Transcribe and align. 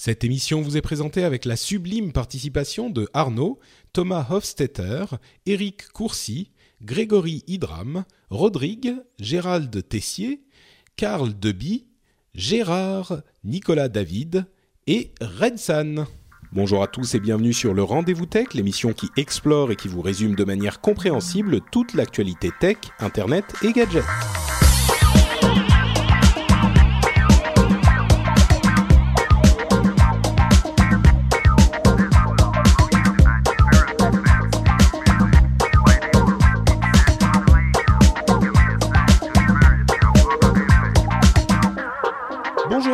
Cette 0.00 0.22
émission 0.22 0.62
vous 0.62 0.76
est 0.76 0.80
présentée 0.80 1.24
avec 1.24 1.44
la 1.44 1.56
sublime 1.56 2.12
participation 2.12 2.88
de 2.88 3.08
Arnaud, 3.14 3.58
Thomas 3.92 4.28
Hofstetter, 4.30 5.06
Éric 5.44 5.88
Courcy, 5.88 6.52
Grégory 6.80 7.42
Hydram, 7.48 8.04
Rodrigue, 8.30 8.94
Gérald 9.18 9.88
Tessier, 9.88 10.44
Karl 10.94 11.36
Deby, 11.36 11.88
Gérard, 12.32 13.22
Nicolas 13.42 13.88
David 13.88 14.46
et 14.86 15.10
Redsan. 15.20 16.06
Bonjour 16.52 16.84
à 16.84 16.86
tous 16.86 17.16
et 17.16 17.20
bienvenue 17.20 17.52
sur 17.52 17.74
le 17.74 17.82
Rendez-vous 17.82 18.26
Tech, 18.26 18.54
l'émission 18.54 18.92
qui 18.92 19.08
explore 19.16 19.72
et 19.72 19.76
qui 19.76 19.88
vous 19.88 20.00
résume 20.00 20.36
de 20.36 20.44
manière 20.44 20.80
compréhensible 20.80 21.58
toute 21.72 21.94
l'actualité 21.94 22.50
tech, 22.60 22.76
internet 23.00 23.46
et 23.64 23.72
gadgets. 23.72 24.04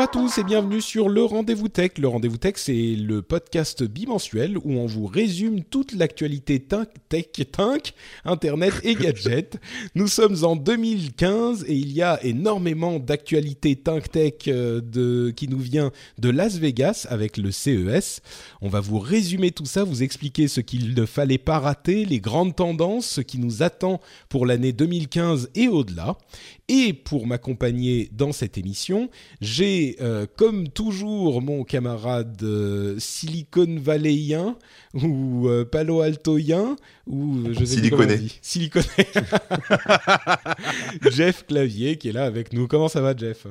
À 0.05 0.07
tous 0.07 0.37
et 0.37 0.45
bienvenue 0.45 0.83
sur 0.83 1.09
le 1.09 1.25
Rendez-vous 1.25 1.69
Tech. 1.69 1.93
Le 1.97 2.09
Rendez-vous 2.09 2.37
Tech, 2.37 2.57
c'est 2.57 2.95
le 2.95 3.23
podcast 3.23 3.83
bimensuel 3.83 4.59
où 4.59 4.73
on 4.73 4.85
vous 4.85 5.07
résume 5.07 5.65
toute 5.65 5.95
l'actualité 5.95 6.61
tech, 6.61 6.89
tech, 7.09 7.95
internet 8.27 8.75
et 8.83 8.97
gadgets. 8.97 9.57
Nous 9.95 10.09
sommes 10.09 10.45
en 10.45 10.57
2015 10.57 11.65
et 11.69 11.75
il 11.75 11.91
y 11.91 12.03
a 12.03 12.23
énormément 12.23 12.99
d'actualités 12.99 13.77
tech 13.77 14.11
tech 14.11 14.35
qui 14.43 15.49
nous 15.49 15.59
vient 15.59 15.91
de 16.19 16.29
Las 16.29 16.59
Vegas 16.59 17.07
avec 17.09 17.39
le 17.39 17.51
CES. 17.51 18.21
On 18.61 18.69
va 18.69 18.81
vous 18.81 18.99
résumer 18.99 19.53
tout 19.53 19.65
ça, 19.65 19.85
vous 19.85 20.03
expliquer 20.03 20.49
ce 20.49 20.61
qu'il 20.61 20.93
ne 20.93 21.07
fallait 21.07 21.39
pas 21.39 21.59
rater, 21.59 22.05
les 22.05 22.21
grandes 22.21 22.55
tendances, 22.55 23.07
ce 23.07 23.23
qui 23.23 23.39
nous 23.39 23.63
attend 23.63 24.03
pour 24.29 24.45
l'année 24.45 24.75
2015 24.75 25.49
et 25.55 25.69
au-delà. 25.69 26.19
Et 26.69 26.95
pour 26.95 27.27
m'accompagner 27.27 28.09
dans 28.13 28.33
cette 28.33 28.57
émission, 28.57 29.11
j'ai 29.43 29.97
euh, 30.01 30.27
comme 30.37 30.69
toujours 30.69 31.43
mon 31.43 31.63
camarade 31.63 32.43
euh, 32.43 32.97
Silicon 32.99 33.77
Valleyien 33.79 34.57
ou 34.95 35.47
euh, 35.49 35.67
Palo 35.67 36.01
Altoien 36.01 36.77
ou 37.07 37.53
je 37.53 37.67
sais 37.67 37.77
Siliconé. 37.77 38.17
dit? 38.17 38.39
Siliconé. 38.41 38.87
Jeff 41.11 41.45
Clavier 41.47 41.99
qui 41.99 42.09
est 42.09 42.13
là 42.13 42.25
avec 42.25 42.55
nous. 42.55 42.67
Comment 42.67 42.89
ça 42.89 43.03
va 43.03 43.15
Jeff? 43.15 43.47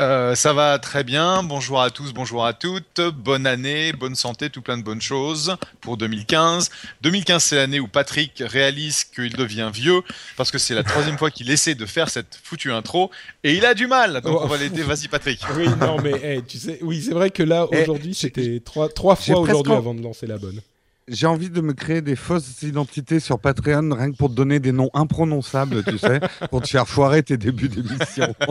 Euh, 0.00 0.36
ça 0.36 0.52
va 0.52 0.78
très 0.78 1.02
bien. 1.02 1.42
Bonjour 1.42 1.82
à 1.82 1.90
tous, 1.90 2.12
bonjour 2.12 2.46
à 2.46 2.52
toutes. 2.52 3.00
Bonne 3.00 3.48
année, 3.48 3.92
bonne 3.92 4.14
santé, 4.14 4.48
tout 4.48 4.62
plein 4.62 4.78
de 4.78 4.84
bonnes 4.84 5.00
choses 5.02 5.56
pour 5.80 5.96
2015. 5.96 6.70
2015, 7.02 7.42
c'est 7.42 7.56
l'année 7.56 7.80
où 7.80 7.88
Patrick 7.88 8.40
réalise 8.46 9.02
qu'il 9.02 9.34
devient 9.34 9.70
vieux 9.74 10.02
parce 10.36 10.52
que 10.52 10.58
c'est 10.58 10.74
la 10.74 10.84
troisième 10.84 11.18
fois 11.18 11.32
qu'il 11.32 11.50
essaie 11.50 11.74
de 11.74 11.84
faire 11.84 12.10
cette 12.10 12.38
foutue 12.44 12.70
intro 12.70 13.10
et 13.42 13.54
il 13.54 13.66
a 13.66 13.74
du 13.74 13.88
mal. 13.88 14.20
Donc 14.20 14.36
Oh. 14.36 14.42
on 14.44 14.46
va 14.46 14.56
l'aider. 14.56 14.82
Vas-y, 14.84 15.08
Patrick. 15.08 15.40
Oui, 15.56 15.66
non 15.80 15.98
mais 16.00 16.12
eh, 16.22 16.42
tu 16.42 16.58
sais, 16.58 16.78
oui 16.82 17.02
c'est 17.02 17.14
vrai 17.14 17.30
que 17.30 17.42
là 17.42 17.66
aujourd'hui 17.66 18.14
c'était 18.14 18.60
trois 18.64 18.88
trois 18.88 19.16
fois 19.16 19.40
aujourd'hui 19.40 19.72
avant 19.72 19.94
de 19.94 20.02
lancer 20.02 20.28
la 20.28 20.38
bonne. 20.38 20.60
J'ai 21.08 21.26
envie 21.26 21.50
de 21.50 21.60
me 21.60 21.72
créer 21.72 22.02
des 22.02 22.16
fausses 22.16 22.62
identités 22.62 23.20
sur 23.20 23.38
Patreon, 23.38 23.94
rien 23.94 24.10
que 24.12 24.16
pour 24.16 24.28
te 24.28 24.34
donner 24.34 24.60
des 24.60 24.72
noms 24.72 24.90
imprononçables, 24.94 25.82
tu 25.84 25.98
sais, 25.98 26.20
pour 26.50 26.62
te 26.62 26.68
faire 26.68 26.86
foirer 26.86 27.22
tes 27.22 27.36
débuts 27.36 27.68
d'émission. 27.68 28.34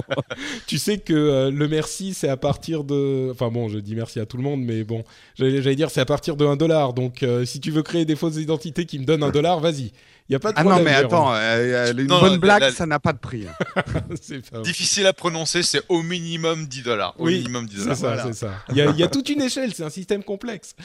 Tu 0.67 0.77
sais 0.77 0.97
que 0.97 1.13
euh, 1.13 1.51
le 1.51 1.67
merci, 1.67 2.13
c'est 2.13 2.29
à 2.29 2.37
partir 2.37 2.83
de. 2.83 3.29
Enfin 3.31 3.49
bon, 3.49 3.69
je 3.69 3.79
dis 3.79 3.95
merci 3.95 4.19
à 4.19 4.25
tout 4.25 4.37
le 4.37 4.43
monde, 4.43 4.61
mais 4.61 4.83
bon, 4.83 5.03
j'allais 5.35 5.75
dire 5.75 5.89
c'est 5.89 6.01
à 6.01 6.05
partir 6.05 6.35
de 6.35 6.45
1 6.45 6.57
dollar. 6.57 6.93
Donc 6.93 7.23
euh, 7.23 7.45
si 7.45 7.59
tu 7.59 7.71
veux 7.71 7.83
créer 7.83 8.05
des 8.05 8.15
fausses 8.15 8.37
identités 8.37 8.85
qui 8.85 8.99
me 8.99 9.05
donnent 9.05 9.23
un 9.23 9.29
dollar, 9.29 9.59
vas-y. 9.59 9.91
Il 10.29 10.33
y 10.33 10.35
a 10.35 10.39
pas 10.39 10.51
de 10.51 10.57
Ah 10.59 10.63
non, 10.65 10.81
mais 10.83 10.93
attends, 10.93 11.33
euh, 11.33 11.37
euh, 11.37 11.93
une 11.93 12.07
Non, 12.07 12.19
bonne 12.19 12.33
non, 12.33 12.37
blague, 12.37 12.59
la- 12.61 12.71
ça 12.71 12.85
n'a 12.85 12.99
pas 12.99 13.13
de 13.13 13.17
prix. 13.17 13.45
hein. 13.47 13.81
Pas- 14.51 14.61
Difficile 14.61 15.05
à 15.07 15.13
prononcer, 15.13 15.63
c'est 15.63 15.81
au 15.87 16.01
minimum 16.01 16.65
10 16.65 16.81
dollars. 16.83 17.15
Au 17.17 17.25
Oui, 17.27 17.37
minimum 17.37 17.65
10 17.65 17.77
C'est 17.77 17.83
dollars. 17.83 17.97
ça, 17.97 18.07
Voilà. 18.07 18.23
c'est 18.25 18.33
ça. 18.33 18.51
Il 18.69 18.75
y, 18.77 18.81
a, 18.81 18.85
il 18.91 18.97
y 18.97 19.03
a 19.03 19.07
toute 19.07 19.29
une 19.29 19.41
échelle, 19.41 19.73
c'est 19.73 19.83
un 19.83 19.89
système 19.89 20.23
complexe. 20.23 20.75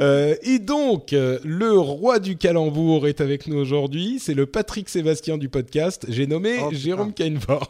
Euh, 0.00 0.34
et 0.42 0.58
donc, 0.58 1.12
euh, 1.12 1.38
le 1.44 1.72
roi 1.72 2.18
du 2.20 2.36
calembour 2.38 3.06
est 3.06 3.20
avec 3.20 3.46
nous 3.48 3.56
aujourd'hui. 3.58 4.18
C'est 4.18 4.32
le 4.34 4.46
Patrick 4.46 4.88
Sébastien 4.88 5.36
du 5.36 5.48
podcast. 5.50 6.06
J'ai 6.08 6.26
nommé 6.26 6.56
Oh. 6.62 6.70
Jérôme 6.72 7.12
Kainborg. 7.12 7.68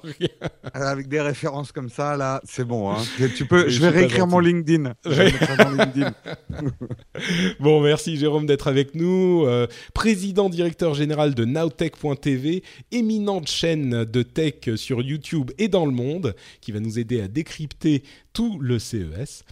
Avec 0.75 1.09
des 1.09 1.20
références 1.20 1.72
comme 1.72 1.91
ça, 1.91 2.16
là, 2.16 2.41
c'est 2.44 2.65
bon. 2.65 2.92
Hein. 2.92 2.98
Tu- 3.36 3.47
peux, 3.47 3.69
Je 3.69 3.81
vais 3.81 3.88
réécrire 3.88 4.26
mon. 4.28 4.38
LinkedIn. 4.38 4.92
Je 5.04 5.10
vais 5.10 5.25
mettre 5.25 5.47
ça 5.47 5.56
dans 5.56 5.70
LinkedIn. 5.70 6.15
Bon, 7.60 7.81
merci 7.81 8.16
Jérôme 8.16 8.47
d'être 8.47 8.69
avec 8.69 8.94
nous. 8.94 9.44
Euh, 9.47 9.66
président 9.94 10.48
directeur 10.48 10.94
général 10.94 11.16
de 11.16 11.44
Nowtech.tv, 11.44 12.62
éminente 12.93 13.49
chaîne 13.49 14.04
de 14.04 14.22
tech 14.22 14.77
sur 14.77 15.00
YouTube 15.00 15.50
et 15.59 15.69
dans 15.69 15.87
le 15.87 15.93
monde, 15.93 16.34
qui 16.60 16.72
va 16.72 16.81
nous 16.81 16.99
aider 16.99 17.21
à 17.22 17.28
décrypter 17.28 18.03
tout 18.32 18.59
le 18.60 18.78
CES. 18.78 19.44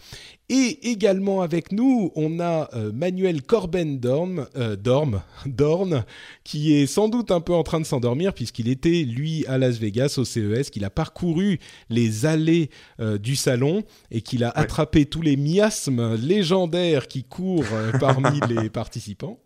Et 0.47 0.91
également 0.91 1.41
avec 1.41 1.71
nous, 1.71 2.11
on 2.13 2.39
a 2.39 2.69
euh, 2.75 2.91
Manuel 2.93 3.41
Corben 3.41 3.99
Dorm, 3.99 4.45
euh, 4.55 4.75
Dorm, 4.75 5.23
Dorn, 5.47 6.05
qui 6.43 6.73
est 6.73 6.85
sans 6.85 7.09
doute 7.09 7.31
un 7.31 7.41
peu 7.41 7.53
en 7.53 7.63
train 7.63 7.79
de 7.79 7.85
s'endormir 7.85 8.31
puisqu'il 8.31 8.69
était, 8.69 9.03
lui, 9.03 9.43
à 9.47 9.57
Las 9.57 9.79
Vegas 9.79 10.15
au 10.19 10.23
CES, 10.23 10.69
qu'il 10.69 10.85
a 10.85 10.91
parcouru 10.91 11.59
les 11.89 12.27
allées 12.27 12.69
euh, 12.99 13.17
du 13.17 13.35
salon 13.35 13.83
et 14.11 14.21
qu'il 14.21 14.43
a 14.43 14.49
attrapé 14.49 15.07
tous 15.07 15.23
les 15.23 15.35
miasmes 15.35 16.15
légendaires 16.15 17.07
qui 17.07 17.23
courent 17.23 17.65
euh, 17.73 17.91
parmi 17.93 18.39
les 18.49 18.69
participants. 18.69 19.39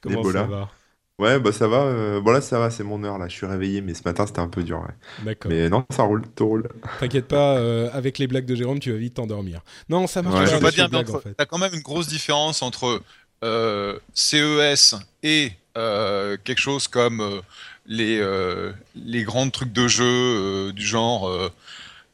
Comment 0.00 0.24
ça 0.24 0.42
va? 0.42 0.70
Ouais, 1.20 1.38
bah 1.38 1.52
ça 1.52 1.68
va. 1.68 1.82
euh, 1.82 2.20
Bon 2.20 2.32
là, 2.32 2.40
ça 2.40 2.58
va, 2.58 2.70
c'est 2.70 2.82
mon 2.82 3.04
heure 3.04 3.18
là. 3.18 3.28
Je 3.28 3.34
suis 3.34 3.46
réveillé, 3.46 3.80
mais 3.80 3.94
ce 3.94 4.02
matin 4.04 4.26
c'était 4.26 4.40
un 4.40 4.48
peu 4.48 4.64
dur. 4.64 4.80
ouais. 4.80 5.24
D'accord. 5.24 5.50
Mais 5.50 5.68
non, 5.68 5.84
ça 5.90 6.02
roule, 6.02 6.22
tout 6.34 6.46
roule. 6.46 6.68
T'inquiète 6.98 7.28
pas, 7.28 7.56
euh, 7.58 7.88
avec 7.92 8.18
les 8.18 8.26
blagues 8.26 8.46
de 8.46 8.54
Jérôme, 8.56 8.80
tu 8.80 8.90
vas 8.90 8.98
vite 8.98 9.14
t'endormir. 9.14 9.60
Non, 9.88 10.08
ça 10.08 10.22
marche 10.22 10.34
Ouais. 10.34 10.40
pas. 10.40 10.46
Je 10.46 10.50
veux 10.54 10.58
les 10.58 10.64
pas 10.64 10.70
dire, 10.72 10.84
mais 10.84 10.90
blagues, 10.90 11.10
en 11.10 11.12
entre- 11.14 11.22
fait. 11.22 11.34
t'as 11.34 11.46
quand 11.46 11.58
même 11.58 11.72
une 11.74 11.82
grosse 11.82 12.08
différence 12.08 12.62
entre 12.62 13.00
euh, 13.44 13.98
CES 14.12 14.96
et 15.22 15.52
euh, 15.78 16.36
quelque 16.42 16.58
chose 16.60 16.88
comme 16.88 17.20
euh, 17.20 17.40
les, 17.86 18.18
euh, 18.20 18.72
les 18.96 19.22
grands 19.22 19.48
trucs 19.50 19.72
de 19.72 19.86
jeu 19.86 20.04
euh, 20.04 20.72
du 20.72 20.84
genre 20.84 21.28
euh, 21.28 21.48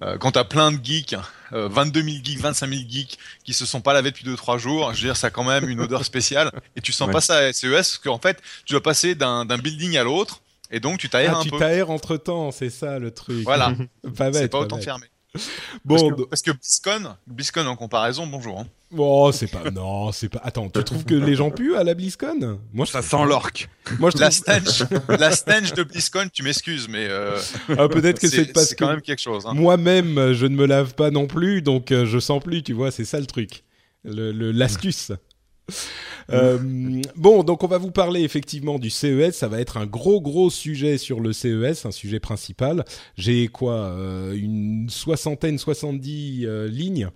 euh, 0.02 0.16
quand 0.18 0.32
t'as 0.32 0.44
plein 0.44 0.72
de 0.72 0.78
geeks, 0.84 1.14
euh, 1.52 1.68
22 1.68 2.02
000 2.02 2.16
geeks, 2.24 2.38
25 2.40 2.68
000 2.68 2.82
geeks 2.88 3.18
qui 3.44 3.52
se 3.52 3.66
sont 3.66 3.80
pas 3.80 3.92
lavés 3.92 4.10
depuis 4.10 4.24
2-3 4.24 4.58
jours, 4.58 4.92
je 4.94 5.00
veux 5.02 5.08
dire, 5.08 5.16
ça 5.16 5.26
a 5.28 5.30
quand 5.30 5.44
même 5.44 5.68
une 5.68 5.80
odeur 5.80 6.04
spéciale 6.04 6.50
et 6.76 6.80
tu 6.80 6.92
sens 6.92 7.08
Ouais. 7.08 7.12
pas 7.12 7.20
ça 7.20 7.36
à 7.38 7.52
CES 7.52 7.70
parce 7.70 7.98
qu'en 7.98 8.18
fait, 8.18 8.38
tu 8.64 8.72
dois 8.72 8.82
passer 8.82 9.14
d'un 9.14 9.44
building 9.58 9.96
à 9.96 10.04
l'autre 10.04 10.40
et 10.70 10.78
donc 10.80 10.98
tu 10.98 11.08
t'aères 11.08 11.34
Ah, 11.36 11.40
un 11.40 11.42
tu 11.42 11.50
peu. 11.50 11.58
t'aères 11.58 11.90
entre 11.90 12.16
temps, 12.16 12.50
c'est 12.52 12.70
ça 12.70 12.98
le 13.00 13.10
truc. 13.10 13.42
Voilà, 13.42 13.74
pas 14.16 14.32
c'est 14.32 14.48
pas 14.48 14.58
pas 14.58 14.64
autant 14.64 14.76
bête. 14.76 14.84
fermé. 14.84 15.06
Bon, 15.84 15.94
Parce 15.94 16.02
que, 16.02 16.16
donc- 16.16 16.28
parce 16.28 16.42
que 16.42 16.50
BlizzCon, 16.50 17.14
BlizzCon 17.26 17.66
en 17.66 17.76
comparaison, 17.76 18.26
bonjour. 18.26 18.58
hein. 18.60 18.66
bon, 18.90 19.30
c'est 19.30 19.46
pas. 19.46 19.70
Non, 19.70 20.10
c'est 20.10 20.28
pas. 20.28 20.40
Attends, 20.42 20.68
tu 20.68 20.82
trouves 20.82 21.04
que 21.04 21.14
les 21.14 21.36
gens 21.36 21.50
puent 21.52 21.76
à 21.76 21.84
la 21.84 21.94
BlizzCon 21.94 22.58
Moi, 22.72 22.84
je 22.84 22.90
Ça 22.90 23.00
sent 23.02 23.24
l'orque. 23.26 23.68
Moi, 24.00 24.10
je 24.10 24.18
La 24.18 24.30
trouve. 24.30 24.40
stench, 24.40 24.82
la 25.08 25.30
stench 25.30 25.72
de 25.74 25.84
BlizzCon, 25.84 26.28
tu 26.32 26.42
m'excuses, 26.42 26.88
mais 26.88 27.06
euh, 27.08 27.38
Ah, 27.78 27.86
Peut-être 27.88 28.18
que 28.18 28.26
c'est 28.28 28.46
parce 28.52 28.70
que 28.74 28.82
quand 28.84 28.88
même 28.88 29.02
quelque 29.02 29.20
chose. 29.20 29.46
hein. 29.46 29.54
moi-même, 29.54 30.32
je 30.32 30.46
ne 30.46 30.56
me 30.56 30.66
lave 30.66 30.94
pas 30.94 31.12
non 31.12 31.28
plus, 31.28 31.62
donc 31.62 31.92
euh, 31.92 32.06
je 32.06 32.18
sens 32.18 32.42
plus. 32.42 32.62
Tu 32.64 32.72
vois, 32.72 32.90
c'est 32.90 33.04
ça 33.04 33.20
le 33.20 33.26
truc, 33.26 33.62
le 34.04 34.32
le- 34.32 34.50
l'astuce. 34.50 35.12
Euh, 36.32 36.58
bon, 37.16 37.42
donc 37.42 37.64
on 37.64 37.66
va 37.66 37.78
vous 37.78 37.90
parler 37.90 38.22
effectivement 38.22 38.78
du 38.78 38.90
CES. 38.90 39.32
Ça 39.32 39.48
va 39.48 39.60
être 39.60 39.76
un 39.76 39.86
gros 39.86 40.20
gros 40.20 40.50
sujet 40.50 40.98
sur 40.98 41.20
le 41.20 41.32
CES, 41.32 41.86
un 41.86 41.90
sujet 41.90 42.20
principal. 42.20 42.84
J'ai 43.16 43.48
quoi, 43.48 43.74
euh, 43.74 44.34
une 44.34 44.88
soixantaine, 44.88 45.58
soixante-dix 45.58 46.46
euh, 46.46 46.68
lignes 46.68 47.10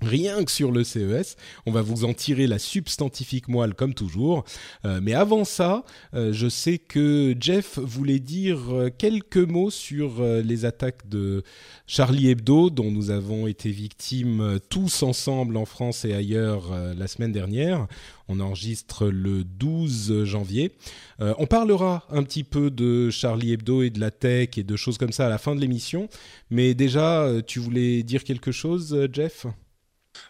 rien 0.00 0.44
que 0.44 0.50
sur 0.50 0.70
le 0.70 0.84
CES. 0.84 1.36
On 1.66 1.72
va 1.72 1.82
vous 1.82 2.04
en 2.04 2.14
tirer 2.14 2.46
la 2.46 2.58
substantifique 2.58 3.48
moelle 3.48 3.74
comme 3.74 3.94
toujours. 3.94 4.44
Euh, 4.84 5.00
mais 5.02 5.14
avant 5.14 5.44
ça, 5.44 5.84
euh, 6.14 6.32
je 6.32 6.48
sais 6.48 6.78
que 6.78 7.34
Jeff 7.38 7.78
voulait 7.78 8.20
dire 8.20 8.58
euh, 8.70 8.90
quelques 8.96 9.36
mots 9.36 9.70
sur 9.70 10.22
les 10.22 10.64
attaques 10.64 11.08
de 11.08 11.42
Charlie 11.86 12.30
Hebdo 12.30 12.70
dont 12.70 12.90
nous 12.90 13.10
avons 13.10 13.46
été 13.46 13.70
victimes 13.70 14.58
tous 14.68 15.02
ensemble 15.02 15.56
en 15.56 15.64
France 15.64 16.04
et 16.04 16.14
ailleurs 16.14 16.70
la 16.96 17.06
semaine 17.06 17.32
dernière. 17.32 17.86
On 18.28 18.40
enregistre 18.40 19.06
le 19.06 19.44
12 19.44 20.24
janvier. 20.24 20.72
on 21.18 21.46
parlera 21.46 22.06
un 22.10 22.22
petit 22.22 22.44
peu 22.44 22.70
de 22.70 23.10
Charlie 23.10 23.52
Hebdo 23.52 23.82
et 23.82 23.90
de 23.90 24.00
la 24.00 24.10
tech 24.10 24.50
et 24.56 24.64
de 24.64 24.76
choses 24.76 24.98
comme 24.98 25.12
ça 25.12 25.26
à 25.26 25.28
la 25.28 25.38
fin 25.38 25.54
de 25.54 25.60
l'émission. 25.60 26.08
Mais 26.50 26.74
déjà, 26.74 27.30
tu 27.46 27.58
voulais 27.58 28.02
dire 28.02 28.24
quelque 28.24 28.52
chose, 28.52 29.08
Jeff? 29.12 29.46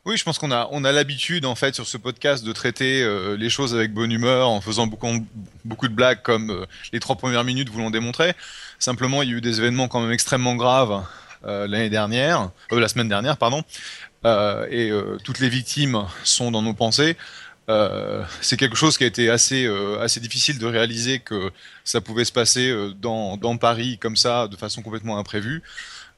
Oui, 0.08 0.16
je 0.16 0.24
pense 0.24 0.38
qu'on 0.38 0.50
a, 0.50 0.68
on 0.70 0.84
a 0.84 0.92
l'habitude 0.92 1.44
en 1.44 1.54
fait 1.54 1.74
sur 1.74 1.86
ce 1.86 1.98
podcast 1.98 2.42
de 2.42 2.52
traiter 2.52 3.02
euh, 3.02 3.36
les 3.36 3.50
choses 3.50 3.74
avec 3.74 3.92
bonne 3.92 4.10
humeur 4.10 4.48
en 4.48 4.62
faisant 4.62 4.86
beaucoup, 4.86 5.06
beaucoup 5.66 5.86
de 5.86 5.92
blagues 5.92 6.22
comme 6.22 6.50
euh, 6.50 6.66
les 6.94 6.98
trois 6.98 7.16
premières 7.16 7.44
minutes 7.44 7.68
vous 7.68 7.78
l'ont 7.78 7.90
démontré. 7.90 8.32
Simplement, 8.78 9.22
il 9.22 9.28
y 9.28 9.34
a 9.34 9.36
eu 9.36 9.42
des 9.42 9.58
événements 9.58 9.86
quand 9.86 10.00
même 10.00 10.10
extrêmement 10.10 10.54
graves 10.54 11.04
euh, 11.44 11.68
l'année 11.68 11.90
dernière, 11.90 12.50
la 12.70 12.88
semaine 12.88 13.10
dernière, 13.10 13.36
pardon, 13.36 13.62
et 14.24 14.90
toutes 15.24 15.40
les 15.40 15.50
victimes 15.50 16.06
sont 16.24 16.50
dans 16.50 16.62
nos 16.62 16.74
pensées. 16.74 17.16
c'est 18.40 18.56
quelque 18.56 18.76
chose 18.76 18.96
qui 18.96 19.04
a 19.04 19.06
été 19.06 19.28
assez, 19.30 19.70
assez 20.00 20.20
difficile 20.20 20.58
de 20.58 20.66
réaliser 20.66 21.20
que 21.20 21.52
ça 21.84 22.00
pouvait 22.00 22.24
se 22.24 22.32
passer 22.32 22.74
dans, 23.00 23.36
dans 23.36 23.56
Paris 23.58 23.98
comme 23.98 24.16
ça, 24.16 24.48
de 24.48 24.56
façon 24.56 24.82
complètement 24.82 25.18
imprévue. 25.18 25.62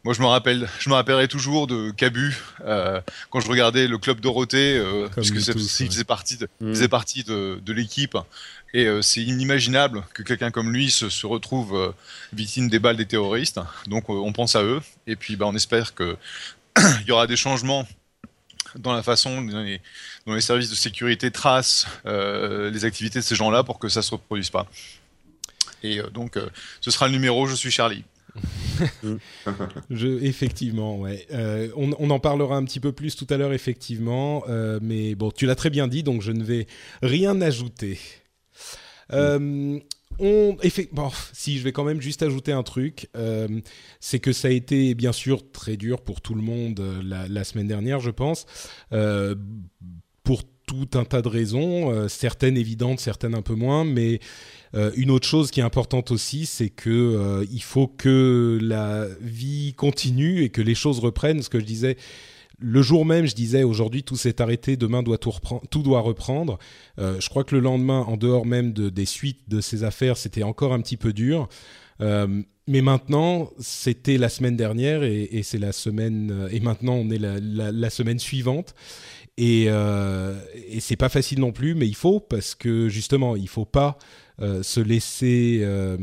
Moi, 0.03 0.15
je 0.15 0.23
me 0.23 0.27
rappelle, 0.27 0.67
je 0.79 0.89
me 0.89 0.95
rappellerai 0.95 1.29
toujours 1.29 1.67
de 1.67 1.91
Cabu 1.91 2.35
euh, 2.65 3.03
quand 3.29 3.41
je 3.41 3.49
regardais 3.49 3.87
le 3.87 3.99
club 3.99 4.21
Dorothée, 4.21 4.79
euh, 4.79 5.09
puisque 5.15 5.41
c'est, 5.43 5.53
il 5.85 5.91
faisait 5.91 6.05
partie 6.05 6.39
de, 6.39 6.49
mm. 6.61 6.71
faisait 6.71 6.89
partie 6.89 7.23
de, 7.23 7.61
de 7.63 7.73
l'équipe. 7.75 8.17
Et 8.73 8.87
euh, 8.87 9.03
c'est 9.03 9.21
inimaginable 9.21 10.03
que 10.15 10.23
quelqu'un 10.23 10.51
comme 10.51 10.73
lui 10.73 10.91
se, 10.91 11.11
se 11.11 11.27
retrouve 11.27 11.95
victime 12.33 12.71
des 12.71 12.79
balles 12.79 12.97
des 12.97 13.05
terroristes. 13.05 13.61
Donc, 13.89 14.09
on 14.09 14.33
pense 14.33 14.57
à 14.57 14.63
eux. 14.63 14.81
Et 15.07 15.17
puis, 15.17 15.37
bah, 15.37 15.45
on 15.47 15.55
espère 15.55 15.95
que 15.95 16.17
il 16.79 17.07
y 17.07 17.13
aura 17.13 17.27
des 17.27 17.37
changements 17.37 17.87
dans 18.77 18.95
la 18.95 19.03
façon 19.03 19.43
dont 19.43 19.61
les, 19.61 19.83
dont 20.27 20.33
les 20.33 20.41
services 20.41 20.71
de 20.71 20.77
sécurité 20.77 21.31
tracent 21.31 21.87
les 22.07 22.85
activités 22.87 23.19
de 23.19 23.25
ces 23.25 23.35
gens-là 23.35 23.65
pour 23.65 23.79
que 23.79 23.91
ça 23.91 24.01
se 24.01 24.13
reproduise 24.13 24.49
pas. 24.49 24.67
Et 25.83 26.01
donc, 26.15 26.39
ce 26.81 26.91
sera 26.91 27.07
le 27.07 27.13
numéro. 27.13 27.47
Je 27.47 27.55
suis 27.55 27.71
Charlie. 27.71 28.05
Effectivement, 29.91 30.99
ouais. 30.99 31.27
Euh, 31.33 31.69
on, 31.77 32.11
en 32.11 32.19
parlera 32.19 32.57
un 32.57 32.65
petit 32.65 32.81
peu 32.81 32.93
plus 32.93 33.17
tout 33.17 33.27
à 33.31 33.37
l'heure, 33.37 33.53
effectivement. 33.53 34.45
Euh, 34.49 34.79
mais 34.83 35.15
bon, 35.15 35.31
tu 35.31 35.47
l'as 35.47 35.55
très 35.55 35.71
bien 35.71 35.89
dit, 35.89 36.03
donc 36.03 36.23
je 36.23 36.33
ne 36.33 36.43
vais 36.43 36.67
rien 37.03 37.41
ajouter. 37.41 37.99
Euh, 39.13 39.79
si 41.33 41.59
je 41.59 41.65
vais 41.65 41.73
quand 41.73 41.85
même 41.85 42.01
juste 42.01 42.23
ajouter 42.23 42.53
un 42.53 42.63
truc, 42.63 43.09
c'est 44.01 44.19
que 44.19 44.33
ça 44.33 44.49
a 44.49 44.51
été 44.51 44.95
bien 44.95 45.13
sûr 45.13 45.51
très 45.51 45.77
dur 45.77 46.03
pour 46.03 46.21
tout 46.21 46.35
le 46.35 46.43
monde 46.43 46.83
la, 47.03 47.27
la 47.27 47.45
semaine 47.45 47.67
dernière, 47.67 48.01
je 48.01 48.11
pense, 48.11 48.47
pour 50.23 50.43
tout 50.67 50.91
un 50.95 51.05
tas 51.05 51.23
de 51.23 51.29
raisons, 51.29 52.09
certaines 52.09 52.57
évidentes, 52.57 53.01
certaines 53.01 53.35
un 53.35 53.43
peu 53.43 53.55
moins, 53.55 53.85
mais 53.85 54.21
euh, 54.75 54.93
une 54.97 55.11
autre 55.11 55.27
chose 55.27 55.51
qui 55.51 55.61
est 55.61 55.65
importante 55.65 56.11
aussi, 56.11 56.47
c'est 56.47 56.71
que 56.71 56.91
euh, 56.91 57.45
il 57.51 57.63
faut 57.63 57.89
que 57.89 58.59
la 58.63 59.07
vie 59.21 59.75
continue 59.75 60.43
et 60.43 60.51
que 60.51 60.63
les 60.63 60.75
choses 60.75 61.01
reprennent. 61.01 61.43
Ce 61.43 61.49
que 61.49 61.59
je 61.59 61.65
disais, 61.65 61.97
le 62.59 62.83
jour 62.83 63.05
même, 63.05 63.27
je 63.27 63.35
disais 63.35 63.65
aujourd'hui 63.65 64.03
tout 64.03 64.17
s'est 64.17 64.41
arrêté, 64.41 64.77
demain 64.77 65.03
doit 65.03 65.19
tout, 65.19 65.33
tout 65.71 65.83
doit 65.83 66.01
reprendre. 66.01 66.59
Euh, 66.99 67.21
je 67.21 67.29
crois 67.29 67.43
que 67.43 67.55
le 67.55 67.61
lendemain, 67.61 68.01
en 68.01 68.17
dehors 68.17 68.47
même 68.47 68.73
de, 68.73 68.91
des 68.91 69.07
suites 69.07 69.49
de 69.49 69.61
ces 69.61 69.83
affaires, 69.83 70.17
c'était 70.17 70.45
encore 70.45 70.73
un 70.73 70.81
petit 70.81 70.97
peu 70.97 71.13
dur. 71.13 71.49
mais 72.67 72.83
maintenant, 72.83 73.51
c'était 73.59 74.17
la 74.19 74.29
semaine 74.29 74.57
dernière 74.57 75.03
et, 75.03 75.43
c'est 75.43 75.59
la 75.59 75.73
semaine 75.73 76.49
et 76.51 76.61
maintenant 76.61 76.95
on 76.95 77.11
est 77.11 77.19
la, 77.19 77.91
semaine 77.91 78.19
suivante. 78.19 78.75
Et, 79.37 79.65
et 79.65 80.81
c'est 80.81 80.97
pas 80.97 81.09
facile 81.09 81.41
non 81.41 81.53
plus, 81.53 81.75
mais 81.75 81.87
il 81.87 81.97
faut 81.97 82.21
parce 82.21 82.55
que 82.55 82.89
justement, 82.89 83.37
il 83.37 83.49
faut 83.49 83.67
pas 83.67 83.99
euh, 83.99 84.30
se 84.41 84.81
laisser 84.81 85.61
euh, 85.63 85.97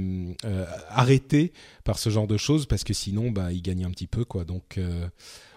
euh, 0.46 0.66
arrêter 0.90 1.54
par 1.84 1.98
ce 1.98 2.10
genre 2.10 2.28
de 2.28 2.38
choses 2.38 2.66
parce 2.66 2.84
que 2.84 2.94
sinon 2.94 3.32
bah 3.32 3.52
il 3.52 3.62
gagne 3.62 3.86
un 3.86 3.92
petit 3.92 4.08
peu 4.08 4.26
quoi 4.26 4.46
donc 4.46 4.80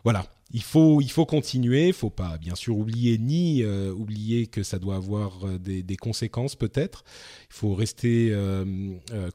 voilà 0.05 0.27
il 0.53 0.65
faut, 0.65 1.01
il 1.01 1.11
faut 1.13 1.27
continuer, 1.27 1.87
il 1.87 1.93
faut 1.93 2.11
pas 2.11 2.37
bien 2.37 2.57
sûr 2.57 2.77
oublier 2.77 3.19
ni 3.19 3.65
oublier 3.65 4.49
que 4.49 4.65
ça 4.65 4.81
doit 4.81 4.97
avoir 4.97 5.47
des, 5.61 5.85
des 5.85 5.97
conséquences 5.97 6.57
peut-être. 6.57 7.05
Il 7.51 7.55
faut 7.55 7.73
rester 7.73 8.37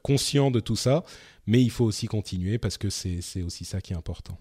conscient 0.02 0.50
de 0.50 0.60
tout 0.60 0.76
ça, 0.76 1.04
mais 1.46 1.62
il 1.62 1.70
faut 1.70 1.86
aussi 1.86 2.06
continuer 2.06 2.58
parce 2.58 2.76
que 2.76 2.90
c'est 2.90 3.42
aussi 3.42 3.64
ça 3.64 3.80
qui 3.80 3.94
est 3.94 3.96
important. 3.96 4.38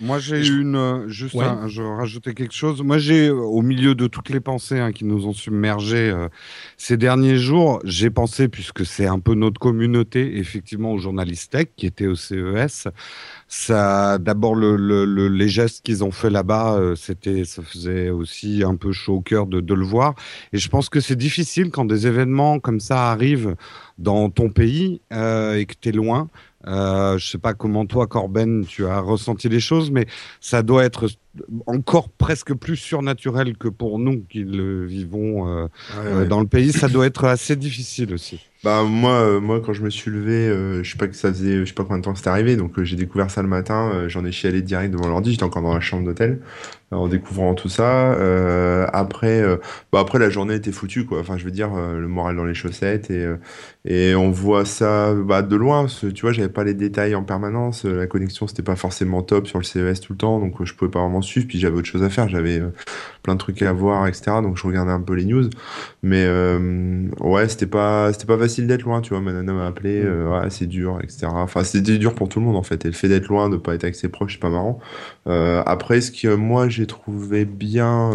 Moi, 0.00 0.18
j'ai 0.18 0.46
une. 0.46 0.74
Euh, 0.74 1.08
juste, 1.08 1.36
je 1.66 1.82
rajoutais 1.82 2.34
quelque 2.34 2.54
chose. 2.54 2.82
Moi, 2.82 2.98
j'ai, 2.98 3.28
euh, 3.28 3.34
au 3.34 3.62
milieu 3.62 3.94
de 3.94 4.06
toutes 4.06 4.30
les 4.30 4.40
pensées 4.40 4.80
hein, 4.80 4.90
qui 4.92 5.04
nous 5.04 5.26
ont 5.26 5.32
submergés 5.32 6.10
euh, 6.10 6.28
ces 6.76 6.96
derniers 6.96 7.36
jours, 7.36 7.80
j'ai 7.84 8.10
pensé, 8.10 8.48
puisque 8.48 8.84
c'est 8.84 9.06
un 9.06 9.20
peu 9.20 9.34
notre 9.34 9.60
communauté, 9.60 10.38
effectivement, 10.38 10.92
aux 10.92 10.98
journalistes 10.98 11.52
tech 11.52 11.66
qui 11.76 11.86
étaient 11.86 12.06
au 12.06 12.16
CES. 12.16 12.88
Ça, 13.46 14.18
d'abord, 14.18 14.54
le, 14.54 14.76
le, 14.76 15.28
les 15.28 15.48
gestes 15.48 15.84
qu'ils 15.84 16.02
ont 16.02 16.10
fait 16.10 16.30
là-bas, 16.30 16.80
c'était, 16.96 17.44
ça 17.44 17.62
faisait 17.62 18.10
aussi 18.10 18.62
un 18.64 18.76
peu 18.76 18.92
chaud 18.92 19.16
au 19.16 19.20
cœur 19.20 19.46
de, 19.46 19.60
de 19.60 19.74
le 19.74 19.84
voir. 19.84 20.14
Et 20.52 20.58
je 20.58 20.68
pense 20.68 20.88
que 20.88 21.00
c'est 21.00 21.16
difficile 21.16 21.70
quand 21.70 21.84
des 21.84 22.06
événements 22.06 22.58
comme 22.60 22.80
ça 22.80 23.10
arrivent 23.10 23.54
dans 23.98 24.30
ton 24.30 24.48
pays 24.48 25.00
et 25.10 25.66
que 25.66 25.74
tu 25.80 25.90
es 25.90 25.92
loin 25.92 26.28
euh, 26.66 27.18
je 27.18 27.28
sais 27.28 27.38
pas 27.38 27.54
comment 27.54 27.86
toi, 27.86 28.06
Corben, 28.06 28.64
tu 28.66 28.86
as 28.86 29.00
ressenti 29.00 29.48
les 29.48 29.60
choses, 29.60 29.90
mais 29.90 30.06
ça 30.40 30.62
doit 30.62 30.84
être 30.84 31.08
encore 31.66 32.08
presque 32.10 32.54
plus 32.54 32.76
surnaturel 32.76 33.56
que 33.56 33.68
pour 33.68 33.98
nous 33.98 34.24
qui 34.28 34.44
le 34.44 34.84
vivons 34.84 35.48
euh, 35.48 35.66
euh, 35.96 36.26
dans 36.26 36.40
le 36.40 36.46
pays. 36.46 36.72
Ça 36.72 36.88
doit 36.88 37.06
être 37.06 37.24
assez 37.26 37.56
difficile 37.56 38.12
aussi. 38.12 38.46
Bah 38.64 38.84
moi, 38.84 39.12
euh, 39.12 39.40
moi 39.40 39.60
quand 39.60 39.72
je 39.72 39.82
me 39.82 39.90
suis 39.90 40.10
levé, 40.10 40.48
je 40.82 40.90
sais 40.90 40.98
pas 40.98 41.08
que 41.08 41.16
ça 41.16 41.32
faisait, 41.32 41.60
je 41.60 41.64
sais 41.64 41.72
pas 41.72 41.84
combien 41.84 41.98
de 41.98 42.04
temps 42.04 42.14
c'était 42.14 42.28
arrivé, 42.28 42.56
donc 42.56 42.80
j'ai 42.82 42.96
découvert 42.96 43.30
ça 43.30 43.42
le 43.42 43.48
matin. 43.48 44.08
J'en 44.08 44.24
ai 44.24 44.32
chialé 44.32 44.62
direct 44.62 44.92
devant 44.92 45.08
l'ordi. 45.08 45.32
J'étais 45.32 45.44
encore 45.44 45.62
dans 45.62 45.74
la 45.74 45.80
chambre 45.80 46.04
d'hôtel 46.04 46.40
en 46.92 47.08
découvrant 47.08 47.54
tout 47.54 47.68
ça. 47.68 48.12
après, 48.92 49.42
bah 49.92 50.00
après 50.00 50.18
la 50.18 50.30
journée 50.30 50.54
était 50.54 50.72
foutue 50.72 51.04
quoi. 51.06 51.20
Enfin 51.20 51.36
je 51.36 51.44
veux 51.44 51.50
dire 51.50 51.70
le 51.74 52.06
moral 52.08 52.36
dans 52.36 52.44
les 52.44 52.54
chaussettes 52.54 53.10
et 53.10 53.26
et 53.84 54.14
on 54.14 54.30
voit 54.30 54.64
ça 54.64 55.12
bah, 55.12 55.42
de 55.42 55.56
loin. 55.56 55.86
tu 55.86 56.20
vois, 56.22 56.32
j'avais 56.32 56.48
pas 56.48 56.62
les 56.62 56.74
détails 56.74 57.16
en 57.16 57.24
permanence. 57.24 57.84
La 57.84 58.06
connexion 58.06 58.46
c'était 58.46 58.62
pas 58.62 58.76
forcément 58.76 59.22
top 59.22 59.46
sur 59.46 59.58
le 59.58 59.64
CES 59.64 60.00
tout 60.00 60.12
le 60.12 60.18
temps, 60.18 60.38
donc 60.38 60.62
je 60.64 60.74
pouvais 60.74 60.90
pas 60.90 61.00
vraiment 61.00 61.22
suivre. 61.22 61.46
Puis 61.48 61.58
j'avais 61.58 61.76
autre 61.76 61.88
chose 61.88 62.02
à 62.02 62.10
faire. 62.10 62.28
J'avais 62.28 62.60
euh, 62.60 62.72
plein 63.22 63.34
de 63.34 63.38
trucs 63.38 63.60
à 63.62 63.72
voir, 63.72 64.06
etc. 64.06 64.40
Donc 64.42 64.56
je 64.56 64.66
regardais 64.66 64.92
un 64.92 65.00
peu 65.00 65.14
les 65.14 65.24
news. 65.24 65.48
Mais 66.02 66.24
euh, 66.26 67.08
ouais, 67.20 67.48
c'était 67.48 67.66
pas, 67.66 68.12
c'était 68.12 68.26
pas 68.26 68.38
facile 68.38 68.66
d'être 68.66 68.82
loin. 68.82 69.00
Tu 69.00 69.10
vois, 69.10 69.20
ma 69.20 69.32
nana 69.32 69.52
m'a 69.52 69.66
appelé. 69.66 70.02
Mm. 70.02 70.06
Euh, 70.06 70.40
ouais, 70.40 70.50
c'est 70.50 70.66
dur, 70.66 70.98
etc. 71.02 71.26
Enfin, 71.30 71.64
c'était 71.64 71.98
dur 71.98 72.14
pour 72.14 72.28
tout 72.28 72.40
le 72.40 72.46
monde 72.46 72.56
en 72.56 72.62
fait. 72.62 72.84
Et 72.84 72.88
le 72.88 72.94
fait 72.94 73.08
d'être 73.08 73.28
loin, 73.28 73.48
de 73.50 73.56
pas 73.56 73.74
être 73.74 73.84
avec 73.84 73.96
ses 73.96 74.08
proches, 74.08 74.34
c'est 74.34 74.40
pas 74.40 74.50
marrant. 74.50 74.78
après, 75.26 76.00
ce 76.00 76.10
que 76.10 76.34
moi 76.34 76.68
j'ai 76.68 76.81
trouvé 76.86 77.44
bien 77.44 78.10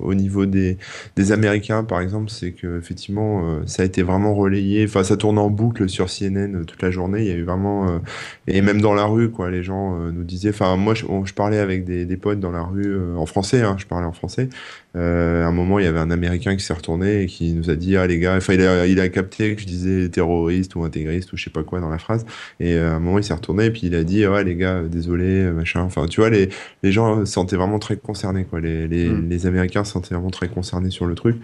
au 0.00 0.14
niveau 0.14 0.46
des, 0.46 0.78
des 1.16 1.32
Américains, 1.32 1.84
par 1.84 2.00
exemple, 2.00 2.30
c'est 2.30 2.52
que 2.52 2.78
effectivement, 2.78 3.60
ça 3.66 3.82
a 3.82 3.86
été 3.86 4.02
vraiment 4.02 4.34
relayé. 4.34 4.84
Enfin, 4.84 5.04
ça 5.04 5.16
tourne 5.16 5.38
en 5.38 5.50
boucle 5.50 5.88
sur 5.88 6.08
CNN 6.08 6.64
toute 6.64 6.82
la 6.82 6.90
journée. 6.90 7.22
Il 7.22 7.28
y 7.28 7.32
a 7.32 7.36
eu 7.36 7.44
vraiment 7.44 8.00
et 8.46 8.60
même 8.62 8.80
dans 8.80 8.94
la 8.94 9.04
rue, 9.04 9.30
quoi. 9.30 9.50
Les 9.50 9.62
gens 9.62 9.96
nous 9.96 10.24
disaient. 10.24 10.50
Enfin, 10.50 10.76
moi, 10.76 10.94
je, 10.94 11.04
parlais 11.34 11.58
avec 11.58 11.84
des, 11.84 12.04
des 12.04 12.16
potes 12.16 12.40
dans 12.40 12.50
la 12.50 12.62
rue 12.62 12.94
euh, 12.94 13.16
en 13.16 13.26
français, 13.26 13.62
hein, 13.62 13.76
je 13.78 13.86
parlais 13.86 14.06
en 14.06 14.12
français. 14.12 14.48
Euh, 14.96 15.44
à 15.44 15.48
un 15.48 15.52
moment, 15.52 15.78
il 15.78 15.84
y 15.84 15.88
avait 15.88 15.98
un 15.98 16.10
Américain 16.10 16.56
qui 16.56 16.64
s'est 16.64 16.72
retourné 16.72 17.22
et 17.22 17.26
qui 17.26 17.52
nous 17.52 17.70
a 17.70 17.74
dit 17.74 17.96
ah 17.96 18.06
les 18.06 18.18
gars, 18.18 18.36
enfin 18.36 18.54
il 18.54 19.00
a, 19.00 19.08
capté 19.08 19.54
que 19.54 19.60
je 19.60 19.66
disais 19.66 20.08
terroriste 20.08 20.76
ou 20.76 20.84
intégriste 20.84 21.32
ou 21.32 21.36
je 21.36 21.44
sais 21.44 21.50
pas 21.50 21.64
quoi 21.64 21.80
dans 21.80 21.88
la 21.88 21.98
phrase. 21.98 22.24
Et 22.60 22.74
euh, 22.74 22.92
à 22.92 22.94
un 22.94 23.00
moment, 23.00 23.18
il 23.18 23.24
s'est 23.24 23.34
retourné 23.34 23.66
et 23.66 23.70
puis 23.70 23.82
il 23.84 23.94
a 23.94 24.04
dit 24.04 24.26
ouais 24.26 24.44
les 24.44 24.54
gars, 24.54 24.82
désolé, 24.82 25.42
machin. 25.50 25.82
Enfin 25.82 26.06
tu 26.06 26.20
vois 26.20 26.30
les 26.30 26.48
les 26.82 26.92
gens 26.92 27.24
se 27.24 27.32
sentaient 27.32 27.56
vraiment 27.56 27.80
très 27.80 27.96
concernés 28.04 28.44
quoi. 28.44 28.60
Les 28.60 28.86
les, 28.86 29.08
mm. 29.08 29.28
les 29.28 29.46
Américains 29.46 29.84
sentaient 29.84 30.14
vraiment 30.14 30.30
très 30.30 30.48
concernés 30.48 30.90
sur 30.90 31.06
le 31.06 31.14
truc. 31.14 31.36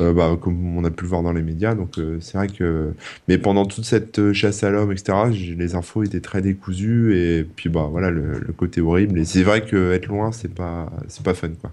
Euh, 0.00 0.12
bah, 0.12 0.36
comme 0.40 0.76
on 0.76 0.84
a 0.84 0.90
pu 0.90 1.04
le 1.04 1.08
voir 1.08 1.22
dans 1.22 1.32
les 1.32 1.42
médias. 1.42 1.74
Donc 1.74 1.98
euh, 1.98 2.18
c'est 2.20 2.36
vrai 2.36 2.48
que, 2.48 2.94
mais 3.28 3.38
pendant 3.38 3.64
toute 3.64 3.84
cette 3.84 4.32
chasse 4.32 4.64
à 4.64 4.70
l'homme, 4.70 4.90
etc., 4.90 5.12
les 5.56 5.76
infos 5.76 6.02
étaient 6.02 6.20
très 6.20 6.42
décousues 6.42 7.16
et 7.16 7.44
puis 7.44 7.68
bah 7.68 7.86
voilà 7.90 8.10
le, 8.10 8.40
le 8.40 8.52
côté 8.52 8.80
horrible. 8.80 9.18
Et 9.18 9.24
c'est 9.24 9.44
vrai 9.44 9.64
que 9.64 9.92
être 9.92 10.06
loin, 10.06 10.32
c'est 10.32 10.52
pas 10.52 10.92
c'est 11.08 11.22
pas 11.22 11.34
fun 11.34 11.50
quoi. 11.60 11.72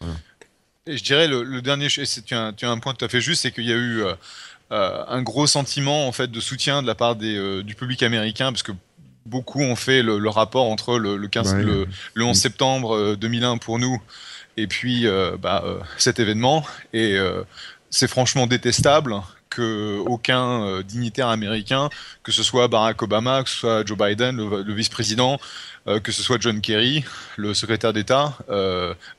Voilà. 0.00 0.14
Et 0.88 0.96
je 0.96 1.04
dirais 1.04 1.28
le, 1.28 1.42
le 1.42 1.60
dernier, 1.60 1.88
tu 1.88 2.00
as, 2.34 2.52
tu 2.54 2.64
as 2.64 2.70
un 2.70 2.78
point 2.78 2.94
tout 2.94 3.04
à 3.04 3.08
fait 3.08 3.20
juste, 3.20 3.42
c'est 3.42 3.52
qu'il 3.52 3.66
y 3.66 3.72
a 3.72 3.76
eu 3.76 4.00
euh, 4.00 4.14
euh, 4.72 5.04
un 5.06 5.22
gros 5.22 5.46
sentiment 5.46 6.08
en 6.08 6.12
fait 6.12 6.30
de 6.30 6.40
soutien 6.40 6.80
de 6.80 6.86
la 6.86 6.94
part 6.94 7.14
des, 7.14 7.36
euh, 7.36 7.62
du 7.62 7.74
public 7.74 8.02
américain, 8.02 8.50
parce 8.50 8.62
que 8.62 8.72
beaucoup 9.26 9.60
ont 9.60 9.76
fait 9.76 10.02
le, 10.02 10.28
rapport 10.28 10.66
entre 10.70 10.98
le, 10.98 11.16
le, 11.16 11.28
15, 11.28 11.56
le, 11.56 11.86
11 12.16 12.36
septembre 12.36 13.16
2001 13.16 13.58
pour 13.58 13.78
nous 13.78 14.00
et 14.56 14.66
puis 14.66 15.06
bah, 15.40 15.64
cet 15.96 16.18
événement. 16.18 16.64
Et 16.92 17.16
c'est 17.90 18.08
franchement 18.08 18.46
détestable 18.46 19.16
que 19.50 19.98
aucun 19.98 20.82
dignitaire 20.82 21.28
américain, 21.28 21.88
que 22.22 22.32
ce 22.32 22.42
soit 22.42 22.68
Barack 22.68 23.00
Obama, 23.02 23.42
que 23.42 23.50
ce 23.50 23.56
soit 23.56 23.86
Joe 23.86 23.96
Biden, 23.96 24.36
le, 24.36 24.74
vice-président, 24.74 25.38
que 26.02 26.12
ce 26.12 26.22
soit 26.22 26.40
John 26.40 26.60
Kerry, 26.60 27.04
le 27.36 27.54
secrétaire 27.54 27.92
d'État, 27.92 28.36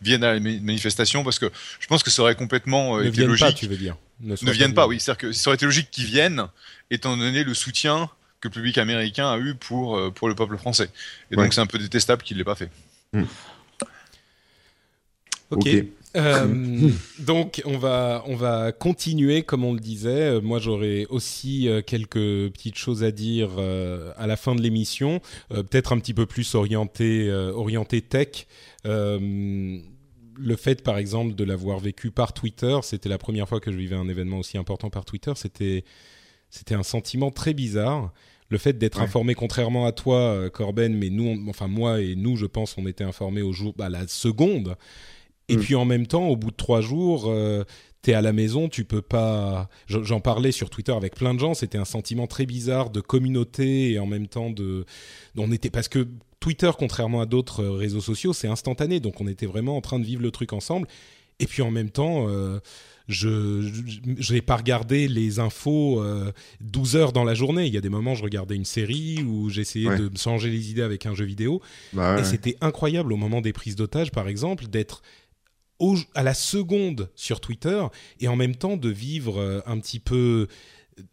viennent 0.02 0.24
à 0.24 0.34
la 0.34 0.40
manifestation 0.40 1.24
parce 1.24 1.40
que 1.40 1.52
je 1.80 1.88
pense 1.88 2.04
que 2.04 2.10
ce 2.10 2.18
serait 2.18 2.36
complètement 2.36 2.98
ne 2.98 3.10
viennent 3.10 3.38
Pas, 3.38 3.54
tu 3.54 3.68
veux 3.68 3.78
dire. 3.78 3.96
Ne, 4.22 4.36
viennent 4.52 4.74
pas, 4.74 4.88
oui. 4.88 5.00
C'est-à-dire 5.00 5.30
que 5.30 5.32
ça 5.32 5.50
aurait 5.50 5.56
été 5.56 5.66
logique 5.66 5.90
qu'ils 5.92 6.06
viennent, 6.06 6.48
étant 6.92 7.16
donné 7.16 7.44
le 7.44 7.54
soutien 7.54 8.10
que 8.42 8.48
le 8.48 8.54
public 8.54 8.78
américain 8.78 9.30
a 9.30 9.38
eu 9.38 9.56
pour, 9.56 9.98
euh, 9.98 10.12
pour 10.12 10.28
le 10.30 10.36
peuple 10.36 10.58
français. 10.58 10.90
Et 11.32 11.36
donc 11.36 11.54
c'est 11.54 11.62
un 11.62 11.68
peu 11.68 11.78
détestable 11.78 12.24
qu'il 12.24 12.38
ne 12.38 12.40
l'ait 12.40 12.46
pas 12.46 12.56
fait. 12.56 12.70
Hmm. 13.14 13.24
Ok. 15.52 15.68
Euh, 16.16 16.90
donc 17.20 17.62
on 17.66 17.78
va 17.78 18.24
on 18.26 18.36
va 18.36 18.72
continuer 18.72 19.44
comme 19.44 19.64
on 19.64 19.74
le 19.74 19.80
disait. 19.80 20.10
Euh, 20.10 20.42
moi 20.42 20.60
j'aurais 20.60 21.06
aussi 21.10 21.68
quelques 21.86 22.52
petites 22.52 22.78
choses 22.78 23.04
à 23.04 23.12
dire 23.12 23.52
à 24.18 24.28
la 24.28 24.38
fin 24.38 24.56
de 24.56 24.62
l'émission, 24.62 25.22
peut-être 25.50 25.92
un 25.92 26.00
petit 26.00 26.14
peu 26.14 26.26
plus 26.26 26.56
orienté 26.56 27.32
orienté 27.32 28.02
tech. 28.02 28.48
le 28.86 30.56
fait 30.56 30.82
par 30.82 30.98
exemple 30.98 31.36
de 31.36 31.44
l'avoir 31.44 31.80
vécu 31.80 32.12
par 32.12 32.34
Twitter, 32.34 32.78
c'était 32.84 33.10
la 33.10 33.18
première 33.18 33.48
fois 33.50 33.60
que 33.60 33.72
je 33.72 33.78
vivais 33.78 33.96
un 33.96 34.08
événement 34.08 34.40
aussi 34.40 34.58
important 34.58 34.90
par 34.90 35.06
Twitter. 35.06 35.34
C'était 35.36 35.84
c'était 36.50 36.76
un 36.76 36.84
sentiment 36.84 37.32
très 37.32 37.54
bizarre. 37.54 38.12
Le 38.50 38.58
fait 38.58 38.74
d'être 38.78 39.00
informé, 39.00 39.36
contrairement 39.36 39.86
à 39.86 39.92
toi, 39.92 40.18
euh, 40.18 40.50
Corben, 40.50 40.96
mais 40.96 41.12
nous, 41.12 41.40
enfin 41.50 41.68
moi 41.68 42.02
et 42.02 42.16
nous, 42.16 42.36
je 42.36 42.48
pense, 42.48 42.78
on 42.80 42.88
était 42.88 43.04
informés 43.04 43.44
au 43.44 43.54
jour, 43.54 43.74
à 43.76 43.84
bah, 43.84 43.90
la 43.90 44.08
seconde. 44.08 44.76
Et 45.50 45.58
mm. 45.58 45.60
puis 45.60 45.76
en 45.76 45.86
même 45.86 46.08
temps, 46.08 46.28
au 46.28 46.36
bout 46.36 46.50
de 46.50 46.56
trois 46.56 46.82
jours, 46.82 47.26
euh, 47.28 47.64
tu 48.02 48.10
es 48.10 48.14
à 48.16 48.22
la 48.22 48.34
maison, 48.34 48.68
tu 48.68 48.86
peux 48.86 49.04
pas. 49.04 49.70
J'en 49.88 50.20
parlais 50.20 50.52
sur 50.52 50.72
Twitter 50.72 50.92
avec 50.92 51.16
plein 51.16 51.36
de 51.36 51.40
gens. 51.40 51.54
C'était 51.54 51.78
un 51.78 51.86
sentiment 51.86 52.26
très 52.26 52.48
bizarre 52.48 52.90
de 52.90 53.02
communauté 53.02 53.92
et 53.92 54.00
en 54.00 54.08
même 54.08 54.28
temps 54.28 54.50
de. 54.50 54.86
On 55.38 55.52
était 55.52 55.70
parce 55.70 55.88
que 55.88 56.08
Twitter, 56.40 56.72
contrairement 56.78 57.22
à 57.22 57.28
d'autres 57.28 57.64
euh, 57.64 57.72
réseaux 57.72 58.02
sociaux, 58.02 58.34
c'est 58.34 58.48
instantané. 58.48 59.00
Donc 59.00 59.22
on 59.22 59.28
était 59.28 59.46
vraiment 59.46 59.78
en 59.78 59.82
train 59.82 60.00
de 60.00 60.06
vivre 60.06 60.24
le 60.24 60.32
truc 60.32 60.54
ensemble. 60.54 60.88
Et 61.40 61.46
puis 61.46 61.62
en 61.62 61.72
même 61.72 61.90
temps, 61.90 62.28
je 63.10 64.34
n'ai 64.34 64.42
pas 64.42 64.56
regardé 64.56 65.08
les 65.08 65.40
infos 65.40 66.04
12 66.62 66.96
euh, 66.96 67.00
heures 67.00 67.12
dans 67.12 67.24
la 67.24 67.34
journée. 67.34 67.66
Il 67.66 67.74
y 67.74 67.78
a 67.78 67.82
des 67.82 67.90
moments, 67.90 68.14
je 68.14 68.24
regardais 68.24 68.56
une 68.56 68.66
série 68.66 69.24
ou 69.24 69.50
j'essayais 69.50 69.98
de 69.98 70.10
me 70.10 70.18
changer 70.18 70.50
les 70.50 70.70
idées 70.70 70.84
avec 70.84 71.06
un 71.06 71.16
jeu 71.16 71.26
vidéo. 71.26 71.62
Bah 71.94 72.20
et 72.20 72.24
c'était 72.24 72.56
incroyable 72.62 73.12
au 73.12 73.18
moment 73.18 73.42
des 73.42 73.52
prises 73.52 73.76
d'otages, 73.76 74.12
par 74.12 74.28
exemple, 74.28 74.68
d'être 74.68 75.02
à 76.14 76.24
la 76.24 76.34
seconde 76.34 77.10
sur 77.16 77.40
Twitter 77.40 77.82
et 78.20 78.28
en 78.28 78.36
même 78.36 78.56
temps 78.56 78.78
de 78.78 78.90
vivre 78.90 79.40
euh, 79.40 79.62
un 79.66 79.80
petit 79.80 80.00
peu, 80.00 80.48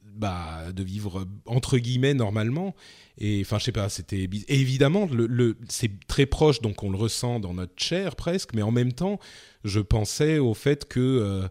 bah, 0.05 0.73
de 0.75 0.83
vivre 0.83 1.26
entre 1.47 1.79
guillemets 1.79 2.15
normalement. 2.15 2.75
Et 3.19 3.41
enfin, 3.41 3.59
je 3.59 3.65
sais 3.65 3.73
pas, 3.73 3.88
c'était 3.88 4.29
évidemment 4.49 5.09
le, 5.11 5.57
c'est 5.69 5.91
très 6.07 6.26
proche, 6.26 6.61
donc 6.61 6.83
on 6.83 6.91
le 6.91 6.99
ressent 6.99 7.41
dans 7.41 7.55
notre 7.55 7.81
chair 7.81 8.17
presque, 8.17 8.50
mais 8.55 8.62
en 8.62 8.73
même 8.73 8.93
temps, 8.93 9.19
je 9.65 9.81
pensais 9.81 10.38
au 10.38 10.53
fait 10.53 10.87
que 10.87 11.00
euh, 11.00 11.49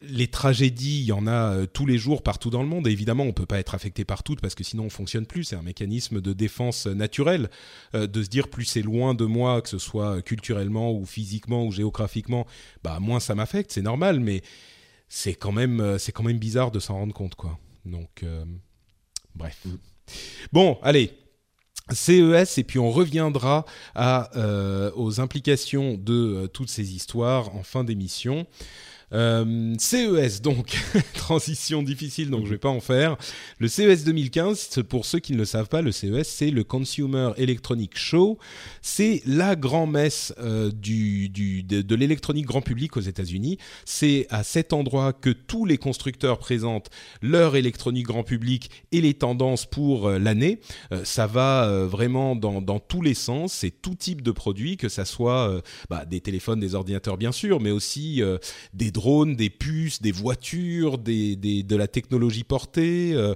les 0.00 0.28
tragédies, 0.28 1.00
il 1.00 1.04
y 1.04 1.12
en 1.12 1.26
a 1.26 1.54
euh, 1.54 1.66
tous 1.66 1.86
les 1.86 1.98
jours 1.98 2.22
partout 2.22 2.50
dans 2.50 2.62
le 2.62 2.68
monde. 2.68 2.86
Et 2.86 2.90
évidemment, 2.90 3.24
on 3.24 3.28
ne 3.28 3.32
peut 3.32 3.46
pas 3.46 3.58
être 3.58 3.74
affecté 3.74 4.04
par 4.04 4.22
toutes 4.22 4.40
parce 4.40 4.54
que 4.54 4.64
sinon 4.64 4.84
on 4.84 4.90
fonctionne 4.90 5.26
plus. 5.26 5.44
C'est 5.44 5.56
un 5.56 5.62
mécanisme 5.62 6.20
de 6.20 6.32
défense 6.32 6.86
naturel 6.86 7.50
euh, 7.94 8.06
de 8.06 8.22
se 8.22 8.28
dire 8.28 8.48
plus 8.48 8.64
c'est 8.64 8.82
loin 8.82 9.14
de 9.14 9.24
moi, 9.24 9.62
que 9.62 9.68
ce 9.68 9.78
soit 9.78 10.22
culturellement 10.22 10.92
ou 10.92 11.04
physiquement 11.04 11.64
ou 11.66 11.72
géographiquement, 11.72 12.46
bah 12.82 12.98
moins 13.00 13.20
ça 13.20 13.34
m'affecte. 13.34 13.72
C'est 13.72 13.82
normal, 13.82 14.20
mais 14.20 14.42
c'est 15.08 15.34
quand 15.34 15.52
même 15.52 15.80
euh, 15.80 15.98
c'est 15.98 16.12
quand 16.12 16.24
même 16.24 16.38
bizarre 16.38 16.70
de 16.70 16.80
s'en 16.80 16.94
rendre 16.94 17.14
compte, 17.14 17.34
quoi. 17.34 17.58
Donc 17.84 18.24
bref. 19.34 19.58
Mm. 19.64 19.70
Bon, 20.52 20.78
allez, 20.82 21.10
CES 21.90 22.58
et 22.58 22.64
puis 22.64 22.78
on 22.78 22.90
reviendra 22.90 23.64
aux 23.96 25.20
implications 25.20 25.94
de 25.94 26.48
toutes 26.52 26.70
ces 26.70 26.94
histoires 26.94 27.54
en 27.56 27.62
fin 27.62 27.82
d'émission. 27.82 28.46
Euh, 29.12 29.74
CES, 29.78 30.40
donc, 30.40 30.76
transition 31.14 31.82
difficile, 31.82 32.30
donc 32.30 32.46
je 32.46 32.50
vais 32.50 32.58
pas 32.58 32.68
en 32.68 32.80
faire. 32.80 33.16
Le 33.58 33.68
CES 33.68 34.04
2015, 34.04 34.82
pour 34.88 35.04
ceux 35.04 35.18
qui 35.18 35.32
ne 35.32 35.38
le 35.38 35.44
savent 35.44 35.68
pas, 35.68 35.82
le 35.82 35.92
CES, 35.92 36.26
c'est 36.26 36.50
le 36.50 36.64
Consumer 36.64 37.32
Electronic 37.36 37.96
Show. 37.96 38.38
C'est 38.80 39.22
la 39.26 39.56
grand-messe 39.56 40.32
euh, 40.38 40.70
du, 40.70 41.28
du, 41.28 41.62
de, 41.62 41.94
l'électronique 41.94 42.46
grand 42.46 42.62
public 42.62 42.96
aux 42.96 43.00
États-Unis. 43.00 43.58
C'est 43.84 44.26
à 44.30 44.44
cet 44.44 44.72
endroit 44.72 45.12
que 45.12 45.30
tous 45.30 45.64
les 45.64 45.78
constructeurs 45.78 46.38
présentent 46.38 46.90
leur 47.20 47.56
électronique 47.56 48.06
grand 48.06 48.24
public 48.24 48.70
et 48.92 49.00
les 49.00 49.14
tendances 49.14 49.66
pour 49.66 50.08
euh, 50.08 50.18
l'année. 50.18 50.60
ça 51.04 51.26
va 51.26 51.86
vraiment 51.86 52.36
dans, 52.36 52.60
dans, 52.60 52.78
tous 52.78 53.02
les 53.02 53.14
sens. 53.14 53.52
C'est 53.52 53.70
tout 53.70 53.94
type 53.94 54.22
de 54.22 54.30
produits, 54.30 54.76
que 54.76 54.88
ça 54.88 55.04
soit 55.04 55.62
bah, 55.88 56.04
des 56.04 56.20
téléphones, 56.20 56.60
des 56.60 56.74
ordinateurs, 56.74 57.16
bien 57.16 57.32
sûr, 57.32 57.60
mais 57.60 57.70
aussi 57.70 58.22
des 58.74 58.90
drones 58.90 59.01
des 59.26 59.50
puces, 59.50 60.00
des 60.00 60.12
voitures, 60.12 60.98
de 60.98 61.76
la 61.76 61.88
technologie 61.88 62.44
portée. 62.44 63.12
Euh, 63.14 63.34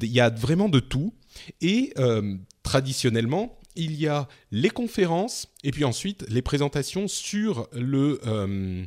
il 0.00 0.08
y 0.08 0.20
a 0.20 0.30
vraiment 0.30 0.68
de 0.68 0.80
tout. 0.80 1.14
Et 1.60 1.92
euh, 1.98 2.36
traditionnellement, 2.62 3.58
il 3.74 3.94
y 3.94 4.06
a 4.06 4.28
les 4.50 4.70
conférences 4.70 5.48
et 5.64 5.70
puis 5.70 5.84
ensuite 5.84 6.26
les 6.28 6.42
présentations 6.42 7.08
sur 7.08 7.68
le 7.72 8.20
euh, 8.26 8.84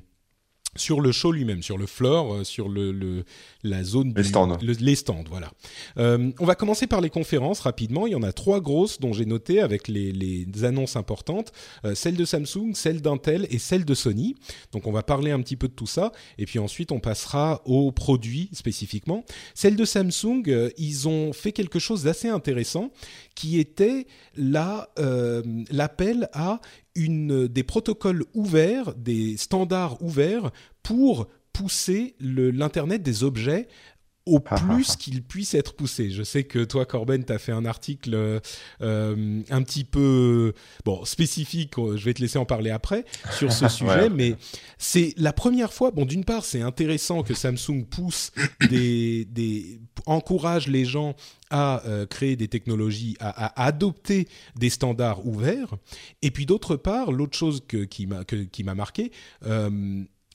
sur 0.76 1.00
le 1.00 1.12
show 1.12 1.32
lui-même, 1.32 1.64
sur 1.64 1.78
le 1.78 1.86
floor, 1.86 2.34
euh, 2.34 2.44
sur 2.44 2.68
le, 2.68 3.24
la 3.64 3.84
zone 3.84 4.14
les 4.16 4.24
stands. 4.24 4.58
les 4.62 4.96
stands, 4.96 5.24
voilà. 5.30 5.52
Euh, 5.98 6.32
on 6.40 6.46
va 6.46 6.56
commencer 6.56 6.88
par 6.88 7.02
les 7.02 7.10
conférences 7.10 7.62
rapidement. 7.62 8.08
Il 8.08 8.12
y 8.12 8.16
en 8.16 8.24
a 8.24 8.34
trois 8.34 8.60
grosses 8.60 9.00
dont 9.00 9.14
j'ai 9.14 9.26
noté 9.26 9.62
avec 9.62 9.88
les, 9.88 10.12
les 10.12 10.64
annonces 10.64 10.96
importantes 10.96 11.52
euh, 11.86 11.96
celle 11.96 12.16
de 12.16 12.26
Samsung, 12.26 12.74
celle 12.74 13.02
d'Intel 13.02 13.48
et 13.50 13.58
celle 13.58 13.86
de 13.86 13.94
Sony. 13.94 14.36
Donc 14.72 14.88
on 14.88 14.92
va 14.92 15.04
parler 15.04 15.32
un 15.32 15.42
petit 15.42 15.56
peu 15.56 15.68
de 15.68 15.74
tout 15.74 15.88
ça 15.88 16.12
et 16.38 16.46
puis 16.46 16.60
ensuite 16.60 16.92
on 16.92 17.00
passera 17.00 17.62
aux 17.66 17.92
produits 17.92 18.50
spécifiquement. 18.54 19.24
Celle 19.54 19.76
de 19.76 19.86
Samsung, 19.86 20.44
ils 20.78 21.08
ont 21.08 21.32
fait 21.34 21.52
quelque 21.52 21.80
chose 21.80 22.04
d'assez 22.04 22.28
intéressant 22.28 22.92
qui 23.34 23.60
était 23.60 24.08
l'appel 24.36 26.30
à 26.34 26.60
des 26.96 27.64
protocoles 27.64 28.24
ouverts, 28.34 28.94
des 28.96 29.38
standards 29.38 30.02
ouverts 30.02 30.52
pour 30.84 31.28
pousser 31.54 32.16
l'Internet 32.20 33.02
des 33.02 33.24
objets 33.24 33.68
au 34.26 34.40
plus 34.40 34.96
qu'il 34.96 35.22
puisse 35.22 35.54
être 35.54 35.76
poussé. 35.76 36.10
Je 36.10 36.24
sais 36.24 36.44
que 36.44 36.64
toi, 36.64 36.86
Corben, 36.86 37.24
tu 37.24 37.32
as 37.32 37.38
fait 37.38 37.52
un 37.52 37.66
article 37.66 38.42
euh, 38.82 39.42
un 39.50 39.62
petit 39.62 39.84
peu 39.84 40.54
bon 40.84 41.06
spécifique, 41.06 41.78
euh, 41.78 41.96
je 41.96 42.06
vais 42.06 42.14
te 42.14 42.22
laisser 42.22 42.40
en 42.40 42.46
parler 42.46 42.72
après, 42.72 43.06
sur 43.32 43.52
ce 43.52 43.68
sujet, 43.70 44.10
mais 44.10 44.36
c'est 44.80 45.14
la 45.18 45.32
première 45.32 45.74
fois, 45.74 45.92
bon 45.92 46.06
d'une 46.06 46.26
part 46.26 46.44
c'est 46.44 46.62
intéressant 46.62 47.22
que 47.22 47.34
Samsung 47.36 47.86
pousse 47.90 48.32
des, 48.70 49.26
des 49.26 49.80
encourage 50.08 50.68
les 50.68 50.86
gens 50.86 51.16
à 51.52 51.84
euh, 51.86 52.08
créer 52.08 52.36
des 52.36 52.48
technologies, 52.48 53.16
à, 53.20 53.64
adopter 53.64 54.28
des 54.56 54.72
standards 54.72 55.26
ouverts, 55.28 55.76
et 56.24 56.32
puis 56.32 56.48
d'autre 56.48 56.76
part, 56.76 57.12
l'autre 57.12 57.38
chose 57.38 57.64
que, 57.68 57.84
qui 57.84 58.08
m'a 58.08 58.76
marqué, 58.76 59.12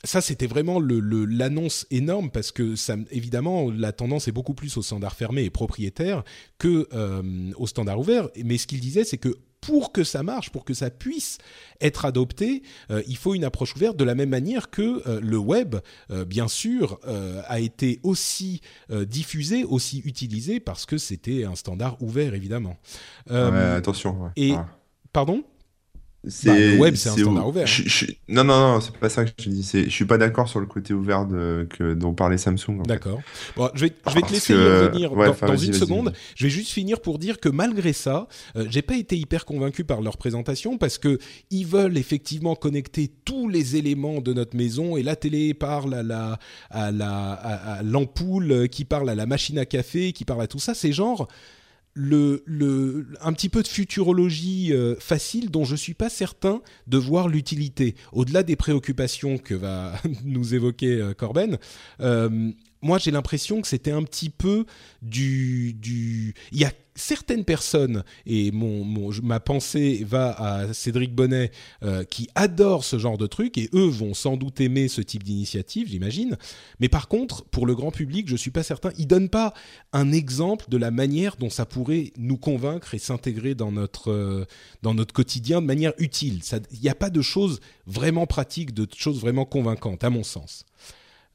ça, 0.05 0.21
c'était 0.21 0.47
vraiment 0.47 0.81
l'annonce 0.81 1.87
le, 1.91 1.97
énorme 1.97 2.31
parce 2.31 2.53
que, 2.53 2.75
ça, 2.75 2.97
évidemment, 3.11 3.71
la 3.71 3.93
tendance 3.93 4.29
est 4.29 4.33
beaucoup 4.33 4.55
plus 4.55 4.77
au 4.77 4.83
standard 4.83 5.15
fermé 5.15 5.45
et 5.45 5.51
propriétaire 5.51 6.23
que 6.59 6.89
euh, 6.95 7.53
au 7.57 7.67
standard 7.67 7.99
ouvert. 7.99 8.29
Mais 8.43 8.57
ce 8.57 8.67
qu'il 8.67 8.81
disait, 8.81 9.05
c'est 9.05 9.19
que 9.19 9.37
pour 9.61 9.93
que 9.93 10.05
ça 10.05 10.23
marche, 10.23 10.49
pour 10.49 10.65
que 10.65 10.73
ça 10.73 10.89
puisse 10.89 11.37
être 11.83 12.07
adopté, 12.07 12.63
euh, 12.91 13.03
il 13.07 13.19
faut 13.19 13.35
une 13.35 13.45
approche 13.45 13.77
ouverte 13.77 13.99
de 13.99 14.05
la 14.05 14.15
même 14.15 14.31
manière 14.31 14.71
que 14.71 15.07
euh, 15.07 15.21
le 15.21 15.37
web, 15.37 15.77
bien 16.27 16.49
sûr, 16.49 16.99
a 17.47 17.61
été 17.61 18.01
aussi 18.03 18.63
diffusé, 18.91 19.65
aussi 19.65 20.01
utilisé 20.05 20.61
parce 20.61 20.87
que 20.87 20.97
c'était 20.97 21.45
un 21.45 21.57
standard 21.57 22.01
ouvert, 22.03 22.35
évidemment. 22.35 22.79
attention. 23.29 24.31
Et 24.37 24.55
pardon? 25.13 25.45
Bah, 26.23 26.59
le 26.59 26.77
web, 26.77 26.97
c'est 26.97 27.09
un 27.09 27.17
standard 27.17 27.49
ouvert. 27.49 27.67
non, 28.29 28.45
non, 28.45 28.75
non, 28.75 28.81
c'est 28.81 28.95
pas 28.97 29.09
ça 29.09 29.25
que 29.25 29.31
je 29.39 29.49
dis. 29.49 29.63
Je 29.73 29.89
suis 29.89 30.05
pas 30.05 30.19
d'accord 30.19 30.49
sur 30.49 30.61
le 30.61 30.67
côté 30.67 30.93
ouvert 30.93 31.25
de, 31.25 31.67
que, 31.71 31.95
dont 31.95 32.13
parlait 32.13 32.37
Samsung. 32.37 32.83
D'accord. 32.85 33.21
Bon, 33.57 33.71
je 33.75 33.87
vais, 33.87 33.93
je 34.07 34.15
vais 34.15 34.21
te 34.21 34.33
laisser 34.33 34.55
revenir 34.55 35.13
dans, 35.13 35.57
une 35.57 35.73
seconde. 35.73 36.13
Je 36.37 36.45
vais 36.45 36.51
juste 36.51 36.73
finir 36.73 37.01
pour 37.01 37.19
dire 37.19 37.41
que 37.41 37.49
malgré 37.49 37.95
ça, 37.95 38.29
euh, 38.57 38.67
j'ai 38.69 38.83
pas 38.83 38.97
été 38.97 39.17
hyper 39.17 39.47
convaincu 39.47 39.85
par 39.85 40.03
leur 40.03 40.19
présentation 40.19 40.77
parce 40.77 40.99
que 40.99 41.19
ils 41.51 41.67
veulent 41.67 41.97
effectivement 41.97 42.55
connecter 42.55 43.11
tous 43.25 43.49
les 43.49 43.77
éléments 43.77 44.21
de 44.21 44.35
notre 44.35 44.57
maison 44.57 44.99
et 44.99 45.03
la 45.03 45.17
télé 45.17 45.55
parle 45.55 45.95
à 45.95 46.03
la 46.03 46.39
à 46.69 46.93
la 46.93 47.33
à 47.33 47.83
l'ampoule 47.83 48.69
qui 48.69 48.85
parle 48.85 49.09
à 49.09 49.15
la 49.15 49.25
machine 49.25 49.59
à 49.59 49.65
café 49.65 50.13
qui 50.13 50.27
parle 50.27 50.43
à 50.43 50.47
tout 50.47 50.59
ça. 50.59 50.75
C'est 50.75 50.93
genre 50.93 51.29
un 51.97 53.33
petit 53.33 53.49
peu 53.49 53.63
de 53.63 53.69
futurologie 53.69 54.73
euh, 54.73 54.95
facile 54.99 55.51
dont 55.51 55.65
je 55.65 55.77
suis 55.77 55.95
pas 55.95 56.09
certain 56.09 56.63
de 56.87 56.99
voir 56.99 57.29
l'utilité. 57.29 57.95
Au-delà 58.13 58.43
des 58.43 58.57
préoccupations 58.57 59.39
que 59.39 59.55
va 59.55 59.95
nous 60.25 60.55
évoquer 60.55 61.01
euh, 61.01 61.15
Corben, 61.15 61.59
euh, 62.01 62.51
moi 62.83 62.99
j'ai 62.99 63.11
l'impression 63.11 63.61
que 63.61 63.69
c'était 63.69 63.91
un 63.91 64.03
petit 64.03 64.31
peu 64.31 64.67
du. 65.03 65.77
Il 66.53 66.59
y 66.59 66.65
a 66.65 66.73
certaines 66.95 67.45
personnes, 67.45 68.05
et 68.27 68.51
mon, 68.51 68.85
mon, 68.85 69.11
ma 69.23 69.41
pensée 69.41 70.05
va 70.07 70.31
à 70.33 70.73
Cédric 70.73 71.15
Bonnet, 71.15 71.51
euh, 71.83 72.05
qui 72.05 72.29
adore 72.35 72.85
ce 72.85 72.99
genre 72.99 73.19
de 73.19 73.27
truc, 73.27 73.59
et 73.59 73.71
eux 73.75 73.87
vont 73.87 74.15
sans 74.15 74.37
doute 74.37 74.61
aimer 74.61 74.89
ce 74.89 75.01
type 75.01 75.23
d'initiative, 75.23 75.89
j'imagine. 75.89 76.37
Mais 76.79 76.89
par 76.89 77.09
contre, 77.09 77.45
pour 77.45 77.67
le 77.67 77.75
grand 77.75 77.91
public, 77.91 78.29
je 78.29 78.37
suis 78.37 78.51
pas 78.51 78.63
certain. 78.63 78.91
Ils 78.99 79.07
donnent 79.07 79.31
pas 79.31 79.55
un 79.93 80.13
exemple 80.13 80.67
de 80.69 80.77
la 80.77 80.91
manière 80.91 81.37
dont 81.37 81.51
ça 81.51 81.67
pourrait 81.67 82.13
nous 82.19 82.37
convaincre 82.37 82.95
et 82.95 82.99
s'intégrer 82.99 83.55
dans 83.55 83.73
euh, 84.07 84.45
dans 84.83 84.95
notre 84.95 85.15
quotidien 85.15 85.61
de 85.61 85.67
manière 85.67 85.93
utile. 85.99 86.41
Il 86.73 86.81
n'y 86.81 86.89
a 86.89 86.95
pas 86.95 87.11
de 87.11 87.23
choses 87.23 87.61
vraiment 87.87 88.27
pratiques, 88.27 88.75
de 88.75 88.87
choses 88.95 89.21
vraiment 89.21 89.45
convaincantes, 89.45 90.05
à 90.05 90.11
mon 90.11 90.23
sens. 90.23 90.67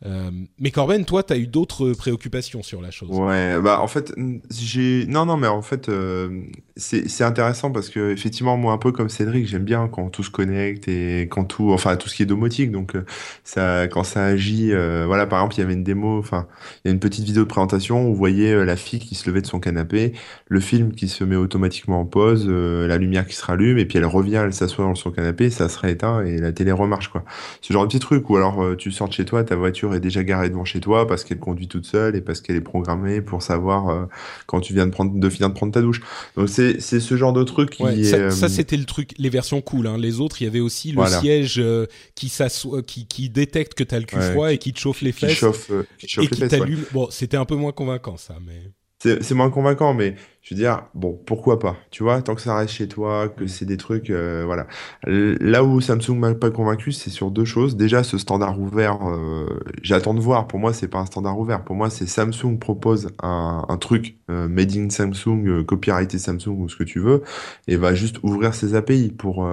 Euh, 0.06 0.30
mais 0.60 0.72
Corben, 0.72 1.06
toi, 1.06 1.24
tu 1.24 1.34
as 1.34 1.38
eu 1.38 1.48
d'autres 1.48 1.94
préoccupations 1.94 2.64
sur 2.64 2.82
la 2.82 2.92
chose. 2.92 3.10
Ouais, 3.12 3.60
bah 3.62 3.80
en 3.82 3.88
fait, 3.88 4.14
j'ai 4.52 5.06
non 5.08 5.26
non 5.26 5.38
mais 5.38 5.48
en 5.48 5.62
fait 5.62 5.90
euh, 5.90 6.44
c'est 6.78 7.24
intéressant 7.24 7.72
parce 7.72 7.90
que 7.90 8.12
effectivement 8.12 8.58
moi 8.58 8.74
un 8.74 8.78
peu 8.78 8.92
comme 8.92 9.10
Cédric, 9.10 9.48
j'aime 9.48 9.64
bien 9.64 9.88
quand 9.88 10.10
tout 10.10 10.24
se 10.24 10.30
connecte 10.30 10.88
et 10.88 11.22
quand 11.32 11.46
tout 11.46 11.72
enfin 11.72 11.96
tout 11.96 12.10
ce 12.10 12.16
qui 12.16 12.24
est 12.24 12.26
domotique 12.26 12.72
donc 12.72 12.96
euh, 12.96 13.06
ça 13.46 13.88
quand 13.88 14.04
ça 14.04 14.26
agit 14.26 14.74
euh, 14.74 15.06
voilà 15.08 15.26
par 15.26 15.40
exemple, 15.40 15.56
il 15.56 15.60
y 15.60 15.64
avait 15.64 15.74
une 15.74 15.84
démo 15.84 16.20
enfin, 16.20 16.48
il 16.84 16.90
y 16.90 16.92
a 16.92 16.94
une 16.94 17.00
petite 17.00 17.24
vidéo 17.24 17.44
de 17.44 17.48
présentation 17.48 18.06
où 18.06 18.10
vous 18.10 18.16
voyez 18.16 18.66
la 18.66 18.76
fille 18.76 19.00
qui 19.00 19.16
se 19.16 19.30
levait 19.30 19.42
de 19.42 19.48
son 19.48 19.60
canapé, 19.60 20.14
le 20.48 20.60
film 20.60 20.94
qui 20.94 21.08
se 21.08 21.24
met 21.24 21.38
automatiquement 21.38 22.02
en 22.02 22.06
pause, 22.06 22.48
la 22.50 22.98
lumière 22.98 23.26
qui 23.26 23.36
se 23.36 23.46
rallume 23.46 23.78
et 23.78 23.86
puis 23.86 23.98
elle 23.98 24.06
revient, 24.06 24.42
elle 24.44 24.54
s'assoit 24.54 24.86
dans 24.86 24.96
son 24.96 25.12
canapé, 25.12 25.50
ça 25.50 25.70
serait 25.70 25.94
éteint 25.94 26.24
et 26.26 26.40
la 26.40 26.52
télé 26.52 26.72
remarche 26.72 27.08
quoi. 27.10 27.24
Ce 27.62 27.72
genre 27.72 27.84
de 27.84 27.88
petit 27.88 28.00
truc 28.00 28.30
ou 28.30 28.38
alors 28.38 28.76
tu 28.78 28.92
sors 28.92 29.08
de 29.08 29.14
chez 29.14 29.26
toi, 29.26 29.44
ta 29.44 29.56
voiture 29.56 29.96
est 29.96 30.00
déjà 30.00 30.24
garée 30.24 30.50
devant 30.50 30.66
chez 30.66 30.80
toi 30.82 31.08
parce 31.08 31.24
qu'elle 31.24 31.40
conduit 31.40 31.68
toute 31.68 31.86
seule 31.86 32.16
et 32.16 32.22
parce 32.22 32.42
qu'elle 32.42 32.56
est 32.58 32.62
programmée 32.62 33.22
pour 33.22 33.42
savoir 33.42 33.90
euh, 33.90 34.06
quand 34.46 34.60
tu 34.60 34.74
viens 34.74 34.86
de 34.86 34.92
prendre 34.92 35.18
de 35.18 35.30
finir 35.30 35.50
de 35.50 35.54
prendre 35.56 35.72
ta 35.72 35.82
douche. 35.82 36.02
Donc 36.36 36.50
c'est 36.50 36.65
c'est 36.80 37.00
ce 37.00 37.18
genre 37.18 37.34
de 37.34 37.44
truc 37.44 37.72
qui 37.72 38.06
ça, 38.06 38.32
ça 38.32 38.46
euh, 38.46 38.50
c'était 38.50 38.78
le 38.78 38.86
truc 38.86 39.12
les 39.18 39.30
versions 39.30 39.62
cool 39.62 39.88
hein. 39.88 39.98
les 39.98 40.20
autres 40.20 40.42
il 40.42 40.46
y 40.46 40.48
avait 40.48 40.60
aussi 40.60 40.92
le 40.92 41.06
siège 41.06 41.60
euh, 41.60 41.86
qui 42.16 42.30
s'assoit 42.30 42.82
qui 42.82 43.08
qui 43.08 43.30
détecte 43.30 43.74
que 43.74 43.84
tu 43.84 43.96
as 43.96 44.00
le 44.00 44.06
cul 44.06 44.20
froid 44.20 44.52
et 44.52 44.58
qui 44.58 44.74
te 44.74 44.80
chauffe 44.80 45.02
les 45.02 45.12
fesses 45.12 45.32
qui 45.32 45.36
chauffe, 45.36 45.72
qui 45.98 46.08
chauffe 46.08 46.26
et 46.26 46.28
qui 46.28 46.48
t'allume. 46.48 46.84
Bon, 46.92 47.08
c'était 47.10 47.38
un 47.38 47.46
peu 47.46 47.56
moins 47.56 47.72
convaincant 47.72 48.18
ça 48.18 48.38
mais 48.46 49.20
c'est 49.22 49.36
moins 49.36 49.50
convaincant 49.50 49.94
mais 49.94 50.16
je 50.46 50.54
veux 50.54 50.60
dire, 50.60 50.84
bon, 50.94 51.20
pourquoi 51.26 51.58
pas, 51.58 51.76
tu 51.90 52.04
vois, 52.04 52.22
tant 52.22 52.36
que 52.36 52.42
ça 52.42 52.56
reste 52.56 52.72
chez 52.72 52.88
toi, 52.88 53.30
que 53.30 53.48
c'est 53.48 53.66
des 53.66 53.78
trucs, 53.78 54.12
euh, 54.12 54.44
voilà. 54.46 54.68
Là 55.08 55.64
où 55.64 55.82
Samsung 55.82 56.20
m'a 56.20 56.36
pas 56.36 56.52
convaincu, 56.52 56.92
c'est 56.92 57.10
sur 57.10 57.32
deux 57.32 57.46
choses. 57.46 57.76
Déjà, 57.76 58.04
ce 58.04 58.20
standard 58.20 58.62
ouvert, 58.62 59.00
euh, 59.10 59.48
j'attends 59.82 60.14
de 60.14 60.20
voir. 60.20 60.48
Pour 60.48 60.60
moi, 60.60 60.72
c'est 60.72 60.88
pas 60.88 61.00
un 61.00 61.08
standard 61.08 61.40
ouvert. 61.40 61.64
Pour 61.64 61.76
moi, 61.76 61.90
c'est 61.90 62.06
Samsung 62.06 62.60
propose 62.60 63.10
un, 63.24 63.66
un 63.68 63.78
truc 63.78 64.18
euh, 64.30 64.48
made 64.48 64.72
in 64.78 64.92
Samsung, 64.92 65.48
euh, 65.48 65.64
copyrighté 65.64 66.20
Samsung 66.20 66.60
ou 66.60 66.70
ce 66.70 66.76
que 66.76 66.84
tu 66.84 67.00
veux, 67.00 67.24
et 67.68 67.76
va 67.76 67.96
juste 67.96 68.18
ouvrir 68.22 68.54
ses 68.54 68.76
API 68.76 69.12
pour. 69.18 69.50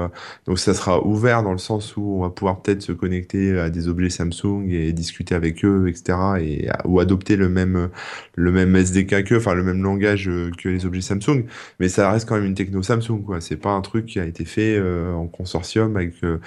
donc, 0.47 0.59
ça 0.59 0.75
sera 0.75 1.03
ouvert 1.07 1.43
dans 1.43 1.53
le 1.53 1.59
sens 1.59 1.97
où 1.97 2.03
on 2.19 2.21
va 2.21 2.29
pouvoir 2.29 2.61
peut-être 2.61 2.83
se 2.83 2.93
connecter 2.93 3.59
à 3.59 3.71
des 3.71 3.89
objets 3.89 4.11
Samsung 4.11 4.67
et 4.69 4.93
discuter 4.93 5.35
avec 5.35 5.65
eux, 5.65 5.89
etc. 5.89 6.19
Et 6.41 6.69
ou 6.85 7.01
adopter 7.01 7.37
le 7.37 7.49
même 7.49 7.89
le 8.35 8.53
même 8.53 8.77
SDK 8.77 9.25
que, 9.25 9.37
enfin 9.37 9.55
le 9.55 9.63
même 9.63 9.83
langage 9.83 10.31
que 10.59 10.69
les 10.69 10.82
objets 10.85 11.01
Samsung, 11.01 11.45
mais 11.81 11.89
ça 11.89 12.11
reste 12.11 12.29
quand 12.29 12.37
même 12.37 12.45
une 12.45 12.55
techno 12.55 12.83
Samsung, 12.83 13.23
quoi. 13.25 13.41
C'est 13.41 13.57
pas 13.57 13.71
un 13.71 13.81
truc 13.81 14.07
qui 14.07 14.21
a 14.21 14.25
été 14.25 14.45
fait 14.45 14.77
euh, 14.77 15.13
en 15.13 15.27
consortium 15.27 15.97
avec, 15.97 16.15
euh, 16.25 16.39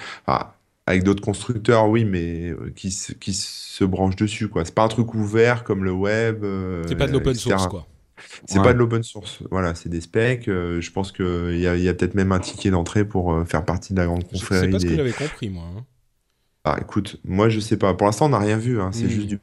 avec 0.86 1.02
d'autres 1.02 1.22
constructeurs, 1.22 1.88
oui, 1.88 2.04
mais 2.04 2.50
euh, 2.50 2.72
qui, 2.74 2.96
qui 3.20 3.32
se 3.32 3.84
branchent 3.84 4.16
dessus, 4.16 4.48
quoi. 4.48 4.64
C'est 4.64 4.74
pas 4.74 4.84
un 4.84 4.88
truc 4.88 5.14
ouvert 5.14 5.64
comme 5.64 5.84
le 5.84 5.92
web. 5.92 6.44
c'est 6.86 6.96
pas 6.96 7.06
de 7.06 7.12
l'open 7.12 7.34
source, 7.34 7.66
quoi. 7.66 7.86
C'est 8.46 8.62
pas 8.62 8.72
de 8.72 8.78
l'open 8.78 9.02
source, 9.02 9.42
voilà, 9.50 9.74
c'est 9.74 9.90
des 9.90 10.00
specs. 10.00 10.46
je 10.46 10.90
pense 10.90 11.12
qu'il 11.12 11.58
y 11.58 11.66
a, 11.66 11.76
y 11.76 11.88
a 11.88 11.94
peut-être 11.94 12.14
même 12.14 12.32
un 12.32 12.38
ticket 12.38 12.70
d'entrée 12.70 13.04
pour 13.04 13.46
faire 13.46 13.64
partie 13.64 13.92
de 13.92 13.98
la 13.98 14.06
grande 14.06 14.26
confrérie. 14.26 14.66
C'est 14.66 14.70
pas 14.70 14.78
ce 14.78 14.86
que 14.86 14.96
j'avais 14.96 15.12
compris, 15.12 15.50
moi. 15.50 15.64
Hein. 15.76 15.84
Ah, 16.68 16.78
écoute, 16.80 17.20
moi 17.22 17.48
je 17.48 17.60
sais 17.60 17.76
pas. 17.76 17.94
Pour 17.94 18.08
l'instant, 18.08 18.26
on 18.26 18.30
n'a 18.30 18.40
rien 18.40 18.56
vu. 18.56 18.80
Hein. 18.80 18.90
C'est 18.92 19.04
mmh, 19.04 19.08
juste 19.08 19.28
du 19.28 19.38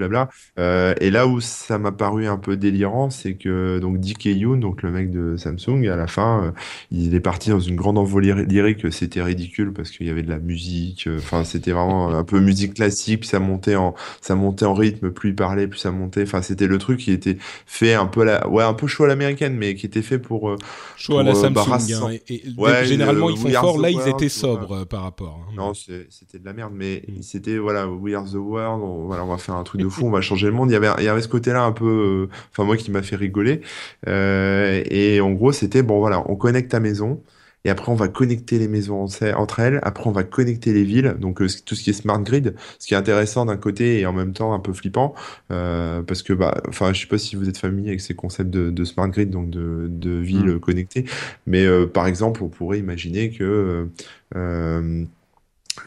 blabla. 0.00 0.30
Euh, 0.58 0.94
et 1.00 1.10
là 1.10 1.26
où 1.26 1.40
ça 1.40 1.78
m'a 1.78 1.92
paru 1.92 2.26
un 2.26 2.38
peu 2.38 2.56
délirant, 2.56 3.10
c'est 3.10 3.34
que 3.34 3.78
donc 3.78 4.00
DK 4.00 4.26
Yoon, 4.26 4.56
donc 4.56 4.82
le 4.82 4.90
mec 4.90 5.10
de 5.10 5.36
Samsung, 5.36 5.86
à 5.88 5.96
la 5.96 6.06
fin, 6.06 6.44
euh, 6.44 6.50
il 6.90 7.14
est 7.14 7.20
parti 7.20 7.50
dans 7.50 7.60
une 7.60 7.76
grande 7.76 7.98
envolée 7.98 8.34
lyrique. 8.46 8.90
C'était 8.92 9.22
ridicule 9.22 9.72
parce 9.72 9.90
qu'il 9.90 10.06
y 10.06 10.10
avait 10.10 10.22
de 10.22 10.30
la 10.30 10.38
musique. 10.38 11.06
Euh, 11.06 11.18
enfin, 11.18 11.44
c'était 11.44 11.72
vraiment 11.72 12.08
un 12.10 12.24
peu 12.24 12.40
musique 12.40 12.74
classique. 12.74 13.20
Puis 13.20 13.28
ça 13.28 13.40
montait 13.40 13.76
en, 13.76 13.94
ça 14.20 14.34
montait 14.34 14.64
en 14.64 14.74
rythme. 14.74 15.10
Plus 15.10 15.30
il 15.30 15.36
parlait, 15.36 15.66
plus 15.66 15.78
ça 15.78 15.90
montait. 15.90 16.22
Enfin, 16.22 16.42
c'était 16.42 16.66
le 16.66 16.78
truc 16.78 17.00
qui 17.00 17.12
était 17.12 17.36
fait 17.66 17.94
un 17.94 18.06
peu 18.06 18.24
la, 18.24 18.48
ouais, 18.48 18.64
un 18.64 18.74
peu 18.74 18.86
chaud 18.86 19.04
à 19.04 19.08
l'américaine, 19.08 19.56
mais 19.56 19.74
qui 19.74 19.86
était 19.86 20.02
fait 20.02 20.18
pour. 20.18 20.56
chaud 20.96 21.18
à 21.18 21.22
la 21.22 21.34
Samsung. 21.34 21.92
Hein, 21.92 22.16
et, 22.28 22.42
ouais, 22.56 22.84
généralement, 22.84 23.30
ils 23.30 23.36
font 23.36 23.50
fort. 23.50 23.78
Là, 23.78 23.90
ils 23.90 24.08
étaient 24.08 24.28
sobres 24.28 24.84
par 24.86 25.02
rapport. 25.02 25.46
Hein. 25.48 25.54
Non, 25.56 25.74
c'était 25.74 26.38
de 26.38 26.44
la 26.44 26.52
merde, 26.52 26.72
mais 26.74 27.02
mm. 27.06 27.22
c'était 27.22 27.58
voilà, 27.58 27.86
We 27.88 28.14
Are 28.14 28.24
the 28.24 28.34
World. 28.34 28.82
On, 28.82 29.06
voilà, 29.06 29.24
on 29.24 29.28
va 29.28 29.38
faire 29.38 29.56
un 29.56 29.64
truc 29.64 29.80
de 29.80 29.88
fou, 29.90 30.06
on 30.06 30.10
va 30.10 30.20
changer 30.20 30.46
le 30.46 30.52
monde. 30.52 30.70
Il 30.70 30.74
y 30.74 30.76
avait, 30.76 30.88
il 30.98 31.04
y 31.04 31.08
avait 31.08 31.22
ce 31.22 31.28
côté-là 31.28 31.62
un 31.62 31.72
peu, 31.72 32.28
euh, 32.30 32.34
enfin 32.50 32.64
moi 32.64 32.76
qui 32.76 32.90
m'a 32.90 33.02
fait 33.02 33.16
rigoler. 33.16 33.60
Euh, 34.08 34.82
et 34.90 35.20
en 35.20 35.32
gros, 35.32 35.52
c'était 35.52 35.82
bon 35.82 35.98
voilà, 35.98 36.22
on 36.30 36.36
connecte 36.36 36.70
ta 36.70 36.80
maison. 36.80 37.22
Et 37.66 37.70
après, 37.70 37.92
on 37.92 37.94
va 37.94 38.08
connecter 38.08 38.58
les 38.58 38.68
maisons 38.68 39.06
entre 39.36 39.60
elles. 39.60 39.80
Après, 39.82 40.06
on 40.06 40.12
va 40.12 40.24
connecter 40.24 40.72
les 40.72 40.82
villes. 40.82 41.16
Donc, 41.18 41.42
euh, 41.42 41.46
tout 41.66 41.74
ce 41.74 41.82
qui 41.82 41.90
est 41.90 41.92
smart 41.92 42.18
grid, 42.22 42.54
ce 42.78 42.86
qui 42.86 42.94
est 42.94 42.96
intéressant 42.96 43.44
d'un 43.44 43.58
côté 43.58 44.00
et 44.00 44.06
en 44.06 44.14
même 44.14 44.32
temps 44.32 44.54
un 44.54 44.60
peu 44.60 44.72
flippant, 44.72 45.14
parce 45.48 46.22
que, 46.22 46.32
bah, 46.32 46.54
enfin, 46.68 46.94
je 46.94 47.02
sais 47.02 47.06
pas 47.06 47.18
si 47.18 47.36
vous 47.36 47.50
êtes 47.50 47.58
familier 47.58 47.90
avec 47.90 48.00
ces 48.00 48.14
concepts 48.14 48.50
de, 48.50 48.84
smart 48.84 49.08
grid, 49.08 49.28
donc 49.28 49.50
de, 49.50 49.88
de 49.90 50.10
villes 50.10 50.54
mm. 50.54 50.60
connectées. 50.60 51.04
Mais 51.46 51.66
par 51.88 52.06
exemple, 52.06 52.42
on 52.42 52.48
pourrait 52.48 52.78
imaginer 52.78 53.30
que, 53.30 53.88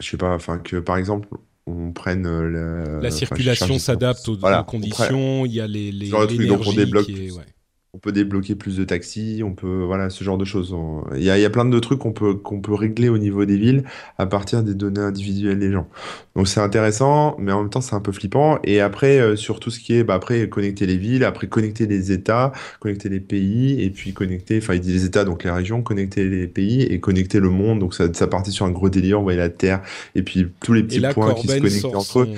je 0.00 0.08
sais 0.08 0.16
pas, 0.16 0.34
enfin 0.34 0.58
que 0.58 0.76
par 0.76 0.96
exemple, 0.96 1.28
on 1.66 1.92
prenne 1.92 2.26
euh, 2.26 3.00
la 3.00 3.10
circulation 3.10 3.78
s'adapte 3.78 4.28
aux, 4.28 4.36
conditions. 4.66 5.46
Il 5.46 5.52
y 5.52 5.60
a 5.60 5.66
les, 5.66 5.92
les, 5.92 6.12
on 6.12 6.26
peut 7.98 8.12
débloquer 8.12 8.54
plus 8.54 8.76
de 8.76 8.84
taxis, 8.84 9.42
on 9.44 9.52
peut 9.52 9.84
voilà 9.84 10.10
ce 10.10 10.24
genre 10.24 10.38
de 10.38 10.44
choses. 10.44 10.74
Il 11.16 11.22
y 11.22 11.30
a, 11.30 11.50
plein 11.50 11.64
de 11.64 11.78
trucs 11.78 11.98
qu'on 11.98 12.12
peut 12.12 12.34
qu'on 12.34 12.60
peut 12.60 12.74
régler 12.74 13.08
au 13.08 13.18
niveau 13.18 13.44
des 13.44 13.56
villes 13.56 13.84
à 14.18 14.26
partir 14.26 14.62
des 14.62 14.74
données 14.74 15.00
individuelles 15.00 15.58
des 15.58 15.70
gens. 15.70 15.88
Donc 16.34 16.48
c'est 16.48 16.60
intéressant, 16.60 17.36
mais 17.38 17.52
en 17.52 17.62
même 17.62 17.70
temps 17.70 17.80
c'est 17.80 17.94
un 17.94 18.00
peu 18.00 18.12
flippant. 18.12 18.58
Et 18.64 18.80
après 18.80 19.20
euh, 19.20 19.36
sur 19.36 19.60
tout 19.60 19.70
ce 19.70 19.80
qui 19.80 19.94
est 19.94 20.04
bah, 20.04 20.14
après 20.14 20.48
connecter 20.48 20.86
les 20.86 20.96
villes, 20.96 21.24
après 21.24 21.46
connecter 21.46 21.86
les 21.86 22.12
États, 22.12 22.52
connecter 22.80 23.08
les 23.08 23.20
pays, 23.20 23.82
et 23.82 23.90
puis 23.90 24.12
connecter, 24.12 24.58
enfin 24.58 24.74
il 24.74 24.80
dit 24.80 24.92
les 24.92 25.04
États 25.04 25.24
donc 25.24 25.44
les 25.44 25.50
régions, 25.50 25.82
connecter 25.82 26.28
les 26.28 26.46
pays 26.46 26.82
et 26.82 27.00
connecter 27.00 27.40
le 27.40 27.50
monde. 27.50 27.78
Donc 27.78 27.94
ça 27.94 28.12
ça 28.12 28.26
partit 28.26 28.50
sur 28.50 28.66
un 28.66 28.70
gros 28.70 28.88
délire. 28.88 29.20
On 29.20 29.22
voit 29.22 29.34
la 29.34 29.48
Terre 29.48 29.82
et 30.14 30.22
puis 30.22 30.48
tous 30.60 30.72
les 30.72 30.82
petits 30.82 31.00
points 31.12 31.34
qui 31.34 31.48
se 31.48 31.58
connectent 31.58 31.94
entre 31.94 32.20
eux 32.20 32.28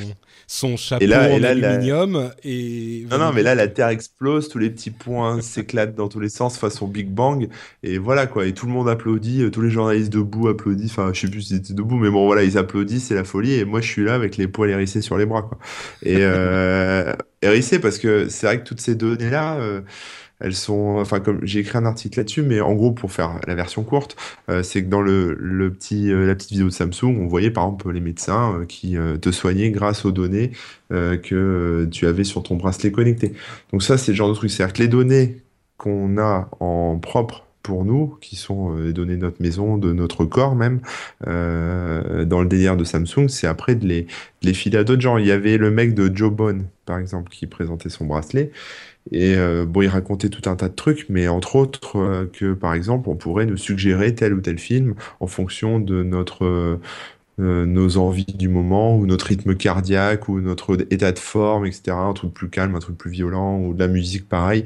son 0.47 0.77
chapeau 0.77 1.05
et 1.05 1.09
là, 1.09 1.29
en 1.31 1.43
aluminium. 1.43 2.31
Et 2.45 3.05
non, 3.11 3.19
non, 3.19 3.33
mais 3.33 3.43
là, 3.43 3.55
la 3.55 3.67
Terre 3.67 3.89
explose, 3.89 4.49
tous 4.49 4.59
les 4.59 4.71
petits 4.71 4.91
points 4.91 5.41
s'éclatent 5.43 5.95
dans 5.95 6.09
tous 6.09 6.21
les 6.21 6.29
sens 6.29 6.57
façon 6.57 6.87
Big 6.87 7.09
Bang. 7.09 7.49
Et 7.83 7.99
voilà, 7.99 8.27
quoi. 8.27 8.47
Et 8.47 8.53
tout 8.53 8.67
le 8.67 8.73
monde 8.73 8.89
applaudit, 8.89 9.43
euh, 9.43 9.51
tous 9.51 9.61
les 9.61 9.71
journalistes 9.71 10.13
debout 10.13 10.49
applaudissent. 10.49 10.93
Enfin, 10.93 11.11
je 11.13 11.23
sais 11.23 11.29
plus 11.29 11.43
s'ils 11.43 11.57
étaient 11.57 11.75
debout, 11.75 11.97
mais 11.97 12.11
bon, 12.11 12.27
voilà, 12.27 12.45
ils 12.45 12.59
applaudissent, 12.59 13.07
c'est 13.07 13.15
la 13.15 13.25
folie. 13.25 13.55
Et 13.55 13.65
moi, 13.65 13.81
je 13.81 13.89
suis 13.89 14.05
là 14.05 14.15
avec 14.15 14.37
les 14.37 14.47
poils 14.47 14.71
hérissés 14.71 15.03
sur 15.03 15.19
les 15.19 15.27
bras, 15.27 15.43
quoi. 15.43 15.59
Et 16.03 16.17
euh, 16.21 17.13
hérissés 17.43 17.79
parce 17.79 17.99
que 17.99 18.29
c'est 18.29 18.47
vrai 18.47 18.61
que 18.61 18.65
toutes 18.65 18.81
ces 18.81 18.95
données-là, 18.95 19.57
euh, 19.57 19.81
elles 20.41 20.55
sont, 20.55 20.97
enfin 20.99 21.21
comme 21.21 21.41
j'ai 21.43 21.61
écrit 21.61 21.79
un 21.79 21.87
article 21.87 22.19
là-dessus, 22.19 22.43
mais 22.43 22.61
en 22.61 22.75
gros 22.75 22.93
pour 22.93 23.11
faire 23.11 23.41
la 23.47 23.55
version 23.55 23.83
courte, 23.85 24.17
euh, 24.51 24.63
c'est 24.63 24.85
que 24.85 24.89
dans 24.89 25.01
le, 25.01 25.37
le 25.41 25.73
petit, 25.73 26.13
euh, 26.13 26.27
la 26.27 26.35
petite 26.35 26.51
vidéo 26.51 26.67
de 26.67 26.73
Samsung, 26.73 27.17
on 27.21 27.27
voyait 27.27 27.51
par 27.51 27.65
exemple 27.65 27.91
les 27.91 28.01
médecins 28.01 28.59
euh, 28.61 28.65
qui 28.67 28.97
te 29.21 29.31
soignaient 29.31 29.71
grâce 29.71 30.05
aux 30.05 30.13
données 30.13 30.53
que 30.91 31.89
tu 31.91 32.07
avais 32.07 32.25
sur 32.25 32.43
ton 32.43 32.57
bracelet 32.57 32.93
connecté. 32.93 33.33
Donc 33.73 33.83
ça 33.83 33.99
c'est 33.99 34.13
le 34.13 34.17
genre 34.17 34.29
de 34.29 34.35
truc, 34.35 34.51
c'est-à-dire 34.51 34.73
que 34.75 34.83
les 34.83 34.89
données 34.89 35.43
qu'on 35.79 36.19
a 36.19 36.49
en 36.61 36.99
propre 36.99 37.45
pour 37.63 37.85
nous, 37.85 38.17
qui 38.21 38.37
sont 38.37 38.77
les 38.77 38.93
données 38.93 39.17
de 39.17 39.23
notre 39.23 39.43
maison, 39.43 39.77
de 39.79 39.93
notre 39.93 40.25
corps 40.25 40.55
même, 40.55 40.81
dans 41.25 42.41
le 42.41 42.47
délire 42.47 42.77
de 42.77 42.85
Samsung, 42.85 43.29
c'est 43.29 43.49
après 43.49 43.75
de 43.75 43.87
les, 43.87 44.07
les 44.43 44.55
filer 44.55 44.79
à 44.79 44.85
d'autres 44.85 45.03
gens. 45.03 45.19
Il 45.19 45.27
y 45.27 45.33
avait 45.33 45.59
le 45.59 45.73
mec 45.73 45.95
de 45.95 46.15
Joe 46.15 46.31
Bone, 46.31 46.67
par 46.85 46.99
exemple, 46.99 47.31
qui 47.31 47.47
présentait 47.47 47.89
son 47.89 48.05
bracelet. 48.05 48.53
Et 49.13 49.37
euh, 49.37 49.65
bon, 49.67 49.83
il 49.83 49.89
racontait 49.89 50.29
tout 50.29 50.49
un 50.51 50.57
tas 50.57 50.69
de 50.69 50.75
trucs, 50.75 51.07
mais 51.09 51.29
entre 51.29 51.57
autres 51.57 51.97
euh, 51.99 52.27
que 52.33 52.55
par 52.55 52.75
exemple, 52.75 53.09
on 53.09 53.17
pourrait 53.17 53.47
nous 53.47 53.57
suggérer 53.57 54.15
tel 54.15 54.35
ou 54.35 54.41
tel 54.41 54.59
film 54.59 54.95
en 55.21 55.27
fonction 55.27 55.79
de 55.81 56.03
notre 56.03 56.45
euh, 57.39 57.67
nos 57.67 57.99
envies 57.99 58.25
du 58.25 58.49
moment, 58.49 58.97
ou 58.97 59.07
notre 59.07 59.27
rythme 59.27 59.55
cardiaque, 59.57 60.29
ou 60.29 60.41
notre 60.41 60.77
état 60.91 61.13
de 61.13 61.19
forme, 61.19 61.67
etc. 61.67 61.93
Un 61.97 62.15
truc 62.15 62.33
plus 62.33 62.49
calme, 62.49 62.75
un 62.75 62.79
truc 62.81 62.97
plus 62.97 63.11
violent, 63.11 63.59
ou 63.61 63.75
de 63.75 63.79
la 63.79 63.89
musique 63.89 64.29
pareil. 64.29 64.65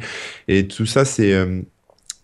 Et 0.48 0.68
tout 0.68 0.87
ça, 0.87 1.05
c'est 1.05 1.35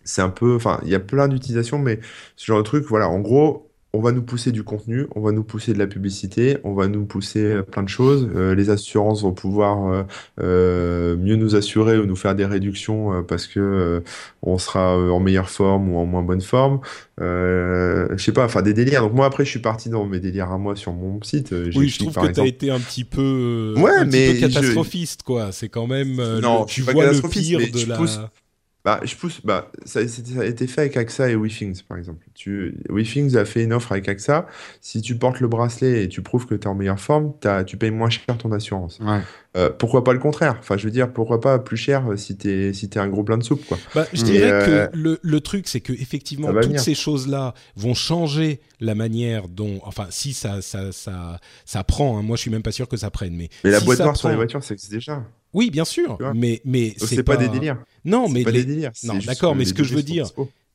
c'est 0.05 0.21
un 0.21 0.29
peu, 0.29 0.55
enfin, 0.55 0.79
il 0.83 0.89
y 0.89 0.95
a 0.95 0.99
plein 0.99 1.27
d'utilisations, 1.27 1.79
mais 1.79 1.99
ce 2.35 2.45
genre 2.45 2.59
de 2.59 2.63
truc, 2.63 2.85
voilà, 2.87 3.09
en 3.09 3.19
gros, 3.19 3.66
on 3.97 4.01
va 4.01 4.11
nous 4.11 4.21
pousser 4.21 4.51
du 4.51 4.63
contenu, 4.63 5.07
on 5.15 5.21
va 5.21 5.31
nous 5.31 5.43
pousser 5.43 5.73
de 5.73 5.79
la 5.79 5.87
publicité, 5.87 6.57
on 6.63 6.73
va 6.75 6.87
nous 6.87 7.05
pousser 7.05 7.43
euh, 7.43 7.61
plein 7.63 7.81
de 7.81 7.89
choses. 7.89 8.29
Euh, 8.35 8.53
les 8.53 8.69
assurances 8.69 9.23
vont 9.23 9.33
pouvoir 9.33 10.05
euh, 10.39 11.17
mieux 11.17 11.35
nous 11.35 11.55
assurer 11.55 11.97
ou 11.97 12.05
nous 12.05 12.15
faire 12.15 12.35
des 12.35 12.45
réductions 12.45 13.23
parce 13.23 13.47
que 13.47 14.03
on 14.43 14.59
sera 14.59 14.95
en 14.95 15.19
meilleure 15.19 15.49
forme 15.49 15.91
ou 15.91 15.97
en 15.97 16.05
moins 16.05 16.21
bonne 16.21 16.41
forme. 16.41 16.79
je 17.17 18.15
sais 18.17 18.33
pas, 18.33 18.45
enfin 18.45 18.61
des 18.61 18.75
délires. 18.75 19.01
Donc 19.01 19.13
moi 19.13 19.25
après 19.25 19.45
je 19.45 19.49
suis 19.49 19.61
parti 19.61 19.89
dans 19.89 20.05
mes 20.05 20.19
délires 20.19 20.51
à 20.51 20.59
moi 20.59 20.75
sur 20.75 20.93
mon 20.93 21.19
site. 21.23 21.53
oui, 21.75 21.89
je 21.89 21.97
trouve 21.99 22.13
que 22.13 22.31
tu 22.31 22.39
as 22.39 22.45
été 22.45 22.69
un 22.69 22.79
petit 22.79 23.03
peu, 23.03 23.73
ouais, 23.77 24.05
mais 24.05 24.37
catastrophiste 24.39 25.23
quoi. 25.23 25.51
C'est 25.51 25.69
quand 25.69 25.87
même. 25.87 26.17
non, 26.39 26.65
tu 26.65 26.83
vois 26.83 26.93
le 26.93 27.29
pire 27.29 27.59
de 27.59 27.89
la. 27.89 27.97
Bah, 28.87 29.01
je 29.03 29.17
pousse. 29.17 29.41
Bah, 29.43 29.69
ça, 29.83 29.99
a 29.99 30.45
été 30.45 30.65
fait 30.65 30.79
avec 30.79 30.95
AXA 30.95 31.29
et 31.29 31.35
WeThings, 31.35 31.81
par 31.83 31.97
exemple. 31.97 32.25
Tu, 32.33 32.73
WeThings 32.87 33.35
a 33.35 33.43
fait 33.43 33.65
une 33.65 33.73
offre 33.73 33.91
avec 33.91 34.07
AXA. 34.07 34.47
Si 34.79 35.01
tu 35.01 35.17
portes 35.17 35.41
le 35.41 35.49
bracelet 35.49 36.05
et 36.05 36.07
tu 36.07 36.21
prouves 36.21 36.45
que 36.45 36.55
tu 36.55 36.61
es 36.61 36.67
en 36.67 36.73
meilleure 36.73 36.97
forme, 36.97 37.33
as, 37.43 37.65
tu 37.65 37.75
payes 37.75 37.91
moins 37.91 38.09
cher 38.09 38.37
ton 38.37 38.49
assurance. 38.53 38.99
Euh, 39.57 39.69
pourquoi 39.77 40.05
pas 40.05 40.13
le 40.13 40.19
contraire? 40.19 40.55
Enfin, 40.59 40.77
je 40.77 40.85
veux 40.85 40.91
dire, 40.91 41.11
pourquoi 41.11 41.41
pas 41.41 41.59
plus 41.59 41.75
cher 41.75 42.13
si 42.15 42.37
tu 42.37 42.49
es, 42.49 42.71
si 42.71 42.85
es 42.85 42.97
un 42.97 43.09
gros 43.09 43.25
plein 43.25 43.37
de 43.37 43.43
soupe, 43.43 43.65
quoi. 43.65 43.77
Bah, 43.93 44.05
je 44.13 44.23
dirais 44.23 44.65
que 44.65 44.71
euh, 44.71 44.87
le, 44.93 45.19
le, 45.21 45.41
truc, 45.41 45.67
c'est 45.67 45.81
que 45.81 45.91
effectivement, 45.91 46.53
toutes 46.61 46.79
ces 46.79 46.95
choses-là 46.95 47.55
vont 47.75 47.93
changer 47.93 48.61
la 48.79 48.95
manière 48.95 49.49
dont. 49.49 49.81
Enfin, 49.83 50.07
si 50.11 50.31
ça, 50.31 50.61
ça, 50.61 50.93
ça, 50.93 51.41
ça 51.65 51.83
prend. 51.83 52.17
Hein. 52.17 52.21
moi, 52.21 52.37
je 52.37 52.41
suis 52.43 52.51
même 52.51 52.63
pas 52.63 52.71
sûr 52.71 52.87
que 52.87 52.95
ça 52.95 53.11
prenne. 53.11 53.35
Mais, 53.35 53.49
mais 53.65 53.71
la 53.71 53.81
boîte 53.81 53.99
noire 53.99 54.15
sur 54.15 54.29
les 54.29 54.35
voitures, 54.35 54.63
c'est 54.63 54.77
déjà. 54.89 55.25
Oui, 55.53 55.69
bien 55.69 55.85
sûr, 55.85 56.17
mais 56.35 56.61
mais 56.65 56.93
c'est 56.97 57.23
pas... 57.23 57.37
des 57.37 57.49
délires. 57.49 57.77
Non, 58.05 58.29
mais 58.29 58.43
pas 58.43 58.51
des 58.51 58.65
délires. 58.65 58.91
Non, 59.03 59.17
d'accord, 59.25 59.55
mais 59.55 59.65
ce 59.65 59.73
que 59.73 59.83
je 59.83 59.95
veux 59.95 60.03
dire, 60.03 60.27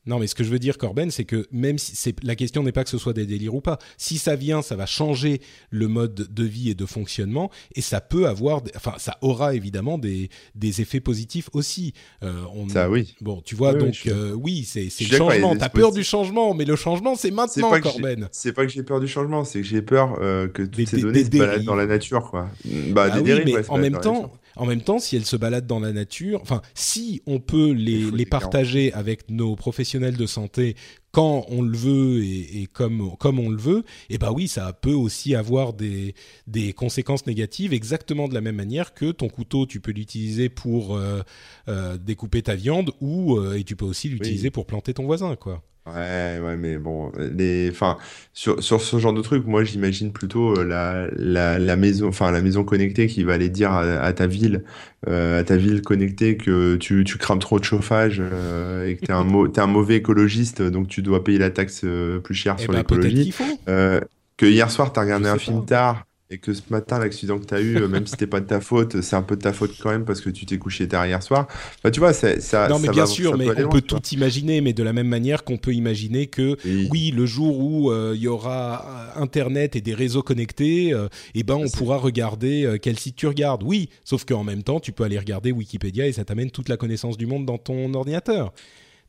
non, 0.05 0.19
mais 0.19 0.27
ce 0.27 0.35
que 0.35 0.43
je 0.43 0.51
veux 0.51 0.59
dire, 0.59 0.79
Corben, 0.79 1.11
c'est 1.13 1.25
que 1.25 1.47
même 1.53 1.79
si 1.79 1.95
c'est 1.95 2.15
la 2.25 2.35
question 2.35 2.65
n'est 2.65 2.73
pas 2.73 2.83
que 2.83 2.91
ce 2.91 2.99
soit 2.99 3.13
des 3.13 3.25
délires 3.25 3.55
ou 3.55 3.61
pas. 3.61 3.79
Si 3.97 4.19
ça 4.19 4.35
vient, 4.35 4.61
ça 4.61 4.75
va 4.75 4.85
changer 4.85 5.41
le 5.71 5.87
mode 5.87 6.27
de 6.29 6.45
vie 6.45 6.71
et 6.71 6.75
de 6.75 6.87
fonctionnement, 6.87 7.51
et 7.77 7.83
ça 7.83 8.01
peut 8.01 8.27
avoir, 8.27 8.63
enfin, 8.75 8.95
ça 8.99 9.19
aura 9.21 9.55
évidemment 9.55 9.99
des 9.99 10.29
des 10.57 10.81
effets 10.81 10.99
positifs 10.99 11.49
aussi. 11.53 11.93
Euh, 12.25 12.43
Ça, 12.69 12.91
oui. 12.91 13.15
Bon, 13.21 13.41
tu 13.43 13.55
vois, 13.55 13.75
donc 13.75 14.03
euh, 14.07 14.33
oui, 14.33 14.65
c'est 14.65 14.91
c'est 14.91 15.05
le 15.05 15.17
changement. 15.17 15.55
T'as 15.55 15.69
peur 15.69 15.93
du 15.93 16.03
changement, 16.03 16.53
mais 16.55 16.65
le 16.65 16.77
changement, 16.77 17.15
c'est 17.15 17.31
maintenant, 17.31 17.71
Corben. 17.81 18.29
C'est 18.33 18.53
pas 18.53 18.67
que 18.67 18.73
j'ai 18.73 18.83
peur 18.83 18.99
du 18.99 19.07
changement, 19.07 19.45
c'est 19.45 19.61
que 19.61 19.67
j'ai 19.67 19.83
peur 19.83 20.19
euh, 20.21 20.49
que 20.49 20.63
toutes 20.63 20.89
ces 20.89 21.01
données 21.01 21.25
se 21.25 21.31
baladent 21.31 21.65
dans 21.65 21.77
la 21.77 21.87
nature, 21.87 22.29
quoi. 22.29 22.49
Bah, 22.91 23.09
ah 23.13 23.17
des 23.17 23.23
dérives, 23.23 23.45
mais 23.45 23.71
en 23.71 23.79
même 23.79 24.01
temps 24.01 24.33
en 24.57 24.67
même 24.67 24.83
temps, 24.83 24.99
si 24.99 25.17
elles 25.17 25.25
se 25.25 25.37
baladent 25.37 25.67
dans 25.67 25.81
la 25.81 25.93
nature, 25.93 26.41
enfin, 26.43 26.63
si 26.75 27.23
on 27.27 27.41
peut 27.41 27.73
les, 27.73 28.11
les 28.11 28.27
partager 28.27 28.93
avec 28.93 29.31
nos 29.31 29.57
professionnels 29.57 30.17
de 30.17 30.27
santé 30.27 30.77
quand 31.13 31.45
on 31.49 31.63
le 31.63 31.77
veut 31.77 32.25
et, 32.25 32.63
et, 32.63 32.67
comme, 32.67 33.17
comme 33.19 33.39
on 33.39 33.51
le 33.51 33.59
veut, 33.59 33.85
eh 34.09 34.19
ben 34.19 34.33
oui, 34.33 34.49
ça 34.49 34.73
peut 34.73 34.95
aussi 34.95 35.35
avoir 35.35 35.75
des, 35.75 36.15
des 36.47 36.73
conséquences 36.73 37.27
négatives 37.27 37.75
exactement 37.75 38.29
de 38.29 38.35
la 38.35 38.41
même 38.41 38.57
manière 38.57 38.95
que 38.95 39.13
ton 39.13 39.29
couteau, 39.29 39.67
tu 39.67 39.81
peux 39.81 39.93
l'utiliser 39.93 40.49
pour 40.49 40.97
euh, 40.97 41.21
euh, 41.69 41.99
découper 41.99 42.43
ta 42.43 42.55
viande 42.55 42.93
ou 43.01 43.37
euh, 43.37 43.59
et 43.59 43.65
tu 43.65 43.77
peux 43.77 43.85
aussi 43.85 44.09
l'utiliser 44.09 44.51
pour 44.51 44.67
planter 44.67 44.95
ton 44.95 45.05
voisin, 45.05 45.37
quoi. 45.37 45.63
Ouais, 45.85 46.39
ouais, 46.41 46.57
mais 46.57 46.79
bon, 46.79 47.11
les, 47.19 47.69
enfin, 47.69 47.99
sur, 48.33 48.63
sur 48.63 48.81
ce 48.81 48.99
genre 49.01 49.13
de 49.13 49.21
truc, 49.21 49.47
moi, 49.47 49.65
j'imagine 49.65 50.13
plutôt 50.13 50.57
euh, 50.57 50.65
la, 50.65 51.09
la, 51.17 51.59
la 51.59 51.77
maison, 51.77 52.07
enfin, 52.07 52.31
la 52.31 52.41
maison 52.41 52.63
connectée 52.63 53.09
qui 53.09 53.25
va 53.25 53.33
aller 53.33 53.49
dire 53.49 53.73
à, 53.73 54.13
ta 54.13 54.29
ville, 54.29 54.63
euh, 55.09 55.41
à 55.41 55.45
ta 55.45 55.57
ville 55.57 55.83
connectée 55.83 56.37
que 56.37 56.77
tu, 56.77 57.03
tu 57.03 57.19
crames 57.19 57.41
trop 57.41 57.59
de 57.59 57.65
chauffage 57.65 58.23
euh, 58.25 58.87
et 58.87 58.95
que 58.95 59.07
t'es 59.07 59.13
un, 59.13 59.27
es 59.47 59.59
un 59.59 59.67
mauvais 59.67 59.97
écologiste, 59.97 60.63
donc 60.63 60.87
tu 60.87 61.03
dois 61.03 61.25
payer 61.25 61.39
la 61.39 61.51
taxe 61.51 61.85
plus 62.23 62.35
chère 62.35 62.55
eh 62.59 62.63
sur 62.63 62.73
ben, 62.73 62.79
l'écologie. 62.79 63.35
que 63.67 64.47
hier 64.47 64.71
soir, 64.71 64.93
t'as 64.93 65.01
regardé 65.01 65.29
un 65.29 65.39
film 65.39 65.67
tard 65.67 66.05
et 66.33 66.39
que 66.39 66.55
ce 66.55 66.63
matin, 66.71 66.99
l'accident 66.99 67.39
que 67.39 67.45
tu 67.45 67.55
as 67.55 67.61
eu, 67.61 67.77
euh, 67.77 67.89
même 67.89 68.07
si 68.07 68.13
c'était 68.13 68.27
pas 68.27 68.41
de 68.41 68.47
ta 68.47 68.61
faute, 68.61 69.03
c'est 69.03 69.17
un 69.17 69.23
peu 69.23 69.37
de 69.37 69.43
ta 69.43 69.53
faute 69.53 69.73
quand 69.79 69.91
même 69.91 70.07
parce 70.07 70.23
que 70.23 70.31
tu 70.31 70.47
t'es 70.47 70.57
couché 70.57 70.89
tard 70.89 71.07
hier 71.07 71.23
soir. 71.23 71.47
Tu 71.93 72.01
vois, 72.01 72.15
ça. 72.15 72.69
Non, 72.69 72.79
mais 72.79 72.89
bien 72.89 73.05
sûr, 73.05 73.37
mais 73.37 73.49
on 73.63 73.69
peut 73.69 73.83
tout 73.83 74.01
imaginer, 74.13 74.63
mais 74.63 74.73
de 74.73 74.83
la 74.83 74.95
même 74.95 75.09
manière 75.09 75.45
qu'on 75.45 75.59
peut 75.59 75.75
imaginer 75.75 76.27
que, 76.27 76.57
oui, 76.91 77.13
le 77.15 77.27
jour 77.27 77.59
où 77.59 77.91
euh, 77.91 78.15
il 78.17 78.23
y 78.23 78.29
aura 78.29 79.13
euh, 79.17 79.23
Internet 79.23 79.77
et 79.77 79.83
des 79.83 79.95
réseaux 79.95 80.23
connectés, 80.23 80.95
eh 81.35 81.43
ben, 81.43 81.55
on 81.55 81.69
pourra 81.69 81.99
regarder 81.99 82.79
quel 82.81 82.99
site 82.99 83.17
tu 83.17 83.27
regardes. 83.27 83.63
Oui, 83.63 83.91
sauf 84.05 84.25
qu'en 84.25 84.45
même 84.45 84.63
temps, 84.63 84.81
tu 84.81 84.93
peux 84.93 85.05
aller 85.05 85.19
regarder 85.19 85.53
Wikipédia 85.53 86.07
et 86.07 86.13
ça 86.13 86.25
t'amène 86.25 86.51
toute 86.51 86.71
la 86.71 86.79
connaissance 86.79 87.19
du 87.19 87.27
monde 87.27 87.45
dans 87.45 87.59
ton 87.59 87.93
ordinateur. 87.93 88.53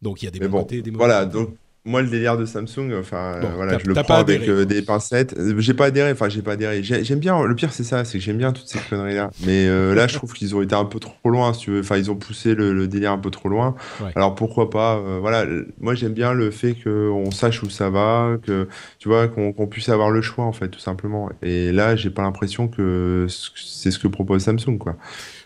Donc 0.02 0.22
il 0.22 0.26
y 0.26 0.28
a 0.28 0.32
des 0.32 0.40
bons 0.40 0.60
côtés 0.60 0.82
des 0.82 0.92
mauvais 0.92 1.06
Voilà, 1.06 1.26
donc 1.26 1.56
moi, 1.86 2.02
le 2.02 2.08
délire 2.08 2.38
de 2.38 2.46
Samsung, 2.46 2.93
enfin, 2.98 3.41
voilà, 3.56 3.78
je 3.78 3.86
le 3.86 3.93
prends 3.93 4.15
avec 4.15 4.48
euh, 4.48 4.63
des 4.63 4.82
pincettes. 4.82 5.36
J'ai 5.58 5.74
pas 5.74 5.88
adhéré, 5.88 6.13
enfin, 6.13 6.30
j'ai 6.30 6.41
pas 6.41 6.54
adhéré. 6.54 6.82
J'aime 6.82 7.19
bien, 7.19 7.43
le 7.43 7.56
pire, 7.56 7.74
c'est 7.74 7.84
ça, 7.84 8.06
c'est 8.06 8.19
que 8.19 8.24
j'aime 8.24 8.38
bien 8.38 8.54
toutes 8.54 8.67
ces 8.69 8.80
conneries-là. 8.80 9.32
Mais 9.46 9.67
euh, 9.67 9.93
là, 9.96 10.08
je 10.08 10.13
trouve 10.13 10.32
qu'ils 10.32 10.56
ont 10.56 10.62
été 10.62 10.76
un 10.76 10.86
peu 10.86 11.00
trop 11.00 11.30
loin, 11.30 11.54
si 11.54 11.62
tu 11.62 11.72
veux. 11.72 11.82
Enfin, 11.82 11.98
ils 11.98 12.10
ont 12.10 12.15
poussé 12.15 12.56
le, 12.56 12.88
délire 12.88 13.12
un 13.12 13.17
peu 13.17 13.32
trop 13.32 13.50
loin. 13.50 13.76
Alors, 14.15 14.34
pourquoi 14.34 14.69
pas 14.69 14.96
euh, 14.96 15.17
Voilà, 15.19 15.46
moi, 15.82 15.93
j'aime 15.93 16.13
bien 16.13 16.32
le 16.34 16.52
fait 16.52 16.74
qu'on 16.74 17.32
sache 17.32 17.62
où 17.63 17.69
ça 17.69 17.89
va, 17.89 18.38
que, 18.41 18.69
tu 19.00 19.10
vois, 19.10 19.28
qu'on 19.28 19.67
puisse 19.67 19.89
avoir 19.89 20.10
le 20.10 20.22
choix, 20.22 20.46
en 20.46 20.54
fait, 20.54 20.69
tout 20.69 20.80
simplement. 20.80 21.30
Et 21.41 21.74
là, 21.74 21.98
j'ai 21.98 22.12
pas 22.12 22.22
l'impression 22.22 22.69
que 22.69 23.28
c'est 23.28 23.91
ce 23.91 24.00
que 24.00 24.08
propose 24.08 24.41
Samsung, 24.43 24.78
quoi. 24.78 24.96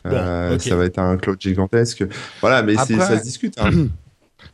Ça 0.04 0.76
va 0.76 0.86
être 0.86 1.00
un 1.00 1.18
cloud 1.18 1.42
gigantesque. 1.42 2.06
Voilà, 2.42 2.62
mais 2.62 2.76
ça 2.76 3.18
se 3.18 3.24
discute. 3.24 3.56
Hein. 3.58 3.72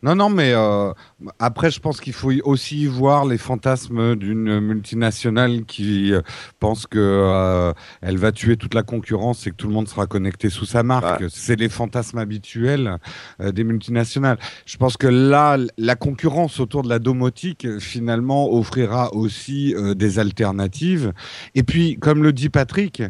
Non, 0.04 0.16
non, 0.16 0.30
mais 0.30 0.52
euh, 0.54 0.92
après, 1.40 1.72
je 1.72 1.80
pense 1.80 2.02
qu'il 2.02 2.12
faut 2.12 2.34
aussi 2.44 2.88
voir 2.88 3.24
les 3.24 3.38
fantasmes 3.38 4.18
d'une 4.18 4.60
multinationale 4.60 5.64
qui 5.64 6.14
euh, 6.14 6.22
pense 6.60 6.88
que 6.88 7.00
euh, 7.00 7.72
elle 8.02 8.18
va 8.18 8.34
tuer 8.34 8.58
toute 8.58 8.74
la 8.74 8.84
concurrence 8.84 9.48
et 9.48 9.52
que 9.52 9.56
tout 9.56 9.70
le 9.70 9.74
monde 9.74 9.88
sera 9.88 10.06
connecté 10.06 10.50
sous 10.50 10.66
sa 10.66 10.84
marque. 10.84 11.24
C'est 11.30 11.58
les 11.58 11.70
fantasmes 11.70 12.18
habituels 12.18 12.98
des 13.40 13.64
multinationales. 13.64 14.38
Je 14.66 14.76
pense 14.76 14.98
que 14.98 15.08
là, 15.08 15.58
la 15.78 15.96
concurrence 15.96 16.60
autour 16.60 16.84
de 16.84 16.90
la 16.90 17.00
domotique, 17.00 17.80
finalement, 17.80 18.52
offrira 18.52 19.14
aussi 19.14 19.74
des 19.96 20.20
alternatives. 20.20 21.14
Et 21.56 21.64
puis, 21.64 21.98
comme 21.98 22.24
le 22.24 22.34
dit 22.34 22.50
Patrick, 22.50 23.04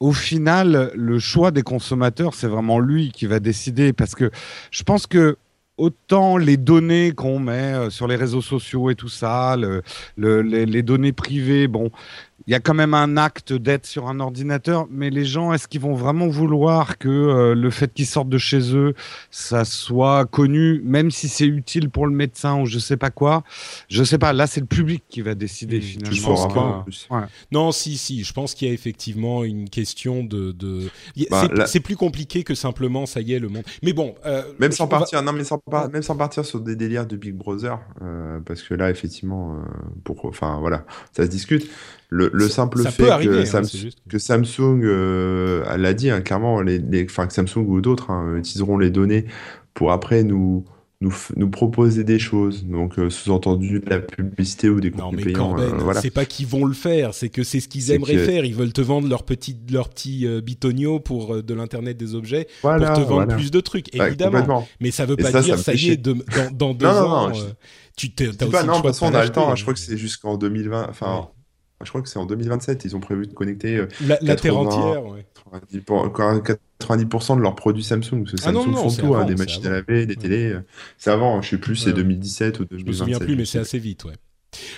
au 0.00 0.12
final, 0.12 0.90
le 0.96 1.20
choix 1.20 1.52
des 1.52 1.62
consommateurs, 1.62 2.34
c'est 2.34 2.48
vraiment 2.48 2.80
lui 2.80 3.12
qui 3.12 3.26
va 3.26 3.38
décider 3.38 3.92
parce 3.92 4.16
que 4.16 4.32
je 4.72 4.82
pense 4.82 5.06
que 5.06 5.36
autant 5.76 6.36
les 6.36 6.56
données 6.56 7.12
qu'on 7.12 7.38
met 7.38 7.74
euh, 7.74 7.90
sur 7.90 8.06
les 8.06 8.16
réseaux 8.16 8.42
sociaux 8.42 8.90
et 8.90 8.94
tout 8.94 9.08
ça, 9.08 9.56
les, 10.16 10.82
données 10.82 11.12
privées, 11.12 11.68
bon, 11.68 11.90
il 12.46 12.52
y 12.52 12.54
a 12.54 12.60
quand 12.60 12.74
même 12.74 12.94
un 12.94 13.16
acte 13.16 13.52
d'être 13.52 13.86
sur 13.86 14.08
un 14.08 14.20
ordinateur, 14.20 14.86
mais 14.90 15.10
les 15.10 15.24
gens, 15.24 15.52
est-ce 15.52 15.68
qu'ils 15.68 15.80
vont 15.80 15.94
vraiment 15.94 16.28
vouloir 16.28 16.98
que 16.98 17.08
euh, 17.08 17.54
le 17.54 17.70
fait 17.70 17.92
qu'ils 17.92 18.06
sortent 18.06 18.28
de 18.28 18.38
chez 18.38 18.74
eux, 18.74 18.94
ça 19.30 19.64
soit 19.64 20.26
connu, 20.26 20.80
même 20.84 21.10
si 21.10 21.28
c'est 21.28 21.46
utile 21.46 21.90
pour 21.90 22.06
le 22.06 22.12
médecin 22.12 22.60
ou 22.60 22.66
je 22.66 22.78
sais 22.78 22.96
pas 22.96 23.10
quoi? 23.10 23.44
Je 23.88 24.02
sais 24.02 24.18
pas. 24.18 24.32
Là, 24.32 24.46
c'est 24.46 24.60
le 24.60 24.66
public 24.66 25.04
qui 25.08 25.20
va 25.20 25.34
décider 25.34 25.78
mmh, 25.78 26.06
finalement. 26.06 26.84
Non, 27.52 27.70
si, 27.70 27.96
si. 27.96 28.24
Je 28.24 28.32
pense 28.32 28.54
qu'il 28.54 28.68
y 28.68 28.70
a 28.70 28.74
effectivement 28.74 29.44
une 29.44 29.68
question 29.68 30.24
de. 30.24 30.54
Bah, 31.30 31.66
c'est 31.66 31.80
plus 31.80 31.96
compliqué 31.96 32.42
que 32.42 32.54
simplement 32.54 33.06
ça 33.06 33.20
y 33.20 33.32
est 33.32 33.38
le 33.38 33.48
monde. 33.48 33.64
Mais 33.82 33.92
bon. 33.92 34.14
Euh, 34.26 34.42
même 34.58 34.72
sans 34.72 34.88
partir, 34.88 35.22
non, 35.22 35.32
mais 35.32 35.44
sans, 35.44 35.60
même 35.92 36.02
sans 36.02 36.16
partir 36.16 36.44
sur 36.44 36.60
des 36.60 36.76
délires 36.76 37.06
de 37.06 37.16
Big 37.16 37.34
Brother, 37.34 37.78
euh, 38.02 38.40
parce 38.40 38.62
que 38.62 38.74
là, 38.74 38.90
effectivement, 38.90 39.58
pour, 40.04 40.24
enfin 40.24 40.58
voilà, 40.60 40.84
ça 41.12 41.24
se 41.24 41.28
discute. 41.28 41.70
Le, 42.12 42.48
simple 42.48 42.82
fait 42.82 43.04
que, 43.04 43.56
hein, 43.56 43.62
que, 44.08 44.18
Samsung 44.18 44.82
euh, 44.84 45.76
l'a 45.78 45.94
dit 45.94 46.10
hein, 46.10 46.20
clairement, 46.20 46.60
les, 46.60 46.78
les, 46.78 47.06
que 47.06 47.12
Samsung 47.12 47.64
ou 47.66 47.80
d'autres 47.80 48.10
hein, 48.10 48.36
utiliseront 48.36 48.76
les 48.76 48.90
données 48.90 49.24
pour 49.72 49.92
après 49.92 50.22
nous 50.22 50.64
nous, 51.00 51.14
nous 51.36 51.50
proposer 51.50 52.04
des 52.04 52.20
choses. 52.20 52.64
Donc, 52.64 52.98
euh, 52.98 53.10
sous-entendu 53.10 53.80
de 53.80 53.90
la 53.90 53.98
publicité 53.98 54.68
ou 54.68 54.78
des 54.80 54.92
contenus 54.92 55.24
payants. 55.24 55.58
Euh, 55.58 55.70
voilà. 55.78 56.00
C'est 56.00 56.10
pas 56.10 56.26
qu'ils 56.26 56.46
vont 56.46 56.64
le 56.64 56.74
faire, 56.74 57.12
c'est 57.12 57.28
que 57.28 57.42
c'est 57.42 57.58
ce 57.58 57.66
qu'ils 57.66 57.90
aimeraient 57.90 58.18
faire. 58.18 58.44
Ils 58.44 58.54
veulent 58.54 58.74
te 58.74 58.82
vendre 58.82 59.08
leur 59.08 59.24
petit, 59.24 59.56
leur 59.70 59.88
petit 59.88 60.28
bitonio 60.42 61.00
pour 61.00 61.42
de 61.42 61.54
l'internet 61.54 61.96
des 61.96 62.14
objets 62.14 62.46
pour 62.60 62.70
te 62.72 63.00
vendre 63.00 63.34
plus 63.34 63.50
de 63.50 63.60
trucs, 63.60 63.92
évidemment. 63.96 64.68
Mais 64.80 64.90
ça 64.90 65.06
veut 65.06 65.16
pas 65.16 65.40
dire 65.40 65.58
ça, 65.58 65.72
y 65.72 65.90
est 65.90 65.96
dans, 65.96 66.18
dans 66.52 66.74
deux 66.74 66.86
ans. 66.86 67.32
tu 67.96 68.12
t'as 68.12 68.26
aussi 68.26 68.36
pas, 68.36 68.62
non, 68.64 68.72
de 68.72 68.76
toute 68.76 68.86
façon, 68.88 69.06
on 69.06 69.14
a 69.14 69.24
le 69.24 69.30
temps. 69.30 69.56
je 69.56 69.62
crois 69.62 69.72
que 69.72 69.80
c'est 69.80 69.96
jusqu'en 69.96 70.36
2020. 70.36 70.88
Enfin, 70.90 71.30
je 71.82 71.88
crois 71.88 72.02
que 72.02 72.08
c'est 72.08 72.18
en 72.18 72.26
2027, 72.26 72.84
ils 72.84 72.96
ont 72.96 73.00
prévu 73.00 73.26
de 73.26 73.32
connecter 73.32 73.76
euh, 73.76 73.88
la, 74.00 74.36
terre 74.36 74.56
entière, 74.56 75.04
ouais. 75.06 75.26
90%, 76.80 77.36
de 77.36 77.42
leurs 77.42 77.54
produits 77.54 77.84
Samsung. 77.84 78.24
Parce 78.24 78.32
que 78.32 78.36
ah 78.42 78.52
Samsung 78.52 78.74
font 78.74 78.90
tout, 78.90 79.14
hein, 79.14 79.24
des 79.24 79.34
machines 79.34 79.66
à 79.66 79.70
laver, 79.70 80.06
des 80.06 80.16
télés. 80.16 80.56
C'est 80.98 81.10
avant, 81.10 81.42
je 81.42 81.50
sais 81.50 81.58
plus, 81.58 81.76
c'est 81.76 81.92
2017 81.92 82.60
ou 82.60 82.64
2027. 82.64 82.78
Je 82.78 82.86
me 82.86 82.92
souviens 82.92 83.18
plus, 83.18 83.36
mais 83.36 83.44
c'est 83.44 83.58
assez 83.58 83.78
vite, 83.78 84.04
ouais. 84.04 84.14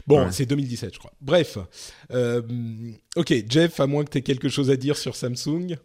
Bon, 0.06 0.30
c'est 0.30 0.46
2017, 0.46 0.94
je 0.94 0.98
crois. 0.98 1.12
Bref, 1.20 1.58
euh, 2.12 2.42
ok, 3.16 3.34
Jeff, 3.48 3.80
à 3.80 3.86
moins 3.86 4.04
que 4.04 4.10
tu 4.10 4.18
aies 4.18 4.22
quelque 4.22 4.48
chose 4.48 4.70
à 4.70 4.76
dire 4.76 4.96
sur 4.96 5.16
Samsung. 5.16 5.76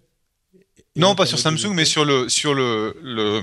Non, 0.96 1.16
pas 1.16 1.26
sur 1.26 1.40
Samsung, 1.40 1.74
mais 1.74 1.86
sur 1.86 2.06
le 2.06 2.30
sur 2.30 2.54
le, 2.54 2.96
le, 3.02 3.42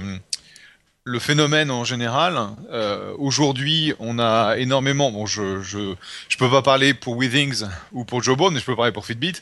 phénomène 1.19 1.71
en 1.71 1.85
général. 1.85 2.38
Euh, 2.71 3.14
aujourd'hui, 3.19 3.95
on 3.99 4.19
a 4.19 4.57
énormément. 4.59 5.11
Bon, 5.12 5.25
je, 5.27 5.62
je 5.62 5.95
je 6.29 6.37
peux 6.37 6.51
pas 6.51 6.62
parler 6.62 6.95
pour 6.95 7.16
Withings 7.16 7.64
ou 7.92 8.05
pour 8.05 8.23
Jawbone, 8.23 8.55
mais 8.55 8.61
je 8.61 8.64
peux 8.64 8.77
parler 8.77 8.92
pour 8.92 9.07
Fitbit. 9.07 9.35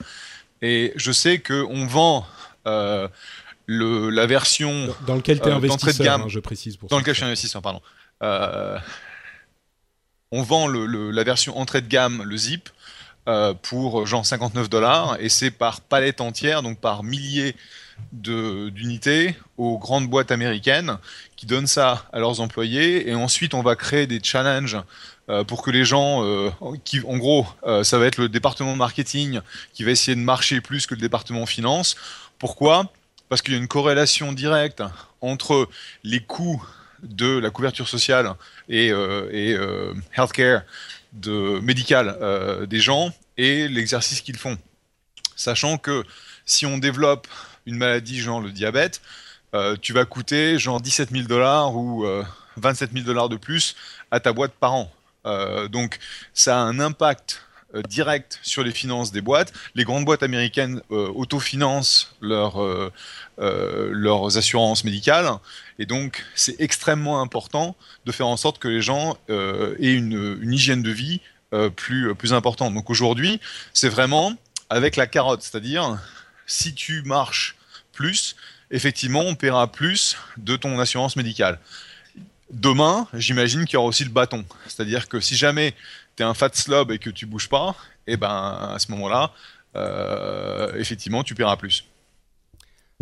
Et 0.62 0.92
je 0.96 1.12
sais 1.12 1.38
que 1.38 1.64
on 1.68 1.86
vend. 1.86 2.26
Euh, 2.66 3.08
le, 3.66 4.10
la 4.10 4.26
version 4.26 4.94
dans 5.06 5.14
lequel 5.14 5.40
tu 5.40 5.48
es 5.48 5.52
investisseur, 5.52 5.94
de 5.98 6.04
gamme, 6.04 6.22
hein, 6.22 6.28
je 6.28 6.38
précise 6.38 6.76
pour 6.76 6.90
dans 6.90 6.98
lequel 6.98 7.14
je 7.14 7.18
suis 7.20 7.26
investisseur, 7.26 7.62
pardon. 7.62 7.80
Euh, 8.22 8.78
on 10.30 10.42
vend 10.42 10.68
la 10.68 11.24
version 11.24 11.56
entrée 11.58 11.80
de 11.80 11.88
gamme, 11.88 12.22
le 12.24 12.36
Zip, 12.36 12.68
euh, 13.28 13.54
pour 13.54 14.06
genre 14.06 14.26
59 14.26 14.68
dollars 14.68 15.16
et 15.18 15.28
c'est 15.28 15.50
par 15.50 15.80
palette 15.80 16.20
entière, 16.20 16.62
donc 16.62 16.78
par 16.78 17.02
milliers 17.02 17.56
d'unités 18.12 19.36
aux 19.56 19.78
grandes 19.78 20.08
boîtes 20.08 20.30
américaines 20.30 20.98
qui 21.36 21.46
donnent 21.46 21.66
ça 21.66 22.06
à 22.12 22.18
leurs 22.18 22.40
employés 22.40 23.08
et 23.08 23.14
ensuite 23.14 23.54
on 23.54 23.62
va 23.62 23.76
créer 23.76 24.06
des 24.06 24.20
challenges 24.22 24.78
euh, 25.28 25.44
pour 25.44 25.62
que 25.62 25.70
les 25.70 25.84
gens, 25.84 26.24
euh, 26.24 26.50
qui, 26.84 27.00
en 27.06 27.16
gros, 27.16 27.46
ça 27.82 27.98
va 27.98 28.06
être 28.06 28.18
le 28.18 28.28
département 28.28 28.76
marketing 28.76 29.40
qui 29.72 29.84
va 29.84 29.90
essayer 29.90 30.16
de 30.16 30.20
marcher 30.20 30.60
plus 30.60 30.86
que 30.86 30.94
le 30.94 31.00
département 31.00 31.46
finance. 31.46 31.96
Pourquoi? 32.38 32.92
Parce 33.28 33.40
qu'il 33.42 33.54
y 33.54 33.56
a 33.56 33.60
une 33.60 33.68
corrélation 33.68 34.32
directe 34.32 34.82
entre 35.20 35.68
les 36.02 36.20
coûts 36.20 36.62
de 37.04 37.38
la 37.38 37.50
couverture 37.50 37.88
sociale 37.88 38.34
et, 38.68 38.90
euh, 38.90 39.28
euh, 39.32 39.94
healthcare 40.16 40.62
de 41.12 41.60
médical 41.60 42.16
euh, 42.20 42.66
des 42.66 42.80
gens 42.80 43.12
et 43.36 43.68
l'exercice 43.68 44.20
qu'ils 44.20 44.38
font. 44.38 44.56
Sachant 45.36 45.78
que 45.78 46.04
si 46.44 46.66
on 46.66 46.78
développe 46.78 47.26
une 47.66 47.76
maladie 47.76 48.20
genre 48.20 48.40
le 48.40 48.50
diabète, 48.50 49.00
tu 49.82 49.92
vas 49.92 50.04
coûter 50.04 50.58
genre 50.58 50.80
17 50.80 51.10
000 51.10 51.24
dollars 51.28 51.76
ou 51.76 52.04
27 52.56 52.92
000 52.92 53.04
dollars 53.04 53.28
de 53.28 53.36
plus 53.36 53.76
à 54.10 54.18
ta 54.18 54.32
boîte 54.32 54.52
par 54.52 54.74
an. 54.74 54.92
donc 55.70 56.00
ça 56.32 56.58
a 56.58 56.60
un 56.60 56.80
impact 56.80 57.42
direct 57.88 58.40
sur 58.42 58.64
les 58.64 58.72
finances 58.72 59.12
des 59.12 59.20
boîtes. 59.20 59.52
Les 59.76 59.84
grandes 59.84 60.04
boîtes 60.04 60.24
américaines 60.24 60.80
autofinancent 60.90 62.14
leur, 62.20 62.60
euh, 63.40 63.90
leurs 63.92 64.38
assurances 64.38 64.84
médicales. 64.84 65.28
Et 65.80 65.86
donc, 65.86 66.24
c'est 66.36 66.54
extrêmement 66.60 67.20
important 67.20 67.74
de 68.06 68.12
faire 68.12 68.28
en 68.28 68.36
sorte 68.36 68.60
que 68.60 68.68
les 68.68 68.80
gens 68.80 69.18
euh, 69.28 69.74
aient 69.80 69.92
une, 69.92 70.38
hygiène 70.52 70.84
de 70.84 70.90
vie 70.92 71.20
euh, 71.52 71.68
plus, 71.68 72.14
plus 72.14 72.32
importante. 72.32 72.74
Donc 72.74 72.90
aujourd'hui, 72.90 73.40
c'est 73.72 73.88
vraiment 73.88 74.34
avec 74.70 74.94
la 74.94 75.08
carotte, 75.08 75.42
c'est-à-dire 75.42 75.98
si 76.46 76.74
tu 76.74 77.02
marches 77.02 77.56
plus, 77.92 78.36
effectivement, 78.70 79.20
on 79.20 79.34
paiera 79.34 79.70
plus 79.70 80.16
de 80.36 80.56
ton 80.56 80.78
assurance 80.78 81.16
médicale. 81.16 81.58
Demain, 82.50 83.08
j'imagine 83.14 83.64
qu'il 83.64 83.74
y 83.74 83.76
aura 83.76 83.88
aussi 83.88 84.04
le 84.04 84.10
bâton. 84.10 84.44
C'est-à-dire 84.66 85.08
que 85.08 85.20
si 85.20 85.36
jamais 85.36 85.74
tu 86.16 86.22
es 86.22 86.26
un 86.26 86.34
fat 86.34 86.50
slob 86.52 86.90
et 86.90 86.98
que 86.98 87.10
tu 87.10 87.26
bouges 87.26 87.48
pas, 87.48 87.76
et 88.06 88.12
eh 88.12 88.16
ben 88.16 88.28
à 88.28 88.78
ce 88.78 88.90
moment-là, 88.92 89.32
effectivement, 90.76 91.24
tu 91.24 91.34
paieras 91.34 91.56
plus. 91.56 91.84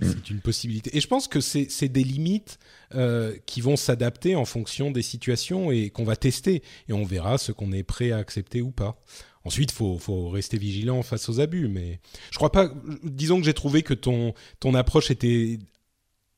C'est 0.01 0.31
une 0.31 0.41
possibilité. 0.41 0.97
Et 0.97 1.01
je 1.01 1.07
pense 1.07 1.29
que 1.29 1.41
c'est 1.41 1.89
des 1.89 2.03
limites 2.03 2.59
euh, 2.95 3.37
qui 3.47 3.61
vont 3.61 3.77
s'adapter 3.77 4.37
en 4.37 4.45
fonction 4.45 4.91
des 4.91 5.03
situations 5.03 5.71
et 5.71 5.91
qu'on 5.91 6.05
va 6.05 6.17
tester. 6.17 6.63
Et 6.89 6.93
on 6.93 7.05
verra 7.05 7.39
ce 7.39 7.53
qu'on 7.53 7.73
est 7.73 7.83
prêt 7.83 8.11
à 8.11 8.19
accepter 8.19 8.63
ou 8.63 8.71
pas. 8.71 8.97
Ensuite, 9.45 9.73
il 9.73 9.75
faut, 9.75 9.99
faut, 9.99 10.29
rester 10.29 10.57
vigilant 10.57 11.03
face 11.03 11.29
aux 11.29 11.41
abus. 11.41 11.69
Mais 11.69 12.01
je 12.31 12.37
crois 12.37 12.53
pas. 12.53 12.73
Disons 13.03 13.39
que 13.39 13.45
j'ai 13.45 13.55
trouvé 13.55 13.83
que 13.83 13.95
ton, 13.95 14.35
ton 14.61 14.75
approche 14.75 15.11
était 15.11 15.59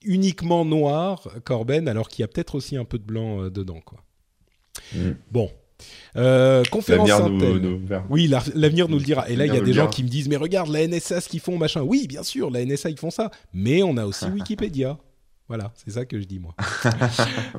uniquement 0.04 0.64
noire, 0.64 1.28
Corben, 1.44 1.88
alors 1.88 2.08
qu'il 2.08 2.22
y 2.22 2.24
a 2.24 2.28
peut-être 2.28 2.54
aussi 2.54 2.76
un 2.76 2.84
peu 2.84 2.98
de 2.98 3.04
blanc 3.04 3.42
euh, 3.42 3.50
dedans. 3.50 3.80
Quoi. 3.84 4.00
Mm. 4.94 5.12
Bon, 5.30 5.50
euh, 6.16 6.62
conférence 6.70 7.10
Intel. 7.10 7.80
oui, 8.08 8.28
l'avenir 8.54 8.88
nous 8.88 8.98
le 8.98 9.04
dira. 9.04 9.28
Et 9.28 9.36
là, 9.36 9.46
il 9.46 9.54
y 9.54 9.56
a 9.56 9.60
des 9.60 9.72
gens 9.72 9.88
qui 9.88 10.02
me 10.04 10.08
disent, 10.08 10.28
mais 10.28 10.36
regarde, 10.36 10.68
la 10.68 10.86
NSA, 10.86 11.20
ce 11.20 11.28
qu'ils 11.28 11.40
font, 11.40 11.58
machin. 11.58 11.82
Oui, 11.82 12.06
bien 12.06 12.22
sûr, 12.22 12.50
la 12.50 12.64
NSA, 12.64 12.90
ils 12.90 12.98
font 12.98 13.10
ça. 13.10 13.30
Mais 13.52 13.82
on 13.82 13.96
a 13.96 14.06
aussi 14.06 14.24
Wikipédia. 14.34 14.98
Voilà, 15.48 15.74
c'est 15.76 15.90
ça 15.90 16.06
que 16.06 16.18
je 16.18 16.24
dis 16.24 16.38
moi. 16.38 16.54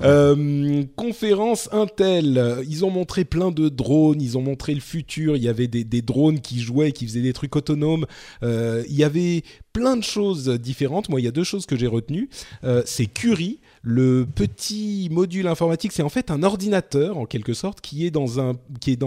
Euh, 0.02 0.84
conférence 0.96 1.70
Intel, 1.72 2.64
ils 2.68 2.84
ont 2.84 2.92
montré 2.92 3.24
plein 3.26 3.52
de 3.52 3.70
drones, 3.70 4.22
ils 4.22 4.38
ont 4.38 4.42
montré 4.42 4.74
le 4.74 4.82
futur, 4.82 5.36
il 5.36 5.44
y 5.44 5.48
avait 5.48 5.68
des, 5.68 6.02
drones 6.02 6.42
qui 6.42 6.60
jouaient, 6.60 6.92
qui 6.92 7.06
faisaient 7.06 7.22
des 7.22 7.34
trucs 7.34 7.56
autonomes, 7.56 8.06
euh, 8.44 8.84
il 8.90 8.96
y 8.96 9.04
avait 9.04 9.44
plein 9.74 9.96
de 9.96 10.04
choses 10.04 10.50
différentes. 10.50 11.10
Moi, 11.10 11.22
il 11.22 11.24
y 11.24 11.28
a 11.28 11.32
deux 11.32 11.44
choses 11.44 11.66
que 11.66 11.76
j'ai 11.76 11.88
retenues. 11.88 12.30
c'est 12.86 13.06
Curie, 13.06 13.60
le 13.88 14.26
petit 14.26 15.10
module 15.12 15.46
informatique, 15.46 15.92
c'est 15.92 16.02
en 16.02 16.10
fait 16.10 16.32
un 16.32 16.42
ordinateur 16.42 17.20
en 17.20 17.28
quelque 17.28 17.54
sorte 17.54 17.82
qui 17.82 18.08
est 18.08 18.12
dans 18.12 18.40
un 18.40 18.56
qui 18.80 18.98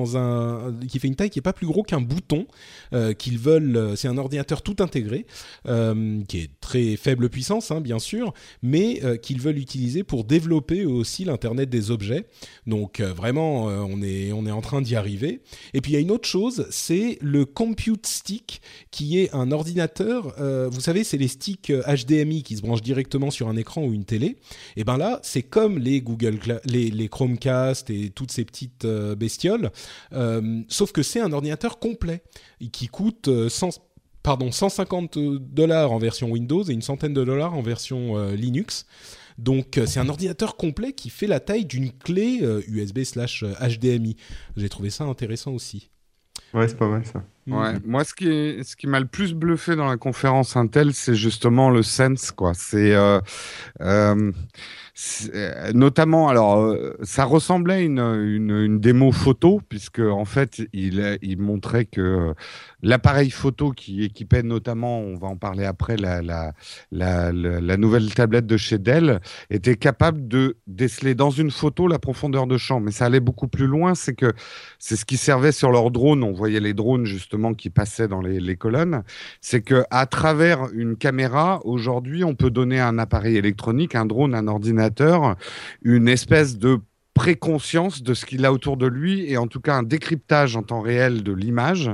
fait 1.01 1.09
une 1.09 1.17
taille 1.17 1.31
qui 1.31 1.41
est 1.41 1.43
pas 1.43 1.53
plus 1.53 1.67
gros 1.67 1.83
qu'un 1.83 2.01
bouton 2.01 2.47
euh, 2.93 3.13
qu'ils. 3.13 3.41
Euh, 3.49 3.97
c'est 3.97 4.07
un 4.07 4.19
ordinateur 4.19 4.63
tout 4.63 4.77
intégré 4.79 5.27
euh, 5.67 6.23
qui 6.29 6.39
est 6.39 6.51
très 6.61 6.97
faible 6.97 7.29
puissance, 7.29 7.73
hein, 7.73 7.81
bien 7.81 7.99
sûr, 7.99 8.33
mais 8.63 9.01
qu'ils 9.21 9.41
veulent 9.41 9.59
utiliser 9.59 10.05
pour 10.05 10.23
développer 10.23 10.85
aussi 10.85 11.25
l'internet 11.25 11.69
des 11.69 11.91
objets. 11.91 12.27
Donc 12.67 13.01
vraiment, 13.01 13.65
on 13.65 14.01
est 14.01 14.33
on 14.33 14.47
est 14.47 14.53
en 14.53 14.61
train 14.61 14.81
d'y 14.81 14.95
arriver. 14.95 15.41
Et 15.75 15.81
puis 15.81 15.93
il 15.93 15.95
y 15.95 15.99
a 15.99 16.01
une 16.01 16.13
autre 16.13 16.29
chose, 16.29 16.67
c'est 16.71 17.19
le 17.21 17.45
Compute 17.45 18.07
Stick 18.07 18.61
qui 18.93 19.19
est 19.19 19.35
un 19.35 19.51
ordinateur. 19.51 20.37
vous 20.71 20.81
savez, 20.81 21.03
c'est 21.03 21.19
les 21.19 21.29
sticks 21.29 21.73
HDMI 21.73 22.45
qui 22.45 22.57
se 22.57 22.63
branchent 22.63 22.83
directement 22.83 23.33
sur 23.33 23.49
un 23.49 23.57
écran 23.57 23.83
ou 23.83 23.93
une 23.93 24.05
télé. 24.05 24.37
Et 24.77 24.85
ben 24.85 24.97
là, 24.97 25.21
c'est 25.23 25.43
comme 25.43 25.79
les 25.79 26.01
Google, 26.01 26.39
les, 26.65 26.91
les, 26.91 27.09
Chromecast 27.09 27.91
et 27.91 28.11
toutes 28.11 28.33
ces 28.33 28.45
petites 28.45 28.85
euh, 28.85 29.15
bestioles, 29.15 29.71
euh, 30.13 30.63
sauf 30.69 30.93
que 30.93 31.03
c'est 31.03 31.21
un 31.21 31.33
ordinateur 31.33 31.79
complet 31.79 32.23
qui 32.73 32.89
coûte 32.89 33.29
100, 33.49 33.81
euh, 34.27 34.51
150 34.51 35.19
dollars 35.19 35.93
en 35.93 35.99
version 35.99 36.31
Windows 36.31 36.63
et 36.65 36.73
une 36.73 36.83
centaine 36.83 37.15
de 37.15 37.25
dollars 37.25 37.55
en 37.55 37.63
version 37.63 38.33
Linux. 38.33 38.87
Donc 39.39 39.81
c'est 39.87 40.01
un 40.01 40.09
ordinateur 40.09 40.57
complet 40.57 40.93
qui 40.93 41.11
fait 41.11 41.29
la 41.29 41.41
taille 41.41 41.65
d'une 41.65 41.93
clé 41.93 42.41
USB 42.67 43.05
slash 43.05 43.45
HDMI. 43.45 44.17
J'ai 44.57 44.69
trouvé 44.69 44.91
ça 44.91 45.05
intéressant 45.05 45.53
aussi. 45.53 45.91
Ouais, 46.55 46.67
c'est 46.67 46.79
pas 46.79 46.89
mal 46.89 47.05
ça. 47.05 47.23
Ouais. 47.47 47.75
Mm. 47.75 47.83
Moi, 47.85 48.05
ce 48.05 48.15
qui, 48.15 48.65
ce 48.65 48.77
qui 48.77 48.87
m'a 48.87 49.01
le 49.01 49.07
plus 49.07 49.35
bluffé 49.35 49.77
dans 49.77 49.87
la 49.87 49.97
conférence 49.97 50.57
Intel, 50.57 50.93
c'est 50.95 51.15
justement 51.15 51.71
le 51.71 51.83
sense, 51.83 52.31
quoi. 52.31 52.53
C'est 52.55 52.95
euh, 52.95 53.21
euh, 53.81 54.33
notamment, 55.75 56.29
alors, 56.29 56.59
euh, 56.59 56.97
ça 57.03 57.25
ressemblait 57.25 57.75
à 57.75 57.81
une, 57.81 58.01
une, 58.01 58.81
démo 58.81 59.13
photo, 59.13 59.61
puisque 59.69 60.01
en 60.01 60.25
fait, 60.25 60.63
il, 60.73 61.37
montrait 61.39 61.85
que 61.85 62.01
euh, 62.01 62.35
l'appareil 62.83 63.31
photo 63.31 63.71
qui 63.71 64.03
équipait 64.03 64.43
notamment, 64.43 65.01
on 65.01 65.17
va 65.17 65.29
en 65.29 65.37
parler 65.37 65.65
après, 65.65 65.97
la, 65.97 66.21
la, 66.21 66.53
la, 66.91 67.31
la, 67.33 67.77
nouvelle 67.77 68.13
tablette 68.13 68.47
de 68.47 68.57
chez 68.57 68.79
Dell, 68.79 69.21
était 69.51 69.77
capable 69.77 70.27
de 70.27 70.57
déceler 70.67 71.15
dans 71.15 71.31
une 71.31 71.53
photo 71.53 71.87
la 71.87 72.01
profondeur 72.01 72.47
de 72.49 72.57
champ. 72.57 72.81
Mais 72.81 72.91
ça 72.91 73.07
allait 73.07 73.21
beaucoup 73.21 73.49
plus 73.49 73.67
loin, 73.67 73.95
c'est 73.95 74.15
que 74.15 74.33
c'est 74.81 74.97
ce 74.97 75.05
qui 75.05 75.17
servait 75.17 75.53
sur 75.53 75.71
leurs 75.71 75.93
drones. 75.93 76.25
On 76.25 76.33
voyait 76.33 76.61
les 76.61 76.75
drones 76.75 77.05
justement 77.05 77.55
qui 77.55 77.71
passaient 77.71 78.09
dans 78.09 78.21
les, 78.21 78.41
les 78.41 78.57
colonnes. 78.57 79.05
C'est 79.41 79.63
que 79.63 79.85
à 79.91 80.07
travers 80.07 80.67
une 80.73 80.97
caméra, 80.97 81.61
aujourd'hui, 81.65 82.25
on 82.25 82.35
peut 82.35 82.51
donner 82.51 82.81
un 82.81 82.99
appareil 82.99 83.37
électronique, 83.37 83.95
un 83.95 84.05
drone, 84.05 84.35
un 84.35 84.49
ordinateur 84.49 84.88
une 85.83 86.09
espèce 86.09 86.59
de 86.59 86.81
préconscience 87.19 88.05
de 88.05 88.15
ce 88.15 88.25
qu'il 88.25 88.45
a 88.45 88.53
autour 88.53 88.77
de 88.77 88.87
lui 88.87 89.29
et 89.29 89.37
en 89.39 89.49
tout 89.49 89.61
cas 89.61 89.75
un 89.75 89.83
décryptage 89.83 90.55
en 90.55 90.63
temps 90.63 90.81
réel 90.81 91.25
de 91.25 91.33
l'image 91.33 91.91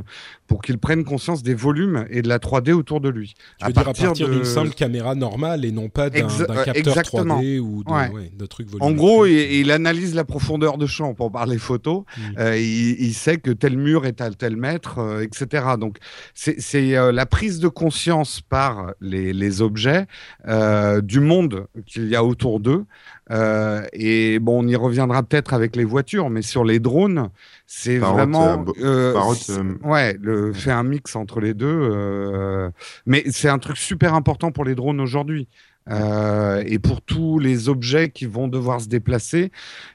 pour 0.46 0.60
qu'il 0.60 0.76
prenne 0.76 1.02
conscience 1.04 1.42
des 1.42 1.54
volumes 1.54 2.04
et 2.10 2.20
de 2.20 2.28
la 2.28 2.38
3D 2.38 2.72
autour 2.72 3.00
de 3.00 3.08
lui. 3.08 3.34
Tu 3.58 3.64
veux 3.64 3.70
à 3.70 3.72
dire 3.72 3.84
partir 3.84 4.04
à 4.04 4.08
partir 4.08 4.28
d'une 4.28 4.44
simple 4.44 4.74
caméra 4.74 5.14
normale 5.14 5.64
et 5.64 5.72
non 5.72 5.88
pas 5.88 6.10
d'un 6.10 6.28
euh, 6.28 6.64
capteur 6.64 6.94
3D 6.96 7.58
ou 7.58 7.82
de, 7.84 8.46
trucs 8.46 8.68
En 8.80 8.92
gros, 8.92 9.24
il, 9.24 9.70
analyse 9.70 10.14
la 10.14 10.24
profondeur 10.24 10.76
de 10.76 10.87
champ 10.87 11.14
pour 11.14 11.32
parler 11.32 11.56
photo. 11.56 12.04
Mm. 12.16 12.20
Euh, 12.38 12.58
il, 12.58 13.14
sait 13.14 13.38
que 13.38 13.50
tel 13.50 13.78
mur 13.78 14.04
est 14.04 14.20
à 14.20 14.30
tel 14.30 14.56
mètre, 14.56 14.98
euh, 14.98 15.22
etc. 15.22 15.64
Donc 15.80 15.96
c'est 16.34 17.12
la 17.12 17.26
prise 17.26 17.60
de 17.60 17.68
conscience 17.68 18.42
par 18.42 18.92
les, 19.00 19.32
les 19.32 19.62
objets 19.62 20.06
du 21.02 21.20
monde 21.20 21.66
qu'il 21.87 22.08
y 22.08 22.16
a 22.16 22.22
autour 22.22 22.60
d'eux. 22.60 22.84
Et 23.30 24.38
bon, 24.38 24.64
on 24.64 24.68
y 24.68 24.76
reviendra 24.76 25.22
peut-être 25.22 25.54
avec 25.54 25.76
les 25.76 25.84
voitures, 25.84 26.30
mais 26.30 26.42
sur 26.42 26.64
les 26.64 26.78
drones, 26.78 27.30
c'est 27.66 27.98
vraiment, 27.98 28.64
euh, 28.82 29.14
euh, 29.48 29.74
ouais, 29.82 30.16
le 30.20 30.52
fait 30.52 30.70
un 30.70 30.82
mix 30.82 31.16
entre 31.16 31.40
les 31.40 31.54
deux. 31.54 31.66
Euh, 31.66 32.70
mais 33.06 33.24
c'est 33.30 33.48
un 33.48 33.58
truc 33.58 33.76
super 33.76 34.14
important 34.14 34.52
pour 34.52 34.64
les 34.64 34.74
drones 34.74 35.00
aujourd'hui. 35.00 35.48
et 35.90 36.78
pour 36.78 37.02
tous 37.02 37.38
les 37.38 37.68
objets 37.68 38.10
qui 38.10 38.26
vont 38.26 38.48
devoir 38.48 38.80
se 38.80 38.88
déplacer, 38.88 39.50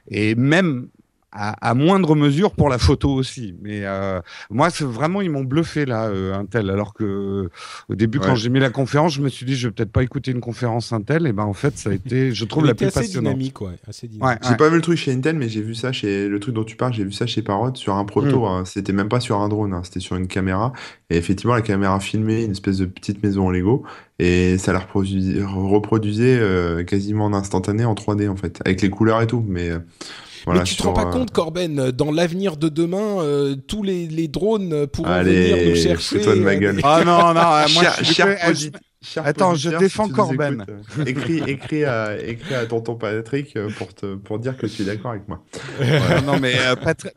et 0.08 0.34
même 0.34 0.88
à, 1.32 1.74
moindre 1.74 2.16
mesure 2.16 2.52
pour 2.52 2.68
la 2.68 2.78
photo 2.78 3.10
aussi. 3.10 3.54
Mais 3.62 3.82
euh, 3.84 4.20
moi, 4.50 4.70
c'est 4.70 4.84
vraiment, 4.84 5.20
ils 5.20 5.30
m'ont 5.30 5.44
bluffé 5.44 5.86
là, 5.86 6.06
euh, 6.06 6.34
Intel. 6.34 6.70
Alors 6.70 6.92
que 6.92 7.48
au 7.88 7.94
début, 7.94 8.18
quand 8.18 8.34
j'ai 8.34 8.48
mis 8.48 8.60
la 8.60 8.70
conférence, 8.70 9.14
je 9.14 9.22
me 9.22 9.28
suis 9.28 9.46
dit, 9.46 9.54
je 9.54 9.68
vais 9.68 9.72
peut-être 9.72 9.92
pas 9.92 10.02
écouter 10.02 10.32
une 10.32 10.40
conférence 10.40 10.92
Intel. 10.92 11.26
Et 11.26 11.32
ben 11.32 11.44
en 11.44 11.52
fait, 11.52 11.78
ça 11.78 11.90
a 11.90 11.92
été, 11.92 12.32
je 12.32 12.44
trouve, 12.44 12.66
la 12.66 12.74
plus 12.74 12.86
assez 12.86 13.00
passionnante. 13.00 13.34
Dynamique, 13.34 13.60
ouais, 13.60 13.76
assez 13.88 14.08
dynamique. 14.08 14.38
J'ai 14.48 14.56
pas 14.56 14.68
vu 14.68 14.76
le 14.76 14.82
truc 14.82 14.98
chez 14.98 15.12
Intel, 15.12 15.36
mais 15.36 15.48
j'ai 15.48 15.62
vu 15.62 15.74
ça 15.74 15.92
chez 15.92 16.28
le 16.28 16.40
truc 16.40 16.54
dont 16.54 16.64
tu 16.64 16.76
parles. 16.76 16.94
J'ai 16.94 17.04
vu 17.04 17.12
ça 17.12 17.26
chez 17.26 17.42
Parrot 17.42 17.74
sur 17.74 17.94
un 17.94 18.04
proto. 18.04 18.40
Mm. 18.40 18.44
Hein. 18.44 18.62
C'était 18.64 18.92
même 18.92 19.08
pas 19.08 19.20
sur 19.20 19.38
un 19.40 19.48
drone, 19.48 19.72
hein. 19.72 19.82
c'était 19.84 20.00
sur 20.00 20.16
une 20.16 20.26
caméra. 20.26 20.72
Et 21.10 21.16
effectivement, 21.16 21.54
la 21.54 21.62
caméra 21.62 22.00
filmait 22.00 22.44
une 22.44 22.52
espèce 22.52 22.78
de 22.78 22.86
petite 22.86 23.22
maison 23.22 23.46
en 23.46 23.50
Lego 23.50 23.84
et 24.18 24.58
ça 24.58 24.72
la 24.72 24.80
reproduisait, 24.80 25.42
reproduisait 25.42 26.38
euh, 26.38 26.84
quasiment 26.84 27.26
en 27.26 27.32
instantané 27.32 27.84
en 27.84 27.94
3D 27.94 28.28
en 28.28 28.36
fait, 28.36 28.60
avec 28.64 28.82
les 28.82 28.90
couleurs 28.90 29.22
et 29.22 29.26
tout. 29.26 29.44
Mais 29.48 29.70
mais 30.46 30.62
tu 30.62 30.76
te 30.76 30.82
rends 30.82 30.92
pas 30.92 31.06
euh, 31.06 31.12
compte, 31.12 31.30
Corben, 31.30 31.90
dans 31.90 32.12
l'avenir 32.12 32.56
de 32.56 32.68
demain, 32.68 33.22
euh, 33.22 33.56
tous 33.66 33.82
les, 33.82 34.06
les, 34.06 34.28
drones 34.28 34.86
pourront 34.86 35.22
venir 35.22 35.56
nous 35.68 35.76
chercher. 35.76 36.20
Toi 36.20 36.34
de 36.34 36.40
ma 36.40 36.56
gueule. 36.56 36.80
Ah 36.82 37.02
non, 37.04 37.34
non, 37.34 37.34
moi 37.34 37.66
je 38.00 38.04
suis 38.04 38.72
Attends, 39.16 39.54
je 39.54 39.70
défends 39.70 40.08
Corben. 40.08 40.66
Euh, 40.68 41.04
écris, 41.06 41.38
écris, 41.46 41.84
à, 41.84 42.20
écris 42.22 42.54
à 42.54 42.66
tonton 42.66 42.96
Patrick 42.96 43.58
pour, 43.78 43.94
te, 43.94 44.14
pour 44.16 44.38
dire 44.38 44.58
que 44.58 44.66
tu 44.66 44.82
es 44.82 44.84
d'accord 44.84 45.12
avec 45.12 45.26
moi. 45.26 45.42
non, 46.26 46.38
mais 46.38 46.54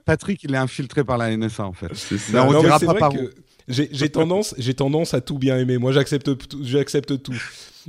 Patrick, 0.05 0.43
il 0.43 0.53
est 0.53 0.57
infiltré 0.57 1.03
par 1.03 1.17
la 1.17 1.35
NSA 1.35 1.65
en 1.65 1.73
fait. 1.73 1.91
Là, 2.31 2.47
on 2.47 2.61
dira 2.61 2.79
pas 2.79 2.93
par 2.93 3.13
où. 3.13 3.29
J'ai 3.67 4.09
tendance, 4.09 4.55
j'ai 4.57 4.73
tendance 4.73 5.13
à 5.13 5.21
tout 5.21 5.37
bien 5.37 5.57
aimer. 5.57 5.77
Moi, 5.77 5.91
j'accepte, 5.91 6.29
j'accepte 6.61 7.21
tout. 7.21 7.33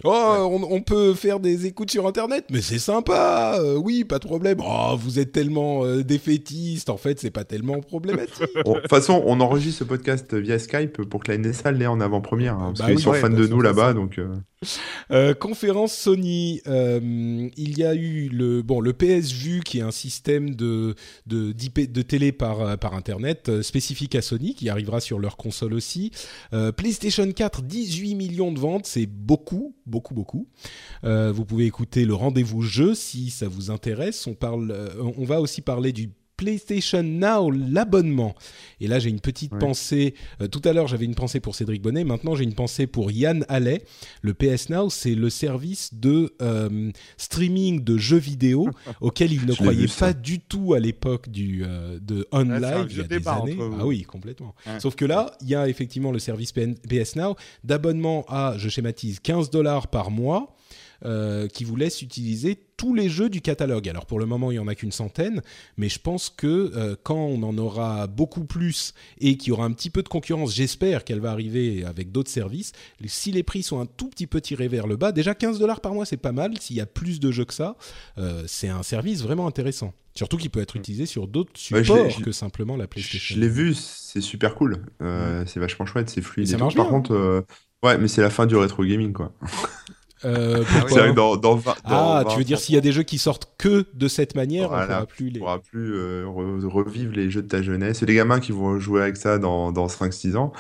Oh, 0.02 0.59
on, 0.70 0.80
peut 0.80 1.14
faire 1.14 1.38
des 1.38 1.66
écoutes 1.66 1.90
sur 1.90 2.07
Internet, 2.07 2.46
mais 2.50 2.61
c'est 2.61 2.78
sympa. 2.78 3.59
Euh, 3.61 3.76
oui, 3.76 4.04
pas 4.04 4.18
de 4.18 4.26
problème. 4.26 4.59
Oh, 4.61 4.96
vous 4.98 5.18
êtes 5.18 5.33
tellement 5.33 5.85
euh, 5.85 6.02
défaitiste. 6.02 6.90
En 6.90 6.96
fait, 6.96 7.20
c'est 7.20 7.30
pas 7.30 7.44
tellement 7.44 7.80
problématique. 7.80 8.40
De 8.57 8.80
toute 8.80 8.88
façon, 8.88 9.22
on 9.26 9.40
enregistre 9.40 9.80
ce 9.80 9.85
podcast 9.85 10.35
via 10.35 10.59
Skype 10.59 11.04
pour 11.04 11.22
que 11.22 11.30
la 11.30 11.38
NSA 11.38 11.72
l'ait 11.72 11.87
en 11.87 12.00
avant-première. 12.00 12.54
Hein, 12.54 12.72
parce 12.76 12.80
bah 12.80 12.87
qu'ils 12.87 13.00
sont 13.00 13.12
fans 13.12 13.28
de 13.28 13.46
nous 13.46 13.61
là-bas, 13.61 13.92
donc. 13.92 14.18
Euh. 14.18 14.35
Conférence 15.40 15.94
Sony. 15.94 16.61
il 16.66 17.79
y 17.79 17.85
a 17.85 17.94
eu 17.94 18.29
le 18.29 18.62
bon 18.62 18.81
le 18.81 18.92
PS 18.92 19.33
Vue 19.33 19.61
qui 19.64 19.79
est 19.79 19.83
un 19.83 19.90
système 19.90 20.55
de 20.55 20.94
de, 21.27 22.03
télé 22.03 22.33
par 22.33 22.79
par 22.79 22.94
Internet 22.94 23.62
spécifique 23.62 24.14
à 24.14 24.22
Sony 24.22 24.55
qui 24.55 24.68
arrivera 24.68 25.00
sur 25.00 25.18
leur 25.18 25.37
console 25.37 25.74
aussi. 25.74 26.11
PlayStation 26.77 27.31
4, 27.31 27.62
18 27.62 28.14
millions 28.14 28.53
de 28.53 28.59
ventes, 28.59 28.87
c'est 28.87 29.07
beaucoup 29.07 29.74
beaucoup, 29.87 30.14
beaucoup. 30.14 30.48
Euh, 31.05 31.33
vous 31.33 31.44
pouvez 31.44 31.66
écouter 31.66 32.05
le 32.05 32.14
rendez-vous 32.14 32.62
jeu 32.62 32.94
si 32.94 33.31
ça 33.31 33.48
vous 33.48 33.70
intéresse. 33.70 34.27
On, 34.27 34.35
parle, 34.35 34.70
euh, 34.70 35.12
on 35.16 35.24
va 35.24 35.40
aussi 35.40 35.61
parler 35.61 35.92
du 35.92 36.11
PlayStation 36.36 37.02
Now, 37.02 37.50
l'abonnement. 37.50 38.34
Et 38.80 38.86
là, 38.86 38.98
j'ai 38.98 39.10
une 39.10 39.20
petite 39.20 39.56
pensée. 39.58 40.14
Euh, 40.40 40.48
tout 40.48 40.62
à 40.64 40.72
l'heure, 40.72 40.86
j'avais 40.86 41.04
une 41.04 41.14
pensée 41.14 41.40
pour 41.40 41.54
Cédric 41.54 41.82
Bonnet. 41.82 42.04
Maintenant, 42.04 42.34
j'ai 42.34 42.44
une 42.44 42.54
pensée 42.54 42.86
pour 42.86 43.10
Yann 43.10 43.44
Allais. 43.48 43.84
Le 44.22 44.34
PS 44.34 44.68
Now, 44.68 44.90
c'est 44.90 45.14
le 45.14 45.30
service 45.30 45.94
de 45.94 46.34
streaming 47.16 47.82
de 47.82 47.96
jeux 47.96 48.18
vidéo 48.18 48.68
auquel 49.00 49.32
il 49.32 49.46
ne 49.46 49.54
croyait 49.54 49.88
pas 49.98 50.12
du 50.12 50.40
tout 50.40 50.74
à 50.74 50.80
l'époque 50.80 51.28
du 51.28 51.64
de 52.00 52.26
online 52.32 52.86
il 52.90 52.96
y 52.98 53.00
a 53.00 53.04
des 53.04 53.28
années. 53.28 53.56
Ah 53.78 53.86
oui, 53.86 54.02
complètement. 54.02 54.54
Sauf 54.78 54.94
que 54.94 55.04
là, 55.04 55.32
il 55.40 55.48
y 55.48 55.54
a 55.54 55.68
effectivement 55.68 56.12
le 56.12 56.18
service 56.18 56.52
PS 56.52 57.16
Now 57.16 57.36
d'abonnement 57.62 58.24
à, 58.28 58.54
je 58.58 58.68
schématise, 58.68 59.20
15 59.20 59.50
dollars 59.50 59.88
par 59.88 60.10
mois 60.10 60.54
euh, 61.04 61.48
qui 61.48 61.64
vous 61.64 61.76
laisse 61.76 62.02
utiliser 62.02 62.59
tous 62.76 62.94
les 62.94 63.09
jeux 63.09 63.28
du 63.28 63.40
catalogue. 63.40 63.88
Alors 63.88 64.07
pour 64.07 64.18
le 64.18 64.26
moment, 64.26 64.50
il 64.50 64.54
n'y 64.54 64.61
en 64.61 64.68
a 64.68 64.74
qu'une 64.74 64.92
centaine, 64.92 65.42
mais 65.76 65.88
je 65.88 65.98
pense 65.98 66.30
que 66.30 66.72
euh, 66.74 66.96
quand 67.02 67.16
on 67.16 67.42
en 67.42 67.57
aura 67.59 68.07
beaucoup 68.07 68.44
plus 68.44 68.94
et 69.20 69.37
qu'il 69.37 69.48
y 69.48 69.52
aura 69.52 69.64
un 69.64 69.72
petit 69.72 69.90
peu 69.90 70.02
de 70.02 70.09
concurrence, 70.09 70.54
j'espère 70.54 71.04
qu'elle 71.04 71.20
va 71.20 71.30
arriver 71.30 71.85
avec 71.85 72.11
d'autres 72.12 72.30
services, 72.30 72.72
si 73.07 73.33
les 73.33 73.42
prix 73.42 73.62
sont 73.62 73.80
un 73.80 73.87
tout 73.87 74.09
petit 74.09 74.26
peu 74.26 74.40
tirés 74.40 74.68
vers 74.68 74.87
le 74.87 74.96
bas, 74.96 75.12
déjà 75.12 75.35
15 75.35 75.59
dollars 75.59 75.80
par 75.80 75.94
mois, 75.94 76.07
c'est 76.07 76.16
pas 76.16 76.33
mal. 76.33 76.59
S'il 76.61 76.76
y 76.76 76.80
a 76.80 76.87
plus 76.87 77.20
de 77.20 77.30
jeux 77.30 77.44
que 77.44 77.54
ça, 77.54 77.76
euh, 78.18 78.42
c'est 78.46 78.68
un 78.68 78.83
service 78.83 79.22
vraiment 79.22 79.46
intéressant. 79.46 79.92
Surtout 80.14 80.37
qu'il 80.37 80.50
peut 80.50 80.61
être 80.61 80.76
utilisé 80.76 81.07
sur 81.07 81.26
d'autres 81.26 81.52
supports 81.54 82.22
que 82.22 82.30
simplement 82.30 82.76
la 82.76 82.87
PlayStation. 82.87 83.35
Je 83.35 83.40
l'ai 83.40 83.48
vu, 83.48 83.74
c'est 83.74 84.20
super 84.20 84.54
cool. 84.54 84.85
C'est 85.46 85.59
vachement 85.59 85.87
chouette, 85.87 86.09
c'est 86.09 86.22
fluide. 86.22 86.46
Ça 86.46 86.57
marche 86.57 86.76
Par 86.76 86.88
contre, 86.88 87.44
ouais, 87.83 87.98
mais 87.98 88.09
c'est 88.09 88.22
la 88.22 88.30
fin 88.30 88.46
du 88.46 88.57
rétro 88.57 88.85
gaming, 88.85 89.12
quoi. 89.12 89.33
Euh, 90.24 90.64
ah, 91.84 92.24
tu 92.28 92.38
veux 92.38 92.44
dire 92.44 92.58
s'il 92.58 92.74
y 92.74 92.78
a 92.78 92.80
des 92.80 92.92
jeux 92.92 93.02
qui 93.02 93.18
sortent 93.18 93.52
que 93.58 93.87
de 93.94 94.08
cette 94.08 94.34
manière, 94.34 94.70
on 94.72 94.80
pourra 94.80 95.06
plus 95.06 95.30
les. 95.30 95.38
pourra 95.38 95.58
plus 95.58 95.94
euh, 95.94 96.24
revivre 96.26 97.12
les 97.14 97.30
jeux 97.30 97.42
de 97.42 97.48
ta 97.48 97.62
jeunesse. 97.62 98.02
Et 98.02 98.06
les 98.06 98.14
gamins 98.14 98.40
qui 98.40 98.52
vont 98.52 98.78
jouer 98.78 99.02
avec 99.02 99.16
ça 99.16 99.38
dans, 99.38 99.72
dans 99.72 99.87
5-6 99.87 100.37
ans, 100.37 100.52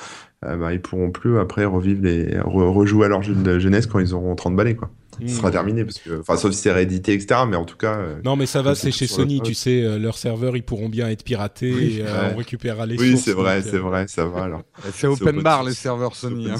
euh, 0.44 0.56
bah, 0.56 0.72
ils 0.72 0.80
pourront 0.80 1.10
plus 1.10 1.38
après 1.38 1.64
revivre 1.64 2.02
les 2.02 2.38
rejouer 2.40 3.06
à 3.06 3.08
leur 3.08 3.22
jeu 3.22 3.34
de 3.34 3.58
jeunesse 3.58 3.86
quand 3.86 3.98
ils 3.98 4.14
auront 4.14 4.34
30 4.34 4.56
balais 4.56 4.74
quoi. 4.74 4.90
Ce 5.20 5.36
sera 5.36 5.48
hmm. 5.48 5.52
terminé 5.52 5.84
parce 5.84 6.00
que, 6.00 6.20
enfin, 6.20 6.36
sauf 6.36 6.52
si 6.52 6.62
c'est 6.62 6.72
réédité, 6.72 7.12
etc. 7.12 7.42
Mais 7.48 7.56
en 7.56 7.64
tout 7.64 7.76
cas. 7.76 8.00
non, 8.24 8.34
mais 8.34 8.46
ça 8.46 8.62
va, 8.62 8.74
c'est 8.74 8.90
chez 8.90 9.06
Sony, 9.06 9.40
tu 9.42 9.54
sais, 9.54 9.96
leurs 9.96 10.18
serveurs, 10.18 10.56
ils 10.56 10.64
pourront 10.64 10.88
bien 10.88 11.08
être 11.08 11.22
piratés 11.22 11.98
et 11.98 12.04
on 12.32 12.36
récupérera 12.36 12.84
les 12.84 12.98
Oui, 12.98 13.16
c'est 13.16 13.32
vrai, 13.32 13.62
c'est 13.62 13.78
vrai, 13.78 14.06
ça 14.08 14.26
va 14.26 14.42
alors. 14.42 14.62
C'est 14.92 15.06
open 15.06 15.40
bar 15.40 15.62
les 15.62 15.72
serveurs 15.72 16.16
Sony. 16.16 16.50
Hein. 16.50 16.56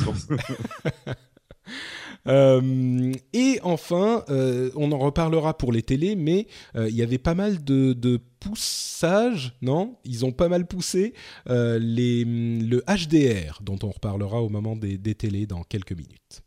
Euh, 2.26 3.12
et 3.32 3.58
enfin, 3.62 4.24
euh, 4.28 4.70
on 4.76 4.92
en 4.92 4.98
reparlera 4.98 5.56
pour 5.56 5.72
les 5.72 5.82
télés, 5.82 6.16
mais 6.16 6.46
euh, 6.76 6.88
il 6.88 6.96
y 6.96 7.02
avait 7.02 7.18
pas 7.18 7.34
mal 7.34 7.62
de, 7.62 7.92
de 7.92 8.18
poussage, 8.40 9.56
non? 9.62 9.96
Ils 10.04 10.24
ont 10.24 10.32
pas 10.32 10.48
mal 10.48 10.66
poussé 10.66 11.14
les, 11.46 12.24
le 12.24 12.82
HDR, 12.86 13.60
dont 13.62 13.78
on 13.82 13.90
reparlera 13.90 14.42
au 14.42 14.48
moment 14.48 14.76
des, 14.76 14.98
des 14.98 15.14
télés 15.14 15.46
dans 15.46 15.62
quelques 15.62 15.92
minutes. 15.92 16.42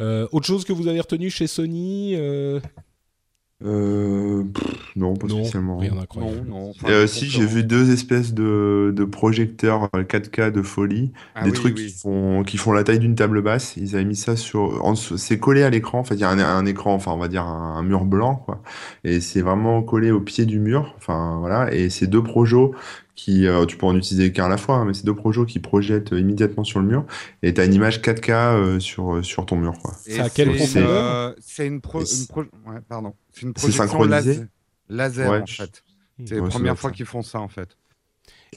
autre 0.00 0.46
chose 0.46 0.64
que 0.64 0.72
vous 0.72 0.88
avez 0.88 1.00
retenu 1.00 1.30
chez 1.30 1.46
Sony 1.46 2.16
non, 3.64 5.14
pas 5.14 5.28
spécialement. 5.28 5.78
Rien 5.78 5.94
d'incroyable. 5.94 6.52
Euh, 6.86 7.06
si, 7.06 7.28
j'ai 7.28 7.46
vu 7.46 7.64
deux 7.64 7.92
espèces 7.92 8.34
de, 8.34 8.92
de 8.94 9.04
projecteurs 9.04 9.88
4K 9.94 10.50
de 10.50 10.62
folie, 10.62 11.12
ah 11.34 11.44
des 11.44 11.52
trucs 11.52 11.76
Qui, 11.76 11.88
font, 11.90 12.42
qui 12.42 12.56
font 12.56 12.72
la 12.72 12.84
taille 12.84 12.98
d'une 12.98 13.14
table 13.14 13.42
basse. 13.42 13.76
Ils 13.76 13.94
avaient 13.94 14.04
mis 14.04 14.16
ça 14.16 14.36
sur. 14.36 14.82
C'est 15.16 15.38
collé 15.38 15.62
à 15.62 15.70
l'écran. 15.70 16.00
En 16.00 16.04
fait, 16.04 16.14
il 16.14 16.20
y 16.20 16.24
a 16.24 16.30
un, 16.30 16.66
écran, 16.66 16.94
enfin, 16.94 17.12
on 17.12 17.18
va 17.18 17.28
dire 17.28 17.46
un, 17.46 17.82
mur 17.82 18.04
blanc, 18.04 18.36
quoi. 18.36 18.62
Et 19.04 19.20
c'est 19.20 19.40
vraiment 19.40 19.82
collé 19.82 20.10
au 20.10 20.20
pied 20.20 20.46
du 20.46 20.58
mur. 20.58 20.94
Enfin, 20.96 21.38
voilà. 21.40 21.72
Et 21.72 21.90
ces 21.90 22.06
deux 22.06 22.22
projos 22.22 22.74
qui, 23.14 23.46
euh, 23.46 23.66
tu 23.66 23.76
peux 23.76 23.86
en 23.86 23.96
utiliser 23.96 24.32
qu'un 24.32 24.46
à 24.46 24.48
la 24.48 24.56
fois, 24.56 24.76
hein, 24.76 24.84
mais 24.84 24.94
c'est 24.94 25.04
deux 25.04 25.14
projets 25.14 25.44
qui 25.44 25.58
projettent 25.58 26.10
immédiatement 26.12 26.64
sur 26.64 26.80
le 26.80 26.86
mur 26.86 27.04
et 27.42 27.52
tu 27.52 27.60
as 27.60 27.64
une 27.64 27.74
image 27.74 28.00
4K 28.00 28.30
euh, 28.30 28.80
sur, 28.80 29.16
euh, 29.16 29.22
sur 29.22 29.44
ton 29.44 29.56
mur. 29.56 29.74
C'est 30.00 30.20
à 30.20 30.30
quel 30.30 30.54
profondeur 30.54 31.34
C'est 31.40 31.66
une, 31.66 31.80
pro... 31.80 32.00
ouais, 32.00 32.80
pardon. 32.88 33.14
une 33.42 33.52
projection 33.52 33.86
synchronisé? 33.86 34.46
laser, 34.88 35.42
en 35.42 35.46
fait. 35.46 35.84
C'est 36.24 36.36
la 36.36 36.48
première 36.48 36.78
fois 36.78 36.90
qu'ils 36.90 37.06
font 37.06 37.22
ça 37.22 37.40
en 37.40 37.48
fait. 37.48 37.76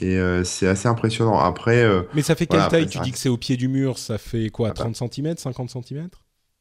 Et 0.01 0.19
c'est 0.43 0.67
assez 0.67 0.87
impressionnant. 0.87 1.39
Après. 1.39 1.85
mais 2.13 2.21
ça 2.21 2.35
fait 2.35 2.47
quelle 2.47 2.67
taille? 2.67 2.87
Tu 2.87 2.99
dis 2.99 3.11
que 3.11 3.17
c'est 3.17 3.29
au 3.29 3.37
pied 3.37 3.57
du 3.57 3.67
mur, 3.67 3.97
ça 3.97 4.17
fait 4.17 4.49
quoi? 4.49 4.71
30 4.71 4.95
cm 4.95 5.37
50 5.37 5.69
cm 5.69 6.09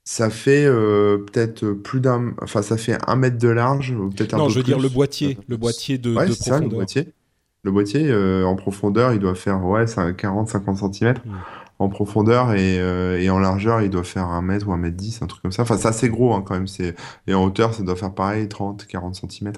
ça 0.06 0.28
fait 0.28 0.66
peut-être 0.66 1.72
plus 1.72 2.00
d'un. 2.00 2.34
Enfin, 2.42 2.60
ça 2.60 2.76
fait 2.76 2.98
un 3.06 3.16
mètre 3.16 3.38
de 3.38 3.48
large, 3.48 3.94
peut-être 4.14 4.34
un 4.34 4.36
Non, 4.36 4.48
je 4.50 4.58
veux 4.58 4.62
dire 4.62 4.78
le 4.78 4.90
boîtier, 4.90 5.38
le 5.48 5.56
boîtier 5.56 5.96
de, 5.96 6.14
ouais, 6.14 6.28
de 6.28 6.34
profondeur. 6.34 6.58
Ça, 6.58 6.62
le 6.62 6.68
boîtier. 6.68 7.08
Le 7.64 7.72
boîtier, 7.72 8.10
euh, 8.10 8.44
en 8.44 8.56
profondeur, 8.56 9.14
il 9.14 9.18
doit 9.18 9.34
faire 9.34 9.64
ouais, 9.64 9.84
40-50 9.84 10.92
cm 10.92 11.14
en 11.80 11.88
profondeur 11.88 12.52
et, 12.52 12.78
euh, 12.78 13.20
et, 13.20 13.30
en 13.30 13.38
largeur, 13.40 13.82
il 13.82 13.90
doit 13.90 14.04
faire 14.04 14.26
un 14.26 14.42
mètre 14.42 14.68
ou 14.68 14.72
un 14.72 14.76
mètre 14.76 14.96
10, 14.96 15.22
un 15.22 15.26
truc 15.26 15.42
comme 15.42 15.50
ça. 15.50 15.62
Enfin, 15.62 15.76
c'est 15.76 15.88
assez 15.88 16.08
gros 16.08 16.32
hein, 16.32 16.42
quand 16.46 16.54
même. 16.54 16.68
C'est... 16.68 16.94
Et 17.26 17.34
en 17.34 17.42
hauteur, 17.44 17.74
ça 17.74 17.82
doit 17.82 17.96
faire 17.96 18.14
pareil, 18.14 18.48
30, 18.48 18.86
40 18.86 19.16
cm. 19.16 19.52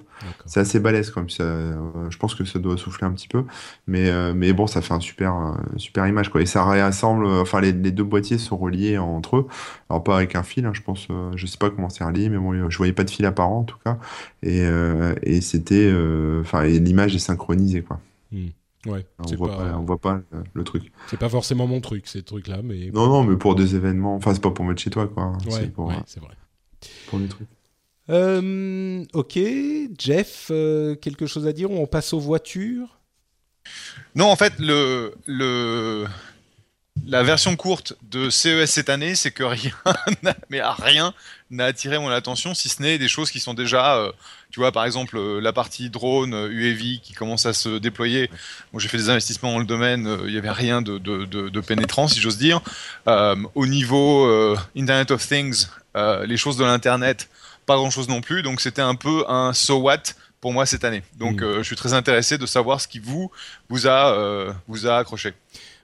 C'est 0.46 0.61
assez 0.61 0.81
balèze 0.81 1.11
quand 1.11 1.20
même. 1.20 1.31
Ça, 1.31 1.42
euh, 1.42 1.74
je 2.09 2.16
pense 2.16 2.35
que 2.35 2.46
ça 2.46 2.59
doit 2.59 2.79
souffler 2.79 3.07
un 3.07 3.12
petit 3.12 3.29
peu. 3.29 3.44
Mais, 3.87 4.09
euh, 4.09 4.33
mais 4.35 4.55
bon, 4.55 4.66
ça 4.66 4.81
fait 4.81 4.94
un 4.94 5.00
super, 5.00 5.57
super 5.76 6.07
image. 6.07 6.31
Quoi. 6.31 6.40
Et 6.40 6.46
ça 6.46 6.64
réassemble, 6.64 7.26
enfin, 7.26 7.61
les, 7.61 7.72
les, 7.72 7.92
deux 7.92 8.05
boîtiers 8.05 8.38
sont 8.38 8.57
reliés 8.57 8.96
entre 8.96 9.37
eux. 9.37 9.46
Alors, 9.90 10.02
pas 10.02 10.16
avec 10.16 10.37
un 10.37 10.42
fil, 10.42 10.64
hein, 10.64 10.72
je 10.72 10.81
pense. 10.81 11.09
je 11.35 11.46
sais 11.46 11.59
pas 11.59 11.68
comment 11.68 11.90
c'est 11.90 12.05
relié, 12.05 12.31
mais 12.31 12.38
bon, 12.38 12.70
je 12.70 12.76
voyais 12.79 12.94
pas 12.94 13.05
de 13.05 13.11
fil 13.11 13.26
apparent 13.26 13.59
en 13.59 13.64
tout 13.64 13.79
cas. 13.85 13.98
Et, 14.42 14.64
et 15.22 15.40
c'était. 15.42 15.92
Enfin, 16.40 16.64
l'image 16.64 17.14
est 17.14 17.20
synchronisée, 17.20 17.83
quoi. 17.83 18.00
Hmm. 18.33 18.48
Ouais, 18.87 19.07
on, 19.18 19.37
voit 19.37 19.49
pas... 19.49 19.77
on 19.77 19.85
voit 19.85 20.01
pas 20.01 20.20
le 20.53 20.64
truc. 20.64 20.92
C'est 21.09 21.18
pas 21.18 21.29
forcément 21.29 21.66
mon 21.66 21.81
truc, 21.81 22.07
ces 22.07 22.22
trucs-là, 22.22 22.61
mais. 22.62 22.90
Non, 22.92 23.09
non, 23.09 23.25
mais 23.25 23.37
pour 23.37 23.55
des 23.55 23.75
événements. 23.75 24.14
Enfin, 24.16 24.35
c'est 24.35 24.42
pas 24.42 24.51
pour 24.51 24.64
mettre 24.64 24.81
chez 24.81 24.90
toi, 24.90 25.07
quoi. 25.07 25.33
Ouais, 25.33 25.51
c'est 25.51 25.73
pour, 25.73 25.87
ouais, 25.87 25.94
c'est 26.06 26.21
vrai. 26.21 26.35
Pour 27.08 27.19
des 27.19 27.29
trucs. 27.29 27.48
Euh, 28.08 29.04
ok, 29.15 29.38
Jeff, 29.98 30.48
euh, 30.50 30.94
quelque 30.94 31.27
chose 31.27 31.46
à 31.46 31.52
dire 31.52 31.71
On 31.71 31.87
passe 31.87 32.13
aux 32.13 32.21
voitures? 32.21 33.00
Non, 34.15 34.27
en 34.27 34.37
fait, 34.37 34.52
le, 34.60 35.15
le, 35.27 36.06
la 37.04 37.23
version 37.25 37.56
courte 37.56 37.94
de 38.02 38.31
CES 38.31 38.71
cette 38.71 38.88
année, 38.88 39.15
c'est 39.17 39.33
que 39.33 39.42
rien, 39.42 39.73
mais 40.50 40.63
rien 40.63 41.13
n'a 41.51 41.67
attiré 41.67 41.99
mon 41.99 42.09
attention, 42.09 42.55
si 42.55 42.69
ce 42.69 42.83
n'est 42.83 42.99
des 42.99 43.09
choses 43.09 43.31
qui 43.31 43.40
sont 43.40 43.55
déjà, 43.55 43.97
euh, 43.97 44.13
tu 44.51 44.61
vois, 44.61 44.73
par 44.73 44.85
exemple, 44.85 45.17
euh, 45.17 45.40
la 45.40 45.53
partie 45.53 45.90
drone, 45.90 46.35
UAV 46.51 47.01
qui 47.01 47.13
commence 47.15 47.47
à 47.47 47.53
se 47.53 47.79
déployer. 47.79 48.31
Moi, 48.73 48.81
j'ai 48.81 48.88
fait 48.88 48.97
des 48.97 49.11
investissements 49.11 49.53
dans 49.53 49.59
le 49.59 49.65
domaine, 49.65 50.19
il 50.27 50.33
n'y 50.33 50.38
avait 50.38 50.51
rien 50.51 50.83
de, 50.83 50.99
de, 50.99 51.25
de, 51.25 51.61
pénétrant, 51.61 52.09
si 52.09 52.21
j'ose 52.21 52.38
dire. 52.38 52.61
au 53.07 53.67
niveau 53.67 54.29
Internet 54.77 55.11
of 55.11 55.27
Things, 55.27 55.67
les 55.94 56.37
choses 56.37 56.57
de 56.57 56.65
l'Internet, 56.65 57.29
pas 57.65 57.77
grand-chose 57.77 58.09
non 58.09 58.21
plus. 58.21 58.42
Donc, 58.42 58.61
c'était 58.61 58.83
un 58.83 58.94
peu 58.94 59.25
un 59.29 59.53
so 59.53 59.77
what 59.77 60.03
pour 60.40 60.53
moi 60.53 60.67
cette 60.67 60.85
année. 60.85 61.03
Donc, 61.17 61.42
mm. 61.42 61.59
je 61.59 61.63
suis 61.63 61.77
très 61.77 61.92
intéressé 61.92 62.38
de 62.38 62.47
savoir 62.47 62.81
ce 62.81 62.88
qui 62.88 62.99
vous, 62.99 63.31
vous, 63.69 63.87
a, 63.87 64.55
vous 64.67 64.87
a 64.87 64.99
accroché. 64.99 65.35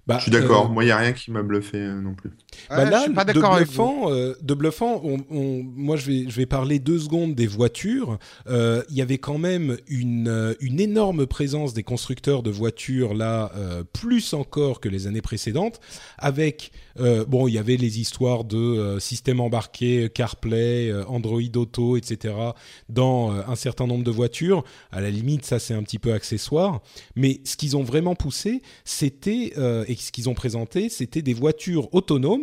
Bah, 0.07 0.17
je 0.19 0.23
suis 0.23 0.33
d'accord. 0.33 0.69
Moi, 0.69 0.83
il 0.83 0.87
n'y 0.87 0.93
a 0.93 0.97
rien 0.97 1.13
qui 1.13 1.31
m'a 1.31 1.43
bluffé 1.43 1.79
non 1.79 2.15
plus. 2.15 2.31
Bah 2.69 2.89
là, 2.89 3.07
pas 3.15 3.25
de 3.25 3.33
bluffant, 3.33 4.11
euh, 4.11 4.35
de 4.41 4.55
bluffant 4.55 5.03
on, 5.05 5.63
moi 5.63 5.97
je 5.97 6.07
vais, 6.07 6.25
je 6.29 6.37
vais 6.37 6.47
parler 6.47 6.79
deux 6.79 6.99
secondes 6.99 7.35
des 7.35 7.47
voitures. 7.47 8.19
Euh, 8.49 8.83
il 8.91 8.97
y 8.97 9.03
avait 9.03 9.19
quand 9.19 9.39
même 9.39 9.77
une, 9.87 10.29
euh, 10.29 10.55
une 10.61 10.81
énorme 10.81 11.27
présence 11.27 11.75
des 11.75 11.83
constructeurs 11.83 12.43
de 12.43 12.51
voitures 12.51 13.15
là, 13.15 13.53
plus 13.93 14.35
encore 14.35 14.81
que 14.81 14.89
les 14.89 15.07
années 15.07 15.23
précédentes, 15.23 15.81
avec 16.19 16.73
bon, 16.97 17.49
il 17.49 17.55
y 17.55 17.59
avait 17.59 17.77
les 17.77 18.01
histoires 18.01 18.45
de 18.45 18.99
système 18.99 19.41
embarqué, 19.41 20.11
CarPlay, 20.13 20.93
Android 21.09 21.41
Auto, 21.57 21.97
etc. 21.97 22.35
dans 22.89 23.31
un 23.31 23.55
certain 23.57 23.87
nombre 23.87 24.05
de 24.05 24.11
voitures. 24.11 24.65
À 24.91 25.01
la 25.01 25.11
limite, 25.11 25.45
ça 25.45 25.59
c'est 25.59 25.75
un 25.75 25.83
petit 25.83 25.99
peu 25.99 26.13
accessoire, 26.13 26.81
mais 27.17 27.41
ce 27.45 27.57
qu'ils 27.57 27.77
ont 27.77 27.83
vraiment 27.83 28.15
poussé, 28.15 28.63
c'était 28.85 29.53
et 29.89 29.97
ce 29.97 30.13
qu'ils 30.13 30.29
ont 30.29 30.35
présenté, 30.35 30.89
c'était 30.89 31.23
des 31.23 31.35
voitures 31.35 31.93
autonomes 31.95 32.42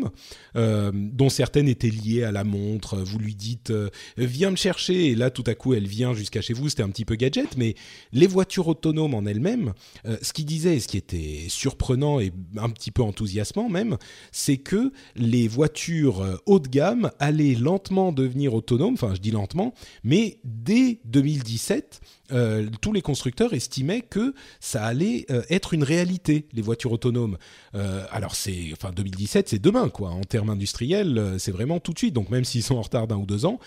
euh, 0.56 0.92
dont 0.94 1.30
certaines 1.30 1.68
étaient 1.68 1.90
liées 1.90 2.24
à 2.24 2.32
la 2.32 2.44
montre. 2.44 2.98
Vous 2.98 3.20
lui 3.20 3.36
dites 3.36 3.72
euh, 3.72 3.90
viens 4.18 4.52
me 4.52 4.56
chercher 4.56 5.08
et 5.08 5.16
là 5.16 5.30
tout 5.30 5.44
à 5.48 5.56
coup 5.56 5.74
elle 5.74 5.88
vient 5.88 6.14
jusqu'à 6.14 6.42
chez 6.42 6.54
vous. 6.54 6.70
C'était 6.70 6.84
un 6.84 6.90
petit 6.90 7.06
peu 7.06 7.16
gadget, 7.16 7.58
mais 7.58 7.76
les 8.12 8.28
voitures 8.28 8.68
autonomes 8.68 9.14
en 9.14 9.26
elles-mêmes, 9.26 9.74
euh, 10.06 10.18
ce 10.22 10.34
qui 10.34 10.46
disait, 10.46 10.80
ce 10.80 10.88
qui 10.88 10.98
était 10.98 11.46
surprenant 11.48 12.20
et 12.20 12.32
un 12.58 12.70
petit 12.70 12.92
peu 12.92 13.02
enthousiasmant 13.02 13.70
même, 13.70 13.98
c'est 14.32 14.58
que 14.58 14.92
les 15.16 15.48
voitures 15.48 16.40
haut 16.46 16.60
de 16.60 16.68
gamme 16.68 17.12
allaient 17.20 17.56
lentement 17.56 18.12
devenir 18.12 18.54
autonomes. 18.54 18.94
Enfin, 18.94 19.14
je 19.16 19.22
dis 19.22 19.32
lentement, 19.32 19.74
mais 20.04 20.40
dès 20.44 21.00
2017 21.06 22.02
euh, 22.32 22.68
tous 22.82 22.94
les 22.94 23.02
constructeurs 23.02 23.54
estimaient 23.54 24.02
que 24.02 24.34
ça 24.60 24.84
allait 24.84 25.26
euh, 25.30 25.42
être 25.50 25.74
une 25.74 25.84
réalité, 25.84 26.48
les 26.54 26.62
voitures 26.62 26.92
autonomes. 26.92 27.38
Euh, 27.76 28.06
alors 28.12 28.36
c'est, 28.36 28.70
enfin 28.74 28.92
2017, 28.92 29.50
c'est 29.50 29.60
demain 29.60 29.90
quoi. 29.90 30.10
En 30.10 30.22
termes 30.22 30.50
industriels, 30.50 31.36
c'est 31.40 31.52
vraiment 31.52 31.80
tout 31.80 31.94
de 31.94 31.98
suite. 31.98 32.14
Donc 32.14 32.30
même 32.30 32.46
s'ils 32.46 32.64
sont 32.64 32.76
en 32.76 32.82
retard 32.82 33.08
d'un 33.08 33.18
ou 33.18 33.26
deux 33.26 33.46
ans, 33.46 33.60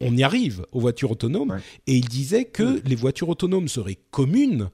on 0.00 0.16
y 0.16 0.22
arrive 0.22 0.66
aux 0.72 0.80
voitures 0.80 1.10
autonomes. 1.10 1.58
Et 1.86 1.96
il 1.96 2.08
disait 2.08 2.44
que 2.44 2.80
les 2.84 2.96
voitures 2.96 3.28
autonomes 3.28 3.68
seraient 3.68 3.98
communes, 4.10 4.70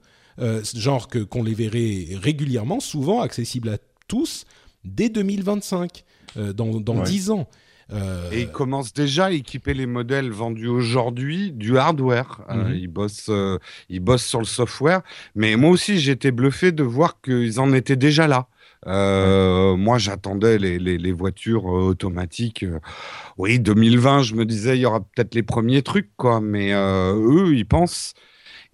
genre 0.73 1.07
que 1.07 1.19
qu'on 1.19 1.43
les 1.43 1.53
verrait 1.53 2.07
régulièrement, 2.15 2.79
souvent 2.79 3.21
accessibles 3.21 3.69
à 3.69 3.77
tous 4.07 4.45
dès 4.85 5.09
2025, 5.09 6.03
dans 6.35 6.79
dans 6.79 7.03
dix 7.03 7.29
ans. 7.29 7.47
Euh, 7.93 8.29
et 8.31 8.41
ils 8.41 8.51
commencent 8.51 8.93
déjà 8.93 9.25
à 9.25 9.31
équiper 9.31 9.73
les 9.73 9.85
modèles 9.85 10.29
vendus 10.29 10.67
aujourd'hui 10.67 11.51
du 11.51 11.77
hardware. 11.77 12.41
Euh, 12.49 12.65
mhm. 12.65 12.75
ils, 12.75 12.87
bossent, 12.87 13.29
euh, 13.29 13.57
ils 13.89 13.99
bossent 13.99 14.25
sur 14.25 14.39
le 14.39 14.45
software. 14.45 15.01
Mais 15.35 15.55
moi 15.55 15.71
aussi, 15.71 16.09
été 16.09 16.31
bluffé 16.31 16.71
de 16.71 16.83
voir 16.83 17.21
qu'ils 17.21 17.59
en 17.59 17.73
étaient 17.73 17.95
déjà 17.95 18.27
là. 18.27 18.47
Moi, 18.85 19.97
j'attendais 19.97 20.57
les, 20.57 20.79
les, 20.79 21.11
voitures 21.11 21.65
automatiques. 21.65 22.65
oui, 23.37 23.59
2020, 23.59 24.21
je 24.21 24.35
me 24.35 24.45
disais, 24.45 24.77
il 24.77 24.81
y 24.81 24.85
aura 24.85 25.01
peut-être 25.01 25.35
les 25.35 25.43
premiers 25.43 25.81
trucs, 25.81 26.09
quoi. 26.15 26.39
Mais 26.39 26.71
eux, 26.73 27.53
ils 27.53 27.65
pensent. 27.65 28.13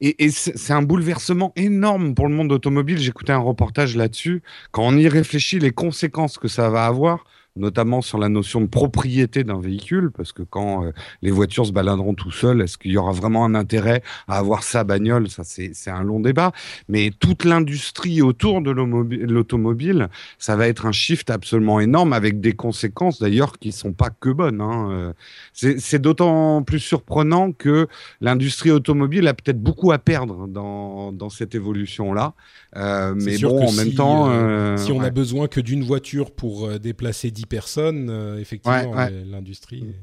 Et, 0.02 0.26
et 0.26 0.30
c'est 0.30 0.74
un 0.74 0.82
bouleversement 0.82 1.52
énorme 1.56 2.14
pour 2.14 2.28
le 2.28 2.36
monde 2.36 2.52
automobile. 2.52 3.00
J'écoutais 3.00 3.32
un 3.32 3.40
reportage 3.40 3.96
là-dessus. 3.96 4.44
Quand 4.72 4.84
on 4.84 4.98
y 4.98 5.08
réfléchit, 5.08 5.60
les 5.60 5.72
conséquences 5.72 6.38
que 6.38 6.48
ça 6.48 6.70
va 6.70 6.86
avoir, 6.86 7.24
notamment 7.56 8.02
sur 8.02 8.18
la 8.18 8.30
notion 8.30 8.62
de 8.62 8.66
propriété 8.66 9.44
d'un 9.44 9.60
véhicule, 9.60 10.12
parce 10.12 10.32
que 10.32 10.42
quand 10.42 10.86
euh, 10.86 10.92
les 11.22 11.30
voitures 11.30 11.68
se 11.68 11.72
baladeront 11.72 12.16
tout 12.16 12.32
seuls, 12.32 12.62
est-ce 12.62 12.78
qu'il 12.78 12.92
y 12.92 12.98
aura 12.98 13.12
vraiment 13.12 13.46
un 13.46 13.54
intérêt 13.54 14.02
à 14.28 14.38
avoir 14.38 14.64
sa 14.64 14.84
bagnole? 14.84 15.30
Ça, 15.30 15.44
c'est 15.44 15.72
un 15.88 16.04
long 16.04 16.20
débat. 16.20 16.52
Mais 16.90 17.12
toute 17.20 17.46
l'industrie 17.46 18.22
autour 18.22 18.62
de 18.62 18.72
l'automobile, 18.72 20.10
ça 20.40 20.56
va 20.56 20.68
être 20.68 20.88
un 20.88 20.92
shift 20.92 21.30
absolument 21.30 21.80
énorme, 21.80 22.14
avec 22.14 22.42
des 22.42 22.54
conséquences 22.54 23.20
d'ailleurs 23.20 23.60
qui 23.60 23.72
sont 23.72 23.94
pas 23.94 24.10
que 24.10 24.30
bonnes. 24.30 24.62
Hein. 24.62 24.90
Euh, 24.92 25.14
c'est 25.54 26.02
d'autant 26.02 26.64
plus 26.64 26.80
surprenant 26.80 27.52
que 27.52 27.88
l'industrie 28.20 28.72
automobile 28.72 29.28
a 29.28 29.34
peut-être 29.36 29.62
beaucoup 29.62 29.92
à 29.92 30.00
perdre 30.00 30.48
dans, 30.48 31.12
dans 31.12 31.30
cette 31.30 31.54
évolution-là. 31.54 32.34
Euh, 32.76 33.14
mais 33.16 33.38
bon, 33.38 33.68
en 33.68 33.72
même 33.74 33.94
temps, 33.94 34.78
si 34.78 34.92
on 34.92 35.02
a 35.02 35.12
besoin 35.12 35.48
que 35.48 35.60
d'une 35.60 35.84
voiture 35.84 36.32
pour 36.32 36.80
déplacer 36.80 37.30
10 37.30 37.43
personnes, 37.46 38.10
euh, 38.10 38.40
effectivement, 38.40 38.94
l'industrie 39.26 39.96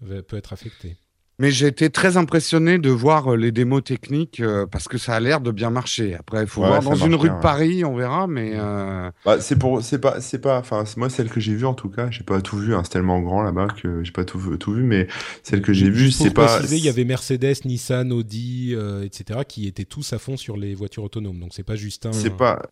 peut 0.00 0.36
être 0.36 0.52
affectée. 0.52 0.96
Mais 1.38 1.50
j'ai 1.50 1.66
été 1.66 1.90
très 1.90 2.16
impressionné 2.16 2.78
de 2.78 2.88
voir 2.88 3.34
euh, 3.34 3.36
les 3.36 3.52
démos 3.52 3.84
techniques 3.84 4.40
euh, 4.40 4.64
parce 4.64 4.88
que 4.88 4.96
ça 4.96 5.14
a 5.14 5.20
l'air 5.20 5.42
de 5.42 5.50
bien 5.50 5.68
marcher. 5.68 6.14
Après, 6.14 6.40
il 6.40 6.46
faut 6.46 6.62
voir 6.62 6.82
dans 6.82 6.94
une 6.94 7.14
rue 7.14 7.28
de 7.28 7.40
Paris, 7.42 7.84
on 7.84 7.94
verra, 7.94 8.26
mais. 8.26 8.54
Bah, 9.22 9.38
c'est 9.40 9.56
pour, 9.56 9.82
c'est 9.82 9.98
pas, 9.98 10.22
c'est 10.22 10.38
pas, 10.38 10.58
enfin, 10.58 10.84
moi 10.96 11.10
celle 11.10 11.28
que 11.28 11.38
j'ai 11.38 11.54
vue 11.54 11.66
en 11.66 11.74
tout 11.74 11.90
cas, 11.90 12.10
j'ai 12.10 12.22
pas 12.22 12.40
tout 12.40 12.56
vu, 12.56 12.74
hein, 12.74 12.80
c'est 12.84 12.92
tellement 12.92 13.20
grand 13.20 13.42
là-bas 13.42 13.68
que 13.68 14.02
j'ai 14.02 14.12
pas 14.12 14.24
tout, 14.24 14.56
tout 14.56 14.72
vu, 14.72 14.82
mais 14.82 15.08
celle 15.42 15.60
que 15.60 15.74
j'ai 15.74 15.90
vue, 15.90 16.10
c'est 16.10 16.30
pas. 16.30 16.60
Il 16.70 16.78
y 16.78 16.88
avait 16.88 17.04
Mercedes, 17.04 17.66
Nissan, 17.66 18.12
Audi, 18.12 18.74
etc., 19.02 19.40
qui 19.46 19.66
étaient 19.66 19.84
tous 19.84 20.14
à 20.14 20.18
fond 20.18 20.38
sur 20.38 20.56
les 20.56 20.74
voitures 20.74 21.04
autonomes. 21.04 21.38
Donc 21.38 21.50
c'est 21.52 21.64
pas 21.64 21.76
juste 21.76 22.06
un. 22.06 22.12
C'est 22.12 22.30
pas, 22.30 22.62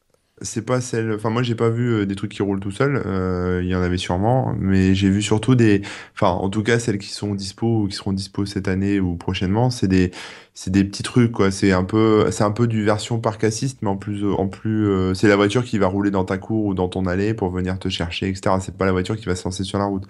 c'est 0.43 0.63
pas 0.67 0.81
celle. 0.81 1.13
Enfin, 1.13 1.31
moi, 1.31 1.43
j'ai 1.45 1.55
pas 1.55 1.71
vu 1.71 1.93
euh, 1.93 2.07
des 2.07 2.17
trucs 2.17 2.33
qui 2.33 2.43
roulent 2.43 2.59
tout 2.59 2.73
seuls. 2.73 3.01
Euh, 3.07 3.61
il 3.63 3.69
y 3.69 3.75
en 3.77 3.83
avait 3.83 3.99
sûrement, 3.99 4.55
mais 4.59 4.95
j'ai 4.95 5.09
vu 5.09 5.23
surtout 5.23 5.55
des. 5.55 5.83
Enfin, 6.15 6.29
en 6.29 6.51
tout 6.51 6.65
cas, 6.65 6.81
celles 6.81 6.99
qui 6.99 7.11
sont 7.11 7.35
dispo 7.35 7.83
ou 7.83 7.89
qui 7.89 7.95
seront 7.95 8.13
dispo 8.13 8.45
cette 8.45 8.67
année 8.67 8.99
ou 8.99 9.15
prochainement, 9.15 9.71
c'est 9.71 9.87
des, 9.87 10.11
c'est 10.53 10.71
des 10.71 10.83
petits 10.85 11.05
trucs 11.05 11.31
quoi. 11.31 11.53
C'est 11.53 11.71
un 11.71 11.85
peu, 11.85 12.31
c'est 12.33 12.43
un 12.43 12.51
peu 12.51 12.67
du 12.67 12.85
version 12.85 13.21
parc 13.21 13.45
assist, 13.45 13.79
mais 13.83 13.89
en 13.89 13.97
plus, 13.97 14.25
en 14.25 14.49
plus, 14.49 14.89
euh, 14.89 15.15
c'est 15.15 15.29
la 15.29 15.37
voiture 15.37 15.65
qui 15.65 15.79
va 15.79 15.87
rouler 15.87 16.11
dans 16.11 16.25
ta 16.25 16.37
cour 16.37 16.65
ou 16.65 16.75
dans 16.75 16.89
ton 16.89 17.07
allée 17.07 17.33
pour 17.33 17.51
venir 17.51 17.79
te 17.79 17.89
chercher, 17.89 18.29
etc. 18.29 18.57
C'est 18.61 18.77
pas 18.77 18.87
la 18.87 18.93
voiture 18.93 19.17
qui 19.17 19.27
va 19.27 19.37
se 19.37 19.45
lancer 19.45 19.63
sur 19.63 19.79
la 19.79 19.85
route, 19.85 20.05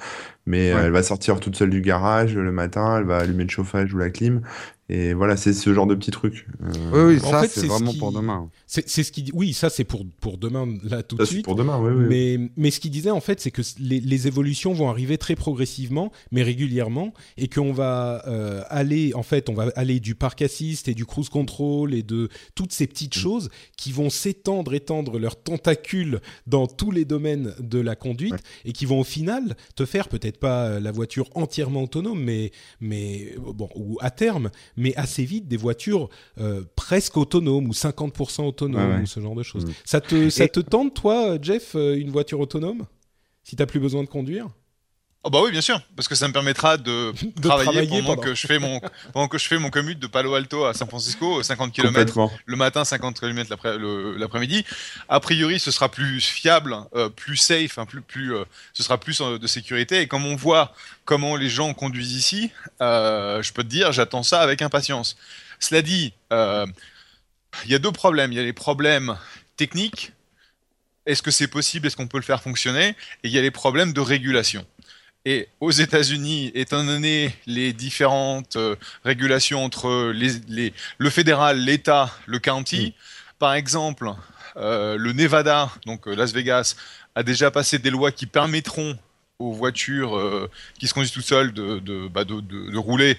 mais 0.46 0.66
elle 0.68 0.90
va 0.92 1.02
sortir 1.02 1.38
toute 1.38 1.56
seule 1.56 1.70
du 1.70 1.82
garage 1.82 2.34
le 2.34 2.52
matin, 2.52 2.96
elle 2.98 3.04
va 3.04 3.18
allumer 3.18 3.44
le 3.44 3.50
chauffage 3.50 3.92
ou 3.92 3.98
la 3.98 4.08
clim, 4.10 4.40
et 4.90 5.14
voilà, 5.14 5.38
c'est 5.38 5.54
ce 5.54 5.72
genre 5.72 5.86
de 5.86 5.94
petits 5.94 6.10
trucs. 6.10 6.46
Euh, 6.62 7.08
oui, 7.08 7.20
ça, 7.20 7.48
c'est 7.48 7.66
vraiment 7.66 7.94
pour 7.94 8.12
demain. 8.12 8.50
C'est 8.66 9.02
ce 9.02 9.12
qui, 9.12 9.30
oui, 9.32 9.54
ça, 9.54 9.70
c'est 9.70 9.84
pour, 9.84 10.04
pour 10.20 10.36
demain, 10.36 10.66
là, 10.82 11.02
tout 11.02 11.16
de 11.16 11.24
suite. 11.24 11.44
pour 11.44 11.54
demain, 11.54 11.78
oui, 11.78 11.92
oui. 11.96 12.06
Mais, 12.08 12.50
mais 12.58 12.70
ce 12.70 12.80
qu'il 12.80 12.90
disait, 12.90 13.10
en 13.10 13.20
fait, 13.20 13.40
c'est 13.40 13.50
que 13.50 13.62
les, 13.78 14.00
les, 14.00 14.26
évolutions 14.26 14.74
vont 14.74 14.90
arriver 14.90 15.16
très 15.16 15.36
progressivement, 15.36 16.12
mais 16.32 16.42
régulièrement, 16.42 17.14
et 17.38 17.48
qu'on 17.48 17.72
va 17.72 18.24
euh, 18.26 18.62
aller, 18.68 19.14
en 19.14 19.22
fait, 19.22 19.48
on 19.48 19.54
va 19.54 19.70
aller 19.74 20.00
du 20.00 20.14
parc 20.14 20.42
assist 20.42 20.86
et 20.86 20.94
du 20.94 21.06
cruise 21.06 21.30
control 21.30 21.94
et 21.94 22.02
de 22.02 22.28
toutes 22.54 22.72
ces 22.72 22.86
petites 22.86 23.16
mm. 23.16 23.20
choses 23.20 23.50
qui 23.78 23.90
vont 23.90 24.10
s'étendre, 24.10 24.74
étendre 24.74 25.18
leurs 25.18 25.42
tentacules 25.42 26.20
dans 26.46 26.66
tous 26.66 26.90
les 26.90 27.06
domaines 27.06 27.54
de 27.58 27.78
la 27.78 27.96
conduite 27.96 28.36
et 28.66 28.72
qui 28.72 28.84
vont 28.84 29.00
au 29.00 29.04
final 29.04 29.56
te 29.76 29.86
faire 29.86 30.08
peut-être 30.08 30.38
pas 30.38 30.78
la 30.78 30.92
voiture 30.92 31.30
entièrement 31.34 31.84
autonome, 31.84 32.22
mais, 32.22 32.52
mais 32.82 33.34
bon, 33.38 33.70
ou 33.76 33.96
à 34.02 34.10
terme, 34.10 34.50
mais 34.76 34.94
assez 34.96 35.24
vite 35.24 35.48
des 35.48 35.56
voitures 35.56 36.08
euh, 36.38 36.62
presque 36.76 37.16
autonomes 37.16 37.68
ou 37.68 37.72
50% 37.72 38.46
autonomes 38.46 39.02
ou 39.02 39.06
ce 39.06 39.20
genre 39.20 39.34
de 39.34 39.42
choses. 39.42 39.66
Mm. 39.66 39.72
Ça 39.84 40.00
te, 40.00 40.30
ça 40.30 40.48
te 40.48 40.60
tente, 40.60 40.94
toi, 40.94 41.38
Jeff, 41.40 41.74
euh, 41.74 41.98
une 41.98 42.10
voiture 42.10 42.40
autonome? 42.40 42.86
Si 43.42 43.56
tu 43.56 43.62
n'as 43.62 43.66
plus 43.66 43.80
besoin 43.80 44.02
de 44.02 44.08
conduire? 44.08 44.48
Oh 45.26 45.30
bah 45.30 45.40
oui, 45.42 45.50
bien 45.50 45.62
sûr, 45.62 45.80
parce 45.96 46.06
que 46.06 46.14
ça 46.14 46.28
me 46.28 46.34
permettra 46.34 46.76
de, 46.76 47.14
travailler, 47.42 48.02
pendant, 48.02 48.16
que 48.16 48.34
je 48.34 48.46
fais 48.46 48.58
mon 48.58 48.78
pendant 49.14 49.26
que 49.26 49.38
je 49.38 49.46
fais 49.46 49.58
mon 49.58 49.70
commute 49.70 49.98
de 49.98 50.06
Palo 50.06 50.34
Alto 50.34 50.66
à 50.66 50.74
San 50.74 50.86
Francisco, 50.86 51.42
50 51.42 51.72
km 51.72 52.28
le 52.44 52.56
matin, 52.56 52.84
50 52.84 53.18
km 53.18 53.56
l'après-midi. 54.18 54.66
A 55.08 55.20
priori, 55.20 55.58
ce 55.58 55.70
sera 55.70 55.90
plus 55.90 56.20
fiable, 56.20 56.76
euh, 56.94 57.08
plus 57.08 57.38
safe, 57.38 57.78
hein, 57.78 57.86
plus 57.86 58.02
plus, 58.02 58.34
euh, 58.34 58.44
ce 58.74 58.82
sera 58.82 59.00
plus 59.00 59.22
euh, 59.22 59.38
de 59.38 59.46
sécurité. 59.46 60.02
Et 60.02 60.06
comme 60.08 60.26
on 60.26 60.36
voit 60.36 60.74
comment 61.06 61.36
les 61.36 61.48
gens 61.48 61.72
conduisent 61.72 62.12
ici, 62.12 62.50
je 62.80 63.52
peux 63.52 63.62
te 63.62 63.68
dire, 63.68 63.92
j'attends 63.92 64.22
ça 64.22 64.42
avec 64.42 64.60
impatience. 64.60 65.16
Cela 65.58 65.80
dit, 65.80 66.12
il 66.30 67.70
y 67.70 67.74
a 67.74 67.78
deux 67.78 67.92
problèmes. 67.92 68.30
Il 68.30 68.36
y 68.36 68.40
a 68.40 68.44
les 68.44 68.52
problèmes 68.52 69.16
techniques. 69.56 70.12
Est-ce 71.06 71.22
que 71.22 71.30
c'est 71.30 71.48
possible? 71.48 71.86
Est-ce 71.86 71.96
qu'on 71.96 72.06
peut 72.08 72.18
le 72.18 72.24
faire 72.24 72.42
fonctionner? 72.42 72.88
Et 73.22 73.28
il 73.28 73.30
y 73.30 73.38
a 73.38 73.42
les 73.42 73.50
problèmes 73.50 73.92
de 73.94 74.00
régulation. 74.00 74.66
Et 75.26 75.48
aux 75.60 75.70
États-Unis, 75.70 76.52
étant 76.54 76.84
donné 76.84 77.34
les 77.46 77.72
différentes 77.72 78.56
euh, 78.56 78.76
régulations 79.04 79.64
entre 79.64 80.12
les, 80.12 80.74
le 80.98 81.10
fédéral, 81.10 81.58
l'État, 81.58 82.10
le 82.26 82.38
county, 82.38 82.88
mm. 82.88 82.92
par 83.38 83.54
exemple, 83.54 84.10
euh, 84.58 84.96
le 84.98 85.14
Nevada, 85.14 85.70
donc 85.86 86.06
euh, 86.06 86.14
Las 86.14 86.34
Vegas, 86.34 86.76
a 87.14 87.22
déjà 87.22 87.50
passé 87.50 87.78
des 87.78 87.88
lois 87.88 88.12
qui 88.12 88.26
permettront 88.26 88.98
aux 89.38 89.52
voitures 89.52 90.48
qui 90.78 90.86
se 90.86 90.94
conduisent 90.94 91.10
toutes 91.10 91.24
seules 91.24 91.52
de, 91.52 91.80
de, 91.80 92.06
bah, 92.06 92.24
de, 92.24 92.40
de 92.40 92.78
rouler 92.78 93.18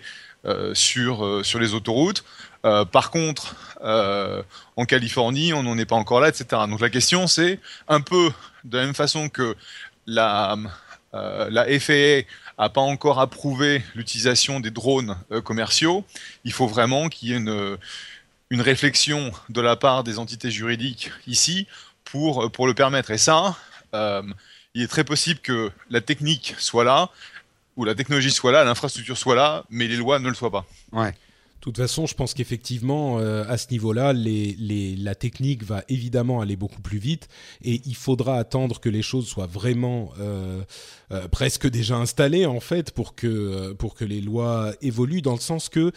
sur, 0.74 1.42
sur 1.44 1.60
les 1.60 1.74
autoroutes. 1.74 2.24
par 2.64 3.12
contre, 3.12 3.56
en 3.82 4.86
Californie, 4.86 5.54
on 5.54 5.64
n'en 5.64 5.78
est 5.78 5.86
pas 5.86 5.98
encore 5.98 6.22
là, 6.22 6.30
etc. 6.30 6.46
Donc 6.70 6.80
la 6.80 6.90
question, 6.90 7.28
c'est 7.28 7.60
un 7.90 8.00
peu 8.00 8.32
de 8.64 8.78
la 8.78 8.86
même 8.86 8.96
façon 8.96 9.28
que 9.28 9.56
la, 10.08 10.58
la 11.16 11.66
FAA 11.80 12.24
a 12.58 12.70
pas 12.70 12.82
encore 12.82 13.20
approuvé 13.20 13.84
l'utilisation 13.96 14.60
des 14.60 14.72
drones 14.72 15.18
commerciaux. 15.44 16.06
Il 16.44 16.52
faut 16.52 16.68
vraiment 16.68 17.10
qu'il 17.10 17.30
y 17.30 17.34
ait 17.34 17.38
une 17.38 17.78
une 18.50 18.62
réflexion 18.62 19.32
de 19.50 19.62
la 19.62 19.76
part 19.76 20.04
des 20.04 20.20
entités 20.20 20.52
juridiques 20.52 21.12
ici 21.28 21.68
pour, 22.04 22.52
pour 22.52 22.68
le 22.68 22.74
permettre. 22.74 23.12
Et 23.12 23.18
ça, 23.18 23.58
euh, 23.94 24.22
il 24.74 24.84
est 24.84 24.88
très 24.88 25.04
possible 25.04 25.40
que 25.40 25.72
la 25.90 26.02
technique 26.02 26.56
soit 26.58 26.84
là, 26.84 27.10
ou 27.76 27.84
la 27.84 27.96
technologie 27.96 28.32
soit 28.32 28.52
là, 28.52 28.64
l'infrastructure 28.64 29.18
soit 29.18 29.36
là, 29.36 29.64
mais 29.70 29.88
les 29.88 29.98
lois 29.98 30.20
ne 30.20 30.30
le 30.30 30.36
soient 30.36 30.52
pas. 30.52 30.66
Ouais. 30.92 31.14
De 31.56 31.72
toute 31.72 31.78
façon, 31.78 32.06
je 32.06 32.14
pense 32.14 32.36
qu'effectivement, 32.36 33.18
euh, 33.18 33.44
à 33.48 33.58
ce 33.58 33.72
niveau-là, 33.72 34.14
la 34.14 35.16
technique 35.16 35.64
va 35.64 35.84
évidemment 35.90 36.42
aller 36.42 36.56
beaucoup 36.56 36.82
plus 36.82 37.00
vite 37.00 37.28
et 37.64 37.82
il 37.86 37.96
faudra 37.96 38.38
attendre 38.38 38.80
que 38.80 38.88
les 38.88 39.02
choses 39.02 39.26
soient 39.26 39.48
vraiment 39.48 40.12
euh, 40.20 40.62
euh, 41.12 41.28
presque 41.28 41.68
déjà 41.68 41.96
installées 41.96 42.46
en 42.46 42.60
fait 42.60 42.92
pour 42.92 43.16
que 43.16 43.74
pour 43.74 43.96
que 43.96 44.06
les 44.06 44.22
lois 44.22 44.74
évoluent 44.82 45.24
dans 45.24 45.34
le 45.34 45.40
sens 45.40 45.70
que 45.70 45.92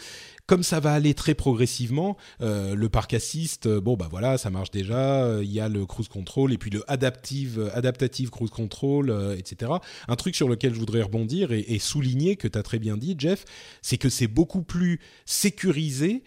comme 0.49 0.63
ça 0.63 0.79
va 0.79 0.93
aller 0.93 1.13
très 1.13 1.35
progressivement, 1.35 2.17
euh, 2.41 2.73
le 2.73 2.89
parc 2.89 3.13
assist, 3.13 3.67
euh, 3.67 3.79
bon 3.79 3.95
bah 3.95 4.07
voilà, 4.09 4.39
ça 4.39 4.49
marche 4.49 4.71
déjà. 4.71 5.23
Euh, 5.23 5.43
il 5.43 5.51
y 5.51 5.59
a 5.59 5.69
le 5.69 5.85
cruise 5.85 6.07
control 6.07 6.51
et 6.51 6.57
puis 6.57 6.71
le 6.71 6.83
adaptive, 6.89 7.69
adaptative 7.75 8.31
cruise 8.31 8.49
control, 8.49 9.13
etc. 9.37 9.73
Un 10.07 10.15
truc 10.15 10.35
sur 10.35 10.49
lequel 10.49 10.73
je 10.73 10.79
voudrais 10.79 11.03
rebondir 11.03 11.51
et, 11.51 11.77
souligner 11.77 12.35
que 12.35 12.47
tu 12.47 12.57
as 12.57 12.63
très 12.63 12.79
bien 12.79 12.97
dit, 12.97 13.15
Jeff, 13.15 13.45
c'est 13.83 13.97
que 13.97 14.09
c'est 14.09 14.27
beaucoup 14.27 14.63
plus 14.63 14.99
sécurisé 15.25 16.23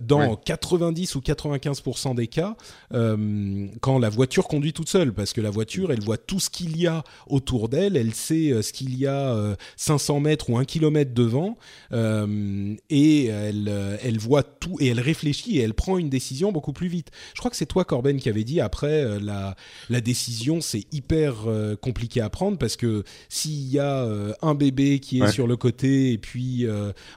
dans 0.00 0.34
90 0.34 1.14
ou 1.14 1.20
95% 1.20 2.16
des 2.16 2.26
cas 2.26 2.56
quand 2.90 3.98
la 3.98 4.08
voiture 4.08 4.48
conduit 4.48 4.72
toute 4.72 4.88
seule, 4.88 5.12
parce 5.12 5.32
que 5.32 5.40
la 5.40 5.50
voiture, 5.50 5.92
elle 5.92 6.02
voit 6.02 6.18
tout 6.18 6.40
ce 6.40 6.50
qu'il 6.50 6.76
y 6.76 6.88
a 6.88 7.04
autour 7.28 7.68
d'elle, 7.68 7.96
elle 7.96 8.14
sait 8.14 8.62
ce 8.62 8.72
qu'il 8.72 8.98
y 8.98 9.06
a 9.06 9.56
500 9.76 10.20
mètres 10.20 10.50
ou 10.50 10.58
1 10.58 10.64
km 10.64 11.14
devant 11.14 11.56
et 11.92 13.26
elle 13.26 13.59
euh, 13.68 13.96
elle, 14.02 14.18
voit 14.18 14.42
tout 14.42 14.76
et 14.80 14.88
elle 14.88 15.00
réfléchit 15.00 15.58
et 15.58 15.62
elle 15.62 15.74
prend 15.74 15.98
une 15.98 16.10
décision 16.10 16.52
beaucoup 16.52 16.72
plus 16.72 16.88
vite. 16.88 17.10
Je 17.34 17.38
crois 17.38 17.50
que 17.50 17.56
c'est 17.56 17.66
toi, 17.66 17.84
Corben, 17.84 18.18
qui 18.18 18.28
avait 18.28 18.44
dit 18.44 18.60
après 18.60 19.04
euh, 19.04 19.18
la, 19.20 19.56
la 19.88 20.00
décision, 20.00 20.60
c'est 20.60 20.84
hyper 20.92 21.46
euh, 21.46 21.76
compliqué 21.76 22.20
à 22.20 22.30
prendre 22.30 22.58
parce 22.58 22.76
que 22.76 23.04
s'il 23.28 23.68
y 23.68 23.78
a 23.78 24.06
un 24.42 24.54
bébé 24.54 25.00
qui 25.00 25.20
est 25.20 25.30
sur 25.30 25.46
le 25.46 25.56
côté 25.56 26.12
et 26.12 26.18
puis 26.18 26.66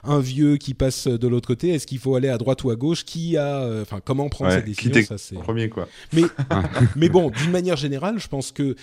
un 0.02 0.20
vieux 0.20 0.56
qui 0.56 0.74
passe 0.74 1.06
de 1.06 1.28
l'autre 1.28 1.46
côté, 1.46 1.70
est-ce 1.70 1.86
qu'il 1.86 1.98
faut 1.98 2.14
aller 2.14 2.28
à 2.28 2.38
droite 2.38 2.62
ou 2.64 2.70
à 2.70 2.76
gauche? 2.76 3.04
Qui 3.04 3.36
a, 3.36 3.68
enfin, 3.82 4.00
comment 4.04 4.28
prendre 4.28 4.52
cette 4.52 4.64
décision? 4.64 5.02
Ça 5.04 5.18
c'est 5.18 5.36
premier 5.36 5.68
quoi. 5.68 5.88
Mais, 6.12 6.22
mais 6.96 7.08
bon, 7.08 7.30
d'une 7.30 7.50
manière 7.50 7.76
générale, 7.76 8.18
je 8.18 8.28
pense 8.28 8.52
que 8.52 8.76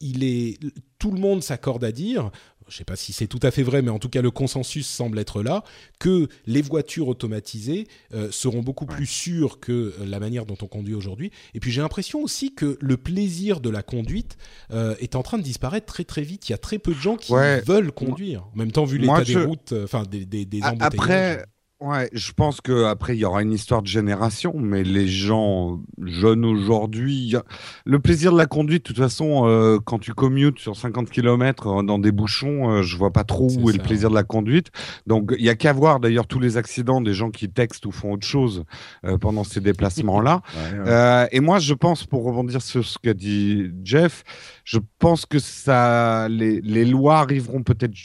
il 0.00 0.24
est 0.24 0.58
tout 1.02 1.10
le 1.10 1.18
monde 1.18 1.42
s'accorde 1.42 1.82
à 1.82 1.90
dire 1.90 2.30
je 2.72 2.76
ne 2.76 2.78
sais 2.78 2.84
pas 2.84 2.96
si 2.96 3.12
c'est 3.12 3.26
tout 3.26 3.38
à 3.42 3.50
fait 3.50 3.62
vrai, 3.62 3.82
mais 3.82 3.90
en 3.90 3.98
tout 3.98 4.08
cas 4.08 4.22
le 4.22 4.30
consensus 4.30 4.88
semble 4.88 5.18
être 5.18 5.42
là, 5.42 5.62
que 5.98 6.28
les 6.46 6.62
voitures 6.62 7.06
automatisées 7.06 7.86
euh, 8.14 8.28
seront 8.30 8.62
beaucoup 8.62 8.86
plus 8.86 9.04
sûres 9.04 9.60
que 9.60 9.72
euh, 9.72 9.92
la 10.06 10.18
manière 10.18 10.46
dont 10.46 10.56
on 10.62 10.66
conduit 10.66 10.94
aujourd'hui. 10.94 11.30
Et 11.52 11.60
puis 11.60 11.70
j'ai 11.70 11.82
l'impression 11.82 12.22
aussi 12.22 12.54
que 12.54 12.78
le 12.80 12.96
plaisir 12.96 13.60
de 13.60 13.68
la 13.68 13.82
conduite 13.82 14.38
euh, 14.70 14.94
est 15.00 15.16
en 15.16 15.22
train 15.22 15.36
de 15.36 15.42
disparaître 15.42 15.84
très 15.84 16.04
très 16.04 16.22
vite. 16.22 16.48
Il 16.48 16.52
y 16.52 16.54
a 16.54 16.58
très 16.58 16.78
peu 16.78 16.94
de 16.94 16.98
gens 16.98 17.16
qui 17.18 17.34
veulent 17.66 17.92
conduire. 17.92 18.46
En 18.54 18.56
même 18.56 18.72
temps, 18.72 18.86
vu 18.86 18.96
l'état 18.96 19.22
des 19.22 19.36
routes, 19.36 19.74
enfin 19.84 20.04
des, 20.04 20.24
des, 20.24 20.46
des 20.46 20.62
embouteillages. 20.62 20.94
Après, 20.94 21.44
Ouais, 21.82 22.08
je 22.12 22.30
pense 22.30 22.60
qu'après, 22.60 23.16
il 23.16 23.18
y 23.18 23.24
aura 23.24 23.42
une 23.42 23.50
histoire 23.50 23.82
de 23.82 23.88
génération, 23.88 24.54
mais 24.56 24.84
les 24.84 25.08
gens 25.08 25.80
jeunes 26.00 26.44
aujourd'hui, 26.44 27.34
le 27.84 27.98
plaisir 27.98 28.30
de 28.30 28.38
la 28.38 28.46
conduite, 28.46 28.84
de 28.84 28.86
toute 28.86 28.98
façon, 28.98 29.48
euh, 29.48 29.80
quand 29.84 29.98
tu 29.98 30.14
commutes 30.14 30.60
sur 30.60 30.76
50 30.76 31.10
km 31.10 31.66
euh, 31.66 31.82
dans 31.82 31.98
des 31.98 32.12
bouchons, 32.12 32.70
euh, 32.70 32.82
je 32.82 32.96
vois 32.96 33.10
pas 33.10 33.24
trop 33.24 33.48
où 33.58 33.68
est 33.68 33.72
le 33.72 33.82
plaisir 33.82 34.10
de 34.10 34.14
la 34.14 34.22
conduite. 34.22 34.68
Donc, 35.08 35.34
il 35.36 35.44
y 35.44 35.48
a 35.48 35.56
qu'à 35.56 35.72
voir 35.72 35.98
d'ailleurs 35.98 36.28
tous 36.28 36.38
les 36.38 36.56
accidents 36.56 37.00
des 37.00 37.14
gens 37.14 37.32
qui 37.32 37.50
textent 37.50 37.84
ou 37.84 37.90
font 37.90 38.12
autre 38.12 38.28
chose 38.28 38.62
pendant 39.20 39.42
ces 39.42 39.60
déplacements-là. 39.60 40.42
et 41.32 41.40
moi, 41.40 41.58
je 41.58 41.74
pense, 41.74 42.06
pour 42.06 42.22
rebondir 42.22 42.62
sur 42.62 42.84
ce 42.84 42.96
qu'a 42.96 43.14
dit 43.14 43.72
Jeff, 43.82 44.22
je 44.62 44.78
pense 45.00 45.26
que 45.26 45.40
ça, 45.40 46.28
les, 46.28 46.60
les 46.60 46.84
lois 46.84 47.18
arriveront 47.18 47.64
peut-être 47.64 47.96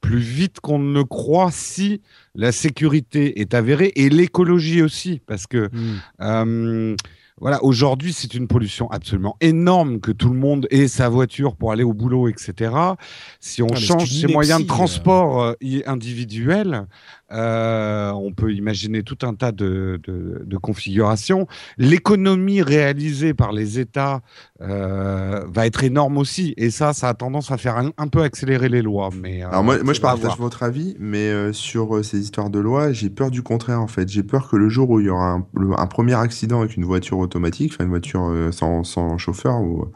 plus 0.00 0.20
vite 0.20 0.60
qu'on 0.60 0.78
ne 0.78 1.02
croit 1.02 1.50
si 1.50 2.00
la 2.34 2.52
sécurité 2.52 3.40
est 3.40 3.54
avérée 3.54 3.92
et 3.96 4.08
l'écologie 4.08 4.82
aussi, 4.82 5.20
parce 5.26 5.46
que 5.46 5.68
hmm. 5.72 6.00
euh, 6.20 6.96
voilà, 7.40 7.64
aujourd'hui, 7.64 8.12
c'est 8.12 8.34
une 8.34 8.48
pollution 8.48 8.90
absolument 8.90 9.36
énorme 9.40 10.00
que 10.00 10.12
tout 10.12 10.28
le 10.28 10.38
monde 10.38 10.66
ait 10.70 10.88
sa 10.88 11.08
voiture 11.08 11.56
pour 11.56 11.72
aller 11.72 11.82
au 11.82 11.94
boulot, 11.94 12.28
etc. 12.28 12.74
Si 13.40 13.62
on 13.62 13.68
ah, 13.72 13.76
change 13.76 14.10
ses 14.10 14.26
moyens 14.26 14.60
de 14.60 14.66
transport 14.66 15.42
euh, 15.42 15.54
individuels, 15.86 16.86
euh, 17.32 18.10
on 18.12 18.32
peut 18.32 18.52
imaginer 18.52 19.02
tout 19.02 19.18
un 19.22 19.34
tas 19.34 19.52
de, 19.52 20.00
de, 20.04 20.56
configurations. 20.56 21.46
L'économie 21.78 22.60
réalisée 22.60 23.34
par 23.34 23.52
les 23.52 23.78
États 23.78 24.20
euh, 24.60 25.44
va 25.48 25.66
être 25.66 25.84
énorme 25.84 26.18
aussi. 26.18 26.54
Et 26.56 26.70
ça, 26.70 26.92
ça 26.92 27.08
a 27.08 27.14
tendance 27.14 27.50
à 27.50 27.56
faire 27.56 27.76
un, 27.76 28.08
peu 28.08 28.22
accélérer 28.22 28.68
les 28.68 28.82
lois. 28.82 29.10
Mais, 29.14 29.42
euh, 29.42 29.48
Alors 29.48 29.64
moi, 29.64 29.82
moi 29.82 29.94
je 29.94 30.00
partage 30.00 30.36
votre 30.38 30.62
avis, 30.62 30.96
mais 30.98 31.52
sur 31.52 32.04
ces 32.04 32.20
histoires 32.20 32.50
de 32.50 32.58
loi, 32.58 32.92
j'ai 32.92 33.10
peur 33.10 33.30
du 33.30 33.42
contraire 33.42 33.80
en 33.80 33.86
fait. 33.86 34.08
J'ai 34.08 34.22
peur 34.22 34.48
que 34.48 34.56
le 34.56 34.68
jour 34.68 34.90
où 34.90 35.00
il 35.00 35.06
y 35.06 35.10
aura 35.10 35.32
un, 35.32 35.46
un 35.78 35.86
premier 35.86 36.14
accident 36.14 36.60
avec 36.60 36.76
une 36.76 36.84
voiture 36.84 37.18
automatique, 37.18 37.72
enfin 37.74 37.84
une 37.84 37.90
voiture 37.90 38.48
sans, 38.50 38.84
sans 38.84 39.16
chauffeur 39.18 39.60
ou 39.60 39.90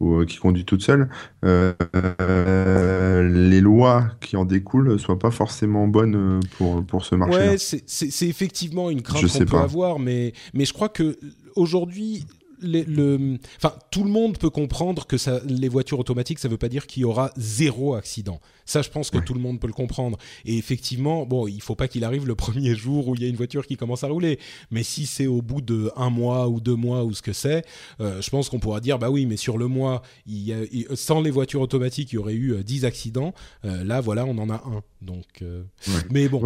ou 0.00 0.24
qui 0.24 0.38
conduit 0.38 0.64
toute 0.64 0.82
seule, 0.82 1.08
euh, 1.44 3.28
les 3.28 3.60
lois 3.60 4.06
qui 4.20 4.36
en 4.36 4.44
découlent 4.44 4.98
soient 4.98 5.18
pas 5.18 5.30
forcément 5.30 5.86
bonnes 5.86 6.16
euh, 6.16 6.40
pour, 6.56 6.84
pour 6.84 7.04
ce 7.04 7.14
marché. 7.14 7.36
Ouais, 7.36 7.56
c'est 7.58 8.28
effectivement 8.28 8.90
une 8.90 9.02
crainte 9.02 9.30
qu'on 9.30 9.44
peut 9.44 9.56
avoir, 9.56 9.98
mais, 9.98 10.32
mais 10.54 10.64
je 10.64 10.72
crois 10.72 10.88
que 10.88 11.18
aujourd'hui, 11.54 12.26
le, 12.60 13.38
enfin, 13.56 13.74
tout 13.90 14.04
le 14.04 14.10
monde 14.10 14.38
peut 14.38 14.50
comprendre 14.50 15.06
que 15.06 15.16
ça, 15.16 15.40
les 15.46 15.68
voitures 15.68 15.98
automatiques, 15.98 16.38
ça 16.38 16.48
ne 16.48 16.52
veut 16.52 16.58
pas 16.58 16.68
dire 16.68 16.86
qu'il 16.86 17.02
y 17.02 17.04
aura 17.04 17.30
zéro 17.36 17.94
accident. 17.94 18.40
Ça, 18.66 18.82
je 18.82 18.90
pense 18.90 19.10
que 19.10 19.18
tout 19.18 19.34
le 19.34 19.40
monde 19.40 19.60
peut 19.60 19.66
le 19.66 19.72
comprendre. 19.72 20.18
Et 20.44 20.56
effectivement, 20.56 21.26
bon, 21.26 21.46
il 21.46 21.60
faut 21.60 21.74
pas 21.74 21.88
qu'il 21.88 22.04
arrive 22.04 22.26
le 22.26 22.34
premier 22.44 22.74
jour 22.74 23.08
où 23.08 23.14
il 23.14 23.22
y 23.22 23.24
a 23.24 23.28
une 23.28 23.36
voiture 23.36 23.66
qui 23.66 23.76
commence 23.76 24.04
à 24.04 24.08
rouler. 24.08 24.38
Mais 24.70 24.82
si 24.82 25.06
c'est 25.06 25.26
au 25.26 25.42
bout 25.42 25.60
de 25.60 25.90
un 25.96 26.10
mois 26.10 26.48
ou 26.48 26.60
deux 26.60 26.74
mois 26.74 27.04
ou 27.04 27.12
ce 27.12 27.22
que 27.22 27.32
c'est, 27.32 27.64
euh, 28.00 28.20
je 28.20 28.30
pense 28.30 28.48
qu'on 28.48 28.58
pourra 28.58 28.80
dire, 28.80 28.98
bah 28.98 29.10
oui, 29.10 29.26
mais 29.26 29.36
sur 29.36 29.58
le 29.58 29.68
mois, 29.68 30.02
il 30.26 30.48
y 30.48 30.86
sans 30.94 31.20
les 31.20 31.30
voitures 31.30 31.60
automatiques, 31.60 32.12
il 32.12 32.16
y 32.16 32.18
aurait 32.18 32.34
eu 32.34 32.62
10 32.62 32.84
euh, 32.84 32.88
accidents. 32.88 33.34
Euh, 33.64 33.84
là, 33.84 34.00
voilà, 34.00 34.24
on 34.24 34.36
en 34.38 34.50
a 34.50 34.54
un. 34.54 34.82
Donc, 35.02 35.44
mais 36.10 36.28
bon, 36.28 36.40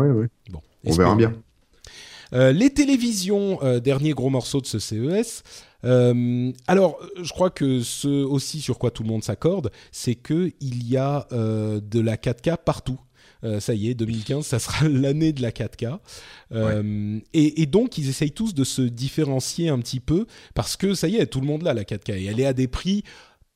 bon, 0.51 0.61
on 0.85 0.93
verra 0.93 1.15
bien. 1.15 1.33
les 2.33 2.71
télévisions, 2.71 3.61
dernier 3.79 4.13
gros 4.13 4.31
morceau 4.31 4.61
de 4.61 4.67
ce 4.67 4.79
CES. 4.79 5.43
Euh, 5.85 6.53
alors, 6.67 6.99
je 7.21 7.31
crois 7.31 7.51
que 7.51 7.81
ce 7.83 8.09
aussi 8.09 8.61
sur 8.61 8.79
quoi 8.79 8.91
tout 8.91 9.03
le 9.03 9.09
monde 9.09 9.23
s'accorde, 9.23 9.71
c'est 9.93 10.15
que 10.15 10.53
il 10.61 10.89
y 10.89 10.97
a 10.97 11.27
euh, 11.33 11.81
de 11.81 12.01
la 12.01 12.17
4K 12.17 12.59
partout. 12.65 13.01
Euh, 13.45 13.61
ça 13.61 13.73
y 13.75 13.89
est, 13.89 13.95
2015, 13.95 14.45
ça 14.45 14.59
sera 14.59 14.89
l'année 14.89 15.33
de 15.33 15.43
la 15.43 15.53
4K. 15.53 15.99
Et, 17.33 17.67
donc, 17.67 17.99
ils 17.99 18.09
essayent 18.09 18.33
tous 18.33 18.55
de 18.55 18.65
se 18.65 18.83
différencier 18.83 19.69
un 19.69 19.79
petit 19.79 20.01
peu 20.01 20.27
parce 20.55 20.77
que 20.77 20.95
ça 20.95 21.09
y 21.09 21.17
est, 21.17 21.27
tout 21.27 21.41
le 21.41 21.47
monde 21.47 21.63
l'a 21.63 21.75
la 21.75 21.85
4K 21.85 22.19
et 22.19 22.25
elle 22.25 22.41
est 22.41 22.47
à 22.47 22.53
des 22.53 22.69
prix 22.69 23.05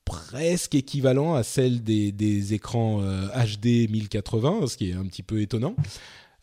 presque 0.04 0.74
équivalents 0.74 1.34
à 1.34 1.42
celle 1.42 1.82
des, 1.82 2.12
des 2.12 2.54
écrans 2.54 3.00
HD 3.00 3.88
1080, 3.90 4.66
ce 4.66 4.76
qui 4.76 4.90
est 4.90 4.94
un 4.94 5.04
petit 5.04 5.22
peu 5.22 5.40
étonnant. 5.40 5.74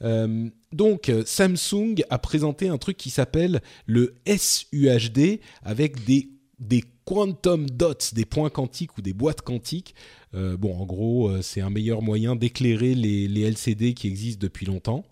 Euh, 0.02 0.50
donc 0.72 1.12
Samsung 1.26 1.96
a 2.10 2.20
présenté 2.20 2.70
un 2.70 2.78
truc 2.78 2.98
qui 2.98 3.10
s'appelle 3.10 3.62
le 3.86 4.16
SUHD 4.26 5.40
avec 5.64 6.06
des, 6.06 6.30
des 6.60 6.84
quantum 7.06 7.68
dots, 7.70 7.94
des 8.14 8.26
points 8.26 8.50
quantiques 8.50 8.98
ou 8.98 9.02
des 9.02 9.14
boîtes 9.14 9.42
quantiques. 9.42 9.96
Euh, 10.36 10.58
bon, 10.58 10.78
en 10.78 10.86
gros, 10.86 11.28
euh, 11.28 11.42
c'est 11.42 11.62
un 11.62 11.72
meilleur 11.72 12.04
moyen 12.04 12.36
d'éclairer 12.36 12.94
les, 12.94 13.28
les, 13.28 13.42
LCD 13.42 13.96
qui 13.96 14.08
existent 14.08 14.40
depuis 14.42 14.68
longtemps. 14.68 15.04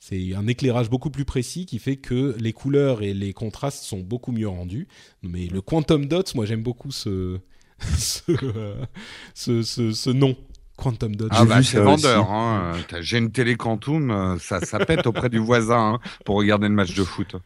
C'est 0.00 0.34
un 0.34 0.46
éclairage 0.48 0.90
beaucoup 0.90 1.10
plus 1.10 1.24
précis 1.24 1.64
qui 1.64 1.78
fait 1.78 1.96
que 1.96 2.36
les 2.38 2.52
couleurs 2.52 3.02
et 3.02 3.14
les 3.14 3.32
contrastes 3.32 3.84
sont 3.84 4.00
beaucoup 4.00 4.32
mieux 4.32 4.48
rendus. 4.48 4.88
Mais 5.22 5.46
le 5.46 5.60
quantum 5.60 6.06
dots, 6.06 6.22
moi 6.34 6.46
j'aime 6.46 6.62
beaucoup 6.62 6.90
ce, 6.90 7.38
ce, 7.96 9.62
ce, 9.62 10.10
nom. 10.10 10.36
Quantum 10.76 11.16
Dot. 11.16 11.28
Ah 11.32 11.44
bah 11.44 11.62
c'est 11.62 11.80
vendeur. 11.80 12.30
Hein. 12.30 12.72
J'ai 13.00 13.18
une 13.18 13.32
télé 13.32 13.56
Quantum, 13.56 14.10
euh, 14.10 14.38
ça, 14.38 14.60
ça 14.60 14.78
pète 14.78 15.06
auprès 15.06 15.28
du 15.28 15.38
voisin 15.38 15.94
hein, 15.94 15.98
pour 16.24 16.36
regarder 16.36 16.68
le 16.68 16.74
match 16.74 16.94
de 16.94 17.04
foot. 17.04 17.36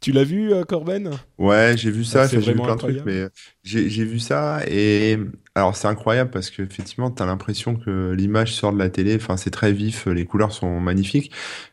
Tu 0.00 0.12
l'as 0.12 0.24
vu, 0.24 0.52
euh, 0.52 0.62
Corben? 0.62 1.10
Ouais, 1.38 1.74
j'ai 1.76 1.90
vu 1.90 2.04
ça. 2.04 2.22
Ah, 2.22 2.28
j'ai 2.28 2.38
vu 2.38 2.54
plein 2.54 2.76
de 2.76 2.78
trucs, 2.78 3.04
mais 3.04 3.26
j'ai 3.64 4.04
vu 4.04 4.20
ça. 4.20 4.60
Et 4.68 5.18
alors 5.54 5.74
c'est 5.74 5.88
incroyable 5.88 6.30
parce 6.30 6.50
qu'effectivement, 6.50 7.10
tu 7.10 7.22
as 7.22 7.26
l'impression 7.26 7.74
que 7.74 8.12
l'image 8.16 8.54
sort 8.54 8.72
de 8.72 8.78
la 8.78 8.90
télé, 8.90 9.16
enfin 9.16 9.36
c'est 9.36 9.50
très 9.50 9.72
vif, 9.72 10.06
les 10.06 10.24
couleurs 10.24 10.52
sont 10.52 10.78
magnifiques, 10.78 11.32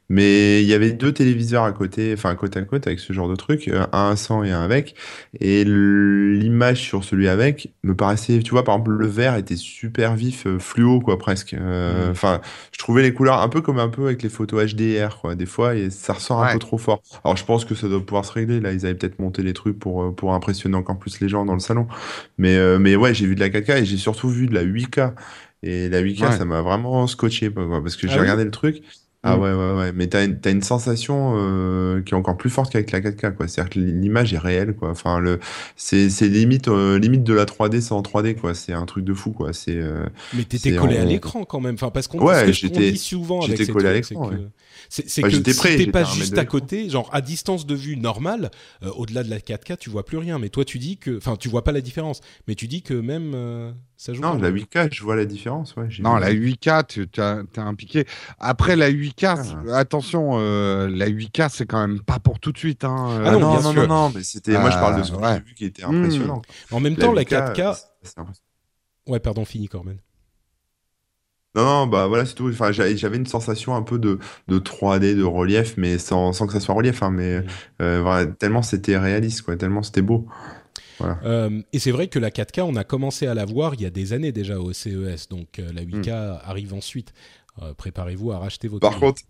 mais 0.09 0.61
il 0.61 0.67
y 0.67 0.73
avait 0.73 0.91
deux 0.91 1.11
téléviseurs 1.11 1.63
à 1.63 1.71
côté, 1.71 2.13
enfin 2.13 2.35
côte 2.35 2.55
à 2.57 2.61
côte 2.61 2.85
avec 2.85 2.99
ce 2.99 3.11
genre 3.11 3.27
de 3.27 3.35
truc, 3.35 3.67
euh, 3.67 3.85
un 3.91 4.15
sans 4.15 4.43
et 4.43 4.51
un 4.51 4.61
avec. 4.61 4.95
Et 5.39 5.63
l'image 5.65 6.81
sur 6.81 7.03
celui 7.03 7.27
avec 7.27 7.73
me 7.83 7.95
paraissait, 7.95 8.39
tu 8.39 8.51
vois, 8.51 8.63
par 8.63 8.75
exemple, 8.75 8.91
le 8.91 9.07
vert 9.07 9.35
était 9.35 9.55
super 9.55 10.15
vif, 10.15 10.45
euh, 10.45 10.59
fluo, 10.59 10.99
quoi, 10.99 11.17
presque. 11.17 11.55
Euh, 11.55 12.07
mm. 12.07 12.11
Enfin, 12.11 12.41
je 12.71 12.77
trouvais 12.77 13.01
les 13.01 13.13
couleurs 13.13 13.41
un 13.41 13.49
peu 13.49 13.61
comme 13.61 13.79
un 13.79 13.89
peu 13.89 14.05
avec 14.05 14.21
les 14.21 14.29
photos 14.29 14.73
HDR, 14.73 15.17
quoi. 15.21 15.35
Des 15.35 15.47
fois, 15.47 15.75
et 15.75 15.89
ça 15.89 16.13
ressort 16.13 16.43
un 16.43 16.53
peu 16.53 16.59
trop 16.59 16.77
fort. 16.77 17.01
Alors, 17.23 17.35
je 17.35 17.45
pense 17.45 17.65
que 17.65 17.73
ça 17.73 17.87
doit 17.87 18.05
pouvoir 18.05 18.25
se 18.25 18.31
régler. 18.31 18.59
Là, 18.59 18.73
ils 18.73 18.85
avaient 18.85 18.95
peut-être 18.95 19.19
monté 19.19 19.41
les 19.41 19.53
trucs 19.53 19.79
pour, 19.79 20.15
pour 20.15 20.33
impressionner 20.33 20.75
encore 20.75 20.99
plus 20.99 21.19
les 21.19 21.29
gens 21.29 21.45
dans 21.45 21.53
le 21.53 21.59
salon. 21.59 21.87
Mais, 22.37 22.59
mais 22.77 22.95
ouais, 22.95 23.13
j'ai 23.13 23.25
vu 23.25 23.35
de 23.35 23.39
la 23.39 23.49
4K 23.49 23.81
et 23.81 23.85
j'ai 23.85 23.97
surtout 23.97 24.29
vu 24.29 24.45
de 24.45 24.53
la 24.53 24.63
8K. 24.63 25.13
Et 25.63 25.89
la 25.89 26.01
8K, 26.01 26.37
ça 26.37 26.45
m'a 26.45 26.61
vraiment 26.61 27.07
scotché, 27.07 27.49
quoi, 27.49 27.81
parce 27.81 27.95
que 27.95 28.07
j'ai 28.07 28.17
ah 28.17 28.21
regardé 28.21 28.43
le 28.43 28.51
truc. 28.51 28.83
Ah 29.25 29.37
mm. 29.37 29.41
ouais, 29.41 29.53
ouais, 29.53 29.71
ouais. 29.73 29.91
Mais 29.91 30.07
t'as 30.07 30.23
une, 30.23 30.37
as 30.45 30.49
une 30.51 30.61
sensation 30.61 31.33
euh, 31.35 32.01
qui 32.03 32.13
est 32.13 32.17
encore 32.17 32.37
plus 32.37 32.51
forte 32.51 32.71
qu'avec 32.71 32.91
la 32.91 33.01
4K, 33.01 33.33
quoi. 33.33 33.47
C'est-à-dire 33.47 33.71
que 33.71 33.79
l'image 33.79 34.33
est 34.33 34.37
réelle, 34.37 34.75
quoi. 34.75 34.91
Enfin, 34.91 35.19
le, 35.19 35.39
c'est, 35.75 36.11
c'est 36.11 36.27
limite, 36.27 36.67
euh, 36.67 36.99
limite 36.99 37.23
de 37.23 37.33
la 37.33 37.45
3D 37.45 37.81
sans 37.81 38.01
3D, 38.01 38.35
quoi. 38.35 38.53
C'est 38.53 38.73
un 38.73 38.85
truc 38.85 39.03
de 39.03 39.13
fou, 39.13 39.31
quoi. 39.31 39.51
C'est. 39.51 39.75
Euh, 39.75 40.05
mais 40.35 40.43
t'étais 40.43 40.75
collé 40.75 40.97
à 40.97 41.05
l'écran 41.05 41.43
quand 41.43 41.59
même. 41.59 41.73
Enfin, 41.73 41.89
parce 41.89 42.07
qu'on 42.07 42.19
ouais, 42.19 42.51
dit 42.51 42.97
souvent 42.97 43.41
avec 43.41 43.57
j'étais 43.57 43.71
collé 43.71 43.87
à 43.87 43.93
l'écran. 43.93 44.29
C'est 44.89 45.21
bah, 45.21 45.29
que 45.29 45.35
si 45.35 45.77
t'es 45.77 45.87
pas 45.87 46.03
juste 46.03 46.37
à 46.37 46.45
côté, 46.45 46.89
genre 46.89 47.09
à 47.13 47.21
distance 47.21 47.65
de 47.65 47.75
vue 47.75 47.97
normale, 47.97 48.51
au-delà 48.81 49.23
de 49.23 49.29
la 49.29 49.39
4K, 49.39 49.77
tu 49.77 49.89
vois 49.89 50.05
plus 50.05 50.17
rien. 50.17 50.39
Mais 50.39 50.49
toi, 50.49 50.65
tu 50.65 50.79
dis 50.79 50.97
que, 50.97 51.17
enfin, 51.17 51.35
tu 51.35 51.49
vois 51.49 51.63
pas 51.63 51.71
la 51.71 51.81
différence. 51.81 52.21
Mais 52.47 52.55
tu 52.55 52.67
dis 52.67 52.81
que 52.81 52.93
même 52.93 53.73
non, 54.19 54.37
la 54.37 54.51
8K, 54.51 54.93
je 54.93 55.03
vois 55.03 55.15
la 55.15 55.25
différence. 55.25 55.75
Ouais, 55.75 55.87
non, 55.99 56.17
la 56.17 56.31
8K, 56.33 56.85
tu 56.85 57.21
as, 57.21 57.43
impliqué. 57.57 58.05
Après, 58.39 58.75
la 58.75 58.91
8K, 58.91 59.55
ah. 59.69 59.77
attention, 59.77 60.31
euh, 60.33 60.89
la 60.89 61.07
8K, 61.07 61.49
c'est 61.49 61.65
quand 61.65 61.79
même 61.79 62.01
pas 62.01 62.19
pour 62.19 62.39
tout 62.39 62.51
de 62.51 62.57
suite. 62.57 62.83
Hein. 62.83 63.21
Ah 63.25 63.31
non, 63.31 63.39
non, 63.39 63.61
non, 63.61 63.73
non, 63.73 63.87
non, 63.87 64.11
mais 64.13 64.23
c'était. 64.23 64.59
moi, 64.59 64.69
je 64.69 64.75
parle 64.75 64.99
de 64.99 65.03
ce 65.03 65.11
que 65.11 65.17
j'ai 65.23 65.39
vu 65.39 65.53
qui 65.55 65.65
était 65.65 65.83
impressionnant. 65.83 66.41
Hmm. 66.71 66.75
En 66.75 66.79
même 66.81 66.95
temps, 66.95 67.13
la 67.13 67.23
4K. 67.23 67.77
ouais, 69.07 69.19
pardon, 69.19 69.45
fini, 69.45 69.67
Corben. 69.67 69.97
Non, 71.55 71.63
non, 71.63 71.87
bah 71.87 72.07
voilà, 72.07 72.25
c'est 72.25 72.35
tout. 72.35 72.49
Enfin, 72.49 72.71
j'avais 72.71 73.17
une 73.17 73.25
sensation 73.25 73.75
un 73.75 73.81
peu 73.81 73.97
de, 73.97 74.19
de 74.47 74.59
3D, 74.59 75.15
de 75.15 75.23
relief, 75.23 75.75
mais 75.77 75.97
sans, 75.97 76.33
sans 76.33 76.47
que 76.47 76.53
ça 76.53 76.59
soit 76.59 76.75
relief. 76.75 77.01
Hein, 77.01 77.11
mais 77.11 77.39
hmm. 77.39 77.45
euh, 77.81 78.25
tellement 78.25 78.61
c'était 78.61 78.97
réaliste, 78.97 79.43
quoi, 79.43 79.55
tellement 79.55 79.83
c'était 79.83 80.01
beau. 80.01 80.27
Euh, 81.01 81.61
et 81.73 81.79
c'est 81.79 81.91
vrai 81.91 82.07
que 82.07 82.19
la 82.19 82.29
4K, 82.29 82.61
on 82.61 82.75
a 82.75 82.83
commencé 82.83 83.27
à 83.27 83.33
la 83.33 83.45
voir 83.45 83.73
il 83.73 83.81
y 83.81 83.85
a 83.85 83.89
des 83.89 84.13
années 84.13 84.31
déjà 84.31 84.59
au 84.59 84.73
CES, 84.73 85.29
donc 85.29 85.59
euh, 85.59 85.71
la 85.73 85.83
8K 85.83 86.09
hmm. 86.09 86.39
arrive 86.43 86.73
ensuite. 86.73 87.13
Euh, 87.61 87.73
préparez-vous 87.73 88.31
à 88.31 88.39
racheter 88.39 88.67
votre. 88.67 88.81
Par 88.81 88.99
contre, 88.99 89.21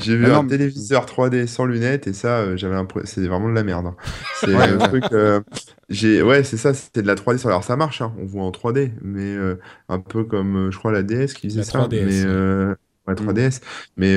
j'ai 0.00 0.16
vu 0.16 0.26
ah 0.26 0.38
un 0.38 0.46
téléviseur 0.46 1.06
3D 1.06 1.46
sans 1.46 1.66
lunettes 1.66 2.06
et 2.06 2.12
ça, 2.12 2.56
j'avais 2.56 2.76
c'est 3.04 3.26
vraiment 3.26 3.48
de 3.48 3.54
la 3.54 3.64
merde. 3.64 3.86
Hein. 3.86 3.96
C'est 4.40 4.54
un 4.54 4.78
truc. 4.78 5.04
j'ai, 5.88 6.22
ouais, 6.22 6.44
c'est 6.44 6.56
ça, 6.56 6.74
c'était 6.74 7.02
de 7.02 7.06
la 7.06 7.14
3D. 7.14 7.46
Alors 7.46 7.64
ça 7.64 7.76
marche, 7.76 8.00
hein, 8.00 8.12
on 8.18 8.24
voit 8.24 8.44
en 8.44 8.50
3D, 8.50 8.92
mais 9.02 9.36
un 9.88 9.98
peu 9.98 10.24
comme, 10.24 10.70
je 10.72 10.78
crois, 10.78 10.92
la 10.92 11.02
DS 11.02 11.34
qui 11.34 11.48
faisait 11.48 11.62
ça. 11.62 11.80
3DS, 11.80 12.04
mais, 12.04 12.24
ouais. 13.06 13.14
3DS. 13.14 13.60
Mais 13.96 14.16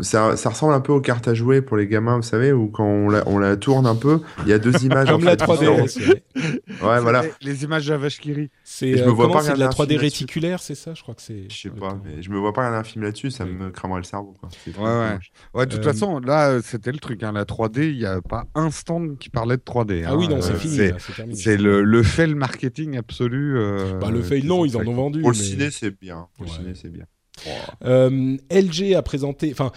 ça, 0.00 0.36
ça, 0.36 0.50
ressemble 0.50 0.74
un 0.74 0.80
peu 0.80 0.92
aux 0.92 1.00
cartes 1.00 1.26
à 1.26 1.34
jouer 1.34 1.60
pour 1.60 1.76
les 1.76 1.88
gamins, 1.88 2.16
vous 2.16 2.22
savez, 2.22 2.52
où 2.52 2.68
quand 2.68 2.84
on 2.84 3.08
la, 3.08 3.26
on 3.26 3.38
la 3.38 3.56
tourne 3.56 3.86
un 3.86 3.96
peu, 3.96 4.20
il 4.42 4.48
y 4.48 4.52
a 4.52 4.58
deux 4.58 4.84
images. 4.84 5.08
Comme 5.10 5.24
la 5.24 5.36
3D. 5.36 5.68
ouais, 6.36 7.00
voilà. 7.00 7.24
Les, 7.40 7.64
images 7.64 7.86
de 7.86 7.92
la 7.92 7.98
vache 7.98 8.20
qui 8.20 8.32
rit. 8.32 8.50
C'est 8.62 9.00
euh, 9.00 9.06
de 9.06 9.58
la 9.58 9.68
3D 9.68 9.96
réticulaire, 9.96 10.60
c'est 10.60 10.74
ça 10.76 10.94
Je 10.94 11.02
crois 11.02 11.14
que 11.14 11.22
c'est. 11.22 11.50
Je 11.50 11.56
sais 11.56 11.70
pas, 11.70 11.98
mais 12.04 12.22
je 12.22 12.30
me 12.30 12.38
vois 12.38 12.52
pas 12.52 12.60
regarder 12.62 12.78
un 12.78 12.84
film 12.84 13.04
là-dessus, 13.04 13.30
ça 13.30 13.44
me 13.44 13.70
cramerait 13.70 14.00
le 14.00 14.04
cerveau. 14.04 14.34
Quoi. 14.38 14.48
Ouais, 14.66 14.84
ouais. 14.84 15.18
ouais. 15.54 15.66
De 15.66 15.74
toute 15.74 15.84
euh, 15.84 15.92
façon, 15.92 16.20
là, 16.20 16.50
euh, 16.50 16.60
c'était 16.62 16.92
le 16.92 16.98
truc. 16.98 17.22
Hein, 17.22 17.32
la 17.32 17.44
3D, 17.44 17.90
il 17.90 17.98
n'y 17.98 18.06
a 18.06 18.20
pas 18.20 18.44
un 18.54 18.70
stand 18.70 19.18
qui 19.18 19.30
parlait 19.30 19.56
de 19.56 19.62
3D. 19.62 20.04
Ah 20.06 20.16
oui, 20.16 20.28
non, 20.28 20.40
c'est 20.42 20.56
fini. 20.56 20.90
C'est 21.34 21.56
le, 21.56 21.82
le 21.82 22.02
fail 22.02 22.34
marketing 22.34 22.96
absolu. 22.96 23.58
Bah, 24.00 24.10
le 24.10 24.22
fail, 24.22 24.44
non, 24.44 24.64
ils 24.64 24.76
en 24.76 24.86
ont 24.86 24.94
vendu. 24.94 25.20
Pour 25.20 25.30
le 25.30 25.36
ciné, 25.36 25.70
c'est 25.70 25.98
bien. 25.98 26.28
Pour 26.36 26.44
le 26.44 26.50
ciné, 26.50 26.72
c'est 26.74 26.90
bien. 26.90 27.06
Euh, 27.84 28.36
LG 28.50 28.94
a 28.94 29.02
présenté, 29.02 29.50
enfin, 29.52 29.72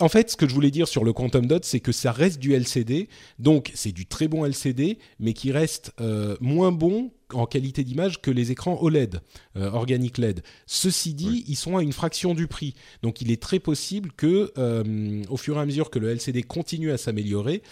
en 0.00 0.08
fait, 0.08 0.30
ce 0.30 0.36
que 0.36 0.48
je 0.48 0.54
voulais 0.54 0.70
dire 0.70 0.88
sur 0.88 1.04
le 1.04 1.12
Quantum 1.12 1.46
Dot, 1.46 1.64
c'est 1.64 1.80
que 1.80 1.92
ça 1.92 2.12
reste 2.12 2.38
du 2.38 2.54
LCD, 2.54 3.08
donc 3.38 3.70
c'est 3.74 3.92
du 3.92 4.06
très 4.06 4.26
bon 4.26 4.44
LCD, 4.44 4.98
mais 5.20 5.32
qui 5.32 5.52
reste 5.52 5.92
euh, 6.00 6.36
moins 6.40 6.72
bon 6.72 7.12
en 7.32 7.46
qualité 7.46 7.82
d'image 7.82 8.20
que 8.20 8.30
les 8.30 8.50
écrans 8.50 8.78
OLED, 8.82 9.20
euh, 9.56 9.70
Organic 9.70 10.18
LED. 10.18 10.42
Ceci 10.66 11.14
dit, 11.14 11.44
ils 11.46 11.56
sont 11.56 11.76
à 11.76 11.82
une 11.82 11.92
fraction 11.92 12.34
du 12.34 12.46
prix. 12.46 12.74
Donc 13.02 13.22
il 13.22 13.30
est 13.30 13.40
très 13.40 13.58
possible 13.58 14.12
que, 14.12 14.52
euh, 14.58 15.22
au 15.30 15.36
fur 15.36 15.56
et 15.56 15.60
à 15.60 15.66
mesure 15.66 15.88
que 15.88 15.98
le 15.98 16.10
LCD 16.10 16.42
continue 16.42 16.90
à 16.90 16.98
s'améliorer, 16.98 17.62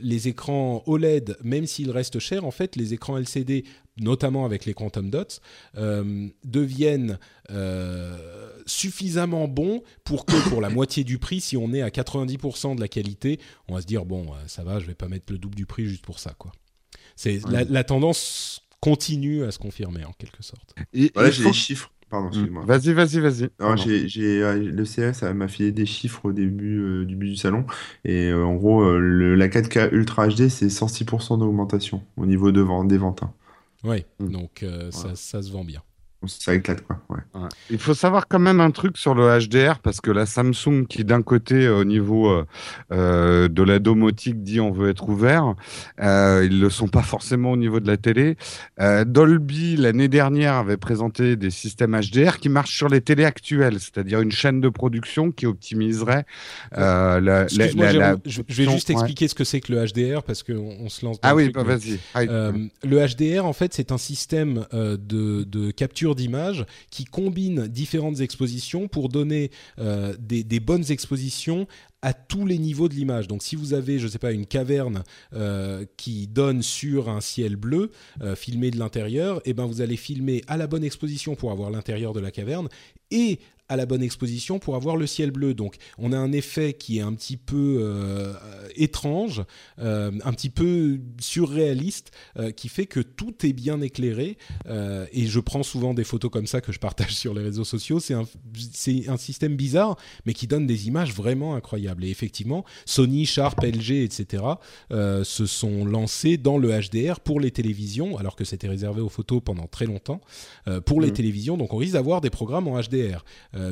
les 0.00 0.28
écrans 0.28 0.82
OLED, 0.86 1.36
même 1.42 1.66
s'ils 1.66 1.90
restent 1.90 2.18
chers, 2.18 2.44
en 2.44 2.50
fait, 2.50 2.76
les 2.76 2.92
écrans 2.92 3.18
LCD, 3.18 3.64
notamment 3.96 4.44
avec 4.44 4.66
les 4.66 4.74
Quantum 4.74 5.10
Dots, 5.10 5.40
deviennent 6.44 7.18
suffisamment 8.66 9.48
bons 9.48 9.82
pour 10.04 10.26
que, 10.26 10.48
pour 10.48 10.60
la 10.60 10.68
moitié 10.68 11.04
du 11.04 11.18
prix, 11.18 11.40
si 11.40 11.56
on 11.56 11.72
est 11.72 11.82
à 11.82 11.88
90% 11.88 12.76
de 12.76 12.80
la 12.80 12.88
qualité, 12.88 13.40
on 13.68 13.74
va 13.74 13.80
se 13.80 13.86
dire, 13.86 14.04
bon, 14.04 14.26
ça 14.46 14.64
va, 14.64 14.80
je 14.80 14.86
vais 14.86 14.94
pas 14.94 15.08
mettre 15.08 15.32
le 15.32 15.38
double 15.38 15.54
du 15.54 15.66
prix 15.66 15.86
juste 15.86 16.04
pour 16.04 16.18
ça, 16.18 16.34
quoi. 16.38 16.52
C'est 17.16 17.40
la, 17.48 17.84
tendance 17.84 18.62
continue 18.80 19.44
à 19.44 19.50
se 19.50 19.58
confirmer 19.58 20.04
en 20.04 20.12
quelque 20.12 20.42
sorte. 20.42 20.74
Et, 20.92 21.10
voilà, 21.14 21.30
j'ai 21.30 21.44
les 21.44 21.52
chiffres. 21.52 21.90
Pardon, 22.08 22.26
hmm. 22.26 22.32
excuse-moi. 22.32 22.64
Vas-y, 22.66 22.92
vas-y, 22.92 23.20
vas-y. 23.20 24.06
J'ai, 24.08 24.42
euh, 24.42 24.54
le 24.54 24.84
CS 24.84 25.22
m'a 25.34 25.48
filé 25.48 25.72
des 25.72 25.86
chiffres 25.86 26.26
au 26.26 26.32
début 26.32 26.78
euh, 26.78 27.04
du 27.04 27.16
but 27.16 27.30
du 27.30 27.36
salon. 27.36 27.64
Et 28.04 28.28
euh, 28.28 28.44
en 28.44 28.54
gros, 28.54 28.96
le, 28.96 29.34
la 29.34 29.48
4K 29.48 29.92
Ultra 29.92 30.28
HD, 30.28 30.48
c'est 30.48 30.68
106% 30.68 31.38
d'augmentation 31.38 32.02
au 32.16 32.26
niveau 32.26 32.52
de 32.52 32.60
vente, 32.60 32.86
des 32.86 32.98
ventes. 32.98 33.24
Hein. 33.24 33.32
Oui, 33.82 34.04
hmm. 34.20 34.30
donc 34.30 34.64
ça, 34.90 35.16
ça, 35.16 35.42
se 35.42 35.50
vend 35.50 35.64
bien 35.64 35.82
ça 36.28 36.54
éclate 36.54 36.82
quoi. 36.82 36.96
Il 37.70 37.78
faut 37.78 37.94
savoir 37.94 38.28
quand 38.28 38.38
même 38.38 38.60
un 38.60 38.70
truc 38.70 38.96
sur 38.96 39.14
le 39.14 39.38
HDR 39.38 39.78
parce 39.80 40.00
que 40.00 40.10
la 40.10 40.26
Samsung 40.26 40.86
qui 40.88 41.04
d'un 41.04 41.22
côté 41.22 41.68
au 41.68 41.84
niveau 41.84 42.30
euh, 42.30 42.44
euh, 42.92 43.48
de 43.48 43.62
la 43.62 43.78
domotique 43.78 44.42
dit 44.42 44.60
on 44.60 44.70
veut 44.70 44.90
être 44.90 45.08
ouvert, 45.08 45.54
euh, 46.00 46.46
ils 46.48 46.60
le 46.60 46.70
sont 46.70 46.88
pas 46.88 47.02
forcément 47.02 47.52
au 47.52 47.56
niveau 47.56 47.80
de 47.80 47.86
la 47.86 47.96
télé. 47.96 48.36
Euh, 48.80 49.04
Dolby 49.04 49.76
l'année 49.76 50.08
dernière 50.08 50.54
avait 50.54 50.76
présenté 50.76 51.36
des 51.36 51.50
systèmes 51.50 51.98
HDR 51.98 52.38
qui 52.38 52.48
marchent 52.48 52.76
sur 52.76 52.88
les 52.88 53.00
télés 53.00 53.24
actuelles, 53.24 53.80
c'est-à-dire 53.80 54.20
une 54.20 54.32
chaîne 54.32 54.60
de 54.60 54.68
production 54.68 55.30
qui 55.30 55.46
optimiserait 55.46 56.24
la, 56.72 57.20
la, 57.20 57.46
Je 57.48 58.42
vais 58.42 58.70
juste 58.70 58.90
expliquer 58.90 59.28
ce 59.28 59.34
que 59.34 59.44
c'est 59.44 59.60
que 59.60 59.72
le 59.72 59.84
HDR 59.84 60.22
parce 60.22 60.42
qu'on 60.42 60.76
on 60.80 60.88
se 60.88 61.04
lance. 61.04 61.20
Dans 61.20 61.28
ah 61.28 61.34
oui, 61.34 61.50
bah, 61.50 61.62
vas-y. 61.62 61.98
le 62.16 63.06
HDR 63.06 63.44
en 63.44 63.52
fait 63.52 63.72
c'est 63.74 63.92
un 63.92 63.98
système 63.98 64.66
de, 64.72 64.96
de 65.44 65.70
capture 65.70 66.14
d'images 66.16 66.64
qui 66.90 67.04
combine 67.04 67.68
différentes 67.68 68.20
expositions 68.20 68.88
pour 68.88 69.08
donner 69.08 69.50
euh, 69.78 70.14
des, 70.18 70.60
bonnes 70.60 70.90
expositions 70.90 71.68
à 72.02 72.12
tous 72.12 72.46
les 72.46 72.58
niveaux 72.58 72.88
de 72.88 72.94
l'image. 72.94 73.28
Donc 73.28 73.42
si 73.42 73.56
vous 73.56 73.74
avez, 73.74 73.98
je 73.98 74.06
ne 74.06 74.10
sais 74.10 74.18
pas, 74.18 74.32
une 74.32 74.46
caverne 74.46 75.02
euh, 75.32 75.84
qui 75.96 76.26
donne 76.26 76.62
sur 76.62 77.08
un 77.08 77.20
ciel 77.20 77.56
bleu, 77.56 77.90
euh, 78.22 78.34
filmé 78.34 78.70
de 78.70 78.78
l'intérieur, 78.78 79.38
et 79.38 79.50
eh 79.50 79.54
ben 79.54 79.66
vous 79.66 79.80
allez 79.80 79.96
filmer 79.96 80.42
à 80.48 80.56
la 80.56 80.66
bonne 80.66 80.84
exposition 80.84 81.34
pour 81.36 81.52
avoir 81.52 81.70
l'intérieur 81.70 82.12
de 82.12 82.20
la 82.20 82.30
caverne 82.30 82.68
et 83.10 83.38
à 83.68 83.76
la 83.76 83.86
bonne 83.86 84.02
exposition 84.02 84.58
pour 84.58 84.76
avoir 84.76 84.96
le 84.96 85.06
ciel 85.06 85.30
bleu. 85.30 85.54
Donc 85.54 85.76
on 85.98 86.12
a 86.12 86.16
un 86.16 86.32
effet 86.32 86.74
qui 86.74 86.98
est 86.98 87.02
un 87.02 87.12
petit 87.14 87.36
peu 87.36 87.78
euh, 87.80 88.34
étrange, 88.76 89.42
euh, 89.80 90.12
un 90.24 90.32
petit 90.32 90.50
peu 90.50 91.00
surréaliste, 91.20 92.12
euh, 92.38 92.50
qui 92.50 92.68
fait 92.68 92.86
que 92.86 93.00
tout 93.00 93.34
est 93.44 93.52
bien 93.52 93.80
éclairé. 93.80 94.38
et 95.12 95.26
je 95.26 95.40
prends 95.40 95.62
souvent 95.62 95.94
des 95.94 96.04
photos 96.04 96.30
comme 96.30 96.46
ça 96.46 96.60
que 96.60 96.72
je 96.72 96.78
partage 96.78 97.14
sur 97.14 97.34
les 97.34 97.42
réseaux 97.42 97.64
sociaux. 97.64 98.00
C'est 98.00 98.14
un, 98.14 99.16
système 99.16 99.56
bizarre, 99.56 99.96
mais 100.24 100.34
qui 100.34 100.46
donne 100.46 100.66
des 100.66 100.86
images 100.88 101.12
vraiment 101.12 101.54
incroyables. 101.54 102.04
Et 102.04 102.10
effectivement, 102.10 102.64
Sony, 102.84 103.24
Sharp, 103.24 103.60
LG, 103.62 104.02
etc. 104.02 104.42
se 104.90 105.46
sont 105.46 105.84
lancés 105.84 106.36
dans 106.36 106.58
le 106.58 106.68
HDR 106.68 107.20
pour 107.20 107.40
les 107.40 107.50
télévisions, 107.50 108.16
alors 108.18 108.36
que 108.36 108.44
c'était 108.44 108.68
réservé 108.68 109.00
aux 109.00 109.08
photos 109.08 109.40
pendant 109.44 109.66
très 109.66 109.86
longtemps, 109.86 110.20
pour 110.84 111.00
les 111.00 111.08
mmh. 111.08 111.14
télévisions. 111.14 111.56
Donc 111.56 111.72
on 111.72 111.78
risque 111.78 111.94
d'avoir 111.94 112.20
des 112.20 112.30
programmes 112.30 112.68
en 112.68 112.80
HDR. 112.80 113.24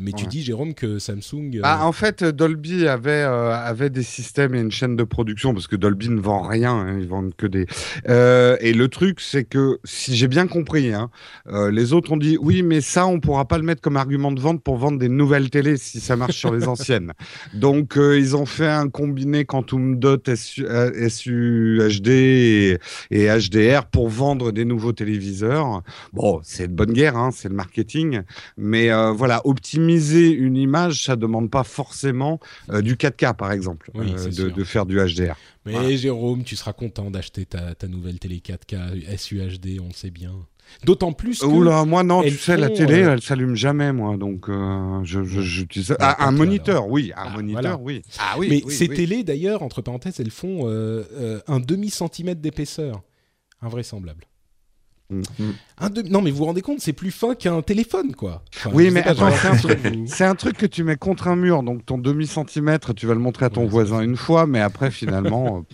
Mais 0.02 0.12
tu 0.12 0.26
dis, 0.26 0.42
Jérôme, 0.42 0.74
que 0.74 0.98
Samsung. 0.98 1.60
Bah, 1.62 1.80
en 1.82 1.92
fait, 1.92 2.24
Dolby 2.24 2.86
avait, 2.86 3.22
avait 3.22 3.90
des 3.90 4.02
systèmes 4.02 4.54
et 4.54 4.60
une 4.60 4.70
chaîne 4.70 4.96
de 4.96 5.04
production, 5.04 5.52
parce 5.52 5.66
que 5.66 5.76
Dolby 5.76 6.10
ne 6.10 6.20
vend 6.20 6.42
rien, 6.42 6.72
hein, 6.72 6.98
ils 6.98 7.06
vendent 7.06 7.34
que 7.36 7.46
des. 7.46 7.66
et 8.06 8.72
le 8.72 8.86
truc, 8.88 9.20
c'est 9.20 9.44
que, 9.44 9.78
si 9.84 10.16
j'ai 10.16 10.28
bien 10.28 10.46
compris, 10.46 10.92
hein, 10.92 11.10
les 11.70 11.92
autres 11.92 12.12
ont 12.12 12.16
dit 12.16 12.38
oui, 12.40 12.62
mais 12.62 12.80
ça, 12.80 13.06
on 13.06 13.20
pourra 13.20 13.46
pas 13.46 13.58
le 13.58 13.64
mettre 13.64 13.80
comme 13.80 13.96
argument 13.96 14.32
de 14.32 14.40
vente 14.40 14.62
pour 14.62 14.76
vendre 14.76 14.98
des 14.98 15.08
nouvelles 15.08 15.50
télés 15.50 15.76
si 15.76 16.00
ça 16.00 16.16
marche 16.16 16.36
sur 16.36 16.54
les 16.54 16.68
anciennes. 16.68 17.12
Donc, 17.52 17.94
ils 17.96 18.36
ont 18.36 18.46
fait 18.46 18.68
un 18.68 18.88
combiné 18.88 19.44
Quantum 19.44 19.98
Dot 19.98 20.30
SUHD 20.34 22.08
et, 22.08 22.78
et 23.10 23.26
HDR 23.26 23.86
pour 23.86 24.08
vendre 24.08 24.52
des 24.52 24.64
nouveaux 24.64 24.92
téléviseurs. 24.92 25.82
Bon, 26.12 26.40
c'est 26.42 26.68
de 26.68 26.72
bonne 26.72 26.92
guerre, 26.92 27.16
hein, 27.16 27.30
c'est 27.32 27.48
le 27.48 27.54
marketing, 27.54 28.22
mais 28.56 28.90
euh, 28.90 29.12
voilà, 29.12 29.40
optimiser 29.74 30.30
une 30.30 30.56
image, 30.56 31.04
ça 31.04 31.16
demande 31.16 31.50
pas 31.50 31.64
forcément 31.64 32.38
euh, 32.70 32.80
du 32.82 32.94
4K, 32.94 33.34
par 33.34 33.52
exemple, 33.52 33.90
euh, 33.96 34.50
de, 34.50 34.64
faire 34.64 34.86
du 34.86 34.98
HDR. 34.98 35.36
Mais 35.66 35.96
Jérôme, 35.96 36.44
tu 36.44 36.56
seras 36.56 36.72
content 36.72 37.10
d'acheter 37.10 37.46
ta, 37.46 37.74
ta, 37.74 37.88
nouvelle 37.88 38.18
télé 38.18 38.40
4K 38.40 39.16
SUHD, 39.16 39.80
on 39.80 39.88
le 39.88 39.92
sait 39.92 40.10
bien. 40.10 40.32
D'autant 40.84 41.12
plus 41.12 41.40
que. 41.40 41.46
Oula, 41.46 41.84
moi 41.84 42.02
non, 42.04 42.22
tu 42.22 42.30
sais, 42.30 42.56
la 42.56 42.70
télé, 42.70 43.00
elle 43.00 43.20
s'allume 43.20 43.54
jamais, 43.54 43.92
moi. 43.92 44.16
Donc, 44.16 44.46
je, 44.48 45.22
je, 45.24 45.94
ah, 45.98 46.26
un 46.26 46.30
moniteur, 46.30 46.88
oui. 46.88 47.12
Un 47.16 47.24
ah, 47.26 47.30
moniteur, 47.30 47.82
oui. 47.82 48.02
Ah, 48.18 48.36
oui. 48.38 48.48
Mais 48.48 48.70
ces 48.70 48.88
télés, 48.88 49.24
d'ailleurs, 49.24 49.62
entre 49.62 49.82
parenthèses, 49.82 50.20
elles 50.20 50.30
font 50.30 50.68
un 51.46 51.60
demi-centimètre 51.60 52.40
d'épaisseur. 52.40 53.02
Invraisemblable. 53.60 54.26
Mm. 55.10 55.22
Non, 56.08 56.22
mais 56.22 56.30
vous 56.30 56.38
vous 56.38 56.44
rendez 56.46 56.62
compte, 56.62 56.80
c'est 56.80 56.92
plus 56.92 57.10
fin 57.10 57.34
qu'un 57.34 57.60
téléphone, 57.62 58.14
quoi. 58.14 58.42
oui, 58.72 58.90
mais 58.90 59.02
attends, 59.06 59.30
c'est 60.06 60.24
un, 60.24 60.34
truc... 60.34 60.56
que 60.56 60.66
tu 60.66 60.82
mets 60.82 60.96
contre 60.96 61.28
un 61.28 61.36
mur, 61.36 61.62
donc 61.62 61.84
ton 61.84 61.98
demi-centimètre, 61.98 62.94
tu 62.94 63.06
vas 63.06 63.14
le 63.14 63.20
montrer 63.20 63.46
à 63.46 63.50
ton 63.50 63.66
voisin 63.66 64.00
une 64.00 64.16
fois, 64.16 64.46
mais 64.46 64.60
après, 64.60 64.90
finalement. 64.90 65.64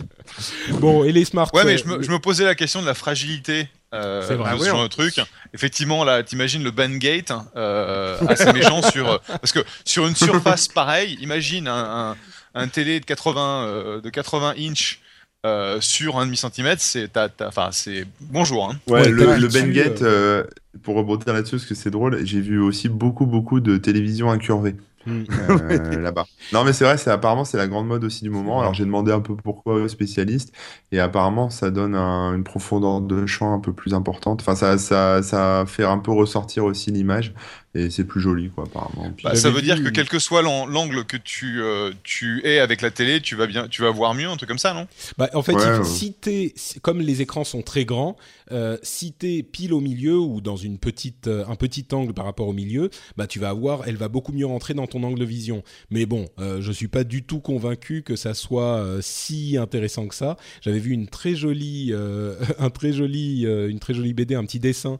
Euh, 0.71 0.73
bon, 0.79 1.03
et 1.03 1.11
les 1.11 1.25
smart. 1.25 1.49
Ouais, 1.53 1.63
mais 1.63 1.77
je 1.77 1.85
me, 1.87 2.19
posais 2.19 2.43
la 2.43 2.55
question 2.55 2.81
de 2.81 2.87
la 2.87 2.93
fragilité. 2.93 3.67
Euh, 3.93 4.21
vrai, 4.37 4.57
sur 4.57 4.79
un 4.79 4.87
truc. 4.87 5.19
Effectivement, 5.53 6.05
là, 6.05 6.23
t'imagines 6.23 6.63
le 6.63 6.71
bandgate 6.71 7.33
euh, 7.57 8.17
assez 8.27 8.51
méchant 8.53 8.81
sur 8.81 9.19
parce 9.19 9.51
que 9.51 9.59
sur 9.83 10.07
une 10.07 10.15
surface 10.15 10.69
pareille, 10.69 11.17
imagine 11.19 11.67
un, 11.67 12.15
un, 12.55 12.67
télé 12.69 13.01
de 13.01 13.05
80 13.05 13.65
euh, 13.65 13.99
de 13.99 14.09
80 14.09 14.53
inches 14.59 15.01
euh, 15.45 15.81
sur 15.81 16.19
un 16.19 16.25
demi 16.25 16.37
centimètre, 16.37 16.81
c'est 16.81 17.09
enfin 17.41 17.69
c'est 17.71 18.05
bonjour. 18.19 18.69
Hein. 18.69 18.77
Ouais, 18.87 19.09
le, 19.09 19.37
le 19.37 19.47
Bengate, 19.47 20.03
euh, 20.03 20.43
pour 20.83 20.95
rebondir 20.95 21.33
là-dessus, 21.33 21.55
parce 21.55 21.65
que 21.65 21.73
c'est 21.73 21.89
drôle, 21.89 22.23
j'ai 22.25 22.41
vu 22.41 22.59
aussi 22.59 22.89
beaucoup 22.89 23.25
beaucoup 23.25 23.59
de 23.59 23.77
télévision 23.77 24.29
incurvée. 24.29 24.75
Hmm. 25.07 25.23
Euh, 25.49 25.99
là-bas. 26.01 26.27
Non 26.53 26.63
mais 26.63 26.73
c'est 26.73 26.83
vrai, 26.83 26.95
c'est 26.97 27.09
apparemment 27.09 27.43
c'est 27.43 27.57
la 27.57 27.67
grande 27.67 27.87
mode 27.87 28.03
aussi 28.03 28.23
du 28.23 28.29
moment. 28.29 28.59
Alors 28.61 28.75
j'ai 28.75 28.85
demandé 28.85 29.11
un 29.11 29.19
peu 29.19 29.35
pourquoi 29.35 29.75
aux 29.75 29.87
spécialistes 29.87 30.53
et 30.91 30.99
apparemment 30.99 31.49
ça 31.49 31.71
donne 31.71 31.95
une 31.95 32.43
profondeur 32.43 33.01
de 33.01 33.25
champ 33.25 33.51
un 33.55 33.59
peu 33.59 33.73
plus 33.73 33.95
importante. 33.95 34.41
Enfin 34.41 34.53
ça 34.53 34.77
ça 34.77 35.23
ça 35.23 35.63
fait 35.65 35.85
un 35.85 35.97
peu 35.97 36.11
ressortir 36.11 36.65
aussi 36.65 36.91
l'image 36.91 37.33
et 37.73 37.89
c'est 37.89 38.03
plus 38.03 38.21
joli 38.21 38.49
quoi 38.49 38.65
apparemment. 38.65 39.13
Bah, 39.23 39.35
ça 39.35 39.49
veut 39.49 39.61
dire 39.61 39.81
que 39.81 39.89
quel 39.89 40.09
que 40.09 40.19
soit 40.19 40.41
l'angle 40.41 41.05
que 41.05 41.17
tu 41.17 41.61
euh, 41.61 41.91
tu 42.03 42.45
es 42.45 42.59
avec 42.59 42.81
la 42.81 42.91
télé, 42.91 43.21
tu 43.21 43.35
vas 43.35 43.47
bien 43.47 43.67
tu 43.67 43.81
vas 43.81 43.91
voir 43.91 44.13
mieux 44.13 44.27
un 44.27 44.35
truc 44.35 44.49
comme 44.49 44.57
ça 44.57 44.73
non? 44.73 44.87
Bah, 45.17 45.29
en 45.33 45.41
fait 45.41 45.55
si 45.83 46.13
t'es 46.13 46.53
comme 46.81 46.99
les 46.99 47.21
écrans 47.21 47.43
sont 47.43 47.61
très 47.61 47.85
grands, 47.85 48.17
euh, 48.51 48.77
si 48.83 49.13
t'es 49.13 49.43
pile 49.43 49.73
au 49.73 49.79
milieu 49.79 50.17
ou 50.19 50.41
dans 50.41 50.57
une 50.57 50.77
petite 50.77 51.27
euh, 51.27 51.45
un 51.47 51.55
petit 51.55 51.85
angle 51.91 52.13
par 52.13 52.25
rapport 52.25 52.47
au 52.47 52.53
milieu, 52.53 52.89
bah 53.17 53.27
tu 53.27 53.39
vas 53.39 53.49
avoir 53.49 53.87
elle 53.87 53.95
va 53.95 54.07
beaucoup 54.07 54.33
mieux 54.33 54.45
rentrer 54.45 54.73
dans 54.73 54.87
ton 54.87 55.03
angle 55.03 55.19
de 55.19 55.25
vision. 55.25 55.63
Mais 55.89 56.05
bon, 56.05 56.27
euh, 56.39 56.61
je 56.61 56.71
suis 56.71 56.87
pas 56.87 57.03
du 57.03 57.23
tout 57.23 57.39
convaincu 57.39 58.03
que 58.03 58.15
ça 58.15 58.33
soit 58.33 58.77
euh, 58.77 58.99
si 59.01 59.57
intéressant 59.57 60.07
que 60.07 60.15
ça. 60.15 60.37
J'avais 60.61 60.79
vu 60.79 60.91
une 60.91 61.07
très 61.07 61.35
jolie 61.35 61.93
un 62.59 62.69
très 62.69 62.93
joli 62.93 63.43
une 63.43 63.79
très 63.79 63.93
jolie 63.93 64.13
BD, 64.13 64.35
un 64.35 64.45
petit 64.45 64.59
dessin 64.59 64.99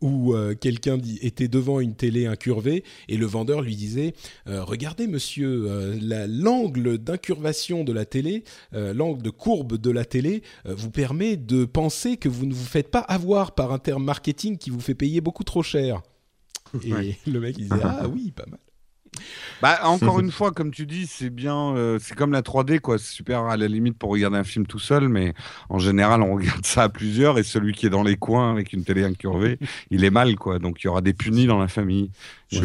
où 0.00 0.34
quelqu'un 0.60 0.98
était 1.22 1.47
devant 1.48 1.80
une 1.80 1.94
télé 1.94 2.26
incurvée 2.26 2.84
et 3.08 3.16
le 3.16 3.26
vendeur 3.26 3.62
lui 3.62 3.76
disait 3.76 4.14
regardez 4.46 5.06
monsieur 5.06 5.96
l'angle 6.28 6.98
d'incurvation 6.98 7.84
de 7.84 7.92
la 7.92 8.04
télé 8.04 8.44
l'angle 8.72 9.22
de 9.22 9.30
courbe 9.30 9.76
de 9.76 9.90
la 9.90 10.04
télé 10.04 10.42
vous 10.64 10.90
permet 10.90 11.36
de 11.36 11.64
penser 11.64 12.16
que 12.16 12.28
vous 12.28 12.46
ne 12.46 12.54
vous 12.54 12.64
faites 12.64 12.90
pas 12.90 13.00
avoir 13.00 13.54
par 13.54 13.72
un 13.72 13.78
terme 13.78 14.04
marketing 14.04 14.58
qui 14.58 14.70
vous 14.70 14.80
fait 14.80 14.94
payer 14.94 15.20
beaucoup 15.20 15.44
trop 15.44 15.62
cher. 15.62 16.02
Et 16.84 17.16
le 17.26 17.40
mec 17.40 17.56
il 17.58 17.68
disait 17.68 17.82
ah 17.82 18.06
oui 18.08 18.32
pas 18.32 18.46
mal. 18.46 18.60
Bah, 19.62 19.80
encore 19.84 20.20
une 20.20 20.30
fois, 20.30 20.52
comme 20.52 20.70
tu 20.70 20.86
dis, 20.86 21.06
c'est 21.06 21.30
bien, 21.30 21.74
euh, 21.76 21.98
c'est 22.00 22.14
comme 22.14 22.32
la 22.32 22.42
3D, 22.42 22.80
quoi. 22.80 22.98
C'est 22.98 23.12
super 23.12 23.44
à 23.44 23.56
la 23.56 23.68
limite 23.68 23.98
pour 23.98 24.10
regarder 24.10 24.38
un 24.38 24.44
film 24.44 24.66
tout 24.66 24.78
seul, 24.78 25.08
mais 25.08 25.34
en 25.68 25.78
général, 25.78 26.22
on 26.22 26.34
regarde 26.36 26.64
ça 26.64 26.84
à 26.84 26.88
plusieurs 26.88 27.38
et 27.38 27.42
celui 27.42 27.72
qui 27.72 27.86
est 27.86 27.90
dans 27.90 28.02
les 28.02 28.16
coins 28.16 28.52
avec 28.52 28.72
une 28.72 28.84
télé 28.84 29.04
incurvée, 29.04 29.58
il 29.90 30.04
est 30.04 30.10
mal, 30.10 30.36
quoi. 30.36 30.58
Donc, 30.58 30.82
il 30.82 30.86
y 30.86 30.88
aura 30.88 31.00
des 31.00 31.14
punis 31.14 31.46
dans 31.46 31.58
la 31.58 31.68
famille. 31.68 32.10
Il 32.50 32.62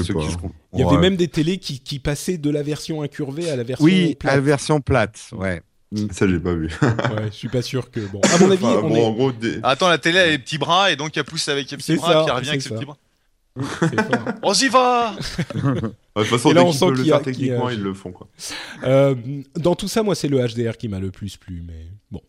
y 0.76 0.84
avait 0.84 0.98
même 0.98 1.18
des 1.18 1.28
télés 1.28 1.58
qui, 1.58 1.80
qui, 1.80 2.00
passaient 2.00 2.38
de 2.38 2.50
la 2.50 2.64
version 2.64 3.02
incurvée 3.02 3.50
à 3.50 3.56
la 3.56 3.64
version 3.64 3.86
oui, 3.86 4.16
plate. 4.16 4.32
à 4.32 4.36
la 4.36 4.42
version 4.42 4.80
plate, 4.80 5.30
ouais. 5.34 5.62
Ça, 6.12 6.28
j'ai 6.28 6.40
pas 6.40 6.54
vu. 6.54 6.70
ouais, 6.82 7.26
je 7.28 7.36
suis 7.36 7.50
pas 7.50 7.62
sûr 7.62 7.92
que. 7.92 8.00
Bon, 8.00 8.20
à 8.22 8.40
mon 8.40 8.50
avis, 8.50 8.66
on 8.66 8.96
est... 8.96 9.06
en 9.06 9.12
gros, 9.12 9.32
Attends, 9.62 9.90
la 9.90 10.00
télé 10.00 10.20
a 10.20 10.28
les 10.28 10.40
petits 10.40 10.58
bras 10.58 10.92
et 10.92 10.96
donc 10.96 11.16
elle 11.16 11.24
pousse 11.24 11.48
avec 11.50 11.70
les 11.70 11.78
petits 11.78 11.96
bras, 11.96 12.12
et 12.12 12.16
puis 12.16 12.26
elle 12.28 12.36
revient 12.36 12.50
avec 12.50 12.62
ses 12.62 12.70
petits 12.70 12.86
bras. 12.86 12.98
on 14.42 14.54
s'y 14.54 14.70
va 14.70 15.16
De 16.16 16.22
toute 16.22 16.30
façon, 16.30 16.54
dès 16.54 16.64
qu'ils 16.64 16.80
peuvent 16.80 16.94
le 16.94 17.04
faire 17.04 17.22
techniquement, 17.22 17.70
ils 17.70 17.82
le 17.82 17.94
font. 17.94 18.12
Quoi. 18.12 18.28
Euh, 18.84 19.16
dans 19.56 19.76
tout 19.76 19.88
ça, 19.88 20.04
moi, 20.04 20.14
c'est 20.14 20.28
le 20.28 20.46
HDR 20.46 20.78
qui 20.78 20.88
m'a 20.88 21.00
le 21.00 21.10
plus 21.10 21.38
plu. 21.38 21.64
Mais 21.66 21.88
bon. 22.12 22.22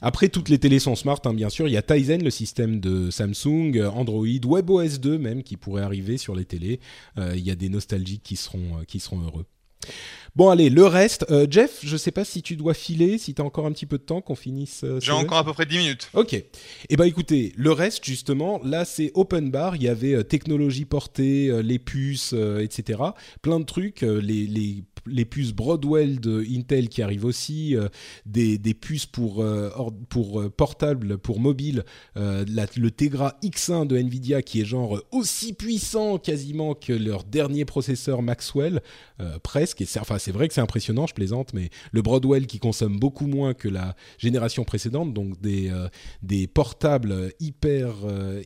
Après, 0.00 0.28
toutes 0.28 0.48
les 0.48 0.58
télés 0.58 0.78
sont 0.78 0.94
smart, 0.94 1.20
hein, 1.24 1.34
bien 1.34 1.48
sûr. 1.48 1.66
Il 1.66 1.72
y 1.72 1.76
a 1.76 1.82
Tizen, 1.82 2.22
le 2.22 2.30
système 2.30 2.78
de 2.78 3.10
Samsung, 3.10 3.82
Android, 3.92 4.26
WebOS 4.44 4.98
2 5.00 5.18
même, 5.18 5.42
qui 5.42 5.56
pourrait 5.56 5.82
arriver 5.82 6.16
sur 6.16 6.36
les 6.36 6.44
télés. 6.44 6.78
Euh, 7.18 7.32
il 7.34 7.42
y 7.42 7.50
a 7.50 7.56
des 7.56 7.68
nostalgiques 7.68 8.22
qui 8.22 8.36
seront, 8.36 8.78
euh, 8.78 8.84
qui 8.86 9.00
seront 9.00 9.20
heureux. 9.20 9.46
Bon, 10.36 10.48
allez, 10.50 10.68
le 10.68 10.84
reste. 10.84 11.24
Euh, 11.30 11.46
Jeff, 11.48 11.78
je 11.84 11.96
sais 11.96 12.10
pas 12.10 12.24
si 12.24 12.42
tu 12.42 12.56
dois 12.56 12.74
filer, 12.74 13.18
si 13.18 13.34
tu 13.34 13.40
as 13.42 13.44
encore 13.44 13.66
un 13.66 13.72
petit 13.72 13.86
peu 13.86 13.98
de 13.98 14.02
temps 14.02 14.20
qu'on 14.20 14.34
finisse. 14.34 14.82
Euh, 14.82 14.98
J'ai 15.00 15.12
encore 15.12 15.38
à 15.38 15.44
peu 15.44 15.52
près 15.52 15.64
10 15.64 15.78
minutes. 15.78 16.10
Ok. 16.12 16.32
Eh 16.88 16.96
ben 16.96 17.04
écoutez, 17.04 17.52
le 17.56 17.70
reste, 17.70 18.04
justement, 18.04 18.60
là, 18.64 18.84
c'est 18.84 19.12
open 19.14 19.52
bar. 19.52 19.76
Il 19.76 19.84
y 19.84 19.88
avait 19.88 20.14
euh, 20.14 20.22
technologie 20.24 20.86
portée, 20.86 21.62
les 21.62 21.78
puces, 21.78 22.34
etc. 22.60 23.00
Plein 23.42 23.60
de 23.60 23.64
trucs. 23.64 24.00
les, 24.00 24.46
les 24.48 24.82
les 25.06 25.24
puces 25.24 25.52
Broadwell 25.52 26.20
de 26.20 26.44
Intel 26.50 26.88
qui 26.88 27.02
arrivent 27.02 27.24
aussi, 27.24 27.76
euh, 27.76 27.88
des, 28.26 28.58
puces 28.74 29.06
pour, 29.06 29.42
euh, 29.42 29.70
pour 30.08 30.40
euh, 30.40 30.50
portable, 30.50 31.18
pour 31.18 31.40
mobile, 31.40 31.84
le 32.16 32.88
Tegra 32.90 33.36
X1 33.42 33.86
de 33.86 33.96
Nvidia 33.96 34.42
qui 34.42 34.60
est 34.60 34.64
genre 34.64 35.00
aussi 35.12 35.52
puissant 35.52 36.18
quasiment 36.18 36.74
que 36.74 36.92
leur 36.92 37.24
dernier 37.24 37.64
processeur 37.64 38.22
Maxwell, 38.22 38.82
presque. 39.42 39.80
Et 39.80 39.86
enfin, 39.98 40.18
c'est 40.18 40.32
vrai 40.32 40.48
que 40.48 40.54
c'est 40.54 40.60
impressionnant, 40.60 41.06
je 41.06 41.14
plaisante, 41.14 41.52
mais 41.54 41.70
le 41.92 42.02
Broadwell 42.02 42.46
qui 42.46 42.58
consomme 42.58 42.98
beaucoup 42.98 43.26
moins 43.26 43.54
que 43.54 43.68
la 43.68 43.94
génération 44.18 44.64
précédente, 44.64 45.12
donc 45.12 45.40
des, 45.40 45.72
des 46.22 46.46
portables 46.46 47.32
hyper, 47.40 47.94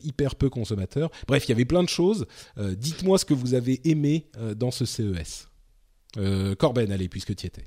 hyper 0.03 0.35
peu 0.35 0.49
consommateurs. 0.49 1.09
Bref, 1.27 1.45
il 1.47 1.49
y 1.49 1.53
avait 1.53 1.65
plein 1.65 1.83
de 1.83 1.89
choses. 1.89 2.25
Dites-moi 2.57 3.17
ce 3.17 3.25
que 3.25 3.33
vous 3.33 3.53
avez 3.53 3.81
aimé 3.89 4.27
dans 4.55 4.71
ce 4.71 4.85
CES. 4.85 5.48
Euh, 6.17 6.55
Corben, 6.55 6.91
allez, 6.91 7.09
puisque 7.09 7.35
tu 7.35 7.47
étais. 7.47 7.65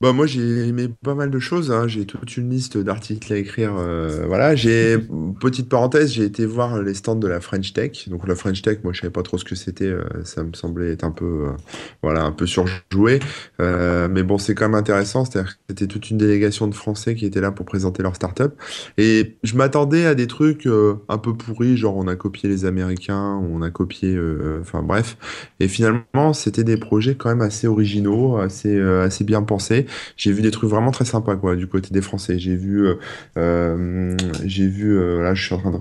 Bah 0.00 0.12
moi 0.12 0.26
j'ai 0.26 0.68
aimé 0.68 0.86
pas 1.02 1.16
mal 1.16 1.28
de 1.28 1.40
choses, 1.40 1.72
hein. 1.72 1.88
j'ai 1.88 2.06
toute 2.06 2.36
une 2.36 2.50
liste 2.50 2.78
d'articles 2.78 3.32
à 3.32 3.36
écrire. 3.36 3.74
Euh, 3.76 4.26
voilà, 4.28 4.54
j'ai 4.54 4.96
petite 5.40 5.68
parenthèse, 5.68 6.12
j'ai 6.12 6.22
été 6.22 6.46
voir 6.46 6.80
les 6.80 6.94
stands 6.94 7.16
de 7.16 7.26
la 7.26 7.40
French 7.40 7.72
Tech. 7.72 8.08
Donc 8.08 8.28
la 8.28 8.36
French 8.36 8.62
Tech, 8.62 8.78
moi 8.84 8.92
je 8.92 9.00
savais 9.00 9.10
pas 9.10 9.24
trop 9.24 9.38
ce 9.38 9.44
que 9.44 9.56
c'était, 9.56 9.86
euh, 9.86 10.04
ça 10.22 10.44
me 10.44 10.52
semblait 10.52 10.92
être 10.92 11.02
un 11.02 11.10
peu, 11.10 11.48
euh, 11.48 11.52
voilà, 12.00 12.22
un 12.22 12.30
peu 12.30 12.46
surjoué. 12.46 13.18
mais 13.58 14.22
bon, 14.22 14.38
c'est 14.38 14.54
quand 14.54 14.66
même 14.66 14.78
intéressant, 14.78 15.24
c'est-à-dire 15.24 15.54
que 15.54 15.58
c'était 15.68 15.88
toute 15.88 16.10
une 16.10 16.18
délégation 16.18 16.68
de 16.68 16.76
Français 16.76 17.16
qui 17.16 17.26
étaient 17.26 17.40
là 17.40 17.50
pour 17.50 17.66
présenter 17.66 18.04
leur 18.04 18.14
start-up. 18.14 18.54
Et 18.98 19.36
je 19.42 19.56
m'attendais 19.56 20.06
à 20.06 20.14
des 20.14 20.28
trucs 20.28 20.68
un 21.08 21.18
peu 21.18 21.34
pourris, 21.34 21.76
genre 21.76 21.96
on 21.96 22.06
a 22.06 22.14
copié 22.14 22.48
les 22.48 22.66
Américains, 22.66 23.42
on 23.50 23.62
a 23.62 23.70
copié, 23.70 24.16
enfin 24.60 24.80
bref. 24.80 25.16
Et 25.58 25.66
finalement, 25.66 26.34
c'était 26.34 26.62
des 26.62 26.76
projets 26.76 27.16
quand 27.16 27.30
même 27.30 27.40
assez 27.40 27.66
originaux, 27.66 28.36
assez, 28.36 28.80
assez 28.80 29.24
bien 29.24 29.42
pensés 29.42 29.87
j'ai 30.16 30.32
vu 30.32 30.42
des 30.42 30.50
trucs 30.50 30.70
vraiment 30.70 30.90
très 30.90 31.04
sympas 31.04 31.36
quoi 31.36 31.56
du 31.56 31.66
côté 31.66 31.90
des 31.90 32.02
Français. 32.02 32.38
J'ai 32.38 32.56
vu, 32.56 32.86
euh, 32.86 32.94
euh 33.36 34.16
j'ai 34.44 34.66
vu, 34.66 34.98
euh, 34.98 35.22
là 35.22 35.34
je 35.34 35.44
suis 35.44 35.54
en 35.54 35.58
train 35.58 35.70
de 35.70 35.76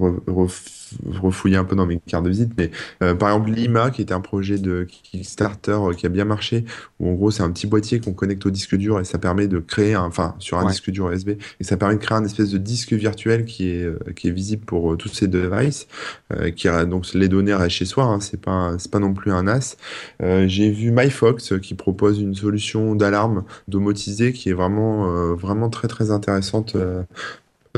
refouiller 1.20 1.58
un 1.58 1.64
peu 1.64 1.76
dans 1.76 1.86
mes 1.86 2.00
cartes 2.00 2.24
de 2.24 2.30
visite, 2.30 2.52
mais 2.58 2.72
euh, 3.04 3.16
par 3.16 3.30
exemple 3.30 3.52
Lima, 3.52 3.92
qui 3.92 4.02
était 4.02 4.14
un 4.14 4.22
projet 4.22 4.58
de 4.58 4.86
Kickstarter 4.86 5.72
euh, 5.72 5.94
qui 5.94 6.06
a 6.06 6.10
bien 6.10 6.26
marché, 6.26 6.66
où 7.00 7.10
en 7.10 7.14
gros 7.14 7.32
c'est 7.32 7.44
un 7.44 7.52
petit 7.52 7.68
boîtier 7.68 8.00
qu'on 8.00 8.14
connecte 8.14 8.46
au 8.46 8.50
disque 8.50 8.76
dur 8.76 9.00
et 9.00 9.04
ça 9.04 9.18
permet 9.18 9.48
de 9.48 9.60
créer, 9.60 9.94
un, 9.94 10.04
enfin 10.04 10.36
sur 10.40 10.58
un 10.58 10.68
disque 10.68 10.90
dur 10.90 11.10
USB, 11.10 11.32
et 11.60 11.64
ça 11.64 11.78
permet 11.78 11.96
de 11.96 12.00
créer 12.00 12.18
un 12.18 12.26
espèce 12.26 12.52
de 12.52 12.58
disque 12.58 12.94
virtuel 12.94 13.46
qui 13.46 13.70
est 13.70 13.84
euh, 13.84 14.00
qui 14.16 14.28
est 14.28 14.32
visible 14.32 14.66
pour 14.66 14.98
tous 14.98 15.10
ces 15.10 15.28
devices, 15.28 15.88
qui 16.56 16.68
donc 16.88 17.14
les 17.14 17.28
données 17.28 17.54
restent 17.54 17.78
chez 17.78 17.86
soi, 17.86 18.06
hein, 18.06 18.20
c'est 18.20 18.40
pas 18.40 18.76
c'est 18.78 18.92
pas 18.92 19.00
non 19.00 19.14
plus 19.14 19.32
un 19.32 19.44
NAS. 19.44 19.78
J'ai 20.20 20.72
vu 20.72 20.92
MyFox 20.92 21.60
qui 21.62 21.74
propose 21.76 22.20
une 22.20 22.36
solution 22.36 22.96
d'alarme 22.96 23.44
domotisée 23.68 24.34
qui 24.34 24.50
est 24.50 24.54
vraiment 24.54 25.34
vraiment 25.36 25.70
très 25.70 25.88
très 25.88 26.12
intéressante 26.12 26.76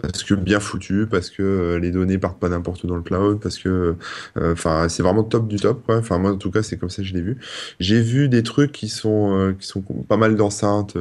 parce 0.02 0.24
que 0.24 0.34
bien 0.34 0.60
foutu, 0.60 1.08
parce 1.10 1.30
que 1.30 1.44
euh, 1.44 1.80
les 1.80 1.92
données 1.92 2.18
partent 2.18 2.40
pas 2.40 2.50
n'importe 2.50 2.84
où 2.84 2.88
dans 2.88 2.96
le 2.96 3.02
cloud, 3.02 3.40
parce 3.40 3.58
que, 3.58 3.96
euh, 4.38 4.54
enfin, 4.54 4.90
c'est 4.90 5.04
vraiment 5.04 5.24
top 5.24 5.48
du 5.48 5.58
top. 5.58 5.84
Enfin, 5.90 6.18
moi, 6.18 6.32
en 6.32 6.38
tout 6.38 6.52
cas, 6.52 6.64
c'est 6.64 6.78
comme 6.78 6.90
ça 6.90 7.02
que 7.02 7.08
je 7.08 7.14
l'ai 7.14 7.22
vu. 7.22 7.38
J'ai 7.80 8.02
vu 8.02 8.30
des 8.30 8.44
trucs 8.44 8.72
qui 8.72 8.90
sont, 8.90 9.38
euh, 9.38 9.54
qui 9.54 9.68
sont 9.68 9.82
pas 9.82 10.18
mal 10.18 10.36
d'enceintes, 10.36 10.98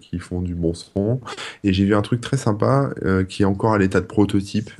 qui 0.00 0.18
font 0.18 0.40
du 0.40 0.54
bon 0.54 0.74
son, 0.74 1.20
et 1.64 1.72
j'ai 1.72 1.84
vu 1.84 1.94
un 1.94 2.02
truc 2.02 2.20
très 2.20 2.36
sympa 2.36 2.90
qui 3.28 3.42
est 3.42 3.46
encore 3.46 3.74
à 3.74 3.78
l'état 3.78 4.00
de 4.00 4.06
prototype, 4.06 4.70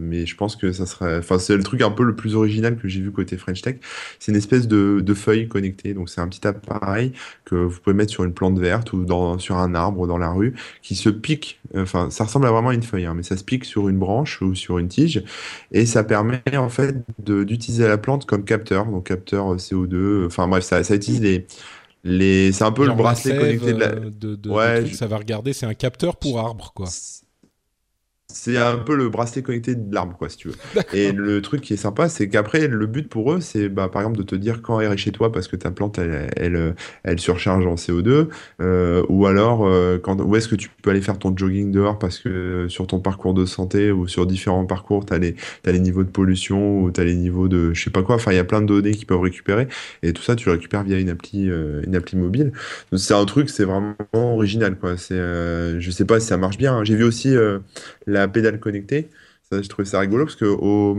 mais 0.00 0.26
je 0.26 0.36
pense 0.36 0.56
que 0.56 0.72
ça 0.72 0.86
serait, 0.86 1.18
enfin, 1.18 1.38
c'est 1.38 1.56
le 1.56 1.62
truc 1.62 1.82
un 1.82 1.90
peu 1.90 2.04
le 2.04 2.14
plus 2.14 2.34
original 2.34 2.76
que 2.76 2.88
j'ai 2.88 3.00
vu 3.00 3.10
côté 3.10 3.36
French 3.36 3.62
Tech. 3.62 3.76
C'est 4.18 4.32
une 4.32 4.38
espèce 4.38 4.68
de, 4.68 5.00
de 5.00 5.14
feuille 5.14 5.48
connectée, 5.48 5.94
donc 5.94 6.08
c'est 6.08 6.20
un 6.20 6.28
petit 6.28 6.46
appareil 6.46 7.12
que 7.44 7.54
vous 7.54 7.78
pouvez 7.80 7.94
mettre 7.94 8.12
sur 8.12 8.24
une 8.24 8.32
plante 8.34 8.58
verte 8.58 8.92
ou 8.92 9.04
dans, 9.04 9.38
sur 9.38 9.56
un 9.56 9.74
arbre 9.74 10.06
dans 10.06 10.18
la 10.18 10.30
rue, 10.30 10.54
qui 10.82 10.94
se 10.94 11.08
pique. 11.08 11.60
Enfin, 11.76 12.10
ça 12.10 12.24
ressemble 12.24 12.46
à 12.46 12.50
vraiment 12.50 12.72
une 12.72 12.82
feuille 12.82 13.03
Hein, 13.06 13.14
mais 13.14 13.22
ça 13.22 13.36
se 13.36 13.44
pique 13.44 13.64
sur 13.64 13.88
une 13.88 13.98
branche 13.98 14.42
ou 14.42 14.54
sur 14.54 14.78
une 14.78 14.88
tige, 14.88 15.22
et 15.72 15.86
ça 15.86 16.04
permet 16.04 16.42
en 16.56 16.68
fait 16.68 16.96
d'utiliser 17.18 17.86
la 17.86 17.98
plante 17.98 18.26
comme 18.26 18.44
capteur, 18.44 18.86
donc 18.86 19.06
capteur 19.06 19.52
euh, 19.52 19.56
CO2. 19.56 20.26
Enfin 20.26 20.48
bref, 20.48 20.64
ça, 20.64 20.82
ça 20.84 20.94
utilise 20.94 21.20
les 21.20 21.46
les, 22.04 22.52
c'est 22.52 22.64
un 22.64 22.72
peu 22.72 22.86
le 22.86 22.92
bracelet 22.92 23.36
connecté 23.36 23.72
de 23.72 23.78
la. 23.78 23.88
De, 23.94 24.50
ouais, 24.50 24.92
ça 24.92 25.06
va 25.06 25.16
regarder, 25.16 25.54
c'est 25.54 25.66
un 25.66 25.74
capteur 25.74 26.16
pour 26.16 26.38
arbre, 26.38 26.72
quoi. 26.74 26.86
C'est 28.36 28.58
un 28.58 28.78
peu 28.78 28.96
le 28.96 29.08
bracelet 29.08 29.42
connecté 29.42 29.76
de 29.76 29.94
l'arbre, 29.94 30.16
quoi, 30.18 30.28
si 30.28 30.36
tu 30.36 30.48
veux. 30.48 30.54
Et 30.92 31.12
le 31.12 31.40
truc 31.40 31.60
qui 31.60 31.74
est 31.74 31.76
sympa, 31.76 32.08
c'est 32.08 32.28
qu'après, 32.28 32.66
le 32.66 32.86
but 32.86 33.08
pour 33.08 33.32
eux, 33.32 33.40
c'est 33.40 33.68
bah, 33.68 33.88
par 33.88 34.02
exemple 34.02 34.18
de 34.18 34.24
te 34.24 34.34
dire 34.34 34.60
quand 34.60 34.80
elle 34.80 34.92
est 34.92 34.96
chez 34.96 35.12
toi 35.12 35.30
parce 35.30 35.46
que 35.46 35.54
ta 35.54 35.70
plante, 35.70 35.98
elle, 35.98 36.30
elle, 36.36 36.74
elle 37.04 37.20
surcharge 37.20 37.64
en 37.64 37.76
CO2, 37.76 38.26
euh, 38.60 39.04
ou 39.08 39.26
alors 39.26 39.66
euh, 39.66 39.98
quand, 39.98 40.20
où 40.20 40.34
est-ce 40.34 40.48
que 40.48 40.56
tu 40.56 40.68
peux 40.82 40.90
aller 40.90 41.00
faire 41.00 41.16
ton 41.16 41.36
jogging 41.36 41.70
dehors 41.70 41.98
parce 41.98 42.18
que 42.18 42.28
euh, 42.28 42.68
sur 42.68 42.88
ton 42.88 42.98
parcours 42.98 43.34
de 43.34 43.46
santé 43.46 43.92
ou 43.92 44.08
sur 44.08 44.26
différents 44.26 44.66
parcours, 44.66 45.06
tu 45.06 45.14
as, 45.14 45.16
as, 45.16 45.72
les 45.72 45.80
niveaux 45.80 46.02
de 46.02 46.10
pollution 46.10 46.82
ou 46.82 46.90
tu 46.90 47.00
as 47.00 47.04
les 47.04 47.14
niveaux 47.14 47.46
de 47.46 47.72
je 47.72 47.84
sais 47.84 47.90
pas 47.90 48.02
quoi. 48.02 48.16
Enfin, 48.16 48.32
il 48.32 48.36
y 48.36 48.40
a 48.40 48.44
plein 48.44 48.62
de 48.62 48.66
données 48.66 48.92
qui 48.92 49.04
peuvent 49.04 49.20
récupérer 49.20 49.68
et 50.02 50.12
tout 50.12 50.22
ça, 50.22 50.34
tu 50.34 50.46
le 50.46 50.52
récupères 50.52 50.82
via 50.82 50.98
une 50.98 51.08
appli, 51.08 51.44
une 51.44 51.94
appli 51.94 52.16
mobile. 52.16 52.52
C'est 52.96 53.14
un 53.14 53.24
truc, 53.26 53.48
c'est 53.48 53.64
vraiment 53.64 53.94
original, 54.12 54.76
quoi. 54.76 54.96
C'est, 54.96 55.14
je 55.16 55.90
sais 55.90 56.04
pas 56.04 56.18
si 56.20 56.26
ça 56.26 56.36
marche 56.36 56.58
bien. 56.58 56.74
Hein. 56.74 56.84
J'ai 56.84 56.96
vu 56.96 57.04
aussi 57.04 57.34
la 58.06 58.23
pédale 58.28 58.60
connectée. 58.60 59.08
Ça, 59.50 59.60
je 59.60 59.68
trouvais 59.68 59.84
ça 59.86 60.00
rigolo 60.00 60.24
parce 60.24 60.36
que 60.36 60.46
au, 60.46 60.96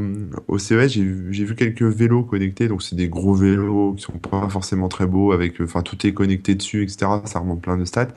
au 0.48 0.58
CES, 0.60 0.88
j'ai 0.90 1.04
vu 1.46 1.56
quelques 1.56 1.82
vélos 1.82 2.24
connectés. 2.24 2.68
Donc, 2.68 2.84
c'est 2.84 2.96
des 2.96 3.10
gros 3.10 3.34
vélos 3.34 3.94
qui 3.96 4.04
sont 4.04 4.14
pas 4.14 4.48
forcément 4.50 4.88
très 4.88 5.08
beaux 5.08 5.32
avec, 5.32 5.60
enfin, 5.62 5.82
tout 5.82 6.06
est 6.06 6.14
connecté 6.14 6.56
dessus, 6.56 6.84
etc. 6.84 7.08
Ça 7.26 7.40
remonte 7.40 7.62
plein 7.62 7.78
de 7.78 7.86
stats 7.86 8.14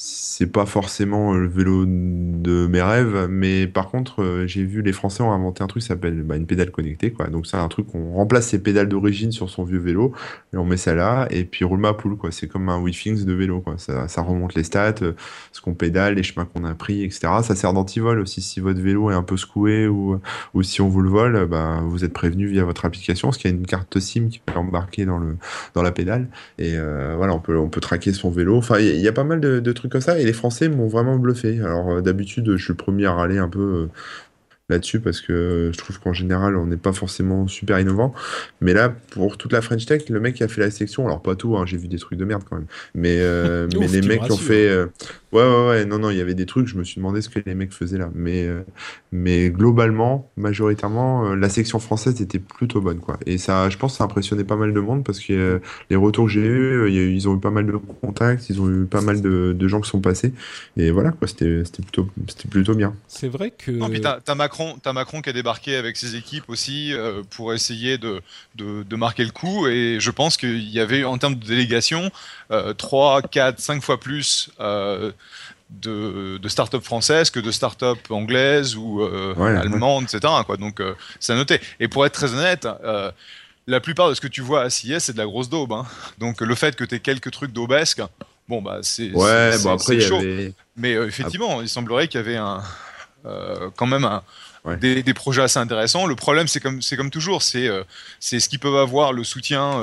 c'est 0.00 0.46
pas 0.46 0.64
forcément 0.64 1.34
le 1.34 1.48
vélo 1.48 1.84
de 1.84 2.68
mes 2.68 2.80
rêves, 2.80 3.26
mais 3.28 3.66
par 3.66 3.88
contre, 3.88 4.22
euh, 4.22 4.46
j'ai 4.46 4.62
vu 4.62 4.80
les 4.80 4.92
Français 4.92 5.24
ont 5.24 5.32
inventé 5.32 5.64
un 5.64 5.66
truc 5.66 5.82
qui 5.82 5.88
s'appelle 5.88 6.22
bah, 6.22 6.36
une 6.36 6.46
pédale 6.46 6.70
connectée, 6.70 7.10
quoi. 7.10 7.26
Donc 7.26 7.48
c'est 7.48 7.56
un 7.56 7.66
truc 7.66 7.88
qu'on 7.88 8.12
remplace 8.12 8.46
ses 8.46 8.62
pédales 8.62 8.88
d'origine 8.88 9.32
sur 9.32 9.50
son 9.50 9.64
vieux 9.64 9.80
vélo 9.80 10.12
et 10.52 10.56
on 10.56 10.64
met 10.64 10.76
ça 10.76 10.94
là 10.94 11.26
et 11.30 11.42
puis 11.42 11.64
roule 11.64 11.80
ma 11.80 11.94
poule, 11.94 12.16
quoi. 12.16 12.30
C'est 12.30 12.46
comme 12.46 12.68
un 12.68 12.80
WeThings 12.80 13.24
de 13.24 13.32
vélo, 13.32 13.60
quoi. 13.60 13.74
Ça, 13.76 14.06
ça 14.06 14.22
remonte 14.22 14.54
les 14.54 14.62
stats, 14.62 14.94
euh, 15.02 15.14
ce 15.50 15.60
qu'on 15.60 15.74
pédale, 15.74 16.14
les 16.14 16.22
chemins 16.22 16.44
qu'on 16.44 16.62
a 16.62 16.74
pris, 16.76 17.02
etc. 17.02 17.32
Ça 17.42 17.56
sert 17.56 17.72
d'antivol 17.72 18.20
aussi 18.20 18.40
si 18.40 18.60
votre 18.60 18.80
vélo 18.80 19.10
est 19.10 19.14
un 19.14 19.24
peu 19.24 19.36
secoué 19.36 19.88
ou, 19.88 20.20
ou 20.54 20.62
si 20.62 20.80
on 20.80 20.88
vous 20.88 21.00
le 21.00 21.10
vole, 21.10 21.46
bah, 21.46 21.82
vous 21.84 22.04
êtes 22.04 22.12
prévenu 22.12 22.46
via 22.46 22.64
votre 22.64 22.84
application, 22.84 23.28
parce 23.28 23.38
qu'il 23.38 23.50
y 23.50 23.54
a 23.54 23.56
une 23.56 23.66
carte 23.66 23.98
SIM 23.98 24.28
qui 24.28 24.38
peut 24.38 24.56
embarquer 24.56 25.06
dans 25.06 25.18
le 25.18 25.36
dans 25.74 25.82
la 25.82 25.90
pédale 25.90 26.28
et 26.58 26.74
euh, 26.76 27.14
voilà, 27.16 27.34
on 27.34 27.40
peut 27.40 27.58
on 27.58 27.68
peut 27.68 27.80
traquer 27.80 28.12
son 28.12 28.30
vélo. 28.30 28.56
Enfin, 28.56 28.78
il 28.78 29.00
y, 29.00 29.08
a 29.08 29.12
pas 29.12 29.24
mal 29.24 29.40
de 29.40 29.72
trucs 29.72 29.87
comme 29.88 30.00
ça 30.00 30.18
et 30.18 30.24
les 30.24 30.32
Français 30.32 30.68
m'ont 30.68 30.88
vraiment 30.88 31.16
bluffé. 31.16 31.60
Alors 31.60 31.90
euh, 31.90 32.00
d'habitude, 32.00 32.56
je 32.56 32.62
suis 32.62 32.72
le 32.72 32.76
premier 32.76 33.06
à 33.06 33.12
râler 33.12 33.38
un 33.38 33.48
peu 33.48 33.60
euh, 33.60 33.86
là-dessus 34.68 35.00
parce 35.00 35.20
que 35.20 35.70
je 35.72 35.78
trouve 35.78 35.98
qu'en 36.00 36.12
général, 36.12 36.56
on 36.56 36.66
n'est 36.66 36.76
pas 36.76 36.92
forcément 36.92 37.46
super 37.48 37.78
innovant. 37.78 38.14
Mais 38.60 38.74
là, 38.74 38.94
pour 39.10 39.38
toute 39.38 39.52
la 39.52 39.62
French 39.62 39.86
Tech, 39.86 40.08
le 40.08 40.20
mec 40.20 40.34
qui 40.34 40.44
a 40.44 40.48
fait 40.48 40.60
la 40.60 40.70
section, 40.70 41.06
alors 41.06 41.22
pas 41.22 41.36
tout, 41.36 41.56
hein, 41.56 41.64
j'ai 41.66 41.76
vu 41.76 41.88
des 41.88 41.98
trucs 41.98 42.18
de 42.18 42.24
merde 42.24 42.42
quand 42.48 42.56
même, 42.56 42.66
mais, 42.94 43.18
euh, 43.20 43.68
mais 43.78 43.86
les 43.86 44.02
mecs 44.02 44.22
qui 44.22 44.32
ont 44.32 44.36
fait. 44.36 44.68
Ouais, 45.30 45.42
ouais, 45.42 45.66
ouais, 45.68 45.84
non, 45.84 45.98
non, 45.98 46.08
il 46.08 46.16
y 46.16 46.22
avait 46.22 46.34
des 46.34 46.46
trucs, 46.46 46.68
je 46.68 46.76
me 46.76 46.84
suis 46.84 46.96
demandé 46.96 47.20
ce 47.20 47.28
que 47.28 47.38
les 47.44 47.54
mecs 47.54 47.72
faisaient 47.72 47.98
là. 47.98 48.08
Mais, 48.14 48.44
euh, 48.44 48.62
mais 49.12 49.50
globalement, 49.50 50.30
majoritairement, 50.38 51.26
euh, 51.26 51.36
la 51.36 51.50
section 51.50 51.78
française 51.78 52.18
était 52.22 52.38
plutôt 52.38 52.80
bonne, 52.80 52.98
quoi. 52.98 53.18
Et 53.26 53.36
ça, 53.36 53.68
je 53.68 53.76
pense, 53.76 53.98
ça 53.98 54.04
a 54.04 54.06
impressionné 54.06 54.44
pas 54.44 54.56
mal 54.56 54.72
de 54.72 54.80
monde 54.80 55.04
parce 55.04 55.20
que 55.20 55.34
euh, 55.34 55.58
les 55.90 55.96
retours 55.96 56.26
que 56.26 56.32
j'ai 56.32 56.40
eus, 56.40 56.90
ils 56.90 57.28
ont 57.28 57.36
eu 57.36 57.40
pas 57.40 57.50
mal 57.50 57.66
de 57.66 57.72
contacts, 57.72 58.48
ils 58.48 58.58
ont 58.62 58.70
eu 58.70 58.86
pas 58.86 59.02
mal 59.02 59.20
de, 59.20 59.52
de 59.52 59.68
gens 59.68 59.82
qui 59.82 59.90
sont 59.90 60.00
passés. 60.00 60.32
Et 60.78 60.90
voilà, 60.90 61.10
quoi, 61.10 61.28
c'était 61.28 61.62
plutôt, 61.82 62.08
plutôt 62.50 62.74
bien. 62.74 62.94
C'est 63.06 63.28
vrai 63.28 63.50
que. 63.50 63.70
Non, 63.70 63.90
puis 63.90 64.00
t'as 64.00 64.34
Macron, 64.34 64.78
as 64.82 64.92
Macron 64.94 65.20
qui 65.20 65.28
a 65.28 65.34
débarqué 65.34 65.76
avec 65.76 65.98
ses 65.98 66.16
équipes 66.16 66.48
aussi 66.48 66.94
pour 67.36 67.52
essayer 67.52 67.98
de, 67.98 68.22
de, 68.56 68.82
de, 68.82 68.96
marquer 68.96 69.24
le 69.24 69.30
coup. 69.30 69.66
Et 69.66 69.98
je 70.00 70.10
pense 70.10 70.38
qu'il 70.38 70.70
y 70.70 70.80
avait, 70.80 71.04
en 71.04 71.18
termes 71.18 71.34
de 71.34 71.46
délégation, 71.46 72.10
3, 72.78 73.22
4, 73.22 73.60
5 73.60 73.82
fois 73.82 74.00
plus 74.00 74.50
de, 75.70 76.38
de 76.38 76.48
start-up 76.48 76.82
françaises 76.82 77.30
que 77.30 77.40
de 77.40 77.50
start-up 77.50 77.98
anglaises 78.10 78.76
ou 78.76 79.02
euh, 79.02 79.34
allemandes, 79.36 80.04
etc. 80.04 80.32
Quoi. 80.46 80.56
Donc, 80.56 80.80
euh, 80.80 80.94
ça 81.20 81.34
noté. 81.34 81.60
Et 81.80 81.88
pour 81.88 82.06
être 82.06 82.12
très 82.12 82.32
honnête, 82.34 82.66
euh, 82.84 83.10
la 83.66 83.80
plupart 83.80 84.08
de 84.08 84.14
ce 84.14 84.20
que 84.20 84.28
tu 84.28 84.40
vois 84.40 84.62
à 84.62 84.70
CIS, 84.70 85.00
c'est 85.00 85.12
de 85.12 85.18
la 85.18 85.26
grosse 85.26 85.48
daube. 85.48 85.72
Hein. 85.72 85.86
Donc, 86.18 86.40
le 86.40 86.54
fait 86.54 86.74
que 86.74 86.84
tu 86.84 86.94
aies 86.94 87.00
quelques 87.00 87.30
trucs 87.30 87.52
daubesques, 87.52 88.02
bon, 88.48 88.62
bah, 88.62 88.78
c'est 88.82 89.12
ouais, 89.12 89.58
bon, 89.62 89.72
après, 89.72 90.00
chaud. 90.00 90.20
Mais 90.76 90.92
effectivement, 90.92 91.60
il 91.60 91.68
semblerait 91.68 92.08
qu'il 92.08 92.18
y 92.20 92.24
avait 92.24 92.36
un, 92.36 92.62
quand 93.76 93.86
même 93.86 94.04
un, 94.04 94.22
des, 94.80 95.02
des, 95.02 95.14
projets 95.14 95.42
assez 95.42 95.58
intéressants. 95.58 96.06
Le 96.06 96.14
problème, 96.14 96.48
c'est 96.48 96.60
comme, 96.60 96.82
c'est 96.82 96.96
comme 96.96 97.10
toujours, 97.10 97.42
c'est, 97.42 97.68
c'est 98.20 98.40
ce 98.40 98.48
qu'ils 98.48 98.58
peuvent 98.58 98.76
avoir 98.76 99.12
le 99.12 99.24
soutien 99.24 99.80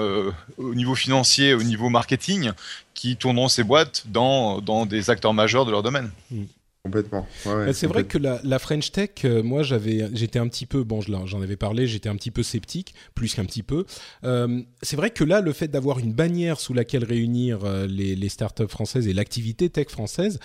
au 0.57 0.75
niveau 0.75 0.95
financier, 0.95 1.53
au 1.53 1.63
niveau 1.63 1.89
marketing, 1.89 2.51
qui 2.93 3.17
tourneront 3.17 3.47
ces 3.47 3.63
boîtes 3.63 4.03
dans, 4.07 4.61
dans 4.61 4.85
des 4.85 5.09
acteurs 5.09 5.33
majeurs 5.33 5.65
de 5.65 5.71
leur 5.71 5.83
domaine. 5.83 6.11
Mm. 6.31 6.43
Complètement. 6.85 7.27
c'est 7.73 7.87
vrai 7.87 8.03
que 8.03 8.19
la, 8.19 8.59
French 8.59 8.91
Tech, 8.91 9.09
euh, 9.23 9.41
moi 9.41 9.63
j'avais, 9.63 10.07
j'étais 10.13 10.37
un 10.37 10.47
petit 10.47 10.67
peu, 10.67 10.83
bon, 10.83 11.01
j'en 11.01 11.41
avais 11.41 11.55
parlé, 11.55 11.87
j'étais 11.87 12.09
un 12.09 12.15
petit 12.15 12.29
peu 12.29 12.43
sceptique, 12.43 12.93
plus 13.15 13.33
qu'un 13.33 13.45
petit 13.45 13.63
peu. 13.63 13.85
Euh, 14.23 14.61
c'est 14.83 14.95
vrai 14.95 15.09
que 15.09 15.23
là, 15.23 15.41
le 15.41 15.51
fait 15.51 15.67
d'avoir 15.67 15.97
une 15.97 16.13
bannière 16.13 16.59
sous 16.59 16.75
laquelle 16.75 17.03
réunir 17.03 17.61
euh, 17.63 17.87
les, 17.87 18.15
les 18.15 18.29
startups 18.29 18.67
françaises 18.67 19.07
et 19.07 19.13
l'activité 19.13 19.71
tech 19.71 19.87
française, 19.89 20.39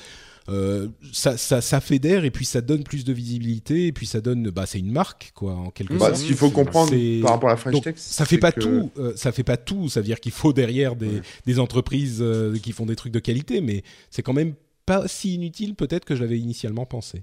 euh, 0.49 0.89
ça, 1.13 1.37
ça, 1.37 1.61
ça, 1.61 1.81
fédère 1.81 2.25
et 2.25 2.31
puis 2.31 2.45
ça 2.45 2.61
donne 2.61 2.83
plus 2.83 3.05
de 3.05 3.13
visibilité 3.13 3.87
et 3.87 3.93
puis 3.93 4.07
ça 4.07 4.21
donne, 4.21 4.51
bah, 4.51 4.67
c'est 4.67 4.79
une 4.79 4.91
marque 4.91 5.33
quoi 5.35 5.55
en 5.55 5.71
quelque 5.71 5.95
bah, 5.95 6.07
sorte. 6.07 6.17
Ce 6.17 6.27
qu'il 6.27 6.37
faut 6.37 6.51
comprendre 6.51 6.93
par 7.23 7.33
rapport 7.33 7.51
à 7.51 7.53
la 7.53 7.57
French 7.57 7.81
Tech, 7.83 7.95
ça 7.97 8.25
fait 8.25 8.39
pas 8.39 8.53
tout, 8.53 8.91
euh, 8.99 9.13
ça 9.17 9.33
fait 9.33 9.45
pas 9.45 9.57
tout. 9.57 9.89
Ça 9.89 10.01
veut 10.01 10.07
dire 10.07 10.21
qu'il 10.21 10.33
faut 10.33 10.53
derrière 10.53 10.97
des, 10.97 11.21
des 11.47 11.59
entreprises 11.59 12.19
euh, 12.21 12.57
qui 12.59 12.73
font 12.73 12.87
des 12.87 12.97
trucs 12.97 13.13
de 13.13 13.19
qualité, 13.19 13.61
mais 13.61 13.83
c'est 14.11 14.23
quand 14.23 14.33
même 14.33 14.55
pas 14.87 15.07
si 15.07 15.35
inutile 15.35 15.75
peut-être 15.75 16.05
que 16.05 16.17
je 16.17 16.23
l'avais 16.23 16.39
initialement 16.39 16.87
pensé. 16.87 17.23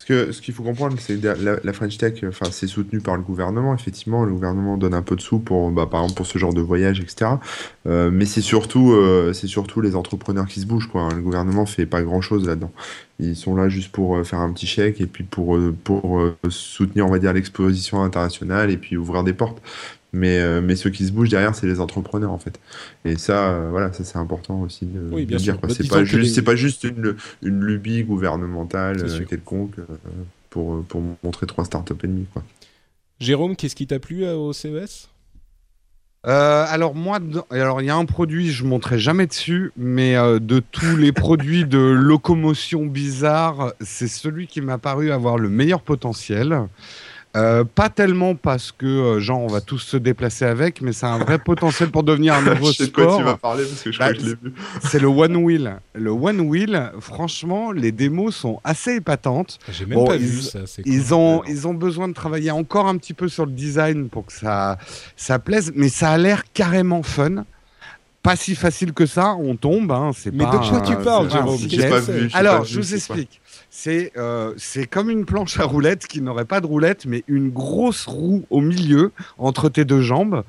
Ce 0.00 0.06
que 0.06 0.30
ce 0.30 0.40
qu'il 0.40 0.54
faut 0.54 0.62
comprendre, 0.62 0.96
c'est 1.00 1.20
que 1.20 1.26
la, 1.64 1.72
French 1.72 1.98
Tech, 1.98 2.22
enfin, 2.26 2.46
c'est 2.52 2.68
soutenu 2.68 3.00
par 3.00 3.16
le 3.16 3.22
gouvernement. 3.22 3.74
Effectivement, 3.74 4.24
le 4.24 4.32
gouvernement 4.32 4.76
donne 4.76 4.94
un 4.94 5.02
peu 5.02 5.16
de 5.16 5.20
sous 5.20 5.40
pour, 5.40 5.70
bah, 5.72 5.86
par 5.86 6.02
exemple, 6.02 6.18
pour 6.18 6.26
ce 6.26 6.38
genre 6.38 6.54
de 6.54 6.60
voyage, 6.60 7.00
etc. 7.00 7.32
Euh, 7.86 8.08
mais 8.12 8.24
c'est 8.24 8.40
surtout, 8.40 8.92
euh, 8.92 9.32
c'est 9.32 9.48
surtout 9.48 9.80
les 9.80 9.96
entrepreneurs 9.96 10.46
qui 10.46 10.60
se 10.60 10.66
bougent, 10.66 10.88
quoi. 10.88 11.08
Le 11.12 11.20
gouvernement 11.20 11.66
fait 11.66 11.84
pas 11.84 12.02
grand 12.02 12.20
chose 12.20 12.46
là-dedans. 12.46 12.72
Ils 13.18 13.34
sont 13.34 13.56
là 13.56 13.68
juste 13.68 13.90
pour 13.90 14.16
euh, 14.16 14.22
faire 14.22 14.38
un 14.38 14.52
petit 14.52 14.68
chèque 14.68 15.00
et 15.00 15.06
puis 15.06 15.24
pour 15.24 15.58
pour 15.82 16.22
soutenir, 16.48 17.04
on 17.06 17.10
va 17.10 17.18
dire, 17.18 17.32
l'exposition 17.32 18.02
internationale 18.02 18.70
et 18.70 18.76
puis 18.76 18.96
ouvrir 18.96 19.24
des 19.24 19.32
portes. 19.32 19.60
Mais, 20.18 20.40
euh, 20.40 20.60
mais 20.60 20.74
ceux 20.74 20.90
qui 20.90 21.06
se 21.06 21.12
bougent 21.12 21.28
derrière, 21.28 21.54
c'est 21.54 21.66
les 21.66 21.78
entrepreneurs 21.78 22.32
en 22.32 22.38
fait. 22.38 22.58
Et 23.04 23.16
ça, 23.16 23.50
euh, 23.50 23.68
voilà, 23.70 23.92
ça 23.92 24.02
c'est 24.02 24.18
important 24.18 24.60
aussi 24.62 24.84
de, 24.84 25.00
oui, 25.12 25.26
bien 25.26 25.36
dire. 25.36 25.58
Bah, 25.58 25.68
c'est 25.70 25.88
pas, 25.88 26.04
juste, 26.04 26.42
pas 26.42 26.56
juste 26.56 26.84
une, 26.84 27.14
une 27.42 27.60
lubie 27.60 28.02
gouvernementale 28.02 29.00
euh, 29.00 29.24
quelconque 29.24 29.76
pour, 30.50 30.82
pour 30.84 31.02
montrer 31.22 31.46
trois 31.46 31.64
startups 31.64 31.94
et 32.02 32.06
demi. 32.08 32.26
Quoi. 32.32 32.42
Jérôme, 33.20 33.54
qu'est-ce 33.54 33.76
qui 33.76 33.86
t'a 33.86 34.00
plu 34.00 34.26
au 34.26 34.52
CES 34.52 35.08
alors 36.24 36.94
moi, 36.94 37.20
alors 37.48 37.80
il 37.80 37.86
y 37.86 37.90
a 37.90 37.96
un 37.96 38.04
produit, 38.04 38.50
je 38.50 38.64
montrerai 38.64 38.98
jamais 38.98 39.26
dessus, 39.26 39.72
mais 39.78 40.14
de 40.14 40.60
tous 40.60 40.96
les 40.96 41.10
produits 41.10 41.64
de 41.64 41.78
locomotion 41.78 42.84
bizarre, 42.84 43.72
c'est 43.80 44.08
celui 44.08 44.46
qui 44.46 44.60
m'a 44.60 44.76
paru 44.76 45.10
avoir 45.10 45.38
le 45.38 45.48
meilleur 45.48 45.80
potentiel. 45.80 46.68
Euh, 47.36 47.62
pas 47.62 47.90
tellement 47.90 48.34
parce 48.34 48.72
que 48.72 48.86
euh, 48.86 49.20
genre 49.20 49.40
on 49.40 49.48
va 49.48 49.60
tous 49.60 49.78
se 49.78 49.96
déplacer 49.98 50.46
avec, 50.46 50.80
mais 50.80 50.92
c'est 50.92 51.06
un 51.06 51.18
vrai 51.18 51.38
potentiel 51.38 51.90
pour 51.90 52.02
devenir 52.02 52.34
un 52.34 52.40
nouveau 52.54 52.68
je 52.72 52.78
sais 52.78 52.84
sport. 52.86 53.06
Quoi 53.06 53.16
tu 53.18 53.22
vas 53.22 53.36
parler 53.36 53.64
parce 53.64 53.82
que 53.82 53.92
je 53.92 53.98
crois 53.98 54.08
Bah, 54.08 54.14
que 54.14 54.20
je 54.20 54.26
l'ai 54.26 54.34
vu. 54.42 54.54
C'est 54.82 54.98
le 54.98 55.08
one 55.08 55.36
wheel. 55.36 55.76
Le 55.94 56.10
one 56.10 56.40
wheel, 56.40 56.90
franchement, 57.00 57.70
les 57.70 57.92
démos 57.92 58.34
sont 58.34 58.60
assez 58.64 58.94
épatantes. 58.94 59.58
J'ai 59.70 59.84
même 59.84 59.98
Bon, 59.98 60.06
pas 60.06 60.16
ils- 60.16 60.22
vu 60.22 60.40
ça. 60.40 60.60
c'est 60.66 60.82
Ils 60.86 61.12
ont, 61.14 61.42
ils 61.44 61.68
ont 61.68 61.74
besoin 61.74 62.08
de 62.08 62.14
travailler 62.14 62.50
encore 62.50 62.86
un 62.88 62.96
petit 62.96 63.14
peu 63.14 63.28
sur 63.28 63.44
le 63.44 63.52
design 63.52 64.08
pour 64.08 64.24
que 64.26 64.32
ça, 64.32 64.78
ça 65.14 65.38
plaise, 65.38 65.70
mais 65.76 65.90
ça 65.90 66.10
a 66.12 66.18
l'air 66.18 66.44
carrément 66.54 67.02
fun. 67.02 67.44
Pas 68.20 68.34
si 68.36 68.56
facile 68.56 68.92
que 68.92 69.06
ça, 69.06 69.34
on 69.38 69.54
tombe. 69.54 69.92
Hein, 69.92 70.10
c'est 70.14 70.32
Mais 70.34 70.44
pas 70.44 70.58
de 70.58 70.68
quoi 70.68 70.80
tu 70.80 70.96
parles, 70.96 71.30
Jérôme? 71.30 71.56
Alors, 72.34 72.64
je 72.64 72.78
vous 72.80 72.94
explique. 72.94 73.40
C'est 73.80 74.10
euh, 74.16 74.54
comme 74.90 75.08
une 75.08 75.24
planche 75.24 75.60
à 75.60 75.64
roulettes 75.64 76.08
qui 76.08 76.20
n'aurait 76.20 76.46
pas 76.46 76.60
de 76.60 76.66
roulette, 76.66 77.06
mais 77.06 77.22
une 77.28 77.48
grosse 77.50 78.06
roue 78.06 78.44
au 78.50 78.60
milieu 78.60 79.12
entre 79.38 79.68
tes 79.68 79.84
deux 79.84 80.00
jambes. 80.00 80.42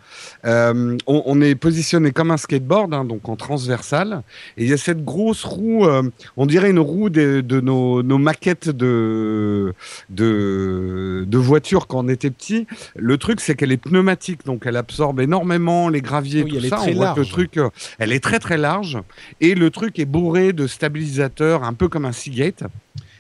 Euh, 0.46 0.98
on, 1.06 1.22
on 1.28 1.40
est 1.40 1.54
positionné 1.54 2.10
comme 2.12 2.32
un 2.32 2.38
skateboard, 2.38 2.92
hein, 2.92 3.06
donc 3.06 3.30
en 3.30 3.36
transversal. 3.36 4.24
Et 4.58 4.64
il 4.64 4.70
y 4.72 4.74
a 4.74 4.78
cette 4.78 5.06
grosse 5.06 5.44
roue, 5.44 5.86
euh, 5.86 6.02
on 6.38 6.48
dirait 6.48 6.72
une 6.72 6.80
roue 6.80 7.12
de, 7.12 7.42
de 7.42 7.60
nos, 7.62 8.02
nos 8.02 8.18
maquettes 8.18 8.70
de, 8.70 9.76
de, 10.10 11.24
de 11.28 11.38
voitures 11.38 11.86
quand 11.86 12.00
on 12.04 12.08
était 12.08 12.32
petit. 12.32 12.66
Le 12.96 13.20
truc, 13.20 13.42
c'est 13.42 13.54
qu'elle 13.54 13.72
est 13.72 13.78
pneumatique, 13.78 14.44
donc 14.44 14.64
elle 14.66 14.76
absorbe 14.76 15.20
énormément 15.20 15.90
les 15.90 16.02
graviers, 16.02 16.42
Oui, 16.42 16.50
tout 16.50 16.56
elle 16.58 16.66
est 16.66 16.70
ça. 16.70 16.78
très 16.78 16.94
on 16.94 16.96
voit 16.96 17.12
que 17.14 17.20
le 17.20 17.22
large. 17.22 17.30
truc, 17.32 17.58
euh, 17.58 17.70
elle 18.00 18.12
est 18.12 18.24
très 18.24 18.40
très 18.40 18.58
large. 18.58 18.98
Et 19.40 19.54
le 19.54 19.70
truc 19.70 20.00
est 20.00 20.06
bourré 20.06 20.52
de 20.52 20.66
stabilisateurs, 20.66 21.64
un 21.64 21.74
peu 21.76 21.90
comme 21.90 22.06
un 22.06 22.12
Seagate. 22.12 22.64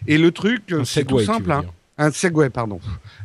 Et 0.07 0.17
le 0.17 0.31
truc, 0.31 0.63
c'est 0.85 1.03
tout 1.05 1.15
simple. 1.25 1.51
hein. 1.51 1.65
Un 2.01 2.11
Segway, 2.11 2.49
pardon. 2.49 2.79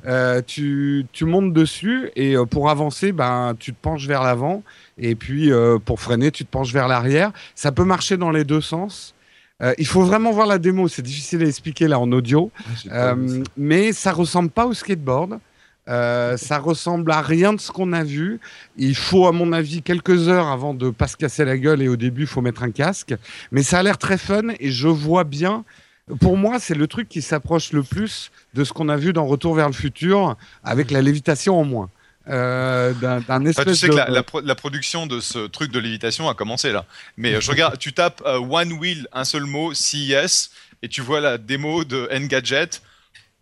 Euh, 0.05 0.43
tu, 0.45 1.07
tu 1.13 1.25
montes 1.25 1.53
dessus 1.53 2.11
et 2.17 2.37
euh, 2.37 2.45
pour 2.45 2.69
avancer, 2.71 3.13
ben, 3.13 3.55
tu 3.57 3.73
te 3.73 3.79
penches 3.81 4.07
vers 4.09 4.25
l'avant. 4.25 4.65
Et 4.99 5.15
puis 5.15 5.53
euh, 5.53 5.79
pour 5.79 6.01
freiner, 6.01 6.33
tu 6.33 6.45
te 6.45 6.51
penches 6.51 6.73
vers 6.73 6.89
l'arrière. 6.89 7.31
Ça 7.55 7.71
peut 7.71 7.85
marcher 7.85 8.17
dans 8.17 8.33
les 8.33 8.43
deux 8.43 8.61
sens. 8.61 9.15
Euh, 9.63 9.73
il 9.79 9.87
faut 9.87 10.03
vraiment 10.03 10.33
voir 10.33 10.49
la 10.49 10.59
démo. 10.59 10.89
C'est 10.89 11.03
difficile 11.03 11.45
à 11.45 11.47
expliquer 11.47 11.87
là 11.87 12.01
en 12.01 12.11
audio. 12.11 12.51
Euh, 12.91 13.45
mais 13.57 13.93
ça 13.93 14.11
ressemble 14.13 14.51
pas 14.51 14.67
au 14.67 14.75
skateboard. 14.75 15.39
Euh, 15.87 16.37
ça 16.37 16.59
ressemble 16.59 17.13
à 17.13 17.23
rien 17.23 17.53
de 17.53 17.61
ce 17.61 17.71
qu'on 17.71 17.93
a 17.93 18.03
vu. 18.03 18.41
Il 18.77 18.97
faut, 18.97 19.29
à 19.29 19.33
mon 19.33 19.53
avis, 19.53 19.83
quelques 19.83 20.29
heures 20.29 20.49
avant 20.49 20.75
de 20.75 20.91
pas 20.91 21.07
se 21.07 21.17
casser 21.17 21.45
la 21.45 21.57
gueule 21.59 21.81
et 21.81 21.89
au 21.89 21.97
début, 21.97 22.23
il 22.23 22.27
faut 22.27 22.41
mettre 22.41 22.65
un 22.65 22.73
casque. 22.73 23.15
Mais 23.53 23.63
ça 23.63 23.79
a 23.79 23.83
l'air 23.85 23.99
très 23.99 24.19
fun 24.19 24.43
et 24.59 24.73
je 24.73 24.89
vois 24.89 25.23
bien. 25.23 25.65
Pour 26.21 26.37
moi, 26.37 26.59
c'est 26.59 26.75
le 26.75 26.87
truc 26.87 27.09
qui 27.09 27.23
s'approche 27.23 27.73
le 27.73 27.83
plus 27.83 28.31
de 28.53 28.65
ce 28.65 28.73
qu'on 28.73 28.89
a 28.91 28.97
vu 28.97 29.13
dans 29.13 29.27
Retour 29.27 29.55
vers 29.55 29.69
le 29.69 29.73
futur 29.73 30.37
avec 30.63 30.91
la 30.91 31.01
lévitation 31.01 31.59
en 31.59 31.65
moins. 31.65 31.91
Euh, 32.29 32.93
d'un 32.95 33.19
Enfin, 33.19 33.45
espèce 33.45 33.67
tu 33.67 33.75
sais 33.75 33.87
de... 33.89 33.93
que 33.93 33.97
la, 33.99 34.09
la 34.09 34.23
pro- 34.23 34.41
la 34.41 34.55
production 34.55 35.07
de 35.07 35.21
ce 35.21 35.47
truc 35.47 35.71
de 35.71 35.79
lévitation 35.79 36.29
a 36.29 36.35
commencé 36.35 36.73
là. 36.73 36.87
Mais 37.19 37.35
euh, 37.35 37.41
je 37.41 37.51
regarde, 37.51 37.79
tu 37.79 37.93
tapes 37.93 38.23
euh, 38.25 38.39
One 38.39 38.73
Wheel, 38.75 39.07
un 39.13 39.25
seul 39.25 39.45
mot, 39.45 39.75
CES, 39.75 40.51
et 40.83 40.89
tu 40.89 41.01
vois 41.03 41.21
la 41.21 41.37
démo 41.39 41.85
de 41.85 42.09
Engadget. 42.13 42.81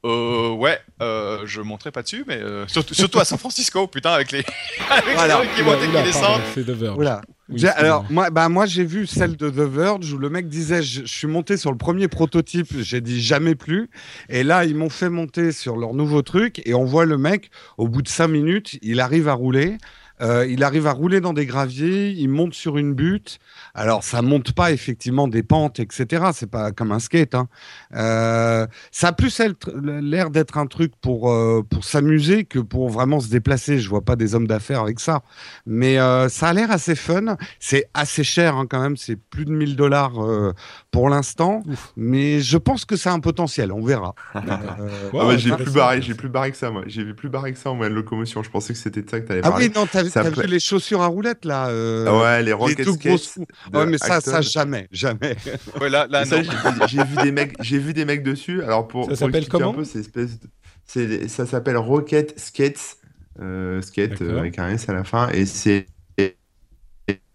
Euh, 0.04 0.50
ouais, 0.50 0.78
euh, 1.00 1.38
je 1.44 1.60
monterai 1.60 1.92
pas 1.92 2.02
dessus, 2.02 2.24
mais 2.26 2.36
euh, 2.36 2.66
surtout, 2.66 2.92
surtout 2.92 3.20
à 3.20 3.24
San 3.24 3.38
Francisco, 3.38 3.86
putain, 3.86 4.10
avec 4.10 4.32
les, 4.32 4.42
avec 4.90 5.14
Voilà. 5.14 5.40
les 5.40 5.46
trucs 5.46 5.56
qui 5.56 5.62
montent 5.62 5.82
et 5.82 5.86
qui 5.86 6.02
descendent. 6.02 6.40
C'est 6.54 6.64
The 6.64 6.70
Verge. 6.70 6.94
Voilà. 6.96 7.20
Oui, 7.48 7.66
alors 7.66 8.04
moi, 8.08 8.30
bah 8.30 8.48
moi 8.48 8.64
j'ai 8.66 8.84
vu 8.84 9.06
celle 9.06 9.36
de 9.36 9.50
The 9.50 9.54
Verge 9.70 10.12
où 10.12 10.18
le 10.18 10.30
mec 10.30 10.48
disait 10.48 10.82
je, 10.82 11.02
je 11.04 11.12
suis 11.12 11.26
monté 11.26 11.56
sur 11.56 11.70
le 11.70 11.76
premier 11.76 12.08
prototype, 12.08 12.68
j'ai 12.80 13.00
dit 13.02 13.20
jamais 13.20 13.54
plus. 13.54 13.90
Et 14.30 14.42
là 14.42 14.64
ils 14.64 14.74
m'ont 14.74 14.88
fait 14.88 15.10
monter 15.10 15.52
sur 15.52 15.76
leur 15.76 15.92
nouveau 15.92 16.22
truc 16.22 16.62
et 16.64 16.72
on 16.72 16.84
voit 16.84 17.04
le 17.04 17.18
mec 17.18 17.50
au 17.76 17.88
bout 17.88 18.00
de 18.00 18.08
cinq 18.08 18.28
minutes, 18.28 18.78
il 18.80 19.00
arrive 19.00 19.28
à 19.28 19.34
rouler. 19.34 19.76
Euh, 20.20 20.46
il 20.48 20.62
arrive 20.62 20.86
à 20.86 20.92
rouler 20.92 21.20
dans 21.20 21.32
des 21.32 21.46
graviers, 21.46 22.10
il 22.10 22.28
monte 22.28 22.54
sur 22.54 22.78
une 22.78 22.94
butte. 22.94 23.38
Alors, 23.74 24.04
ça 24.04 24.22
monte 24.22 24.52
pas 24.52 24.70
effectivement 24.72 25.28
des 25.28 25.42
pentes, 25.42 25.80
etc. 25.80 26.26
C'est 26.34 26.50
pas 26.50 26.72
comme 26.72 26.92
un 26.92 26.98
skate. 26.98 27.34
Hein. 27.34 27.48
Euh, 27.94 28.66
ça 28.90 29.08
a 29.08 29.12
plus 29.12 29.40
l'air 29.82 30.30
d'être 30.30 30.58
un 30.58 30.66
truc 30.66 30.92
pour 31.00 31.30
euh, 31.32 31.62
pour 31.68 31.84
s'amuser 31.84 32.44
que 32.44 32.58
pour 32.58 32.88
vraiment 32.90 33.20
se 33.20 33.28
déplacer. 33.28 33.78
Je 33.78 33.88
vois 33.88 34.02
pas 34.02 34.16
des 34.16 34.34
hommes 34.34 34.46
d'affaires 34.46 34.80
avec 34.80 35.00
ça, 35.00 35.22
mais 35.66 35.98
euh, 35.98 36.28
ça 36.28 36.48
a 36.48 36.52
l'air 36.52 36.70
assez 36.70 36.94
fun. 36.94 37.36
C'est 37.60 37.86
assez 37.94 38.24
cher 38.24 38.56
hein, 38.56 38.66
quand 38.68 38.80
même. 38.80 38.96
C'est 38.96 39.16
plus 39.16 39.44
de 39.44 39.52
1000 39.52 39.76
dollars 39.76 40.22
euh, 40.22 40.52
pour 40.90 41.08
l'instant, 41.08 41.62
mais 41.96 42.40
je 42.40 42.58
pense 42.58 42.84
que 42.84 42.96
c'est 42.96 43.10
un 43.10 43.20
potentiel. 43.20 43.72
On 43.72 43.82
verra. 43.84 44.14
Euh, 44.52 45.10
Ouais, 45.12 45.18
Ah 45.22 45.26
ouais, 45.26 45.38
j'ai 45.38 45.50
plus 45.56 45.72
barré, 45.72 46.02
j'ai 46.02 46.14
plus 46.14 46.28
barré 46.28 46.50
que 46.50 46.56
ça, 46.56 46.70
moi. 46.70 46.82
J'ai 46.86 47.04
vu 47.04 47.14
plus 47.14 47.28
barré 47.28 47.52
que 47.52 47.58
ça 47.58 47.70
en 47.70 47.74
moyen 47.74 47.90
de 47.90 47.94
locomotion. 47.96 48.42
Je 48.42 48.50
pensais 48.50 48.72
que 48.72 48.78
c'était 48.78 49.02
de 49.02 49.10
ça 49.10 49.20
que 49.20 49.26
t'allais 49.26 49.40
Ah 49.44 49.50
parler. 49.50 49.66
oui, 49.66 49.72
non, 49.74 49.86
t'as 49.90 50.04
Ça 50.04 50.22
vu 50.22 50.46
les 50.46 50.60
chaussures 50.60 51.02
à 51.02 51.06
roulettes 51.06 51.44
là 51.44 51.68
euh, 51.68 52.06
Ah 52.08 52.18
ouais, 52.18 52.38
les 52.42 52.46
les 52.46 52.52
Rocket 52.52 52.86
Skates. 52.90 53.38
Ouais, 53.72 53.86
mais 53.86 53.98
ça, 53.98 54.40
jamais, 54.40 54.88
jamais. 54.90 55.36
Ouais, 55.80 55.88
là, 55.88 56.06
ça, 56.24 56.42
j'ai 56.88 57.04
vu- 57.04 57.16
des 57.22 57.32
mecs, 57.32 57.56
j'ai 57.60 57.78
vu 57.78 57.92
des 57.92 58.04
mecs 58.04 58.22
dessus. 58.22 58.62
Alors 58.62 58.88
pour, 58.88 59.06
Ça 59.10 59.16
s'appelle 59.16 59.48
comment 59.48 59.70
un 59.70 59.74
peu, 59.74 59.84
c'est 59.84 60.00
espèce 60.00 60.40
de- 60.40 60.48
c'est- 60.84 61.28
ça 61.28 61.46
s'appelle 61.46 61.76
Rocket 61.76 62.38
Skates, 62.38 62.98
euh, 63.40 63.80
skate 63.82 64.20
euh, 64.22 64.38
avec 64.38 64.58
un 64.58 64.68
S 64.70 64.88
à 64.88 64.92
la 64.92 65.04
fin, 65.04 65.28
et 65.30 65.46
c'est 65.46 65.86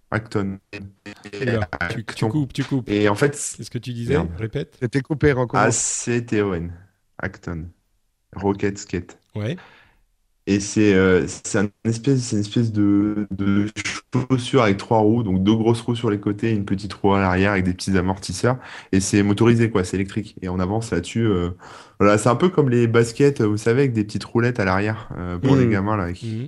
Acton. 0.09 0.59
Oula, 1.41 1.69
tu, 1.91 2.05
tu 2.05 2.27
coupes, 2.27 2.53
tu 2.53 2.63
coupes. 2.63 2.89
Et 2.89 3.09
en 3.09 3.15
fait, 3.15 3.31
Qu'est-ce 3.31 3.69
que 3.69 3.77
tu 3.77 3.91
disais? 3.91 4.17
Répète. 4.37 4.77
C'était 4.81 5.01
coupé, 5.01 5.31
Ah, 5.31 5.35
recommence. 5.41 5.67
A-C-T-O-N. 5.67 6.71
Acton. 7.17 7.65
Rocket 8.35 8.77
Skate. 8.77 9.17
Ouais. 9.35 9.57
Et 10.47 10.59
c'est 10.61 10.93
euh, 10.93 11.27
un 11.55 11.67
espèce, 11.83 12.31
une 12.31 12.39
espèce 12.39 12.71
de, 12.71 13.27
de 13.31 13.67
chaussure 14.13 14.63
avec 14.63 14.77
trois 14.77 14.99
roues, 14.99 15.21
donc 15.23 15.43
deux 15.43 15.55
grosses 15.55 15.81
roues 15.81 15.95
sur 15.95 16.09
les 16.09 16.19
côtés 16.21 16.49
et 16.51 16.53
une 16.55 16.65
petite 16.65 16.93
roue 16.93 17.13
à 17.13 17.19
l'arrière 17.21 17.51
avec 17.51 17.65
des 17.65 17.73
petits 17.73 17.97
amortisseurs. 17.97 18.57
Et 18.93 19.01
c'est 19.01 19.23
motorisé, 19.23 19.69
quoi, 19.69 19.83
c'est 19.83 19.97
électrique. 19.97 20.35
Et 20.41 20.49
on 20.49 20.59
avance 20.59 20.91
là-dessus. 20.91 21.25
euh, 21.27 21.49
Voilà, 21.99 22.17
c'est 22.17 22.29
un 22.29 22.35
peu 22.35 22.49
comme 22.49 22.69
les 22.69 22.87
baskets, 22.87 23.41
vous 23.41 23.57
savez, 23.57 23.81
avec 23.81 23.93
des 23.93 24.05
petites 24.05 24.23
roulettes 24.23 24.59
à 24.59 24.65
l'arrière 24.65 25.09
euh, 25.17 25.37
pour 25.37 25.55
les 25.57 25.67
gamins 25.67 25.97
là, 25.97 26.13
qui, 26.13 26.47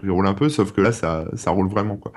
qui 0.00 0.08
roulent 0.08 0.26
un 0.26 0.34
peu, 0.34 0.48
sauf 0.48 0.72
que 0.72 0.80
là, 0.80 0.92
ça, 0.92 1.26
ça 1.34 1.50
roule 1.50 1.68
vraiment, 1.68 1.96
quoi. 1.96 2.12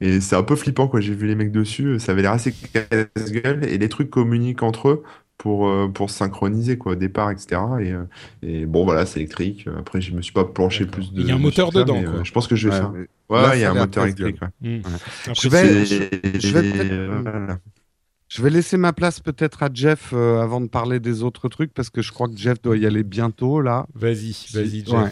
Et 0.00 0.20
c'est 0.20 0.36
un 0.36 0.42
peu 0.42 0.56
flippant, 0.56 0.88
quoi. 0.88 1.00
J'ai 1.00 1.14
vu 1.14 1.26
les 1.26 1.34
mecs 1.34 1.52
dessus, 1.52 1.98
ça 2.00 2.12
avait 2.12 2.22
l'air 2.22 2.32
assez 2.32 2.52
casse-gueule 2.52 3.64
et 3.64 3.78
les 3.78 3.88
trucs 3.88 4.10
communiquent 4.10 4.62
entre 4.62 4.88
eux 4.88 5.02
pour, 5.42 5.68
euh, 5.68 5.88
pour 5.88 6.10
se 6.10 6.18
synchroniser, 6.18 6.76
quoi, 6.76 6.92
au 6.92 6.96
départ, 6.96 7.30
etc. 7.30 7.60
Et, 7.80 7.92
euh, 7.92 8.04
et 8.42 8.66
bon, 8.66 8.84
voilà, 8.84 9.06
c'est 9.06 9.20
électrique. 9.20 9.66
Après, 9.78 10.02
je 10.02 10.12
me 10.12 10.20
suis 10.20 10.34
pas 10.34 10.44
planché 10.44 10.84
plus 10.84 11.14
de. 11.14 11.22
Il 11.22 11.28
y 11.28 11.30
a 11.30 11.34
un 11.34 11.38
moteur 11.38 11.72
ça, 11.72 11.78
dedans, 11.78 11.98
mais, 11.98 12.04
quoi. 12.04 12.14
euh, 12.16 12.24
je 12.24 12.32
pense 12.32 12.46
que 12.46 12.56
je 12.56 12.68
vais 12.68 12.74
Ouais, 12.74 12.80
faire. 12.80 12.92
Ouais, 13.30 13.40
Là, 13.42 13.56
il 13.56 13.60
y 13.60 13.64
a 13.64 13.70
un 13.70 13.74
moteur 13.74 14.04
électrique, 14.04 14.36
ouais. 14.42 14.78
Hmm. 14.78 14.82
Je 15.34 15.46
Après, 15.48 15.64
vais- 15.64 15.84
je 15.86 15.94
vais 16.52 16.62
peut-être- 16.72 17.22
voilà. 17.22 17.58
Je 18.28 18.42
vais 18.42 18.50
laisser 18.50 18.76
ma 18.76 18.92
place 18.92 19.18
peut-être 19.18 19.62
à 19.62 19.70
Jeff 19.72 20.10
euh, 20.12 20.40
avant 20.40 20.60
de 20.60 20.68
parler 20.68 21.00
des 21.00 21.22
autres 21.22 21.48
trucs 21.48 21.72
parce 21.74 21.88
que 21.90 22.00
je 22.02 22.12
crois 22.12 22.28
que 22.28 22.36
Jeff 22.36 22.60
doit 22.62 22.76
y 22.76 22.84
aller 22.86 23.02
bientôt 23.02 23.60
là. 23.62 23.86
Vas-y, 23.94 24.36
vas-y, 24.52 24.84
Jeff. 24.84 24.92
Ouais. 24.92 25.10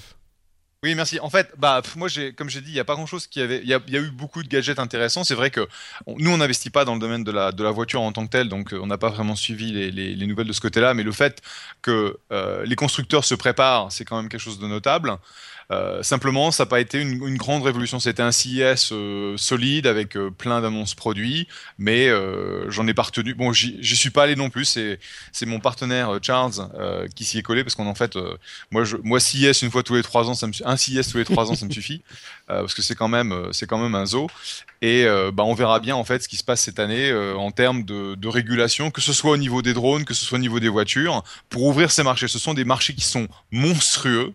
Oui, 0.84 0.94
merci. 0.94 1.18
En 1.18 1.28
fait, 1.28 1.52
bah, 1.58 1.82
moi, 1.96 2.06
j'ai, 2.06 2.32
comme 2.32 2.48
j'ai 2.48 2.60
dit, 2.60 2.70
il 2.70 2.74
n'y 2.74 2.78
a 2.78 2.84
pas 2.84 2.94
grand-chose 2.94 3.26
qui 3.26 3.40
avait. 3.40 3.58
Il 3.62 3.68
y 3.68 3.74
a, 3.74 3.80
il 3.88 3.92
y 3.92 3.96
a 3.96 4.00
eu 4.00 4.12
beaucoup 4.12 4.44
de 4.44 4.48
gadgets 4.48 4.78
intéressants. 4.78 5.24
C'est 5.24 5.34
vrai 5.34 5.50
que 5.50 5.66
nous, 6.06 6.30
on 6.30 6.36
n'investit 6.36 6.70
pas 6.70 6.84
dans 6.84 6.94
le 6.94 7.00
domaine 7.00 7.24
de 7.24 7.32
la, 7.32 7.50
voiture 7.72 8.00
en 8.00 8.12
tant 8.12 8.24
que 8.24 8.30
tel, 8.30 8.48
donc 8.48 8.72
euh, 8.72 8.78
on 8.80 8.86
n'a 8.86 8.96
pas 8.96 9.08
vraiment 9.08 9.34
suivi 9.34 9.72
les 9.90 10.26
nouvelles 10.28 10.46
de 10.46 10.52
ce 10.52 10.60
côté-là. 10.60 10.94
Mais 10.94 11.02
le 11.02 11.10
fait 11.10 11.42
que 11.82 12.16
euh, 12.30 12.64
les 12.64 12.76
constructeurs 12.76 13.24
se 13.24 13.34
préparent, 13.34 13.90
c'est 13.90 14.04
quand 14.04 14.16
même 14.18 14.28
quelque 14.28 14.40
chose 14.40 14.60
de 14.60 14.68
notable. 14.68 15.18
Euh, 15.70 16.02
simplement, 16.02 16.50
ça 16.50 16.64
n'a 16.64 16.66
pas 16.68 16.80
été 16.80 17.00
une, 17.00 17.36
grande 17.36 17.62
révolution. 17.62 18.00
C'était 18.00 18.22
un 18.22 18.32
CES 18.32 18.90
euh, 18.92 19.36
solide 19.36 19.86
avec 19.86 20.16
euh, 20.16 20.30
plein 20.30 20.62
d'annonces 20.62 20.94
produits, 20.94 21.46
mais 21.78 22.08
j'en 22.68 22.86
ai 22.86 22.94
pas 22.94 23.02
retenu. 23.02 23.34
Bon, 23.34 23.52
j'y 23.52 23.96
suis 23.96 24.10
pas 24.10 24.24
allé 24.24 24.36
non 24.36 24.50
plus. 24.50 24.64
C'est 25.32 25.46
mon 25.46 25.60
partenaire 25.60 26.18
Charles 26.22 26.52
qui 27.14 27.24
s'y 27.24 27.38
est 27.38 27.42
collé 27.42 27.64
parce 27.64 27.74
qu'en 27.74 27.86
en 27.86 27.94
fait, 27.94 28.16
moi, 28.70 28.84
je, 28.84 28.96
CIS 29.18 29.62
une 29.62 29.70
fois 29.70 29.82
tous 29.82 29.94
les 29.94 30.02
trois 30.02 30.28
ans, 30.28 30.34
ça 30.34 30.46
me, 30.46 30.52
un 30.64 30.76
CIS 30.76 31.10
tous 31.10 31.18
les 31.18 31.24
trois 31.24 31.50
ans, 31.50 31.54
ça 31.54 31.66
me 31.66 31.70
suffit, 31.72 32.02
parce 32.46 32.74
que 32.74 32.82
c'est 32.82 32.94
quand 32.94 33.08
même, 33.08 33.48
c'est 33.52 33.66
quand 33.66 33.78
même 33.78 33.94
un 33.94 34.06
zoo. 34.06 34.28
Et 34.80 35.04
bah, 35.32 35.44
on 35.44 35.54
verra 35.54 35.80
bien 35.80 35.96
en 35.96 36.04
fait 36.04 36.22
ce 36.22 36.28
qui 36.28 36.36
se 36.36 36.44
passe 36.44 36.62
cette 36.62 36.78
année 36.78 37.12
en 37.12 37.50
termes 37.50 37.84
de 37.84 38.28
régulation, 38.28 38.90
que 38.90 39.00
ce 39.00 39.12
soit 39.12 39.32
au 39.32 39.36
niveau 39.36 39.62
des 39.62 39.74
drones, 39.74 40.04
que 40.04 40.14
ce 40.14 40.24
soit 40.24 40.38
au 40.38 40.40
niveau 40.40 40.60
des 40.60 40.68
voitures, 40.68 41.22
pour 41.50 41.64
ouvrir 41.64 41.90
ces 41.90 42.02
marchés. 42.02 42.28
Ce 42.28 42.38
sont 42.38 42.54
des 42.54 42.64
marchés 42.64 42.94
qui 42.94 43.04
sont 43.04 43.28
monstrueux. 43.50 44.32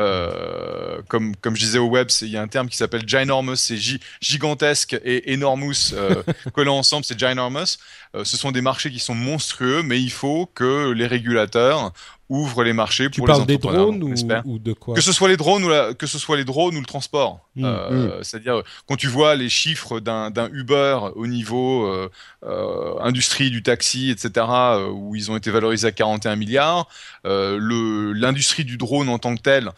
Euh, 0.00 1.02
comme, 1.08 1.36
comme 1.36 1.54
je 1.54 1.60
disais 1.64 1.78
au 1.78 1.86
web, 1.88 2.08
il 2.22 2.28
y 2.28 2.36
a 2.36 2.42
un 2.42 2.48
terme 2.48 2.68
qui 2.68 2.76
s'appelle 2.76 3.06
ginormous, 3.06 3.56
c'est 3.56 3.76
gi- 3.76 4.00
gigantesque 4.20 4.98
et 5.04 5.34
enormous 5.34 5.92
euh, 5.92 6.22
collés 6.54 6.70
ensemble, 6.70 7.04
c'est 7.04 7.18
ginormous. 7.18 7.76
Euh, 8.14 8.24
ce 8.24 8.36
sont 8.36 8.52
des 8.52 8.60
marchés 8.60 8.90
qui 8.90 8.98
sont 8.98 9.14
monstrueux, 9.14 9.82
mais 9.82 10.00
il 10.00 10.10
faut 10.10 10.46
que 10.54 10.90
les 10.92 11.06
régulateurs 11.06 11.92
ouvre 12.28 12.64
les 12.64 12.72
marchés 12.72 13.10
tu 13.10 13.20
pour 13.20 13.26
les 13.26 13.32
parles 13.34 13.46
des 13.46 13.54
entrepreneurs. 13.54 13.86
drones 13.92 14.42
on 14.44 14.50
ou, 14.50 14.58
de 14.58 14.72
quoi 14.72 14.94
Que 14.94 15.02
ce 15.02 15.12
soit 15.12 15.28
les 15.28 15.36
drones 15.36 15.64
ou 15.64 15.68
la- 15.68 15.92
que 15.92 16.06
ce 16.06 16.18
soit 16.18 16.36
les 16.38 16.44
drones 16.44 16.74
ou 16.76 16.80
le 16.80 16.86
transport. 16.86 17.40
Mm. 17.56 17.64
Euh, 17.64 18.22
C'est-à-dire 18.22 18.62
quand 18.86 18.96
tu 18.96 19.06
vois 19.06 19.34
les 19.34 19.50
chiffres 19.50 20.00
d'un 20.00 20.32
Uber 20.52 20.98
au 21.14 21.26
niveau 21.26 21.86
euh, 21.86 22.08
euh, 22.44 22.94
industrie 23.00 23.50
du 23.50 23.62
taxi, 23.62 24.10
etc., 24.10 24.46
où 24.92 25.14
ils 25.14 25.30
ont 25.30 25.36
été 25.36 25.50
valorisés 25.50 25.88
à 25.88 25.92
41 25.92 26.36
milliards, 26.36 26.88
l'industrie 27.24 28.64
du 28.64 28.76
drone 28.76 29.08
en 29.08 29.18
tant 29.18 29.34
que 29.36 29.42
telle, 29.42 29.70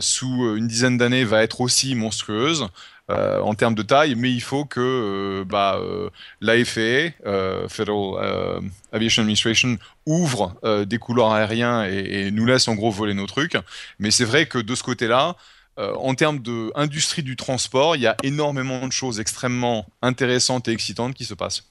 sous 0.00 0.56
une 0.56 0.68
dizaine 0.68 0.96
d'années, 0.96 1.24
va 1.24 1.42
être 1.42 1.60
aussi 1.60 1.94
monstrueuse. 1.94 2.66
Euh, 3.10 3.40
en 3.40 3.54
termes 3.54 3.74
de 3.74 3.82
taille, 3.82 4.14
mais 4.14 4.32
il 4.32 4.40
faut 4.40 4.64
que 4.64 4.80
euh, 4.80 5.44
bah, 5.44 5.78
euh, 5.80 6.10
l'AFA, 6.40 6.80
euh, 7.26 7.68
Federal 7.68 8.14
euh, 8.22 8.60
Aviation 8.92 9.22
Administration, 9.22 9.76
ouvre 10.06 10.54
euh, 10.64 10.84
des 10.84 10.98
couloirs 10.98 11.32
aériens 11.32 11.84
et, 11.84 12.26
et 12.26 12.30
nous 12.30 12.46
laisse 12.46 12.68
en 12.68 12.74
gros 12.74 12.90
voler 12.90 13.14
nos 13.14 13.26
trucs. 13.26 13.56
Mais 13.98 14.10
c'est 14.10 14.24
vrai 14.24 14.46
que 14.46 14.58
de 14.58 14.74
ce 14.74 14.82
côté-là, 14.82 15.36
euh, 15.78 15.94
en 15.94 16.14
termes 16.14 16.40
d'industrie 16.40 17.22
du 17.22 17.36
transport, 17.36 17.96
il 17.96 18.02
y 18.02 18.06
a 18.06 18.16
énormément 18.22 18.86
de 18.86 18.92
choses 18.92 19.18
extrêmement 19.20 19.86
intéressantes 20.02 20.68
et 20.68 20.72
excitantes 20.72 21.14
qui 21.14 21.24
se 21.24 21.34
passent. 21.34 21.64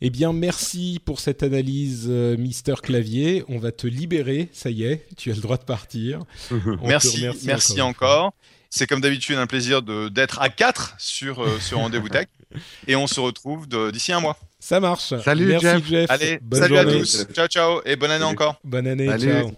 Eh 0.00 0.10
bien, 0.10 0.32
merci 0.32 1.00
pour 1.04 1.20
cette 1.20 1.42
analyse, 1.42 2.06
euh, 2.08 2.36
Mister 2.36 2.74
Clavier. 2.82 3.44
On 3.48 3.58
va 3.58 3.72
te 3.72 3.86
libérer, 3.86 4.48
ça 4.52 4.68
y 4.70 4.84
est, 4.84 5.06
tu 5.16 5.30
as 5.30 5.34
le 5.34 5.40
droit 5.40 5.56
de 5.56 5.64
partir. 5.64 6.20
Merci, 6.82 7.26
merci 7.44 7.80
encore. 7.80 8.34
C'est 8.76 8.86
comme 8.86 9.00
d'habitude 9.00 9.38
un 9.38 9.46
plaisir 9.46 9.80
de- 9.80 10.08
d'être 10.10 10.38
à 10.42 10.50
4 10.50 10.96
sur 10.98 11.42
euh, 11.42 11.58
ce 11.60 11.74
rendez-vous 11.74 12.10
tech. 12.10 12.26
Et 12.86 12.94
on 12.94 13.06
se 13.06 13.18
retrouve 13.20 13.66
d'ici 13.90 14.12
un 14.12 14.20
mois. 14.20 14.36
Ça 14.60 14.80
marche. 14.80 15.14
Salut, 15.24 15.46
merci 15.46 15.64
Jeff. 15.66 15.86
Jeff. 15.86 16.10
Allez, 16.10 16.38
Bonne 16.42 16.60
salut 16.60 16.76
journée. 16.76 16.96
à 16.96 16.98
tous. 17.00 17.26
Ciao, 17.32 17.46
ciao. 17.48 17.80
Et 17.86 17.96
bonne 17.96 18.10
année 18.10 18.20
Salut. 18.24 18.34
encore. 18.34 18.60
Bonne 18.64 18.86
année, 18.86 19.06
Salut. 19.06 19.32
ciao. 19.32 19.50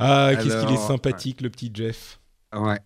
Ah, 0.00 0.32
qu'est-ce 0.34 0.64
qu'il 0.66 0.74
est 0.74 0.86
sympathique, 0.86 1.40
le 1.40 1.50
petit 1.50 1.70
Jeff. 1.72 2.17
Ouais. 2.54 2.78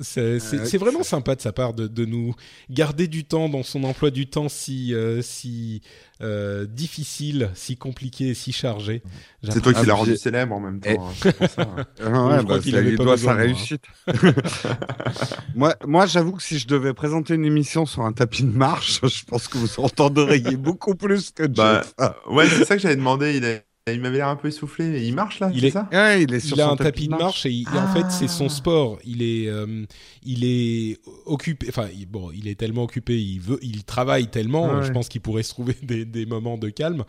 C'est 0.00 0.38
c'est- 0.40 0.60
Euh, 0.60 0.64
c'est 0.64 0.78
vraiment 0.78 1.02
sympa 1.02 1.34
de 1.34 1.42
sa 1.42 1.52
part 1.52 1.74
de, 1.74 1.86
de 1.86 2.04
nous 2.06 2.34
garder 2.70 3.06
du 3.06 3.24
temps 3.24 3.50
dans 3.50 3.62
son 3.62 3.84
emploi 3.84 4.10
du 4.10 4.26
temps 4.28 4.48
si, 4.48 4.94
euh, 4.94 5.20
si 5.20 5.82
euh, 6.22 6.64
difficile, 6.66 7.50
si 7.54 7.76
compliqué, 7.76 8.32
si 8.32 8.52
chargé. 8.52 9.02
C'est 9.46 9.60
toi 9.60 9.74
qui 9.74 9.84
l'as 9.84 9.94
rendu 9.94 10.16
célèbre 10.16 10.54
en 10.54 10.60
même 10.60 10.80
temps. 10.80 10.88
Et- 10.90 10.96
hein, 11.28 11.32
pour 11.38 11.48
ça, 11.48 11.62
hein. 11.62 11.84
Ah 12.00 12.04
je 12.04 12.08
ouais, 12.08 12.44
crois 12.44 12.56
bah, 12.56 12.58
qu'il 12.60 12.76
avait 12.76 12.96
pas 12.96 13.16
sa 13.16 13.16
de 13.16 13.22
moi, 13.24 13.34
réussite. 13.34 13.82
moi, 15.54 15.74
moi 15.86 16.06
j'avoue 16.06 16.32
que 16.32 16.42
si 16.42 16.58
je 16.58 16.66
devais 16.66 16.94
présenter 16.94 17.34
une 17.34 17.44
émission 17.44 17.86
sur 17.86 18.02
un 18.02 18.12
tapis 18.12 18.42
de 18.42 18.56
marche, 18.56 19.00
je 19.06 19.24
pense 19.24 19.48
que 19.48 19.58
vous 19.58 19.80
entendriez 19.80 20.56
beaucoup 20.56 20.94
plus 20.94 21.30
que 21.30 21.44
Jeff. 21.44 21.94
Bah, 21.98 22.16
ouais, 22.30 22.48
c'est 22.48 22.64
ça 22.64 22.76
que 22.76 22.82
j'avais 22.82 22.96
demandé. 22.96 23.36
Il, 23.36 23.62
il 23.88 24.00
m'avait 24.00 24.18
l'air 24.18 24.28
un 24.28 24.36
peu 24.36 24.48
essoufflé. 24.48 25.04
Il 25.06 25.14
marche 25.14 25.40
là, 25.40 25.50
Il 25.52 25.60
c'est 25.62 25.66
est- 25.68 25.70
ça 25.70 25.88
Ouais, 25.90 26.22
il 26.22 26.32
est 26.34 26.40
sur 26.40 26.56
Il 26.56 26.60
a 26.60 26.68
un 26.70 26.76
tapis 26.76 27.06
de 27.08 27.10
marche 27.16 27.46
et, 27.46 27.50
il- 27.50 27.66
et 27.74 27.78
en 27.78 27.88
fait 27.88 28.08
c'est 28.10 28.28
son 28.28 28.46
Ah. 28.46 28.50
sport. 28.50 28.98
Il 29.04 29.22
est, 29.22 29.48
euh, 29.48 29.84
il 30.22 30.44
est 30.44 30.98
occupé. 31.26 31.66
Enfin 31.70 31.88
il- 31.96 32.06
bon, 32.06 32.30
il 32.32 32.46
est 32.46 32.54
tellement 32.54 32.82
occupé. 32.84 33.18
Il 33.20 33.40
veut, 33.40 33.58
il 33.62 33.82
travaille 33.84 34.28
tellement. 34.28 34.68
Ouais. 34.76 34.84
Je 34.86 34.92
pense 34.92 35.08
qu'il 35.08 35.22
pourrait 35.22 35.42
se 35.42 35.50
trouver 35.50 35.74
des, 35.82 36.04
des 36.04 36.26
moments 36.26 36.58
de 36.58 36.68
calme 36.68 37.04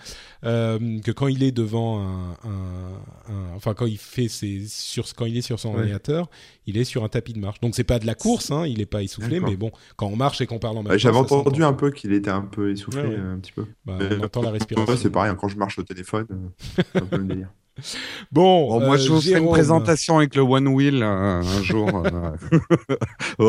euh, 0.45 0.99
que 1.01 1.11
quand 1.11 1.27
il 1.27 1.43
est 1.43 1.51
devant 1.51 1.99
un, 1.99 2.31
un- 2.45 3.33
un- 3.33 3.55
enfin 3.55 3.73
quand 3.73 3.85
il 3.85 3.97
fait 3.97 4.27
ses 4.29 4.65
sur 4.67 5.05
quand 5.13 5.25
il 5.25 5.37
est 5.37 5.41
sur 5.41 5.59
son 5.59 5.71
Ouais. 5.73 5.79
ordinateur, 5.79 6.29
il 6.67 6.77
est 6.77 6.83
sur 6.83 7.03
un 7.03 7.09
tapis 7.09 7.33
de 7.33 7.39
marche. 7.39 7.59
Donc 7.61 7.75
c'est 7.75 7.83
pas 7.83 7.99
de 7.99 8.05
la 8.05 8.15
course, 8.15 8.51
hein, 8.51 8.65
il 8.67 8.81
est 8.81 8.85
pas 8.85 9.01
essoufflé, 9.03 9.39
mais 9.39 9.55
bon, 9.55 9.71
quand 9.95 10.07
on 10.07 10.15
marche 10.15 10.41
et 10.41 10.45
qu'on 10.47 10.59
parle 10.59 10.77
en 10.77 10.83
temps, 10.83 10.97
J'avais 10.97 11.17
entendu 11.17 11.63
un 11.63 11.73
peu 11.73 11.91
qu'il 11.91 12.13
était 12.13 12.29
un 12.31 12.41
peu 12.41 12.71
essoufflé, 12.71 13.01
Ouais, 13.01 13.07
ouais. 13.09 13.15
euh, 13.17 13.33
un 13.35 13.39
petit 13.39 13.51
peu. 13.51 13.65
Bah, 13.85 13.97
on 13.99 14.23
entend 14.23 14.41
la 14.41 14.51
respiration. 14.51 14.91
Ouais, 14.93 14.97
c'est 14.99 15.09
pareil, 15.09 15.33
quand 15.39 15.47
je 15.47 15.57
marche 15.57 15.79
au 15.79 15.83
téléphone, 15.83 16.27
euh, 16.31 16.81
c'est 16.93 17.01
un 17.01 17.05
peu 17.05 17.17
le 17.17 17.23
délire. 17.25 17.49
Bon, 18.31 18.67
Bon, 18.67 18.79
moi, 18.79 18.95
euh, 18.95 18.97
je 18.97 19.11
vous 19.11 19.21
ferai 19.21 19.39
une 19.39 19.49
présentation 19.49 20.17
avec 20.17 20.35
le 20.35 20.41
One 20.41 20.67
Wheel 20.67 21.01
euh, 21.03 21.41
un 21.41 21.63
jour. 21.63 21.87
euh. 22.05 22.31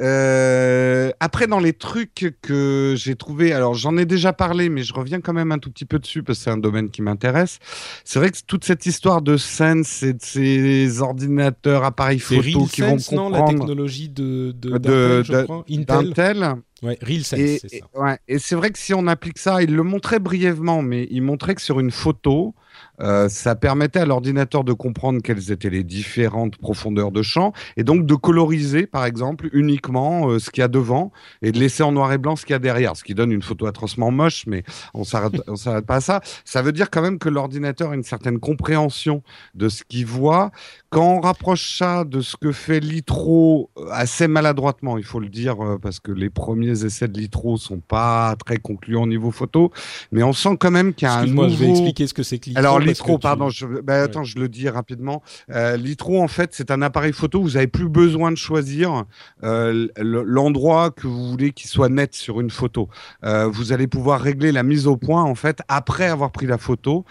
Euh, 0.00 1.10
après, 1.20 1.46
dans 1.46 1.60
les 1.60 1.72
trucs 1.72 2.36
que 2.42 2.94
j'ai 2.96 3.14
trouvé, 3.14 3.52
alors 3.52 3.74
j'en 3.74 3.96
ai 3.96 4.04
déjà 4.06 4.32
parlé, 4.32 4.68
mais 4.68 4.82
je 4.82 4.92
reviens 4.94 5.20
quand 5.20 5.32
même 5.32 5.52
un 5.52 5.58
tout 5.58 5.70
petit 5.70 5.84
peu 5.84 5.98
dessus 5.98 6.22
parce 6.22 6.38
que 6.38 6.44
c'est 6.44 6.50
un 6.50 6.56
domaine 6.56 6.90
qui 6.90 7.02
m'intéresse. 7.02 7.58
C'est 8.04 8.18
vrai 8.18 8.30
que 8.30 8.38
toute 8.46 8.64
cette 8.64 8.86
histoire 8.86 9.22
de 9.22 9.36
Sense 9.36 10.02
et 10.02 10.12
de 10.14 10.22
ces 10.22 11.00
ordinateurs, 11.00 11.84
appareils 11.84 12.18
photo 12.18 12.66
qui 12.66 12.80
vont 12.80 12.88
RealSense, 12.88 13.12
non, 13.12 13.28
la 13.30 13.38
comprendre 13.38 13.60
technologie 13.60 14.08
de, 14.08 14.52
de. 14.52 15.22
Intel? 15.90 16.54
Ouais, 16.82 16.98
RealSense, 17.00 17.38
Et, 17.38 17.58
c'est 17.60 17.74
et- 17.76 17.80
ça. 17.80 18.00
ouais, 18.00 18.18
et 18.28 18.38
c'est 18.38 18.56
vrai 18.56 18.70
que 18.70 18.78
si 18.78 18.92
on 18.94 19.06
applique 19.06 19.38
ça, 19.38 19.62
il 19.62 19.74
le 19.74 19.82
montrait 19.82 20.18
brièvement, 20.18 20.82
mais 20.82 21.06
il 21.10 21.22
montrait 21.22 21.54
que 21.54 21.62
sur 21.62 21.80
une 21.80 21.90
photo, 21.90 22.54
euh, 23.00 23.28
ça 23.28 23.54
permettait 23.54 24.00
à 24.00 24.06
l'ordinateur 24.06 24.64
de 24.64 24.72
comprendre 24.72 25.20
quelles 25.22 25.50
étaient 25.50 25.70
les 25.70 25.84
différentes 25.84 26.56
profondeurs 26.56 27.10
de 27.10 27.22
champ 27.22 27.52
et 27.76 27.84
donc 27.84 28.06
de 28.06 28.14
coloriser, 28.14 28.86
par 28.86 29.04
exemple, 29.04 29.48
uniquement 29.52 30.28
euh, 30.28 30.38
ce 30.38 30.50
qu'il 30.50 30.60
y 30.60 30.64
a 30.64 30.68
devant 30.68 31.12
et 31.42 31.52
de 31.52 31.58
laisser 31.58 31.82
en 31.82 31.92
noir 31.92 32.12
et 32.12 32.18
blanc 32.18 32.36
ce 32.36 32.44
qu'il 32.44 32.52
y 32.52 32.56
a 32.56 32.60
derrière, 32.60 32.96
ce 32.96 33.04
qui 33.04 33.14
donne 33.14 33.32
une 33.32 33.42
photo 33.42 33.66
atrocement 33.66 34.10
moche, 34.10 34.44
mais 34.46 34.62
on 34.94 35.04
s'arrête, 35.04 35.40
on 35.48 35.56
s'arrête 35.56 35.86
pas 35.86 35.96
à 35.96 36.00
ça. 36.00 36.20
Ça 36.44 36.62
veut 36.62 36.72
dire 36.72 36.90
quand 36.90 37.02
même 37.02 37.18
que 37.18 37.28
l'ordinateur 37.28 37.90
a 37.90 37.94
une 37.94 38.02
certaine 38.02 38.38
compréhension 38.38 39.22
de 39.54 39.68
ce 39.68 39.82
qu'il 39.84 40.06
voit. 40.06 40.50
Quand 40.90 41.16
on 41.16 41.20
rapproche 41.20 41.76
ça 41.76 42.04
de 42.04 42.20
ce 42.20 42.36
que 42.36 42.52
fait 42.52 42.80
Litro 42.80 43.70
euh, 43.78 43.86
assez 43.90 44.28
maladroitement, 44.28 44.98
il 44.98 45.04
faut 45.04 45.20
le 45.20 45.28
dire, 45.28 45.56
parce 45.82 46.00
que 46.00 46.12
les 46.12 46.30
premiers 46.30 46.84
essais 46.84 47.08
de 47.08 47.18
Litro 47.18 47.56
sont 47.56 47.80
pas 47.80 48.36
très 48.44 48.58
concluants 48.58 49.02
au 49.02 49.06
niveau 49.06 49.30
photo, 49.30 49.72
mais 50.12 50.22
on 50.22 50.32
sent 50.32 50.56
quand 50.58 50.70
même 50.70 50.94
qu'il 50.94 51.06
y 51.06 51.10
a 51.10 51.14
un 51.14 51.18
Excuse-moi, 51.22 51.46
nouveau... 51.46 51.56
je 51.56 51.64
vais 51.64 51.70
expliquer 51.70 52.06
ce 52.06 52.14
que 52.14 52.22
c'est 52.22 52.38
que 52.38 52.50
Litro. 52.50 52.62
Alors 52.64 52.78
Litro, 52.80 53.14
tu- 53.14 53.20
pardon, 53.20 53.48
je... 53.48 53.66
bah, 53.66 54.02
attends, 54.02 54.24
je 54.24 54.38
le 54.38 54.48
dis 54.48 54.68
rapidement. 54.68 55.22
Euh, 55.50 55.76
Litro, 55.76 56.22
en 56.22 56.28
fait, 56.28 56.50
c'est 56.52 56.70
un 56.70 56.82
appareil 56.82 57.12
photo. 57.12 57.40
Vous 57.42 57.56
avez 57.56 57.66
plus 57.66 57.88
besoin 57.88 58.30
de 58.30 58.36
choisir 58.36 59.04
euh, 59.42 59.88
l'endroit 59.96 60.90
que 60.90 61.06
vous 61.06 61.30
voulez 61.30 61.52
qu'il 61.52 61.68
soit 61.68 61.88
net 61.88 62.14
sur 62.14 62.40
une 62.40 62.50
photo. 62.50 62.88
Euh, 63.24 63.46
vous 63.46 63.72
allez 63.72 63.86
pouvoir 63.86 64.20
régler 64.20 64.52
la 64.52 64.62
mise 64.62 64.86
au 64.86 64.96
point, 64.96 65.22
en 65.22 65.34
fait, 65.34 65.60
après 65.68 66.06
avoir 66.06 66.32
pris 66.32 66.46
la 66.46 66.58
photo, 66.58 67.04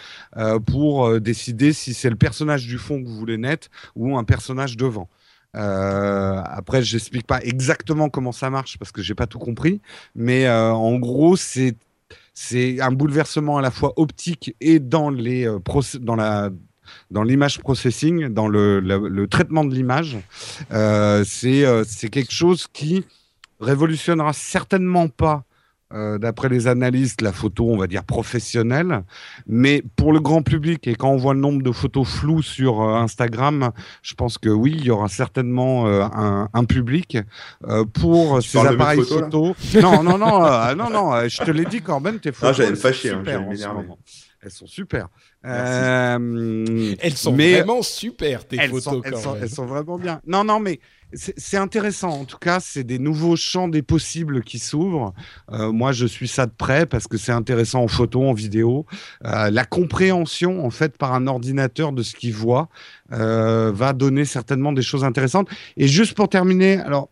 pour 0.66 1.20
décider 1.20 1.74
si 1.74 1.94
c'est 1.94 2.10
le 2.10 2.16
personnage 2.16 2.66
du 2.68 2.78
fond 2.78 3.02
que 3.02 3.08
vous 3.08 3.16
voulez 3.16 3.38
net 3.38 3.70
ou 3.96 4.18
un 4.18 4.24
personnage 4.24 4.78
devant. 4.78 5.10
Euh, 5.56 6.42
après, 6.46 6.82
j'explique 6.82 7.28
pas 7.28 7.40
exactement 7.44 8.10
comment 8.10 8.32
ça 8.32 8.50
marche 8.50 8.78
parce 8.80 8.92
que 8.92 9.02
j'ai 9.02 9.14
pas 9.14 9.28
tout 9.28 9.40
compris, 9.40 9.82
mais 10.16 10.48
euh, 10.48 10.72
en 10.72 10.98
gros, 10.98 11.36
c'est 11.36 11.76
c'est 12.34 12.82
un 12.82 12.92
bouleversement 12.92 13.58
à 13.58 13.62
la 13.62 13.72
fois 13.72 13.94
optique 13.98 14.56
et 14.60 14.80
dans 14.80 15.10
les 15.10 15.48
euh, 15.48 15.60
dans 16.00 16.16
la 16.16 16.50
dans 17.12 17.24
l'image 17.24 17.60
processing, 17.60 18.28
dans 18.28 18.48
le, 18.48 18.80
le- 18.82 19.28
traitement 19.28 19.64
de 19.64 19.74
l'image. 19.74 20.18
Euh, 20.72 21.24
c'est 21.26 21.66
euh, 21.66 21.84
c'est 21.88 22.10
quelque 22.10 22.34
chose 22.34 22.68
qui 22.72 23.06
révolutionnera 23.62 24.34
certainement 24.34 25.08
pas. 25.08 25.46
Euh, 25.92 26.18
D'après 26.18 26.50
les 26.50 26.68
analystes, 26.68 27.22
la 27.22 27.32
photo, 27.32 27.70
on 27.70 27.78
va 27.78 27.88
dire 27.88 28.04
professionnelle, 28.04 29.04
mais 29.48 29.84
pour 29.96 30.12
le 30.14 30.20
grand 30.20 30.42
public 30.42 30.88
et 30.88 30.96
quand 30.96 31.10
on 31.10 31.18
voit 31.18 31.34
le 31.34 31.40
nombre 31.40 31.62
de 31.62 31.72
photos 31.72 32.08
floues 32.08 32.42
sur 32.42 32.82
euh, 32.82 32.96
Instagram, 32.96 33.72
je 34.02 34.14
pense 34.16 34.38
que 34.38 34.50
oui, 34.50 34.74
il 34.78 34.86
y 34.86 34.90
aura 34.92 35.08
certainement 35.08 35.86
euh, 35.88 36.02
un, 36.04 36.50
un 36.54 36.64
public 36.66 37.18
euh, 37.68 37.86
pour 37.86 38.40
Tu 38.40 38.50
ces 38.50 38.60
appareils 38.60 39.02
photos, 39.04 39.56
photo. 39.58 39.82
Non, 39.82 40.02
non, 40.04 40.18
non, 40.18 40.46
euh, 40.46 40.74
non, 40.76 40.90
non. 40.90 41.14
euh, 41.14 41.28
je 41.30 41.44
te 41.44 41.52
l'ai 41.52 41.66
dit, 41.66 41.82
Corben, 41.82 42.20
tes 42.20 42.32
photos. 42.32 42.58
j'allais 42.58 42.76
sont 42.76 42.82
fâcher, 42.82 43.10
hein, 43.12 43.18
super 43.20 43.34
j'allais 43.34 43.46
en 43.46 43.52
ce 43.52 43.56
m'énerver. 43.56 43.82
moment. 43.82 44.00
Elles 44.46 44.52
sont 44.52 44.68
super. 44.68 45.08
Euh, 45.46 46.96
Elles 47.00 47.14
sont 47.18 47.32
mais- 47.34 47.54
vraiment 47.62 47.82
super, 47.82 48.46
tes 48.48 48.58
elles 48.60 48.70
photos, 48.70 49.02
sont, 49.22 49.36
elles 49.42 49.50
sont 49.50 49.66
vraiment 49.66 49.98
bien. 49.98 50.20
Non, 50.28 50.44
non, 50.44 50.60
mais 50.60 50.80
c'est 51.16 51.58
intéressant. 51.58 52.10
En 52.10 52.26
tout 52.26 52.38
cas, 52.38 52.60
c'est 52.60 52.84
des 52.84 53.00
nouveaux 53.00 53.36
champs 53.36 53.68
des 53.68 53.82
possibles 53.82 54.44
qui 54.44 54.60
s'ouvrent. 54.60 55.14
Euh, 55.52 55.72
moi, 55.72 55.92
je 55.92 56.06
suis 56.06 56.28
ça 56.28 56.46
de 56.46 56.52
près 56.52 56.86
parce 56.86 57.08
que 57.08 57.18
c'est 57.18 57.32
intéressant 57.32 57.84
en 57.84 57.88
photo, 57.88 58.24
en 58.24 58.34
vidéo. 58.34 58.86
Euh, 59.26 59.50
la 59.50 59.66
compréhension, 59.66 60.66
en 60.66 60.70
fait, 60.70 60.98
par 60.98 61.14
un 61.14 61.28
ordinateur 61.28 61.92
de 61.92 62.04
ce 62.04 62.16
qu'il 62.16 62.34
voit 62.34 62.70
euh, 63.12 63.72
va 63.74 63.94
donner 63.94 64.26
certainement 64.26 64.74
des 64.74 64.82
choses 64.82 65.04
intéressantes. 65.04 65.50
Et 65.78 65.88
juste 65.88 66.14
pour 66.16 66.30
terminer, 66.30 66.78
alors. 66.80 67.10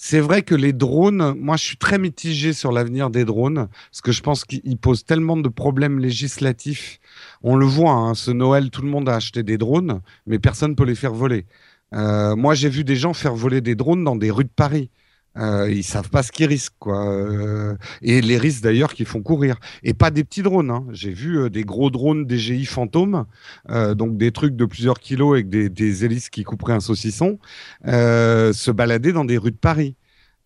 C'est 0.00 0.20
vrai 0.20 0.42
que 0.42 0.54
les 0.54 0.72
drones, 0.72 1.34
moi 1.36 1.56
je 1.56 1.64
suis 1.64 1.76
très 1.76 1.98
mitigé 1.98 2.52
sur 2.52 2.70
l'avenir 2.70 3.10
des 3.10 3.24
drones, 3.24 3.66
parce 3.90 4.00
que 4.00 4.12
je 4.12 4.22
pense 4.22 4.44
qu'ils 4.44 4.78
posent 4.78 5.04
tellement 5.04 5.36
de 5.36 5.48
problèmes 5.48 5.98
législatifs. 5.98 7.00
On 7.42 7.56
le 7.56 7.66
voit, 7.66 7.90
hein, 7.90 8.14
ce 8.14 8.30
Noël, 8.30 8.70
tout 8.70 8.82
le 8.82 8.88
monde 8.88 9.08
a 9.08 9.16
acheté 9.16 9.42
des 9.42 9.58
drones, 9.58 10.00
mais 10.24 10.38
personne 10.38 10.70
ne 10.70 10.76
peut 10.76 10.84
les 10.84 10.94
faire 10.94 11.12
voler. 11.12 11.46
Euh, 11.94 12.36
moi, 12.36 12.54
j'ai 12.54 12.68
vu 12.68 12.84
des 12.84 12.96
gens 12.96 13.14
faire 13.14 13.34
voler 13.34 13.60
des 13.60 13.74
drones 13.74 14.04
dans 14.04 14.16
des 14.16 14.30
rues 14.30 14.44
de 14.44 14.50
Paris. 14.54 14.90
Euh, 15.36 15.70
ils 15.70 15.84
savent 15.84 16.10
pas 16.10 16.22
ce 16.22 16.32
qu'ils 16.32 16.46
risquent, 16.46 16.74
quoi. 16.78 17.06
Euh, 17.06 17.76
et 18.02 18.20
les 18.20 18.38
risques 18.38 18.62
d'ailleurs 18.62 18.92
qu'ils 18.94 19.06
font 19.06 19.22
courir. 19.22 19.56
Et 19.84 19.94
pas 19.94 20.10
des 20.10 20.24
petits 20.24 20.42
drones. 20.42 20.70
Hein. 20.70 20.84
J'ai 20.90 21.12
vu 21.12 21.38
euh, 21.38 21.50
des 21.50 21.62
gros 21.62 21.90
drones 21.90 22.28
DJI 22.28 22.64
fantômes, 22.64 23.24
euh, 23.70 23.94
donc 23.94 24.16
des 24.16 24.32
trucs 24.32 24.56
de 24.56 24.64
plusieurs 24.64 24.98
kilos 24.98 25.34
avec 25.34 25.48
des, 25.48 25.68
des 25.68 26.04
hélices 26.04 26.28
qui 26.28 26.42
couperaient 26.42 26.72
un 26.72 26.80
saucisson, 26.80 27.38
euh, 27.86 28.52
se 28.52 28.70
balader 28.70 29.12
dans 29.12 29.24
des 29.24 29.38
rues 29.38 29.52
de 29.52 29.56
Paris. 29.56 29.94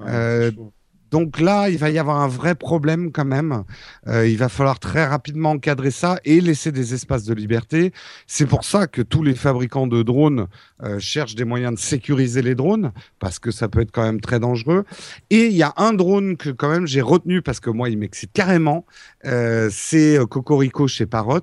Ouais, 0.00 0.50
chaud. 0.54 0.72
Donc 1.12 1.40
là, 1.40 1.68
il 1.68 1.76
va 1.76 1.90
y 1.90 1.98
avoir 1.98 2.20
un 2.22 2.26
vrai 2.26 2.54
problème 2.54 3.12
quand 3.12 3.26
même. 3.26 3.64
Euh, 4.08 4.26
il 4.26 4.38
va 4.38 4.48
falloir 4.48 4.80
très 4.80 5.04
rapidement 5.04 5.50
encadrer 5.50 5.90
ça 5.90 6.18
et 6.24 6.40
laisser 6.40 6.72
des 6.72 6.94
espaces 6.94 7.24
de 7.24 7.34
liberté. 7.34 7.92
C'est 8.26 8.46
pour 8.46 8.64
ça 8.64 8.86
que 8.86 9.02
tous 9.02 9.22
les 9.22 9.34
fabricants 9.34 9.86
de 9.86 10.02
drones 10.02 10.48
euh, 10.82 10.98
cherchent 10.98 11.34
des 11.34 11.44
moyens 11.44 11.74
de 11.74 11.78
sécuriser 11.78 12.40
les 12.40 12.54
drones 12.54 12.92
parce 13.18 13.38
que 13.38 13.50
ça 13.50 13.68
peut 13.68 13.82
être 13.82 13.92
quand 13.92 14.04
même 14.04 14.22
très 14.22 14.40
dangereux. 14.40 14.84
Et 15.28 15.48
il 15.48 15.52
y 15.52 15.62
a 15.62 15.74
un 15.76 15.92
drone 15.92 16.38
que 16.38 16.48
quand 16.48 16.70
même 16.70 16.86
j'ai 16.86 17.02
retenu 17.02 17.42
parce 17.42 17.60
que 17.60 17.68
moi, 17.68 17.90
il 17.90 17.98
m'excite 17.98 18.32
carrément. 18.32 18.86
Euh, 19.26 19.68
c'est 19.70 20.18
Cocorico 20.30 20.88
chez 20.88 21.04
Parrot. 21.04 21.40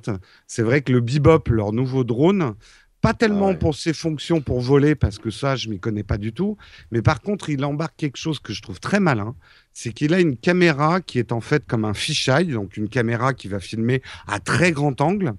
C'est 0.47 0.63
vrai 0.63 0.81
que 0.81 0.91
le 0.91 0.99
Bebop, 0.99 1.47
leur 1.51 1.73
nouveau 1.73 2.03
drone, 2.03 2.55
pas 3.01 3.13
tellement 3.13 3.49
ah 3.49 3.55
pour 3.55 3.75
ses 3.75 3.93
fonctions 3.93 4.41
pour 4.41 4.59
voler, 4.59 4.95
parce 4.95 5.19
que 5.19 5.29
ça, 5.29 5.55
je 5.55 5.69
m'y 5.69 5.79
connais 5.79 6.03
pas 6.03 6.17
du 6.17 6.33
tout. 6.33 6.57
Mais 6.91 7.01
par 7.01 7.21
contre, 7.21 7.49
il 7.49 7.63
embarque 7.63 7.95
quelque 7.95 8.17
chose 8.17 8.39
que 8.39 8.51
je 8.51 8.61
trouve 8.61 8.79
très 8.79 8.99
malin. 8.99 9.35
C'est 9.73 9.93
qu'il 9.93 10.13
a 10.13 10.19
une 10.19 10.37
caméra 10.37 11.01
qui 11.01 11.19
est 11.19 11.31
en 11.31 11.41
fait 11.41 11.65
comme 11.65 11.85
un 11.85 11.93
fisheye, 11.93 12.47
donc 12.47 12.77
une 12.77 12.89
caméra 12.89 13.33
qui 13.33 13.47
va 13.47 13.59
filmer 13.59 14.01
à 14.27 14.39
très 14.39 14.71
grand 14.71 14.99
angle. 15.01 15.33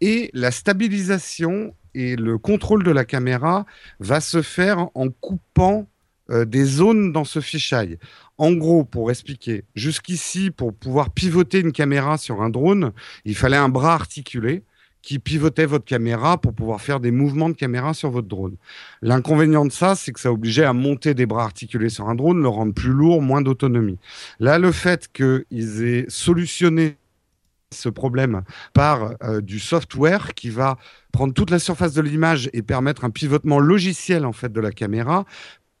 Et 0.00 0.30
la 0.32 0.50
stabilisation 0.50 1.74
et 1.94 2.16
le 2.16 2.38
contrôle 2.38 2.82
de 2.82 2.90
la 2.90 3.04
caméra 3.04 3.66
va 4.00 4.20
se 4.20 4.42
faire 4.42 4.88
en 4.94 5.08
coupant 5.08 5.88
euh, 6.30 6.44
des 6.44 6.64
zones 6.64 7.12
dans 7.12 7.24
ce 7.24 7.40
fisheye. 7.40 7.98
En 8.38 8.52
gros, 8.52 8.84
pour 8.84 9.10
expliquer, 9.10 9.64
jusqu'ici, 9.74 10.50
pour 10.50 10.74
pouvoir 10.74 11.10
pivoter 11.10 11.60
une 11.60 11.72
caméra 11.72 12.18
sur 12.18 12.42
un 12.42 12.50
drone, 12.50 12.92
il 13.24 13.36
fallait 13.36 13.56
un 13.56 13.68
bras 13.68 13.94
articulé 13.94 14.64
qui 15.04 15.18
pivotait 15.18 15.66
votre 15.66 15.84
caméra 15.84 16.38
pour 16.38 16.54
pouvoir 16.54 16.80
faire 16.80 16.98
des 16.98 17.10
mouvements 17.10 17.50
de 17.50 17.54
caméra 17.54 17.92
sur 17.92 18.10
votre 18.10 18.26
drone. 18.26 18.56
L'inconvénient 19.02 19.66
de 19.66 19.70
ça, 19.70 19.94
c'est 19.94 20.12
que 20.12 20.20
ça 20.20 20.32
obligeait 20.32 20.64
à 20.64 20.72
monter 20.72 21.12
des 21.12 21.26
bras 21.26 21.44
articulés 21.44 21.90
sur 21.90 22.08
un 22.08 22.14
drone, 22.14 22.40
le 22.40 22.48
rendre 22.48 22.72
plus 22.72 22.90
lourd, 22.90 23.20
moins 23.20 23.42
d'autonomie. 23.42 23.98
Là, 24.40 24.58
le 24.58 24.72
fait 24.72 25.10
qu'ils 25.12 25.84
aient 25.84 26.06
solutionné 26.08 26.96
ce 27.70 27.90
problème 27.90 28.42
par 28.72 29.14
euh, 29.22 29.42
du 29.42 29.58
software 29.58 30.32
qui 30.32 30.48
va 30.48 30.78
prendre 31.12 31.34
toute 31.34 31.50
la 31.50 31.58
surface 31.58 31.92
de 31.92 32.00
l'image 32.00 32.48
et 32.52 32.62
permettre 32.62 33.04
un 33.04 33.10
pivotement 33.10 33.58
logiciel 33.58 34.24
en 34.24 34.32
fait 34.32 34.52
de 34.52 34.60
la 34.60 34.70
caméra 34.70 35.26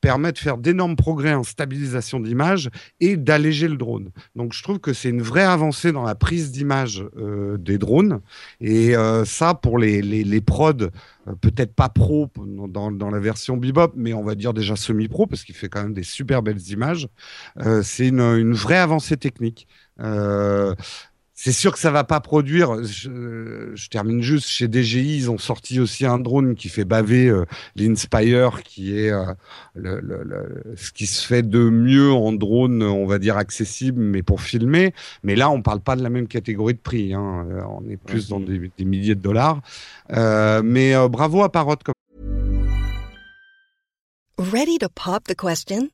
permet 0.04 0.32
de 0.32 0.38
faire 0.38 0.58
d'énormes 0.58 0.96
progrès 0.96 1.32
en 1.32 1.42
stabilisation 1.42 2.20
d'image 2.20 2.68
et 3.00 3.16
d'alléger 3.16 3.68
le 3.68 3.78
drone. 3.78 4.10
Donc 4.36 4.52
je 4.52 4.62
trouve 4.62 4.78
que 4.78 4.92
c'est 4.92 5.08
une 5.08 5.22
vraie 5.22 5.44
avancée 5.44 5.92
dans 5.92 6.02
la 6.02 6.14
prise 6.14 6.52
d'image 6.52 7.02
euh, 7.16 7.56
des 7.56 7.78
drones. 7.78 8.20
Et 8.60 8.94
euh, 8.94 9.24
ça, 9.24 9.54
pour 9.54 9.78
les, 9.78 10.02
les, 10.02 10.22
les 10.22 10.40
prods, 10.42 10.72
euh, 10.82 11.34
peut-être 11.40 11.74
pas 11.74 11.88
pro 11.88 12.28
dans, 12.68 12.92
dans, 12.92 13.10
la 13.10 13.18
version 13.18 13.56
Bebop, 13.56 13.92
mais 13.96 14.12
on 14.12 14.22
va 14.22 14.34
dire 14.34 14.52
déjà 14.52 14.76
semi-pro, 14.76 15.26
parce 15.26 15.42
qu'il 15.42 15.54
fait 15.54 15.70
quand 15.70 15.82
même 15.82 15.94
des 15.94 16.02
super 16.02 16.42
belles 16.42 16.68
images, 16.68 17.08
c'est 17.82 18.08
une, 18.08 18.20
une, 18.20 18.52
vraie 18.52 18.76
avancée 18.76 19.16
technique. 19.16 19.66
C'est 21.34 21.52
sûr 21.52 21.72
que 21.72 21.78
ça 21.78 21.90
va 21.90 22.04
pas 22.04 22.20
produire. 22.20 22.82
Je, 22.84 23.88
termine 23.88 24.22
juste 24.22 24.48
chez 24.48 24.68
DJI, 24.70 25.16
ils 25.16 25.30
ont 25.30 25.38
sorti 25.38 25.80
aussi 25.80 26.06
un 26.06 26.18
drone 26.18 26.54
qui 26.54 26.68
fait 26.68 26.84
baver 26.84 27.28
euh, 27.28 27.44
l'Inspire, 27.76 28.62
qui 28.62 28.96
est 28.96 29.10
euh, 29.10 29.24
le, 29.74 30.00
le, 30.00 30.74
ce 30.76 30.92
qui 30.92 31.06
se 31.06 31.26
fait 31.26 31.42
de 31.42 31.68
mieux 31.68 32.12
en 32.12 32.32
drone, 32.32 32.82
on 32.82 33.06
va 33.06 33.18
dire 33.18 33.36
accessible, 33.36 34.00
mais 34.00 34.22
pour 34.22 34.40
filmer. 34.40 34.94
Mais 35.22 35.34
là, 35.36 35.50
on 35.50 35.62
parle 35.62 35.80
pas 35.80 35.96
de 35.96 36.02
la 36.02 36.10
même 36.10 36.28
catégorie 36.28 36.74
de 36.74 36.78
prix. 36.78 37.14
Hein. 37.14 37.46
Euh, 37.50 37.62
on 37.68 37.88
est 37.88 37.96
plus 37.96 38.28
dans 38.28 38.40
des, 38.40 38.70
des, 38.76 38.84
milliers 38.84 39.14
de 39.14 39.20
dollars. 39.20 39.60
Euh, 40.10 40.62
mais 40.64 40.94
euh, 40.94 41.08
bravo 41.08 41.42
à 41.42 41.50
Parrot. 41.50 41.76
Ready 44.38 44.78
to 44.78 44.88
pop 44.88 45.24
the 45.24 45.34
question? 45.34 45.93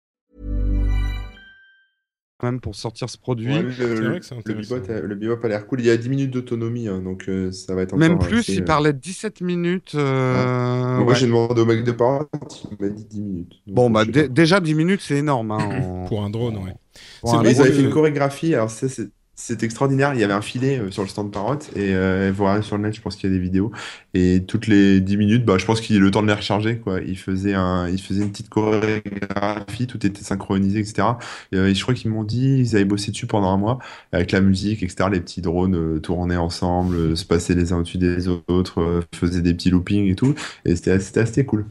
Même 2.43 2.59
pour 2.59 2.75
sortir 2.75 3.09
ce 3.09 3.17
produit. 3.17 3.53
Ouais, 3.53 3.61
le, 3.61 3.95
le, 3.95 4.19
bebop 4.45 4.91
a, 4.91 4.99
le, 5.01 5.15
bebop 5.15 5.43
a, 5.43 5.47
l'air 5.47 5.67
cool. 5.67 5.81
Il 5.81 5.85
y 5.85 5.89
a 5.89 5.97
10 5.97 6.09
minutes 6.09 6.31
d'autonomie, 6.31 6.87
hein, 6.87 7.01
donc 7.01 7.25
euh, 7.27 7.51
ça 7.51 7.75
va 7.75 7.83
être 7.83 7.93
encore 7.93 7.99
Même 7.99 8.19
plus, 8.19 8.39
assez, 8.39 8.53
il 8.53 8.61
euh... 8.61 8.65
parlait 8.65 8.93
de 8.93 8.99
17 8.99 9.41
minutes. 9.41 9.93
Euh... 9.95 10.33
Ah. 10.37 10.99
Moi, 11.03 11.13
j'ai 11.13 11.27
demandé 11.27 11.61
au 11.61 11.65
mec 11.65 11.83
de 11.83 11.91
parole, 11.91 12.25
il 12.71 12.77
m'a 12.85 12.89
dit 12.89 13.05
10 13.05 13.21
minutes. 13.21 13.53
Donc, 13.67 13.75
bon, 13.75 13.89
bah, 13.89 14.05
déjà 14.05 14.59
10 14.59 14.73
minutes, 14.73 15.01
c'est 15.01 15.17
énorme. 15.17 15.51
Hein, 15.51 15.59
en... 15.83 16.05
Pour 16.05 16.23
un 16.23 16.29
drone, 16.29 16.57
ouais. 16.57 16.75
Pour 17.21 17.35
un... 17.35 17.43
Ils 17.43 17.61
avaient 17.61 17.71
fait 17.71 17.83
une 17.83 17.91
chorégraphie, 17.91 18.53
alors 18.55 18.69
c'est 18.69 19.11
c'est 19.35 19.63
extraordinaire. 19.63 20.13
Il 20.13 20.19
y 20.19 20.23
avait 20.23 20.33
un 20.33 20.41
filet 20.41 20.79
euh, 20.79 20.91
sur 20.91 21.03
le 21.03 21.09
stand 21.09 21.31
Parrot 21.31 21.59
et 21.75 21.95
euh, 21.95 22.61
sur 22.61 22.77
le 22.77 22.83
net, 22.83 22.93
je 22.93 23.01
pense 23.01 23.15
qu'il 23.15 23.29
y 23.29 23.33
a 23.33 23.35
des 23.35 23.41
vidéos. 23.41 23.71
Et 24.13 24.43
toutes 24.45 24.67
les 24.67 25.01
10 25.01 25.17
minutes, 25.17 25.45
bah, 25.45 25.57
je 25.57 25.65
pense 25.65 25.81
qu'il 25.81 25.95
a 25.97 25.99
le 25.99 26.11
temps 26.11 26.21
de 26.21 26.27
les 26.27 26.33
recharger. 26.33 26.77
Quoi. 26.77 27.01
Il 27.01 27.17
faisait 27.17 27.53
un, 27.53 27.87
il 27.87 27.99
faisait 28.01 28.23
une 28.23 28.31
petite 28.31 28.49
chorégraphie, 28.49 29.87
tout 29.87 30.05
était 30.05 30.23
synchronisé, 30.23 30.79
etc. 30.79 31.07
Et, 31.51 31.57
euh, 31.57 31.69
et 31.69 31.75
je 31.75 31.81
crois 31.81 31.93
qu'ils 31.93 32.11
m'ont 32.11 32.23
dit, 32.23 32.59
ils 32.59 32.75
avaient 32.75 32.85
bossé 32.85 33.11
dessus 33.11 33.27
pendant 33.27 33.51
un 33.51 33.57
mois 33.57 33.79
avec 34.11 34.31
la 34.31 34.41
musique, 34.41 34.83
etc. 34.83 35.09
Les 35.11 35.21
petits 35.21 35.41
drones 35.41 35.75
euh, 35.75 35.99
tournaient 35.99 36.37
ensemble, 36.37 37.17
se 37.17 37.25
passaient 37.25 37.55
les 37.55 37.73
uns 37.73 37.77
au-dessus 37.77 37.97
des 37.97 38.27
autres, 38.27 39.01
faisaient 39.15 39.41
des 39.41 39.53
petits 39.53 39.69
loopings 39.69 40.09
et 40.09 40.15
tout. 40.15 40.35
Et 40.65 40.75
c'était 40.75 40.91
assez 40.91 41.45
cool. 41.45 41.65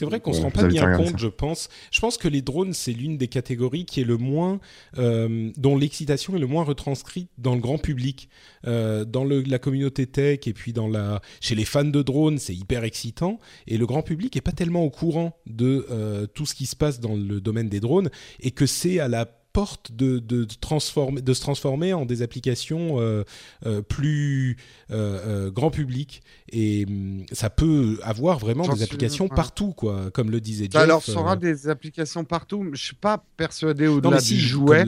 C'est 0.00 0.06
vrai 0.06 0.20
qu'on 0.20 0.32
se 0.32 0.40
rend 0.40 0.50
pas 0.50 0.66
bien 0.66 0.96
compte, 0.96 1.10
ça. 1.10 1.16
je 1.18 1.26
pense. 1.26 1.68
Je 1.90 2.00
pense 2.00 2.16
que 2.16 2.26
les 2.26 2.40
drones, 2.40 2.72
c'est 2.72 2.92
l'une 2.94 3.18
des 3.18 3.28
catégories 3.28 3.84
qui 3.84 4.00
est 4.00 4.04
le 4.04 4.16
moins, 4.16 4.58
euh, 4.96 5.50
dont 5.58 5.76
l'excitation 5.76 6.34
est 6.36 6.38
le 6.38 6.46
moins 6.46 6.64
retranscrite 6.64 7.28
dans 7.36 7.54
le 7.54 7.60
grand 7.60 7.76
public, 7.76 8.30
euh, 8.66 9.04
dans 9.04 9.24
le, 9.24 9.42
la 9.42 9.58
communauté 9.58 10.06
tech 10.06 10.46
et 10.46 10.54
puis 10.54 10.72
dans 10.72 10.88
la, 10.88 11.20
chez 11.42 11.54
les 11.54 11.66
fans 11.66 11.84
de 11.84 12.00
drones, 12.00 12.38
c'est 12.38 12.54
hyper 12.54 12.84
excitant. 12.84 13.38
Et 13.66 13.76
le 13.76 13.84
grand 13.84 14.00
public 14.00 14.34
est 14.38 14.40
pas 14.40 14.52
tellement 14.52 14.84
au 14.84 14.90
courant 14.90 15.38
de 15.46 15.86
euh, 15.90 16.26
tout 16.26 16.46
ce 16.46 16.54
qui 16.54 16.64
se 16.64 16.76
passe 16.76 16.98
dans 16.98 17.14
le 17.14 17.42
domaine 17.42 17.68
des 17.68 17.80
drones 17.80 18.08
et 18.40 18.52
que 18.52 18.64
c'est 18.64 19.00
à 19.00 19.08
la 19.08 19.39
porte 19.52 19.92
de, 19.92 20.18
de, 20.18 20.46
transformer, 20.60 21.20
de 21.22 21.34
se 21.34 21.40
transformer 21.40 21.92
en 21.92 22.06
des 22.06 22.22
applications 22.22 23.00
euh, 23.00 23.24
euh, 23.66 23.82
plus 23.82 24.56
euh, 24.90 25.50
grand 25.50 25.70
public. 25.70 26.22
Et 26.52 26.86
hum, 26.88 27.24
ça 27.32 27.50
peut 27.50 27.98
avoir 28.02 28.38
vraiment 28.38 28.66
des 28.68 28.82
applications 28.82 29.28
partout, 29.28 29.72
quoi, 29.72 30.10
comme 30.12 30.30
le 30.30 30.40
disait 30.40 30.68
Jeff. 30.70 30.80
Alors, 30.80 31.02
ça 31.02 31.18
aura 31.18 31.36
des 31.36 31.68
applications 31.68 32.24
partout. 32.24 32.66
Je 32.72 32.82
suis 32.82 32.96
pas 32.96 33.24
persuadé 33.36 33.86
au-delà 33.86 34.20
si, 34.20 34.34
du 34.34 34.40
jouet. 34.40 34.84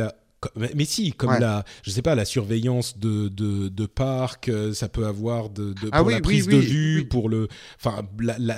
Mais 0.57 0.85
si, 0.85 1.13
comme 1.13 1.31
ouais. 1.31 1.39
la, 1.39 1.65
je 1.85 1.91
sais 1.91 2.03
pas, 2.03 2.17
la 2.17 2.25
surveillance 2.25 2.99
de 2.99 3.29
de, 3.29 3.69
de 3.69 3.87
parc, 3.87 4.51
ça 4.73 4.89
peut 4.89 5.07
avoir 5.07 5.51
de, 5.51 5.73
de 5.73 5.89
ah 5.93 5.99
pour 5.99 6.09
oui, 6.09 6.15
la 6.15 6.21
prise 6.21 6.49
oui, 6.49 6.55
de 6.55 6.59
vue, 6.59 7.09
pour 7.09 7.29
le, 7.29 7.47
enfin, 7.77 8.03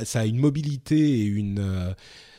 ça 0.05 0.20
a 0.20 0.24
une 0.24 0.39
mobilité 0.39 1.20
et 1.20 1.24
une 1.24 1.94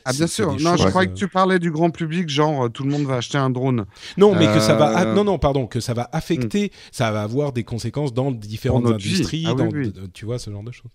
ah 0.05 0.13
bien 0.13 0.27
sûr. 0.27 0.55
Non, 0.59 0.77
je 0.77 0.87
croyais 0.87 1.09
que 1.09 1.15
tu 1.15 1.27
parlais 1.27 1.57
du 1.57 1.71
grand 1.71 1.89
public, 1.89 2.29
genre 2.29 2.71
tout 2.71 2.83
le 2.83 2.91
monde 2.91 3.05
va 3.05 3.15
acheter 3.15 3.39
un 3.39 3.49
drone. 3.49 3.85
Non, 4.17 4.35
mais 4.35 4.47
euh... 4.47 4.53
que 4.53 4.59
ça 4.59 4.75
va. 4.75 4.93
Ah, 4.95 5.05
non, 5.05 5.23
non, 5.23 5.39
pardon, 5.39 5.65
que 5.65 5.79
ça 5.79 5.93
va 5.93 6.07
affecter, 6.11 6.65
mm. 6.65 6.77
ça 6.91 7.11
va 7.11 7.23
avoir 7.23 7.51
des 7.51 7.63
conséquences 7.63 8.13
dans 8.13 8.31
différentes 8.31 8.85
industries, 8.85 9.45
ah, 9.47 9.55
dans, 9.55 9.67
oui, 9.67 9.91
oui. 9.95 10.09
tu 10.13 10.25
vois, 10.25 10.37
ce 10.37 10.51
genre 10.51 10.63
de 10.63 10.71
choses. 10.71 10.91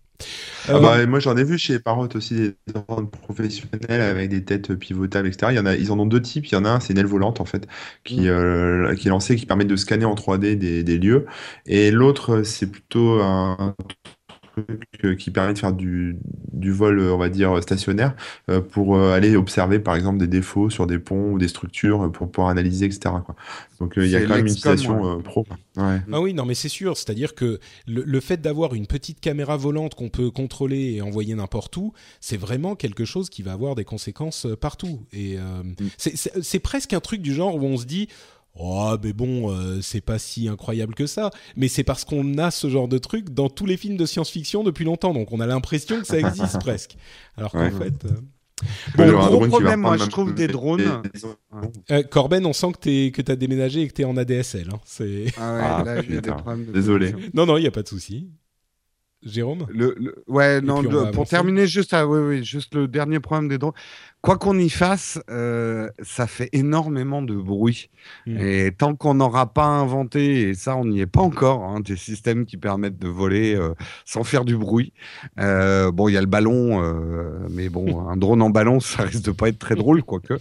Ah 0.68 0.74
euh... 0.74 0.80
bah, 0.80 1.06
moi, 1.06 1.18
j'en 1.18 1.36
ai 1.36 1.42
vu 1.42 1.58
chez 1.58 1.80
Parrot 1.80 2.08
aussi 2.14 2.34
des 2.34 2.72
drones 2.72 3.10
professionnels 3.10 4.00
avec 4.00 4.30
des 4.30 4.44
têtes 4.44 4.74
pivotables, 4.74 5.26
etc. 5.26 5.52
Il 5.52 5.56
y 5.56 5.60
en 5.60 5.66
a, 5.66 5.74
ils 5.74 5.90
en 5.90 5.98
ont 5.98 6.06
deux 6.06 6.22
types. 6.22 6.46
Il 6.46 6.52
y 6.54 6.56
en 6.56 6.64
a 6.64 6.70
un, 6.70 6.80
c'est 6.80 6.92
une 6.92 6.98
aile 6.98 7.06
volante 7.06 7.40
en 7.40 7.44
fait, 7.46 7.66
qui, 8.04 8.20
mm. 8.20 8.26
euh, 8.28 8.94
qui 8.94 9.08
est 9.08 9.10
lancée, 9.10 9.34
qui 9.34 9.46
permet 9.46 9.64
de 9.64 9.74
scanner 9.74 10.04
en 10.04 10.14
3D 10.14 10.56
des, 10.56 10.84
des 10.84 10.98
lieux, 10.98 11.26
et 11.66 11.90
l'autre, 11.90 12.42
c'est 12.44 12.70
plutôt 12.70 13.20
un 13.20 13.74
truc 14.98 15.18
qui 15.18 15.30
permet 15.30 15.52
de 15.52 15.58
faire 15.58 15.72
du 15.72 16.16
du 16.52 16.72
vol, 16.72 17.00
on 17.00 17.16
va 17.16 17.28
dire, 17.30 17.62
stationnaire, 17.62 18.14
pour 18.72 18.98
aller 19.00 19.36
observer, 19.36 19.78
par 19.78 19.96
exemple, 19.96 20.18
des 20.18 20.26
défauts 20.26 20.68
sur 20.68 20.86
des 20.86 20.98
ponts 20.98 21.32
ou 21.32 21.38
des 21.38 21.48
structures 21.48 22.10
pour 22.12 22.30
pouvoir 22.30 22.50
analyser, 22.50 22.86
etc. 22.86 23.00
Quoi. 23.24 23.34
Donc 23.78 23.94
il 23.96 24.08
y 24.08 24.16
a 24.16 24.20
quand 24.20 24.36
même 24.36 24.46
une 24.46 24.52
utilisation 24.52 25.22
pro. 25.22 25.46
Ouais. 25.76 26.00
Ah 26.12 26.20
oui, 26.20 26.34
non, 26.34 26.44
mais 26.44 26.54
c'est 26.54 26.68
sûr. 26.68 26.98
C'est-à-dire 26.98 27.34
que 27.34 27.60
le, 27.86 28.02
le 28.02 28.20
fait 28.20 28.40
d'avoir 28.42 28.74
une 28.74 28.86
petite 28.86 29.20
caméra 29.20 29.56
volante 29.56 29.94
qu'on 29.94 30.10
peut 30.10 30.30
contrôler 30.30 30.94
et 30.94 31.02
envoyer 31.02 31.34
n'importe 31.34 31.76
où, 31.78 31.94
c'est 32.20 32.36
vraiment 32.36 32.76
quelque 32.76 33.06
chose 33.06 33.30
qui 33.30 33.42
va 33.42 33.52
avoir 33.52 33.74
des 33.74 33.84
conséquences 33.84 34.46
partout. 34.60 35.06
Et 35.12 35.38
mm. 35.38 35.74
c'est 35.96 36.58
presque 36.60 36.92
un 36.92 37.00
truc 37.00 37.22
du 37.22 37.32
genre 37.32 37.56
où 37.56 37.64
on 37.64 37.76
se 37.76 37.86
dit 37.86 38.08
Oh, 38.62 38.94
mais 39.02 39.14
bon, 39.14 39.50
euh, 39.50 39.80
c'est 39.80 40.02
pas 40.02 40.18
si 40.18 40.46
incroyable 40.46 40.94
que 40.94 41.06
ça. 41.06 41.30
Mais 41.56 41.68
c'est 41.68 41.84
parce 41.84 42.04
qu'on 42.04 42.36
a 42.36 42.50
ce 42.50 42.68
genre 42.68 42.88
de 42.88 42.98
truc 42.98 43.30
dans 43.30 43.48
tous 43.48 43.64
les 43.64 43.78
films 43.78 43.96
de 43.96 44.04
science-fiction 44.04 44.62
depuis 44.64 44.84
longtemps, 44.84 45.14
donc 45.14 45.32
on 45.32 45.40
a 45.40 45.46
l'impression 45.46 45.98
que 45.98 46.06
ça 46.06 46.18
existe 46.18 46.58
presque. 46.60 46.96
Alors 47.38 47.52
qu'en 47.52 47.70
fait. 47.70 48.04
Euh, 48.04 48.10
bon, 48.96 49.06
le 49.06 49.12
gros 49.12 49.46
problème, 49.46 49.80
moi, 49.80 49.96
je 49.96 50.04
trouve 50.04 50.34
des 50.34 50.46
drones. 50.46 51.02
Euh, 51.90 52.02
Corben, 52.02 52.44
on 52.44 52.52
sent 52.52 52.72
que 52.78 53.22
tu 53.22 53.32
as 53.32 53.36
déménagé 53.36 53.80
et 53.82 53.88
que 53.88 53.94
tu 53.94 54.02
es 54.02 54.04
en 54.04 54.16
ADSL. 54.18 54.68
Hein. 54.70 54.80
C'est... 54.84 55.26
Ah 55.38 55.54
ouais, 55.54 55.60
ah, 55.62 55.82
là, 55.84 56.02
des 56.02 56.20
problèmes 56.20 56.66
Désolé. 56.66 57.14
Non, 57.32 57.46
non, 57.46 57.56
il 57.56 57.62
n'y 57.62 57.66
a 57.66 57.70
pas 57.72 57.82
de 57.82 57.88
souci. 57.88 58.28
Jérôme? 59.22 59.66
Le, 59.70 60.22
Ouais, 60.26 60.60
non, 60.60 60.82
pour 61.12 61.26
terminer, 61.26 61.66
juste, 61.66 61.94
ah, 61.94 62.06
oui, 62.06 62.20
oui, 62.20 62.44
juste 62.44 62.74
le 62.74 62.88
dernier 62.88 63.20
problème 63.20 63.48
des 63.48 63.58
drones 63.58 63.74
quoi 64.22 64.36
qu'on 64.36 64.58
y 64.58 64.68
fasse, 64.68 65.18
euh, 65.30 65.88
ça 66.02 66.26
fait 66.26 66.50
énormément 66.52 67.22
de 67.22 67.34
bruit. 67.34 67.90
Mmh. 68.26 68.38
Et 68.40 68.72
tant 68.76 68.94
qu'on 68.94 69.14
n'aura 69.14 69.52
pas 69.52 69.64
inventé, 69.64 70.48
et 70.48 70.54
ça 70.54 70.76
on 70.76 70.84
n'y 70.84 71.00
est 71.00 71.06
pas 71.06 71.20
encore, 71.20 71.64
hein, 71.64 71.80
des 71.80 71.96
systèmes 71.96 72.44
qui 72.44 72.56
permettent 72.56 72.98
de 72.98 73.08
voler 73.08 73.54
euh, 73.54 73.74
sans 74.04 74.24
faire 74.24 74.44
du 74.44 74.56
bruit. 74.56 74.92
Euh, 75.38 75.90
bon, 75.90 76.08
il 76.08 76.12
y 76.12 76.16
a 76.16 76.20
le 76.20 76.26
ballon, 76.26 76.80
mais 77.50 77.68
bon, 77.68 78.08
un 78.08 78.16
drone 78.16 78.42
en 78.42 78.50
ballon, 78.50 78.80
ça 78.80 79.04
risque 79.04 79.24
de 79.24 79.32
pas 79.32 79.48
être 79.48 79.58
très 79.58 79.74
drôle, 79.74 80.02
quoique. 80.02 80.34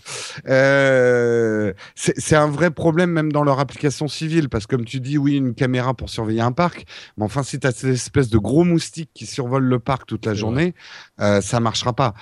c'est 1.95 2.35
un 2.35 2.47
vrai 2.47 2.71
problème 2.71 3.11
même 3.11 3.31
dans 3.31 3.43
leur 3.43 3.59
application 3.59 4.07
civile, 4.07 4.49
parce 4.49 4.67
que 4.67 4.75
comme 4.75 4.85
tu 4.85 4.99
dis, 4.99 5.17
oui, 5.17 5.35
une 5.35 5.55
caméra 5.55 5.93
pour 5.93 6.09
surveiller 6.09 6.41
un 6.41 6.51
parc, 6.51 6.85
mais 7.17 7.25
enfin, 7.25 7.43
si 7.43 7.59
tu 7.59 7.67
as 7.67 7.71
cette 7.71 7.89
espèce 7.89 8.29
de 8.29 8.37
gros 8.37 8.63
moustique 8.63 9.09
qui 9.13 9.25
survole 9.25 9.63
le 9.63 9.79
parc 9.79 10.05
toute 10.05 10.25
la 10.25 10.33
journée, 10.33 10.73
ça 11.19 11.59
marchera 11.59 11.93
pas. 11.93 12.13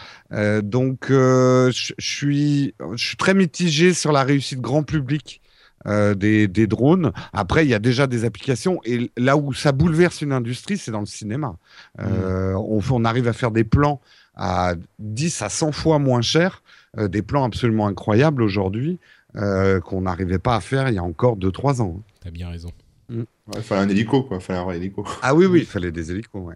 donc 0.62 1.08
je, 1.10 1.94
suis, 2.00 2.74
je 2.94 3.06
suis 3.06 3.18
très 3.18 3.34
mitigé 3.34 3.94
sur 3.94 4.12
la 4.12 4.24
réussite 4.24 4.60
grand 4.60 4.84
public 4.84 5.42
euh, 5.86 6.16
des, 6.16 6.48
des, 6.48 6.68
drones. 6.68 7.14
Après, 7.32 7.66
il 7.66 7.70
y 7.70 7.74
a 7.74 7.80
déjà 7.80 8.08
des 8.08 8.26
applications. 8.26 8.82
Et 8.84 9.10
là 9.16 9.38
où 9.38 9.54
ça 9.54 9.72
bouleverse 9.72 10.22
une 10.22 10.34
industrie, 10.34 10.78
c'est 10.78 10.92
dans 10.92 11.00
le 11.00 11.06
cinéma. 11.06 11.56
Euh, 12.00 12.54
mmh. 12.54 12.58
on, 12.58 12.82
on, 12.92 13.06
arrive 13.06 13.28
à 13.28 13.34
faire 13.34 13.52
des 13.52 13.64
plans 13.64 14.02
à 14.36 14.74
10 15.00 15.42
à 15.44 15.50
100 15.50 15.72
fois 15.72 15.98
moins 15.98 16.22
cher, 16.22 16.62
euh, 16.98 17.08
des 17.08 17.22
plans 17.22 17.46
absolument 17.46 17.88
incroyables 17.88 18.42
aujourd'hui, 18.42 19.00
qu'on 19.34 20.02
n'arrivait 20.02 20.40
pas 20.40 20.56
à 20.56 20.62
faire 20.62 20.90
il 20.90 20.96
y 20.96 20.98
a 20.98 21.04
encore 21.04 21.38
2-3 21.38 21.82
ans. 21.82 22.02
T'as 22.22 22.32
bien 22.32 22.50
raison. 22.50 22.72
Mmh. 23.10 23.22
il 23.56 23.62
fallait 23.62 23.82
un 23.82 23.90
hélico, 23.90 24.24
quoi. 24.24 24.38
Il 24.38 24.44
fallait 24.44 24.60
un 24.60 24.72
hélico. 24.72 25.06
Ah 25.22 25.36
oui, 25.36 25.46
oui, 25.46 25.60
il 25.60 25.66
fallait 25.68 25.92
des 25.92 26.12
hélicos, 26.12 26.42
ouais. 26.42 26.56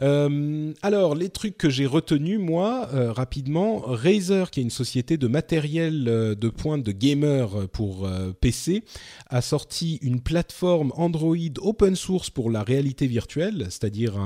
Euh, 0.00 0.72
alors, 0.82 1.14
les 1.14 1.28
trucs 1.28 1.58
que 1.58 1.68
j'ai 1.68 1.86
retenus, 1.86 2.38
moi, 2.38 2.88
euh, 2.94 3.12
rapidement, 3.12 3.80
Razer, 3.80 4.50
qui 4.50 4.60
est 4.60 4.62
une 4.62 4.70
société 4.70 5.16
de 5.16 5.26
matériel 5.26 6.06
euh, 6.08 6.34
de 6.34 6.48
pointe 6.48 6.82
de 6.82 6.92
gamer 6.92 7.68
pour 7.68 8.08
PC, 8.40 8.84
a 9.28 9.42
sorti 9.42 9.98
une 10.02 10.20
plateforme 10.20 10.92
Android 10.96 11.36
open 11.60 11.96
source 11.96 12.30
pour 12.30 12.50
la 12.50 12.62
réalité 12.62 13.06
virtuelle, 13.06 13.66
c'est-à-dire 13.66 14.18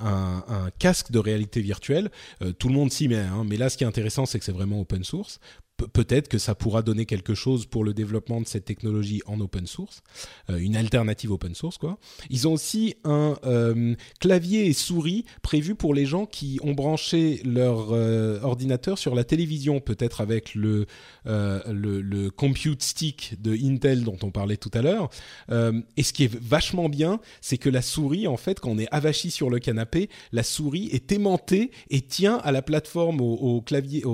un, 0.00 0.70
casque 0.78 1.10
de 1.10 1.18
réalité 1.18 1.60
virtuelle. 1.60 2.10
tout 2.58 2.68
le 2.68 2.74
monde 2.74 2.90
s'y 2.90 3.08
met, 3.08 3.16
hein, 3.16 3.44
mais 3.46 3.56
là, 3.56 3.68
ce 3.68 3.76
qui 3.76 3.84
est 3.84 3.86
intéressant, 3.86 4.26
c'est 4.26 4.38
que 4.38 4.44
c'est 4.44 4.52
vraiment 4.52 4.80
open 4.80 5.04
source 5.04 5.40
peut-être 5.76 6.28
que 6.28 6.38
ça 6.38 6.54
pourra 6.54 6.82
donner 6.82 7.04
quelque 7.06 7.34
chose 7.34 7.66
pour 7.66 7.84
le 7.84 7.94
développement 7.94 8.40
de 8.40 8.46
cette 8.46 8.64
technologie 8.64 9.22
en 9.26 9.40
open 9.40 9.66
source, 9.66 10.02
euh, 10.50 10.58
une 10.58 10.76
alternative 10.76 11.32
open 11.32 11.54
source 11.54 11.78
quoi. 11.78 11.98
Ils 12.30 12.46
ont 12.46 12.52
aussi 12.52 12.94
un 13.04 13.36
euh, 13.44 13.94
clavier 14.20 14.66
et 14.66 14.72
souris 14.72 15.24
prévu 15.42 15.74
pour 15.74 15.94
les 15.94 16.06
gens 16.06 16.26
qui 16.26 16.60
ont 16.62 16.72
branché 16.72 17.40
leur 17.44 17.92
euh, 17.92 18.40
ordinateur 18.42 18.98
sur 18.98 19.14
la 19.14 19.24
télévision, 19.24 19.80
peut-être 19.80 20.20
avec 20.20 20.54
le, 20.54 20.86
le, 21.24 22.28
compute 22.30 22.82
stick 22.82 23.34
de 23.40 23.52
Intel 23.54 24.04
dont 24.04 24.18
on 24.22 24.30
parlait 24.30 24.56
tout 24.56 24.70
à 24.74 24.82
l'heure. 24.82 25.10
et 25.50 26.02
ce 26.02 26.12
qui 26.12 26.24
est 26.24 26.34
vachement 26.34 26.88
bien, 26.88 27.20
c'est 27.40 27.58
que 27.58 27.68
la 27.68 27.82
souris 27.82 28.26
en 28.26 28.36
fait 28.36 28.60
quand 28.60 28.70
on 28.70 28.78
est 28.78 28.88
avachi 28.90 29.30
sur 29.30 29.50
le 29.50 29.58
canapé, 29.58 30.08
la 30.32 30.42
souris 30.42 30.88
est 30.92 31.12
aimantée 31.12 31.70
et 31.90 32.00
tient 32.00 32.36
à 32.38 32.52
la 32.52 32.62
plateforme 32.62 33.20
au, 33.20 33.60
clavier, 33.60 34.04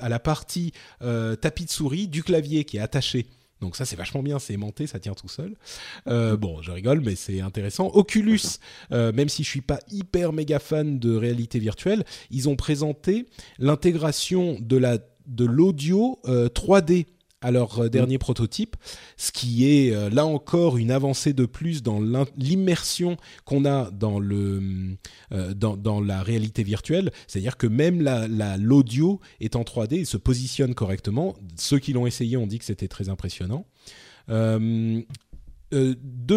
à 0.00 0.08
la 0.08 0.18
partie 0.18 0.72
euh, 1.02 1.36
tapis 1.36 1.64
de 1.64 1.70
souris 1.70 2.08
du 2.08 2.22
clavier 2.22 2.64
qui 2.64 2.76
est 2.76 2.80
attaché. 2.80 3.26
Donc 3.60 3.74
ça 3.74 3.84
c'est 3.84 3.96
vachement 3.96 4.22
bien, 4.22 4.38
c'est 4.38 4.54
aimanté, 4.54 4.86
ça 4.86 5.00
tient 5.00 5.14
tout 5.14 5.28
seul. 5.28 5.56
Euh, 6.06 6.36
bon, 6.36 6.62
je 6.62 6.70
rigole, 6.70 7.00
mais 7.00 7.16
c'est 7.16 7.40
intéressant. 7.40 7.88
Oculus, 7.88 8.40
euh, 8.92 9.12
même 9.12 9.28
si 9.28 9.42
je 9.42 9.48
suis 9.48 9.60
pas 9.60 9.80
hyper 9.90 10.32
méga 10.32 10.58
fan 10.58 10.98
de 10.98 11.14
réalité 11.16 11.58
virtuelle, 11.58 12.04
ils 12.30 12.48
ont 12.48 12.56
présenté 12.56 13.26
l'intégration 13.58 14.58
de 14.60 14.76
la 14.76 14.98
de 15.26 15.44
l'audio 15.44 16.18
3D 16.24 17.04
à 17.40 17.50
leur 17.50 17.78
euh, 17.78 17.88
dernier 17.88 18.18
prototype, 18.18 18.76
ce 19.16 19.32
qui 19.32 19.68
est 19.68 19.94
euh, 19.94 20.10
là 20.10 20.26
encore 20.26 20.76
une 20.76 20.90
avancée 20.90 21.32
de 21.32 21.46
plus 21.46 21.82
dans 21.82 22.00
l'immersion 22.36 23.16
qu'on 23.44 23.64
a 23.64 23.90
dans, 23.90 24.18
le, 24.18 24.96
euh, 25.32 25.54
dans, 25.54 26.00
la 26.00 26.22
réalité 26.22 26.62
virtuelle. 26.62 27.10
C'est-à-dire 27.26 27.56
que 27.56 27.66
même 27.66 28.02
l'audio 28.58 29.20
la, 29.40 29.46
est 29.46 29.56
en 29.56 29.62
3D 29.62 30.00
et 30.00 30.04
se 30.04 30.16
positionne 30.16 30.74
correctement. 30.74 31.36
Ceux 31.56 31.78
qui 31.78 31.92
l'ont 31.92 32.06
essayé 32.06 32.36
ont 32.36 32.46
dit 32.46 32.58
que 32.58 32.64
c'était 32.64 32.88
très 32.88 33.08
impressionnant. 33.08 33.66
Deux 34.28 35.04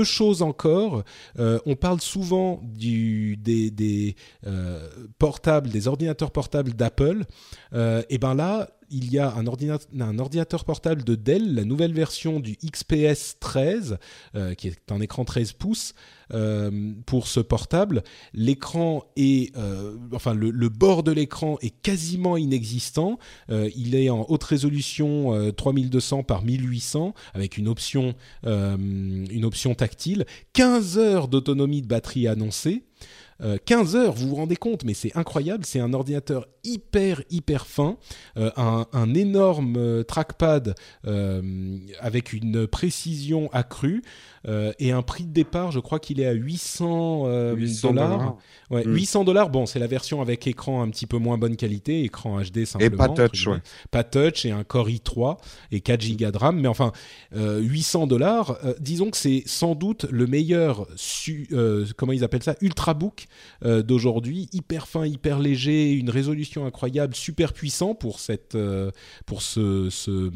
choses 0.04 0.42
encore. 0.42 1.04
On 1.38 1.76
parle 1.76 2.02
souvent 2.02 2.62
des, 2.64 4.16
portables, 5.18 5.70
des 5.70 5.88
ordinateurs 5.88 6.32
portables 6.32 6.74
d'Apple. 6.74 7.24
et 7.74 8.18
ben 8.18 8.36
là, 8.36 8.70
il 8.92 9.12
y 9.12 9.20
a 9.20 9.34
un 9.34 9.48
ordinateur, 9.48 10.66
portable 10.66 11.04
de 11.04 11.16
Dell, 11.16 11.56
la 11.56 11.64
nouvelle 11.64 11.94
version 11.94 12.40
du 12.40 12.58
XPS 12.58 13.38
13, 13.40 13.98
euh, 14.36 14.54
qui 14.54 14.68
est 14.68 14.92
un 14.92 15.00
écran 15.00 15.26
13 15.26 15.54
pouces 15.54 15.94
euh, 16.34 16.92
pour 17.06 17.28
ce 17.28 17.40
portable. 17.40 18.04
L'écran 18.34 19.04
est, 19.16 19.56
euh, 19.58 19.98
enfin 20.14 20.34
le, 20.34 20.52
le, 20.52 20.70
bord 20.70 21.04
de 21.04 21.12
l'écran 21.12 21.58
est 21.62 21.82
quasiment 21.82 22.38
inexistant. 22.38 23.18
il 23.50 23.96
est 23.96 24.10
en 24.10 24.26
haute 24.30 24.44
résolution 24.44 25.52
3200 25.56 26.24
par 26.24 26.44
1800 26.44 27.14
avec 27.34 27.58
une 27.58 27.68
option, 27.68 28.16
une 28.46 29.46
option 29.46 29.74
tactile. 29.76 30.26
15 30.54 30.98
heures 30.98 31.28
d'autonomie 31.28 31.82
de 31.82 31.88
batterie 31.88 32.28
annoncée. 32.28 32.84
15 33.66 33.96
heures, 33.96 34.14
vous 34.14 34.30
vous 34.30 34.36
rendez 34.36 34.56
compte, 34.56 34.84
mais 34.84 34.94
c'est 34.94 35.16
incroyable, 35.18 35.66
c'est 35.66 35.80
un 35.80 35.94
ordinateur 35.94 36.48
hyper 36.64 37.24
hyper 37.30 37.66
fin, 37.66 37.98
euh, 38.38 38.52
un, 38.58 39.14
énorme 39.14 39.76
euh, 39.78 40.04
trackpad 40.04 40.76
euh, 41.08 41.78
avec 42.00 42.34
une 42.34 42.68
précision 42.68 43.50
accrue 43.52 44.04
et 44.48 44.92
un 44.92 45.02
prix 45.02 45.26
de 45.26 45.32
départ, 45.32 45.72
je 45.72 45.80
crois 45.80 46.00
qu'il 46.00 46.20
est 46.20 46.26
à 46.26 46.34
800 46.34 47.54
dollars. 47.84 48.38
Ouais, 48.70 48.84
800 48.86 49.22
hmm. 49.22 49.26
dollars. 49.26 49.50
Bon, 49.50 49.66
c'est 49.66 49.80
la 49.80 49.88
version 49.88 50.22
avec 50.22 50.48
écran 50.48 50.82
un 50.82 50.90
petit 50.90 51.06
peu 51.06 51.18
moins 51.18 51.38
bonne 51.38 51.56
qualité, 51.56 52.04
écran 52.04 52.42
HD 52.42 52.66
simplement. 52.66 52.80
Et 52.80 52.90
pas 52.90 53.10
touch, 53.10 53.48
ouais. 53.48 53.62
Pas 53.92 54.04
touch 54.04 54.46
et 54.46 54.52
un 54.52 54.64
Core 54.64 54.90
i3 54.90 55.38
et 55.72 55.82
4 55.82 56.18
Go 56.18 56.32
de 56.32 56.38
RAM, 56.38 56.60
mais 56.60 56.68
enfin 56.68 56.92
800 57.34 58.08
dollars. 58.08 58.58
disons 58.80 59.12
que 59.12 59.18
c'est 59.18 59.44
sans 59.46 59.76
doute 59.76 60.06
le 60.10 60.28
meilleur, 60.28 60.88
comment 61.98 62.14
ils 62.14 62.24
appellent 62.24 62.44
ça, 62.44 62.56
ultrabook 62.62 63.28
d'aujourd'hui, 63.64 64.50
hyper 64.54 64.88
fin, 64.88 65.06
hyper 65.06 65.40
léger, 65.40 65.92
une 65.92 66.10
résolution 66.10 66.66
incroyable, 66.66 67.16
super 67.16 67.54
puissant 67.54 67.96
pour 67.96 68.20
cette, 68.20 68.56
euh, 68.56 68.92
pour 69.26 69.42
ce, 69.42 69.90
ce 69.90 70.32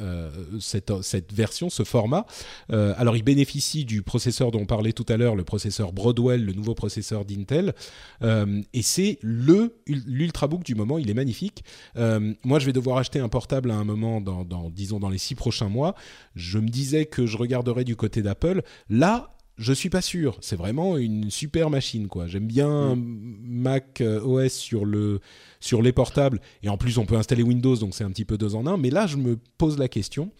euh, 0.00 0.30
cette, 0.60 0.92
cette, 1.02 1.32
version, 1.32 1.70
ce 1.70 1.84
format. 1.84 2.26
Euh, 2.72 2.94
alors, 2.96 3.16
il 3.16 3.22
bénéficie 3.22 3.45
du 3.84 4.02
processeur 4.02 4.50
dont 4.50 4.60
on 4.60 4.66
parlait 4.66 4.92
tout 4.92 5.06
à 5.08 5.16
l'heure, 5.16 5.36
le 5.36 5.44
processeur 5.44 5.92
Broadwell, 5.92 6.44
le 6.44 6.52
nouveau 6.52 6.74
processeur 6.74 7.24
d'Intel, 7.24 7.74
et 8.22 8.82
c'est 8.82 9.18
le 9.22 9.76
l'ultrabook 9.86 10.62
du 10.62 10.74
moment. 10.74 10.98
Il 10.98 11.10
est 11.10 11.14
magnifique. 11.14 11.64
moi, 11.96 12.58
je 12.58 12.66
vais 12.66 12.72
devoir 12.72 12.98
acheter 12.98 13.18
un 13.18 13.28
portable 13.28 13.70
à 13.70 13.74
un 13.74 13.84
moment, 13.84 14.20
dans, 14.20 14.44
dans 14.44 14.70
disons 14.70 14.98
dans 14.98 15.08
les 15.08 15.18
six 15.18 15.34
prochains 15.34 15.68
mois. 15.68 15.94
Je 16.34 16.58
me 16.58 16.68
disais 16.68 17.06
que 17.06 17.26
je 17.26 17.36
regarderais 17.36 17.84
du 17.84 17.96
côté 17.96 18.22
d'Apple. 18.22 18.62
Là, 18.88 19.36
je 19.58 19.72
suis 19.72 19.90
pas 19.90 20.02
sûr. 20.02 20.36
C'est 20.40 20.56
vraiment 20.56 20.96
une 20.96 21.30
super 21.30 21.70
machine, 21.70 22.08
quoi. 22.08 22.26
J'aime 22.26 22.46
bien 22.46 22.94
mm. 22.94 23.38
Mac 23.42 24.00
euh, 24.00 24.20
OS 24.20 24.52
sur 24.52 24.84
le 24.84 25.20
sur 25.66 25.82
les 25.82 25.92
portables 25.92 26.40
et 26.62 26.68
en 26.68 26.76
plus 26.76 26.98
on 26.98 27.06
peut 27.06 27.16
installer 27.16 27.42
Windows, 27.42 27.76
donc 27.76 27.94
c'est 27.94 28.04
un 28.04 28.10
petit 28.10 28.24
peu 28.24 28.38
deux 28.38 28.54
en 28.54 28.66
un. 28.66 28.76
Mais 28.76 28.90
là, 28.90 29.06
je 29.06 29.16
me 29.16 29.36
pose 29.58 29.78
la 29.78 29.88
question. 29.88 30.30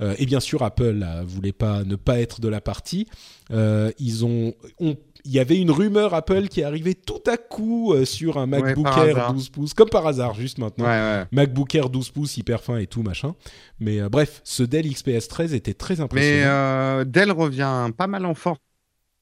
Euh, 0.00 0.14
et 0.18 0.26
bien 0.26 0.40
sûr, 0.40 0.62
Apple 0.62 0.94
ne 0.94 1.24
voulait 1.24 1.52
pas 1.52 1.84
ne 1.84 1.96
pas 1.96 2.20
être 2.20 2.40
de 2.40 2.48
la 2.48 2.60
partie. 2.60 3.06
Euh, 3.50 3.90
ils 3.98 4.24
ont, 4.24 4.54
il 5.24 5.32
y 5.32 5.38
avait 5.38 5.58
une 5.58 5.70
rumeur 5.70 6.12
Apple 6.12 6.48
qui 6.48 6.62
arrivait 6.62 6.94
tout 6.94 7.22
à 7.26 7.36
coup 7.36 7.94
euh, 7.94 8.04
sur 8.04 8.36
un 8.38 8.46
MacBook 8.46 8.86
Air 8.86 9.32
12 9.32 9.48
pouces, 9.48 9.74
comme 9.74 9.88
par 9.88 10.06
hasard, 10.06 10.34
juste 10.34 10.58
maintenant. 10.58 11.26
MacBook 11.32 11.74
Air 11.74 11.88
12 11.88 12.10
pouces, 12.10 12.36
hyper 12.36 12.62
fin 12.62 12.76
et 12.76 12.86
tout, 12.86 13.02
machin. 13.02 13.34
Mais 13.80 14.00
euh, 14.00 14.08
bref, 14.08 14.42
ce 14.44 14.62
Dell 14.62 14.86
XPS 14.86 15.28
13 15.28 15.54
était 15.54 15.74
très 15.74 16.00
impressionnant. 16.00 16.36
Mais 16.36 16.44
euh, 16.44 17.04
Dell 17.04 17.32
revient 17.32 17.90
pas 17.96 18.06
mal 18.06 18.26
en 18.26 18.34
force. 18.34 18.58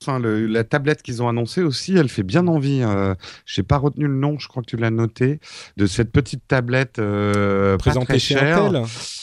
La 0.08 0.64
tablette 0.64 1.02
qu'ils 1.02 1.22
ont 1.22 1.28
annoncée 1.28 1.62
aussi, 1.62 1.96
elle 1.96 2.08
fait 2.08 2.22
bien 2.22 2.46
envie. 2.46 2.80
Je 3.46 3.60
n'ai 3.60 3.66
pas 3.66 3.78
retenu 3.78 4.06
le 4.06 4.14
nom, 4.14 4.38
je 4.38 4.48
crois 4.48 4.62
que 4.62 4.68
tu 4.68 4.76
l'as 4.76 4.90
noté, 4.90 5.40
de 5.76 5.86
cette 5.86 6.12
petite 6.12 6.46
tablette 6.48 7.00
présentée 7.78 8.18
chez 8.18 8.36
Intel. 8.36 8.82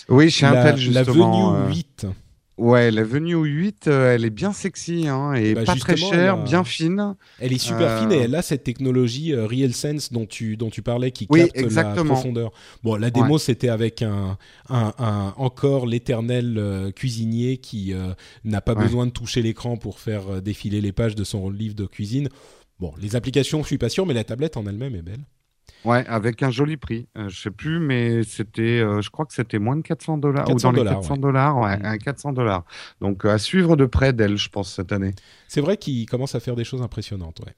Oui, 0.10 0.30
chez 0.30 0.46
Intel 0.46 0.78
justement. 0.78 1.54
La 1.54 1.60
Venue 1.60 1.76
8. 1.76 2.08
Ouais, 2.60 2.92
la 2.92 3.04
Venue 3.04 3.36
8, 3.36 3.88
euh, 3.88 4.14
elle 4.14 4.26
est 4.26 4.30
bien 4.30 4.52
sexy 4.52 5.08
hein, 5.08 5.34
et 5.34 5.54
bah, 5.54 5.64
pas 5.64 5.76
très 5.76 5.96
chère, 5.96 6.44
bien 6.44 6.66
fine. 6.66 7.16
Elle 7.40 7.54
est 7.54 7.58
super 7.58 8.02
fine 8.02 8.12
et 8.12 8.18
euh, 8.18 8.24
elle 8.26 8.36
a 8.36 8.42
cette 8.42 8.66
technologie 8.66 9.34
euh, 9.34 9.48
RealSense 9.48 10.12
dont 10.12 10.26
tu, 10.26 10.58
dont 10.58 10.70
tu 10.70 10.82
parlais 10.82 11.12
qui 11.12 11.26
capte 11.26 11.58
la 11.58 11.86
profondeur. 12.04 12.52
Bon, 12.84 12.96
la 12.96 13.12
démo, 13.12 13.38
c'était 13.38 13.70
avec 13.70 14.02
un, 14.02 14.38
un, 14.68 15.34
encore 15.38 15.86
l'éternel 15.86 16.92
cuisinier 16.96 17.58
qui 17.58 17.94
n'a 18.44 18.62
pas 18.62 18.76
besoin 18.76 19.06
de 19.06 19.12
toucher 19.12 19.42
l'écran 19.42 19.78
pour 19.78 20.00
faire 20.00 20.42
défiler 20.42 20.82
les 20.82 20.92
pages 20.92 21.16
de 21.16 21.24
son 21.24 21.50
livre 21.50 21.76
de 21.76 21.86
cuisine. 21.86 22.28
Bon, 22.80 22.94
les 23.02 23.16
applications, 23.16 23.62
je 23.62 23.68
suis 23.68 23.78
pas 23.78 23.90
sûr, 23.90 24.06
mais 24.06 24.14
la 24.14 24.26
tablette 24.26 24.58
en 24.58 24.66
elle-même 24.68 24.96
est 24.96 25.02
belle. 25.02 25.24
Ouais, 25.86 26.06
avec 26.08 26.44
un 26.44 26.52
joli 26.52 26.78
prix. 26.78 27.08
Euh, 27.18 27.30
je 27.30 27.40
sais 27.40 27.52
plus, 27.52 27.80
mais 27.80 28.24
c'était, 28.24 28.80
euh, 28.80 29.02
je 29.02 29.10
crois 29.10 29.26
que 29.26 29.34
c'était 29.34 29.60
moins 29.60 29.78
de 29.78 29.82
400 29.82 30.18
dollars 30.18 30.50
ou 30.50 30.56
dans 30.56 30.72
les 30.72 30.84
400 30.84 31.18
dollars, 31.18 31.58
ouais, 31.58 31.78
mmh. 31.78 31.98
400 32.00 32.34
dollars. 32.34 32.66
Donc 33.02 33.26
à 33.26 33.38
suivre 33.38 33.76
de 33.76 33.86
près 33.86 34.14
d'elle, 34.14 34.38
je 34.38 34.50
pense 34.50 34.74
cette 34.74 34.92
année. 34.92 35.14
C'est 35.48 35.62
vrai 35.62 35.78
qu'il 35.78 36.06
commence 36.06 36.36
à 36.36 36.40
faire 36.40 36.56
des 36.56 36.64
choses 36.66 36.82
impressionnantes, 36.82 37.40
ouais. 37.46 37.54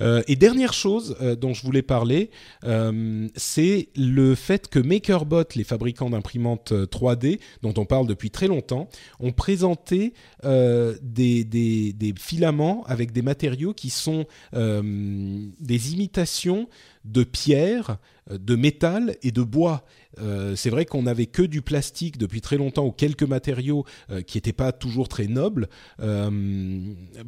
Euh, 0.00 0.22
et 0.26 0.36
dernière 0.36 0.72
chose 0.72 1.16
euh, 1.20 1.34
dont 1.34 1.54
je 1.54 1.62
voulais 1.62 1.82
parler, 1.82 2.30
euh, 2.64 3.28
c'est 3.36 3.88
le 3.96 4.34
fait 4.34 4.68
que 4.68 4.78
MakerBot, 4.78 5.44
les 5.54 5.64
fabricants 5.64 6.10
d'imprimantes 6.10 6.72
3D, 6.72 7.40
dont 7.62 7.74
on 7.76 7.84
parle 7.84 8.06
depuis 8.06 8.30
très 8.30 8.48
longtemps, 8.48 8.88
ont 9.20 9.32
présenté 9.32 10.12
des, 10.42 11.44
des, 11.44 11.92
des, 11.92 12.14
filaments 12.18 12.84
avec 12.86 13.12
des 13.12 13.22
matériaux 13.22 13.74
qui 13.74 13.90
sont 13.90 14.26
des 14.52 15.92
imitations 15.92 16.68
de 17.06 17.24
pierre, 17.24 17.98
de 18.30 18.56
métal 18.56 19.16
et 19.22 19.30
de 19.30 19.42
bois. 19.42 19.84
Euh, 20.18 20.56
c'est 20.56 20.70
vrai 20.70 20.84
qu'on 20.84 21.02
n'avait 21.02 21.26
que 21.26 21.42
du 21.42 21.62
plastique 21.62 22.18
depuis 22.18 22.40
très 22.40 22.56
longtemps 22.56 22.86
ou 22.86 22.90
quelques 22.90 23.22
matériaux 23.22 23.84
euh, 24.10 24.22
qui 24.22 24.36
n'étaient 24.36 24.52
pas 24.52 24.72
toujours 24.72 25.08
très 25.08 25.26
nobles 25.26 25.68
euh, 26.00 26.80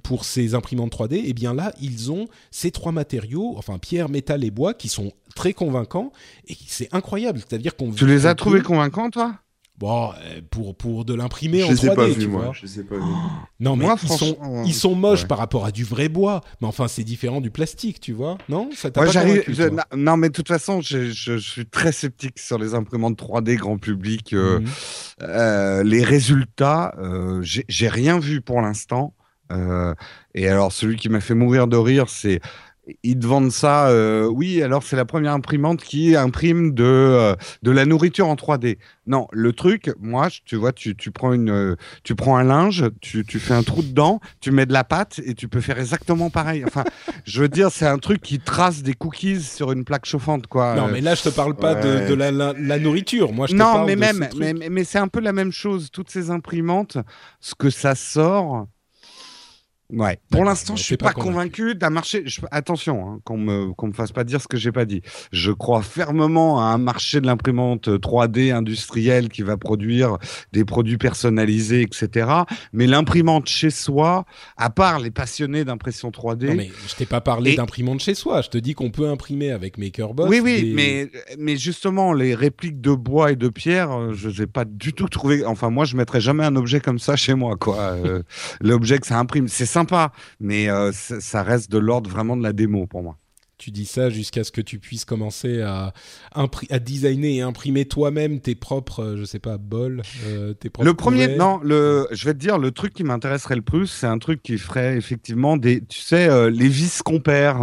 pour 0.02 0.24
ces 0.24 0.54
imprimantes 0.54 0.92
3D. 0.92 1.14
Et 1.14 1.24
eh 1.28 1.32
bien 1.32 1.54
là, 1.54 1.72
ils 1.80 2.10
ont 2.10 2.26
ces 2.50 2.70
trois 2.70 2.92
matériaux, 2.92 3.54
enfin 3.56 3.78
pierre, 3.78 4.08
métal 4.08 4.44
et 4.44 4.50
bois, 4.50 4.74
qui 4.74 4.88
sont 4.88 5.12
très 5.34 5.52
convaincants 5.52 6.12
et 6.48 6.56
c'est 6.66 6.88
incroyable. 6.92 7.38
C'est-à-dire 7.38 7.76
qu'on 7.76 7.92
tu 7.92 8.06
les 8.06 8.26
as 8.26 8.34
trouvés 8.34 8.62
convaincants, 8.62 9.10
toi? 9.10 9.38
Bon, 9.78 10.10
euh, 10.10 10.40
pour, 10.50 10.76
pour 10.76 11.04
de 11.04 11.14
l'imprimer 11.14 11.62
en 11.62 11.68
3D, 11.70 12.18
tu 12.18 12.26
vois. 12.26 12.50
Je 12.52 12.66
sais 12.66 12.82
pas 12.82 12.96
vu. 12.96 13.02
Non, 13.60 13.74
mais 13.74 13.86
ils, 14.02 14.08
sont, 14.08 14.38
ils 14.64 14.74
sont 14.74 14.94
moches 14.94 15.26
par 15.26 15.38
rapport 15.38 15.64
à 15.64 15.72
du 15.72 15.82
vrai 15.82 16.08
bois. 16.08 16.42
Mais 16.60 16.68
enfin, 16.68 16.86
c'est 16.86 17.02
différent 17.02 17.40
du 17.40 17.50
plastique, 17.50 18.00
tu 18.00 18.12
vois. 18.12 18.38
Non 18.48 18.70
Ça 18.72 18.90
t'a 18.90 19.04
pas 19.04 19.96
Non, 19.96 20.16
mais 20.16 20.28
de 20.28 20.32
toute 20.32 20.46
façon, 20.46 20.80
je, 20.80 21.10
je, 21.10 21.38
suis 21.38 21.66
très 21.66 21.90
sceptique 21.90 22.38
sur 22.38 22.56
les 22.58 22.74
imprimantes 22.74 23.20
3D 23.20 23.56
grand 23.56 23.78
public. 23.78 24.32
Euh, 24.32 24.60
mhm. 24.60 24.66
euh, 25.22 25.82
les 25.82 26.04
résultats, 26.04 26.94
euh, 26.98 27.40
j'ai 27.42 27.88
rien 27.88 28.20
vu 28.20 28.40
pour 28.40 28.60
l'instant. 28.60 29.14
et 30.34 30.48
alors, 30.48 30.72
celui 30.72 30.96
qui 30.96 31.08
m'a 31.08 31.20
fait 31.20 31.34
mourir 31.34 31.66
de 31.66 31.76
rire, 31.76 32.08
c'est 32.08 32.40
ils 33.02 33.18
te 33.18 33.26
vendent 33.26 33.52
ça. 33.52 33.88
Euh, 33.88 34.26
oui, 34.26 34.62
alors 34.62 34.82
c'est 34.82 34.96
la 34.96 35.04
première 35.04 35.32
imprimante 35.32 35.82
qui 35.82 36.16
imprime 36.16 36.72
de, 36.74 36.84
euh, 36.84 37.34
de 37.62 37.70
la 37.70 37.86
nourriture 37.86 38.28
en 38.28 38.34
3D. 38.34 38.78
Non, 39.06 39.26
le 39.32 39.52
truc, 39.52 39.90
moi, 40.00 40.28
tu 40.44 40.56
vois, 40.56 40.72
tu, 40.72 40.94
tu 40.94 41.10
prends, 41.10 41.32
une, 41.32 41.50
euh, 41.50 41.76
tu 42.04 42.14
prends 42.14 42.36
un 42.36 42.44
linge, 42.44 42.84
tu, 43.00 43.24
tu 43.24 43.38
fais 43.38 43.54
un 43.54 43.62
trou 43.62 43.82
dedans, 43.82 44.20
tu 44.40 44.50
mets 44.50 44.66
de 44.66 44.72
la 44.72 44.84
pâte 44.84 45.20
et 45.24 45.34
tu 45.34 45.48
peux 45.48 45.60
faire 45.60 45.78
exactement 45.78 46.30
pareil. 46.30 46.64
Enfin, 46.66 46.84
je 47.24 47.42
veux 47.42 47.48
dire, 47.48 47.70
c'est 47.70 47.86
un 47.86 47.98
truc 47.98 48.20
qui 48.20 48.38
trace 48.38 48.82
des 48.82 48.94
cookies 48.94 49.40
sur 49.40 49.72
une 49.72 49.84
plaque 49.84 50.06
chauffante, 50.06 50.46
quoi. 50.46 50.74
Non, 50.74 50.88
mais 50.88 51.00
là, 51.00 51.14
je 51.14 51.22
te 51.22 51.28
parle 51.30 51.54
pas 51.54 51.74
de, 51.74 52.08
de 52.08 52.14
la, 52.14 52.30
la, 52.30 52.78
nourriture. 52.78 53.32
Moi, 53.32 53.46
je 53.46 53.52
te 53.52 53.58
non, 53.58 53.72
parle 53.72 53.86
mais 53.86 53.94
de 53.94 54.00
même, 54.00 54.28
mais, 54.38 54.68
mais 54.70 54.84
c'est 54.84 54.98
un 54.98 55.08
peu 55.08 55.20
la 55.20 55.32
même 55.32 55.52
chose. 55.52 55.90
Toutes 55.90 56.10
ces 56.10 56.30
imprimantes, 56.30 56.98
ce 57.40 57.54
que 57.54 57.70
ça 57.70 57.94
sort 57.94 58.66
Ouais. 59.90 60.18
Pour 60.30 60.44
l'instant, 60.44 60.76
je 60.76 60.82
suis 60.82 60.96
pas, 60.98 61.12
convaincu, 61.12 61.74
d'un 61.74 61.88
marché. 61.88 62.24
Attention, 62.50 63.08
hein, 63.08 63.20
qu'on 63.24 63.38
me 63.38 63.72
qu'on 63.72 63.88
me 63.88 63.92
fasse 63.92 64.12
pas 64.12 64.24
dire 64.24 64.40
ce 64.42 64.46
que 64.46 64.58
j'ai 64.58 64.72
pas 64.72 64.84
dit. 64.84 65.00
Je 65.32 65.50
crois 65.50 65.82
fermement 65.82 66.60
à 66.60 66.64
un 66.66 66.78
marché 66.78 67.20
de 67.20 67.26
l'imprimante 67.26 67.88
3D 67.88 68.52
industrielle 68.52 69.30
qui 69.30 69.42
va 69.42 69.56
produire 69.56 70.18
des 70.52 70.66
produits 70.66 70.98
personnalisés, 70.98 71.82
etc. 71.82 72.28
Mais 72.74 72.86
l'imprimante 72.86 73.48
chez 73.48 73.70
soi, 73.70 74.26
à 74.58 74.68
part 74.68 74.98
les 75.00 75.10
passionnés 75.10 75.64
d'impression 75.64 76.10
3D. 76.10 76.48
Non, 76.48 76.54
mais 76.54 76.70
je 76.86 76.94
t'ai 76.94 77.06
pas 77.06 77.22
parlé 77.22 77.56
d'imprimante 77.56 78.00
chez 78.00 78.14
soi. 78.14 78.42
Je 78.42 78.50
te 78.50 78.58
dis 78.58 78.74
qu'on 78.74 78.90
peut 78.90 79.08
imprimer 79.08 79.52
avec 79.52 79.78
MakerBot. 79.78 80.28
Oui, 80.28 80.40
oui, 80.40 80.72
mais 80.74 81.10
mais 81.38 81.56
justement 81.56 82.12
les 82.12 82.34
répliques 82.34 82.82
de 82.82 82.92
bois 82.92 83.32
et 83.32 83.36
de 83.36 83.48
pierre, 83.48 83.90
euh, 83.90 84.12
je 84.12 84.28
n'ai 84.28 84.46
pas 84.46 84.64
du 84.66 84.92
tout 84.92 85.08
trouvé. 85.08 85.46
Enfin, 85.46 85.70
moi, 85.70 85.84
je 85.84 85.96
mettrais 85.96 86.20
jamais 86.20 86.44
un 86.44 86.56
objet 86.56 86.80
comme 86.80 86.98
ça 86.98 87.16
chez 87.16 87.34
moi, 87.34 87.56
quoi. 87.56 87.78
Euh, 87.78 88.22
l'objet 88.60 88.98
que 88.98 89.06
ça 89.06 89.18
imprime, 89.18 89.48
c'est 89.48 89.66
sympa, 89.78 90.12
mais 90.40 90.68
euh, 90.68 90.90
ça 90.92 91.42
reste 91.42 91.70
de 91.70 91.78
l'ordre 91.78 92.10
vraiment 92.10 92.36
de 92.36 92.42
la 92.42 92.52
démo 92.52 92.86
pour 92.86 93.02
moi 93.02 93.16
tu 93.58 93.72
dis 93.72 93.86
ça 93.86 94.08
jusqu'à 94.08 94.44
ce 94.44 94.52
que 94.52 94.60
tu 94.60 94.78
puisses 94.78 95.04
commencer 95.04 95.60
à, 95.62 95.92
à 96.32 96.78
designer 96.78 97.38
et 97.38 97.40
imprimer 97.40 97.86
toi-même 97.86 98.40
tes 98.40 98.54
propres, 98.54 99.02
euh, 99.02 99.16
je 99.16 99.24
sais 99.24 99.40
pas, 99.40 99.58
bols, 99.58 100.02
euh, 100.26 100.54
tes 100.54 100.70
propres. 100.70 100.86
Le 100.86 100.94
premier, 100.94 101.36
non, 101.36 101.58
le, 101.62 102.06
je 102.12 102.24
vais 102.24 102.34
te 102.34 102.38
dire, 102.38 102.58
le 102.58 102.70
truc 102.70 102.94
qui 102.94 103.02
m'intéresserait 103.02 103.56
le 103.56 103.62
plus, 103.62 103.88
c'est 103.88 104.06
un 104.06 104.18
truc 104.18 104.42
qui 104.44 104.56
ferait 104.58 104.96
effectivement 104.96 105.56
des, 105.56 105.80
tu 105.80 106.00
sais, 106.00 106.28
euh, 106.28 106.50
les 106.50 106.68
vis 106.68 107.02
qu'on 107.02 107.18
perd, 107.20 107.58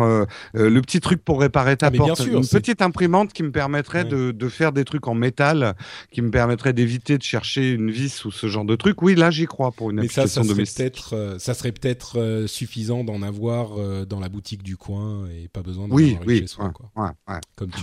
le 0.53 0.81
petit 0.81 0.99
truc 0.99 1.23
pour 1.23 1.39
réparer 1.39 1.77
ta 1.77 1.87
ah, 1.87 1.91
porte, 1.91 2.21
sûr, 2.21 2.37
une 2.37 2.45
petite 2.45 2.81
imprimante 2.81 3.31
qui 3.31 3.43
me 3.43 3.51
permettrait 3.51 4.03
de, 4.03 4.31
de, 4.31 4.49
faire 4.49 4.73
des 4.73 4.83
trucs 4.83 5.07
en 5.07 5.15
métal, 5.15 5.75
qui 6.11 6.21
me 6.21 6.29
permettrait 6.29 6.73
d'éviter 6.73 7.17
de 7.17 7.23
chercher 7.23 7.71
une 7.71 7.89
vis 7.89 8.25
ou 8.25 8.31
ce 8.31 8.47
genre 8.47 8.65
de 8.65 8.75
truc. 8.75 9.01
Oui, 9.01 9.15
là, 9.15 9.31
j'y 9.31 9.45
crois 9.45 9.71
pour 9.71 9.91
une 9.91 9.97
Mais 9.97 10.03
application 10.03 10.43
ça, 10.43 10.47
ça 10.47 10.53
domestique. 10.53 11.01
ça 11.37 11.53
serait 11.53 11.71
peut-être 11.71 12.45
suffisant 12.47 13.05
d'en 13.05 13.21
avoir 13.21 14.05
dans 14.05 14.19
la 14.19 14.27
boutique 14.27 14.61
du 14.61 14.75
coin 14.75 15.25
et 15.29 15.47
pas 15.47 15.61
besoin 15.61 15.84
oui, 15.89 16.17
oui, 16.25 16.45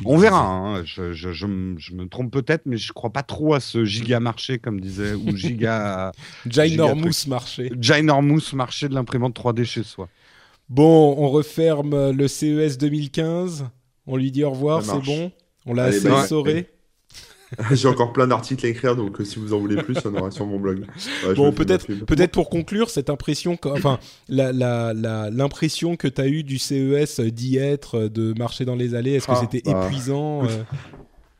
on 0.05 0.17
verra. 0.17 0.45
Hein. 0.45 0.85
Je, 0.85 1.13
je, 1.13 1.33
je, 1.33 1.47
me 1.47 2.05
trompe 2.07 2.33
peut-être, 2.33 2.63
mais 2.67 2.77
je 2.77 2.93
crois 2.93 3.11
pas 3.11 3.23
trop 3.23 3.55
à 3.55 3.61
ce 3.61 3.85
giga 3.85 4.21
marché, 4.21 4.59
comme 4.59 4.81
disait, 4.81 5.15
ou 5.15 5.37
giga. 5.37 6.13
Ginormous 6.47 7.27
marché. 7.27 7.73
Ginormous 7.79 8.55
marché 8.55 8.89
de 8.89 8.95
l'imprimante 8.95 9.37
3D 9.39 9.65
chez 9.65 9.83
soi. 9.83 10.09
Bon, 10.69 11.15
on 11.19 11.29
referme 11.29 12.11
le 12.11 12.29
CES 12.29 12.79
2015. 12.79 13.67
On 14.07 14.17
lui 14.17 14.31
dit 14.31 14.45
au 14.45 14.51
revoir, 14.51 14.83
c'est 14.83 15.05
bon? 15.05 15.31
On 15.67 15.75
l'a 15.75 15.85
assez 15.85 16.09
essoré. 16.09 16.69
J'ai 17.73 17.89
encore 17.89 18.13
plein 18.13 18.27
d'articles 18.27 18.65
à 18.67 18.69
écrire, 18.69 18.97
donc 18.97 19.21
euh, 19.21 19.25
si 19.25 19.39
vous 19.39 19.53
en 19.53 19.59
voulez 19.59 19.83
plus, 19.83 19.97
on 20.05 20.15
aura 20.15 20.31
sur 20.31 20.47
mon 20.47 20.59
blog. 20.59 20.87
bon, 21.37 21.53
peut-être, 21.53 21.87
peut-être 22.05 22.33
pour 22.33 22.49
conclure, 22.49 22.91
cette 22.91 23.11
impression, 23.11 23.59
enfin, 23.65 23.99
l'impression 24.29 25.89
la, 25.89 25.91
la, 25.91 25.97
que 25.97 26.09
tu 26.09 26.21
as 26.21 26.29
eue 26.29 26.43
du 26.43 26.59
CES 26.59 27.21
d'y 27.21 27.59
être, 27.59 28.09
de 28.09 28.35
marcher 28.39 28.65
dans 28.65 28.77
les 28.77 28.95
allées, 28.95 29.13
est-ce 29.13 29.27
que 29.27 29.33
ah, 29.33 29.41
c'était 29.41 29.71
bah. 29.71 29.87
épuisant 29.87 30.45
euh? 30.45 30.63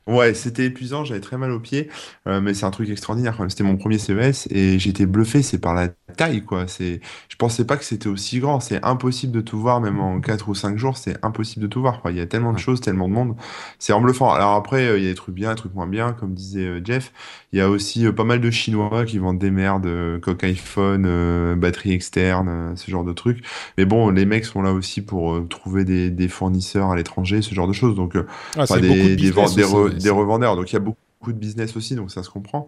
Ouais, 0.05 0.33
c'était 0.33 0.65
épuisant, 0.65 1.05
j'avais 1.05 1.21
très 1.21 1.37
mal 1.37 1.51
aux 1.51 1.61
pieds, 1.61 1.89
euh, 2.27 2.41
mais 2.41 2.53
c'est 2.53 2.65
un 2.65 2.71
truc 2.71 2.89
extraordinaire 2.89 3.37
quand 3.37 3.43
même. 3.43 3.49
C'était 3.49 3.63
mon 3.63 3.77
premier 3.77 3.97
CES 3.97 4.47
et 4.51 4.77
j'étais 4.77 5.05
bluffé, 5.05 5.41
c'est 5.41 5.59
par 5.59 5.73
la 5.73 5.87
taille 6.17 6.43
quoi. 6.43 6.67
C'est, 6.67 6.99
je 7.29 7.37
pensais 7.37 7.63
pas 7.65 7.77
que 7.77 7.85
c'était 7.85 8.09
aussi 8.09 8.39
grand. 8.39 8.59
C'est 8.59 8.83
impossible 8.83 9.31
de 9.31 9.39
tout 9.39 9.57
voir, 9.57 9.79
même 9.79 10.01
en 10.01 10.19
4 10.19 10.49
ou 10.49 10.55
5 10.55 10.77
jours, 10.77 10.97
c'est 10.97 11.17
impossible 11.23 11.61
de 11.63 11.67
tout 11.67 11.79
voir 11.79 12.01
quoi. 12.01 12.11
Il 12.11 12.17
y 12.17 12.21
a 12.21 12.25
tellement 12.25 12.51
de 12.51 12.57
choses, 12.59 12.81
tellement 12.81 13.07
de 13.07 13.13
monde. 13.13 13.35
C'est 13.79 13.93
en 13.93 14.01
bluffant. 14.01 14.33
Alors 14.33 14.55
après, 14.55 14.85
euh, 14.87 14.97
il 14.97 15.05
y 15.05 15.07
a 15.07 15.09
des 15.09 15.15
trucs 15.15 15.35
bien, 15.35 15.51
des 15.51 15.55
trucs 15.55 15.73
moins 15.73 15.87
bien, 15.87 16.11
comme 16.11 16.33
disait 16.33 16.67
euh, 16.67 16.81
Jeff. 16.83 17.13
Il 17.53 17.59
y 17.59 17.61
a 17.61 17.69
aussi 17.69 18.11
pas 18.11 18.25
mal 18.25 18.41
de 18.41 18.51
Chinois 18.51 19.05
qui 19.05 19.19
vendent 19.19 19.39
des 19.39 19.51
merdes, 19.51 19.87
coque 20.21 20.43
iPhone, 20.43 21.55
batterie 21.55 21.91
externe, 21.93 22.75
ce 22.75 22.89
genre 22.89 23.03
de 23.03 23.13
trucs. 23.13 23.45
Mais 23.77 23.85
bon, 23.85 24.09
les 24.09 24.25
mecs 24.25 24.45
sont 24.45 24.63
là 24.63 24.73
aussi 24.73 25.01
pour 25.01 25.47
trouver 25.49 25.85
des, 25.85 26.09
des 26.09 26.27
fournisseurs 26.27 26.89
à 26.89 26.95
l'étranger, 26.95 27.43
ce 27.43 27.53
genre 27.53 27.67
de 27.67 27.73
choses. 27.73 27.95
Donc, 27.95 28.17
ah, 28.57 28.79
des, 28.79 29.15
des, 29.15 29.31
des 29.53 29.92
revendeurs. 30.09 30.55
Donc 30.55 30.71
il 30.71 30.73
y 30.73 30.77
a 30.77 30.79
beaucoup 30.79 30.97
de 31.27 31.37
business 31.37 31.75
aussi, 31.75 31.95
donc 31.95 32.11
ça 32.11 32.23
se 32.23 32.29
comprend. 32.29 32.67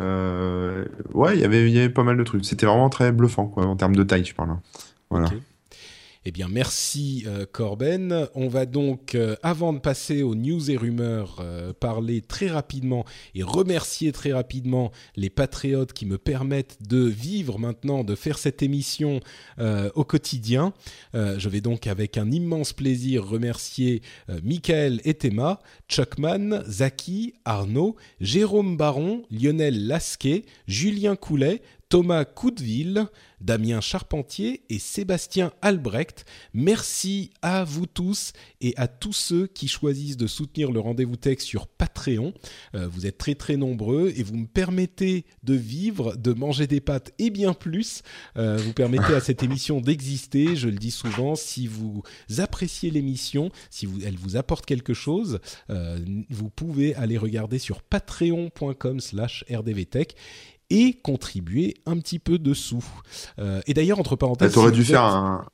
Euh, 0.00 0.84
ouais, 1.14 1.36
y 1.36 1.40
il 1.40 1.70
y 1.70 1.78
avait 1.78 1.88
pas 1.88 2.02
mal 2.02 2.16
de 2.16 2.24
trucs. 2.24 2.44
C'était 2.44 2.66
vraiment 2.66 2.90
très 2.90 3.12
bluffant, 3.12 3.46
quoi, 3.46 3.66
en 3.66 3.76
termes 3.76 3.96
de 3.96 4.02
taille, 4.02 4.24
je 4.24 4.34
parle. 4.34 4.56
Voilà. 5.10 5.28
Eh 6.28 6.32
bien, 6.32 6.48
merci 6.48 7.22
euh, 7.28 7.46
Corben. 7.46 8.26
On 8.34 8.48
va 8.48 8.66
donc, 8.66 9.14
euh, 9.14 9.36
avant 9.44 9.72
de 9.72 9.78
passer 9.78 10.24
aux 10.24 10.34
news 10.34 10.72
et 10.72 10.76
rumeurs, 10.76 11.36
euh, 11.38 11.72
parler 11.72 12.20
très 12.20 12.48
rapidement 12.48 13.04
et 13.36 13.44
remercier 13.44 14.10
très 14.10 14.32
rapidement 14.32 14.90
les 15.14 15.30
patriotes 15.30 15.92
qui 15.92 16.04
me 16.04 16.18
permettent 16.18 16.78
de 16.82 17.04
vivre 17.04 17.60
maintenant, 17.60 18.02
de 18.02 18.16
faire 18.16 18.38
cette 18.38 18.60
émission 18.60 19.20
au 19.94 20.04
quotidien. 20.04 20.72
je 21.14 21.48
vais 21.48 21.60
donc 21.60 21.86
avec 21.86 22.18
un 22.18 22.30
immense 22.30 22.72
plaisir 22.72 23.26
remercier 23.26 24.02
Michael 24.42 25.00
Etema, 25.04 25.60
Chuckman, 25.88 26.62
Zaki, 26.68 27.34
Arnaud, 27.44 27.96
Jérôme 28.20 28.76
Baron, 28.76 29.22
Lionel 29.30 29.86
Lasquet, 29.86 30.44
Julien 30.66 31.16
Coulet, 31.16 31.62
Thomas 31.88 32.24
Coudeville, 32.24 33.06
Damien 33.40 33.80
Charpentier 33.80 34.62
et 34.70 34.78
Sébastien 34.78 35.52
Albrecht. 35.62 36.24
Merci 36.52 37.30
à 37.42 37.62
vous 37.62 37.86
tous 37.86 38.32
et 38.60 38.74
à 38.76 38.88
tous 38.88 39.12
ceux 39.12 39.46
qui 39.46 39.68
choisissent 39.68 40.16
de 40.16 40.26
soutenir 40.26 40.72
le 40.72 40.80
rendez-vous 40.80 41.16
tech 41.16 41.38
sur 41.40 41.68
Patreon. 41.68 42.34
Euh, 42.74 42.88
vous 42.88 43.06
êtes 43.06 43.18
très 43.18 43.36
très 43.36 43.56
nombreux 43.56 44.12
et 44.16 44.24
vous 44.24 44.36
me 44.36 44.46
permettez 44.46 45.26
de 45.44 45.54
vivre, 45.54 46.16
de 46.16 46.32
manger 46.32 46.66
des 46.66 46.80
pâtes 46.80 47.12
et 47.18 47.30
bien 47.30 47.54
plus. 47.54 48.02
Euh, 48.36 48.56
vous 48.56 48.72
permettez 48.72 49.14
à 49.14 49.20
cette 49.20 49.44
émission 49.44 49.80
d'exister. 49.80 50.56
Je 50.56 50.68
le 50.68 50.78
dis 50.78 50.90
souvent, 50.90 51.36
si 51.36 51.68
vous 51.68 52.02
appréciez 52.38 52.90
l'émission, 52.90 53.50
si 53.70 53.86
elle 54.04 54.16
vous 54.16 54.36
apporte 54.36 54.66
quelque 54.66 54.94
chose, 54.94 55.38
euh, 55.70 55.98
vous 56.30 56.50
pouvez 56.50 56.96
aller 56.96 57.18
regarder 57.18 57.58
sur 57.58 57.82
patreon.com/slash 57.82 59.44
rdvtech 59.50 60.16
et 60.70 60.94
contribuer 60.94 61.74
un 61.86 61.98
petit 61.98 62.18
peu 62.18 62.38
dessous. 62.38 62.84
Euh, 63.38 63.60
et 63.66 63.74
d'ailleurs, 63.74 63.98
entre 64.00 64.16
parenthèses... 64.16 64.52
Tu 64.52 64.58
aurais 64.58 64.72
dû 64.72 64.84
faire 64.84 65.04
un... 65.04 65.46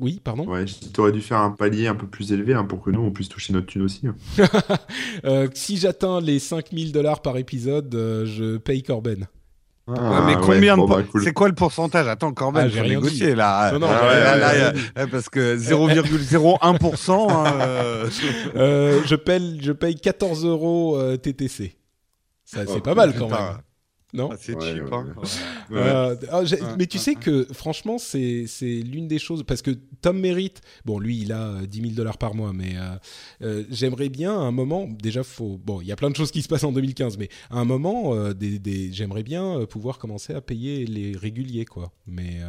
Oui, 0.00 0.18
pardon? 0.24 0.46
Ouais, 0.46 0.64
aurais 0.98 1.12
dû 1.12 1.20
faire 1.20 1.38
un 1.38 1.50
palier 1.50 1.86
un 1.86 1.94
peu 1.94 2.06
plus 2.06 2.32
élevé 2.32 2.54
hein, 2.54 2.64
pour 2.64 2.80
que 2.80 2.90
nous, 2.90 3.00
on 3.00 3.10
puisse 3.10 3.28
toucher 3.28 3.52
notre 3.52 3.66
thune 3.66 3.82
aussi. 3.82 4.06
Hein. 4.06 4.14
euh, 5.26 5.48
si 5.52 5.76
j'atteins 5.76 6.22
les 6.22 6.38
5000 6.38 6.90
dollars 6.90 7.20
par 7.20 7.36
épisode, 7.36 7.94
euh, 7.94 8.24
je 8.24 8.56
paye 8.56 8.82
Corben. 8.82 9.28
Ah, 9.86 10.22
mais 10.24 10.36
combien 10.40 10.78
de 10.78 10.86
bah, 10.86 11.02
C'est 11.22 11.32
quoi 11.32 11.48
le 11.48 11.54
pourcentage? 11.54 12.06
Attends, 12.06 12.32
Corben, 12.32 12.64
ah, 12.64 12.68
j'ai 12.68 12.80
négocié 12.80 13.34
là. 13.34 13.72
Non, 13.72 13.80
non, 13.80 13.88
parce 15.10 15.28
que 15.28 15.56
0,01%. 15.58 17.30
hein, 17.30 17.44
euh, 18.56 19.00
je 19.04 19.14
paye, 19.16 19.58
je 19.60 19.72
paye 19.72 19.96
14 19.96 20.46
euros 20.46 20.98
TTC. 21.16 21.76
Ça, 22.44 22.60
c'est 22.66 22.82
pas 22.82 22.94
mal 22.94 23.14
quand 23.18 23.28
même. 23.28 23.58
Non 24.12 24.30
ah, 24.32 24.36
C'est 24.38 24.60
cheap. 24.60 24.82
Hein. 24.92 25.06
Euh, 25.72 26.16
ah, 26.30 26.42
mais 26.78 26.86
tu 26.86 26.98
sais 26.98 27.14
que 27.14 27.46
franchement, 27.52 27.98
c'est 27.98 28.46
l'une 28.60 29.08
des 29.08 29.18
choses 29.18 29.44
parce 29.44 29.62
que 29.62 29.70
Tom 30.00 30.18
mérite. 30.18 30.60
Bon, 30.84 30.98
lui, 30.98 31.20
il 31.20 31.32
a 31.32 31.66
10 31.66 31.80
000 31.80 31.92
dollars 31.94 32.18
par 32.18 32.34
mois, 32.34 32.52
mais 32.52 32.76
euh, 32.76 32.96
euh, 33.42 33.64
j'aimerais 33.70 34.08
bien 34.08 34.32
à 34.32 34.42
un 34.42 34.50
moment. 34.50 34.88
Déjà, 34.88 35.22
faut. 35.22 35.58
Bon, 35.64 35.80
il 35.80 35.86
y 35.86 35.92
a 35.92 35.96
plein 35.96 36.10
de 36.10 36.16
choses 36.16 36.30
qui 36.30 36.42
se 36.42 36.48
passent 36.48 36.64
en 36.64 36.72
2015, 36.72 37.18
mais 37.18 37.28
à 37.50 37.58
un 37.58 37.64
moment, 37.64 38.32
des, 38.32 38.58
des, 38.58 38.92
j'aimerais 38.92 39.22
bien 39.22 39.64
pouvoir 39.66 39.98
commencer 39.98 40.34
à 40.34 40.40
payer 40.40 40.86
les 40.86 41.16
réguliers, 41.16 41.64
quoi. 41.64 41.92
Mais 42.06 42.40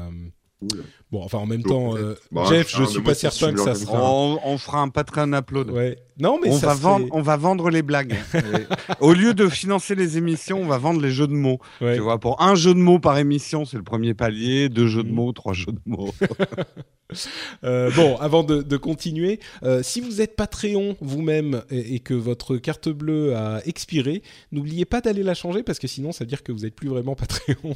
Bon, 1.11 1.23
enfin 1.23 1.39
en 1.39 1.45
même 1.45 1.63
temps, 1.63 1.95
euh, 1.97 2.15
Jeff, 2.47 2.73
je 2.75 2.83
suis 2.83 3.01
pas 3.01 3.15
certain 3.15 3.53
que 3.53 3.59
ça 3.59 3.75
sera. 3.75 4.01
On, 4.01 4.57
fera 4.57 4.81
un 4.81 4.89
Patreon 4.89 5.33
upload. 5.33 5.71
Ouais. 5.71 5.97
Non, 6.19 6.39
mais 6.41 6.49
on 6.49 6.57
va 6.57 6.73
vendre, 6.75 7.07
on 7.11 7.21
va 7.21 7.35
vendre 7.35 7.69
les 7.69 7.81
blagues. 7.81 8.15
Au 8.99 9.13
lieu 9.13 9.33
de 9.33 9.47
financer 9.49 9.95
les 9.95 10.17
émissions, 10.17 10.61
on 10.61 10.67
va 10.67 10.77
vendre 10.77 11.01
les 11.01 11.11
jeux 11.11 11.27
de 11.27 11.33
mots. 11.33 11.59
Tu 11.79 11.97
vois, 11.97 12.19
pour 12.19 12.41
un 12.41 12.55
jeu 12.55 12.73
de 12.73 12.79
mots 12.79 12.99
par 12.99 13.17
émission, 13.17 13.65
c'est 13.65 13.77
le 13.77 13.83
premier 13.83 14.13
palier. 14.13 14.69
Deux 14.69 14.88
jeux 14.88 15.03
de 15.03 15.11
mm. 15.11 15.15
mots, 15.15 15.31
trois 15.31 15.53
jeux 15.53 15.71
de 15.71 15.81
mots. 15.85 16.13
Euh, 17.63 17.91
bon, 17.91 18.17
avant 18.17 18.43
de, 18.43 18.77
continuer, 18.77 19.39
euh, 19.63 19.83
si 19.83 20.01
vous 20.01 20.19
êtes 20.21 20.35
Patreon 20.35 20.97
vous-même 20.99 21.61
et, 21.69 21.99
que 21.99 22.13
votre 22.13 22.57
carte 22.57 22.89
bleue 22.89 23.35
a 23.35 23.61
expiré, 23.65 24.23
n'oubliez 24.51 24.85
pas 24.85 24.99
d'aller 24.99 25.21
la 25.21 25.35
changer 25.35 25.61
parce 25.61 25.77
que 25.77 25.88
sinon 25.88 26.11
ça 26.11 26.23
veut 26.23 26.27
dire 26.27 26.41
que 26.41 26.51
vous 26.51 26.59
n'êtes 26.59 26.75
plus 26.75 26.89
vraiment 26.89 27.13
Patreon. 27.21 27.75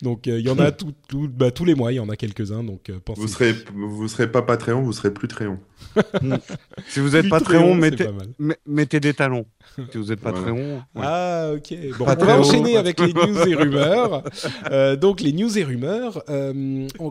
donc 0.00 0.26
il 0.26 0.40
y 0.40 0.48
en 0.48 0.58
a 0.58 0.72
tout, 0.72 0.94
bah, 1.28 1.50
tous 1.50 1.64
les 1.64 1.74
mois, 1.74 1.92
il 1.92 1.96
y 1.96 2.00
en 2.00 2.08
a 2.08 2.16
quelques-uns. 2.16 2.64
Donc 2.64 2.90
pensez. 3.04 3.20
Vous 3.20 3.28
serez, 3.28 3.54
vous 3.74 4.08
serez 4.08 4.30
pas 4.30 4.42
Patreon, 4.42 4.82
vous 4.82 4.92
serez 4.92 5.12
plus 5.12 5.28
Tréon. 5.28 5.58
si 6.88 7.00
vous 7.00 7.16
êtes 7.16 7.28
Patreon, 7.28 7.74
mettez, 7.74 8.08
mettez 8.66 9.00
des 9.00 9.12
talons. 9.12 9.46
Si 9.92 9.98
vous 9.98 10.12
êtes 10.12 10.20
Patreon. 10.20 10.82
Ah 10.96 11.50
ok. 11.54 11.74
Bon, 11.98 12.06
on 12.08 12.24
va 12.24 12.38
enchaîner 12.38 12.76
avec 12.76 13.00
les 13.00 13.12
news 13.12 13.48
et 13.48 13.54
rumeurs. 13.54 14.22
Euh, 14.70 14.96
donc 14.96 15.20
les 15.20 15.32
news 15.32 15.58
et 15.58 15.64
rumeurs, 15.64 16.24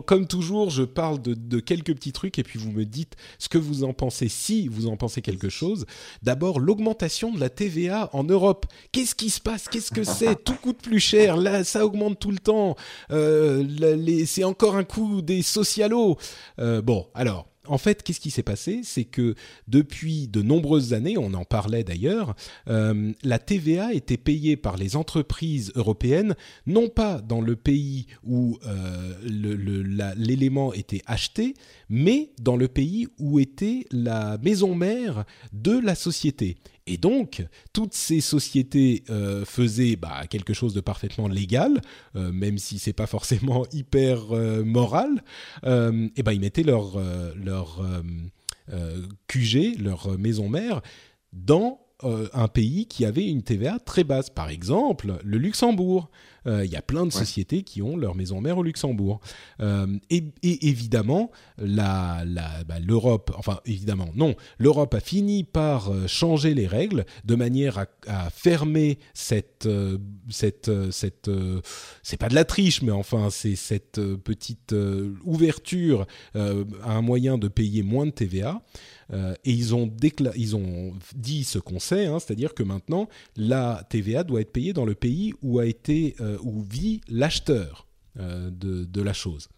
comme 0.06 0.26
toujours, 0.26 0.70
je 0.70 0.82
parle 0.82 1.20
de, 1.22 1.34
de 1.34 1.60
quelques 1.66 1.94
petits 1.94 2.12
trucs 2.12 2.38
et 2.38 2.42
puis 2.42 2.58
vous 2.58 2.72
me 2.72 2.84
dites 2.84 3.16
ce 3.38 3.48
que 3.48 3.58
vous 3.58 3.84
en 3.84 3.92
pensez, 3.92 4.28
si 4.28 4.68
vous 4.68 4.86
en 4.86 4.96
pensez 4.96 5.20
quelque 5.20 5.48
chose. 5.48 5.84
D'abord, 6.22 6.58
l'augmentation 6.58 7.32
de 7.32 7.40
la 7.40 7.50
TVA 7.50 8.10
en 8.12 8.24
Europe. 8.24 8.66
Qu'est-ce 8.92 9.14
qui 9.14 9.30
se 9.30 9.40
passe? 9.40 9.68
Qu'est-ce 9.68 9.90
que 9.90 10.04
c'est? 10.04 10.34
Tout 10.44 10.54
coûte 10.54 10.80
plus 10.82 11.00
cher. 11.00 11.36
Là, 11.36 11.64
ça 11.64 11.84
augmente 11.84 12.18
tout 12.18 12.30
le 12.30 12.38
temps. 12.38 12.76
Euh, 13.10 13.64
c'est 14.26 14.44
encore 14.44 14.76
un 14.76 14.84
coup 14.84 15.22
des 15.22 15.42
socialos. 15.42 16.16
Euh, 16.58 16.80
bon, 16.82 17.06
alors 17.14 17.46
en 17.68 17.78
fait, 17.78 18.02
qu'est-ce 18.02 18.20
qui 18.20 18.30
s'est 18.30 18.42
passé? 18.42 18.80
C'est 18.82 19.04
que 19.04 19.34
depuis 19.68 20.28
de 20.28 20.42
nombreuses 20.42 20.92
années, 20.92 21.16
on 21.18 21.34
en 21.34 21.44
parlait 21.44 21.84
d'ailleurs, 21.84 22.34
euh, 22.68 23.12
la 23.22 23.38
TVA 23.38 23.92
était 23.92 24.16
payée 24.16 24.56
par 24.56 24.76
les 24.76 24.96
entreprises 24.96 25.72
européennes, 25.74 26.34
non 26.66 26.88
pas 26.88 27.20
dans 27.20 27.40
le 27.40 27.56
pays 27.56 28.06
où 28.24 28.58
euh, 28.66 29.14
l'élément 30.16 30.72
était 30.72 31.02
acheté, 31.06 31.54
mais 31.88 32.30
dans 32.40 32.56
le 32.56 32.68
pays 32.68 33.06
où 33.18 33.38
était 33.38 33.86
la 33.90 34.38
maison 34.38 34.74
mère 34.74 35.24
de 35.52 35.78
la 35.78 35.94
société. 35.94 36.56
Et 36.86 36.98
donc, 36.98 37.44
toutes 37.72 37.94
ces 37.94 38.20
sociétés 38.20 39.02
euh, 39.10 39.44
faisaient 39.44 39.96
bah, 39.96 40.26
quelque 40.28 40.54
chose 40.54 40.72
de 40.72 40.80
parfaitement 40.80 41.26
légal, 41.26 41.80
euh, 42.14 42.32
même 42.32 42.58
si 42.58 42.78
c'est 42.78 42.92
pas 42.92 43.06
forcément 43.06 43.66
hyper 43.72 44.32
euh, 44.32 44.64
moral. 44.64 45.22
et 45.64 46.22
ben, 46.22 46.32
ils 46.32 46.40
mettaient 46.40 46.62
leur 46.62 46.98
leur 47.34 47.82
QG, 49.28 49.78
leur 49.78 50.18
maison 50.18 50.48
mère, 50.48 50.80
dans 51.32 51.80
un 52.02 52.48
pays 52.48 52.86
qui 52.86 53.04
avait 53.04 53.26
une 53.26 53.42
TVA 53.42 53.78
très 53.78 54.04
basse. 54.04 54.30
Par 54.30 54.50
exemple, 54.50 55.18
le 55.24 55.38
Luxembourg. 55.38 56.10
Euh, 56.46 56.64
il 56.64 56.70
y 56.70 56.76
a 56.76 56.82
plein 56.82 57.06
de 57.06 57.12
sociétés 57.12 57.62
qui 57.62 57.82
ont 57.82 57.96
leur 57.96 58.14
maison 58.14 58.40
mère 58.40 58.58
au 58.58 58.62
Luxembourg. 58.62 59.20
Euh, 59.60 59.86
et, 60.10 60.24
évidemment, 60.42 61.30
la, 61.58 62.24
bah, 62.66 62.78
l'Europe, 62.80 63.32
enfin 63.36 63.60
évidemment, 63.66 64.10
non, 64.14 64.34
l'Europe 64.58 64.94
a 64.94 65.00
fini 65.00 65.44
par 65.44 65.90
euh, 65.90 66.06
changer 66.06 66.54
les 66.54 66.66
règles 66.66 67.04
de 67.24 67.34
manière 67.34 67.86
à, 68.06 68.30
fermer 68.30 68.98
cette, 69.14 69.68
cette, 70.28 70.70
cette, 70.90 71.30
c'est 72.02 72.16
pas 72.16 72.28
de 72.28 72.34
la 72.34 72.44
triche, 72.44 72.82
mais 72.82 72.92
enfin 72.92 73.28
c'est 73.30 73.56
cette 73.56 74.00
petite 74.16 74.74
ouverture 75.24 76.06
à 76.34 76.92
un 76.92 77.02
moyen 77.02 77.38
de 77.38 77.48
payer 77.48 77.82
moins 77.82 78.06
de 78.06 78.10
TVA. 78.10 78.62
Et 79.12 79.52
ils 79.52 79.74
ont, 79.74 79.86
dit 81.14 81.44
ce 81.44 81.58
qu'on 81.58 81.78
sait, 81.78 82.06
hein, 82.06 82.18
c'est-à-dire 82.18 82.54
que 82.54 82.62
maintenant, 82.62 83.08
la 83.36 83.84
TVA 83.88 84.24
doit 84.24 84.40
être 84.40 84.52
payée 84.52 84.72
dans 84.72 84.84
le 84.84 84.94
pays 84.94 85.34
où 85.42 85.60
euh, 86.20 86.38
vit 86.68 87.00
l'acheteur 87.08 87.86
euh, 88.18 88.50
de, 88.50 89.02
la 89.02 89.12
chose. 89.12 89.48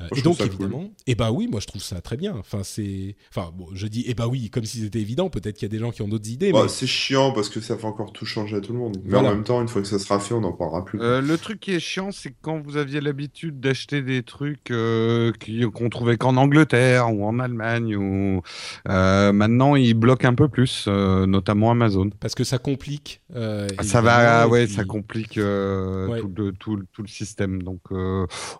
Euh, 0.00 0.06
et 0.16 0.22
donc 0.22 0.40
évidemment, 0.40 0.82
et 1.06 1.12
eh 1.12 1.14
bah 1.16 1.32
oui, 1.32 1.48
moi 1.48 1.58
je 1.60 1.66
trouve 1.66 1.82
ça 1.82 2.00
très 2.00 2.16
bien. 2.16 2.34
Enfin 2.38 2.60
c'est, 2.62 3.16
enfin 3.30 3.50
bon, 3.52 3.66
je 3.72 3.86
dis 3.88 4.02
et 4.02 4.10
eh 4.10 4.14
bah 4.14 4.28
oui 4.28 4.48
comme 4.48 4.64
si 4.64 4.80
c'était 4.80 5.00
évident. 5.00 5.28
Peut-être 5.28 5.56
qu'il 5.56 5.66
y 5.66 5.70
a 5.70 5.76
des 5.76 5.80
gens 5.80 5.90
qui 5.90 6.02
ont 6.02 6.08
d'autres 6.08 6.30
idées. 6.30 6.52
Bah, 6.52 6.66
C'est 6.68 6.86
chiant 6.86 7.32
parce 7.32 7.48
que 7.48 7.60
ça 7.60 7.76
fait 7.76 7.86
encore 7.86 8.12
tout 8.12 8.24
changer 8.24 8.56
à 8.56 8.60
tout 8.60 8.72
le 8.72 8.78
monde. 8.78 8.98
Mais 9.04 9.16
en 9.16 9.22
même 9.22 9.42
temps, 9.42 9.60
une 9.60 9.68
fois 9.68 9.82
que 9.82 9.88
ça 9.88 9.98
sera 9.98 10.20
fait, 10.20 10.34
on 10.34 10.40
n'en 10.40 10.52
parlera 10.52 10.84
plus. 10.84 11.00
Euh, 11.00 11.20
le 11.20 11.36
truc 11.36 11.58
qui 11.58 11.72
est 11.72 11.80
chiant, 11.80 12.10
c'est 12.12 12.32
quand 12.42 12.60
vous 12.60 12.76
aviez 12.76 13.00
l'habitude 13.00 13.58
d'acheter 13.60 14.02
des 14.02 14.22
trucs 14.22 14.70
euh, 14.70 15.32
qu'on 15.74 15.88
trouvait 15.88 16.16
qu'en 16.16 16.36
Angleterre 16.36 17.12
ou 17.12 17.24
en 17.24 17.40
Allemagne 17.40 17.96
ou 17.96 18.42
maintenant 18.86 19.74
ils 19.74 19.94
bloquent 19.94 20.28
un 20.28 20.34
peu 20.34 20.48
plus, 20.48 20.86
notamment 20.86 21.72
Amazon. 21.72 22.10
Parce 22.20 22.36
que 22.36 22.44
ça 22.44 22.58
complique. 22.58 23.20
ça 23.82 24.00
va, 24.00 24.46
ouais, 24.46 24.68
ça 24.68 24.84
complique 24.84 25.34
tout, 25.34 25.40
le, 25.40 26.52
tout, 26.58 26.82
tout, 26.92 27.02
le 27.02 27.08
système. 27.08 27.62
Donc, 27.62 27.80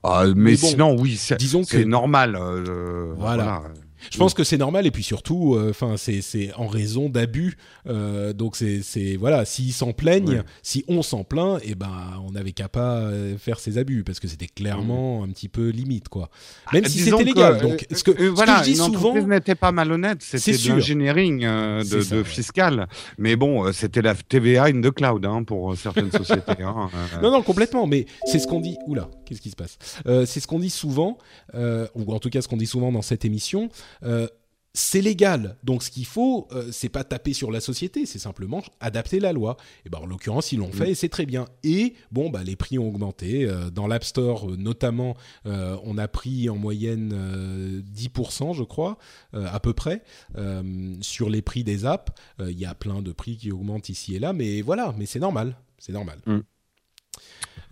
ah, 0.02 0.24
mais, 0.34 0.56
sinon 0.56 0.96
oui 0.98 1.16
disons 1.36 1.62
que 1.62 1.68
c'est 1.68 1.84
normal. 1.84 2.36
Euh, 2.36 3.12
voilà. 3.16 3.62
Je 4.10 4.18
pense 4.18 4.34
que 4.34 4.44
c'est 4.44 4.56
normal 4.56 4.86
et 4.86 4.90
puis 4.90 5.02
surtout, 5.02 5.54
euh, 5.54 5.70
enfin, 5.70 5.96
c'est 5.96 6.52
en 6.56 6.66
raison 6.66 7.08
d'abus. 7.08 7.56
Euh, 7.86 8.32
donc 8.32 8.56
c'est 8.56 9.16
voilà, 9.16 9.44
s'ils 9.44 9.72
s'en 9.72 9.92
plaignent, 9.92 10.42
si 10.62 10.84
on 10.88 11.02
s'en 11.02 11.24
plaint, 11.24 11.58
et 11.62 11.70
eh 11.70 11.74
ben 11.74 11.90
on 12.26 12.32
n'avait 12.32 12.52
qu'à 12.52 12.68
pas 12.68 12.98
euh, 12.98 13.36
faire 13.38 13.58
ces 13.60 13.78
abus 13.78 14.04
parce 14.04 14.20
que 14.20 14.28
c'était 14.28 14.46
clairement 14.46 15.24
un 15.24 15.28
petit 15.28 15.48
peu 15.48 15.68
limite 15.68 16.08
quoi. 16.08 16.28
Même 16.72 16.82
Ah, 16.84 16.88
si 16.88 16.98
c'était 17.00 17.16
que, 17.16 17.22
légal. 17.22 17.60
Donc 17.60 17.86
ce 17.90 18.02
que, 18.04 18.10
euh, 18.10 18.14
ce 18.18 18.24
voilà, 18.30 18.58
que 18.60 18.64
je 18.66 18.70
dis 18.70 18.76
souvent, 18.76 19.14
n'était 19.14 19.54
pas 19.54 19.72
malhonnête, 19.72 20.22
c'était 20.22 20.52
de 20.52 20.68
l'engineering 20.68 21.40
de, 21.40 22.00
ça, 22.00 22.14
de 22.14 22.20
ouais. 22.20 22.24
fiscal. 22.24 22.88
Mais 23.18 23.36
bon, 23.36 23.72
c'était 23.72 24.02
la 24.02 24.14
TVA 24.14 24.64
in 24.64 24.80
the 24.80 24.90
cloud 24.90 25.24
hein, 25.26 25.42
pour 25.44 25.76
certaines 25.76 26.10
sociétés. 26.12 26.62
hein. 26.62 26.88
Non, 27.22 27.30
non, 27.30 27.42
complètement. 27.42 27.86
Mais 27.86 28.06
c'est 28.26 28.38
ce 28.38 28.46
qu'on 28.46 28.60
dit. 28.60 28.76
Oula, 28.86 29.08
qu'est-ce 29.24 29.40
qui 29.40 29.50
se 29.50 29.56
passe? 29.56 29.78
C'est 30.26 30.40
ce 30.40 30.46
qu'on 30.46 30.58
dit 30.58 30.70
souvent, 30.70 31.18
ou 31.54 32.12
en 32.12 32.18
tout 32.18 32.30
cas 32.30 32.42
ce 32.42 32.48
qu'on 32.48 32.56
dit 32.56 32.66
souvent 32.66 32.92
dans 32.92 33.02
cette 33.02 33.24
émission. 33.24 33.68
Euh, 34.02 34.28
c'est 34.78 35.00
légal, 35.00 35.56
donc 35.64 35.82
ce 35.82 35.90
qu'il 35.90 36.06
faut, 36.06 36.46
euh, 36.52 36.68
c'est 36.70 36.88
pas 36.88 37.02
taper 37.02 37.32
sur 37.32 37.50
la 37.50 37.60
société, 37.60 38.06
c'est 38.06 38.20
simplement 38.20 38.62
adapter 38.80 39.18
la 39.18 39.32
loi. 39.32 39.56
Et 39.84 39.88
ben 39.88 39.98
en 39.98 40.06
l'occurrence, 40.06 40.52
ils 40.52 40.58
l'ont 40.58 40.70
fait 40.70 40.92
et 40.92 40.94
c'est 40.94 41.08
très 41.08 41.26
bien. 41.26 41.46
Et 41.64 41.94
bon, 42.12 42.30
bah 42.30 42.44
les 42.44 42.54
prix 42.54 42.78
ont 42.78 42.86
augmenté 42.86 43.44
euh, 43.44 43.70
dans 43.70 43.88
l'App 43.88 44.04
Store, 44.04 44.48
euh, 44.48 44.56
notamment, 44.56 45.16
on 45.44 45.98
a 45.98 46.06
pris 46.06 46.48
en 46.48 46.56
moyenne 46.56 47.12
euh, 47.12 47.82
10%, 47.92 48.54
je 48.54 48.62
crois, 48.62 48.98
à 49.32 49.58
peu 49.60 49.72
près, 49.72 50.02
sur 51.00 51.28
les 51.28 51.42
prix 51.42 51.64
des 51.64 51.84
apps. 51.84 52.12
Il 52.40 52.58
y 52.58 52.66
a 52.66 52.74
plein 52.74 53.02
de 53.02 53.12
prix 53.12 53.36
qui 53.36 53.50
augmentent 53.50 53.88
ici 53.88 54.14
et 54.14 54.18
là, 54.18 54.32
mais 54.32 54.62
voilà, 54.62 54.94
mais 54.96 55.06
c'est 55.06 55.20
normal, 55.20 55.56
c'est 55.78 55.92
normal. 55.92 56.18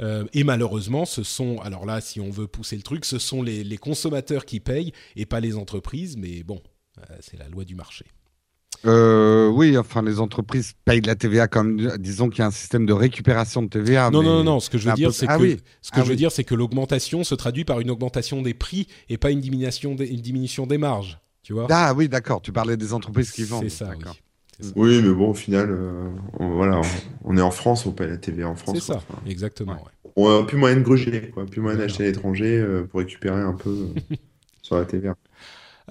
Euh, 0.01 0.24
et 0.35 0.44
malheureusement, 0.44 1.05
ce 1.05 1.23
sont, 1.23 1.59
alors 1.60 1.86
là, 1.86 2.01
si 2.01 2.20
on 2.20 2.31
veut 2.31 2.47
pousser 2.47 2.77
le 2.77 2.82
truc, 2.82 3.05
ce 3.05 3.18
sont 3.18 3.43
les, 3.43 3.64
les 3.64 3.78
consommateurs 3.78 4.44
qui 4.44 4.60
payent 4.60 4.93
et 5.16 5.27
pas 5.27 5.40
les 5.40 5.56
entreprises, 5.56 6.16
mais 6.16 6.43
bon, 6.43 6.60
euh, 6.98 7.02
c'est 7.20 7.39
la 7.39 7.48
loi 7.48 7.64
du 7.64 7.74
marché. 7.74 8.05
Euh, 8.85 9.48
oui, 9.48 9.77
enfin, 9.78 10.02
les 10.02 10.20
entreprises 10.20 10.74
payent 10.85 11.01
de 11.01 11.06
la 11.06 11.14
TVA 11.14 11.48
comme, 11.48 11.97
disons 11.98 12.28
qu'il 12.28 12.40
y 12.40 12.43
a 12.43 12.47
un 12.47 12.51
système 12.51 12.85
de 12.85 12.93
récupération 12.93 13.62
de 13.62 13.68
TVA. 13.68 14.10
non, 14.10 14.20
mais- 14.20 14.27
non, 14.27 14.35
non, 14.39 14.44
non, 14.44 14.60
ce 14.60 14.68
que 14.68 14.77
je 14.78 14.85
veux 14.85 14.90
un 14.90 14.94
dire, 14.94 15.09
peu- 15.09 15.12
c'est 15.12 15.27
Ah 15.28 15.39
que, 15.39 15.43
oui. 15.43 15.56
ce 15.81 15.90
que 15.90 15.97
Ah 15.97 16.01
je 16.02 16.05
veux 16.06 16.10
oui. 16.10 16.16
dire, 16.16 16.31
c'est 16.31 16.44
que 16.44 16.55
l'augmentation 16.55 17.24
se 17.24 17.35
traduit 17.35 17.64
par 17.64 17.81
une 17.81 17.90
augmentation 17.90 18.43
des 18.43 18.52
prix 18.55 18.86
et 19.09 19.16
pas 19.16 19.31
une 19.31 19.40
diminution 19.40 19.94
des, 19.94 20.06
une 20.06 20.20
diminution 20.20 20.66
des 20.66 20.78
marges, 20.78 21.18
tu 21.43 21.55
vois 21.55 21.66
Ah 21.70 21.94
oui, 21.97 22.09
d'accord. 22.09 22.43
Tu 22.43 22.52
parlais 22.52 22.77
des 22.77 22.93
entreprises 22.93 23.32
qui 23.32 23.44
vendent. 23.44 23.62
C'est 23.64 23.70
ça, 23.70 23.90
oui. 23.97 24.05
Oui, 24.74 25.03
mais 25.03 25.12
bon, 25.12 25.31
au 25.31 25.35
final, 25.35 25.69
euh, 25.70 26.09
on, 26.39 26.49
voilà, 26.51 26.81
on, 27.24 27.33
on 27.33 27.37
est 27.37 27.43
en 27.43 27.51
France, 27.51 27.87
on 27.87 27.93
paye 27.93 28.09
la 28.09 28.16
TVA 28.16 28.49
en 28.49 28.57
France. 28.57 28.78
C'est 28.78 28.93
ça. 28.93 28.97
Enfin, 28.97 29.20
exactement. 29.27 29.73
ouais. 29.74 30.12
on 30.16 30.43
a 30.43 30.45
plus 30.45 30.57
moyen 30.57 30.77
de 30.77 30.83
gruger, 30.83 31.31
quoi, 31.31 31.45
plus 31.47 31.61
moyen 31.61 31.78
d'acheter 31.78 32.05
à 32.05 32.07
l'étranger 32.07 32.59
euh, 32.59 32.85
pour 32.85 33.01
récupérer 33.01 33.41
un 33.41 33.53
peu 33.53 33.70
euh, 33.70 34.16
sur 34.62 34.77
la 34.77 34.85
TVA. 34.85 35.15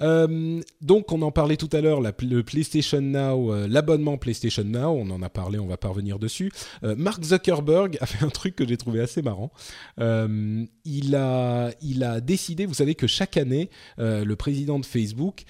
Euh, 0.00 0.60
donc, 0.82 1.12
on 1.12 1.22
en 1.22 1.30
parlait 1.30 1.56
tout 1.56 1.70
à 1.72 1.80
l'heure, 1.80 2.00
le 2.00 2.42
PlayStation 2.42 3.00
Now, 3.00 3.52
euh, 3.52 3.66
l'abonnement 3.68 4.18
PlayStation 4.18 4.64
Now, 4.64 4.88
on 4.90 5.10
en 5.10 5.22
a 5.22 5.28
parlé, 5.28 5.58
on 5.58 5.66
va 5.66 5.76
pas 5.76 5.88
revenir 5.88 6.18
dessus. 6.18 6.50
Euh, 6.84 6.94
Mark 6.96 7.22
Zuckerberg 7.24 7.96
a 8.00 8.06
fait 8.06 8.24
un 8.24 8.28
truc 8.28 8.56
que 8.56 8.66
j'ai 8.66 8.76
trouvé 8.76 9.00
assez 9.00 9.22
marrant. 9.22 9.50
Il, 9.98 11.14
a, 11.16 11.70
il 11.82 12.04
a 12.04 12.20
décidé, 12.20 12.66
vous 12.66 12.74
savez 12.74 12.94
que 12.94 13.06
chaque 13.06 13.36
année, 13.36 13.70
le 13.98 14.34
président 14.34 14.78
de 14.78 14.86
Facebook 14.86 15.44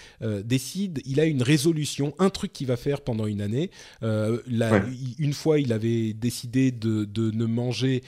décide, 0.44 1.00
il 1.04 1.20
a 1.20 1.24
une 1.24 1.42
résolution, 1.42 2.14
un 2.18 2.30
truc 2.30 2.52
qu'il 2.52 2.66
va 2.66 2.76
faire 2.76 3.00
pendant 3.02 3.26
une 3.26 3.40
année. 3.40 3.70
La- 4.02 4.36
Ouais. 4.66 4.82
il- 4.90 5.14
Une 5.18 5.32
fois, 5.32 5.58
il 5.60 5.72
avait 5.72 6.12
décidé 6.12 6.70
de, 6.72 7.04
de 7.04 7.30
ne 7.30 7.44
manger 7.46 8.02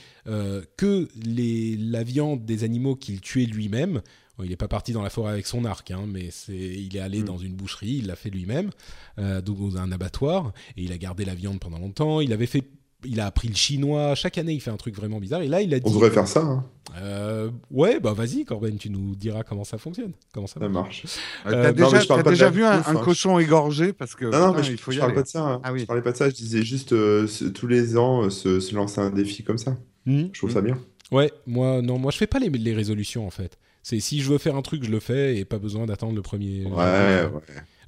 que 0.76 1.08
les, 1.24 1.76
la 1.76 2.02
viande 2.02 2.44
des 2.44 2.64
animaux 2.64 2.96
qu'il 2.96 3.20
tuait 3.20 3.44
lui-même. 3.46 4.00
Bon, 4.38 4.44
il 4.44 4.50
n'est 4.50 4.56
pas 4.56 4.68
parti 4.68 4.92
dans 4.92 5.02
la 5.02 5.10
forêt 5.10 5.32
avec 5.32 5.46
son 5.46 5.64
arc, 5.64 5.90
hein, 5.90 6.04
mais 6.06 6.28
c'est, 6.30 6.52
il 6.56 6.96
est 6.96 7.00
allé 7.00 7.20
Mm. 7.20 7.24
dans 7.24 7.38
une 7.38 7.54
boucherie, 7.54 7.96
il 7.98 8.06
l'a 8.06 8.14
fait 8.16 8.30
lui-même, 8.30 8.70
euh, 9.18 9.40
donc 9.40 9.58
dans 9.58 9.76
un 9.78 9.90
abattoir, 9.92 10.52
et 10.76 10.82
il 10.84 10.92
a 10.92 10.98
gardé 10.98 11.24
la 11.24 11.34
viande 11.34 11.58
pendant 11.58 11.78
longtemps. 11.80 12.20
Il 12.20 12.32
avait 12.32 12.46
fait, 12.46 12.62
il 13.04 13.18
a 13.20 13.26
appris 13.26 13.48
le 13.48 13.54
chinois. 13.56 14.14
Chaque 14.14 14.38
année, 14.38 14.52
il 14.54 14.60
fait 14.60 14.70
un 14.70 14.76
truc 14.76 14.94
vraiment 14.94 15.18
bizarre. 15.18 15.42
Et 15.42 15.48
là, 15.48 15.60
il 15.60 15.74
a 15.74 15.78
dit, 15.80 15.84
On 15.88 15.92
devrait 15.92 16.10
faire 16.10 16.26
ça, 16.28 16.40
hein. 16.42 16.64
euh, 17.00 17.50
ouais, 17.72 17.98
bah 18.00 18.12
vas-y, 18.12 18.44
Corben, 18.44 18.76
tu 18.78 18.90
nous 18.90 19.14
diras 19.16 19.42
comment 19.42 19.64
ça 19.64 19.76
fonctionne, 19.78 20.12
comment 20.32 20.46
ça, 20.46 20.60
ça 20.60 20.68
marche. 20.68 21.04
Euh, 21.46 21.50
Euh, 21.50 21.62
T'as 21.64 21.72
déjà, 21.72 21.90
mais 21.92 22.00
je 22.02 22.06
parle 22.06 22.20
t'as 22.20 22.24
pas 22.24 22.30
de 22.30 22.34
déjà 22.36 22.50
vu 22.50 22.64
un, 22.64 22.80
hein. 22.86 22.94
cochon 23.04 23.38
égorgé 23.40 23.92
parce 23.92 24.14
que 24.14 24.24
Non, 24.26 24.48
non, 24.48 24.54
mais 24.54 24.62
je, 24.62 24.72
il 24.72 24.78
faut 24.78 24.90
je 24.92 24.96
y 24.96 25.00
parle 25.00 25.10
aller. 25.12 25.16
pas 25.20 25.22
de 25.24 25.28
ça. 25.28 25.42
hein. 25.42 25.60
Ah 25.64 25.72
oui. 25.72 25.80
Je 25.80 25.86
parlais 25.86 26.02
pas 26.02 26.12
de 26.12 26.16
ça. 26.16 26.28
Je 26.30 26.34
disais 26.34 26.62
juste 26.62 26.92
euh, 26.92 27.26
tous 27.54 27.66
les 27.66 27.96
ans 27.96 28.22
euh, 28.24 28.30
se, 28.30 28.60
se 28.60 28.74
lancer 28.74 29.00
un 29.00 29.10
défi 29.10 29.42
comme 29.42 29.58
ça. 29.58 29.76
Mhm. 30.06 30.30
Je 30.32 30.38
trouve 30.38 30.52
ça 30.52 30.60
bien. 30.60 30.78
Ouais, 31.10 31.32
moi, 31.46 31.80
non, 31.82 31.98
moi 31.98 32.10
je 32.12 32.18
fais 32.18 32.26
pas 32.26 32.38
les, 32.38 32.50
les 32.50 32.74
résolutions 32.74 33.26
en 33.26 33.30
fait. 33.30 33.58
C'est 33.82 34.00
si 34.00 34.20
je 34.20 34.30
veux 34.30 34.38
faire 34.38 34.56
un 34.56 34.62
truc, 34.62 34.84
je 34.84 34.90
le 34.90 35.00
fais 35.00 35.36
et 35.38 35.44
pas 35.44 35.58
besoin 35.58 35.86
d'attendre 35.86 36.14
le 36.14 36.22
premier. 36.22 36.64
Ouais, 36.64 36.70
ouais. 36.74 37.30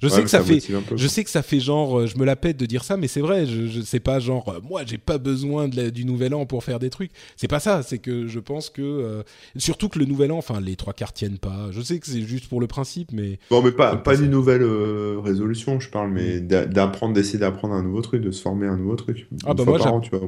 Je 0.01 0.07
Ouais, 0.07 0.13
sais 0.15 0.23
que 0.23 0.29
ça, 0.31 0.41
fait, 0.43 0.57
peu, 0.57 0.97
je 0.97 1.07
sais 1.07 1.23
que 1.23 1.29
ça 1.29 1.43
fait 1.43 1.59
genre, 1.59 1.99
euh, 1.99 2.07
je 2.07 2.17
me 2.17 2.25
la 2.25 2.35
pète 2.35 2.57
de 2.57 2.65
dire 2.65 2.83
ça, 2.83 2.97
mais 2.97 3.07
c'est 3.07 3.21
vrai. 3.21 3.45
Je, 3.45 3.67
je 3.67 3.81
sais 3.81 3.99
pas 3.99 4.19
genre, 4.19 4.49
euh, 4.49 4.59
moi 4.67 4.81
j'ai 4.83 4.97
pas 4.97 5.19
besoin 5.19 5.67
de 5.67 5.75
la- 5.75 5.91
du 5.91 6.05
nouvel 6.05 6.33
an 6.33 6.47
pour 6.47 6.63
faire 6.63 6.79
des 6.79 6.89
trucs. 6.89 7.11
C'est 7.35 7.47
pas 7.47 7.59
ça. 7.59 7.83
C'est 7.83 7.99
que 7.99 8.25
je 8.25 8.39
pense 8.39 8.71
que 8.71 8.81
euh, 8.81 9.21
surtout 9.57 9.89
que 9.89 9.99
le 9.99 10.05
nouvel 10.05 10.31
an, 10.31 10.39
enfin 10.39 10.59
les 10.59 10.75
trois 10.75 10.93
quarts 10.93 11.13
tiennent 11.13 11.37
pas. 11.37 11.67
Je 11.69 11.81
sais 11.81 11.99
que 11.99 12.07
c'est 12.07 12.23
juste 12.23 12.47
pour 12.47 12.59
le 12.59 12.65
principe, 12.65 13.11
mais 13.11 13.37
Bon, 13.51 13.61
mais 13.61 13.71
pas, 13.71 13.95
pas 13.95 14.17
d'une 14.17 14.31
nouvelle 14.31 14.63
euh, 14.63 15.19
résolution, 15.23 15.79
je 15.79 15.89
parle, 15.91 16.09
mais 16.09 16.39
Mm. 16.39 16.47
d'a- 16.47 16.65
d'apprendre, 16.65 17.13
d'essayer 17.13 17.37
d'apprendre 17.37 17.75
un 17.75 17.83
nouveau 17.83 18.01
truc, 18.01 18.23
de 18.23 18.31
se 18.31 18.41
former 18.41 18.65
un 18.65 18.77
nouveau 18.77 18.95
truc. 18.95 19.27
Ah 19.45 19.53
bah 19.53 19.65
moi, 19.65 19.77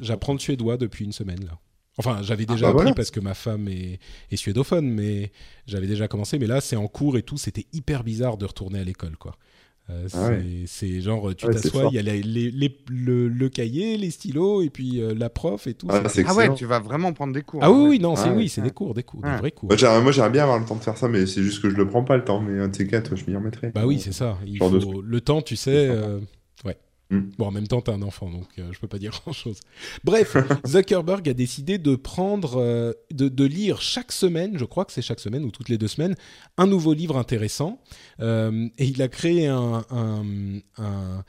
j'apprends 0.03 0.33
le 0.33 0.39
suédois 0.39 0.77
depuis 0.77 1.03
une 1.05 1.13
semaine 1.13 1.43
là. 1.45 1.57
Enfin, 1.97 2.19
j'avais 2.23 2.45
déjà 2.45 2.65
bah 2.65 2.69
appris 2.71 2.81
voilà. 2.83 2.95
parce 2.95 3.11
que 3.11 3.19
ma 3.19 3.33
femme 3.35 3.67
est, 3.67 3.99
est 4.31 4.35
suédophone, 4.35 4.89
mais 4.89 5.31
j'avais 5.67 5.87
déjà 5.87 6.07
commencé. 6.07 6.39
Mais 6.39 6.47
là, 6.47 6.59
c'est 6.59 6.75
en 6.75 6.87
cours 6.87 7.17
et 7.17 7.23
tout. 7.23 7.37
C'était 7.37 7.67
hyper 7.71 8.03
bizarre 8.03 8.37
de 8.37 8.45
retourner 8.45 8.79
à 8.79 8.83
l'école, 8.83 9.15
quoi. 9.17 9.35
Euh, 9.89 10.07
Ah 10.13 10.29
ouais. 10.29 10.63
c'est 10.65 11.01
genre, 11.01 11.35
tu 11.35 11.45
Ouais, 11.45 11.51
c'est 11.57 11.63
t'assois, 11.69 11.89
il 11.91 11.95
y 11.95 11.99
a 11.99 12.01
les- 12.01 12.23
les- 12.23 12.49
les- 12.51 12.77
le, 12.89 13.27
le 13.27 13.49
cahier, 13.49 13.97
les 13.97 14.11
stylos 14.11 14.61
et 14.61 14.69
puis 14.69 15.01
euh, 15.01 15.13
la 15.13 15.29
prof 15.29 15.67
et 15.67 15.73
tout. 15.73 15.87
Ah, 15.89 16.01
Ah 16.25 16.33
ouais, 16.35 16.53
tu 16.55 16.65
vas 16.65 16.79
vraiment 16.79 17.11
prendre 17.11 17.33
des 17.33 17.41
cours. 17.41 17.59
Ah 17.61 17.69
oui, 17.69 17.81
ouais. 17.83 17.89
oui, 17.89 17.99
non, 17.99 18.15
c'est 18.15 18.29
Ouais. 18.29 18.35
oui, 18.37 18.49
c'est 18.49 18.61
des 18.61 18.71
cours, 18.71 18.93
des 18.93 19.03
cours, 19.03 19.21
des 19.21 19.27
Ouais. 19.27 19.37
vrais 19.37 19.51
cours. 19.51 19.67
Moi, 19.67 19.75
j'aimerais 19.75 20.01
moi, 20.01 20.13
j'aimerais 20.13 20.29
bien 20.29 20.43
avoir 20.43 20.57
le 20.57 20.65
temps 20.65 20.77
de 20.77 20.83
faire 20.83 20.97
ça, 20.97 21.09
mais 21.09 21.25
c'est 21.25 21.43
juste 21.43 21.61
que 21.61 21.69
je 21.69 21.75
le 21.75 21.85
prends 21.85 22.05
pas 22.05 22.15
le 22.15 22.23
temps. 22.23 22.39
Mais 22.39 22.61
un 22.61 22.69
de 22.69 22.75
ces 22.77 22.87
quatre, 22.87 23.17
je 23.17 23.25
m'y 23.29 23.35
remettrai. 23.35 23.71
Bah 23.75 23.85
oui, 23.85 23.99
c'est 23.99 24.13
ça. 24.13 24.37
Il 24.47 24.57
de 24.57 25.01
le 25.05 25.21
temps, 25.21 25.41
tu 25.41 25.57
sais. 25.57 25.89
sympa. 25.89 25.99
euh, 25.99 26.19
ouais. 26.63 26.73
Mm. 26.73 26.75
Bon, 27.11 27.45
en 27.47 27.51
même 27.51 27.67
temps, 27.67 27.79
t'as 27.81 27.93
un 27.93 28.01
enfant, 28.01 28.27
donc 28.29 28.47
euh, 28.57 28.71
je 28.71 28.79
peux 28.79 28.87
pas 28.87 28.97
dire 28.97 29.11
grand 29.23 29.33
chose. 29.33 29.59
Bref, 30.03 30.35
Zuckerberg 30.67 31.29
a 31.29 31.33
décidé 31.35 31.77
de 31.77 31.95
prendre, 31.95 32.59
euh, 32.59 32.93
de, 33.11 33.29
de 33.29 33.43
lire 33.45 33.81
chaque 33.81 34.11
semaine, 34.11 34.57
je 34.57 34.65
crois 34.65 34.83
que 34.85 34.91
c'est 34.91 35.03
chaque 35.03 35.19
semaine 35.19 35.43
ou 35.45 35.51
toutes 35.51 35.69
les 35.69 35.77
deux 35.77 35.87
semaines, 35.87 36.15
un 36.57 36.65
nouveau 36.65 36.93
livre 36.93 37.17
intéressant. 37.17 37.79
Euh, 38.19 38.67
et 38.79 38.85
il 38.85 39.01
a 39.03 39.09
créé 39.09 39.45
un, 39.47 39.85
un, 39.91 40.23
un- 40.77 41.23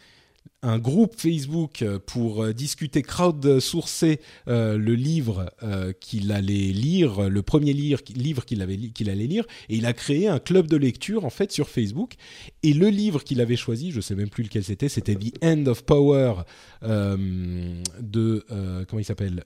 un 0.64 0.78
groupe 0.78 1.14
Facebook 1.16 1.82
euh, 1.82 1.98
pour 2.04 2.42
euh, 2.42 2.52
discuter, 2.52 3.02
crowdsourcer 3.02 4.20
euh, 4.48 4.78
le 4.78 4.94
livre 4.94 5.52
euh, 5.62 5.92
qu'il 5.92 6.32
allait 6.32 6.72
lire, 6.72 7.28
le 7.28 7.42
premier 7.42 7.72
livre, 7.72 8.00
livre 8.14 8.44
qu'il 8.44 8.62
avait 8.62 8.76
qu'il 8.76 9.10
allait 9.10 9.26
lire, 9.26 9.44
et 9.68 9.76
il 9.76 9.86
a 9.86 9.92
créé 9.92 10.26
un 10.26 10.38
club 10.38 10.66
de 10.66 10.76
lecture 10.76 11.24
en 11.24 11.30
fait 11.30 11.52
sur 11.52 11.68
Facebook. 11.68 12.14
Et 12.62 12.72
le 12.72 12.88
livre 12.88 13.22
qu'il 13.22 13.40
avait 13.40 13.56
choisi, 13.56 13.90
je 13.90 14.00
sais 14.00 14.14
même 14.14 14.30
plus 14.30 14.44
lequel 14.44 14.64
c'était, 14.64 14.88
c'était 14.88 15.14
The 15.14 15.44
End 15.44 15.66
of 15.66 15.84
Power 15.84 16.34
de 16.82 18.44
comment 18.88 19.00
il 19.00 19.04
s'appelle 19.04 19.44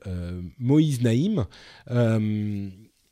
Moïse 0.59 1.03
Naïm. 1.03 1.47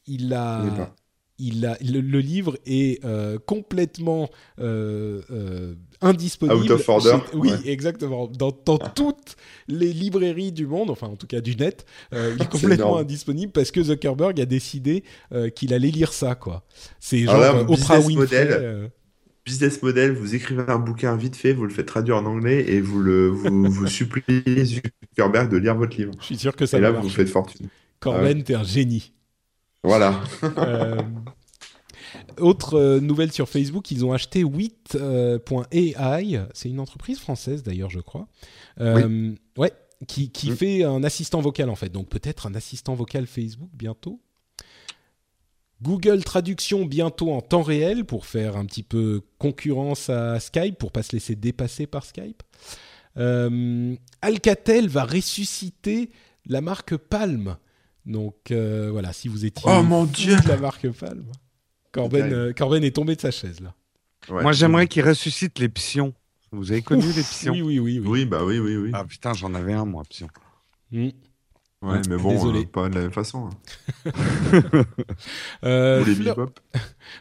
Il 0.07 0.33
a. 0.33 0.95
il 1.39 1.67
a, 1.67 1.77
le, 1.83 2.01
le 2.01 2.21
livre 2.21 2.57
est 2.67 3.05
euh, 3.05 3.39
complètement 3.45 4.31
euh, 4.59 5.21
euh, 5.31 5.75
indisponible. 6.01 6.65
Out 6.65 6.71
of 6.71 6.89
order, 6.89 7.17
oui, 7.35 7.51
ouais. 7.51 7.69
exactement. 7.69 8.27
Dans, 8.27 8.57
dans 8.65 8.79
toutes 8.79 9.37
les 9.69 9.93
librairies 9.93 10.53
du 10.53 10.67
monde, 10.67 10.91
enfin 10.91 11.09
en 11.09 11.17
tout 11.17 11.27
cas 11.27 11.41
du 11.41 11.57
net, 11.57 11.85
il 12.13 12.19
est 12.19 12.49
complètement 12.51 12.87
énorme. 12.87 13.01
indisponible 13.01 13.53
parce 13.53 13.71
que 13.71 13.83
Zuckerberg 13.83 14.41
a 14.41 14.47
décidé 14.47 15.05
qu'il 15.55 15.75
allait 15.75 15.91
lire 15.91 16.13
ça, 16.13 16.35
quoi. 16.35 16.65
C'est 17.01 17.25
genre 17.25 17.39
là, 17.39 17.55
Oprah 17.69 17.99
business 17.99 18.07
Winfrey. 18.07 18.45
model, 18.45 18.91
Business 19.45 19.81
model, 19.81 20.13
vous 20.13 20.35
écrivez 20.35 20.65
un 20.67 20.79
bouquin 20.79 21.17
vite 21.17 21.37
fait, 21.37 21.53
vous 21.53 21.65
le 21.65 21.71
faites 21.71 21.87
traduire 21.87 22.17
en 22.17 22.25
anglais 22.25 22.65
et 22.69 22.81
vous 22.81 23.01
le 23.01 23.29
vous, 23.29 23.71
vous 23.71 23.87
suppliez 23.87 24.65
Zuckerberg 24.65 25.51
de 25.51 25.57
lire 25.57 25.77
votre 25.77 25.97
livre. 25.97 26.13
je 26.19 26.25
suis 26.25 26.37
sûr 26.37 26.57
que 26.57 26.67
ça 26.67 26.79
et 26.79 26.81
là, 26.81 26.91
vous 26.91 27.09
faites 27.09 27.29
fortune. 27.29 27.69
Corben, 28.01 28.43
t'es 28.43 28.55
un 28.55 28.65
génie. 28.65 29.13
Voilà. 29.87 30.21
Euh, 30.43 31.01
autre 32.39 32.75
euh, 32.75 33.01
nouvelle 33.01 33.33
sur 33.33 33.49
Facebook, 33.49 33.91
ils 33.91 34.05
ont 34.05 34.13
acheté 34.13 34.43
8.ai. 34.45 36.41
C'est 36.55 36.69
une 36.69 36.81
entreprise 36.81 37.19
française 37.21 37.63
d'ailleurs, 37.63 37.91
je 37.91 38.01
crois. 38.01 38.27
Euh, 38.81 39.33
Ouais, 39.57 39.73
qui, 40.07 40.31
qui 40.31 40.51
Mm. 40.51 40.57
fait 40.57 40.83
un 40.85 41.05
assistant 41.05 41.41
vocal 41.41 41.71
en 41.71 41.77
fait. 41.77 41.89
Donc 41.89 42.09
peut-être 42.09 42.47
un 42.47 42.55
assistant 42.55 42.95
vocal 42.95 43.27
Facebook 43.27 43.71
bientôt. 43.73 44.21
Google 45.83 46.25
Traduction 46.25 46.85
bientôt 46.87 47.33
en 47.33 47.41
temps 47.43 47.63
réel 47.63 48.05
pour 48.05 48.25
faire 48.27 48.57
un 48.57 48.65
petit 48.65 48.83
peu 48.83 49.21
concurrence 49.39 50.09
à 50.09 50.41
Skype, 50.41 50.79
pour 50.79 50.91
pas 50.91 51.03
se 51.03 51.13
laisser 51.13 51.35
dépasser 51.37 51.87
par 51.87 52.05
Skype. 52.05 52.43
Euh, 53.19 53.95
Alcatel 54.23 54.89
va 54.89 55.05
ressusciter 55.05 56.11
la 56.47 56.61
marque 56.61 56.97
Palm. 56.97 57.57
Donc 58.07 58.51
euh, 58.51 58.91
voilà, 58.93 59.13
si 59.13 59.29
vous 59.29 59.45
étiez 59.45 59.69
Oh 59.71 59.83
mon 59.83 60.05
dieu 60.05 60.37
de 60.37 60.49
la 60.49 60.57
marque 60.57 60.89
Palm. 60.93 61.25
Corben, 61.93 62.33
euh, 62.33 62.53
Corben 62.53 62.85
est 62.85 62.95
tombé 62.95 63.17
de 63.17 63.21
sa 63.21 63.31
chaise 63.31 63.61
là. 63.61 63.75
Moi, 64.29 64.53
j'aimerais 64.53 64.87
qu'ils 64.89 65.05
ressuscitent 65.07 65.59
les 65.59 65.69
pions. 65.69 66.13
Vous 66.53 66.73
avez 66.73 66.83
connu 66.83 67.07
les 67.13 67.23
pions 67.23 67.53
Oui, 67.53 67.63
oui, 67.63 67.79
oui, 67.79 67.99
oui. 68.01 68.09
Oui, 68.09 68.25
bah 68.25 68.45
oui, 68.45 68.59
oui, 68.59 68.77
oui. 68.77 68.91
Ah 68.95 69.05
putain, 69.05 69.33
j'en 69.35 69.55
avais 69.55 69.73
un, 69.73 69.85
moi, 69.85 70.03
pion. 70.09 70.29
Mm. 70.91 71.09
Ouais, 71.83 72.01
mais 72.09 72.17
bon, 72.17 72.55
euh, 72.55 72.65
pas 72.65 72.89
de 72.89 72.95
la 72.95 73.01
même 73.03 73.13
façon. 73.13 73.51
hein. 73.51 74.13
Euh, 75.65 76.01
Ou 76.03 76.05
les 76.07 76.15
Fleur- 76.15 76.37
bebop. 76.37 76.53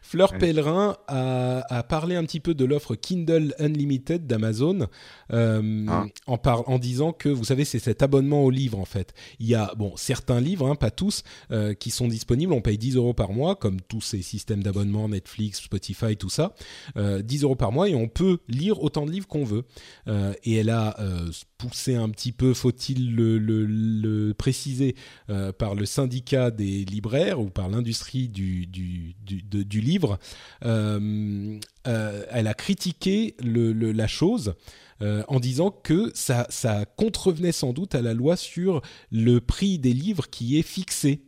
Fleur 0.02 0.32
Ouais. 0.34 0.38
Pellerin 0.40 0.98
a, 1.08 1.64
a 1.74 1.84
parlé 1.84 2.16
un 2.16 2.24
petit 2.26 2.40
peu 2.40 2.54
de 2.54 2.66
l'offre 2.66 2.96
Kindle 2.96 3.54
Unlimited 3.60 4.26
d'Amazon 4.28 4.88
euh, 5.32 5.86
Ah. 5.90 6.06
en, 6.28 6.38
par- 6.38 6.68
en 6.70 6.80
disant 6.80 7.12
que, 7.14 7.30
vous 7.30 7.46
savez, 7.46 7.66
c'est 7.66 7.80
cet 7.80 8.02
abonnement 8.02 8.44
aux 8.44 8.50
livres 8.52 8.80
en 8.80 8.86
fait. 8.86 9.14
Il 9.40 9.48
y 9.48 9.56
a, 9.56 9.74
bon, 9.78 9.94
certains 9.96 10.40
livres, 10.42 10.68
hein, 10.68 10.76
pas 10.76 10.92
tous, 10.92 11.24
euh, 11.52 11.74
qui 11.74 11.92
sont 11.92 12.08
disponibles. 12.08 12.54
On 12.54 12.62
paye 12.62 12.78
10 12.78 12.96
euros 12.96 13.14
par 13.14 13.32
mois, 13.32 13.56
comme 13.56 13.82
tous 13.82 14.02
ces 14.02 14.22
systèmes 14.22 14.64
d'abonnement, 14.64 15.10
Netflix, 15.10 15.62
Spotify, 15.62 16.16
tout 16.18 16.30
ça. 16.30 16.54
Euh, 16.98 17.22
10 17.22 17.44
euros 17.44 17.56
par 17.56 17.72
mois 17.72 17.90
et 17.90 17.96
on 17.96 18.08
peut 18.08 18.40
lire 18.48 18.82
autant 18.84 19.06
de 19.06 19.12
livres 19.12 19.28
qu'on 19.28 19.44
veut. 19.46 19.64
Euh, 20.08 20.34
et 20.44 20.56
elle 20.56 20.70
a 20.70 21.00
euh, 21.00 21.30
poussé 21.58 21.96
un 21.96 22.10
petit 22.10 22.32
peu, 22.32 22.54
faut-il 22.54 23.16
le, 23.16 23.38
le- 23.38 23.66
le 23.66 24.34
préciser, 24.34 24.96
euh, 25.30 25.52
par 25.52 25.76
le 25.76 25.86
syndicat 25.86 26.52
des 26.52 26.86
libraires 26.86 27.40
ou 27.40 27.50
par 27.50 27.70
l'industrie 27.70 28.28
du, 28.30 28.68
du, 28.68 29.16
du, 29.26 29.42
de- 29.42 29.64
du 29.64 29.75
livre. 29.82 30.20
Euh, 30.64 31.60
euh, 31.88 32.26
elle 32.30 32.48
a 32.48 32.54
critiqué 32.54 33.36
le, 33.44 33.74
le- 33.74 33.92
la 33.92 34.08
chose. 34.08 34.54
euh, 35.02 35.24
en 35.28 35.42
disant 35.42 35.72
que 35.72 36.10
ça, 36.16 36.48
ça 36.50 36.86
contrevenait 36.86 37.52
sans 37.52 37.74
doute 37.74 37.96
à 37.96 38.02
la 38.02 38.14
loi 38.14 38.38
sur 38.38 38.82
le 39.12 39.42
prix 39.42 39.78
des 39.78 39.92
livres 39.94 40.30
qui 40.30 40.58
est 40.58 40.62
fixé. 40.64 41.22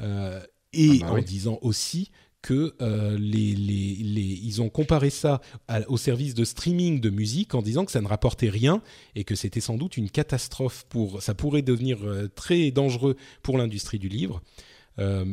Et 0.00 0.02
Ah 1.02 1.06
bah 1.06 1.12
en 1.12 1.14
oui. 1.14 1.24
disant 1.24 1.58
aussi 1.62 2.10
que 2.42 2.74
euh, 2.82 3.16
les, 3.18 3.54
les, 3.54 3.94
les- 3.96 4.40
ils 4.42 4.62
ont 4.62 4.68
comparé 4.68 5.10
ça 5.10 5.40
à- 5.66 5.88
au 5.90 5.96
service 5.96 6.34
de 6.34 6.44
streaming 6.44 7.00
de 7.00 7.10
musique 7.10 7.54
en 7.54 7.62
disant 7.62 7.84
que 7.84 7.90
ça 7.90 8.00
ne 8.00 8.06
rapportait 8.06 8.48
rien 8.48 8.80
et 9.16 9.24
que 9.24 9.34
c'était 9.34 9.60
sans 9.60 9.76
doute 9.76 9.96
une 9.96 10.08
catastrophe 10.10 10.84
pour 10.88 11.20
ça 11.20 11.34
pourrait 11.34 11.62
devenir 11.62 11.98
euh, 12.04 12.28
très 12.28 12.70
dangereux 12.70 13.16
pour 13.42 13.58
l'industrie 13.58 13.98
du 13.98 14.08
livre. 14.08 14.40
Euh, 15.00 15.24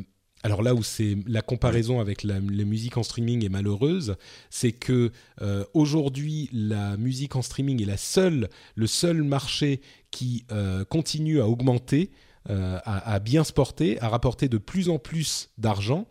alors 0.46 0.62
là 0.62 0.76
où 0.76 0.84
c'est 0.84 1.18
la 1.26 1.42
comparaison 1.42 2.00
avec 2.00 2.22
la, 2.22 2.40
musique 2.40 2.98
en 2.98 3.04
streaming 3.04 3.44
est 3.44 3.50
malheureuse, 3.50 4.16
c'est 4.52 4.74
que 4.74 5.12
euh, 5.42 5.66
aujourd'hui 5.74 6.52
la 6.54 6.98
musique 6.98 7.36
en 7.36 7.42
streaming 7.42 7.82
est 7.82 7.88
la 7.88 7.98
seule, 7.98 8.50
le 8.76 8.86
seul 8.86 9.24
marché 9.24 9.82
qui 10.12 10.46
euh, 10.52 10.86
continue 10.86 11.42
à 11.42 11.48
augmenter, 11.48 12.12
euh, 12.52 12.78
à 12.86 13.18
bien 13.18 13.44
se 13.44 13.54
porter, 13.54 14.00
à 14.02 14.10
rapporter 14.10 14.48
de 14.48 14.60
plus 14.60 14.90
en 14.90 15.00
plus 15.00 15.50
d'argent. 15.58 16.08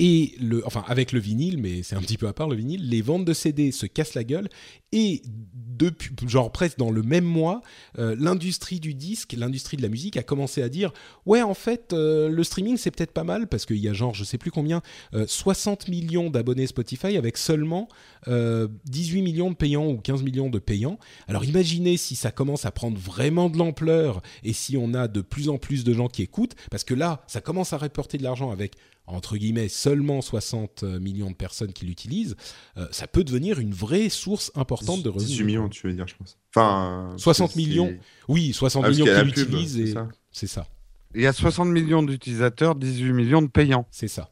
Euh, 0.00 0.04
et 0.04 0.34
le, 0.40 0.66
enfin 0.66 0.84
avec 0.88 1.12
le 1.12 1.20
vinyle, 1.20 1.58
mais 1.58 1.82
c'est 1.82 1.94
un 1.94 2.00
petit 2.00 2.18
peu 2.18 2.26
à 2.26 2.32
part 2.32 2.48
le 2.48 2.56
vinyle, 2.56 2.88
les 2.88 3.00
ventes 3.00 3.24
de 3.24 3.32
CD 3.32 3.70
se 3.72 3.86
cassent 3.86 4.14
la 4.14 4.24
gueule 4.24 4.48
et 4.92 5.22
depuis, 5.24 6.14
genre 6.28 6.52
presque 6.52 6.78
dans 6.78 6.90
le 6.90 7.02
même 7.02 7.24
mois, 7.24 7.62
euh, 7.98 8.16
l'industrie 8.18 8.80
du 8.80 8.94
disque, 8.94 9.34
l'industrie 9.36 9.76
de 9.76 9.82
la 9.82 9.88
musique 9.88 10.16
a 10.16 10.22
commencé 10.22 10.62
à 10.62 10.68
dire 10.68 10.92
ouais 11.26 11.42
en 11.42 11.54
fait 11.54 11.92
euh, 11.92 12.28
le 12.28 12.44
streaming 12.44 12.76
c'est 12.76 12.90
peut-être 12.90 13.12
pas 13.12 13.24
mal 13.24 13.46
parce 13.48 13.66
qu'il 13.66 13.78
y 13.78 13.88
a 13.88 13.92
genre 13.92 14.14
je 14.14 14.24
sais 14.24 14.38
plus 14.38 14.50
combien 14.50 14.82
euh, 15.14 15.26
60 15.26 15.88
millions 15.88 16.30
d'abonnés 16.30 16.66
Spotify 16.66 17.16
avec 17.16 17.36
seulement 17.36 17.88
euh, 18.28 18.68
18 18.86 19.22
millions 19.22 19.50
de 19.50 19.56
payants 19.56 19.86
ou 19.86 19.98
15 19.98 20.22
millions 20.22 20.50
de 20.50 20.58
payants. 20.58 20.98
Alors 21.28 21.44
imaginez 21.44 21.96
si 21.96 22.16
ça 22.16 22.30
commence 22.30 22.64
à 22.64 22.72
prendre 22.72 22.98
vraiment 22.98 23.48
de 23.48 23.58
l'ampleur 23.58 24.22
et 24.42 24.52
si 24.52 24.76
on 24.76 24.94
a 24.94 25.08
de 25.08 25.20
plus 25.20 25.48
en 25.48 25.58
plus 25.58 25.84
de 25.84 25.92
gens 25.92 26.08
qui 26.08 26.22
écoutent 26.22 26.56
parce 26.70 26.84
que 26.84 26.94
là 26.94 27.22
ça 27.26 27.40
commence 27.40 27.72
à 27.72 27.78
rapporter 27.78 28.18
de 28.18 28.22
l'argent 28.22 28.50
avec 28.50 28.74
entre 29.06 29.36
guillemets 29.36 29.68
seulement 29.68 30.20
60 30.22 30.82
millions 30.84 31.30
de 31.30 31.36
personnes 31.36 31.72
qui 31.72 31.84
l'utilisent, 31.86 32.36
euh, 32.78 32.86
ça 32.90 33.06
peut 33.06 33.24
devenir 33.24 33.58
une 33.58 33.72
vraie 33.74 34.08
source 34.08 34.50
importante 34.54 35.02
de 35.02 35.08
revenus. 35.10 35.28
18 35.30 35.44
millions, 35.44 35.68
tu 35.68 35.86
veux 35.86 35.92
dire, 35.92 36.06
je 36.08 36.14
pense. 36.16 36.38
Enfin. 36.54 37.12
60 37.18 37.50
c'est- 37.50 37.56
millions. 37.58 37.92
Oui, 38.28 38.52
60 38.52 38.84
Ah, 38.86 38.90
millions 38.90 39.04
qui 39.04 39.24
l'utilisent 39.24 39.74
c'est 39.74 39.80
et 39.82 39.92
ça 39.92 40.08
c'est 40.30 40.46
ça, 40.46 40.66
Il 41.14 41.20
y 41.22 41.26
a 41.26 41.32
60 41.32 41.68
millions 41.68 42.02
d'utilisateurs, 42.02 42.74
18 42.74 43.12
millions 43.12 43.42
de 43.42 43.46
payants. 43.48 43.86
c'est 43.90 44.08
ça. 44.08 44.30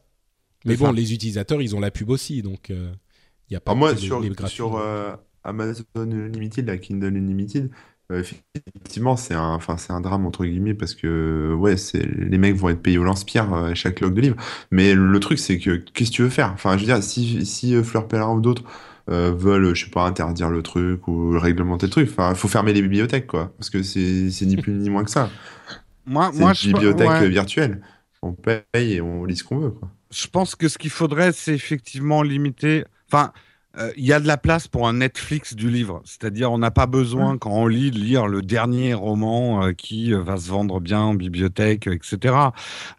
Mais 0.65 0.75
bon, 0.77 0.87
ça. 0.87 0.91
les 0.93 1.13
utilisateurs, 1.13 1.61
ils 1.61 1.75
ont 1.75 1.79
la 1.79 1.91
pub 1.91 2.09
aussi, 2.09 2.41
donc 2.41 2.69
il 2.69 3.53
y 3.53 3.55
a 3.55 3.59
pas 3.61 3.71
Alors 3.71 3.77
moi, 3.79 3.93
que 3.93 3.99
les- 3.99 4.05
sur, 4.07 4.19
les 4.21 4.33
sur 4.47 4.77
euh, 4.77 5.13
Amazon 5.43 5.83
Unlimited, 5.95 6.65
la 6.67 6.77
Kindle 6.77 7.15
Unlimited, 7.15 7.69
euh, 8.13 8.23
effectivement, 8.55 9.15
c'est 9.17 9.33
un, 9.33 9.53
enfin, 9.53 9.77
c'est 9.77 9.91
un 9.91 10.01
drame 10.01 10.25
entre 10.25 10.45
guillemets 10.45 10.73
parce 10.73 10.93
que 10.95 11.53
ouais, 11.53 11.77
c'est 11.77 12.03
les 12.03 12.37
mecs 12.37 12.55
vont 12.55 12.69
être 12.69 12.81
payés 12.81 12.97
au 12.97 13.03
lance-pierre 13.03 13.53
euh, 13.53 13.71
à 13.71 13.73
chaque 13.75 13.99
log 14.01 14.13
de 14.13 14.21
livre. 14.21 14.35
Mais 14.71 14.93
le 14.93 15.19
truc, 15.19 15.39
c'est 15.39 15.57
que 15.59 15.77
qu'est-ce 15.77 16.11
que 16.11 16.15
tu 16.15 16.21
veux 16.23 16.29
faire? 16.29 16.51
Enfin, 16.53 16.73
je 16.77 16.81
veux 16.81 16.85
dire, 16.85 17.01
si, 17.03 17.45
si 17.45 17.75
euh, 17.75 17.83
Fleur 17.83 18.07
Pellerin 18.07 18.33
ou 18.35 18.41
d'autres 18.41 18.63
euh, 19.09 19.33
veulent, 19.35 19.73
je 19.75 19.85
sais 19.85 19.91
pas, 19.91 20.05
interdire 20.05 20.49
le 20.49 20.61
truc 20.61 21.07
ou 21.07 21.37
réglementer 21.39 21.87
le 21.87 21.91
truc, 21.91 22.09
enfin, 22.11 22.29
il 22.31 22.35
faut 22.35 22.47
fermer 22.47 22.73
les 22.73 22.81
bibliothèques, 22.81 23.27
quoi, 23.27 23.51
parce 23.57 23.69
que 23.69 23.83
c'est 23.83 24.29
c'est 24.31 24.45
ni 24.45 24.57
plus 24.57 24.73
ni 24.73 24.89
moins 24.89 25.03
que 25.03 25.11
ça. 25.11 25.29
Moi, 26.05 26.31
C'est 26.33 26.39
moi 26.39 26.49
une 26.49 26.55
je, 26.55 26.67
bibliothèque 26.67 27.09
ouais. 27.09 27.29
virtuelle. 27.29 27.81
On 28.21 28.33
paye 28.33 28.63
et 28.75 29.01
on 29.01 29.23
lit 29.25 29.37
ce 29.37 29.43
qu'on 29.43 29.57
veut, 29.57 29.69
quoi. 29.71 29.89
je 30.11 30.27
pense 30.27 30.55
que 30.55 30.67
ce 30.67 30.77
qu'il 30.77 30.89
faudrait, 30.91 31.31
c'est 31.31 31.53
effectivement 31.53 32.23
limiter. 32.23 32.83
Enfin, 33.11 33.31
euh, 33.79 33.91
il 33.97 34.05
y 34.05 34.13
a 34.13 34.19
de 34.19 34.27
la 34.27 34.37
place 34.37 34.67
pour 34.67 34.87
un 34.87 34.93
Netflix 34.93 35.55
du 35.55 35.67
livre. 35.67 36.03
C'est-à-dire, 36.05 36.51
on 36.51 36.59
n'a 36.59 36.69
pas 36.69 36.85
besoin, 36.85 37.39
quand 37.39 37.51
on 37.51 37.65
lit, 37.65 37.89
de 37.89 37.97
lire 37.97 38.27
le 38.27 38.43
dernier 38.43 38.93
roman 38.93 39.65
euh, 39.65 39.73
qui 39.73 40.13
euh, 40.13 40.21
va 40.21 40.37
se 40.37 40.47
vendre 40.49 40.79
bien 40.79 40.99
en 40.99 41.15
bibliothèque, 41.15 41.87
etc. 41.87 42.35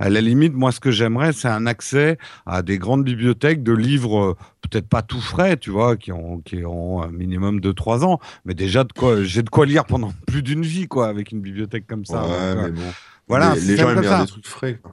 À 0.01 0.11
la 0.11 0.21
limite, 0.21 0.53
moi, 0.53 0.73
ce 0.73 0.81
que 0.81 0.91
j'aimerais, 0.91 1.33
c'est 1.33 1.47
un 1.49 1.67
accès 1.67 2.19
à 2.45 2.63
des 2.63 2.79
grandes 2.79 3.05
bibliothèques 3.05 3.63
de 3.63 3.73
livres, 3.73 4.37
peut-être 4.63 4.89
pas 4.89 5.03
tout 5.03 5.21
frais, 5.21 5.57
tu 5.57 5.71
vois, 5.71 5.97
qui 5.97 6.11
ont, 6.11 6.41
qui 6.41 6.65
ont 6.65 7.03
un 7.03 7.11
minimum 7.13 7.61
de 7.61 7.71
trois 7.71 8.05
ans, 8.05 8.19
mais 8.45 8.55
déjà, 8.55 8.83
de 8.83 8.93
quoi, 8.93 9.23
j'ai 9.23 9.45
de 9.45 9.51
quoi 9.51 9.67
lire 9.67 9.85
pendant 9.85 10.13
plus 10.27 10.43
d'une 10.43 10.63
vie, 10.63 10.89
quoi, 10.89 11.07
avec 11.07 11.31
une 11.31 11.41
bibliothèque 11.41 11.87
comme 11.87 12.05
ça. 12.05 12.25
Ouais, 12.25 12.55
Donc, 12.55 12.65
mais 12.65 12.71
bon. 12.73 12.93
voilà, 13.29 13.53
un 13.53 13.55
les, 13.55 13.61
les 13.61 13.77
gens 13.77 13.91
aiment 13.91 14.01
bien 14.01 14.23
des 14.23 14.27
trucs 14.27 14.49
frais, 14.49 14.81
quoi. 14.83 14.93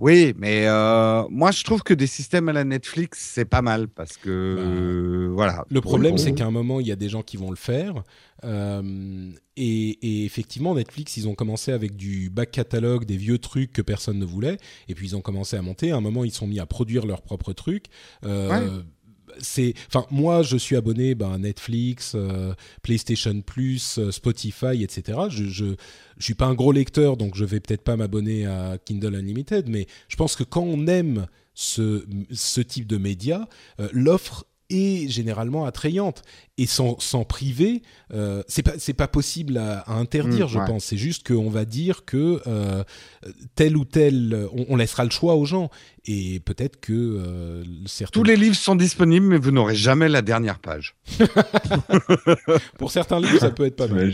Oui, 0.00 0.34
mais 0.38 0.66
euh, 0.66 1.24
moi 1.30 1.50
je 1.50 1.62
trouve 1.62 1.82
que 1.82 1.94
des 1.94 2.06
systèmes 2.06 2.48
à 2.48 2.52
la 2.52 2.64
Netflix 2.64 3.18
c'est 3.34 3.44
pas 3.44 3.62
mal 3.62 3.88
parce 3.88 4.16
que 4.16 4.56
Bah, 4.56 4.62
euh, 4.62 5.30
voilà. 5.32 5.64
Le 5.70 5.80
problème, 5.80 6.18
c'est 6.18 6.32
qu'à 6.32 6.46
un 6.46 6.50
moment, 6.50 6.80
il 6.80 6.86
y 6.86 6.92
a 6.92 6.96
des 6.96 7.08
gens 7.08 7.22
qui 7.22 7.36
vont 7.36 7.50
le 7.50 7.56
faire. 7.56 8.02
Euh, 8.44 9.30
et, 9.56 9.90
et 9.90 10.24
effectivement, 10.24 10.74
Netflix, 10.74 11.16
ils 11.16 11.28
ont 11.28 11.34
commencé 11.34 11.72
avec 11.72 11.96
du 11.96 12.30
back 12.30 12.50
catalogue, 12.50 13.04
des 13.04 13.16
vieux 13.16 13.38
trucs 13.38 13.72
que 13.72 13.82
personne 13.82 14.18
ne 14.18 14.24
voulait. 14.24 14.56
Et 14.88 14.94
puis, 14.94 15.08
ils 15.08 15.16
ont 15.16 15.20
commencé 15.20 15.56
à 15.56 15.62
monter. 15.62 15.92
À 15.92 15.96
un 15.96 16.00
moment, 16.00 16.24
ils 16.24 16.32
sont 16.32 16.46
mis 16.46 16.60
à 16.60 16.66
produire 16.66 17.06
leurs 17.06 17.22
propres 17.22 17.52
trucs. 17.52 17.86
Euh, 18.24 18.82
C'est, 19.40 19.74
enfin, 19.88 20.06
moi, 20.10 20.42
je 20.42 20.56
suis 20.56 20.76
abonné 20.76 21.14
ben, 21.14 21.32
à 21.32 21.38
Netflix, 21.38 22.12
euh, 22.14 22.54
PlayStation 22.82 23.40
Plus, 23.40 23.98
euh, 23.98 24.10
Spotify, 24.10 24.82
etc. 24.82 25.18
Je, 25.28 25.44
je, 25.44 25.74
je 26.18 26.24
suis 26.24 26.34
pas 26.34 26.46
un 26.46 26.54
gros 26.54 26.72
lecteur, 26.72 27.16
donc 27.16 27.34
je 27.34 27.44
vais 27.44 27.60
peut-être 27.60 27.82
pas 27.82 27.96
m'abonner 27.96 28.46
à 28.46 28.78
Kindle 28.84 29.14
Unlimited, 29.14 29.68
mais 29.68 29.86
je 30.08 30.16
pense 30.16 30.36
que 30.36 30.44
quand 30.44 30.62
on 30.62 30.86
aime 30.86 31.26
ce, 31.54 32.04
ce 32.32 32.60
type 32.60 32.86
de 32.86 32.96
média, 32.96 33.48
euh, 33.80 33.88
l'offre 33.92 34.44
est 34.70 35.08
généralement 35.08 35.64
attrayante 35.66 36.22
et 36.58 36.66
sans, 36.66 36.98
sans 37.00 37.24
priver, 37.24 37.82
euh, 38.12 38.42
c'est 38.48 38.62
pas 38.62 38.72
c'est 38.78 38.92
pas 38.92 39.08
possible 39.08 39.56
à, 39.58 39.80
à 39.80 39.94
interdire, 39.94 40.46
Mm, 40.46 40.50
je 40.50 40.58
ouais. 40.58 40.66
pense. 40.66 40.84
C'est 40.84 40.96
juste 40.98 41.26
qu'on 41.26 41.48
va 41.50 41.64
dire 41.64 42.04
que 42.04 42.40
euh, 42.46 42.84
tel 43.54 43.76
ou 43.76 43.84
tel, 43.84 44.48
on, 44.52 44.66
on 44.68 44.76
laissera 44.76 45.04
le 45.04 45.10
choix 45.10 45.34
aux 45.36 45.44
gens 45.46 45.70
et 46.04 46.40
peut-être 46.40 46.80
que 46.80 46.92
euh, 46.92 47.64
certains 47.86 48.18
Tous 48.20 48.24
les 48.24 48.36
livres 48.36 48.56
sont 48.56 48.76
disponibles, 48.76 49.26
mais 49.26 49.38
vous 49.38 49.50
n'aurez 49.52 49.74
jamais 49.74 50.08
la 50.08 50.22
dernière 50.22 50.58
page. 50.58 50.96
pour 52.78 52.90
certains 52.90 53.20
livres 53.20 53.38
ça 53.38 53.50
peut 53.50 53.64
être 53.66 53.76
pas 53.76 53.88
mal. 53.88 54.12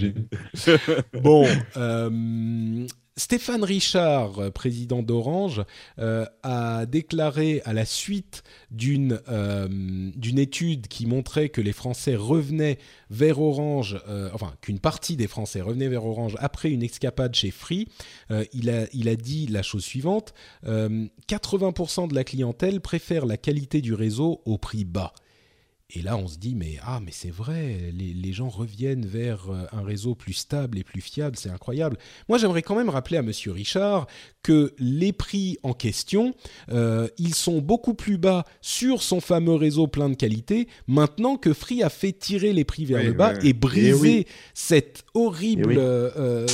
Bon, 1.21 1.47
euh, 1.77 2.87
Stéphane 3.19 3.65
Richard, 3.65 4.39
euh, 4.39 4.51
président 4.51 5.03
d'Orange, 5.03 5.63
euh, 5.99 6.27
a 6.43 6.85
déclaré 6.85 7.63
à 7.65 7.73
la 7.73 7.87
suite 7.87 8.43
d'une 8.71 9.21
euh, 9.29 9.69
d'une 10.15 10.39
étude 10.39 10.87
qui 10.89 11.07
montrait 11.07 11.49
que 11.49 11.63
les 11.63 11.73
Français 11.73 12.15
revenaient 12.15 12.79
vers 13.11 13.41
Orange, 13.41 13.99
enfin 14.33 14.53
qu'une 14.61 14.81
partie 14.81 15.17
des 15.17 15.29
Français 15.29 15.61
revenaient 15.61 15.89
vers 15.89 16.05
Orange 16.05 16.37
après 16.41 16.71
une 16.71 16.83
escapade 16.83 17.35
chez 17.35 17.51
Free, 17.51 17.89
il, 18.53 18.69
a, 18.71 18.87
il 18.93 19.09
a 19.09 19.17
dit 19.17 19.47
la 19.47 19.63
chose 19.63 19.85
suivante 19.85 20.35
euh, 20.67 21.07
80% 21.29 22.09
de 22.09 22.15
la 22.15 22.25
clientèle 22.25 22.81
préfère 22.81 23.27
la 23.27 23.37
qualité 23.37 23.81
du 23.81 23.95
réseau 23.95 24.43
au 24.45 24.59
prix 24.59 24.85
bas. 24.85 25.13
Et 25.91 26.03
là, 26.03 26.17
on 26.17 26.27
se 26.27 26.37
dit, 26.37 26.57
mais 26.57 26.79
ah, 26.83 26.99
mais 27.01 27.13
c'est 27.13 27.31
vrai, 27.31 27.93
les, 27.93 28.33
gens 28.33 28.49
reviennent 28.49 29.07
vers 29.07 29.49
euh, 29.51 29.67
un 29.71 29.83
réseau 29.83 30.17
plus 30.17 30.33
stable 30.33 30.79
et 30.79 30.85
plus 30.85 31.01
fiable, 31.01 31.37
c'est 31.37 31.49
incroyable. 31.49 31.97
Moi, 32.29 32.39
j'aimerais 32.39 32.63
quand 32.63 32.75
même 32.75 32.89
rappeler 32.89 33.19
à 33.19 33.23
Monsieur 33.23 33.53
Richard 33.53 34.09
que 34.47 34.73
les 34.79 35.13
prix 35.13 35.59
en 35.65 35.73
question, 35.73 36.33
euh, 36.71 37.09
ils 37.19 37.35
sont 37.35 37.59
beaucoup 37.59 37.95
plus 37.95 38.17
bas 38.17 38.45
sur 38.61 39.03
son 39.03 39.21
fameux 39.21 39.57
réseau 39.57 39.89
plein 39.89 40.09
de 40.09 40.15
qualité, 40.15 40.69
maintenant 40.87 41.37
que 41.37 41.53
Free 41.53 41.83
a 41.83 41.89
fait 41.89 42.13
tirer 42.13 42.53
les 42.53 42.63
prix 42.63 42.85
vers 42.85 43.03
le 43.03 43.13
bas 43.13 43.33
et 43.43 43.53
briser 43.53 44.21
eh 44.21 44.27
cette 44.55 45.05
horrible, 45.15 45.73
eh 45.73 45.77
euh, 45.77 46.47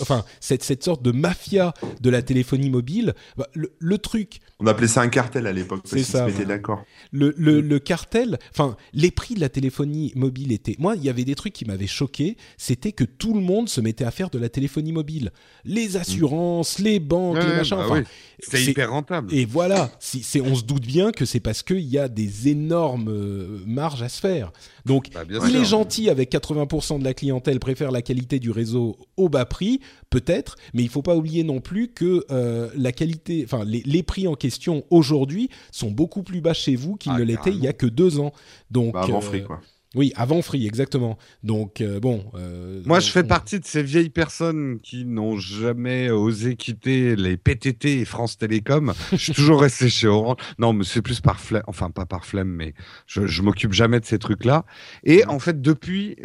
enfin, 0.00 0.24
cette, 0.40 0.62
cette 0.62 0.82
sorte 0.82 1.02
de 1.02 1.12
mafia 1.12 1.74
de 2.00 2.08
la 2.08 2.22
téléphonie 2.22 2.70
mobile. 2.70 3.12
Bah, 3.36 3.46
le, 3.52 3.74
le 3.78 3.98
truc 3.98 4.40
on 4.62 4.66
appelait 4.68 4.86
ça 4.86 5.00
un 5.00 5.08
cartel 5.08 5.48
à 5.48 5.52
l'époque 5.52 5.82
parce 5.90 6.02
ça. 6.04 6.30
Se 6.30 6.42
d'accord. 6.44 6.84
Le, 7.10 7.34
le, 7.36 7.60
le, 7.60 7.78
cartel, 7.80 8.38
enfin, 8.52 8.76
les 8.92 9.10
prix 9.10 9.34
de 9.34 9.40
la 9.40 9.48
téléphonie 9.48 10.12
mobile 10.14 10.52
étaient. 10.52 10.76
Moi, 10.78 10.94
il 10.94 11.02
y 11.02 11.08
avait 11.08 11.24
des 11.24 11.34
trucs 11.34 11.52
qui 11.52 11.64
m'avaient 11.64 11.88
choqué. 11.88 12.36
C'était 12.58 12.92
que 12.92 13.02
tout 13.02 13.34
le 13.34 13.40
monde 13.40 13.68
se 13.68 13.80
mettait 13.80 14.04
à 14.04 14.12
faire 14.12 14.30
de 14.30 14.38
la 14.38 14.48
téléphonie 14.48 14.92
mobile. 14.92 15.32
Les 15.64 15.96
assurances, 15.96 16.78
les 16.78 17.00
banques, 17.02 17.36
les 17.36 17.56
machins. 17.56 17.76
Bah 17.76 17.86
enfin, 17.88 18.02
c'est 18.38 18.64
hyper 18.64 18.90
rentable. 18.90 19.32
Et 19.32 19.44
voilà, 19.44 19.90
si, 20.00 20.40
on 20.40 20.54
se 20.54 20.64
doute 20.64 20.86
bien 20.86 21.12
que 21.12 21.24
c'est 21.24 21.40
parce 21.40 21.62
qu'il 21.62 21.80
y 21.80 21.98
a 21.98 22.08
des 22.08 22.48
énormes 22.48 23.08
euh, 23.08 23.58
marges 23.66 24.02
à 24.02 24.08
se 24.08 24.20
faire. 24.20 24.52
Donc, 24.84 25.10
bah, 25.12 25.22
il 25.48 25.56
est 25.56 25.64
gentil 25.64 26.10
avec 26.10 26.32
80% 26.32 26.98
de 26.98 27.04
la 27.04 27.14
clientèle 27.14 27.60
préfère 27.60 27.90
la 27.90 28.02
qualité 28.02 28.38
du 28.38 28.50
réseau 28.50 28.96
au 29.16 29.28
bas 29.28 29.44
prix, 29.44 29.80
peut-être, 30.10 30.56
mais 30.74 30.82
il 30.82 30.88
faut 30.88 31.02
pas 31.02 31.14
oublier 31.14 31.44
non 31.44 31.60
plus 31.60 31.88
que 31.88 32.24
euh, 32.30 32.68
la 32.76 32.92
qualité, 32.92 33.42
enfin, 33.44 33.64
les, 33.64 33.82
les 33.84 34.02
prix 34.02 34.26
en 34.26 34.34
question 34.34 34.84
aujourd'hui 34.90 35.48
sont 35.70 35.90
beaucoup 35.90 36.22
plus 36.22 36.40
bas 36.40 36.54
chez 36.54 36.76
vous 36.76 36.96
qu'ils 36.96 37.12
ah, 37.14 37.18
ne 37.18 37.24
l'étaient 37.24 37.50
il 37.50 37.62
y 37.62 37.68
a 37.68 37.72
que 37.72 37.86
deux 37.86 38.18
ans. 38.18 38.32
Donc, 38.70 38.94
bah, 38.94 39.02
avant 39.02 39.18
euh, 39.18 39.20
Free, 39.20 39.44
quoi. 39.44 39.60
Oui, 39.94 40.12
avant 40.16 40.40
Free, 40.40 40.66
exactement. 40.66 41.18
Donc, 41.42 41.82
euh, 41.82 42.00
bon. 42.00 42.24
Euh, 42.34 42.82
Moi, 42.86 43.00
je 43.00 43.10
fais 43.10 43.24
partie 43.24 43.60
de 43.60 43.66
ces 43.66 43.82
vieilles 43.82 44.08
personnes 44.08 44.78
qui 44.82 45.04
n'ont 45.04 45.36
jamais 45.36 46.10
osé 46.10 46.56
quitter 46.56 47.14
les 47.14 47.36
PTT 47.36 48.00
et 48.00 48.04
France 48.06 48.38
Télécom. 48.38 48.94
je 49.12 49.16
suis 49.16 49.32
toujours 49.34 49.60
resté 49.60 49.90
chez 49.90 50.06
Orange. 50.08 50.36
Non, 50.58 50.72
mais 50.72 50.84
c'est 50.84 51.02
plus 51.02 51.20
par 51.20 51.40
flemme. 51.40 51.62
Enfin, 51.66 51.90
pas 51.90 52.06
par 52.06 52.24
flemme, 52.24 52.48
mais 52.48 52.72
je, 53.06 53.26
je 53.26 53.42
m'occupe 53.42 53.74
jamais 53.74 54.00
de 54.00 54.06
ces 54.06 54.18
trucs-là. 54.18 54.64
Et 55.04 55.26
en 55.26 55.38
fait, 55.38 55.60
depuis, 55.60 56.16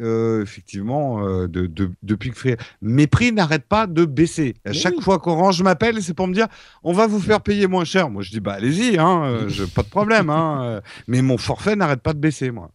effectivement, 0.41 1.47
de, 1.47 1.69
depuis 2.03 2.31
que 2.31 2.37
Free. 2.37 2.55
Mes 2.81 3.07
prix 3.07 3.33
n'arrêtent 3.33 3.67
pas 3.67 3.85
de 3.85 4.05
baisser. 4.05 4.55
À 4.63 4.71
chaque 4.71 4.99
fois 5.01 5.19
qu'Orange 5.19 5.61
m'appelle, 5.61 6.01
c'est 6.01 6.13
pour 6.13 6.27
me 6.27 6.33
dire 6.33 6.47
on 6.83 6.93
va 6.93 7.07
vous 7.07 7.19
faire 7.19 7.41
payer 7.41 7.67
moins 7.67 7.83
cher. 7.85 8.09
Moi, 8.09 8.21
je 8.23 8.31
dis 8.31 8.39
bah, 8.39 8.53
allez-y, 8.53 8.97
hein, 8.97 9.45
pas 9.75 9.83
de 9.83 9.89
problème. 9.89 10.29
Hein, 10.29 10.81
mais 11.07 11.21
mon 11.21 11.37
forfait 11.37 11.75
n'arrête 11.75 12.01
pas 12.01 12.13
de 12.13 12.19
baisser, 12.19 12.51
moi. 12.51 12.71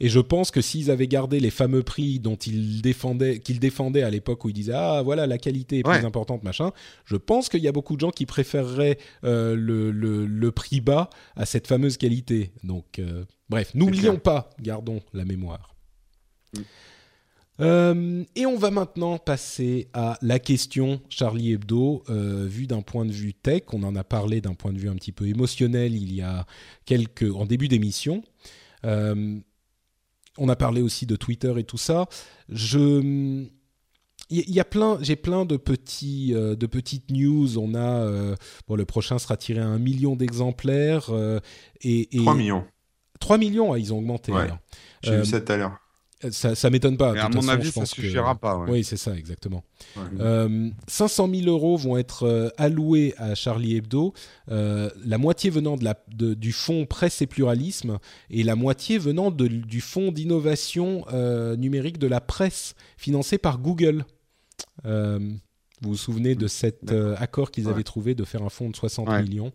Et 0.00 0.08
je 0.08 0.20
pense 0.20 0.50
que 0.50 0.60
s'ils 0.60 0.90
avaient 0.90 1.06
gardé 1.06 1.40
les 1.40 1.50
fameux 1.50 1.82
prix 1.82 2.18
dont 2.18 2.36
ils 2.36 2.82
défendaient, 2.82 3.38
qu'ils 3.38 3.60
défendaient 3.60 4.02
à 4.02 4.10
l'époque 4.10 4.44
où 4.44 4.48
ils 4.48 4.54
disaient 4.54 4.74
ah 4.74 5.02
voilà 5.02 5.26
la 5.26 5.38
qualité 5.38 5.78
est 5.78 5.82
plus 5.82 6.04
importante 6.04 6.42
machin, 6.42 6.72
je 7.04 7.16
pense 7.16 7.48
qu'il 7.48 7.60
y 7.60 7.68
a 7.68 7.72
beaucoup 7.72 7.94
de 7.94 8.00
gens 8.00 8.10
qui 8.10 8.26
préféreraient 8.26 8.98
euh, 9.24 9.54
le, 9.56 9.90
le, 9.90 10.52
prix 10.52 10.80
bas 10.80 11.10
à 11.36 11.46
cette 11.46 11.66
fameuse 11.66 11.96
qualité. 11.96 12.52
Donc 12.62 12.98
euh, 12.98 13.24
bref, 13.48 13.74
n'oublions 13.74 14.18
pas, 14.18 14.50
gardons 14.60 15.00
la 15.12 15.24
mémoire. 15.24 15.74
Mm. 16.54 16.60
Euh, 17.60 18.24
et 18.34 18.46
on 18.46 18.58
va 18.58 18.72
maintenant 18.72 19.16
passer 19.18 19.86
à 19.92 20.18
la 20.22 20.40
question 20.40 21.00
Charlie 21.08 21.52
Hebdo, 21.52 22.02
vue 22.08 22.66
d'un 22.66 22.82
point 22.82 23.04
de 23.04 23.12
vue 23.12 23.32
tech. 23.32 23.62
On 23.72 23.84
en 23.84 23.94
a 23.94 24.02
parlé 24.02 24.40
d'un 24.40 24.54
point 24.54 24.72
de 24.72 24.78
vue 24.78 24.88
un 24.88 24.96
petit 24.96 25.12
peu 25.12 25.28
émotionnel 25.28 25.94
il 25.94 26.12
y 26.12 26.20
a 26.20 26.46
quelques 26.84 27.32
en 27.32 27.46
début 27.46 27.68
d'émission. 27.68 28.24
On 30.38 30.48
a 30.48 30.56
parlé 30.56 30.82
aussi 30.82 31.06
de 31.06 31.16
Twitter 31.16 31.52
et 31.58 31.64
tout 31.64 31.78
ça. 31.78 32.06
Je 32.48 33.46
il 34.30 34.50
y 34.50 34.60
a 34.60 34.64
plein, 34.64 34.98
j'ai 35.00 35.16
plein 35.16 35.44
de 35.44 35.56
petits, 35.56 36.32
euh, 36.34 36.56
de 36.56 36.66
petites 36.66 37.10
news. 37.10 37.58
On 37.58 37.74
a, 37.74 38.02
euh, 38.02 38.34
bon, 38.66 38.74
le 38.74 38.84
prochain 38.84 39.18
sera 39.18 39.36
tiré 39.36 39.60
à 39.60 39.66
un 39.66 39.78
million 39.78 40.16
d'exemplaires 40.16 41.10
euh, 41.10 41.40
et, 41.82 42.08
3 42.16 42.34
millions. 42.34 42.64
3 43.20 43.38
millions, 43.38 43.72
ah, 43.72 43.78
ils 43.78 43.92
ont 43.92 43.98
augmenté. 43.98 44.32
J'ai 45.02 45.18
vu 45.18 45.24
ça 45.24 45.40
tout 45.40 45.52
à 45.52 45.56
l'heure. 45.56 45.78
Ça, 46.30 46.54
ça 46.54 46.70
m'étonne 46.70 46.96
pas. 46.96 47.12
à 47.20 47.28
mon 47.28 47.46
avis, 47.48 47.70
ça 47.70 47.86
suffira 47.86 48.34
pas. 48.34 48.64
Oui, 48.68 48.84
c'est 48.84 48.96
ça, 48.96 49.16
exactement. 49.16 49.64
500 50.88 51.28
000 51.34 51.48
euros 51.48 51.76
vont 51.76 51.96
être 51.96 52.52
alloués 52.56 53.14
à 53.18 53.34
Charlie 53.34 53.76
Hebdo, 53.76 54.12
la 54.48 55.18
moitié 55.18 55.50
venant 55.50 55.76
de 55.76 55.84
la, 55.84 55.94
du 56.08 56.52
fonds 56.52 56.86
presse 56.86 57.22
et 57.22 57.26
pluralisme 57.26 57.98
et 58.30 58.42
la 58.42 58.56
moitié 58.56 58.98
venant 58.98 59.30
de, 59.30 59.46
du 59.46 59.80
fonds 59.80 60.12
d'innovation 60.12 61.04
numérique 61.56 61.98
de 61.98 62.06
la 62.06 62.20
presse 62.20 62.74
financé 62.96 63.38
par 63.38 63.58
Google. 63.58 64.04
Vous 65.84 65.90
vous 65.90 65.96
souvenez 65.98 66.34
de 66.34 66.48
cet 66.48 66.92
euh, 66.92 67.14
accord 67.18 67.50
qu'ils 67.50 67.68
avaient 67.68 67.82
trouvé 67.82 68.14
de 68.14 68.24
faire 68.24 68.42
un 68.42 68.48
fonds 68.48 68.70
de 68.70 68.76
60 68.76 69.06
millions 69.22 69.52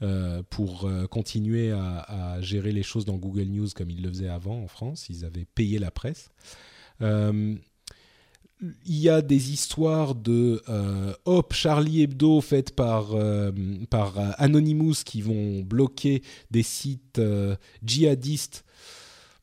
euh, 0.00 0.40
pour 0.48 0.84
euh, 0.84 1.08
continuer 1.08 1.72
à, 1.72 2.36
gérer 2.40 2.70
les 2.70 2.84
choses 2.84 3.04
dans 3.04 3.16
Google 3.16 3.46
News 3.46 3.66
comme 3.74 3.90
ils 3.90 4.00
le 4.00 4.08
faisaient 4.08 4.28
avant 4.28 4.62
en 4.62 4.68
France? 4.68 5.08
Ils 5.08 5.24
avaient 5.24 5.44
payé 5.44 5.80
la 5.80 5.90
presse. 5.90 6.30
il 7.00 7.58
y 8.86 9.08
a 9.08 9.22
des 9.22 9.52
histoires 9.52 10.14
de 10.14 10.62
Hop, 11.24 11.52
Charlie 11.52 12.02
Hebdo 12.02 12.40
faites 12.40 12.76
par, 12.76 13.16
par 13.90 14.14
Anonymous 14.40 15.02
qui 15.04 15.20
vont 15.20 15.62
bloquer 15.62 16.22
des 16.52 16.62
sites 16.62 17.20
djihadistes. 17.84 18.64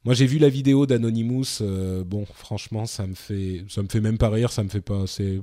Moi, 0.06 0.14
j'ai 0.14 0.26
vu 0.26 0.38
la 0.38 0.48
vidéo 0.48 0.86
d'Anonymous. 0.86 1.62
bon, 2.06 2.26
franchement, 2.34 2.86
ça 2.86 3.06
me 3.06 3.16
fait, 3.16 3.66
ça 3.68 3.84
me 3.84 3.90
fait 3.90 4.00
même 4.00 4.18
pas 4.18 4.30
rire. 4.30 4.54
Ça 4.54 4.64
me 4.64 4.70
fait 4.70 4.80
pas. 4.80 5.06
C'est 5.06 5.42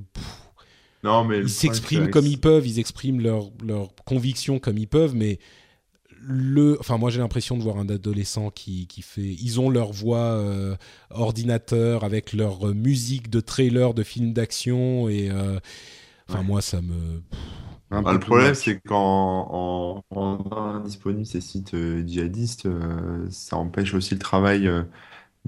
non, 1.03 1.23
mais 1.23 1.39
ils 1.39 1.49
s'expriment 1.49 2.09
comme 2.09 2.25
ils 2.25 2.39
peuvent, 2.39 2.67
ils 2.67 2.79
expriment 2.79 3.21
leurs 3.21 3.49
leur 3.65 3.93
convictions 4.05 4.59
comme 4.59 4.77
ils 4.77 4.87
peuvent, 4.87 5.15
mais 5.15 5.39
le, 6.19 6.77
enfin 6.79 6.97
moi 6.97 7.09
j'ai 7.09 7.19
l'impression 7.19 7.57
de 7.57 7.63
voir 7.63 7.77
un 7.77 7.89
adolescent 7.89 8.49
qui, 8.49 8.87
qui 8.87 9.01
fait, 9.01 9.21
ils 9.21 9.59
ont 9.59 9.69
leur 9.69 9.91
voix 9.91 10.17
euh, 10.17 10.75
ordinateur 11.11 12.03
avec 12.03 12.33
leur 12.33 12.73
musique 12.73 13.29
de 13.29 13.39
trailer 13.39 13.93
de 13.93 14.03
films 14.03 14.33
d'action 14.33 15.07
et, 15.07 15.29
euh, 15.29 15.59
enfin 16.27 16.43
moi 16.43 16.61
ça 16.61 16.81
me. 16.81 17.21
Bah, 17.89 18.11
le 18.11 18.19
problème, 18.19 18.53
c'est 18.53 18.81
qu'en 18.81 20.03
en, 20.09 20.79
disponible 20.79 21.25
ces 21.25 21.39
sites 21.39 21.73
euh, 21.73 22.05
djihadistes, 22.05 22.67
ça 23.29 23.55
empêche 23.55 23.93
aussi 23.93 24.13
le 24.13 24.19
travail 24.19 24.69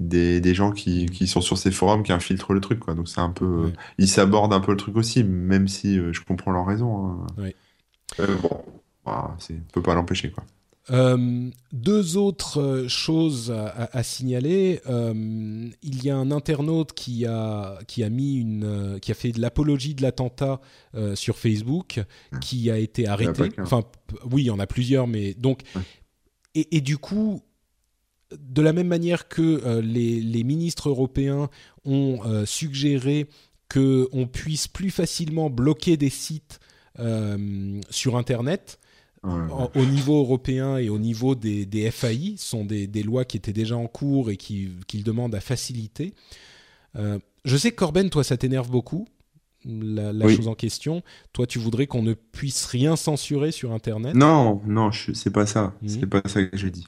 des, 0.00 0.40
des 0.40 0.54
gens 0.54 0.72
qui, 0.72 1.06
qui, 1.06 1.26
sont 1.26 1.42
sur 1.42 1.58
ces 1.58 1.70
forums 1.70 2.02
qui 2.02 2.12
infiltrent 2.12 2.54
le 2.54 2.60
truc 2.60 2.80
quoi 2.80 2.94
donc 2.94 3.08
c'est 3.08 3.20
un 3.20 3.30
peu 3.30 3.66
euh, 3.66 3.72
ils 3.98 4.08
s'abordent 4.08 4.54
un 4.54 4.60
peu 4.60 4.72
le 4.72 4.78
truc 4.78 4.96
aussi 4.96 5.22
même 5.22 5.68
si 5.68 5.98
euh, 5.98 6.12
je 6.12 6.22
comprends 6.22 6.52
leur 6.52 6.66
raison 6.66 7.20
hein. 7.38 7.50
euh, 8.18 8.34
bon 8.42 8.62
bah, 9.04 9.36
c'est 9.38 9.62
peut 9.68 9.82
pas 9.82 9.94
l'empêcher 9.94 10.30
quoi 10.30 10.44
deux 11.72 12.16
autres 12.16 12.86
choses 12.88 13.52
à, 13.52 14.02
signaler. 14.02 14.80
il 14.88 16.04
y 16.04 16.10
a 16.10 16.16
un 16.16 16.32
internaute 16.32 16.94
qui 16.94 17.26
a, 17.26 17.78
qui 17.86 18.02
a, 18.02 18.08
mis 18.08 18.38
une, 18.38 18.98
qui 19.00 19.12
a 19.12 19.14
fait 19.14 19.30
de 19.30 19.40
l'apologie 19.40 19.94
de 19.94 20.02
l'attentat 20.02 20.60
sur 21.14 21.38
Facebook, 21.38 22.00
qui 22.40 22.72
a 22.72 22.78
été 22.78 23.06
arrêté. 23.06 23.50
Enfin, 23.60 23.84
oui, 24.32 24.42
il 24.42 24.46
y 24.46 24.50
en 24.50 24.58
a 24.58 24.66
plusieurs, 24.66 25.06
mais 25.06 25.34
donc. 25.34 25.60
Et, 26.56 26.76
et, 26.76 26.80
du 26.80 26.98
coup, 26.98 27.40
de 28.38 28.62
la 28.62 28.72
même 28.72 28.86
manière 28.86 29.28
que 29.28 29.62
euh, 29.64 29.80
les, 29.80 30.44
ministres 30.44 30.88
européens 30.88 31.50
ont 31.84 32.20
euh, 32.24 32.46
suggéré 32.46 33.28
qu'on 33.72 34.28
puisse 34.30 34.68
plus 34.68 34.90
facilement 34.90 35.50
bloquer 35.50 35.96
des 35.96 36.10
sites 36.10 36.60
euh, 36.98 37.80
sur 37.90 38.16
Internet, 38.16 38.78
au 39.22 39.84
niveau 39.84 40.18
européen 40.20 40.78
et 40.78 40.88
au 40.88 40.98
niveau 40.98 41.34
des, 41.34 41.66
des 41.66 41.90
FAI, 41.90 42.36
sont 42.38 42.64
des, 42.64 43.02
lois 43.02 43.26
qui 43.26 43.36
étaient 43.36 43.52
déjà 43.52 43.76
en 43.76 43.86
cours 43.86 44.30
et 44.30 44.38
qu'ils 44.38 45.04
demandent 45.04 45.34
à 45.34 45.40
faciliter. 45.40 46.14
je 46.94 47.56
sais 47.58 47.70
que 47.70 47.76
Corben, 47.76 48.08
toi, 48.08 48.24
ça 48.24 48.38
t'énerve 48.38 48.70
beaucoup, 48.70 49.06
la, 49.64 50.28
chose 50.28 50.48
en 50.48 50.54
question. 50.54 51.02
Toi, 51.32 51.46
tu 51.46 51.58
voudrais 51.58 51.86
qu'on 51.86 52.02
ne 52.02 52.14
puisse 52.14 52.64
rien 52.64 52.96
censurer 52.96 53.52
sur 53.52 53.72
Internet? 53.72 54.14
Non, 54.14 54.62
non, 54.66 54.90
c'est 54.90 55.30
pas 55.30 55.46
ça. 55.46 55.74
Mmh. 55.82 55.88
C'est 55.88 56.06
pas 56.06 56.22
ça 56.24 56.42
que 56.42 56.56
j'ai 56.56 56.70
dit. 56.70 56.86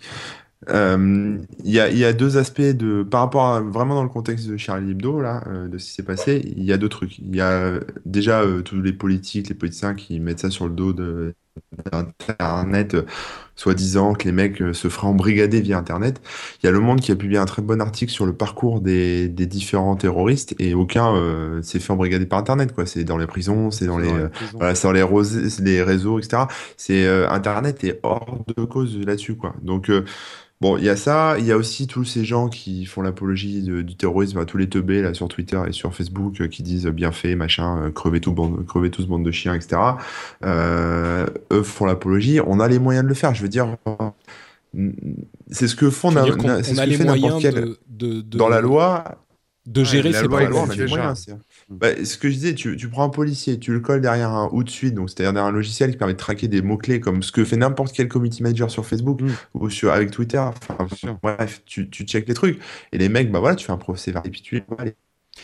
Euh, 0.68 1.39
il 1.64 1.70
y, 1.72 1.80
a, 1.80 1.90
y, 1.90 2.05
a, 2.05 2.12
deux 2.12 2.36
aspects 2.36 2.60
de 2.60 3.02
par 3.02 3.22
rapport 3.22 3.47
à 3.47 3.60
vraiment 3.60 3.97
dans 3.97 4.05
le 4.05 4.09
contexte 4.09 4.47
de 4.47 4.56
Charlie 4.56 4.93
Hebdo 4.93 5.20
là 5.20 5.43
euh, 5.48 5.66
de 5.66 5.76
ce 5.76 5.86
qui 5.86 5.93
s'est 5.94 6.05
passé 6.05 6.40
il 6.56 6.62
y 6.62 6.72
a 6.72 6.78
deux 6.78 6.89
trucs. 6.89 7.18
Il 7.18 7.34
y 7.34 7.40
a 7.40 7.80
déjà 8.06 8.43
euh, 8.43 8.62
tous 8.62 8.80
les 8.80 8.93
politiques 8.93 9.48
les 9.48 9.56
politiciens 9.56 9.94
qui 9.94 10.20
mettent 10.20 10.40
ça 10.40 10.51
sur 10.51 10.68
le 10.68 10.74
dos 10.74 10.93
de 10.93 11.34
d'internet 11.90 12.97
soi-disant 13.56 14.14
que 14.14 14.24
les 14.24 14.32
mecs 14.32 14.56
se 14.72 14.89
feraient 14.89 15.09
embrigader 15.09 15.60
via 15.60 15.76
internet. 15.76 16.22
Il 16.62 16.66
y 16.66 16.68
a 16.68 16.72
le 16.72 16.80
Monde 16.80 17.01
qui 17.01 17.12
a 17.12 17.16
publié 17.16 17.39
un 17.39 17.44
très 17.44 17.60
bon 17.60 17.82
article 17.82 18.10
sur 18.10 18.24
le 18.24 18.32
parcours 18.32 18.80
des, 18.80 19.28
des 19.28 19.44
différents 19.44 19.94
terroristes 19.97 20.55
et 20.59 20.72
aucun 20.72 21.12
s'est 21.62 21.78
fait 21.78 21.93
embrigader 21.93 22.24
par 22.24 22.39
internet 22.39 22.72
quoi. 22.72 22.86
C'est 22.86 23.05
dans 23.05 23.18
les 23.18 23.26
prisons 23.26 23.70
c'est 23.70 23.84
dans 23.84 23.98
les, 23.98 24.10
voilà, 24.55 24.74
c'est 24.74 24.86
dans 24.86 24.93
les, 24.93 25.05
les 25.60 25.82
réseaux 25.82 26.18
etc 26.18 26.44
c'est 26.78 27.06
internet 27.26 27.84
est 27.84 28.01
hors 28.02 28.44
de 28.56 28.64
cause 28.64 28.97
là-dessus 28.98 29.36
quoi. 29.36 29.55
Donc 29.60 29.90
Bon, 30.62 30.76
il 30.76 30.84
y 30.84 30.89
a 30.89 30.94
ça, 30.94 31.34
il 31.40 31.44
y 31.44 31.51
a 31.51 31.56
aussi 31.56 31.89
tous 31.89 32.05
ces 32.05 32.24
gens 32.24 32.48
qui 32.48 32.86
font 32.86 33.02
l'apologie 33.02 33.62
du 33.62 33.97
terrorisme, 33.97 34.47
tous 34.47 34.59
les 34.59 34.68
teubés 34.68 35.02
là 35.02 35.12
sur 35.12 35.26
Twitter 35.26 35.60
et 35.66 35.72
sur 35.72 35.93
Facebook 35.93 36.40
euh, 36.40 36.47
qui 36.47 36.62
disent 36.62 36.86
bien 36.86 37.10
fait, 37.10 37.34
machin, 37.34 37.78
euh, 37.78 37.90
crevez, 37.90 38.20
tout 38.20 38.30
bande, 38.30 38.64
crevez 38.64 38.89
tous 38.89 39.09
bande 39.09 39.24
de 39.24 39.32
chiens, 39.32 39.55
etc. 39.55 39.80
Euh, 40.44 41.26
eux 41.51 41.64
font 41.64 41.84
l'apologie, 41.84 42.39
on 42.47 42.60
a 42.60 42.68
les 42.68 42.78
moyens 42.78 43.02
de 43.02 43.09
le 43.09 43.14
faire, 43.14 43.34
je 43.34 43.43
veux 43.43 43.48
dire. 43.48 43.76
C'est 45.51 45.66
ce 45.66 45.74
que 45.74 45.90
font, 45.90 46.12
c'est 46.12 46.76
ce 46.76 46.84
que 46.84 46.90
fait 46.93 47.05
n'importe 47.06 47.43
quel. 47.43 47.74
De, 47.89 48.20
dans 48.20 48.48
la 48.48 48.60
loi, 48.60 49.18
de 49.66 49.82
gérer 49.82 50.12
ces 50.12 50.28
problèmes. 50.28 50.52
Bah, 51.68 52.05
ce 52.05 52.16
que 52.16 52.28
je 52.28 52.34
disais, 52.34 52.55
tu, 52.55 52.76
tu, 52.76 52.89
prends 52.89 53.05
un 53.05 53.09
policier, 53.09 53.59
tu 53.59 53.72
le 53.72 53.80
colles 53.80 54.01
derrière 54.01 54.30
un 54.30 54.48
ou 54.52 54.62
de 54.62 54.70
suite, 54.70 54.94
donc 54.94 55.10
c'est-à-dire 55.10 55.32
derrière 55.32 55.48
un 55.48 55.52
logiciel 55.52 55.90
qui 55.90 55.97
permet 55.97 56.14
de 56.14 56.18
traquer 56.18 56.48
des 56.48 56.62
mots-clés 56.62 57.01
comme 57.01 57.22
ce 57.22 57.32
que 57.32 57.44
fait 57.44 57.56
n'importe 57.56 57.93
quel 57.94 58.09
community 58.09 58.43
manager 58.43 58.70
sur 58.70 58.86
Facebook 58.86 59.20
mm. 59.20 59.30
ou 59.55 59.70
sur, 59.70 59.93
avec 59.93 60.10
Twitter. 60.10 60.39
Enfin, 60.39 61.18
bref, 61.22 61.62
tu, 61.64 61.89
tu 61.89 62.05
checkes 62.05 62.28
les 62.28 62.34
trucs. 62.34 62.60
Et 62.93 62.98
les 62.98 63.09
mecs, 63.09 63.30
bah 63.30 63.40
voilà, 63.40 63.56
tu 63.56 63.66
fais 63.66 63.72
un 63.72 63.78
procès 63.78 64.12
et 64.24 64.30
puis 64.30 64.43
tu 64.43 64.62
Il 64.76 64.94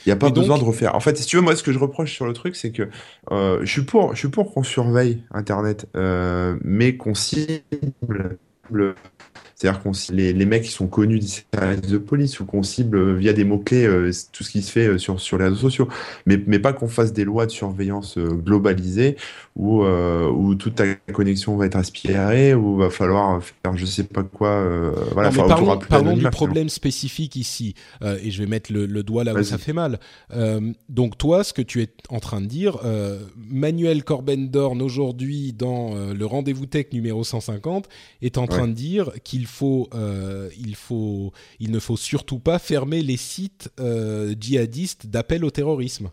n'y 0.06 0.12
a 0.12 0.16
pas 0.16 0.30
besoin 0.30 0.58
de 0.58 0.64
refaire. 0.64 0.94
En 0.94 1.00
fait, 1.00 1.16
si 1.16 1.26
tu 1.26 1.36
veux, 1.36 1.42
moi, 1.42 1.56
ce 1.56 1.62
que 1.62 1.72
je 1.72 1.78
reproche 1.78 2.12
sur 2.12 2.26
le 2.26 2.32
truc, 2.32 2.56
c'est 2.56 2.72
que 2.72 2.88
euh, 3.30 3.60
je 3.62 3.70
suis 3.70 3.84
pour, 3.84 4.14
je 4.14 4.18
suis 4.18 4.28
pour 4.28 4.52
qu'on 4.52 4.62
surveille 4.62 5.22
Internet, 5.30 5.86
euh, 5.96 6.56
mais 6.62 6.96
qu'on 6.96 7.14
cible 7.14 7.62
c'est-à-dire 9.59 9.82
qu'on 9.82 9.90
les, 10.12 10.32
les 10.32 10.47
mecs 10.47 10.62
qui 10.62 10.70
sont 10.70 10.86
connus 10.86 11.18
des 11.18 11.26
services 11.26 11.90
de 11.90 11.98
police 11.98 12.39
ou 12.39 12.44
qu'on 12.44 12.62
cible 12.62 12.97
euh, 12.97 13.14
via 13.14 13.32
des 13.32 13.43
mots-clés 13.43 13.86
euh, 13.86 14.12
tout 14.30 14.44
ce 14.44 14.51
qui 14.52 14.62
se 14.62 14.70
fait 14.70 14.86
euh, 14.86 14.98
sur, 14.98 15.20
sur 15.20 15.36
les 15.36 15.47
réseaux 15.47 15.56
sociaux. 15.56 15.89
Mais, 16.26 16.40
mais 16.47 16.60
pas 16.60 16.72
qu'on 16.72 16.86
fasse 16.86 17.12
des 17.12 17.24
lois 17.24 17.44
de 17.44 17.51
surveillance 17.51 18.18
globalisées 18.18 19.16
où, 19.56 19.82
où 19.82 20.55
toute 20.55 20.76
ta 20.76 20.94
connexion 21.12 21.56
va 21.56 21.66
être 21.66 21.74
aspirée, 21.74 22.55
où 22.55 22.76
va 22.76 22.90
falloir 22.90 23.43
faire 23.43 23.76
je 23.76 23.85
sais 23.85 24.05
pas 24.05 24.22
quoi. 24.22 24.64
voilà, 25.12 25.30
non, 25.30 25.48
parlons, 25.48 25.78
parlons 25.78 26.16
du 26.16 26.30
problème 26.30 26.68
spécifique 26.68 27.35
ici. 27.35 27.74
et 28.22 28.30
je 28.30 28.40
vais 28.40 28.48
mettre 28.48 28.72
le, 28.72 28.86
le 28.86 29.02
doigt 29.02 29.24
là 29.24 29.35
où 29.35 29.43
ça 29.43 29.59
fait 29.59 29.72
mal. 29.72 29.98
donc 30.89 31.18
toi, 31.18 31.43
ce 31.43 31.52
que 31.52 31.62
tu 31.62 31.82
es 31.82 31.89
en 32.09 32.20
train 32.20 32.40
de 32.40 32.47
dire, 32.47 32.78
Manuel 33.36 34.05
Corben-Dorn 34.05 34.80
aujourd'hui 34.80 35.52
dans 35.52 35.94
le 35.97 36.26
rendez-vous 36.26 36.66
tech 36.66 36.86
numéro 36.93 37.24
150 37.24 37.89
est 38.22 38.39
en 38.39 38.47
train 38.47 38.68
de 38.68 38.74
dire 38.74 39.10
qu'il 39.24 39.47
faut, 39.48 39.88
euh, 39.94 40.50
il 40.58 40.76
faut, 40.76 41.32
il 41.58 41.70
ne 41.70 41.80
faut 41.80 41.96
surtout 41.96 42.38
pas 42.38 42.58
fermer 42.58 43.02
les 43.02 43.16
sites 43.16 43.70
euh, 43.80 44.34
djihadistes 44.38 45.06
d'appel 45.06 45.44
au 45.44 45.50
terrorisme. 45.50 46.10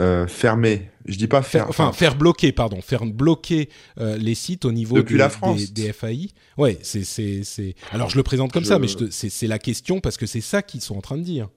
Euh, 0.00 0.26
fermer, 0.26 0.90
je 1.04 1.16
dis 1.16 1.28
pas 1.28 1.42
faire, 1.42 1.68
enfin, 1.68 1.92
faire 1.92 2.16
bloquer, 2.16 2.50
pardon, 2.50 2.80
faire 2.80 3.04
bloquer 3.06 3.68
les 3.98 4.34
sites 4.34 4.64
au 4.64 4.72
niveau 4.72 5.00
des, 5.00 5.16
la 5.16 5.30
France. 5.30 5.72
Des, 5.72 5.92
FAI. 5.92 6.30
Ouais, 6.58 6.78
c'est, 6.82 7.04
c'est, 7.04 7.74
Alors 7.92 8.10
je 8.10 8.16
le 8.16 8.22
présente 8.22 8.52
comme 8.52 8.64
ça, 8.64 8.78
mais 8.78 8.88
c'est 9.10 9.46
la 9.46 9.58
question 9.58 10.00
parce 10.00 10.16
que 10.16 10.26
c'est 10.26 10.40
ça 10.40 10.62
qu'ils 10.62 10.80
sont 10.80 10.96
en 10.96 11.02
train 11.02 11.18
de 11.18 11.22
dire. 11.22 11.48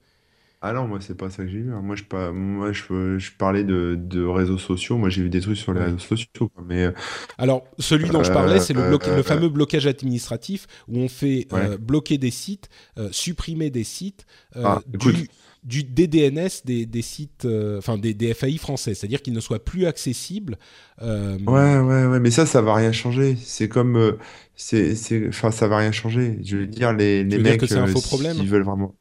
Ah 0.68 0.72
non, 0.72 0.88
moi 0.88 0.98
c'est 1.00 1.16
pas 1.16 1.30
ça 1.30 1.44
que 1.44 1.48
j'ai 1.48 1.60
vu. 1.60 1.72
Hein. 1.72 1.80
Moi 1.80 1.94
je 1.94 2.02
moi 2.32 2.72
je, 2.72 3.18
je 3.18 3.30
parlais 3.38 3.62
de, 3.62 3.96
de, 3.96 4.24
réseaux 4.24 4.58
sociaux. 4.58 4.98
Moi 4.98 5.10
j'ai 5.10 5.22
vu 5.22 5.30
des 5.30 5.40
trucs 5.40 5.56
sur 5.56 5.72
les 5.72 5.80
réseaux 5.80 5.98
sociaux. 6.00 6.50
Mais 6.66 6.86
euh, 6.86 6.92
alors 7.38 7.62
celui 7.78 8.10
dont 8.10 8.24
je 8.24 8.32
parlais, 8.32 8.58
c'est 8.58 8.72
le, 8.72 8.80
euh, 8.80 9.16
le, 9.16 9.22
fameux 9.22 9.48
blocage 9.48 9.86
administratif 9.86 10.66
où 10.88 10.98
on 10.98 11.08
fait 11.08 11.46
euh, 11.52 11.78
bloquer 11.78 12.18
des 12.18 12.32
sites, 12.32 12.68
supprimer 13.12 13.70
des 13.70 13.84
sites 13.84 14.26
ah, 14.56 14.80
du, 14.88 15.28
du 15.62 15.84
DDNS 15.84 16.64
des, 16.64 16.84
des 16.84 17.02
sites, 17.02 17.46
enfin 17.78 17.96
des, 17.96 18.12
des, 18.12 18.34
FAI 18.34 18.58
français, 18.58 18.94
c'est-à-dire 18.94 19.22
qu'ils 19.22 19.34
ne 19.34 19.40
soient 19.40 19.64
plus 19.64 19.86
accessibles. 19.86 20.58
Ouais 21.00 21.78
ouais 21.78 22.06
ouais, 22.06 22.18
mais 22.18 22.32
ça 22.32 22.44
ça 22.44 22.60
va 22.60 22.74
rien 22.74 22.90
changer. 22.90 23.36
C'est 23.40 23.68
comme 23.68 24.16
c'est 24.56 24.96
c'est 24.96 25.28
enfin 25.28 25.52
ça 25.52 25.68
va 25.68 25.76
rien 25.76 25.92
changer. 25.92 26.40
Je 26.42 26.56
veux 26.56 26.66
dire 26.66 26.92
les 26.92 27.22
les 27.22 27.38
mecs 27.38 27.60
que 27.60 27.68
c'est 27.68 27.78
un 27.78 27.86
faux 27.86 28.00
problème? 28.00 28.36
Ils 28.40 28.48
veulent 28.48 28.64
vraiment. 28.64 28.96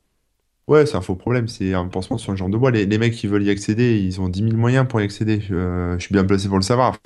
Ouais, 0.68 0.88
c'est 0.88 0.96
un 0.96 1.02
faux 1.02 1.14
problème, 1.14 1.48
c'est 1.48 1.76
un 1.76 1.86
pansement 1.88 2.18
sur 2.18 2.32
le 2.32 2.40
genre 2.40 2.50
de 2.50 2.58
bois. 2.58 2.72
Les, 2.72 2.88
les, 2.88 2.98
mecs 2.98 3.14
qui 3.14 3.28
veulent 3.28 3.44
y 3.44 3.52
accéder, 3.52 4.00
ils 4.00 4.20
ont 4.20 4.30
10 4.30 4.46
000 4.46 4.58
moyens 4.58 4.88
pour 4.88 5.00
y 5.00 5.04
accéder. 5.04 5.40
Euh, 5.52 5.94
je 6.00 6.04
suis 6.04 6.12
bien 6.12 6.26
placé 6.26 6.48
pour 6.48 6.58
le 6.58 6.64
savoir. 6.64 6.98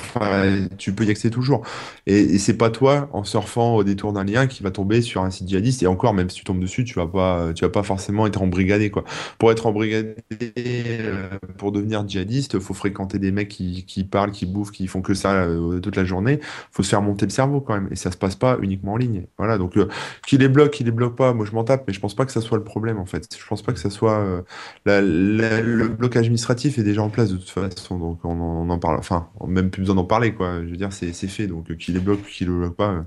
tu 0.77 0.93
peux 0.93 1.03
y 1.03 1.09
accéder 1.09 1.33
toujours. 1.33 1.63
Et, 2.07 2.19
et 2.19 2.37
c'est 2.37 2.55
pas 2.55 2.69
toi, 2.69 3.09
en 3.11 3.25
surfant 3.25 3.75
au 3.75 3.83
détour 3.83 4.13
d'un 4.13 4.23
lien, 4.23 4.47
qui 4.47 4.63
va 4.63 4.71
tomber 4.71 5.01
sur 5.01 5.23
un 5.23 5.29
site 5.29 5.49
djihadiste. 5.49 5.83
Et 5.83 5.87
encore, 5.87 6.13
même 6.13 6.29
si 6.29 6.37
tu 6.37 6.45
tombes 6.45 6.61
dessus, 6.61 6.85
tu 6.85 6.93
vas 6.93 7.07
pas, 7.07 7.51
tu 7.53 7.65
vas 7.65 7.69
pas 7.69 7.83
forcément 7.83 8.25
être 8.27 8.41
embrigadé, 8.41 8.91
quoi. 8.91 9.03
Pour 9.39 9.51
être 9.51 9.65
embrigadé, 9.67 10.15
euh, 10.57 11.27
pour 11.57 11.73
devenir 11.73 12.07
djihadiste, 12.07 12.59
faut 12.59 12.73
fréquenter 12.73 13.19
des 13.19 13.33
mecs 13.33 13.49
qui, 13.49 13.83
qui 13.83 14.05
parlent, 14.05 14.31
qui 14.31 14.45
bouffent, 14.45 14.71
qui 14.71 14.87
font 14.87 15.01
que 15.01 15.13
ça 15.13 15.33
euh, 15.33 15.81
toute 15.81 15.97
la 15.97 16.05
journée. 16.05 16.39
Faut 16.71 16.81
se 16.81 16.89
faire 16.89 17.01
monter 17.01 17.25
le 17.25 17.31
cerveau, 17.31 17.59
quand 17.59 17.73
même. 17.73 17.89
Et 17.91 17.97
ça 17.97 18.09
se 18.09 18.17
passe 18.17 18.37
pas 18.37 18.57
uniquement 18.61 18.93
en 18.93 18.97
ligne. 18.97 19.25
Voilà. 19.37 19.57
Donc, 19.57 19.75
euh, 19.75 19.89
qui 20.25 20.37
les 20.37 20.47
bloque, 20.47 20.71
qui 20.71 20.85
les 20.85 20.91
bloque 20.91 21.17
pas, 21.17 21.33
moi 21.33 21.45
je 21.45 21.51
m'en 21.51 21.65
tape, 21.65 21.83
mais 21.87 21.93
je 21.93 21.99
pense 21.99 22.15
pas 22.15 22.25
que 22.25 22.31
ça 22.31 22.39
soit 22.39 22.57
le 22.57 22.63
problème, 22.63 22.99
en 22.99 23.05
fait. 23.05 23.27
Pense 23.49 23.63
pas 23.63 23.73
que 23.73 23.79
ça 23.79 23.89
soit 23.89 24.19
euh, 24.19 24.41
le 24.85 25.87
blocage 25.87 26.25
administratif 26.25 26.77
est 26.77 26.83
déjà 26.83 27.01
en 27.01 27.09
place 27.09 27.31
de 27.31 27.37
toute 27.37 27.49
façon, 27.49 27.97
donc 27.97 28.23
on, 28.23 28.69
en 28.69 28.79
parle. 28.79 28.99
Enfin, 28.99 29.27
même 29.47 29.71
plus 29.71 29.81
besoin 29.81 29.95
d'en 29.95 30.05
parler, 30.05 30.33
quoi. 30.33 30.61
Je 30.63 30.69
veux 30.69 30.77
dire, 30.77 30.93
c'est 30.93 31.11
fait, 31.11 31.47
donc 31.47 31.75
qui 31.77 31.91
les 31.91 31.99
bloque, 31.99 32.23
qui 32.23 32.45
le 32.45 32.55
bloque 32.55 32.75
pas, 32.75 32.91
euh, 32.91 33.01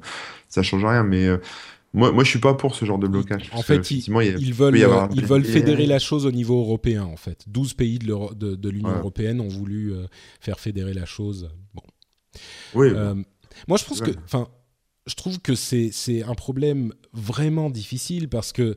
ça 0.48 0.62
change 0.62 0.84
rien. 0.84 1.04
Mais 1.04 1.26
euh, 1.26 1.38
moi, 1.94 2.10
moi, 2.10 2.24
je 2.24 2.30
suis 2.30 2.40
pas 2.40 2.54
pour 2.54 2.74
ce 2.74 2.84
genre 2.84 2.98
de 2.98 3.06
blocage. 3.06 3.50
En 3.52 3.62
fait, 3.62 3.90
ils, 3.92 4.10
veulent, 4.10 4.76
ils 5.14 5.24
veulent 5.24 5.44
fédérer 5.44 5.86
la 5.86 6.00
chose 6.00 6.26
au 6.26 6.32
niveau 6.32 6.58
européen, 6.60 7.04
en 7.04 7.16
fait. 7.16 7.44
12 7.46 7.74
pays 7.74 7.98
de, 7.98 8.54
de 8.54 8.68
l'Union 8.68 8.96
européenne 8.96 9.40
ont 9.40 9.48
voulu 9.48 9.94
faire 10.40 10.58
fédérer 10.58 10.92
la 10.92 11.04
chose. 11.04 11.50
Bon. 11.72 11.82
Oui. 12.74 12.90
moi, 13.68 13.78
je 13.78 13.84
pense 13.84 14.00
que, 14.00 14.10
enfin, 14.24 14.48
je 15.06 15.14
trouve 15.14 15.40
que 15.40 15.54
c'est 15.54 16.22
un 16.24 16.34
problème 16.34 16.92
vraiment 17.12 17.70
difficile 17.70 18.28
parce 18.28 18.52
que 18.52 18.74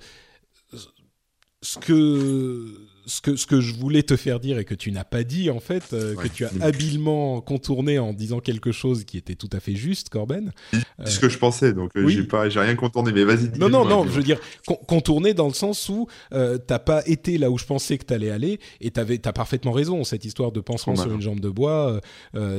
ce 1.62 1.80
que, 1.80 2.76
ce, 3.06 3.22
que, 3.22 3.36
ce 3.36 3.46
que 3.46 3.60
je 3.60 3.74
voulais 3.74 4.04
te 4.04 4.16
faire 4.16 4.40
dire 4.40 4.58
et 4.58 4.66
que 4.66 4.76
tu 4.76 4.92
n'as 4.92 5.04
pas 5.04 5.24
dit, 5.24 5.50
en 5.50 5.60
fait, 5.60 5.94
euh, 5.94 6.16
que 6.16 6.28
tu 6.28 6.46
as 6.46 6.52
habilement 6.62 7.42
contourné 7.42 8.00
en 8.00 8.14
disant 8.14 8.40
quelque 8.40 8.72
chose 8.72 9.04
qui 9.06 9.18
était 9.18 9.36
tout 9.36 9.50
à 9.52 9.60
fait 9.60 9.76
juste, 9.76 10.10
Corben. 10.10 10.52
C'est 10.72 11.10
ce 11.10 11.20
que 11.20 11.30
je 11.30 11.38
pensais, 11.38 11.74
donc 11.74 11.92
euh, 11.96 12.08
j'ai 12.08 12.24
pas, 12.24 12.50
j'ai 12.50 12.60
rien 12.60 12.76
contourné, 12.76 13.12
mais 13.12 13.24
vas-y. 13.24 13.58
Non, 13.58 13.70
non, 13.70 13.86
non, 13.86 14.06
je 14.06 14.12
veux 14.12 14.24
dire, 14.24 14.40
contourner 14.88 15.34
dans 15.34 15.48
le 15.48 15.54
sens 15.54 15.90
où 15.90 16.08
euh, 16.34 16.58
t'as 16.58 16.80
pas 16.80 17.06
été 17.08 17.38
là 17.38 17.50
où 17.50 17.58
je 17.58 17.66
pensais 17.66 17.98
que 17.98 18.06
t'allais 18.06 18.32
aller 18.32 18.60
et 18.82 18.92
t'avais, 18.92 19.18
t'as 19.18 19.34
parfaitement 19.34 19.72
raison. 19.72 20.04
Cette 20.04 20.26
histoire 20.26 20.52
de 20.52 20.62
pansement 20.62 20.96
sur 20.96 21.14
une 21.14 21.22
jambe 21.22 21.40
de 21.40 21.50
bois, 21.50 22.00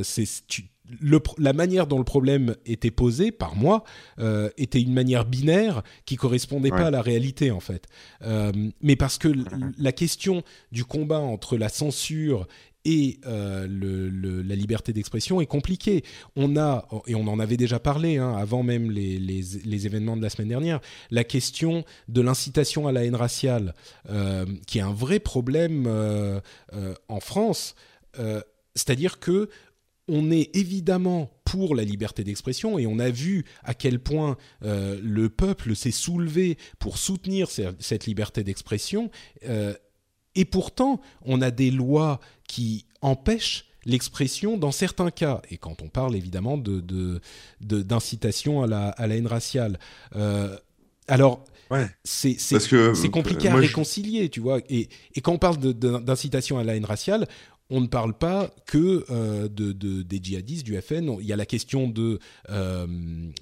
c'est, 0.03 0.25
tu, 0.49 0.65
la 1.39 1.53
manière 1.53 1.87
dont 1.87 1.99
le 1.99 2.05
problème 2.05 2.55
était 2.65 2.91
posé 2.91 3.33
par 3.33 3.57
moi 3.57 3.85
euh, 4.19 4.51
était 4.57 4.81
une 4.81 4.93
manière 4.93 5.25
binaire 5.25 5.83
qui 6.05 6.17
correspondait 6.17 6.71
pas 6.71 6.87
à 6.87 6.91
la 6.91 7.03
réalité 7.03 7.51
en 7.51 7.61
fait. 7.61 7.87
Euh, 8.23 8.53
mais 8.81 8.97
parce 8.97 9.19
que 9.19 9.29
la 9.79 9.93
question 9.93 10.43
du 10.73 10.85
combat 10.85 11.19
entre 11.19 11.57
la 11.57 11.69
censure 11.69 12.47
et 12.85 13.19
euh, 13.27 13.67
la 14.45 14.55
liberté 14.55 14.93
d'expression 14.93 15.41
est 15.41 15.47
compliquée. 15.47 16.05
On 16.37 16.57
a, 16.57 16.87
et 17.09 17.17
on 17.17 17.27
en 17.27 17.41
avait 17.41 17.57
déjà 17.57 17.81
parlé 17.81 18.19
hein, 18.19 18.37
avant 18.37 18.63
même 18.63 18.93
les, 18.93 19.19
les, 19.19 19.87
événements 19.87 20.17
de 20.17 20.23
la 20.23 20.31
semaine 20.31 20.49
dernière, 20.49 20.81
la 21.11 21.25
question 21.25 21.85
de 22.07 22.21
l'incitation 22.21 22.87
à 22.87 22.93
la 22.93 23.05
haine 23.05 23.17
raciale, 23.17 23.75
qui 24.69 24.79
est 24.79 24.83
un 24.83 24.93
vrai 24.93 25.19
problème 25.19 25.89
en 27.09 27.21
France. 27.21 27.75
C'est-à-dire 28.77 29.19
que 29.19 29.49
on 30.09 30.31
est 30.31 30.55
évidemment 30.55 31.31
pour 31.45 31.75
la 31.75 31.85
liberté 31.85 32.25
d'expression 32.25 32.79
et 32.79 32.87
on 32.87 32.99
a 32.99 33.11
vu 33.11 33.45
à 33.65 33.75
quel 33.75 33.99
point 33.99 34.37
euh, 34.65 34.99
le 35.03 35.29
peuple 35.29 35.75
s'est 35.75 35.91
soulevé 35.91 36.59
pour 36.79 36.99
soutenir 36.99 37.49
cette 37.51 38.07
liberté 38.07 38.45
d'expression. 38.45 39.11
Euh, 39.49 39.75
et 40.35 40.45
pourtant, 40.45 41.01
on 41.23 41.41
a 41.41 41.51
des 41.51 41.71
lois 41.71 42.21
qui 42.47 42.87
empêchent 43.01 43.67
l'expression 43.85 44.57
dans 44.57 44.73
certains 44.73 45.11
cas. 45.11 45.41
Et 45.51 45.57
quand 45.57 45.83
on 45.83 45.89
parle 45.89 46.15
évidemment 46.15 46.59
de, 46.59 47.21
d'incitation 47.61 48.63
à 48.63 48.67
la, 48.67 49.17
haine 49.17 49.27
raciale. 49.27 49.79
Euh, 50.15 50.57
alors, 51.09 51.45
c'est, 52.05 52.37
compliqué 53.11 53.49
à 53.49 53.57
réconcilier, 53.57 54.29
tu 54.29 54.41
vois. 54.41 54.61
Et, 54.69 54.89
et, 55.15 55.21
quand 55.21 55.33
on 55.33 55.39
parle 55.39 55.57
d'incitation 55.59 56.59
à 56.59 56.65
la 56.65 56.77
haine 56.77 56.85
raciale, 56.85 57.27
on 57.71 57.81
ne 57.81 57.87
parle 57.87 58.15
pas 58.15 58.51
que 58.67 59.05
euh, 59.11 59.49
de, 59.49 59.73
des 59.73 60.21
djihadistes 60.23 60.65
du 60.65 60.81
FN. 60.81 61.17
Il 61.21 61.27
y 61.27 61.33
a 61.33 61.37
la 61.37 61.47
question 61.47 61.89
de, 61.89 62.21
euh, 62.51 62.87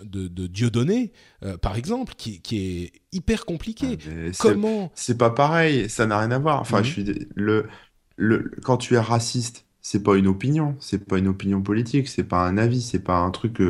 de, 0.03 0.29
de 0.29 0.47
Dieudonné, 0.47 1.13
euh, 1.43 1.57
par 1.57 1.77
exemple, 1.77 2.15
qui, 2.17 2.41
est 2.53 2.93
hyper 3.13 3.45
compliqué. 3.45 3.99
Ah, 4.07 4.31
Comment 4.39 4.91
C'est 4.95 5.19
pas 5.19 5.31
pareil, 5.31 5.89
ça 5.91 6.07
n'a 6.07 6.19
rien 6.19 6.31
à 6.31 6.39
voir. 6.39 6.61
Enfin, 6.61 6.79
mhm. 6.79 6.85
je 6.85 6.91
suis 6.91 7.29
le, 7.35 7.67
le 8.17 8.51
quand 8.63 8.79
tu 8.79 8.95
es 8.95 8.99
raciste, 8.99 9.67
c'est 9.83 10.03
pas 10.03 10.17
une 10.17 10.27
opinion, 10.27 10.77
c'est 10.81 11.05
pas 11.05 11.19
une 11.19 11.29
opinion 11.29 11.61
politique, 11.61 12.09
c'est 12.09 12.25
pas 12.25 12.47
un 12.47 12.57
avis, 12.57 12.81
c'est 12.81 13.01
pas 13.01 13.19
un 13.19 13.31
truc 13.31 13.61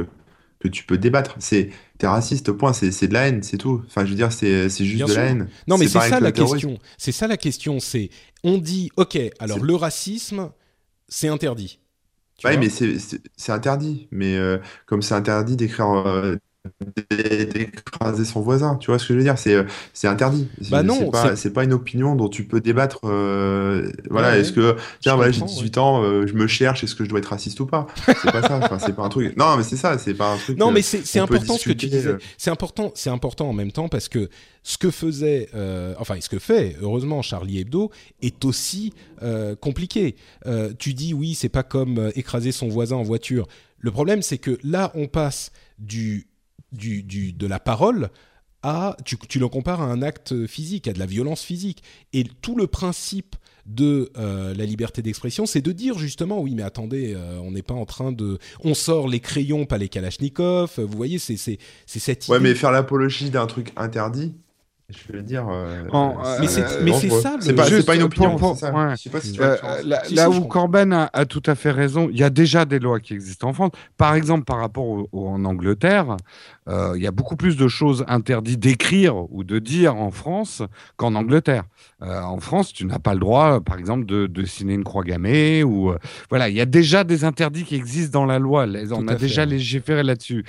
que, 0.65 0.69
tu 0.69 0.85
peux 0.85 0.99
débattre. 0.99 1.36
C'est 1.39 1.70
t'es 1.99 2.07
raciste, 2.07 2.53
point. 2.53 2.73
C'est 2.73 3.09
de 3.09 3.12
la 3.12 3.28
haine, 3.28 3.43
c'est 3.43 3.59
tout. 3.59 3.82
Enfin, 3.86 4.05
je 4.05 4.11
veux 4.11 4.16
dire, 4.16 4.32
c'est 4.32 4.69
juste 4.69 5.07
de 5.07 5.15
la 5.15 5.23
haine. 5.24 5.49
Non, 5.66 5.78
mais 5.78 5.86
c'est 5.86 6.01
ça 6.01 6.20
la 6.20 6.32
question. 6.32 6.78
C'est 6.99 7.12
ça 7.12 7.27
la 7.27 7.36
question. 7.36 7.81
C'est 7.81 8.11
on 8.43 8.59
dit, 8.59 8.91
ok, 8.97 9.19
alors 9.39 9.59
le 9.59 9.74
racisme, 9.74 10.51
c'est 11.09 11.28
interdit. 11.28 11.78
Oui, 12.45 12.57
mais 12.59 12.69
c'est 12.69 13.53
interdit. 13.53 14.09
Mais 14.11 14.36
euh, 14.36 14.59
comme 14.86 15.03
c'est 15.03 15.15
interdit 15.15 15.57
d'écrire 15.57 15.91
euh, 15.91 16.36
d'écraser 17.11 18.24
son 18.24 18.41
voisin. 18.41 18.77
Tu 18.77 18.91
vois 18.91 18.99
ce 18.99 19.07
que 19.07 19.15
je 19.15 19.19
veux 19.19 19.24
dire? 19.24 19.39
C'est 19.39 19.55
euh, 19.55 19.65
c'est 19.93 20.09
interdit. 20.09 20.49
Bah 20.70 20.82
non, 20.82 21.11
c'est 21.36 21.53
pas, 21.53 21.65
une 21.65 21.73
opinion 21.73 22.15
dont 22.15 22.28
tu 22.28 22.45
peux 22.45 22.61
débattre. 22.61 23.01
Euh, 23.05 23.91
voilà, 24.11 24.39
est-ce 24.39 24.53
que 24.53 24.77
tiens, 25.01 25.15
voilà, 25.16 25.31
j'ai 25.31 25.43
18 25.43 25.78
ans, 25.78 26.03
euh, 26.03 26.27
je 26.27 26.35
me 26.35 26.47
cherche, 26.47 26.85
est-ce 26.85 26.95
que 26.95 27.05
je 27.05 27.09
dois 27.09 27.19
être 27.19 27.27
raciste 27.27 27.61
ou 27.61 27.66
pas? 27.66 27.86
C'est 28.07 28.32
pas 28.32 28.43
ça. 28.43 28.61
Enfin, 28.62 28.78
c'est 28.78 28.95
pas 28.95 29.03
un 29.03 29.09
truc. 29.09 29.36
Non, 29.36 29.57
mais 29.57 29.62
c'est 29.62 29.77
ça. 29.77 29.99
C'est 29.99 30.15
pas 30.15 30.32
un 30.32 30.36
truc. 30.36 30.59
Non, 30.59 30.70
mais 30.70 30.82
c'est 30.82 31.19
important 31.19 31.57
ce 31.57 31.69
que 31.69 31.74
tu 31.74 31.86
disais. 31.86 32.16
C'est 32.39 32.51
important. 32.51 32.93
C'est 32.95 33.11
important 33.11 33.49
en 33.49 33.53
même 33.53 33.73
temps 33.73 33.89
parce 33.89 34.09
que 34.09 34.28
ce 34.62 34.78
que 34.78 34.91
faisait, 34.91 35.49
enfin, 35.99 36.16
ce 36.20 36.28
que 36.28 36.39
fait, 36.39 36.77
heureusement, 36.81 37.23
Charlie 37.23 37.61
Hebdo 37.61 37.91
est 38.23 38.45
aussi 38.45 38.93
compliqué. 39.61 40.16
tu 40.78 40.95
dis 40.95 41.15
oui, 41.15 41.35
c'est 41.35 41.49
pas 41.49 41.62
comme 41.62 42.11
écraser 42.15 42.53
son 42.53 42.69
voisin 42.69 42.97
en 42.97 43.03
voiture. 43.03 43.47
Le 43.78 43.91
problème, 43.91 44.23
c'est 44.23 44.39
que 44.39 44.59
là, 44.62 44.91
on 44.95 45.09
passe 45.09 45.53
du 45.78 46.27
du, 46.75 47.03
du, 47.03 47.33
de 47.33 47.47
la 47.47 47.59
parole 47.59 48.11
à, 48.63 48.97
tu, 49.05 49.17
tu, 49.29 49.39
le 49.39 49.49
compares 49.49 49.83
à 49.83 49.85
un 49.85 50.01
acte 50.03 50.47
physique, 50.47 50.89
à 50.89 50.93
de 50.93 50.99
la 50.99 51.07
violence 51.07 51.43
physique. 51.43 51.83
Et 52.13 52.25
tout 52.25 52.57
le 52.57 52.67
principe 52.67 53.37
de 53.67 54.11
euh, 54.17 54.55
la 54.55 54.65
liberté 54.65 55.03
d'expression, 55.03 55.47
c'est 55.47 55.61
de 55.61 55.73
dire 55.73 55.99
justement, 55.99 56.41
oui, 56.41 56.55
mais 56.55 56.63
attendez, 56.63 57.15
euh, 57.15 57.39
on 57.43 57.53
n'est 57.53 57.63
pas 57.63 57.75
en 57.75 57.85
train 57.85 58.13
de, 58.13 58.39
on 58.63 58.75
sort 58.75 59.09
les 59.09 59.21
crayons, 59.21 59.67
pas 59.67 59.79
les 59.79 59.89
kalachnikovs. 59.89 60.79
Vous 60.79 60.97
voyez, 60.97 61.19
c'est 61.19 61.37
c'est 61.37 61.59
c'est 61.87 61.99
cette. 61.99 62.29
Ouais, 62.29 62.41
mais 62.41 62.55
faire 62.55 62.73
l'apologie 62.73 63.31
d'un 63.31 63.47
truc 63.47 63.73
interdit, 63.77 64.35
je 64.90 65.12
veux 65.12 65.23
dire. 65.23 65.47
Euh, 65.48 65.85
mais 66.40 66.47
c'est 66.47 67.11
ça. 67.11 67.36
C'est 67.40 67.55
pas, 67.55 67.65
pas, 67.86 67.97
une 67.97 68.02
opinion. 68.02 68.36
là, 70.11 70.31
où 70.31 70.43
Corben 70.43 70.93
a, 70.93 71.24
tout 71.24 71.43
à 71.47 71.55
fait 71.55 71.70
raison, 71.70 72.09
il 72.11 72.19
y 72.19 72.23
a 72.23 72.31
déjà 72.31 72.66
des 72.66 72.78
lois 72.78 73.01
qui 73.01 73.15
existent 73.15 73.48
en 73.48 73.52
France. 73.55 73.70
Par 73.97 74.15
exemple, 74.15 74.44
par 74.44 74.59
rapport 74.59 74.85
au, 74.85 75.09
en 75.15 75.44
Angleterre, 75.47 76.16
euh, 76.69 76.93
il 76.97 77.02
y 77.02 77.06
a 77.06 77.11
beaucoup 77.12 77.36
plus 77.36 77.56
de 77.56 77.66
choses 77.66 78.05
interdites 78.09 78.61
d'écrire 78.61 79.16
ou 79.32 79.43
de 79.43 79.59
dire 79.59 79.97
en 79.97 80.11
France 80.11 80.62
qu'en 80.97 81.15
Angleterre. 81.15 81.65
Euh, 82.02 82.20
en 82.20 82.40
France, 82.40 82.73
tu 82.73 82.85
n'as 82.85 82.98
pas 82.98 83.15
le 83.15 83.20
droit, 83.20 83.61
par 83.61 83.78
exemple, 83.78 84.05
de, 84.05 84.27
de 84.27 84.44
signer 84.44 84.74
une 84.74 84.85
croix 84.85 85.02
gammée 85.02 85.65
ou 85.65 85.94
voilà, 86.28 86.51
il 86.51 86.56
y 86.56 86.61
a 86.61 86.66
déjà 86.66 87.05
des 87.05 87.24
interdits 87.24 87.65
qui 87.65 87.77
existent 87.77 88.20
dans 88.20 88.27
la 88.27 88.39
loi. 88.39 88.66
On 88.93 89.09
a 89.09 89.15
déjà 89.15 89.47
légiféré 89.47 90.02
là-dessus. 90.02 90.44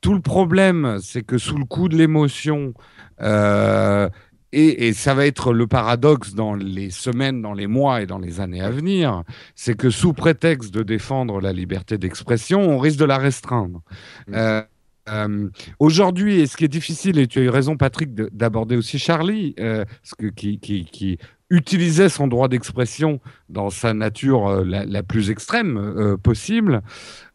Tout 0.00 0.14
le 0.14 0.20
problème, 0.20 0.98
c'est 1.02 1.22
que 1.22 1.38
sous 1.38 1.56
le 1.58 1.64
coup 1.64 1.88
de 1.88 1.96
l'émotion 1.96 2.74
euh, 3.20 4.08
et, 4.52 4.92
ça 4.92 5.14
va 5.14 5.26
être 5.26 5.52
le 5.52 5.66
paradoxe 5.66 6.34
dans 6.34 6.54
les 6.54 6.90
semaines, 6.90 7.42
dans 7.42 7.54
les 7.54 7.66
mois 7.66 8.02
et 8.02 8.06
dans 8.06 8.18
les 8.18 8.40
années 8.40 8.60
à 8.60 8.70
venir, 8.70 9.24
c'est 9.56 9.76
que 9.76 9.90
sous 9.90 10.12
prétexte 10.12 10.72
de 10.72 10.84
défendre 10.84 11.40
la 11.40 11.52
liberté 11.52 11.98
d'expression, 11.98 12.60
on 12.60 12.78
risque 12.78 13.00
de 13.00 13.04
la 13.04 13.18
restreindre. 13.18 13.82
Mmh. 14.28 14.34
Euh, 14.34 14.62
euh, 15.08 15.48
aujourd'hui, 15.80 16.40
et 16.40 16.46
ce 16.46 16.56
qui 16.56 16.64
est 16.64 16.68
difficile, 16.68 17.18
et 17.18 17.26
tu 17.26 17.40
as 17.40 17.42
eu 17.42 17.48
raison, 17.48 17.76
Patrick, 17.76 18.14
d'aborder 18.14 18.76
aussi 18.76 19.00
Charlie, 19.00 19.54
ce 19.58 20.14
que, 20.16 20.26
qui, 20.26 20.60
qui, 20.60 20.84
qui, 20.84 21.18
utilisait 21.50 22.08
son 22.08 22.26
droit 22.26 22.48
d'expression 22.48 23.20
dans 23.48 23.70
sa 23.70 23.94
nature 23.94 24.64
la, 24.64 24.84
la, 24.84 25.02
plus 25.02 25.30
extrême 25.30 26.16
possible. 26.22 26.82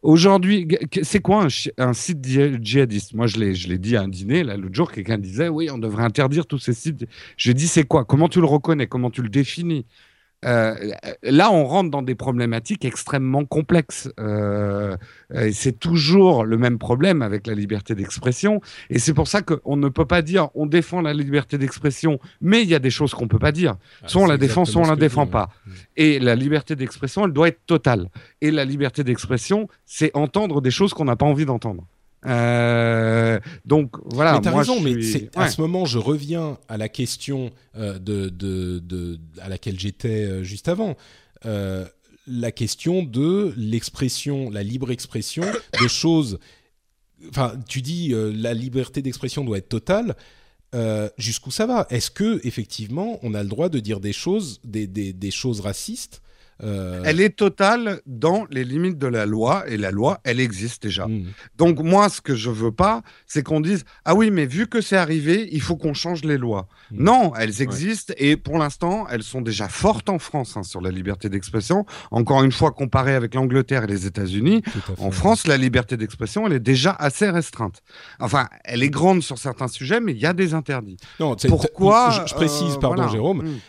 Aujourd'hui, 0.01 0.67
c'est 1.03 1.19
quoi 1.21 1.47
un, 1.77 1.93
site 1.93 2.25
djihadiste? 2.25 3.13
Moi, 3.13 3.27
je 3.27 3.37
l'ai 3.37 3.77
dit 3.77 3.95
à 3.95 4.01
un 4.01 4.07
dîner, 4.07 4.43
là, 4.43 4.57
l'autre 4.57 4.75
jour, 4.75 4.91
quelqu'un 4.91 5.17
disait, 5.17 5.47
oui, 5.47 5.69
on 5.71 5.77
devrait 5.77 6.03
interdire 6.03 6.45
tous 6.45 6.59
ces 6.59 6.73
sites. 6.73 7.05
J'ai 7.37 7.53
dit, 7.53 7.67
c'est 7.67 7.83
quoi? 7.83 8.05
Comment 8.05 8.29
tu 8.29 8.39
le 8.39 8.45
reconnais? 8.45 8.87
Comment 8.87 9.11
tu 9.11 9.21
le 9.21 9.29
définis? 9.29 9.85
Euh, 10.45 10.75
là, 11.21 11.51
on 11.51 11.65
rentre 11.65 11.89
dans 11.89 12.01
des 12.01 12.15
problématiques 12.15 12.85
extrêmement 12.85 13.45
complexes. 13.45 14.09
Euh, 14.19 14.95
c'est 15.51 15.79
toujours 15.79 16.45
le 16.45 16.57
même 16.57 16.77
problème 16.77 17.21
avec 17.21 17.45
la 17.45 17.53
liberté 17.53 17.95
d'expression. 17.95 18.61
Et 18.89 18.99
c'est 18.99 19.13
pour 19.13 19.27
ça 19.27 19.41
qu'on 19.41 19.77
ne 19.77 19.89
peut 19.89 20.05
pas 20.05 20.21
dire 20.21 20.49
on 20.55 20.65
défend 20.65 21.01
la 21.01 21.13
liberté 21.13 21.57
d'expression, 21.57 22.19
mais 22.41 22.61
il 22.63 22.69
y 22.69 22.75
a 22.75 22.79
des 22.79 22.89
choses 22.89 23.13
qu'on 23.13 23.25
ne 23.25 23.29
peut 23.29 23.39
pas 23.39 23.51
dire. 23.51 23.75
Ah, 24.01 24.07
soit 24.07 24.21
on 24.21 24.27
la 24.27 24.37
défend, 24.37 24.65
soit 24.65 24.81
on 24.81 24.89
la 24.89 24.95
défend 24.95 25.27
pas. 25.27 25.49
Et 25.97 26.19
la 26.19 26.35
liberté 26.35 26.75
d'expression, 26.75 27.25
elle 27.25 27.33
doit 27.33 27.49
être 27.49 27.65
totale. 27.65 28.09
Et 28.41 28.51
la 28.51 28.65
liberté 28.65 29.03
d'expression, 29.03 29.67
c'est 29.85 30.11
entendre 30.15 30.61
des 30.61 30.71
choses 30.71 30.93
qu'on 30.93 31.05
n'a 31.05 31.15
pas 31.15 31.25
envie 31.25 31.45
d'entendre. 31.45 31.85
Euh, 32.25 33.39
donc 33.65 33.95
voilà. 34.05 34.33
Mais 34.33 34.41
t'as 34.41 34.57
raison, 34.57 34.79
mais 34.81 34.95
à 35.35 35.49
ce 35.49 35.61
moment, 35.61 35.85
je 35.85 35.97
reviens 35.97 36.57
à 36.67 36.77
la 36.77 36.89
question 36.89 37.51
euh, 37.77 37.97
de, 37.99 38.29
de, 38.29 38.79
de, 38.79 39.19
à 39.41 39.49
laquelle 39.49 39.79
j'étais 39.79 40.25
euh, 40.25 40.43
juste 40.43 40.67
avant. 40.67 40.97
Euh, 41.45 41.85
la 42.27 42.51
question 42.51 43.03
de 43.03 43.53
l'expression, 43.57 44.49
la 44.49 44.63
libre 44.63 44.91
expression 44.91 45.43
de 45.81 45.87
choses. 45.87 46.39
Enfin, 47.29 47.53
tu 47.67 47.81
dis 47.81 48.13
la 48.15 48.53
liberté 48.53 49.01
d'expression 49.01 49.43
doit 49.43 49.57
être 49.57 49.69
totale. 49.69 50.15
Jusqu'où 51.17 51.49
ça 51.51 51.65
va? 51.65 51.87
Est-ce 51.89 52.11
que 52.11 52.39
effectivement, 52.45 53.19
on 53.23 53.33
a 53.33 53.41
le 53.41 53.49
droit 53.49 53.67
de 53.69 53.79
dire 53.79 53.99
des 53.99 54.13
choses, 54.13 54.61
des, 54.63 54.85
des, 54.85 55.11
des 55.11 55.31
choses 55.31 55.59
racistes 55.59 56.21
euh, 56.63 57.01
elle 57.05 57.21
est 57.21 57.35
totale 57.35 58.01
dans 58.05 58.45
les 58.49 58.63
limites 58.63 58.97
de 58.97 59.07
la 59.07 59.25
loi 59.25 59.63
et 59.67 59.77
la 59.77 59.91
loi, 59.91 60.19
elle 60.23 60.39
existe 60.39 60.83
déjà. 60.83 61.07
Hmm. 61.07 61.25
Donc 61.57 61.79
moi, 61.79 62.09
ce 62.09 62.21
que 62.21 62.35
je 62.35 62.49
veux 62.49 62.71
pas, 62.71 63.01
c'est 63.25 63.43
qu'on 63.43 63.61
dise 63.61 63.85
ah 64.05 64.15
oui, 64.15 64.29
mais 64.31 64.45
vu 64.45 64.67
que 64.67 64.81
c'est 64.81 64.97
arrivé, 64.97 65.47
il 65.51 65.61
faut 65.61 65.77
qu'on 65.77 65.93
change 65.93 66.23
les 66.23 66.37
lois. 66.37 66.67
Hmm. 66.91 67.03
Non, 67.03 67.33
elles 67.35 67.61
existent 67.61 68.13
et 68.17 68.35
pour 68.35 68.57
l'instant, 68.57 69.07
elles 69.09 69.23
sont 69.23 69.41
déjà 69.41 69.69
fortes 69.69 70.09
en 70.09 70.19
France 70.19 70.57
hein, 70.57 70.63
sur 70.63 70.81
la 70.81 70.91
liberté 70.91 71.29
d'expression. 71.29 71.85
Encore 72.11 72.43
une 72.43 72.51
fois, 72.51 72.71
comparé 72.71 73.15
avec 73.15 73.35
l'Angleterre 73.35 73.85
et 73.85 73.87
les 73.87 74.05
États-Unis, 74.05 74.61
en 74.97 75.11
France, 75.11 75.47
la 75.47 75.57
liberté 75.57 75.97
d'expression, 75.97 76.45
elle 76.47 76.53
est 76.53 76.59
déjà 76.59 76.91
assez 76.91 77.29
restreinte. 77.29 77.81
Enfin, 78.19 78.47
elle 78.63 78.83
est 78.83 78.89
grande 78.89 79.21
sur 79.21 79.37
certains 79.37 79.67
sujets, 79.67 79.99
mais 79.99 80.11
il 80.11 80.19
y 80.19 80.25
a 80.25 80.33
des 80.33 80.53
interdits. 80.53 80.97
Non, 81.19 81.35
pourquoi 81.47 82.25
je, 82.27 82.33
précise, 82.33 82.75
euh, 82.75 82.79
pardon, 82.79 83.07
Jérôme. 83.07 83.43
Hmm 83.43 83.59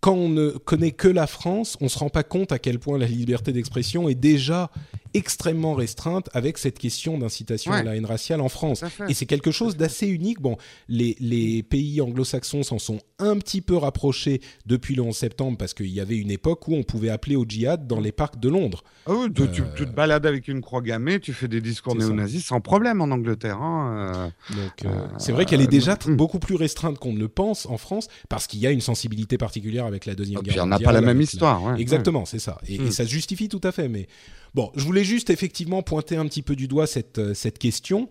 quand 0.00 0.14
on 0.14 0.28
ne 0.28 0.50
connaît 0.50 0.92
que 0.92 1.08
la 1.08 1.26
France, 1.26 1.76
on 1.80 1.84
ne 1.84 1.88
se 1.88 1.98
rend 1.98 2.10
pas 2.10 2.22
compte 2.22 2.52
à 2.52 2.58
quel 2.58 2.78
point 2.78 2.98
la 2.98 3.06
liberté 3.06 3.52
d'expression 3.52 4.08
est 4.08 4.14
déjà 4.14 4.70
extrêmement 5.14 5.74
restreinte 5.74 6.28
avec 6.34 6.58
cette 6.58 6.78
question 6.78 7.18
d'incitation 7.18 7.72
à 7.72 7.82
la 7.82 7.96
haine 7.96 8.06
raciale 8.06 8.40
en 8.40 8.48
France. 8.48 8.84
Et 9.08 9.14
c'est 9.14 9.26
quelque 9.26 9.50
chose 9.50 9.76
d'assez 9.76 10.06
unique. 10.06 10.40
Bon, 10.40 10.56
les, 10.88 11.16
les 11.20 11.62
pays 11.62 12.00
anglo-saxons 12.00 12.62
s'en 12.62 12.78
sont 12.78 13.00
un 13.18 13.36
petit 13.38 13.60
peu 13.60 13.76
rapprochés 13.76 14.40
depuis 14.66 14.94
le 14.94 15.02
11 15.02 15.16
septembre 15.16 15.58
parce 15.58 15.74
qu'il 15.74 15.88
y 15.88 16.00
avait 16.00 16.16
une 16.16 16.30
époque 16.30 16.68
où 16.68 16.74
on 16.74 16.82
pouvait 16.82 17.10
appeler 17.10 17.36
au 17.36 17.44
djihad 17.46 17.86
dans 17.86 18.00
les 18.00 18.12
parcs 18.12 18.38
de 18.38 18.48
Londres. 18.48 18.84
Ah 19.06 19.12
oui, 19.14 19.32
tu, 19.32 19.48
tu, 19.50 19.86
te 19.86 19.90
balades 19.90 20.26
avec 20.26 20.48
une 20.48 20.60
croix 20.60 20.80
gammée, 20.80 21.18
tu 21.20 21.32
fais 21.32 21.48
des 21.48 21.60
discours 21.60 21.96
néo-nazis 21.96 22.44
sans 22.44 22.60
problème 22.60 23.00
en 23.00 23.10
Angleterre. 23.10 23.60
Hein, 23.60 24.30
euh. 24.52 24.56
Euh, 24.84 25.06
c'est 25.18 25.32
vrai 25.32 25.44
qu'elle 25.44 25.60
est 25.60 25.66
déjà 25.66 25.96
euh, 26.06 26.14
beaucoup 26.14 26.38
plus 26.38 26.54
restreinte 26.54 26.98
qu'on 26.98 27.12
ne 27.12 27.18
le 27.18 27.28
pense 27.28 27.66
en 27.66 27.78
France 27.78 28.08
parce 28.28 28.46
qu'il 28.46 28.60
y 28.60 28.66
a 28.66 28.70
une 28.70 28.80
sensibilité 28.80 29.38
particulière 29.38 29.69
avec 29.78 30.06
la 30.06 30.14
Deuxième 30.14 30.40
Guerre 30.42 30.64
mondiale. 30.64 30.66
on 30.66 30.68
n'a 30.68 30.78
pas 30.78 30.92
la 30.92 31.00
même 31.00 31.20
histoire. 31.20 31.76
Exactement, 31.76 32.24
c'est 32.24 32.38
ça. 32.38 32.58
Et, 32.66 32.74
et, 32.74 32.78
hmm. 32.78 32.90
ça 32.90 33.04
se 33.04 33.10
justifie 33.10 33.48
tout 33.48 33.60
à 33.62 33.72
fait. 33.72 33.88
Mais 33.88 34.08
Bon, 34.54 34.72
je 34.74 34.84
voulais 34.84 35.04
juste 35.04 35.30
effectivement 35.30 35.82
pointer 35.82 36.16
un 36.16 36.26
petit 36.26 36.42
peu 36.42 36.56
du 36.56 36.66
doigt 36.66 36.86
cette, 36.86 37.18
euh, 37.18 37.34
cette 37.34 37.58
question. 37.58 38.08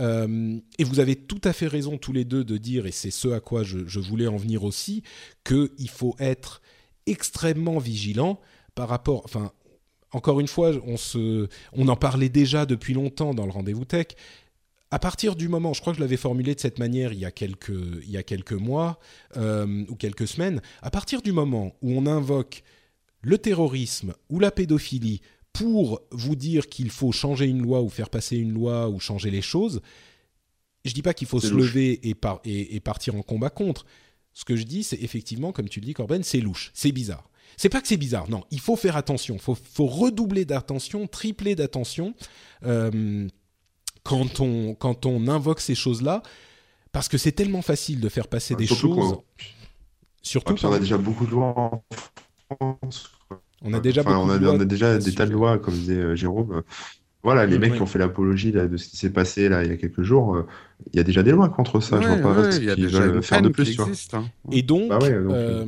Euh, 0.00 0.58
et 0.78 0.84
vous 0.84 0.98
avez 0.98 1.14
tout 1.14 1.40
à 1.44 1.52
fait 1.52 1.66
raison 1.66 1.98
tous 1.98 2.12
les 2.12 2.24
deux 2.24 2.42
de 2.42 2.56
dire, 2.56 2.86
et 2.86 2.90
c'est 2.90 3.10
ce 3.10 3.28
à 3.28 3.40
quoi 3.40 3.62
je, 3.62 3.86
je 3.86 4.00
voulais 4.00 4.26
en 4.26 4.36
venir 4.36 4.64
aussi, 4.64 5.02
qu'il 5.44 5.90
faut 5.90 6.16
être 6.18 6.62
extrêmement 7.06 7.78
vigilant 7.78 8.40
par 8.74 8.88
rapport, 8.88 9.22
enfin, 9.24 9.52
encore 10.10 10.40
une 10.40 10.48
fois, 10.48 10.72
on, 10.86 10.96
se, 10.96 11.48
on 11.72 11.88
en 11.88 11.96
parlait 11.96 12.28
déjà 12.28 12.66
depuis 12.66 12.94
longtemps 12.94 13.34
dans 13.34 13.44
le 13.44 13.52
rendez-vous 13.52 13.84
tech. 13.84 14.06
À 14.94 15.00
partir 15.00 15.34
du 15.34 15.48
moment, 15.48 15.72
je 15.72 15.80
crois 15.80 15.92
que 15.92 15.96
je 15.96 16.02
l'avais 16.04 16.16
formulé 16.16 16.54
de 16.54 16.60
cette 16.60 16.78
manière 16.78 17.12
il 17.12 17.18
y 17.18 17.24
a 17.24 17.32
quelques, 17.32 17.74
il 18.04 18.10
y 18.12 18.16
a 18.16 18.22
quelques 18.22 18.52
mois 18.52 19.00
euh, 19.36 19.84
ou 19.88 19.96
quelques 19.96 20.28
semaines, 20.28 20.62
à 20.82 20.90
partir 20.92 21.20
du 21.20 21.32
moment 21.32 21.74
où 21.82 21.98
on 21.98 22.06
invoque 22.06 22.62
le 23.20 23.36
terrorisme 23.36 24.14
ou 24.30 24.38
la 24.38 24.52
pédophilie 24.52 25.20
pour 25.52 26.00
vous 26.12 26.36
dire 26.36 26.68
qu'il 26.68 26.90
faut 26.90 27.10
changer 27.10 27.46
une 27.46 27.60
loi 27.60 27.82
ou 27.82 27.88
faire 27.88 28.08
passer 28.08 28.36
une 28.36 28.52
loi 28.52 28.88
ou 28.88 29.00
changer 29.00 29.32
les 29.32 29.42
choses, 29.42 29.80
je 30.84 30.94
dis 30.94 31.02
pas 31.02 31.12
qu'il 31.12 31.26
faut 31.26 31.40
se 31.40 31.52
lever 31.52 32.00
et, 32.08 32.80
partir 32.80 33.16
en 33.16 33.22
combat 33.22 33.50
contre. 33.50 33.86
Ce 34.32 34.44
que 34.44 34.54
je 34.54 34.62
dis, 34.62 34.84
c'est 34.84 35.02
effectivement, 35.02 35.50
comme 35.50 35.68
tu 35.68 35.80
le 35.80 35.86
dis, 35.86 35.94
Corben, 35.94 36.22
c'est 36.22 36.38
louche, 36.38 36.70
c'est 36.72 36.92
bizarre. 36.92 37.28
C'est 37.56 37.68
pas 37.68 37.80
que 37.80 37.88
c'est 37.88 37.96
bizarre, 37.96 38.30
non. 38.30 38.44
Il 38.52 38.60
faut 38.60 38.76
faire 38.76 38.96
attention. 38.96 39.34
Il 39.34 39.40
faut, 39.40 39.86
redoubler 39.86 40.44
d'attention, 40.44 41.08
tripler 41.08 41.56
d'attention 41.56 42.14
euh, 42.64 43.26
quand, 44.04 44.40
on, 44.40 44.74
quand 44.74 45.06
on 45.06 45.26
invoque 45.26 45.60
ces 45.60 45.74
choses-là, 45.74 46.22
parce 46.92 47.08
que 47.08 47.18
c'est 47.18 47.32
tellement 47.32 47.62
facile 47.62 48.00
de 48.00 48.08
faire 48.08 48.28
passer 48.28 48.54
des 48.54 48.66
choses. 48.66 49.16
Surtout. 50.22 50.54
on 50.62 50.72
a 50.72 50.78
déjà 50.78 50.96
beaucoup 50.96 51.26
de 51.26 51.32
lois 51.32 51.54
en 51.56 51.84
France. 52.56 53.10
On 53.62 53.72
a 53.72 53.80
déjà, 53.80 54.02
on 54.06 54.28
a, 54.28 54.64
déjà 54.64 54.98
des 54.98 55.12
tas 55.12 55.26
de 55.26 55.32
lois, 55.32 55.58
comme 55.58 55.74
disait 55.74 55.94
euh, 55.94 56.14
Jérôme. 56.14 56.62
Voilà, 57.22 57.46
les 57.46 57.58
mecs 57.58 57.74
qui 57.74 57.80
ont 57.80 57.86
fait 57.86 57.98
l'apologie 57.98 58.52
de 58.52 58.76
ce 58.76 58.86
qui 58.86 58.98
s'est 58.98 59.10
passé 59.10 59.48
là 59.48 59.64
il 59.64 59.70
y 59.70 59.72
a 59.72 59.78
quelques 59.78 60.02
jours, 60.02 60.36
euh, 60.36 60.46
il 60.92 60.96
y 60.96 61.00
a 61.00 61.02
déjà 61.02 61.22
des 61.22 61.30
lois 61.30 61.48
contre 61.48 61.80
ça. 61.80 61.98
je 61.98 62.06
vois 62.06 62.18
pas 62.18 62.52
ce 62.52 62.58
qu'ils 62.58 62.86
veulent 62.88 63.22
faire 63.22 63.40
de 63.40 63.48
plus. 63.48 63.78
Hein. 64.12 64.26
Et 64.52 64.60
donc, 64.60 64.90
bah 64.90 64.98
euh, 65.02 65.64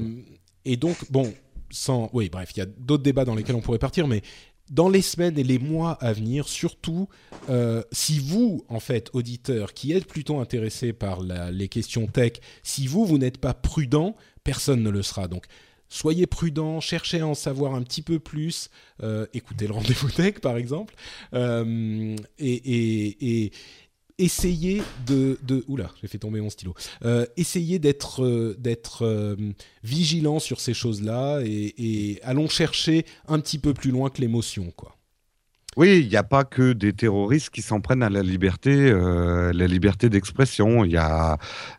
et 0.67 0.77
donc, 0.77 1.11
bon, 1.11 1.33
sans, 1.71 2.11
oui, 2.13 2.29
bref, 2.29 2.51
il 2.55 2.59
y 2.59 2.63
a 2.63 2.67
d'autres 2.67 3.03
débats 3.03 3.25
dans 3.25 3.35
lesquels 3.35 3.57
on 3.57 3.63
pourrait 3.63 3.79
partir, 3.79 4.07
mais 4.07 4.21
dans 4.71 4.89
les 4.89 5.03
semaines 5.03 5.39
et 5.39 5.45
les 5.45 5.59
mois 5.59 5.93
à 5.93 6.13
venir, 6.13 6.49
surtout 6.49 7.09
euh, 7.49 7.83
si 7.93 8.19
vous, 8.19 8.65
en 8.69 8.81
fait, 8.81 9.11
auditeurs, 9.13 9.75
qui 9.75 9.93
êtes 9.93 10.07
plutôt 10.07 10.39
intéressés 10.39 10.93
par 10.93 11.21
les 11.23 11.69
questions 11.69 12.07
tech, 12.07 12.35
si 12.63 12.87
vous, 12.87 13.05
vous 13.05 13.19
n'êtes 13.19 13.39
pas 13.39 13.55
prudent, 13.55 14.17
personne 14.45 14.83
ne 14.83 14.91
le 14.91 15.03
sera. 15.03 15.29
Donc, 15.29 15.47
soyez 15.89 16.27
prudent, 16.27 16.81
cherchez 16.81 17.21
à 17.21 17.27
en 17.27 17.35
savoir 17.35 17.75
un 17.75 17.83
petit 17.83 18.03
peu 18.03 18.19
plus, 18.19 18.71
euh, 19.03 19.27
écoutez 19.35 19.67
le 19.67 19.73
rendez-vous 19.73 20.11
tech, 20.11 20.41
par 20.41 20.57
exemple, 20.57 20.95
euh, 21.35 22.17
et, 22.39 23.45
et 23.45 23.53
essayez 24.19 24.83
de, 25.07 25.39
de 25.43 25.65
oula, 25.69 25.91
j'ai 26.01 26.09
fait 26.09 26.19
tomber 26.19 26.41
mon 26.41 26.51
stylo. 26.51 26.75
Euh, 27.05 27.27
essayez 27.37 27.79
d'être 27.79 28.25
euh, 28.25 28.57
d'être 28.59 29.05
euh, 29.05 29.37
vigilant 29.85 30.39
sur 30.39 30.61
ces 30.61 30.75
choses-là 30.75 31.41
et, 31.45 31.75
et, 31.79 32.23
allons 32.23 32.49
chercher 32.49 33.05
un 33.29 33.41
petit 33.41 33.59
peu 33.59 33.75
plus 33.75 33.91
loin 33.91 34.11
que 34.11 34.21
l'émotion, 34.21 34.73
quoi. 34.75 34.96
Oui, 35.77 36.01
il 36.01 36.09
n'y 36.09 36.17
a 36.17 36.23
pas 36.23 36.45
que 36.45 36.73
des 36.73 36.95
terroristes 36.95 37.51
qui 37.51 37.61
s'en 37.61 37.81
prennent 37.81 38.03
à 38.03 38.09
la 38.09 38.23
liberté, 38.23 38.71
euh, 38.75 39.53
la 39.53 39.67
liberté 39.67 40.09
d'expression. 40.09 40.85
Il 40.85 40.93
y 40.93 40.97
a, 40.97 41.37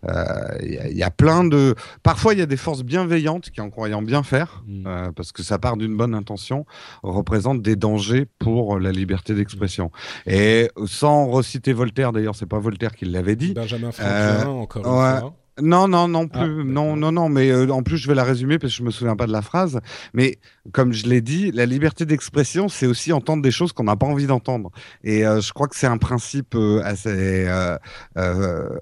euh, 0.08 0.58
y, 0.62 1.02
a 1.02 1.10
plein 1.10 1.44
de. 1.44 1.74
Parfois, 2.04 2.34
il 2.34 2.40
y 2.40 2.44
a 2.44 2.46
des 2.46 2.58
forces 2.58 2.84
bienveillantes 2.84 3.50
qui, 3.50 3.60
en 3.60 3.72
croyant 3.72 4.04
bien 4.04 4.22
faire, 4.22 4.64
mm. 4.68 4.84
euh, 4.86 5.12
parce 5.16 5.32
que 5.32 5.42
ça 5.42 5.58
part 5.58 5.78
d'une 5.78 5.98
bonne 5.98 6.14
intention, 6.14 6.66
représentent 7.02 7.64
des 7.64 7.76
dangers 7.76 8.28
pour 8.38 8.80
la 8.80 8.92
liberté 8.92 9.34
d'expression. 9.34 9.92
Et 10.28 10.70
sans 10.86 11.26
reciter 11.28 11.74
Voltaire, 11.74 12.12
d'ailleurs, 12.12 12.36
c'est 12.36 12.46
pas 12.46 12.60
Voltaire 12.60 12.96
qui 12.96 13.06
l'avait 13.06 13.36
dit. 13.36 13.54
Benjamin 13.54 13.92
Franklin, 13.92 14.48
encore 14.48 14.86
une 14.86 14.92
fois. 14.92 15.34
Non, 15.62 15.88
non, 15.88 16.08
non 16.08 16.28
ah, 16.34 16.40
plus. 16.40 16.64
non, 16.64 16.96
non, 16.96 17.12
non. 17.12 17.30
Mais 17.30 17.50
euh, 17.50 17.70
en 17.70 17.84
plus, 17.84 17.98
je 17.98 18.08
vais 18.08 18.16
la 18.16 18.24
résumer 18.24 18.60
parce 18.60 18.74
que 18.74 18.78
je 18.78 18.84
me 18.84 18.92
souviens 18.92 19.16
pas 19.16 19.28
de 19.28 19.32
la 19.32 19.42
phrase. 19.42 19.80
Mais 20.14 20.40
comme 20.72 20.94
je 20.94 21.08
l'ai 21.08 21.22
dit, 21.22 21.52
la 21.52 21.66
liberté 21.66 22.06
d'expression, 22.06 22.70
c'est 22.70 22.86
aussi 22.86 23.12
entendre 23.14 23.42
des 23.42 23.52
choses 23.52 23.72
qu'on 23.74 23.86
n'a 23.86 23.96
pas 23.96 24.06
envie 24.06 24.28
d'entendre. 24.28 24.72
Et 25.04 25.26
euh, 25.26 25.42
je 25.42 25.54
crois 25.54 25.68
que 25.68 25.76
c'est 25.76 25.88
un 25.88 25.98
principe 25.98 26.56
euh, 26.56 26.82
assez 26.84 27.48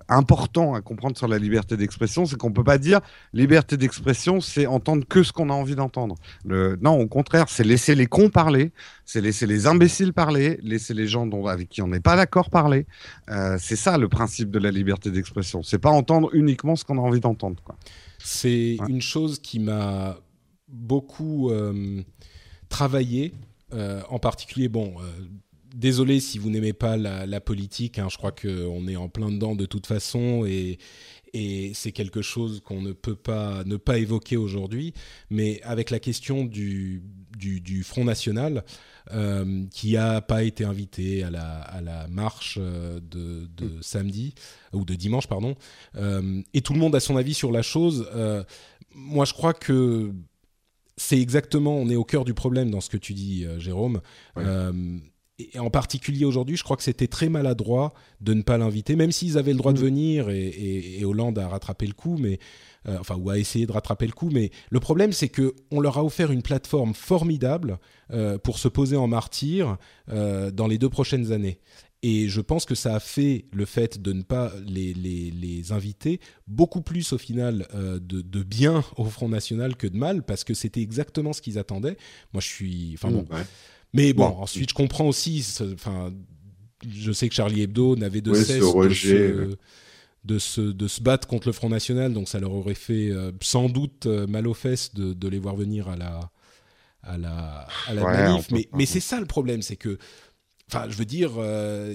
important 0.10 0.74
à 0.74 0.82
comprendre 0.82 1.18
sur 1.18 1.28
la 1.28 1.38
liberté 1.38 1.78
d'expression, 1.78 2.26
c'est 2.26 2.38
qu'on 2.38 2.52
peut 2.52 2.64
pas 2.64 2.78
dire 2.78 3.00
liberté 3.34 3.78
d'expression, 3.78 4.42
c'est 4.42 4.66
entendre 4.66 5.06
que 5.08 5.24
ce 5.24 5.32
qu'on 5.32 5.50
a 5.50 5.54
envie 5.54 5.76
d'entendre. 5.76 6.16
Le... 6.46 6.78
Non, 6.82 7.00
au 7.00 7.08
contraire, 7.08 7.46
c'est 7.50 7.64
laisser 7.64 7.96
les 7.96 8.08
cons 8.08 8.30
parler, 8.30 8.72
c'est 9.06 9.22
laisser 9.22 9.46
les 9.46 9.68
imbéciles 9.68 10.14
parler, 10.14 10.60
laisser 10.64 10.94
les 10.94 11.08
gens 11.08 11.28
dont, 11.28 11.46
avec 11.46 11.70
qui 11.70 11.82
on 11.82 11.88
n'est 11.88 12.00
pas 12.00 12.16
d'accord 12.16 12.50
parler. 12.50 12.86
c'est 13.60 13.76
ça 13.76 13.98
le 13.98 14.10
principe 14.10 14.50
de 14.52 14.60
la 14.60 14.72
liberté 14.72 15.12
d'expression. 15.12 15.62
C'est 15.64 15.80
pas 15.80 15.92
entendre 15.92 16.30
uniquement 16.34 16.76
ce 16.76 16.84
qu'on 16.84 16.98
a 16.98 17.02
envie 17.02 17.20
d'entendre. 17.20 17.62
C'est 18.18 18.78
une 18.88 19.02
chose 19.02 19.40
qui 19.40 19.60
m'a 19.60 20.18
beaucoup 20.68 21.52
euh, 21.52 22.02
travaillé, 22.70 23.34
euh, 23.74 24.02
en 24.10 24.20
particulier, 24.20 24.68
bon, 24.68 24.96
euh, 25.00 25.04
désolé 25.76 26.20
si 26.20 26.38
vous 26.40 26.50
n'aimez 26.50 26.74
pas 26.74 26.98
la, 26.98 27.42
politique, 27.42 28.00
hein, 28.00 28.08
je 28.10 28.18
crois 28.18 28.32
qu'on 28.32 28.88
est 28.88 28.96
en 28.96 29.10
plein 29.10 29.32
dedans 29.32 29.56
de 29.56 29.66
toute 29.66 29.88
façon 29.88 30.46
et, 30.46 30.78
et 31.34 31.74
c'est 31.74 31.92
quelque 31.92 32.22
chose 32.22 32.62
qu'on 32.64 32.82
ne 32.82 32.94
peut 32.94 33.16
pas 33.16 33.64
ne 33.66 33.76
pas 33.76 33.98
évoquer 33.98 34.38
aujourd'hui, 34.38 34.94
mais 35.30 35.62
avec 35.64 35.90
la 35.90 36.00
question 36.00 36.46
du, 36.46 37.04
du, 37.38 37.84
Front 37.84 38.06
National, 38.06 38.64
euh, 39.14 39.66
qui 39.72 39.94
n'a 39.94 40.22
pas 40.22 40.44
été 40.44 40.64
invité 40.64 41.24
à 41.24 41.30
la, 41.30 41.62
à 41.62 41.82
la 41.82 42.08
marche 42.08 42.58
de, 42.58 43.48
de 43.56 43.66
mm. 43.66 43.82
samedi, 43.82 44.34
ou 44.74 44.86
de 44.86 44.96
dimanche, 44.96 45.28
pardon, 45.28 45.56
euh, 45.96 46.42
et 46.54 46.62
tout 46.62 46.74
le 46.74 46.80
monde 46.80 46.96
a 46.96 47.00
son 47.00 47.16
avis 47.16 47.34
sur 47.34 47.52
la 47.52 47.62
chose. 47.62 48.10
Euh, 48.16 48.44
moi, 48.94 49.26
je 49.26 49.34
crois 49.34 49.54
que 49.54 50.12
c'est 50.98 51.20
exactement, 51.20 51.76
on 51.76 51.90
est 51.90 51.96
au 51.96 52.06
cœur 52.06 52.26
du 52.26 52.34
problème 52.34 52.72
dans 52.72 52.82
ce 52.82 52.90
que 52.90 52.98
tu 52.98 53.14
dis, 53.14 53.46
Jérôme 53.58 54.02
et 55.38 55.60
en 55.60 55.70
particulier 55.70 56.26
aujourd'hui, 56.26 56.56
je 56.56 56.64
crois 56.64 56.78
que 56.78 56.84
c'était 56.84 57.08
très 57.08 57.28
maladroit 57.28 57.94
de 58.22 58.34
ne 58.34 58.42
pas 58.42 58.58
l'inviter, 58.58 58.96
même 58.96 59.12
s'ils 59.12 59.38
avaient 59.38 59.52
le 59.52 59.58
droit 59.58 59.74
de 59.74 59.80
mm. 59.80 59.84
venir 59.84 60.30
et, 60.30 61.04
Hollande 61.04 61.38
a 61.40 61.48
rattrapé 61.48 61.86
le 61.86 61.94
coup, 61.94 62.18
mais 62.18 62.40
euh, 62.88 62.98
enfin 63.00 63.16
ou 63.16 63.30
a 63.30 63.38
essayé 63.38 63.66
de 63.66 63.72
rattraper 63.72 64.06
le 64.06 64.12
coup. 64.12 64.30
Mais 64.32 64.52
le 64.70 64.80
problème, 64.80 65.12
c'est 65.12 65.30
que 65.30 65.56
on 65.72 65.80
leur 65.80 65.98
a 65.98 66.04
offert 66.04 66.32
une 66.32 66.42
plateforme 66.42 66.94
formidable 66.94 67.80
euh, 68.12 68.38
pour 68.38 68.60
se 68.60 68.68
poser 68.68 68.96
en 68.96 69.08
martyr 69.08 69.78
euh, 70.10 70.52
dans 70.52 70.68
les 70.68 70.78
deux 70.78 70.90
prochaines 70.90 71.32
années. 71.32 71.60
Et 72.04 72.28
je 72.28 72.42
pense 72.42 72.66
que 72.66 72.76
ça 72.76 72.96
a 72.96 73.00
fait 73.00 73.46
le 73.52 73.66
fait 73.66 74.00
de 74.00 74.14
ne 74.14 74.22
pas 74.22 74.52
les, 74.64 74.94
les, 74.94 75.32
les 75.32 75.72
inviter 75.72 76.20
beaucoup 76.46 76.82
plus 76.82 77.14
au 77.14 77.18
final 77.18 77.68
de, 77.74 78.22
de, 78.22 78.44
bien 78.44 78.84
au 78.98 79.06
Front 79.06 79.30
National 79.30 79.76
que 79.76 79.88
de 79.88 79.98
mal, 79.98 80.22
parce 80.22 80.44
que 80.44 80.54
c'était 80.54 80.82
exactement 80.82 81.34
ce 81.34 81.42
qu'ils 81.42 81.58
attendaient. 81.58 81.98
Moi, 82.32 82.42
je 82.42 82.48
suis. 82.48 82.92
Enfin 82.94 83.10
bon. 83.10 83.24
Mm, 83.24 83.44
mais 83.94 84.14
bon, 84.14 84.26
ensuite, 84.26 84.70
je 84.70 84.76
comprends 84.76 85.08
aussi. 85.08 85.44
Enfin, 85.74 86.14
je 86.88 87.12
sais 87.12 87.30
que 87.30 87.34
Charlie 87.34 87.62
Hebdo 87.62 87.96
n'avait 87.96 88.22
de 88.22 88.34
cesse 88.34 88.60
de, 88.60 88.90
se, 88.90 89.58
de, 90.26 90.40
se, 90.40 91.02
battre 91.02 91.28
contre 91.28 91.48
le 91.48 91.54
Front 91.54 91.70
National, 91.70 92.14
donc 92.14 92.28
ça 92.28 92.40
leur 92.40 92.52
aurait 92.52 92.74
fait 92.74 93.10
euh, 93.10 93.32
sans 93.42 93.70
doute 93.70 94.08
euh, 94.08 94.28
mal 94.28 94.48
aux 94.48 94.54
fesses 94.54 94.94
de, 94.94 95.14
de, 95.14 95.28
les 95.28 95.40
voir 95.40 95.56
venir 95.56 95.88
à 95.88 95.96
la, 95.96 96.32
à 97.04 97.18
la, 97.18 97.68
à 97.88 97.94
la 97.94 98.04
manif. 98.04 98.48
Mais, 98.52 98.68
mais 98.74 98.86
c'est 98.86 99.00
ça 99.00 99.20
le 99.20 99.26
problème, 99.26 99.62
c'est 99.62 99.76
que. 99.76 99.98
Enfin, 100.68 100.88
je 100.90 100.96
veux 100.96 101.06
dire, 101.06 101.34
euh, 101.38 101.94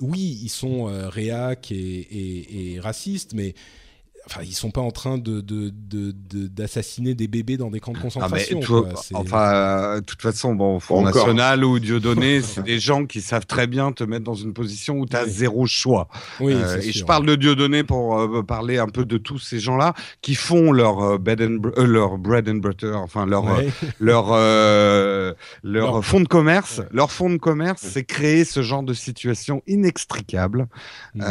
oui, 0.00 0.38
ils 0.40 0.50
sont 0.50 0.84
réac 0.84 1.72
et, 1.72 1.76
et, 1.76 2.74
et, 2.74 2.80
racistes, 2.80 3.34
mais 3.34 3.54
Enfin, 4.30 4.42
ils 4.44 4.52
sont 4.52 4.70
pas 4.70 4.82
en 4.82 4.90
train 4.90 5.16
de, 5.16 5.42
d'assassiner 6.48 7.14
des 7.14 7.28
bébés 7.28 7.56
dans 7.56 7.70
des 7.70 7.80
camps 7.80 7.92
de 7.92 7.98
ah, 7.98 8.02
concentration. 8.02 8.60
enfin, 9.14 9.54
euh, 9.54 10.00
de 10.00 10.04
toute 10.04 10.20
façon, 10.20 10.54
bon, 10.54 10.78
Front 10.80 11.00
National 11.00 11.64
ou 11.64 11.78
Dieudonné, 11.78 12.42
c'est 12.42 12.62
des 12.62 12.78
gens 12.78 13.06
qui 13.06 13.22
savent 13.22 13.46
très 13.46 13.66
bien 13.66 13.90
te 13.92 14.04
mettre 14.04 14.24
dans 14.24 14.34
une 14.34 14.52
position 14.52 14.98
où 14.98 15.06
tu 15.06 15.16
as 15.16 15.26
zéro 15.26 15.66
choix. 15.66 16.08
Oui, 16.40 16.52
euh, 16.52 16.78
et 16.78 16.92
je 16.92 17.04
parle 17.06 17.24
de 17.24 17.36
Dieudonné 17.36 17.84
pour 17.84 18.20
euh, 18.20 18.42
parler 18.42 18.76
un 18.76 18.88
peu 18.88 19.06
de 19.06 19.16
tous 19.16 19.38
ces 19.38 19.60
gens-là 19.60 19.94
qui 20.20 20.34
font 20.34 20.72
leur, 20.72 21.18
bed 21.18 21.40
and, 21.40 21.82
leur 21.82 22.18
bread 22.18 22.50
and 22.50 22.56
butter, 22.56 22.92
enfin 22.96 23.24
leur, 23.24 23.46
leur, 23.98 24.36
leur, 25.62 26.04
fonds 26.04 26.20
de 26.20 26.28
commerce. 26.28 26.82
Leur 26.90 27.10
fonds 27.10 27.30
de 27.30 27.38
commerce, 27.38 27.80
c'est 27.80 28.04
créer 28.04 28.44
ce 28.44 28.60
genre 28.60 28.82
de 28.82 28.92
situation 28.92 29.62
inextricable. 29.66 30.68
Mm. 31.14 31.24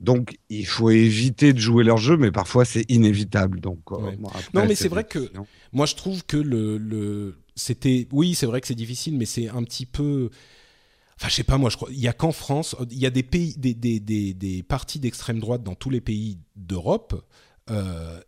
donc, 0.00 0.38
il 0.48 0.66
faut 0.66 0.88
éviter 0.88 1.52
de 1.52 1.58
jouer 1.58 1.84
leur 1.90 1.98
jeu, 1.98 2.16
mais 2.16 2.30
parfois 2.30 2.64
c'est 2.64 2.84
inévitable. 2.88 3.60
Donc, 3.60 3.80
euh, 3.92 4.12
non, 4.54 4.66
mais 4.66 4.74
c'est 4.74 4.88
vrai 4.88 5.04
que 5.04 5.30
moi 5.72 5.86
je 5.86 5.94
trouve 5.94 6.24
que 6.24 6.36
le, 6.36 6.78
le... 6.78 7.36
c'était, 7.54 8.06
oui, 8.12 8.34
c'est 8.34 8.46
vrai 8.46 8.60
que 8.60 8.66
c'est 8.66 8.74
difficile, 8.84 9.16
mais 9.16 9.26
c'est 9.26 9.48
un 9.48 9.62
petit 9.62 9.86
peu. 9.86 10.30
Enfin, 11.16 11.28
je 11.28 11.34
sais 11.34 11.44
pas, 11.44 11.58
moi, 11.58 11.68
je 11.68 11.76
crois. 11.76 11.90
Il 11.92 12.00
y 12.00 12.08
a 12.08 12.14
qu'en 12.14 12.32
France, 12.32 12.74
il 12.90 12.98
y 12.98 13.04
a 13.04 13.10
des 13.10 13.22
pays, 13.22 13.54
des, 13.58 13.74
des, 13.74 14.00
des, 14.00 14.32
des 14.32 14.62
partis 14.62 14.98
d'extrême 14.98 15.38
droite 15.38 15.62
dans 15.62 15.74
tous 15.74 15.90
les 15.90 16.00
pays 16.00 16.38
d'Europe. 16.56 17.12
Euh, 17.68 18.18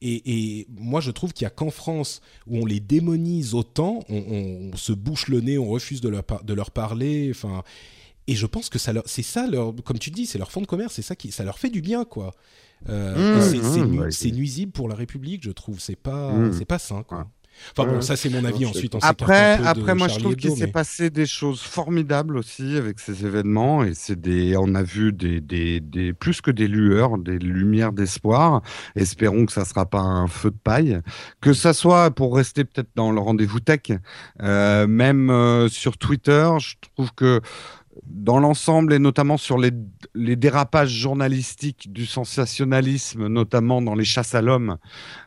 et, 0.00 0.22
et, 0.60 0.66
moi, 0.70 1.00
je 1.00 1.10
trouve 1.10 1.32
qu'il 1.32 1.44
y 1.44 1.46
a 1.46 1.50
qu'en 1.50 1.70
France 1.70 2.20
où 2.46 2.58
on 2.58 2.64
les 2.64 2.78
démonise 2.78 3.54
autant, 3.54 3.98
on, 4.08 4.70
on, 4.72 4.76
se 4.76 4.92
bouche 4.92 5.26
le 5.26 5.40
nez, 5.40 5.58
on 5.58 5.66
refuse 5.66 6.00
de 6.00 6.08
leur, 6.08 6.22
de 6.44 6.54
leur 6.54 6.70
parler. 6.70 7.32
Enfin, 7.34 7.64
et 8.26 8.34
je 8.34 8.46
pense 8.46 8.68
que 8.68 8.78
ça 8.78 8.92
c'est 9.04 9.22
ça 9.22 9.46
leur, 9.46 9.74
comme 9.84 9.98
tu 9.98 10.10
dis, 10.10 10.26
c'est 10.26 10.38
leur 10.38 10.50
fond 10.50 10.60
de 10.60 10.66
commerce, 10.66 10.94
c'est 10.94 11.02
ça 11.02 11.16
qui, 11.16 11.32
ça 11.32 11.44
leur 11.44 11.58
fait 11.58 11.70
du 11.70 11.80
bien, 11.80 12.04
quoi. 12.04 12.34
Euh, 12.88 13.40
mmh, 13.40 14.06
mmh, 14.06 14.10
c'est 14.10 14.30
nuisible 14.32 14.72
pour 14.72 14.88
la 14.88 14.94
République, 14.94 15.42
je 15.44 15.50
trouve. 15.50 15.80
C'est 15.80 15.96
pas, 15.96 16.32
mmh. 16.32 16.52
c'est 16.52 16.64
pas 16.66 16.78
sain, 16.78 17.02
quoi. 17.02 17.26
Enfin 17.76 17.88
bon, 17.90 18.00
ça 18.00 18.16
c'est 18.16 18.28
mon 18.28 18.44
avis. 18.44 18.66
Ensuite, 18.66 18.94
on 18.94 18.98
après, 19.00 19.58
après, 19.64 19.94
moi 19.94 20.08
je 20.08 20.18
trouve 20.18 20.36
qu'il 20.36 20.56
s'est 20.56 20.66
passé 20.66 21.10
des 21.10 21.26
choses 21.26 21.60
formidables 21.60 22.36
aussi 22.36 22.76
avec 22.76 23.00
ces 23.00 23.24
événements 23.24 23.84
et 23.84 23.94
c'est 23.94 24.20
des, 24.20 24.56
on 24.56 24.74
a 24.74 24.82
vu 24.82 25.12
des, 25.12 25.40
des, 25.40 25.80
des, 25.80 26.12
plus 26.12 26.40
que 26.40 26.50
des 26.50 26.68
lueurs, 26.68 27.18
des 27.18 27.38
lumières 27.38 27.92
d'espoir. 27.92 28.62
Espérons 28.94 29.46
que 29.46 29.52
ça 29.52 29.64
sera 29.64 29.86
pas 29.86 30.00
un 30.00 30.26
feu 30.26 30.50
de 30.50 30.58
paille, 30.62 31.00
que 31.40 31.52
ça 31.52 31.72
soit 31.72 32.10
pour 32.10 32.36
rester 32.36 32.64
peut-être 32.64 32.90
dans 32.94 33.12
le 33.12 33.20
rendez-vous 33.20 33.60
tech, 33.60 33.80
euh, 34.42 34.86
même 34.86 35.30
euh, 35.30 35.68
sur 35.68 35.98
Twitter, 35.98 36.48
je 36.58 36.74
trouve 36.94 37.12
que 37.14 37.40
dans 38.08 38.38
l'ensemble 38.38 38.92
et 38.92 38.98
notamment 38.98 39.36
sur 39.36 39.58
les, 39.58 39.72
dérapages 40.36 40.90
journalistiques 40.90 41.92
du 41.92 42.06
sensationnalisme, 42.06 43.26
notamment 43.26 43.82
dans 43.82 43.94
les 43.94 44.04
chasses 44.04 44.34
à 44.34 44.42
l'homme, 44.42 44.78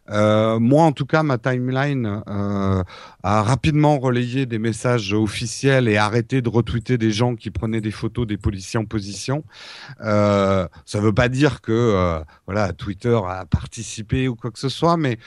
euh, 0.09 0.59
moi 0.59 0.83
en 0.83 0.91
tout 0.91 1.05
cas, 1.05 1.23
ma 1.23 1.37
timeline 1.37 2.21
euh, 2.27 2.83
a 3.23 3.43
rapidement 3.43 3.99
relayé 3.99 4.45
des 4.45 4.59
messages 4.59 5.13
officiels 5.13 5.87
et 5.87 5.97
arrêté 5.97 6.41
de 6.41 6.49
retweeter 6.49 6.97
des 6.97 7.11
gens 7.11 7.35
qui 7.35 7.51
prenaient 7.51 7.81
des 7.81 7.91
photos 7.91 8.25
des 8.25 8.37
policiers 8.37 8.79
en 8.79 8.85
position. 8.85 9.43
Euh, 10.01 10.67
ça 10.85 10.99
ne 10.99 11.03
veut 11.03 11.13
pas 11.13 11.29
dire 11.29 11.61
que 11.61 12.21
voilà 12.45 12.73
Twitter 12.73 13.19
a 13.27 13.45
participé 13.45 14.27
ou 14.27 14.35
quoi 14.35 14.51
que 14.51 14.59
ce 14.59 14.69
soit, 14.69 14.97
mais 14.97 15.19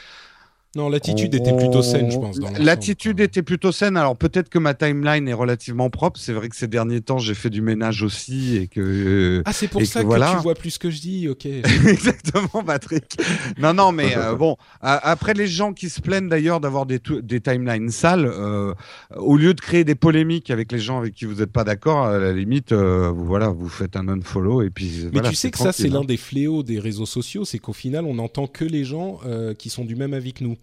Non, 0.74 0.88
l'attitude 0.88 1.34
était 1.34 1.54
plutôt 1.54 1.82
saine, 1.82 2.10
je 2.10 2.16
pense. 2.16 2.38
L'attitude 2.58 3.20
était 3.20 3.42
plutôt 3.42 3.72
saine. 3.72 3.98
Alors 3.98 4.16
peut-être 4.16 4.48
que 4.48 4.58
ma 4.58 4.72
timeline 4.72 5.28
est 5.28 5.34
relativement 5.34 5.90
propre. 5.90 6.18
C'est 6.18 6.32
vrai 6.32 6.48
que 6.48 6.56
ces 6.56 6.66
derniers 6.66 7.02
temps, 7.02 7.18
j'ai 7.18 7.34
fait 7.34 7.50
du 7.50 7.60
ménage 7.60 8.02
aussi 8.02 8.56
et 8.56 8.68
que. 8.68 9.42
Ah, 9.44 9.52
c'est 9.52 9.68
pour 9.68 9.84
ça 9.84 10.02
que, 10.02 10.36
tu 10.36 10.42
vois 10.42 10.54
plus 10.54 10.70
ce 10.70 10.78
que 10.78 10.90
je 10.90 11.00
dis. 11.00 11.28
Ok. 11.28 11.44
Exactement, 11.86 12.64
Patrick. 12.64 13.18
non, 13.58 13.74
non, 13.74 13.92
mais 13.92 14.16
euh, 14.16 14.34
bon. 14.34 14.56
après, 14.80 15.34
les 15.34 15.46
gens 15.46 15.74
qui 15.74 15.90
se 15.90 16.00
plaignent 16.00 16.30
d'ailleurs 16.30 16.58
d'avoir 16.58 16.86
des, 16.86 17.00
des 17.22 17.40
timelines 17.42 17.90
sales, 17.90 18.24
euh, 18.24 18.72
au 19.16 19.36
lieu 19.36 19.52
de 19.52 19.60
créer 19.60 19.84
des 19.84 19.94
polémiques 19.94 20.50
avec 20.50 20.72
les 20.72 20.78
gens 20.78 20.98
avec 20.98 21.12
qui 21.12 21.26
vous 21.26 21.40
n'êtes 21.40 21.52
pas 21.52 21.64
d'accord, 21.64 22.06
à 22.06 22.18
la 22.18 22.32
limite, 22.32 22.72
euh, 22.72 23.10
vous 23.10 23.26
voilà, 23.26 23.48
vous 23.48 23.68
faites 23.68 23.94
un 23.94 24.08
unfollow 24.08 24.62
et 24.62 24.70
puis. 24.70 25.06
Mais 25.12 25.20
tu 25.20 25.34
sais 25.34 25.50
que 25.50 25.58
ça, 25.58 25.72
c'est 25.72 25.88
l'un 25.88 26.00
hein. 26.00 26.04
des 26.04 26.16
fléaux 26.16 26.62
des 26.62 26.78
réseaux 26.78 27.04
sociaux, 27.04 27.44
c'est 27.44 27.58
qu'au 27.58 27.74
final, 27.74 28.06
on 28.06 28.14
n'entend 28.14 28.46
que 28.46 28.64
les 28.64 28.84
gens 28.84 29.20
qui 29.58 29.68
sont 29.68 29.84
du 29.84 29.96
même 29.96 30.14
avis 30.14 30.32
que 30.32 30.44
nous. 30.44 30.56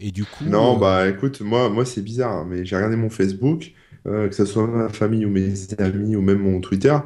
Et 0.00 0.10
du 0.12 0.24
coup. 0.24 0.44
Non, 0.44 0.76
euh, 0.76 0.78
bah 0.78 1.08
écoute, 1.08 1.40
moi, 1.42 1.68
moi 1.68 1.84
c'est 1.84 2.02
bizarre, 2.02 2.32
hein, 2.32 2.46
mais 2.48 2.64
j'ai 2.64 2.76
regardé 2.76 2.96
mon 2.96 3.10
Facebook, 3.10 3.72
euh, 4.06 4.28
que 4.28 4.34
ce 4.34 4.46
soit 4.46 4.66
ma 4.66 4.88
famille 4.88 5.26
ou 5.26 5.30
mes 5.30 5.52
amis 5.78 6.16
ou 6.16 6.22
même 6.22 6.38
mon 6.38 6.60
Twitter 6.60 6.96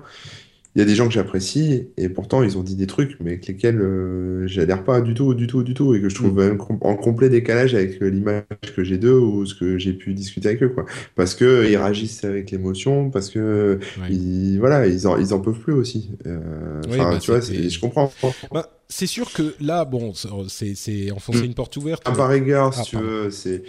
il 0.75 0.81
y 0.81 0.83
a 0.83 0.85
des 0.85 0.95
gens 0.95 1.07
que 1.07 1.15
j'apprécie 1.15 1.89
et 1.97 2.09
pourtant 2.09 2.43
ils 2.43 2.59
ont 2.59 2.63
dit 2.63 2.75
des 2.75 2.87
trucs 2.87 3.17
mais 3.21 3.33
avec 3.33 3.47
lesquels 3.47 3.81
euh, 3.81 4.47
j'adhère 4.47 4.83
pas 4.83 5.01
du 5.01 5.15
tout, 5.15 5.35
du 5.35 5.47
tout, 5.47 5.63
du 5.63 5.75
tout 5.75 5.95
et 5.95 6.01
que 6.01 6.09
je 6.09 6.15
trouve 6.15 6.43
mm. 6.43 6.59
en 6.81 6.97
complet 6.97 7.29
décalage 7.29 7.75
avec 7.75 8.03
euh, 8.03 8.09
l'image 8.09 8.43
que 8.75 8.83
j'ai 8.83 8.99
d'eux 8.99 9.19
ou 9.19 9.47
ce 9.47 9.55
que 9.55 9.79
j'ai 9.79 9.93
pu 9.93 10.15
discuter 10.15 10.49
avec 10.49 10.63
eux 10.63 10.69
quoi. 10.69 10.85
Parce 11.15 11.35
que 11.35 11.69
ils 11.69 11.77
réagissent 11.77 12.25
avec 12.25 12.51
l'émotion, 12.51 13.11
parce 13.11 13.31
que 13.31 13.79
ils, 14.11 14.59
voilà 14.59 14.87
ils 14.87 15.07
en, 15.07 15.19
ils 15.19 15.33
en 15.33 15.41
peuvent 15.41 15.59
plus 15.59 15.73
aussi. 15.73 16.11
Euh, 16.27 16.81
bah, 16.89 17.19
tu 17.21 17.31
vois, 17.31 17.41
je 17.41 17.79
comprends. 17.79 18.13
Bah, 18.53 18.69
c'est 18.89 19.07
sûr 19.07 19.33
que 19.33 19.55
là, 19.61 19.85
bon, 19.85 20.13
c'est 20.15 21.11
enfoncer 21.11 21.43
mm. 21.43 21.45
une 21.45 21.55
porte 21.55 21.77
ouverte. 21.77 22.05
par 22.05 22.29
rigueur, 22.29 22.75
si 22.75 22.81
ah, 22.81 22.85
tu 22.85 22.97
veux, 22.97 23.31
c'est, 23.31 23.63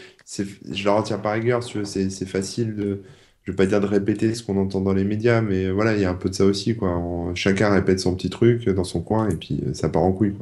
je 0.71 0.85
la 0.85 0.93
retiens 0.93 1.17
par 1.17 1.33
rigueur, 1.33 1.63
si 1.63 1.71
tu 1.71 1.77
veux, 1.79 1.85
c'est 1.85 2.25
facile 2.25 2.75
de 2.75 3.01
je 3.45 3.51
vais 3.51 3.55
pas 3.55 3.67
dire 3.67 3.79
de 3.79 3.85
répéter 3.85 4.33
ce 4.33 4.43
qu'on 4.43 4.57
entend 4.57 4.81
dans 4.81 4.93
les 4.93 5.03
médias, 5.03 5.41
mais 5.41 5.69
voilà, 5.69 5.93
il 5.93 6.01
y 6.01 6.05
a 6.05 6.09
un 6.09 6.15
peu 6.15 6.29
de 6.29 6.35
ça 6.35 6.45
aussi, 6.45 6.75
quoi. 6.75 6.99
chacun 7.35 7.71
répète 7.71 7.99
son 7.99 8.15
petit 8.15 8.31
truc 8.31 8.67
dans 8.69 8.83
son 8.83 9.01
coin 9.01 9.29
et 9.29 9.35
puis 9.35 9.61
euh, 9.65 9.73
ça 9.73 9.87
part 9.87 10.01
en 10.01 10.11
couille. 10.11 10.33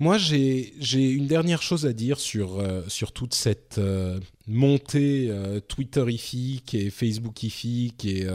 Moi, 0.00 0.18
j'ai 0.18 0.74
une 1.10 1.26
dernière 1.26 1.62
chose 1.62 1.86
à 1.86 1.92
dire 1.92 2.18
sur, 2.18 2.58
euh, 2.58 2.82
sur 2.88 3.12
toute 3.12 3.34
cette 3.34 3.78
euh, 3.78 4.20
montée 4.46 5.32
Twitterifique 5.68 6.74
et 6.74 6.90
Facebookifique 6.90 8.04
et, 8.04 8.26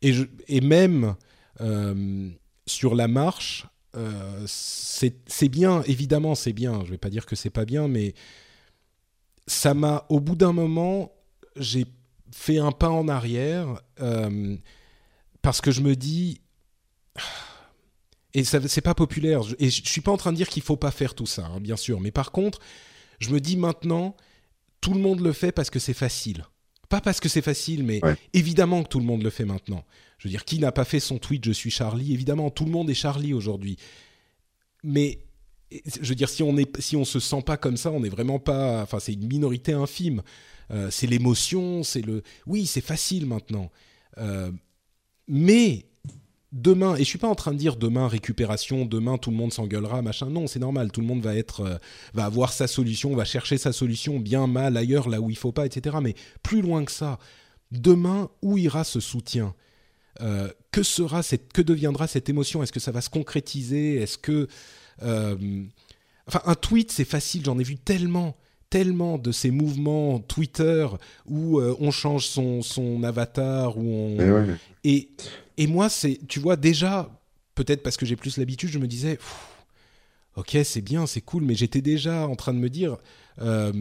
et, 0.00 0.14
et 0.48 0.60
même 0.60 1.14
sur 2.66 2.94
la 2.94 3.08
marche. 3.08 3.66
c'est 4.46 5.48
bien, 5.48 5.82
évidemment, 5.82 6.36
c'est 6.36 6.52
bien. 6.52 6.84
Je 6.84 6.90
vais 6.92 6.98
pas 6.98 7.10
dire 7.10 7.26
que 7.26 7.34
c'est 7.36 7.50
pas 7.50 7.64
bien, 7.64 7.88
mais 7.88 8.14
ça 9.46 9.74
m'a, 9.74 10.06
au 10.08 10.20
bout 10.20 10.36
d'un 10.36 10.52
moment, 10.52 11.12
j'ai 11.56 11.86
fait 12.34 12.58
un 12.58 12.72
pas 12.72 12.90
en 12.90 13.08
arrière 13.08 13.80
euh, 14.00 14.56
parce 15.40 15.60
que 15.60 15.70
je 15.70 15.80
me 15.80 15.94
dis 15.94 16.40
et 18.34 18.42
c'est 18.42 18.80
pas 18.80 18.94
populaire 18.94 19.42
et 19.58 19.70
je 19.70 19.88
suis 19.88 20.00
pas 20.00 20.10
en 20.10 20.16
train 20.16 20.32
de 20.32 20.36
dire 20.36 20.48
qu'il 20.48 20.62
faut 20.62 20.76
pas 20.76 20.90
faire 20.90 21.14
tout 21.14 21.26
ça 21.26 21.46
hein, 21.46 21.60
bien 21.60 21.76
sûr 21.76 22.00
mais 22.00 22.10
par 22.10 22.32
contre 22.32 22.58
je 23.20 23.30
me 23.30 23.40
dis 23.40 23.56
maintenant 23.56 24.16
tout 24.80 24.92
le 24.92 25.00
monde 25.00 25.20
le 25.20 25.32
fait 25.32 25.50
parce 25.50 25.70
que 25.70 25.78
c'est 25.78 25.94
facile. 25.94 26.44
Pas 26.90 27.00
parce 27.00 27.18
que 27.18 27.30
c'est 27.30 27.40
facile 27.40 27.84
mais 27.84 28.00
évidemment 28.34 28.82
que 28.82 28.88
tout 28.88 28.98
le 28.98 29.06
monde 29.06 29.22
le 29.22 29.30
fait 29.30 29.46
maintenant. 29.46 29.84
Je 30.18 30.28
veux 30.28 30.30
dire 30.30 30.44
qui 30.44 30.58
n'a 30.58 30.72
pas 30.72 30.84
fait 30.84 31.00
son 31.00 31.18
tweet 31.18 31.44
je 31.44 31.52
suis 31.52 31.70
Charlie 31.70 32.12
évidemment 32.12 32.50
tout 32.50 32.66
le 32.66 32.70
monde 32.70 32.90
est 32.90 32.94
Charlie 32.94 33.32
aujourd'hui. 33.32 33.78
Mais 34.82 35.20
je 35.70 36.06
veux 36.06 36.14
dire 36.14 36.28
si 36.28 36.42
on 36.42 36.56
est 36.58 36.80
si 36.80 36.96
on 36.96 37.04
se 37.06 37.18
sent 37.18 37.42
pas 37.42 37.56
comme 37.56 37.78
ça 37.78 37.90
on 37.90 38.00
n'est 38.00 38.10
vraiment 38.10 38.38
pas 38.38 38.82
enfin 38.82 38.98
c'est 38.98 39.14
une 39.14 39.26
minorité 39.26 39.72
infime 39.72 40.22
euh, 40.70 40.90
c'est 40.90 41.06
l'émotion, 41.06 41.82
c'est 41.82 42.00
le. 42.00 42.22
Oui, 42.46 42.66
c'est 42.66 42.80
facile 42.80 43.26
maintenant. 43.26 43.70
Euh, 44.18 44.50
mais 45.28 45.86
demain, 46.52 46.94
et 46.96 47.00
je 47.00 47.04
suis 47.04 47.18
pas 47.18 47.28
en 47.28 47.34
train 47.34 47.52
de 47.52 47.58
dire 47.58 47.76
demain 47.76 48.08
récupération, 48.08 48.84
demain 48.84 49.18
tout 49.18 49.30
le 49.30 49.36
monde 49.36 49.52
s'engueulera, 49.52 50.02
machin. 50.02 50.30
Non, 50.30 50.46
c'est 50.46 50.58
normal. 50.58 50.90
Tout 50.92 51.00
le 51.00 51.06
monde 51.06 51.22
va 51.22 51.34
être, 51.34 51.60
euh, 51.60 51.76
va 52.14 52.24
avoir 52.24 52.52
sa 52.52 52.66
solution, 52.66 53.14
va 53.14 53.24
chercher 53.24 53.58
sa 53.58 53.72
solution 53.72 54.18
bien 54.18 54.46
mal 54.46 54.76
ailleurs, 54.76 55.08
là 55.08 55.20
où 55.20 55.30
il 55.30 55.36
faut 55.36 55.52
pas, 55.52 55.66
etc. 55.66 55.96
Mais 56.02 56.14
plus 56.42 56.62
loin 56.62 56.84
que 56.84 56.92
ça, 56.92 57.18
demain 57.70 58.30
où 58.42 58.58
ira 58.58 58.84
ce 58.84 59.00
soutien? 59.00 59.54
Que 60.70 60.84
sera 60.84 61.24
cette, 61.24 61.52
que 61.52 61.60
deviendra 61.60 62.06
cette 62.06 62.28
émotion? 62.28 62.62
Est-ce 62.62 62.70
que 62.70 62.78
ça 62.78 62.92
va 62.92 63.00
se 63.00 63.10
concrétiser? 63.10 63.96
Est-ce 63.96 64.16
que, 64.16 64.46
enfin, 65.00 66.40
un 66.44 66.54
tweet 66.54 66.92
c'est 66.92 67.04
facile. 67.04 67.44
J'en 67.44 67.58
ai 67.58 67.64
vu 67.64 67.76
tellement 67.76 68.36
tellement 68.74 69.18
de 69.18 69.30
ces 69.30 69.52
mouvements 69.52 70.18
Twitter 70.18 70.88
où 71.26 71.60
euh, 71.60 71.76
on 71.78 71.92
change 71.92 72.26
son, 72.26 72.60
son 72.60 73.04
avatar 73.04 73.78
où 73.78 73.84
on 73.86 74.56
et, 74.82 75.10
et, 75.58 75.68
moi 75.68 75.88
c'est 75.88 76.18
tu 76.26 76.40
vois 76.40 76.56
déjà 76.56 77.08
peut-être 77.54 77.84
parce 77.84 77.96
que 77.96 78.04
j'ai 78.04 78.16
plus 78.16 78.36
l'habitude 78.36 78.70
je 78.70 78.80
me 78.80 78.88
disais 78.88 79.20
ok 80.34 80.58
c'est 80.64 80.80
bien 80.80 81.06
c'est 81.06 81.20
cool 81.20 81.44
mais 81.44 81.54
j'étais 81.54 81.82
déjà 81.82 82.26
en 82.26 82.34
train 82.34 82.52
de 82.52 82.58
me 82.58 82.68
dire 82.68 82.96
euh, 83.40 83.72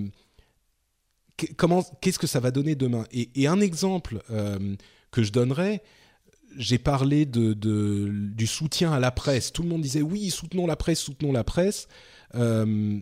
comment 1.57 1.82
qu'est-ce 1.99 2.20
que 2.20 2.28
ça 2.28 2.40
va 2.40 2.52
donner 2.52 2.76
demain? 2.76 3.06
Et, 3.11 3.48
un 3.48 3.61
exemple 3.61 4.22
euh, 4.30 4.76
que 5.10 5.24
je 5.24 5.32
donnerais 5.32 5.82
j'ai 6.56 6.78
parlé 6.78 7.26
de, 7.26 7.53
de, 7.53 8.11
du 8.11 8.45
soutien 8.45 8.94
à 8.94 8.99
la 8.99 9.10
presse. 9.10 9.52
Tout 9.52 9.64
le 9.64 9.70
monde 9.70 9.82
disait 9.82 10.03
oui, 10.03 10.30
soutenons 10.30 10.68
la 10.68 10.76
presse, 10.76 10.99
soutenons 10.99 11.32
la 11.32 11.44
presse. 11.44 11.88
Euh, 12.36 12.99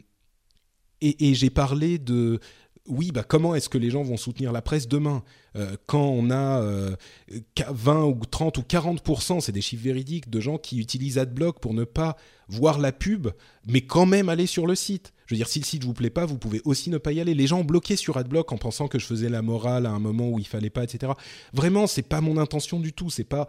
et, 1.01 1.33
j'ai 1.33 1.49
parlé 1.49 1.97
de 1.97 2.39
oui, 2.87 3.11
bah 3.11 3.23
comment 3.23 3.53
est-ce 3.53 3.69
que 3.69 3.77
les 3.77 3.91
gens 3.91 4.03
vont 4.03 4.17
soutenir 4.17 4.51
la 4.51 4.61
presse 4.61 4.87
demain? 4.87 5.23
Euh, 5.55 5.75
Quand 5.85 6.03
on 6.03 6.31
a 6.31 6.61
20 7.69 8.01
euh, 8.01 8.05
ou 8.05 8.25
30 8.25 8.57
ou 8.57 8.61
40%, 8.61 9.39
c'est 9.39 9.51
des 9.51 9.61
chiffres 9.61 9.83
véridiques, 9.83 10.29
de 10.29 10.39
gens 10.39 10.57
qui 10.57 10.79
utilisent 10.79 11.17
AdBlock 11.17 11.59
pour 11.59 11.73
ne 11.73 11.83
pas 11.83 12.17
voir 12.47 12.79
la 12.79 12.91
pub, 12.91 13.29
mais 13.67 13.81
quand 13.81 14.05
même 14.05 14.29
aller 14.29 14.47
sur 14.47 14.65
le 14.67 14.75
site. 14.75 15.13
Je 15.31 15.35
veux 15.35 15.37
dire, 15.37 15.47
si 15.47 15.59
le 15.59 15.65
site 15.65 15.85
vous 15.85 15.93
plaît 15.93 16.09
pas, 16.09 16.25
vous 16.25 16.37
pouvez 16.37 16.61
aussi 16.65 16.89
ne 16.89 16.97
pas 16.97 17.13
y 17.13 17.21
aller. 17.21 17.33
Les 17.33 17.47
gens 17.47 17.63
bloqués 17.63 17.95
sur 17.95 18.17
AdBlock 18.17 18.51
en 18.51 18.57
pensant 18.57 18.89
que 18.89 18.99
je 18.99 19.05
faisais 19.05 19.29
la 19.29 19.41
morale 19.41 19.85
à 19.85 19.91
un 19.91 19.99
moment 19.99 20.27
où 20.27 20.39
il 20.39 20.45
fallait 20.45 20.69
pas, 20.69 20.83
etc. 20.83 21.13
Vraiment, 21.53 21.87
c'est 21.87 22.01
pas 22.01 22.19
mon 22.19 22.35
intention 22.35 22.81
du 22.81 22.91
tout. 22.91 23.09
C'est 23.09 23.23
pas 23.23 23.47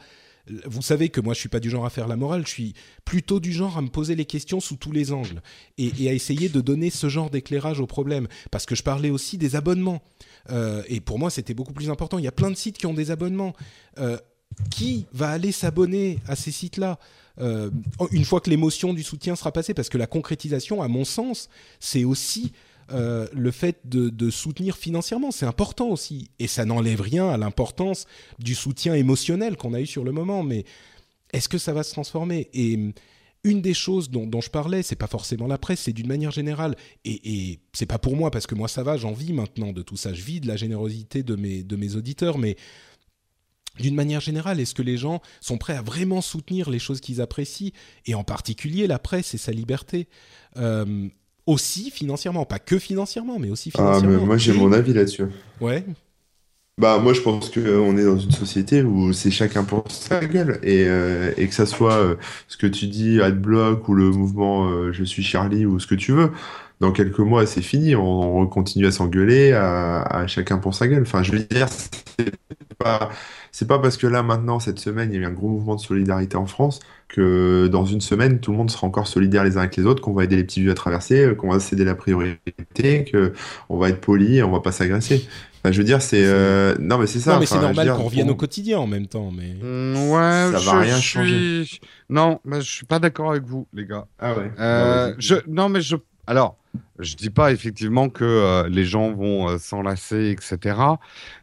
vous 0.66 0.82
savez 0.82 1.08
que 1.08 1.20
moi 1.20 1.34
je 1.34 1.40
suis 1.40 1.48
pas 1.48 1.60
du 1.60 1.70
genre 1.70 1.86
à 1.86 1.90
faire 1.90 2.08
la 2.08 2.16
morale, 2.16 2.44
je 2.44 2.50
suis 2.50 2.74
plutôt 3.04 3.38
du 3.38 3.52
genre 3.52 3.78
à 3.78 3.82
me 3.82 3.88
poser 3.88 4.16
les 4.16 4.24
questions 4.24 4.58
sous 4.58 4.74
tous 4.74 4.90
les 4.90 5.12
angles 5.12 5.40
et, 5.78 6.08
à 6.08 6.12
essayer 6.12 6.48
de 6.48 6.60
donner 6.60 6.90
ce 6.90 7.08
genre 7.08 7.30
d'éclairage 7.30 7.78
au 7.78 7.86
problème. 7.86 8.26
Parce 8.50 8.66
que 8.66 8.74
je 8.74 8.82
parlais 8.82 9.10
aussi 9.10 9.38
des 9.38 9.54
abonnements. 9.54 10.02
Euh, 10.50 10.82
et 10.88 11.00
pour 11.00 11.20
moi 11.20 11.30
c'était 11.30 11.54
beaucoup 11.54 11.72
plus 11.72 11.90
important. 11.90 12.18
Il 12.18 12.24
y 12.24 12.28
a 12.28 12.32
plein 12.32 12.50
de 12.50 12.56
sites 12.56 12.78
qui 12.78 12.86
ont 12.86 12.94
des 12.94 13.10
abonnements. 13.10 13.54
Euh, 13.98 14.18
qui 14.70 15.06
va 15.12 15.30
aller 15.30 15.52
s'abonner 15.52 16.18
à 16.26 16.36
ces 16.36 16.50
sites-là? 16.50 16.98
Euh, 17.40 17.70
une 18.10 18.24
fois 18.24 18.40
que 18.40 18.50
l'émotion 18.50 18.92
du 18.92 19.02
soutien 19.02 19.36
sera 19.36 19.52
passée 19.52 19.74
Parce 19.74 19.88
que 19.88 19.98
la 19.98 20.06
concrétisation, 20.06 20.82
à 20.82 20.88
mon 20.88 21.04
sens, 21.04 21.48
c'est 21.80 22.04
aussi 22.04 22.52
euh, 22.90 23.26
le 23.32 23.50
fait 23.50 23.80
de, 23.84 24.30
soutenir 24.30 24.76
financièrement, 24.76 25.30
c'est 25.30 25.46
important 25.46 25.88
aussi. 25.88 26.30
Et 26.38 26.46
ça 26.46 26.64
n'enlève 26.64 27.00
rien 27.00 27.28
à 27.28 27.36
l'importance 27.36 28.06
du 28.38 28.54
soutien 28.54 28.94
émotionnel 28.94 29.56
qu'on 29.56 29.74
a 29.74 29.80
eu 29.80 29.86
sur 29.86 30.04
le 30.04 30.12
moment. 30.12 30.42
Mais 30.42 30.64
est-ce 31.32 31.48
que 31.48 31.58
ça 31.58 31.72
va 31.72 31.82
se 31.82 31.92
transformer? 31.92 32.48
Et 32.52 32.74
hum, 32.74 32.92
une 33.44 33.60
des 33.60 33.74
choses 33.74 34.08
dont, 34.08 34.40
je 34.40 34.50
parlais, 34.50 34.84
c'est 34.84 34.94
pas 34.94 35.08
forcément 35.08 35.48
la 35.48 35.58
presse, 35.58 35.80
c'est 35.80 35.92
d'une 35.92 36.06
manière 36.06 36.30
générale. 36.30 36.76
Et, 37.04 37.58
c'est 37.72 37.86
pas 37.86 37.98
pour 37.98 38.14
moi, 38.14 38.30
parce 38.30 38.46
que 38.46 38.54
moi 38.54 38.68
ça 38.68 38.84
va, 38.84 38.96
j'en 38.96 39.12
vis 39.12 39.32
maintenant 39.32 39.72
de 39.72 39.82
tout 39.82 39.96
ça. 39.96 40.14
Je 40.14 40.22
vis 40.22 40.40
de 40.40 40.46
la 40.46 40.56
générosité 40.56 41.24
de 41.24 41.34
mes 41.34 41.96
auditeurs, 41.96 42.38
mais 42.38 42.56
d'une 43.78 43.94
manière 43.94 44.20
générale, 44.20 44.60
est-ce 44.60 44.74
que 44.74 44.82
les 44.82 44.96
gens 44.96 45.20
sont 45.40 45.58
prêts 45.58 45.76
à 45.76 45.82
vraiment 45.82 46.20
soutenir 46.20 46.70
les 46.70 46.78
choses 46.78 47.00
qu'ils 47.00 47.20
apprécient, 47.20 47.72
et 48.06 48.14
en 48.14 48.24
particulier 48.24 48.86
la 48.86 48.98
presse 48.98 49.34
et 49.34 49.38
sa 49.38 49.52
liberté? 49.52 50.08
Hum, 50.56 51.10
aussi 51.46 51.90
financièrement, 51.90 52.44
pas 52.44 52.58
que 52.58 52.78
financièrement, 52.78 53.38
mais 53.38 53.50
aussi 53.50 53.70
financièrement. 53.70 54.16
Ah, 54.16 54.20
mais 54.20 54.24
moi 54.24 54.36
j'ai 54.36 54.52
mon 54.52 54.72
avis 54.72 54.92
là-dessus. 54.92 55.24
Ouais. 55.60 55.84
Bah 56.78 56.98
moi 56.98 57.12
je 57.12 57.20
pense 57.20 57.50
qu'on 57.50 57.98
est 57.98 58.04
dans 58.04 58.18
une 58.18 58.30
société 58.30 58.82
où 58.82 59.12
c'est 59.12 59.30
chacun 59.30 59.62
pour 59.62 59.84
sa 59.90 60.24
gueule 60.24 60.58
et, 60.62 60.84
euh, 60.86 61.30
et 61.36 61.46
que 61.46 61.54
ça 61.54 61.66
soit 61.66 61.96
euh, 61.96 62.14
ce 62.48 62.56
que 62.56 62.66
tu 62.66 62.86
dis 62.86 63.20
Adblock 63.20 63.88
ou 63.88 63.94
le 63.94 64.10
mouvement 64.10 64.70
euh, 64.70 64.90
Je 64.90 65.04
suis 65.04 65.22
Charlie 65.22 65.66
ou 65.66 65.78
ce 65.78 65.86
que 65.86 65.94
tu 65.94 66.12
veux, 66.12 66.30
dans 66.80 66.90
quelques 66.90 67.18
mois 67.18 67.44
c'est 67.44 67.60
fini, 67.60 67.94
on, 67.94 68.38
on, 68.38 68.46
continue 68.46 68.86
à 68.86 68.90
s'engueuler, 68.90 69.52
à, 69.52 70.00
à, 70.02 70.26
chacun 70.26 70.56
pour 70.56 70.74
sa 70.74 70.88
gueule. 70.88 71.02
Enfin 71.02 71.22
je 71.22 71.32
veux 71.32 71.40
dire 71.40 71.68
c'est 71.68 72.32
pas 72.82 73.10
c'est 73.50 73.68
pas 73.68 73.78
parce 73.78 73.96
que 73.96 74.06
là 74.06 74.22
maintenant 74.22 74.58
cette 74.60 74.78
semaine 74.78 75.10
il 75.12 75.16
y 75.16 75.18
a 75.18 75.22
eu 75.22 75.26
un 75.26 75.32
gros 75.32 75.48
mouvement 75.48 75.74
de 75.76 75.80
solidarité 75.80 76.36
en 76.36 76.46
France 76.46 76.80
que 77.12 77.68
dans 77.70 77.84
une 77.84 78.00
semaine 78.00 78.40
tout 78.40 78.50
le 78.52 78.56
monde 78.56 78.70
sera 78.70 78.86
encore 78.86 79.06
solidaire 79.06 79.44
les 79.44 79.56
uns 79.56 79.60
avec 79.60 79.76
les 79.76 79.84
autres, 79.84 80.02
qu'on 80.02 80.14
va 80.14 80.24
aider 80.24 80.36
les 80.36 80.44
petits 80.44 80.60
vieux 80.60 80.70
à 80.70 80.74
traverser, 80.74 81.26
euh, 81.26 81.34
qu'on 81.34 81.50
va 81.50 81.60
céder 81.60 81.84
la 81.84 81.94
priorité, 81.94 83.04
que 83.04 83.32
on 83.68 83.76
va 83.76 83.90
être 83.90 84.00
poli, 84.00 84.38
et 84.38 84.42
on 84.42 84.50
va 84.50 84.60
pas 84.60 84.72
s'agresser. 84.72 85.28
Enfin, 85.58 85.72
je 85.72 85.78
veux 85.78 85.84
dire, 85.84 86.02
c'est 86.02 86.24
euh... 86.24 86.74
non 86.80 86.98
mais 86.98 87.06
c'est 87.06 87.20
ça. 87.20 87.34
Non 87.34 87.40
mais 87.40 87.46
c'est 87.46 87.60
normal 87.60 87.92
qu'on 87.94 88.04
revienne 88.04 88.30
au 88.30 88.34
quotidien 88.34 88.78
en 88.78 88.86
même 88.86 89.06
temps, 89.06 89.30
mais 89.30 89.54
mmh, 89.54 90.10
ouais, 90.10 90.58
ça 90.58 90.58
va 90.58 90.80
rien 90.80 90.98
changer. 90.98 91.64
Non, 92.08 92.40
mais 92.44 92.60
je 92.62 92.70
suis 92.70 92.86
pas 92.86 92.98
d'accord 92.98 93.30
avec 93.30 93.44
vous, 93.44 93.68
les 93.72 93.86
gars. 93.86 94.06
Ah 94.18 94.34
ouais. 94.34 94.50
Euh, 94.58 95.14
je 95.18 95.36
non 95.46 95.68
mais 95.68 95.82
je 95.82 95.96
Alors, 96.26 96.56
je 97.00 97.16
dis 97.16 97.30
pas 97.30 97.52
effectivement 97.52 98.08
que 98.08 98.24
euh, 98.24 98.68
les 98.68 98.84
gens 98.84 99.12
vont 99.12 99.48
euh, 99.48 99.58
s'enlacer, 99.58 100.30
etc. 100.30 100.78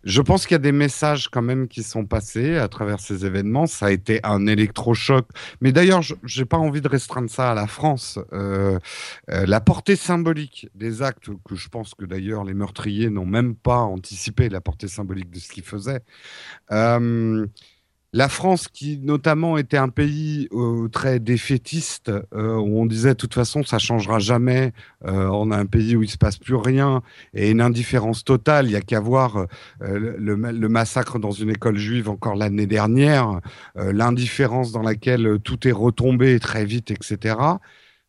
Je 0.03 0.21
pense 0.21 0.47
qu'il 0.47 0.53
y 0.53 0.55
a 0.55 0.59
des 0.59 0.71
messages 0.71 1.27
quand 1.27 1.41
même 1.41 1.67
qui 1.67 1.83
sont 1.83 2.05
passés 2.05 2.57
à 2.57 2.67
travers 2.69 2.99
ces 2.99 3.25
événements. 3.25 3.67
Ça 3.67 3.87
a 3.87 3.91
été 3.91 4.21
un 4.23 4.47
électrochoc. 4.47 5.27
Mais 5.59 5.71
d'ailleurs, 5.73 6.01
je 6.01 6.15
n'ai 6.39 6.45
pas 6.45 6.57
envie 6.57 6.81
de 6.81 6.87
restreindre 6.87 7.29
ça 7.29 7.51
à 7.51 7.53
la 7.53 7.67
France. 7.67 8.19
Euh, 8.31 8.79
la 9.27 9.59
portée 9.59 9.97
symbolique 9.97 10.69
des 10.75 11.01
actes, 11.01 11.29
que 11.45 11.55
je 11.55 11.67
pense 11.67 11.93
que 11.93 12.05
d'ailleurs 12.05 12.45
les 12.45 12.53
meurtriers 12.53 13.09
n'ont 13.09 13.25
même 13.25 13.55
pas 13.55 13.79
anticipé 13.79 14.47
la 14.49 14.61
portée 14.61 14.87
symbolique 14.87 15.29
de 15.29 15.39
ce 15.39 15.49
qu'ils 15.49 15.63
faisaient. 15.63 16.01
La 18.11 18.27
France, 18.27 18.67
qui 18.67 18.97
notamment 18.97 19.57
était 19.59 19.77
un 19.77 19.89
pays 19.89 20.47
euh, 20.51 20.87
très 20.89 21.19
défaitiste, 21.19 22.11
euh, 22.33 22.55
où 22.55 22.81
on 22.81 22.87
disait 22.87 23.09
de 23.09 23.13
toute 23.13 23.35
façon 23.35 23.63
ça 23.63 23.77
changera 23.77 24.17
jamais, 24.17 24.73
euh, 25.05 25.27
on 25.27 25.51
a 25.51 25.57
un 25.57 25.67
pays 25.67 25.95
où 25.95 26.01
il 26.01 26.09
se 26.09 26.17
passe 26.17 26.37
plus 26.37 26.55
rien 26.55 27.03
et 27.35 27.51
une 27.51 27.61
indifférence 27.61 28.23
totale. 28.23 28.65
Il 28.65 28.71
y 28.71 28.75
a 28.75 28.81
qu'à 28.81 28.99
voir 28.99 29.45
le, 29.79 30.35
massacre 30.67 31.19
dans 31.19 31.31
une 31.31 31.51
école 31.51 31.77
juive 31.77 32.09
encore 32.09 32.35
l'année 32.35 32.67
dernière, 32.67 33.41
l'indifférence 33.75 34.71
dans 34.71 34.81
laquelle 34.81 35.37
tout 35.43 35.67
est 35.67 35.71
retombé 35.71 36.39
très 36.39 36.65
vite, 36.65 36.91
etc. 36.91 37.35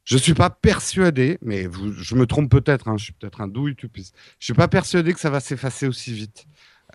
Je 0.04 0.16
suis 0.16 0.34
pas 0.34 0.50
persuadé, 0.50 1.38
mais 1.42 1.68
je 1.98 2.14
me 2.14 2.26
trompe 2.26 2.50
peut-être, 2.50 2.88
hein, 2.88 2.96
je 2.96 3.04
suis 3.04 3.12
peut-être 3.12 3.40
un 3.40 3.48
douille, 3.48 3.76
tu 3.76 3.88
Je 3.94 4.02
suis 4.40 4.54
pas 4.54 4.68
persuadé 4.68 5.12
que 5.12 5.20
ça 5.20 5.30
va 5.30 5.40
s'effacer 5.40 5.86
aussi 5.86 6.12
vite. 6.12 6.46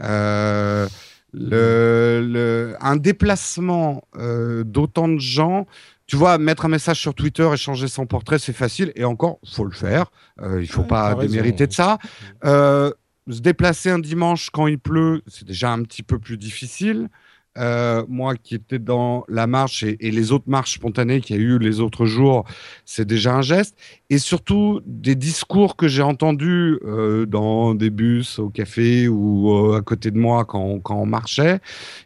Euh, 0.01 0.87
le, 1.35 2.75
un 2.79 2.95
déplacement 2.95 4.07
euh, 4.17 4.63
d'autant 4.63 5.07
de 5.07 5.19
gens, 5.19 5.67
tu 6.07 6.15
vois, 6.15 6.37
mettre 6.37 6.65
un 6.65 6.69
message 6.69 6.99
sur 6.99 7.13
Twitter 7.13 7.47
et 7.51 7.57
changer 7.57 7.87
son 7.87 8.05
portrait, 8.05 8.39
c'est 8.39 8.53
facile. 8.53 8.91
Et 8.95 9.03
encore, 9.03 9.39
faut 9.45 9.65
le 9.65 9.71
faire. 9.71 10.11
Euh, 10.41 10.61
il 10.61 10.67
faut 10.67 10.83
pas 10.83 11.15
démériter 11.15 11.67
de 11.67 11.73
ça. 11.73 11.97
Euh, 12.45 12.91
se 13.29 13.39
déplacer 13.39 13.89
un 13.89 13.99
dimanche 13.99 14.49
quand 14.51 14.67
il 14.67 14.77
pleut, 14.77 15.23
c'est 15.27 15.45
déjà 15.45 15.71
un 15.71 15.81
petit 15.81 16.03
peu 16.03 16.19
plus 16.19 16.37
difficile. 16.37 17.09
Euh, 17.57 18.03
moi 18.09 18.35
qui 18.35 18.55
étais 18.55 18.79
dans 18.79 19.23
la 19.29 19.47
marche 19.47 19.83
et, 19.83 20.11
les 20.11 20.33
autres 20.33 20.49
marches 20.49 20.73
spontanées 20.73 21.21
qu'il 21.21 21.37
y 21.37 21.39
a 21.39 21.41
eu 21.41 21.57
les 21.57 21.79
autres 21.79 22.05
jours, 22.05 22.43
c'est 22.83 23.05
déjà 23.05 23.33
un 23.33 23.41
geste. 23.41 23.77
Et 24.09 24.17
surtout, 24.17 24.81
des 24.85 25.15
discours 25.15 25.77
que 25.77 25.87
j'ai 25.87 26.01
entendus 26.01 26.79
euh, 26.83 27.25
dans 27.25 27.73
des 27.73 27.89
bus, 27.89 28.39
au 28.39 28.49
café 28.49 29.07
ou 29.07 29.53
euh, 29.53 29.77
à 29.77 29.81
côté 29.81 30.11
de 30.11 30.17
moi 30.17 30.43
quand, 30.43 30.79
quand 30.79 30.97
on 30.97 31.05
marchait, 31.05 31.59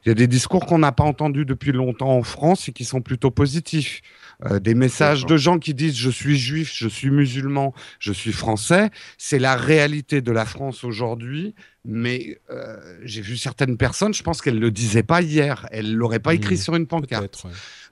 il 0.06 0.10
y 0.10 0.12
a 0.12 0.16
des 0.16 0.28
discours 0.28 0.66
qu'on 0.68 0.80
n'a 0.80 0.92
pas 0.92 1.04
entendus 1.04 1.46
depuis 1.46 1.72
longtemps 1.72 2.16
en 2.16 2.24
France 2.24 2.70
et 2.70 2.72
qui 2.72 2.86
sont 2.86 3.02
plutôt 3.02 3.32
positifs. 3.32 4.02
Euh, 4.46 4.60
des 4.60 4.74
messages 4.74 5.26
de 5.26 5.36
gens 5.36 5.60
qui 5.60 5.74
disent 5.74 5.98
je 5.98 6.10
suis 6.10 6.38
juif, 6.38 6.72
je 6.74 6.88
suis 6.88 7.10
musulman, 7.10 7.74
je 8.00 8.14
suis 8.14 8.32
français. 8.32 8.90
C'est 9.18 9.40
la 9.40 9.56
réalité 9.56 10.22
de 10.22 10.32
la 10.32 10.46
France 10.46 10.84
aujourd'hui. 10.84 11.56
Mais 11.86 12.40
euh, 12.50 12.78
j'ai 13.04 13.22
vu 13.22 13.38
certaines 13.38 13.78
personnes, 13.78 14.14
je 14.14 14.22
pense 14.22 14.42
qu'elles 14.42 14.56
ne 14.56 14.60
le 14.60 14.72
disaient 14.72 15.04
pas 15.04 15.22
hier. 15.22 15.68
Elles 15.72 15.94
l'auraient 15.94 16.20
pas 16.20 16.34
écrit 16.34 16.56
mmh. 16.56 16.60
sur 16.60 16.76
une 16.76 16.88
pancarte. 16.88 17.46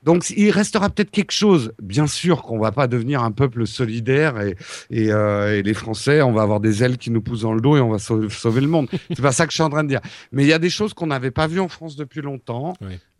Donc 0.03 0.29
il 0.29 0.51
restera 0.51 0.89
peut-être 0.89 1.11
quelque 1.11 1.31
chose. 1.31 1.73
Bien 1.81 2.05
sûr 2.05 2.43
qu'on 2.43 2.59
va 2.59 2.71
pas 2.71 2.87
devenir 2.87 3.23
un 3.23 3.31
peuple 3.31 3.65
solidaire 3.65 4.39
et, 4.41 4.55
et, 4.89 5.11
euh, 5.11 5.57
et, 5.57 5.63
les 5.63 5.73
Français, 5.73 6.21
on 6.21 6.33
va 6.33 6.43
avoir 6.43 6.59
des 6.59 6.83
ailes 6.83 6.97
qui 6.97 7.11
nous 7.11 7.21
poussent 7.21 7.41
dans 7.41 7.53
le 7.53 7.61
dos 7.61 7.77
et 7.77 7.81
on 7.81 7.89
va 7.89 7.97
sauver, 7.99 8.61
le 8.61 8.67
monde. 8.67 8.87
C'est 9.09 9.21
pas 9.21 9.31
ça 9.31 9.45
que 9.45 9.51
je 9.51 9.55
suis 9.55 9.63
en 9.63 9.69
train 9.69 9.83
de 9.83 9.89
dire. 9.89 10.01
Mais 10.31 10.43
il 10.43 10.49
y 10.49 10.53
a 10.53 10.59
des 10.59 10.69
choses 10.69 10.93
qu'on 10.93 11.07
n'avait 11.07 11.31
pas 11.31 11.47
vues 11.47 11.59
en 11.59 11.67
France 11.67 11.95
depuis 11.95 12.21
longtemps. 12.21 12.73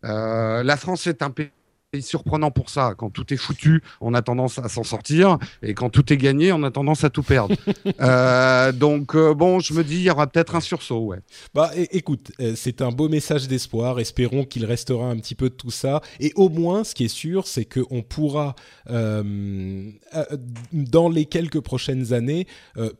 Euh, 0.04 0.62
la 0.62 0.76
France 0.76 1.06
est 1.06 1.22
un 1.22 1.30
pays 1.30 1.48
surprenant 2.00 2.50
pour 2.50 2.68
ça. 2.68 2.94
Quand 2.96 3.08
tout 3.08 3.32
est 3.32 3.38
foutu, 3.38 3.82
on 4.02 4.12
a 4.12 4.20
tendance 4.20 4.58
à 4.58 4.68
s'en 4.68 4.84
sortir, 4.84 5.38
et 5.62 5.72
quand 5.72 5.88
tout 5.88 6.12
est 6.12 6.18
gagné, 6.18 6.52
on 6.52 6.62
a 6.62 6.70
tendance 6.70 7.04
à 7.04 7.10
tout 7.10 7.22
perdre. 7.22 7.54
Euh, 8.00 8.70
donc 8.70 9.16
euh, 9.16 9.34
bon, 9.34 9.60
je 9.60 9.72
me 9.72 9.82
dis, 9.82 9.96
il 9.96 10.02
y 10.02 10.10
aura 10.10 10.26
peut-être 10.26 10.54
un 10.54 10.60
sursaut, 10.60 11.00
ouais. 11.00 11.18
Bah, 11.54 11.70
écoute, 11.90 12.30
euh, 12.40 12.52
c'est 12.54 12.82
un 12.82 12.90
beau 12.90 13.08
message 13.08 13.48
d'espoir. 13.48 13.98
Espérons 13.98 14.44
qu'il 14.44 14.64
restera 14.64 15.06
un 15.06 15.16
petit 15.16 15.34
peu 15.34 15.48
de 15.48 15.54
tout 15.54 15.70
ça, 15.70 16.00
et 16.20 16.32
au 16.36 16.48
moins, 16.48 16.84
ce 16.84 16.94
qui 16.94 17.04
est 17.04 17.08
sûr, 17.08 17.46
c'est 17.46 17.64
qu'on 17.64 18.02
pourra, 18.02 18.54
dans 18.86 19.88
les 21.08 21.24
quelques 21.24 21.60
prochaines 21.60 22.12
années, 22.12 22.46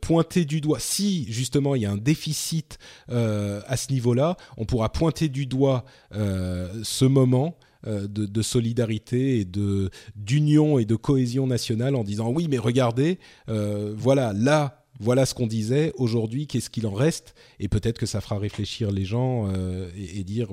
pointer 0.01 0.45
du 0.45 0.61
doigt. 0.61 0.79
Si 0.79 1.31
justement 1.31 1.75
il 1.75 1.83
y 1.83 1.85
a 1.85 1.91
un 1.91 1.97
déficit 1.97 2.77
à 3.07 3.77
ce 3.77 3.91
niveau-là, 3.91 4.37
on 4.57 4.65
pourra 4.65 4.91
pointer 4.91 5.29
du 5.29 5.45
doigt 5.45 5.85
ce 6.11 7.05
moment 7.05 7.55
euh, 7.87 8.07
de, 8.07 8.41
solidarité 8.41 9.39
et 9.39 9.45
de 9.45 9.89
d'union 10.15 10.79
et 10.79 10.85
de 10.85 10.95
cohésion 10.95 11.47
nationale 11.47 11.95
en 11.95 12.03
disant 12.03 12.29
oui 12.29 12.47
mais 12.49 12.57
regardez 12.57 13.19
euh, 13.47 13.93
voilà 13.95 14.33
là 14.33 14.79
voilà 14.99 15.25
ce 15.25 15.33
qu'on 15.33 15.47
disait. 15.47 15.93
Aujourd'hui 15.95 16.45
qu'est-ce 16.45 16.69
qu'il 16.69 16.85
en 16.85 16.93
reste? 16.93 17.33
Et 17.59 17.69
peut-être 17.69 17.97
que 17.97 18.05
ça 18.05 18.19
fera 18.19 18.37
réfléchir 18.37 18.91
les 18.91 19.05
gens 19.05 19.47
euh, 19.47 19.89
et, 19.95 20.23
dire 20.25 20.49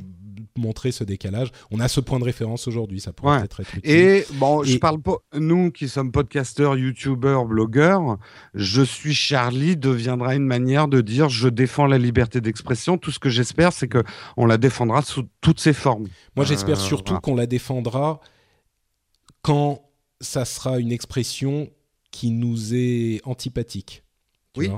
montrer 0.58 0.92
ce 0.92 1.04
décalage. 1.04 1.50
On 1.70 1.80
a 1.80 1.88
ce 1.88 2.00
point 2.00 2.18
de 2.18 2.24
référence 2.24 2.68
aujourd'hui, 2.68 3.00
ça 3.00 3.12
pourrait 3.12 3.42
être 3.42 3.60
utile. 3.60 3.80
Et 3.84 4.24
bon, 4.34 4.62
je 4.62 4.76
parle 4.78 5.00
pas, 5.00 5.16
nous 5.34 5.70
qui 5.70 5.88
sommes 5.88 6.12
podcasteurs, 6.12 6.76
youtubeurs, 6.76 7.44
blogueurs, 7.44 8.18
je 8.54 8.82
suis 8.82 9.14
Charlie 9.14 9.76
deviendra 9.76 10.34
une 10.34 10.46
manière 10.46 10.88
de 10.88 11.00
dire 11.00 11.28
je 11.28 11.48
défends 11.48 11.86
la 11.86 11.98
liberté 11.98 12.40
d'expression. 12.40 12.98
Tout 12.98 13.10
ce 13.10 13.18
que 13.18 13.30
j'espère, 13.30 13.72
c'est 13.72 13.88
que 13.88 14.02
on 14.36 14.46
la 14.46 14.58
défendra 14.58 15.02
sous 15.02 15.24
toutes 15.40 15.60
ses 15.60 15.72
formes. 15.72 16.06
Moi, 16.36 16.44
j'espère 16.44 16.78
euh, 16.78 16.82
surtout 16.82 17.18
qu'on 17.20 17.34
la 17.34 17.46
défendra 17.46 18.20
quand 19.42 19.82
ça 20.20 20.44
sera 20.44 20.78
une 20.78 20.92
expression 20.92 21.70
qui 22.10 22.30
nous 22.30 22.74
est 22.74 23.20
antipathique. 23.24 24.02
oui. 24.56 24.70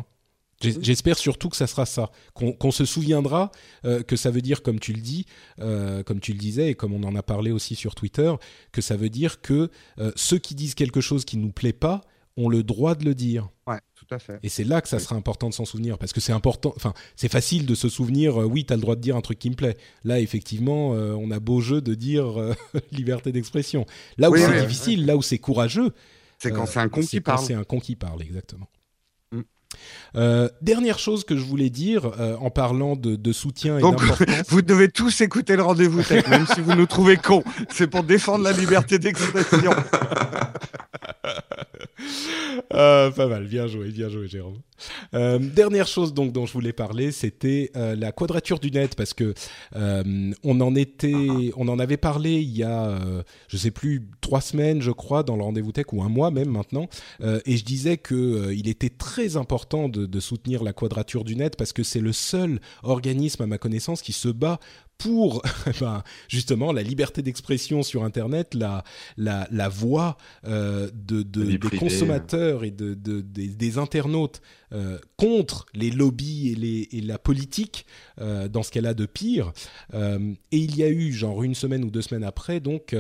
J'espère 0.61 1.17
surtout 1.17 1.49
que 1.49 1.57
ça 1.57 1.69
sera 1.69 1.87
ça, 1.87 2.11
qu'on 2.35 2.71
se 2.73 2.85
souviendra 2.85 3.53
euh, 3.85 4.03
que 4.03 4.17
ça 4.17 4.31
veut 4.31 4.41
dire, 4.41 4.63
comme 4.63 4.81
tu 4.81 4.93
le 4.93 5.01
dis, 5.01 5.25
euh, 5.61 6.03
comme 6.03 6.19
tu 6.19 6.33
le 6.33 6.39
disais 6.39 6.71
et 6.71 6.75
comme 6.75 6.93
on 6.93 7.05
en 7.05 7.15
a 7.15 7.23
parlé 7.23 7.53
aussi 7.53 7.77
sur 7.77 7.95
Twitter, 7.95 8.33
que 8.73 8.81
ça 8.81 8.97
veut 8.97 9.09
dire 9.09 9.41
que 9.41 9.71
euh, 10.01 10.11
ceux 10.17 10.39
qui 10.39 10.57
disent 10.57 10.75
quelque 10.75 11.01
chose 11.01 11.25
qui 11.25 11.37
nous 11.37 11.53
plaît 11.53 11.73
pas 11.73 12.01
ont 12.37 12.49
le 12.49 12.65
droit 12.65 12.97
de 12.97 13.05
le 13.05 13.15
dire. 13.15 13.49
Ouais, 13.69 13.79
tout 13.95 14.07
à 14.11 14.19
fait. 14.19 14.41
Et 14.43 14.49
c'est 14.49 14.65
là 14.65 14.81
que 14.81 14.89
ça 14.89 14.99
sera 14.99 15.15
important 15.15 15.49
de 15.49 15.55
s'en 15.55 15.65
souvenir, 15.65 15.97
parce 15.97 16.13
que 16.13 16.21
c'est 16.21 16.33
important. 16.33 16.73
Enfin, 16.75 16.93
c'est 17.15 17.31
facile 17.31 17.65
de 17.65 17.75
se 17.77 17.89
souvenir. 17.89 18.39
oui, 18.39 18.65
tu 18.65 18.73
as 18.73 18.77
le 18.77 18.83
droit 18.83 18.97
de 18.97 19.01
dire 19.01 19.17
un 19.17 19.21
truc 19.21 19.39
qui 19.39 19.51
me 19.51 19.57
plaît. 19.57 19.77
Là, 20.03 20.19
effectivement, 20.19 20.91
on 20.91 21.31
a 21.31 21.41
beau 21.41 21.61
jeu 21.61 21.81
de 21.81 21.95
dire 21.95 22.27
liberté 22.93 23.31
d'expression. 23.33 23.87
Là 24.19 24.31
où 24.31 24.37
c'est 24.37 24.61
difficile, 24.61 25.07
là 25.07 25.17
où 25.17 25.23
c'est 25.23 25.39
courageux, 25.39 25.93
c'est 26.39 26.53
quand 26.53 26.67
c'est 26.67 26.81
un 26.81 26.89
con 26.89 27.01
qui 27.01 27.21
parle. 27.21 27.45
C'est 27.45 27.55
un 27.55 27.65
con 27.65 27.81
qui 27.81 27.97
parle, 27.97 28.23
exactement. 28.23 28.69
Euh, 30.17 30.49
dernière 30.63 30.99
chose 30.99 31.25
que 31.25 31.37
je 31.37 31.45
voulais 31.45 31.71
dire 31.71 32.11
euh, 32.19 32.37
en 32.41 32.51
parlant 32.51 32.97
de, 32.97 33.33
soutien 33.33 33.79
et 33.79 33.83
d'importance. 33.83 34.27
Vous 34.49 34.63
devez 34.63 34.89
tous 34.89 35.21
écouter 35.21 35.57
le 35.57 35.63
rendez-vous 35.63 36.03
tech, 36.03 36.27
même 36.29 36.47
si 36.47 36.61
vous 36.61 36.75
nous 36.75 36.87
trouvez 36.87 37.17
cons. 37.17 37.45
C'est 37.71 37.87
pour 37.87 38.03
défendre 38.03 38.45
la 38.45 38.53
liberté 38.53 38.99
d'expression. 38.99 39.73
Euh, 42.73 43.11
pas 43.17 43.27
mal, 43.27 43.47
bien 43.47 43.67
joué, 43.67 43.91
bien 43.91 44.09
joué, 44.09 44.29
Jérôme. 44.29 44.59
Euh, 45.15 45.39
dernière 45.39 45.87
chose 45.87 46.15
donc 46.15 46.33
dont 46.33 46.47
je 46.47 46.53
voulais 46.53 46.73
parler, 46.73 47.13
c'était 47.13 47.71
euh, 47.77 47.97
la 47.97 48.13
quadrature 48.13 48.59
du 48.59 48.71
net 48.71 48.95
parce 48.97 49.15
que 49.15 49.35
on 49.75 50.61
en 50.61 50.75
était, 50.75 51.51
on 51.57 51.69
en 51.69 51.79
avait 51.79 51.97
parlé 51.97 52.35
il 52.41 52.57
y 52.57 52.63
a, 52.63 52.99
je 53.49 53.57
sais 53.57 53.71
plus, 53.71 54.09
trois 54.21 54.41
semaines, 54.41 54.83
je 54.83 54.91
crois, 54.91 55.23
dans 55.23 55.37
le 55.37 55.43
rendez-vous 55.43 55.73
tech 55.73 55.87
ou 55.93 56.03
un 56.03 56.09
mois 56.09 56.31
même 56.31 56.51
maintenant, 56.51 56.89
et 57.23 57.57
je 57.57 57.65
disais 57.65 57.97
que 57.97 58.53
il 58.53 58.69
était 58.69 58.89
très 58.89 59.37
important 59.37 59.89
de, 59.89 60.07
de 60.07 60.21
soutenir 60.21 60.63
la 60.63 60.73
quadrature 60.73 61.25
du 61.25 61.37
net 61.37 61.57
parce 61.57 61.73
que 61.73 61.83
c'est 61.83 62.01
le 62.01 62.13
seul 62.13 62.61
organisme 62.83 63.43
à 63.43 63.47
ma 63.47 63.59
connaissance 63.59 64.03
qui 64.03 64.13
se 64.13 64.29
bat 64.29 64.59
pour 64.99 65.43
ben, 65.81 66.03
justement 66.29 66.73
la 66.73 66.83
liberté 66.83 67.23
d'expression 67.23 67.83
sur 67.83 68.05
Internet, 68.05 68.55
la, 68.55 68.83
la, 69.17 69.49
la 69.51 69.69
voix 69.69 70.19
euh, 70.45 70.91
de, 70.93 71.23
de 71.23 71.57
des 71.57 71.77
consommateurs 71.79 72.65
et 72.65 72.73
de, 72.73 72.95
de 72.95 73.21
des, 73.21 73.49
des, 73.49 73.79
internautes 73.79 74.43
euh, 74.73 74.99
contre 75.17 75.65
les 75.75 75.91
lobbies 75.91 76.89
et, 76.93 77.01
la 77.01 77.19
politique 77.19 77.87
euh, 78.21 78.49
dans 78.49 78.63
ce 78.63 78.71
qu'elle 78.71 78.87
a 78.87 78.93
de 78.93 79.07
pire. 79.07 79.53
Euh, 79.95 80.35
et 80.53 80.59
il 80.59 80.77
y 80.77 80.83
a 80.83 80.89
eu, 80.89 81.11
genre 81.13 81.43
une 81.43 81.55
semaine 81.55 81.85
ou 81.85 81.91
deux 81.91 82.03
semaines 82.03 82.25
après, 82.25 82.61
donc 82.61 82.95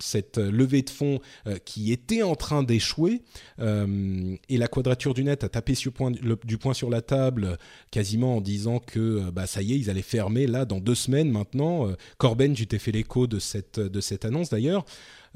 cette 0.00 0.38
levée 0.38 0.82
de 0.82 0.90
fonds 0.90 1.20
qui 1.64 1.92
était 1.92 2.22
en 2.22 2.34
train 2.34 2.62
d'échouer. 2.62 3.22
et 3.58 4.58
la 4.58 4.68
Quadrature 4.68 5.14
du 5.14 5.24
Net 5.24 5.44
a 5.44 5.48
tapé 5.48 5.74
sur 5.74 5.92
du 6.44 6.58
poing 6.58 6.74
sur 6.74 6.90
la 6.90 7.00
table 7.00 7.58
quasiment 7.90 8.36
en 8.36 8.40
disant 8.40 8.78
que 8.78 9.30
bah, 9.30 9.46
ça 9.46 9.62
y 9.62 9.72
est, 9.72 9.78
ils 9.78 9.90
allaient 9.90 10.02
fermer 10.02 10.46
là 10.46 10.64
dans 10.64 10.78
deux 10.78 10.94
semaines 10.94 11.30
maintenant. 11.30 11.88
Corben, 12.18 12.54
tu 12.54 12.66
t'es 12.66 12.78
fait 12.78 12.92
l'écho 12.92 13.26
de 13.26 13.38
cette 13.38 14.24
annonce 14.24 14.50
d'ailleurs. 14.50 14.84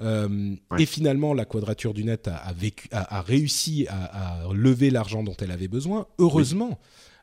Euh, 0.01 0.55
et 0.78 0.86
finalement, 0.86 1.35
la 1.35 1.44
Quadrature 1.44 1.94
du 1.94 2.05
Net 2.05 2.28
a, 2.28 2.52
vécu, 2.52 2.89
a, 2.93 3.23
réussi 3.23 3.86
à, 3.89 4.44
lever 4.52 4.90
l'argent 4.90 5.23
dont 5.23 5.36
elle 5.40 5.51
avait 5.51 5.68
besoin. 5.68 6.06
Heureusement, 6.18 6.78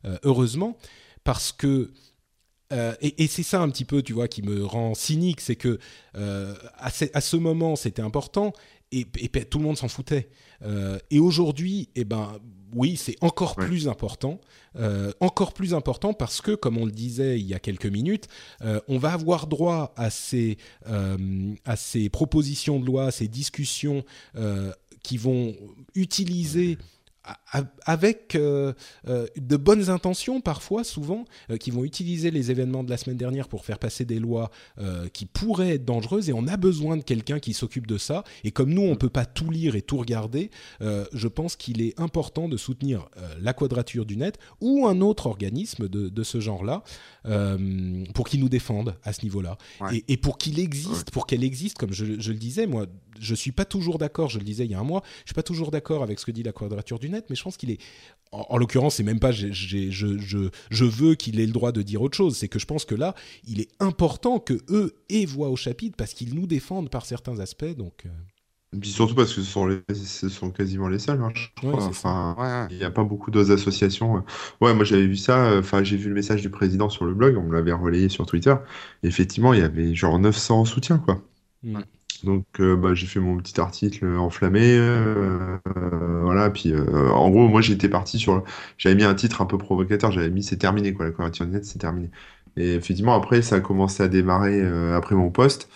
euh, 0.06 0.18
heureusement, 0.24 0.78
parce 1.24 1.52
que 1.52 1.92
euh, 2.72 2.96
et, 3.02 3.28
c'est 3.28 3.44
ça 3.44 3.62
un 3.62 3.70
petit 3.70 3.86
peu, 3.86 4.02
tu 4.02 4.14
vois, 4.14 4.28
qui 4.28 4.42
me 4.42 4.66
rend 4.66 4.96
cynique, 4.96 5.42
c'est 5.42 5.56
que 5.56 5.80
à, 6.16 6.88
à, 7.14 7.22
ce 7.22 7.38
moment, 7.38 7.76
c'était 7.76 8.02
important, 8.02 8.54
et, 8.92 9.06
tout 9.06 9.60
le 9.60 9.64
monde 9.64 9.78
s'en 9.78 9.88
foutait. 9.88 10.30
et 11.12 11.20
aujourd'hui, 11.20 11.90
eh 11.96 12.06
ben, 12.06 12.40
oui, 12.76 12.98
c'est 12.98 13.16
encore 13.22 13.56
plus 13.56 13.88
important, 13.88 14.40
encore 15.20 15.54
plus 15.54 15.74
important 15.74 16.14
parce 16.14 16.42
que, 16.42 16.52
comme 16.56 16.78
on 16.78 16.86
le 16.86 16.92
disait 16.92 17.40
il 17.40 17.46
y 17.46 17.54
a 17.54 17.60
quelques 17.60 17.86
minutes, 17.86 18.28
on 18.88 18.98
va 18.98 19.14
avoir 19.14 19.48
droit 19.48 19.94
à 19.96 20.10
ces, 20.10 20.58
à 21.66 21.76
ces 21.76 22.10
propositions 22.10 22.80
de 22.80 22.86
loi, 22.86 23.06
à 23.06 23.12
ces 23.12 23.28
discussions 23.28 24.04
qui 25.04 25.18
vont 25.18 25.56
utiliser 25.96 26.78
avec 27.86 28.36
euh, 28.36 28.74
euh, 29.08 29.28
de 29.38 29.56
bonnes 29.56 29.90
intentions 29.90 30.42
parfois, 30.42 30.84
souvent, 30.84 31.26
euh, 31.50 31.58
qui 31.58 31.72
vont 31.72 31.84
utiliser 31.84 32.32
les 32.32 32.52
événements 32.52 32.84
de 32.84 32.90
la 32.90 32.98
semaine 32.98 33.18
dernière 33.18 33.48
pour 33.48 33.64
faire 33.66 33.80
passer 33.80 34.06
des 34.06 34.20
lois 34.20 34.52
qui 35.14 35.26
pourraient 35.26 35.76
être 35.76 35.86
dangereuses 35.86 36.30
et 36.30 36.34
on 36.34 36.48
a 36.48 36.58
besoin 36.58 36.98
de 36.98 37.04
quelqu'un 37.04 37.40
qui 37.40 37.54
s'occupe 37.54 37.88
de 37.88 37.98
ça. 37.98 38.24
Et 38.44 38.52
comme 38.52 38.74
nous, 38.74 38.82
on 38.82 38.92
ne 38.92 38.96
peut 38.96 39.10
pas 39.10 39.26
tout 39.26 39.50
lire 39.50 39.76
et 39.76 39.82
tout 39.82 39.98
regarder, 39.98 40.50
je 40.82 41.28
pense 41.28 41.56
qu'il 41.56 41.82
est 41.82 42.00
important 42.00 42.50
de 42.50 42.58
soutenir 42.58 43.10
la 43.40 43.54
Quadrature 43.54 44.06
du 44.06 44.18
Net 44.18 44.38
ou 44.62 44.88
un 44.88 45.02
autre 45.02 45.28
organisme 45.28 45.88
de, 45.88 46.10
de 46.10 46.24
ce 46.24 46.40
genre-là 46.40 46.84
pour 48.14 48.28
qu'ils 48.28 48.40
nous 48.40 48.50
défendent 48.50 48.96
à 49.04 49.14
ce 49.14 49.24
niveau-là. 49.24 49.58
Et, 49.92 50.04
et, 50.08 50.18
pour 50.18 50.38
qu'il 50.38 50.60
existe, 50.60 51.12
pour 51.12 51.26
qu'elle 51.26 51.44
existe, 51.44 51.78
comme 51.78 51.94
je, 51.94 52.20
je, 52.20 52.32
le 52.32 52.38
disais, 52.38 52.68
moi, 52.68 52.88
je 53.20 53.36
suis 53.36 53.52
pas 53.52 53.66
toujours 53.66 53.98
d'accord, 53.98 54.30
je 54.30 54.40
le 54.40 54.46
disais 54.46 54.66
il 54.66 54.72
y 54.72 54.76
a 54.76 54.80
un 54.80 54.84
mois, 54.84 55.04
je 55.24 55.30
suis 55.30 55.36
pas 55.36 55.44
toujours 55.44 55.72
d'accord 55.72 56.04
avec 56.04 56.20
ce 56.20 56.26
que 56.26 56.32
dit 56.32 56.44
la 56.44 56.52
Quadrature 56.52 57.00
du 57.00 57.10
Net, 57.10 57.26
mais 57.30 57.36
je 57.36 57.44
pense 57.44 57.58
qu'il 57.58 57.72
est 57.72 57.80
en, 58.34 58.58
l'occurrence, 58.58 58.96
c'est 58.96 59.04
même 59.04 59.20
pas 59.20 59.32
je, 59.32 59.52
je, 59.52 60.86
veux 60.86 61.16
qu'il 61.16 61.40
ait 61.40 61.46
le 61.46 61.52
droit 61.52 61.72
de 61.72 61.82
dire 61.82 62.02
autre 62.02 62.18
chose. 62.18 62.36
C'est 62.36 62.48
que 62.48 62.60
je 62.60 62.66
pense 62.66 62.84
que 62.84 62.96
là, 62.96 63.14
il 63.48 63.62
est 63.62 63.70
important 63.80 64.40
que 64.40 64.60
eux 64.70 64.96
aient 65.10 65.26
voix 65.26 65.50
au 65.50 65.56
chapitre 65.56 65.96
parce 65.96 66.14
qu'ils 66.14 66.34
nous 66.34 66.48
défendent 66.48 66.90
par 66.90 67.06
certains 67.06 67.40
aspects. 67.40 67.76
Donc. 67.78 68.06
Euh. 68.06 68.10
Puis 68.80 68.90
surtout 68.90 69.16
parce 69.16 69.34
que 69.34 69.42
ce 69.42 69.48
sont, 69.50 69.70
ce 69.94 70.30
sont 70.30 70.50
quasiment 70.52 70.88
les 70.88 71.00
seuls. 71.00 71.22
Hein, 71.22 71.32
enfin, 71.74 72.68
il 72.72 72.78
n'y 72.78 72.84
a 72.84 72.92
pas 72.92 73.04
beaucoup 73.04 73.32
d'autres 73.32 73.52
associations. 73.52 74.24
Ouais, 74.62 74.74
moi 74.74 74.84
j'avais 74.84 75.08
vu 75.08 75.16
ça. 75.16 75.58
Enfin, 75.58 75.84
j'ai 75.84 75.98
vu 75.98 76.10
le 76.10 76.16
message 76.16 76.42
du 76.42 76.50
président 76.50 76.90
sur 76.90 77.06
le 77.06 77.14
blog. 77.14 77.38
On 77.38 77.44
me 77.44 77.54
l'avait 77.54 77.74
relayé 77.74 78.10
sur 78.10 78.26
Twitter. 78.26 78.56
effectivement, 79.04 79.54
il 79.54 79.60
y 79.60 79.64
avait 79.64 79.94
genre 79.96 80.20
900 80.20 80.66
soutiens, 80.66 80.98
quoi. 80.98 81.22
Mm. 81.64 81.80
Donc 82.24 82.46
euh, 82.60 82.76
bah, 82.78 82.94
j'ai 82.94 83.06
fait 83.06 83.20
mon 83.20 83.38
petit 83.38 83.60
article 83.60 84.06
enflammé, 84.18 84.78
euh, 84.78 85.58
voilà. 86.22 86.50
Puis 86.50 86.72
euh, 86.72 87.10
en 87.12 87.30
gros, 87.30 87.48
moi 87.50 87.62
j'étais 87.62 87.90
parti 87.90 88.18
sur, 88.18 88.44
j'avais 88.78 88.96
mis 88.96 89.04
un 89.04 89.14
titre 89.14 89.42
un 89.42 89.46
peu 89.46 89.58
provocateur. 89.58 90.12
J'avais 90.12 90.30
mis 90.30 90.44
c'est 90.44 90.58
terminé 90.58 90.94
quoi, 90.94 91.06
la 91.06 91.12
couverture 91.12 91.46
net 91.46 91.66
c'est 91.66 91.80
terminé. 91.80 92.10
Et 92.56 92.76
effectivement 92.76 93.16
après 93.16 93.42
ça 93.42 93.58
a 93.58 93.60
commencé 93.60 94.04
à 94.04 94.08
démarrer 94.08 94.62
après 94.94 95.16
mon 95.16 95.32
poste. 95.32 95.70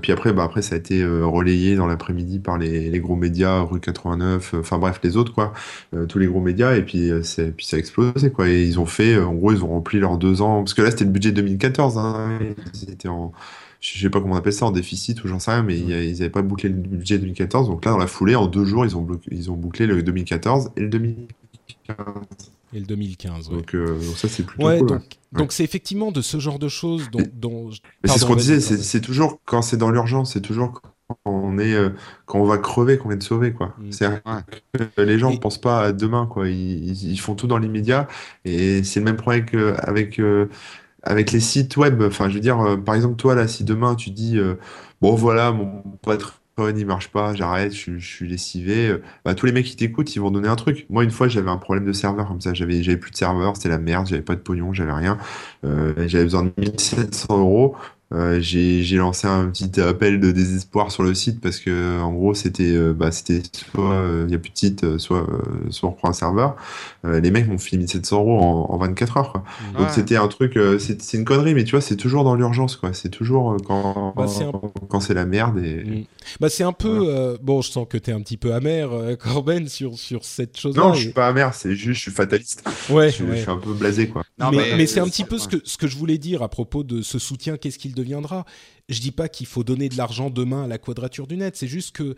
Puis 0.00 0.12
après, 0.12 0.32
bah 0.32 0.44
après 0.44 0.62
ça 0.62 0.76
a 0.76 0.78
été 0.78 1.04
relayé 1.04 1.74
dans 1.74 1.86
l'après-midi 1.86 2.38
par 2.38 2.56
les, 2.56 3.00
gros 3.00 3.16
médias, 3.16 3.60
rue 3.62 3.80
89, 3.80 4.54
enfin 4.54 4.78
bref 4.78 5.00
les 5.02 5.16
autres 5.16 5.34
quoi, 5.34 5.52
tous 6.08 6.18
les 6.18 6.26
gros 6.26 6.40
médias. 6.40 6.76
Et 6.76 6.82
puis 6.82 7.10
c'est 7.24 7.50
puis 7.50 7.66
ça 7.66 7.76
a 7.76 7.80
explosé 7.80 8.30
quoi. 8.30 8.48
Et 8.48 8.64
ils 8.64 8.78
ont 8.78 8.86
fait, 8.86 9.18
en 9.18 9.34
gros 9.34 9.52
ils 9.52 9.64
ont 9.64 9.68
rempli 9.68 9.98
leurs 9.98 10.18
deux 10.18 10.40
ans 10.40 10.62
parce 10.62 10.74
que 10.74 10.82
là 10.82 10.90
c'était 10.90 11.04
le 11.04 11.10
budget 11.10 11.32
2014. 11.32 11.98
Hein, 11.98 12.38
ils 12.74 12.90
étaient 12.90 13.08
en 13.08 13.32
je 13.80 13.98
sais 13.98 14.10
pas 14.10 14.20
comment 14.20 14.34
on 14.34 14.38
appelle 14.38 14.52
ça, 14.52 14.66
en 14.66 14.70
déficit 14.70 15.24
ou 15.24 15.28
j'en 15.28 15.38
sais 15.38 15.50
rien, 15.50 15.62
mais 15.62 15.78
ils 15.78 16.12
n'avaient 16.12 16.30
pas 16.30 16.42
bouclé 16.42 16.68
le 16.68 16.74
budget 16.74 17.18
2014. 17.18 17.68
Donc 17.68 17.84
là, 17.84 17.92
dans 17.92 17.98
la 17.98 18.06
foulée, 18.06 18.36
en 18.36 18.46
deux 18.46 18.64
jours, 18.64 18.84
ils 18.84 18.96
ont, 18.96 19.06
ils 19.30 19.50
ont 19.50 19.56
bouclé 19.56 19.86
le 19.86 20.02
2014 20.02 20.72
et 20.76 20.80
le 20.80 20.88
2015. 20.88 21.96
Et 22.72 22.78
le 22.78 22.86
2015, 22.86 23.48
donc, 23.48 23.74
euh, 23.74 23.98
donc, 23.98 24.16
ça, 24.16 24.28
c'est 24.28 24.44
plutôt 24.44 24.64
cool. 24.64 24.86
Donc, 24.86 25.02
donc 25.32 25.52
c'est 25.52 25.64
effectivement 25.64 26.12
de 26.12 26.20
ce 26.20 26.38
genre 26.38 26.58
de 26.58 26.68
choses 26.68 27.10
dont... 27.10 27.22
dont... 27.34 27.70
c'est 28.04 28.18
ce 28.18 28.24
qu'on 28.24 28.36
disait, 28.36 28.60
c'est 28.60 29.00
toujours 29.00 29.40
quand 29.44 29.62
c'est 29.62 29.76
dans 29.76 29.90
l'urgence, 29.90 30.34
c'est 30.34 30.40
toujours 30.40 30.80
quand 30.80 31.18
on 31.24 31.58
est 31.58 31.74
euh, 31.74 31.90
quand 32.26 32.38
on 32.38 32.44
va 32.44 32.58
crever 32.58 32.96
qu'on 32.96 33.08
vient 33.08 33.18
de 33.18 33.22
sauver 33.24 33.52
quoi. 33.52 33.74
Mm. 33.78 34.40
les 34.98 35.18
gens 35.18 35.32
ne 35.32 35.38
pensent 35.38 35.60
pas 35.60 35.80
à 35.80 35.92
demain 35.92 36.26
quoi. 36.26 36.48
Ils, 36.48 37.10
ils, 37.10 37.18
font 37.18 37.34
tout 37.34 37.48
dans 37.48 37.58
l'immédiat 37.58 38.06
et 38.44 38.84
c'est 38.84 39.00
le 39.00 39.04
même 39.06 39.16
problème 39.16 39.44
qu'avec 39.46 40.20
euh, 40.20 40.48
avec 41.02 41.32
les 41.32 41.40
sites 41.40 41.76
web, 41.76 42.02
enfin, 42.02 42.28
je 42.28 42.34
veux 42.34 42.40
dire, 42.40 42.60
euh, 42.60 42.76
par 42.76 42.94
exemple, 42.94 43.16
toi, 43.16 43.34
là, 43.34 43.48
si 43.48 43.64
demain 43.64 43.94
tu 43.94 44.10
dis, 44.10 44.38
euh, 44.38 44.54
bon, 45.00 45.14
voilà, 45.14 45.52
mon 45.52 45.82
Il 46.68 46.86
marche 46.86 47.08
pas, 47.08 47.34
j'arrête, 47.34 47.74
je, 47.74 47.98
suis 47.98 48.28
lessivé, 48.28 48.88
euh, 48.88 49.02
bah, 49.24 49.34
tous 49.34 49.46
les 49.46 49.52
mecs 49.52 49.66
qui 49.66 49.76
t'écoutent, 49.76 50.14
ils 50.14 50.20
vont 50.20 50.30
donner 50.30 50.48
un 50.48 50.56
truc. 50.56 50.86
Moi, 50.90 51.04
une 51.04 51.10
fois, 51.10 51.28
j'avais 51.28 51.50
un 51.50 51.56
problème 51.56 51.86
de 51.86 51.92
serveur 51.92 52.26
comme 52.26 52.40
ça, 52.40 52.54
j'avais, 52.54 52.80
plus 52.96 53.10
de 53.10 53.16
serveur, 53.16 53.56
c'était 53.56 53.68
la 53.68 53.78
merde, 53.78 54.06
j'avais 54.06 54.22
pas 54.22 54.34
de 54.34 54.40
pognon, 54.40 54.72
j'avais 54.72 54.92
rien, 54.92 55.18
j'avais 55.62 56.24
besoin 56.24 56.44
de 56.44 56.52
1700 56.58 57.38
euros. 57.38 57.76
Euh, 58.12 58.40
j'ai 58.40 58.96
lancé 58.96 59.28
un 59.28 59.46
petit 59.50 59.80
appel 59.80 60.18
de 60.18 60.32
désespoir 60.32 60.90
sur 60.90 61.04
le 61.04 61.14
site 61.14 61.40
parce 61.40 61.60
que 61.60 62.00
en 62.00 62.12
gros 62.12 62.34
c'était 62.34 62.64
euh, 62.64 62.92
bah, 62.92 63.12
c'était 63.12 63.40
soit 63.52 63.84
il 63.84 64.24
euh, 64.24 64.26
y 64.28 64.34
a 64.34 64.38
plus 64.38 64.50
de 64.50 64.58
site 64.58 64.98
soit 64.98 65.28
soit 65.70 65.88
on 65.88 65.92
reprend 65.92 66.08
un 66.08 66.12
serveur. 66.12 66.56
Les 67.04 67.30
mecs 67.30 67.48
m'ont 67.48 67.58
filé 67.58 67.78
1700 67.78 68.16
euros 68.16 68.66
en, 68.68 68.76
24 68.78 69.16
heures 69.16 69.32
quoi. 69.32 69.44
donc 69.78 69.90
c'était 69.90 70.16
un 70.16 70.26
truc 70.26 70.58
c'est 70.78 71.12
une 71.14 71.24
connerie 71.24 71.54
mais 71.54 71.64
tu 71.64 71.70
vois 71.70 71.80
c'est 71.80 71.96
toujours 71.96 72.24
dans 72.24 72.34
l'urgence 72.34 72.76
quoi. 72.76 72.92
C'est 72.92 73.10
toujours 73.10 73.56
quand 73.64 74.12
bah, 74.16 74.26
quand 74.88 75.00
c'est 75.00 75.14
la 75.14 75.24
merde 75.24 75.58
et 75.58 75.84
mm. 75.84 76.04
bah 76.40 76.48
c'est 76.48 76.64
un 76.64 76.72
peu 76.72 77.38
bon 77.40 77.62
je 77.62 77.70
sens 77.70 77.86
que 77.88 77.96
t'es 77.96 78.12
un 78.12 78.20
petit 78.20 78.36
peu 78.36 78.54
amer 78.54 78.90
Corben 79.20 79.68
sur 79.68 79.96
sur 79.96 80.24
cette 80.24 80.58
chose 80.58 80.76
là 80.76 80.82
non 80.82 80.94
je 80.94 81.02
suis 81.02 81.12
pas 81.12 81.28
amer 81.28 81.54
c'est 81.54 81.74
juste 81.76 82.00
je 82.00 82.04
suis 82.04 82.10
fataliste. 82.10 82.64
Ouais, 82.88 83.10
je, 83.10 83.34
suis 83.34 83.50
un 83.50 83.56
peu 83.56 83.72
blasé 83.72 84.08
quoi. 84.08 84.22
Mais, 84.38 84.50
mais, 84.52 84.76
mais 84.78 84.86
c'est 84.86 85.00
un 85.00 85.06
petit 85.06 85.24
peu 85.24 85.38
ce 85.38 85.48
que 85.48 85.56
ce 85.64 85.76
que 85.76 85.86
je 85.86 85.96
voulais 85.96 86.18
dire 86.18 86.42
à 86.42 86.48
propos 86.48 86.82
de 86.82 87.02
ce 87.02 87.18
soutien. 87.18 87.56
Qu'est-ce 87.56 87.78
qu'il 87.78 87.94
deviendra. 88.00 88.44
Je 88.88 89.00
dis 89.00 89.12
pas 89.12 89.28
qu'il 89.28 89.46
faut 89.46 89.64
donner 89.64 89.88
de 89.88 89.96
l'argent 89.96 90.30
demain 90.30 90.64
à 90.64 90.66
la 90.66 90.78
quadrature 90.78 91.26
du 91.26 91.36
net, 91.36 91.56
c'est 91.56 91.68
juste 91.68 91.94
que 91.94 92.16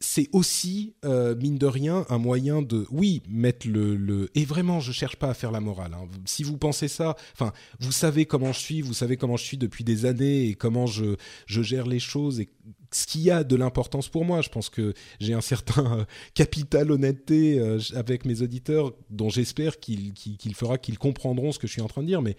c'est 0.00 0.28
aussi, 0.32 0.94
euh, 1.04 1.34
mine 1.36 1.58
de 1.58 1.66
rien, 1.66 2.06
un 2.08 2.18
moyen 2.18 2.62
de, 2.62 2.86
oui, 2.90 3.22
mettre 3.28 3.68
le... 3.68 4.30
Et 4.34 4.44
vraiment, 4.44 4.80
je 4.80 4.90
cherche 4.90 5.16
pas 5.16 5.28
à 5.28 5.34
faire 5.34 5.52
la 5.52 5.60
morale. 5.60 5.94
Hein. 5.94 6.08
Si 6.24 6.42
vous 6.42 6.56
pensez 6.56 6.88
ça, 6.88 7.14
enfin, 7.34 7.52
vous 7.78 7.92
savez 7.92 8.24
comment 8.24 8.52
je 8.52 8.58
suis, 8.58 8.80
vous 8.80 8.94
savez 8.94 9.16
comment 9.16 9.36
je 9.36 9.44
suis 9.44 9.58
depuis 9.58 9.84
des 9.84 10.06
années 10.06 10.46
et 10.46 10.54
comment 10.54 10.86
je, 10.86 11.16
je 11.46 11.62
gère 11.62 11.86
les 11.86 11.98
choses 11.98 12.40
et 12.40 12.48
ce 12.90 13.06
qui 13.06 13.30
a 13.30 13.44
de 13.44 13.54
l'importance 13.54 14.08
pour 14.08 14.24
moi. 14.24 14.40
Je 14.40 14.48
pense 14.48 14.70
que 14.70 14.94
j'ai 15.20 15.34
un 15.34 15.40
certain 15.42 16.00
euh, 16.00 16.04
capital 16.34 16.90
honnêteté 16.90 17.58
euh, 17.58 17.78
avec 17.94 18.24
mes 18.24 18.42
auditeurs 18.42 18.92
dont 19.10 19.28
j'espère 19.28 19.78
qu'il 19.78 20.14
fera 20.54 20.78
qu'ils 20.78 20.98
comprendront 20.98 21.52
ce 21.52 21.58
que 21.58 21.66
je 21.66 21.72
suis 21.72 21.82
en 21.82 21.88
train 21.88 22.02
de 22.02 22.06
dire. 22.06 22.22
Mais 22.22 22.36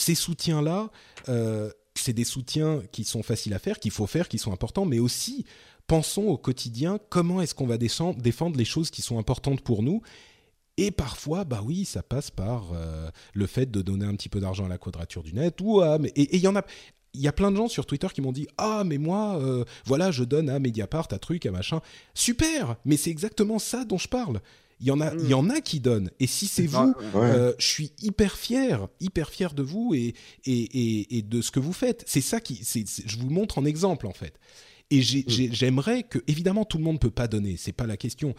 ces 0.00 0.14
soutiens-là, 0.14 0.90
euh, 1.28 1.70
c'est 1.94 2.12
des 2.12 2.24
soutiens 2.24 2.82
qui 2.92 3.04
sont 3.04 3.22
faciles 3.22 3.52
à 3.54 3.58
faire, 3.58 3.78
qu'il 3.78 3.90
faut 3.90 4.06
faire, 4.06 4.28
qui 4.28 4.38
sont 4.38 4.52
importants, 4.52 4.86
mais 4.86 4.98
aussi 4.98 5.44
pensons 5.86 6.22
au 6.22 6.38
quotidien 6.38 6.98
comment 7.10 7.42
est-ce 7.42 7.54
qu'on 7.54 7.66
va 7.66 7.76
défendre 7.76 8.56
les 8.56 8.64
choses 8.64 8.90
qui 8.90 9.02
sont 9.02 9.18
importantes 9.18 9.60
pour 9.60 9.82
nous. 9.82 10.00
Et 10.76 10.90
parfois, 10.90 11.44
bah 11.44 11.60
oui, 11.62 11.84
ça 11.84 12.02
passe 12.02 12.30
par 12.30 12.72
euh, 12.72 13.10
le 13.34 13.46
fait 13.46 13.70
de 13.70 13.82
donner 13.82 14.06
un 14.06 14.14
petit 14.14 14.30
peu 14.30 14.40
d'argent 14.40 14.64
à 14.64 14.68
la 14.68 14.78
quadrature 14.78 15.22
du 15.22 15.34
net. 15.34 15.60
Ou 15.60 15.82
et 15.82 16.36
il 16.36 16.40
y 16.40 16.48
en 16.48 16.56
a, 16.56 16.62
il 17.12 17.20
y 17.20 17.28
a 17.28 17.32
plein 17.32 17.50
de 17.50 17.56
gens 17.56 17.68
sur 17.68 17.84
Twitter 17.84 18.06
qui 18.14 18.22
m'ont 18.22 18.32
dit 18.32 18.46
ah 18.56 18.84
mais 18.86 18.96
moi 18.96 19.38
euh, 19.40 19.64
voilà 19.84 20.10
je 20.10 20.24
donne 20.24 20.48
à 20.48 20.58
Mediapart 20.58 21.08
à 21.10 21.18
truc 21.18 21.44
à 21.44 21.50
machin 21.50 21.80
super 22.14 22.76
mais 22.84 22.96
c'est 22.96 23.10
exactement 23.10 23.58
ça 23.58 23.84
dont 23.84 23.98
je 23.98 24.08
parle 24.08 24.40
il 24.80 24.86
y 24.86 24.90
en 24.90 25.00
a, 25.00 25.12
il 25.14 25.26
y 25.28 25.34
mm. 25.34 25.38
en 25.38 25.50
a 25.50 25.60
qui 25.60 25.80
donnent. 25.80 26.10
Et 26.20 26.26
si 26.26 26.46
c'est 26.46 26.66
vous, 26.66 26.94
euh, 27.14 27.52
je 27.58 27.66
suis 27.66 27.92
hyper 28.00 28.36
fier, 28.36 28.88
hyper 28.98 29.30
fier 29.30 29.52
de 29.52 29.62
vous 29.62 29.92
et, 29.94 30.14
et, 30.46 31.18
et, 31.18 31.22
de 31.22 31.42
ce 31.42 31.50
que 31.50 31.60
vous 31.60 31.72
faites. 31.72 32.02
C'est 32.06 32.22
ça 32.22 32.40
qui, 32.40 32.60
c'est, 32.62 32.84
je 33.06 33.18
vous 33.18 33.30
montre 33.30 33.58
en 33.58 33.64
exemple 33.64 34.06
en 34.06 34.12
fait. 34.12 34.38
Et 34.90 35.00
mm. 35.00 35.52
j'aimerais 35.52 36.02
que, 36.02 36.18
évidemment, 36.26 36.64
tout 36.64 36.78
le 36.78 36.84
monde 36.84 36.94
ne 36.94 36.98
peut 36.98 37.10
pas 37.10 37.28
donner. 37.28 37.56
C'est 37.56 37.72
pas 37.72 37.86
la 37.86 37.96
question. 37.96 38.34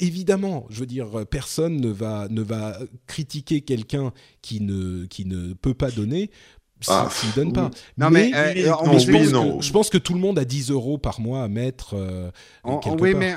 Évidemment, 0.00 0.66
je 0.70 0.80
veux 0.80 0.86
dire, 0.86 1.26
personne 1.26 1.80
ne 1.80 1.90
va, 1.90 2.28
ne 2.30 2.40
va 2.40 2.78
critiquer 3.06 3.60
quelqu'un 3.60 4.12
qui 4.40 4.62
ne, 4.62 5.04
qui 5.06 5.26
ne 5.26 5.52
peut 5.52 5.74
pas 5.74 5.90
donner 5.90 6.30
s'il 6.80 6.92
ah, 6.94 7.10
ne 7.26 7.34
donne 7.34 7.52
pas. 7.52 7.70
Non, 7.96 8.10
mais, 8.10 8.30
euh, 8.34 8.54
je, 8.54 8.68
pense 8.70 9.04
que, 9.04 9.62
je, 9.62 9.72
pense 9.72 9.90
que, 9.90 9.98
tout 9.98 10.14
le 10.14 10.20
monde 10.20 10.38
a 10.38 10.44
10 10.44 10.70
euros 10.70 10.96
par 10.96 11.20
mois 11.20 11.42
à 11.42 11.48
mettre 11.48 11.94
euh, 11.94 12.30
quelque 12.82 13.00
oui, 13.00 13.14
mais 13.14 13.34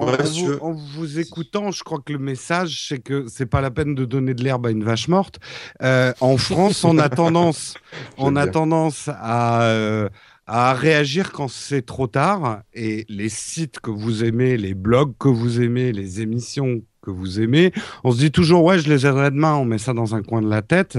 en, 0.00 0.72
vous, 0.72 1.18
écoutant, 1.18 1.70
je 1.70 1.82
crois 1.82 1.98
que 2.04 2.12
le 2.12 2.18
message, 2.18 2.86
c'est 2.88 2.98
que 2.98 3.26
c'est 3.28 3.46
pas 3.46 3.60
la 3.60 3.70
peine 3.70 3.94
de 3.94 4.04
donner 4.04 4.34
de 4.34 4.42
l'herbe 4.42 4.66
à 4.66 4.70
une 4.70 4.84
vache 4.84 5.08
morte. 5.08 5.38
Euh, 5.82 6.12
en 6.20 6.36
France, 6.36 6.84
on 6.84 6.98
a 6.98 7.08
tendance, 7.08 7.74
on 8.16 8.36
a 8.36 8.46
tendance 8.46 9.08
à, 9.08 9.62
euh, 9.62 10.08
à 10.46 10.72
réagir 10.74 11.32
quand 11.32 11.48
c'est 11.48 11.82
trop 11.82 12.06
tard. 12.06 12.62
Et 12.74 13.04
les 13.08 13.28
sites 13.28 13.80
que 13.80 13.90
vous 13.90 14.24
aimez, 14.24 14.56
les 14.56 14.74
blogs 14.74 15.14
que 15.18 15.28
vous 15.28 15.60
aimez, 15.60 15.92
les 15.92 16.20
émissions 16.20 16.80
que 17.02 17.10
vous 17.10 17.40
aimez. 17.40 17.72
On 18.04 18.12
se 18.12 18.18
dit 18.18 18.30
toujours, 18.30 18.64
ouais, 18.64 18.78
je 18.78 18.88
les 18.88 19.06
aiderai 19.06 19.30
demain, 19.30 19.54
on 19.54 19.64
met 19.64 19.78
ça 19.78 19.92
dans 19.92 20.14
un 20.14 20.22
coin 20.22 20.42
de 20.42 20.48
la 20.48 20.62
tête. 20.62 20.98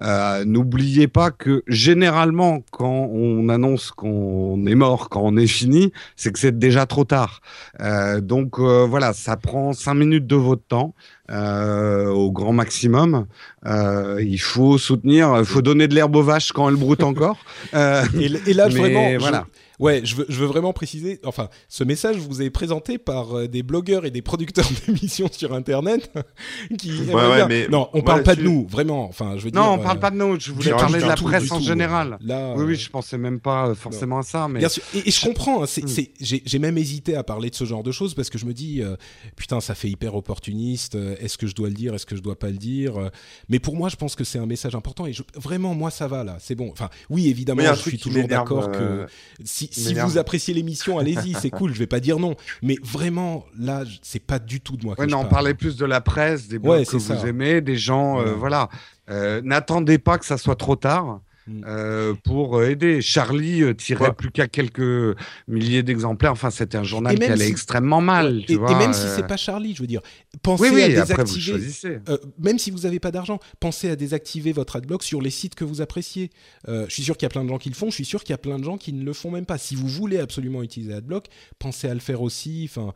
Euh, 0.00 0.44
n'oubliez 0.44 1.08
pas 1.08 1.30
que 1.30 1.62
généralement, 1.66 2.62
quand 2.70 3.08
on 3.12 3.48
annonce 3.48 3.90
qu'on 3.90 4.64
est 4.66 4.74
mort, 4.74 5.08
quand 5.08 5.22
on 5.22 5.36
est 5.36 5.46
fini, 5.46 5.92
c'est 6.16 6.32
que 6.32 6.38
c'est 6.38 6.58
déjà 6.58 6.86
trop 6.86 7.04
tard. 7.04 7.40
Euh, 7.80 8.20
donc 8.20 8.58
euh, 8.58 8.86
voilà, 8.88 9.12
ça 9.12 9.36
prend 9.36 9.72
cinq 9.72 9.94
minutes 9.94 10.26
de 10.26 10.36
votre 10.36 10.64
temps. 10.66 10.94
au 11.28 12.30
grand 12.30 12.52
maximum. 12.52 13.26
il 13.64 14.40
faut 14.40 14.78
soutenir, 14.78 15.34
il 15.38 15.44
faut 15.44 15.62
donner 15.62 15.88
de 15.88 15.94
l'herbe 15.94 16.16
aux 16.16 16.22
vaches 16.22 16.52
quand 16.52 16.68
elles 16.68 16.76
broutent 16.76 17.02
encore. 17.02 17.38
et, 17.72 18.54
là, 18.54 18.68
vraiment, 18.68 19.18
voilà. 19.18 19.46
Ouais, 19.82 20.00
je 20.04 20.14
veux, 20.14 20.26
je 20.28 20.38
veux 20.38 20.46
vraiment 20.46 20.72
préciser. 20.72 21.18
Enfin, 21.24 21.48
ce 21.68 21.82
message 21.82 22.16
vous 22.16 22.40
est 22.40 22.50
présenté 22.50 22.98
par 22.98 23.36
euh, 23.36 23.48
des 23.48 23.62
blogueurs 23.64 24.04
et 24.06 24.10
des 24.12 24.22
producteurs 24.22 24.68
d'émissions 24.86 25.28
sur 25.30 25.52
Internet 25.54 26.10
qui. 26.78 26.92
Ouais, 27.02 27.14
ouais, 27.14 27.46
mais 27.48 27.66
non, 27.68 27.88
on 27.92 28.00
parle 28.02 28.22
pas 28.22 28.36
de 28.36 28.42
nous, 28.42 28.66
vraiment. 28.68 29.04
Enfin, 29.08 29.34
je 29.38 29.44
veux 29.44 29.50
dire. 29.50 29.60
Non, 29.60 29.72
on 29.72 29.80
euh, 29.80 29.82
parle 29.82 29.98
pas 29.98 30.10
de 30.10 30.16
nous. 30.16 30.38
Je 30.38 30.52
voulais 30.52 30.70
parler 30.70 31.00
de 31.00 31.06
la 31.06 31.14
tout, 31.14 31.24
presse 31.24 31.50
en 31.50 31.58
tout. 31.58 31.64
général. 31.64 32.16
Là, 32.20 32.54
Oui, 32.56 32.62
euh, 32.62 32.66
oui, 32.66 32.76
je 32.76 32.88
pensais 32.90 33.18
même 33.18 33.40
pas 33.40 33.68
euh, 33.68 33.74
forcément 33.74 34.18
à 34.18 34.22
ça, 34.22 34.46
mais 34.48 34.60
Bien 34.60 34.68
sûr. 34.68 34.82
Et, 34.94 35.08
et 35.08 35.10
je 35.10 35.20
comprends. 35.20 35.62
hein, 35.64 35.66
c'est- 35.66 35.82
j'ai, 36.20 36.58
même 36.60 36.78
hésité 36.78 37.16
à 37.16 37.24
parler 37.24 37.50
de 37.50 37.54
ce 37.56 37.64
genre 37.64 37.82
de 37.82 37.90
choses 37.90 38.14
parce 38.14 38.30
que 38.30 38.38
je 38.38 38.46
me 38.46 38.52
dis, 38.54 38.82
euh, 38.82 38.94
putain, 39.34 39.60
ça 39.60 39.74
fait 39.74 39.88
hyper 39.88 40.14
opportuniste. 40.14 40.94
euh, 40.94 41.16
Est-ce 41.18 41.36
que 41.36 41.48
je 41.48 41.54
dois 41.56 41.68
le 41.68 41.74
dire 41.74 41.92
Est-ce 41.94 42.06
que 42.06 42.14
je 42.14 42.22
dois 42.22 42.38
pas 42.38 42.50
le 42.50 42.56
dire 42.56 42.96
euh, 42.98 43.08
Mais 43.48 43.58
pour 43.58 43.74
moi, 43.76 43.88
je 43.88 43.96
pense 43.96 44.14
que 44.14 44.22
c'est 44.22 44.38
un 44.38 44.46
message 44.46 44.74
important. 44.76 45.06
Et 45.06 45.12
je- 45.12 45.22
vraiment, 45.34 45.74
moi, 45.74 45.90
ça 45.90 46.06
va 46.06 46.22
là. 46.22 46.36
C'est 46.40 46.54
bon. 46.54 46.70
Enfin, 46.70 46.88
oui, 47.10 47.28
évidemment, 47.28 47.62
je 47.74 47.80
suis 47.80 47.98
toujours 47.98 48.28
d'accord 48.28 48.70
euh, 48.74 49.06
que 49.06 49.12
si, 49.44 49.68
si 49.72 49.94
vous 49.94 50.18
appréciez 50.18 50.54
l'émission, 50.54 50.98
allez-y, 50.98 51.34
c'est 51.34 51.50
cool. 51.50 51.72
Je 51.72 51.78
vais 51.78 51.86
pas 51.86 52.00
dire 52.00 52.18
non. 52.18 52.36
Mais 52.62 52.76
vraiment, 52.82 53.44
là, 53.58 53.84
c'est 54.02 54.24
pas 54.24 54.38
du 54.38 54.60
tout 54.60 54.76
de 54.76 54.84
moi 54.84 54.94
que 54.94 55.00
Ouais, 55.00 55.08
je 55.08 55.12
non, 55.12 55.20
on 55.20 55.24
parlait 55.28 55.54
plus 55.54 55.76
de 55.76 55.84
la 55.84 56.00
presse, 56.00 56.48
des 56.48 56.58
blogs 56.58 56.78
Ouais, 56.80 56.84
que 56.84 56.96
vous 56.96 57.26
aimez, 57.26 57.60
des 57.60 57.76
gens, 57.76 58.20
euh, 58.20 58.32
voilà. 58.34 58.68
Euh, 59.10 59.40
N'attendez 59.44 59.98
pas 59.98 60.18
que 60.18 60.24
ça 60.24 60.38
soit 60.38 60.56
trop 60.56 60.76
tard. 60.76 61.20
Euh, 61.64 62.14
pour 62.24 62.58
euh, 62.58 62.68
aider. 62.70 63.00
Charlie 63.02 63.62
euh, 63.62 63.74
tirait 63.74 64.06
Ouais. 64.06 64.12
plus 64.12 64.30
qu'à 64.30 64.48
quelques 64.48 65.16
milliers 65.48 65.82
d'exemplaires. 65.82 66.32
Enfin, 66.32 66.50
c'était 66.50 66.78
un 66.78 66.84
journal 66.84 67.18
qui 67.18 67.24
allait 67.24 67.44
si- 67.46 67.50
extrêmement 67.50 68.00
mal. 68.00 68.36
Ouais, 68.38 68.44
tu 68.46 68.52
et, 68.52 68.56
vois, 68.56 68.72
et 68.72 68.74
même 68.74 68.92
si 68.92 69.06
euh, 69.06 69.16
c'est 69.16 69.26
pas 69.26 69.36
Charlie, 69.36 69.74
je 69.74 69.80
veux 69.80 69.86
dire, 69.86 70.00
pensez 70.42 70.62
Oui, 70.64 70.70
oui, 70.74 70.82
à 70.96 71.02
après 71.02 71.24
vous 71.24 71.34
désactiver. 71.36 71.98
même 72.38 72.58
si 72.58 72.70
vous 72.70 72.80
n'avez 72.80 73.00
pas 73.00 73.10
d'argent, 73.10 73.38
pensez 73.60 73.90
à 73.90 73.96
désactiver 73.96 74.52
votre 74.52 74.76
adblock 74.76 75.02
sur 75.02 75.20
les 75.20 75.30
sites 75.30 75.54
que 75.54 75.64
vous 75.64 75.80
appréciez. 75.80 76.30
Je 76.68 76.86
suis 76.88 77.02
sûr 77.02 77.16
qu'il 77.16 77.24
y 77.24 77.26
a 77.26 77.30
plein 77.30 77.44
de 77.44 77.48
gens 77.48 77.58
qui 77.58 77.68
le 77.68 77.74
font, 77.74 77.90
je 77.90 77.94
suis 77.96 78.04
sûr 78.04 78.22
qu'il 78.22 78.30
y 78.30 78.34
a 78.34 78.38
plein 78.38 78.58
de 78.58 78.64
gens 78.64 78.76
qui 78.78 78.92
ne 78.92 79.04
le 79.04 79.12
font 79.12 79.30
même 79.30 79.46
pas. 79.46 79.58
Si 79.58 79.74
vous 79.74 79.88
voulez 79.88 80.18
absolument 80.18 80.62
utiliser 80.62 80.94
adblock, 80.94 81.26
pensez 81.58 81.88
à 81.88 81.94
le 81.94 82.00
faire 82.00 82.22
aussi. 82.22 82.68
Enfin, 82.70 82.92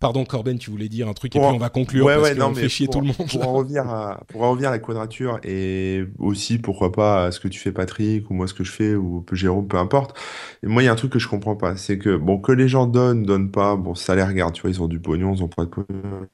pardon 0.00 0.24
Corben, 0.24 0.58
tu 0.58 0.70
voulais 0.70 0.88
dire 0.88 1.08
un 1.08 1.14
truc 1.14 1.34
et 1.34 1.38
Pour 1.38 1.48
puis 1.48 1.56
on 1.56 1.58
va 1.58 1.70
conclure 1.70 2.04
Ouais, 2.04 2.16
parce 2.16 2.30
ouais, 2.30 2.36
qu'on 2.36 2.54
fait 2.54 2.68
chier 2.68 2.86
pour, 2.86 2.94
tout 2.94 3.00
le 3.00 3.06
monde. 3.06 3.28
Pour 3.30 3.48
en 3.48 3.52
revenir 3.52 3.88
à, 3.88 4.20
pour 4.28 4.42
en 4.42 4.50
revenir 4.50 4.68
à 4.68 4.72
la 4.72 4.78
quadrature 4.78 5.38
et 5.42 6.04
aussi, 6.18 6.58
pourquoi 6.58 6.92
pas, 6.92 7.26
à 7.26 7.32
ce 7.32 7.40
que 7.40 7.48
tu 7.48 7.58
fais 7.58 7.72
Patrick 7.72 8.30
ou 8.30 8.34
moi 8.34 8.46
ce 8.46 8.54
que 8.54 8.64
je 8.64 8.72
fais 8.72 8.94
ou 8.94 9.24
Jérôme, 9.32 9.68
peu 9.68 9.78
importe. 9.78 10.16
Et 10.62 10.66
moi, 10.66 10.82
il 10.82 10.86
y 10.86 10.88
a 10.88 10.92
un 10.92 10.96
truc 10.96 11.12
que 11.12 11.18
je 11.18 11.28
comprends 11.28 11.56
pas, 11.56 11.76
c'est 11.76 11.98
que, 11.98 12.16
bon, 12.16 12.38
que 12.38 12.52
les 12.52 12.68
gens 12.68 12.86
donnent, 12.86 13.24
donnent 13.24 13.50
pas, 13.50 13.76
bon, 13.76 13.94
ça 13.94 14.14
les 14.14 14.22
regarde, 14.22 14.54
tu 14.54 14.62
vois, 14.62 14.70
ils 14.70 14.82
ont 14.82 14.88
du 14.88 15.00
pognon, 15.00 15.34
ils 15.34 15.42
ont 15.42 15.48
pas 15.48 15.64
de 15.64 15.70
pognon, 15.70 16.26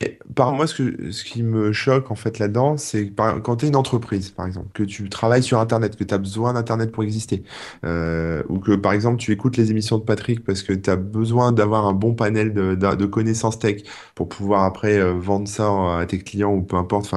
Mais 0.00 0.18
par 0.34 0.52
moi, 0.52 0.66
ce 0.66 1.24
qui 1.24 1.42
me 1.42 1.72
choque, 1.72 2.10
en 2.10 2.14
fait, 2.14 2.38
là-dedans, 2.38 2.76
c'est 2.76 3.12
quand 3.14 3.56
tu 3.56 3.64
es 3.64 3.68
une 3.68 3.76
entreprise, 3.76 4.30
par 4.30 4.46
exemple, 4.46 4.68
que 4.74 4.82
tu 4.82 5.08
travailles 5.08 5.42
sur 5.42 5.60
Internet, 5.60 5.96
que 5.96 6.04
tu 6.04 6.12
as 6.12 6.18
besoin 6.18 6.52
d'Internet 6.52 6.90
pour 6.90 7.04
exister, 7.04 7.44
euh, 7.84 8.42
ou 8.48 8.58
que, 8.58 8.72
par 8.72 8.92
exemple, 8.92 9.18
tu 9.18 9.32
écoutes 9.32 9.56
les 9.56 9.70
émissions 9.70 9.98
de 9.98 10.04
Patrick 10.04 10.44
parce 10.44 10.62
que 10.62 10.72
tu 10.72 10.90
as 10.90 10.96
besoin 10.96 11.52
d'avoir 11.52 11.86
un 11.86 11.92
bon 11.92 12.14
panel 12.14 12.52
de, 12.52 13.06
connaissances 13.06 13.58
tech 13.58 13.82
pour 14.14 14.28
pouvoir 14.28 14.64
après 14.64 14.98
euh, 14.98 15.12
vendre 15.12 15.46
ça 15.46 15.98
à 15.98 16.06
tes 16.06 16.18
clients 16.18 16.52
ou 16.52 16.62
peu 16.62 16.76
importe, 16.76 17.14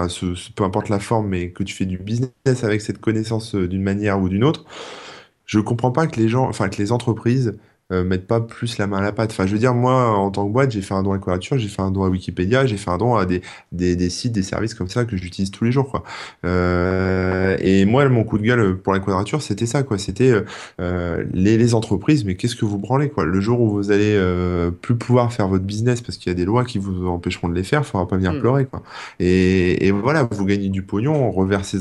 peu 0.56 0.64
importe 0.64 0.90
la 0.90 1.00
forme, 1.00 1.28
mais 1.30 1.52
que 1.52 1.64
tu 1.64 1.74
fais 1.74 1.86
du 1.86 1.98
business 1.98 2.32
avec 2.64 2.82
cette 2.82 3.00
connaissance 3.00 3.56
euh, 3.56 3.68
d'une 3.68 3.84
manière 3.84 4.22
ou 4.22 4.30
d'une 4.30 4.44
autre, 4.44 4.66
je 5.46 5.60
comprends 5.60 5.92
pas 5.92 6.08
que 6.08 6.20
les 6.20 6.30
gens, 6.30 6.48
enfin, 6.48 6.70
que 6.70 6.78
les 6.78 6.92
entreprises 6.92 7.58
euh, 7.92 8.04
mettent 8.04 8.28
pas 8.28 8.42
plus 8.42 8.78
la 8.78 8.88
main 8.88 8.98
à 8.98 9.02
la 9.02 9.12
pâte. 9.12 9.32
Enfin, 9.32 9.46
je 9.48 9.54
veux 9.54 9.60
dire, 9.60 9.74
moi, 9.74 10.10
en 10.18 10.30
tant 10.32 10.48
que 10.48 10.52
boîte, 10.54 10.72
j'ai 10.72 10.82
fait 10.82 10.94
un 10.94 11.04
don 11.04 11.14
à 11.14 11.20
Quadrature, 11.20 11.58
j'ai 11.58 11.68
fait 11.68 11.82
un 11.82 11.92
don 11.92 12.04
à 12.04 12.10
Wikipédia, 12.10 12.66
j'ai 12.66 12.78
fait 12.78 12.90
un 12.92 12.98
don 12.98 13.16
à 13.16 13.26
des, 13.26 13.42
des, 13.72 13.96
des 13.96 14.10
sites, 14.10 14.34
des 14.34 14.44
services 14.44 14.74
comme 14.74 14.88
ça 14.90 15.06
que 15.06 15.16
j'utilise 15.18 15.52
tous 15.52 15.64
les 15.64 15.72
jours, 15.72 15.90
quoi. 15.90 16.04
Euh, 16.46 17.58
et 17.60 17.86
moi, 17.86 18.08
mon 18.10 18.24
coup 18.24 18.38
de 18.38 18.44
gueule 18.44 18.78
pour 18.78 18.94
la 18.94 19.00
Quadrature, 19.00 19.42
c'était 19.42 19.66
ça, 19.66 19.84
quoi. 19.84 19.98
C'était 19.98 20.32
euh, 20.32 20.46
euh, 20.82 21.24
les, 21.34 21.58
les 21.58 21.74
entreprises, 21.76 22.26
mais 22.26 22.36
qu'est-ce 22.36 22.56
que 22.56 22.66
vous 22.66 22.78
branlez, 22.78 23.10
quoi? 23.10 23.26
Le 23.26 23.40
jour 23.40 23.62
où 23.62 23.70
vous 23.70 23.92
allez 23.92 24.16
euh, 24.16 24.72
plus 24.72 24.96
pouvoir 24.96 25.32
faire 25.34 25.48
votre 25.48 25.64
business 25.66 26.02
parce 26.02 26.18
qu'il 26.18 26.30
y 26.30 26.32
a 26.32 26.36
des 26.36 26.46
lois 26.46 26.66
qui 26.66 26.78
vous 26.80 27.08
empêcheront 27.08 27.50
de 27.50 27.54
les 27.56 27.64
faire, 27.64 27.86
faudra 27.86 28.08
pas 28.08 28.16
venir 28.18 28.34
Mm. 28.34 28.40
pleurer, 28.40 28.66
quoi. 28.66 28.84
Et, 29.20 29.88
et 29.88 29.92
voilà, 29.92 30.24
vous 30.30 30.46
gagnez 30.46 30.70
du 30.70 30.84
pognon, 30.84 31.14
on 31.16 31.32
reverse 31.32 31.76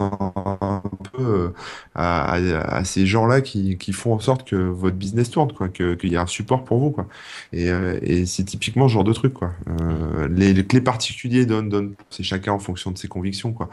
un 0.00 0.82
peu 1.12 1.22
euh, 1.22 1.48
à, 1.94 2.32
à- 2.34 2.76
à 2.78 2.84
ces 2.84 3.06
gens-là 3.06 3.40
qui, 3.40 3.76
qui 3.78 3.92
font 3.92 4.14
en 4.14 4.18
sorte 4.20 4.46
que 4.48 4.56
votre 4.56 4.96
business 4.96 5.30
tourne, 5.30 5.52
quoi, 5.52 5.68
que- 5.68 5.94
qu'il 5.94 6.12
y 6.12 6.16
a 6.16 6.22
un 6.22 6.26
support 6.26 6.64
pour 6.64 6.78
vous, 6.78 6.90
quoi. 6.90 7.06
Et, 7.52 7.70
euh, 7.70 7.98
et 8.02 8.26
c'est 8.26 8.44
typiquement 8.44 8.88
ce 8.88 8.94
genre 8.94 9.04
de 9.04 9.12
truc, 9.12 9.34
quoi. 9.34 9.52
Euh, 9.80 10.28
les, 10.28 10.52
les, 10.54 10.66
les 10.70 10.80
particuliers 10.80 11.46
donnent, 11.46 11.68
donnent, 11.68 11.94
c'est 12.10 12.22
chacun 12.22 12.52
en 12.52 12.58
fonction 12.58 12.90
de 12.90 12.98
ses 12.98 13.08
convictions, 13.08 13.52
quoi. 13.52 13.68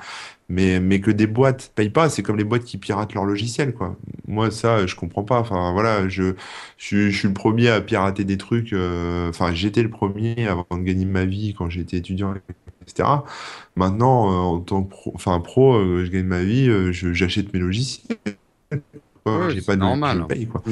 Mais, 0.49 0.79
mais 0.79 0.99
que 1.01 1.11
des 1.11 1.27
boîtes 1.27 1.71
payent 1.75 1.89
pas, 1.91 2.09
c'est 2.09 2.23
comme 2.23 2.37
les 2.37 2.43
boîtes 2.43 2.63
qui 2.65 2.77
piratent 2.79 3.13
leur 3.13 3.25
logiciel, 3.25 3.73
quoi. 3.73 3.95
Moi, 4.27 4.51
ça, 4.51 4.85
je 4.87 4.95
comprends 4.95 5.23
pas. 5.23 5.39
Enfin, 5.39 5.73
voilà, 5.73 6.09
je, 6.09 6.33
je, 6.77 7.09
je 7.09 7.17
suis 7.17 7.27
le 7.27 7.33
premier 7.33 7.69
à 7.69 7.81
pirater 7.81 8.23
des 8.25 8.37
trucs. 8.37 8.73
euh, 8.73 9.29
Enfin, 9.29 9.53
j'étais 9.53 9.83
le 9.83 9.89
premier 9.89 10.47
avant 10.47 10.65
de 10.71 10.83
gagner 10.83 11.05
ma 11.05 11.25
vie 11.25 11.53
quand 11.57 11.69
j'étais 11.69 11.97
étudiant, 11.97 12.33
etc. 12.89 13.07
Maintenant, 13.75 14.29
euh, 14.31 14.35
en 14.57 14.59
tant 14.59 14.83
que 14.83 14.89
pro, 14.89 15.11
enfin, 15.15 15.39
pro, 15.39 15.75
euh, 15.75 16.03
je 16.05 16.11
gagne 16.11 16.25
ma 16.25 16.43
vie, 16.43 16.67
euh, 16.69 16.91
j'achète 16.91 17.53
mes 17.53 17.59
logiciels. 17.59 18.17
Ouais, 19.25 19.49
J'ai 19.49 19.59
c'est 19.59 19.65
pas 19.65 19.75
de, 19.75 19.81
normal. 19.81 20.19
je 20.29 20.33
paye, 20.35 20.47
quoi. 20.47 20.63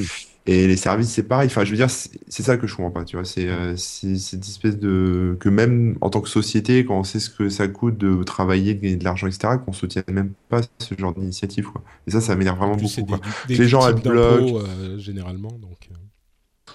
Et 0.50 0.66
les 0.68 0.78
services, 0.78 1.10
c'est 1.10 1.24
pareil. 1.24 1.48
Enfin, 1.48 1.66
je 1.66 1.72
veux 1.72 1.76
dire, 1.78 1.90
c'est 1.90 2.42
ça 2.44 2.56
que 2.58 2.66
je 2.68 2.76
comprends 2.76 2.92
pas, 2.92 3.04
tu 3.04 3.18
vois. 3.18 3.26
C'est 3.26 3.48
euh, 3.50 3.76
cette 3.76 4.46
espèce 4.48 4.78
de 4.80 5.36
que 5.42 5.50
même 5.50 5.98
en 6.00 6.10
tant 6.10 6.22
que 6.22 6.30
société, 6.30 6.86
quand 6.86 6.98
on 6.98 7.04
sait 7.04 7.20
ce 7.20 7.30
que 7.30 7.50
ça 7.50 7.68
coûte 7.68 7.98
de 7.98 8.24
travailler, 8.24 8.74
de 8.74 8.82
gagner 8.82 8.96
de 8.96 9.04
l'argent, 9.04 9.28
etc., 9.28 9.56
qu'on 9.64 9.74
soutienne 9.74 10.06
même 10.10 10.32
pas 10.50 10.62
ce 10.80 10.96
genre 10.98 11.14
d'initiative, 11.14 11.66
quoi. 11.72 11.84
Et 12.08 12.12
ça, 12.12 12.22
ça 12.22 12.36
m'énerve 12.38 12.58
vraiment 12.58 12.78
plus, 12.78 12.96
beaucoup, 12.96 13.02
des, 13.02 13.06
quoi. 13.06 13.20
des, 13.50 13.58
Les 13.58 13.68
gens 13.68 13.84
adblock. 13.84 14.46
d'impôts, 14.46 14.60
euh, 14.62 14.98
généralement. 14.98 15.52
Donc, 15.52 15.90
euh. 15.92 15.96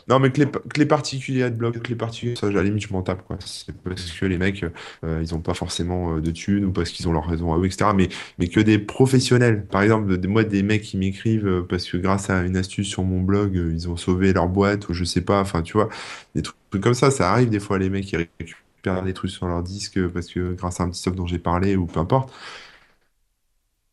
Non, 0.09 0.19
mais 0.19 0.31
que 0.31 0.41
les, 0.41 0.47
que 0.47 0.79
les 0.79 0.87
particuliers 0.87 1.45
adblock, 1.45 1.81
que 1.81 1.89
les 1.89 1.95
particuliers, 1.95 2.37
ça, 2.37 2.47
à 2.47 2.51
la 2.51 2.63
limite, 2.63 2.87
je 2.87 2.93
m'en 2.93 3.03
tape, 3.03 3.25
quoi. 3.27 3.39
C'est 3.45 3.75
parce 3.77 4.11
que 4.13 4.27
les 4.27 4.39
mecs, 4.39 4.65
euh, 5.05 5.21
ils 5.23 5.35
ont 5.35 5.41
pas 5.41 5.55
forcément 5.55 6.17
euh, 6.17 6.21
de 6.21 6.31
thunes 6.31 6.65
ou 6.65 6.73
parce 6.73 6.91
qu'ils 6.91 7.09
ont 7.09 7.13
leur 7.13 7.27
raison 7.27 7.53
à 7.53 7.59
eux, 7.59 7.67
etc. 7.67 7.91
Mais, 8.39 8.49
que 8.49 8.61
des 8.61 8.79
professionnels, 8.79 9.67
par 9.67 9.83
exemple, 9.83 10.19
moi, 10.27 10.45
des 10.45 10.63
mecs 10.63 10.83
qui 10.83 10.97
m'écrivent 10.97 11.47
euh, 11.47 11.67
parce 11.69 11.89
que 11.89 11.97
grâce 11.97 12.31
à 12.31 12.43
une 12.43 12.57
astuce 12.57 12.89
sur 12.89 13.05
mon 13.05 13.21
blog, 13.21 13.55
ils 13.55 13.89
ont 13.89 13.97
sauvé 13.97 14.33
leur 14.33 14.49
boîte 14.49 14.89
ou 14.89 14.95
je 14.95 15.05
sais 15.05 15.23
pas, 15.23 15.41
enfin, 15.41 15.63
tu 15.63 15.75
vois, 15.75 15.89
des 16.35 16.43
trucs, 16.43 16.57
comme 16.83 16.95
ça, 16.95 17.11
ça 17.11 17.31
arrive 17.31 17.51
des 17.51 17.61
fois, 17.61 17.79
les 17.79 17.91
mecs, 17.91 18.05
qui 18.05 18.17
récupèrent 18.17 19.03
des 19.05 19.15
trucs 19.15 19.31
sur 19.31 19.47
leur 19.47 19.63
disque 19.63 20.07
parce 20.09 20.27
que 20.27 20.55
grâce 20.55 20.81
à 20.81 20.85
un 20.85 20.91
petit 20.91 21.01
stuff 21.01 21.15
dont 21.15 21.27
j'ai 21.27 21.39
parlé 21.39 21.77
ou 21.77 21.87
peu 21.87 22.01
importe. 22.01 22.33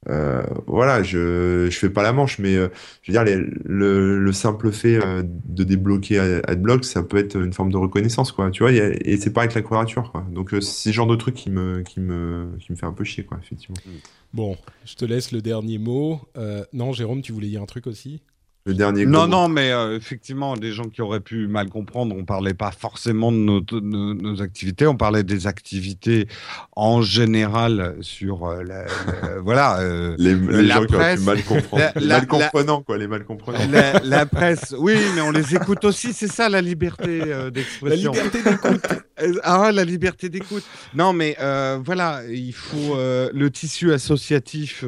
Euh, 0.07 0.41
voilà, 0.65 1.03
je 1.03 1.67
je 1.69 1.77
fais 1.77 1.89
pas 1.89 2.03
la 2.03 2.13
manche, 2.13 2.39
mais 2.39 2.55
euh, 2.55 2.69
je 3.01 3.11
veux 3.11 3.23
dire, 3.23 3.35
le, 3.65 4.17
le 4.17 4.33
simple 4.33 4.71
fait 4.71 4.95
euh, 4.95 5.23
de 5.25 5.63
débloquer 5.65 6.19
Ad- 6.19 6.41
Adblock, 6.47 6.85
ça 6.85 7.03
peut 7.03 7.17
être 7.17 7.35
une 7.35 7.51
forme 7.51 7.71
de 7.71 7.77
reconnaissance, 7.77 8.31
quoi. 8.31 8.49
Tu 8.49 8.63
vois, 8.63 8.71
et 8.71 9.17
c'est 9.17 9.33
pareil 9.33 9.49
avec 9.49 9.55
la 9.55 9.61
quadrature, 9.61 10.11
quoi. 10.11 10.25
Donc, 10.31 10.51
c'est 10.51 10.61
ce 10.61 10.91
genre 10.91 11.07
de 11.07 11.15
truc 11.17 11.35
qui 11.35 11.49
me, 11.49 11.81
qui 11.81 11.99
me, 11.99 12.55
qui 12.59 12.71
me 12.71 12.77
fait 12.77 12.85
un 12.85 12.93
peu 12.93 13.03
chier, 13.03 13.25
quoi, 13.25 13.39
effectivement. 13.43 13.75
Bon, 14.33 14.57
je 14.85 14.95
te 14.95 15.05
laisse 15.05 15.31
le 15.31 15.41
dernier 15.41 15.77
mot. 15.77 16.21
Non, 16.71 16.93
Jérôme, 16.93 17.21
tu 17.21 17.33
voulais 17.33 17.49
dire 17.49 17.61
un 17.61 17.65
truc 17.65 17.85
aussi? 17.85 18.21
Le 18.69 18.75
dernier 18.75 19.05
Non, 19.05 19.19
gros- 19.19 19.27
non, 19.27 19.49
mais 19.49 19.71
euh, 19.71 19.95
effectivement, 19.97 20.55
des 20.55 20.71
gens 20.71 20.85
qui 20.89 21.01
auraient 21.01 21.19
pu 21.19 21.47
mal 21.47 21.69
comprendre, 21.69 22.15
on 22.17 22.23
parlait 22.25 22.53
pas 22.53 22.71
forcément 22.71 23.31
de 23.31 23.37
nos, 23.37 23.61
de 23.61 23.79
nos- 23.79 24.13
nos 24.13 24.41
activités, 24.41 24.85
on 24.87 24.95
parlait 24.95 25.23
des 25.23 25.47
activités 25.47 26.27
en 26.75 27.01
général 27.01 27.95
sur 28.01 28.45
euh, 28.47 28.63
la, 28.63 28.85
voilà. 29.43 29.79
euh, 29.79 30.15
les, 30.17 30.35
les 30.35 30.63
la 30.63 30.75
gens 30.75 30.85
qui 30.85 30.95
auraient 30.95 31.15
presse, 31.15 31.19
pu 31.19 31.25
mal 31.25 31.43
comprendre. 31.43 31.83
la- 31.83 31.99
les 31.99 32.05
la- 32.07 32.17
mal 32.19 32.27
comprenants, 32.27 32.81
quoi, 32.83 32.97
les 32.97 33.07
mal 33.07 33.23
comprenants. 33.25 33.59
la, 33.71 33.99
la 34.03 34.25
presse, 34.25 34.75
oui, 34.77 34.95
mais 35.15 35.21
on 35.21 35.31
les 35.31 35.55
écoute 35.55 35.83
aussi, 35.85 36.13
c'est 36.13 36.27
ça 36.31 36.47
la 36.49 36.61
liberté 36.61 37.21
euh, 37.23 37.45
La 37.45 37.51
d'expression. 37.51 38.11
liberté 38.11 38.41
d'écoute. 38.43 38.81
Ah, 39.43 39.73
la 39.73 39.83
liberté 39.83 40.29
d'écoute. 40.29 40.63
Non, 40.93 41.11
mais 41.11 41.35
euh, 41.41 41.77
voilà, 41.83 42.21
il 42.29 42.53
faut 42.53 42.95
euh, 42.95 43.29
le 43.33 43.51
tissu 43.51 43.91
associatif. 43.91 44.85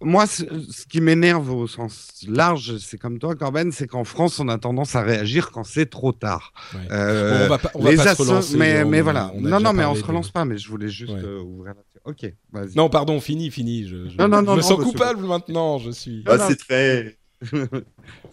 Moi, 0.00 0.26
ce, 0.26 0.44
ce 0.70 0.86
qui 0.86 1.00
m'énerve 1.00 1.50
au 1.50 1.66
sens 1.66 2.08
large, 2.28 2.78
c'est 2.78 2.98
comme 2.98 3.18
toi, 3.18 3.34
Corben, 3.34 3.72
c'est 3.72 3.86
qu'en 3.86 4.04
France, 4.04 4.38
on 4.40 4.48
a 4.48 4.58
tendance 4.58 4.94
à 4.96 5.02
réagir 5.02 5.50
quand 5.50 5.64
c'est 5.64 5.86
trop 5.86 6.12
tard. 6.12 6.52
Ouais. 6.74 6.80
Euh, 6.90 7.46
on 7.46 7.48
va 7.48 7.58
pas, 7.58 7.70
on 7.74 7.82
va 7.82 7.94
pas 8.04 8.14
se 8.14 8.22
relancer. 8.22 8.56
mais, 8.56 8.84
mais 8.84 9.00
voilà. 9.00 9.32
non, 9.38 9.60
non, 9.60 9.72
mais 9.72 9.84
on 9.84 9.94
se 9.94 10.00
de- 10.02 10.06
relance 10.06 10.30
pas, 10.30 10.44
mais 10.44 10.58
je 10.58 10.68
voulais 10.68 10.88
juste 10.88 11.12
Ouais. 11.12 11.20
euh, 11.22 11.40
ouvrir 11.42 11.74
la. 11.74 11.82
Ok, 12.10 12.32
vas-y. 12.52 12.74
Non, 12.76 12.88
pardon, 12.90 13.20
fini, 13.20 13.50
fini. 13.50 13.84
Je, 13.84 14.08
je- 14.08 14.16
Non, 14.18 14.26
non, 14.28 14.38
je 14.40 14.44
non, 14.44 14.52
me 14.52 14.56
non, 14.56 14.62
sens 14.62 14.78
monsieur- 14.78 14.92
coupable 14.92 15.24
maintenant. 15.26 15.78
Je 15.78 15.90
suis. 15.90 16.24
Ah, 16.26 16.38
c'est 16.48 16.56
très, 16.56 17.16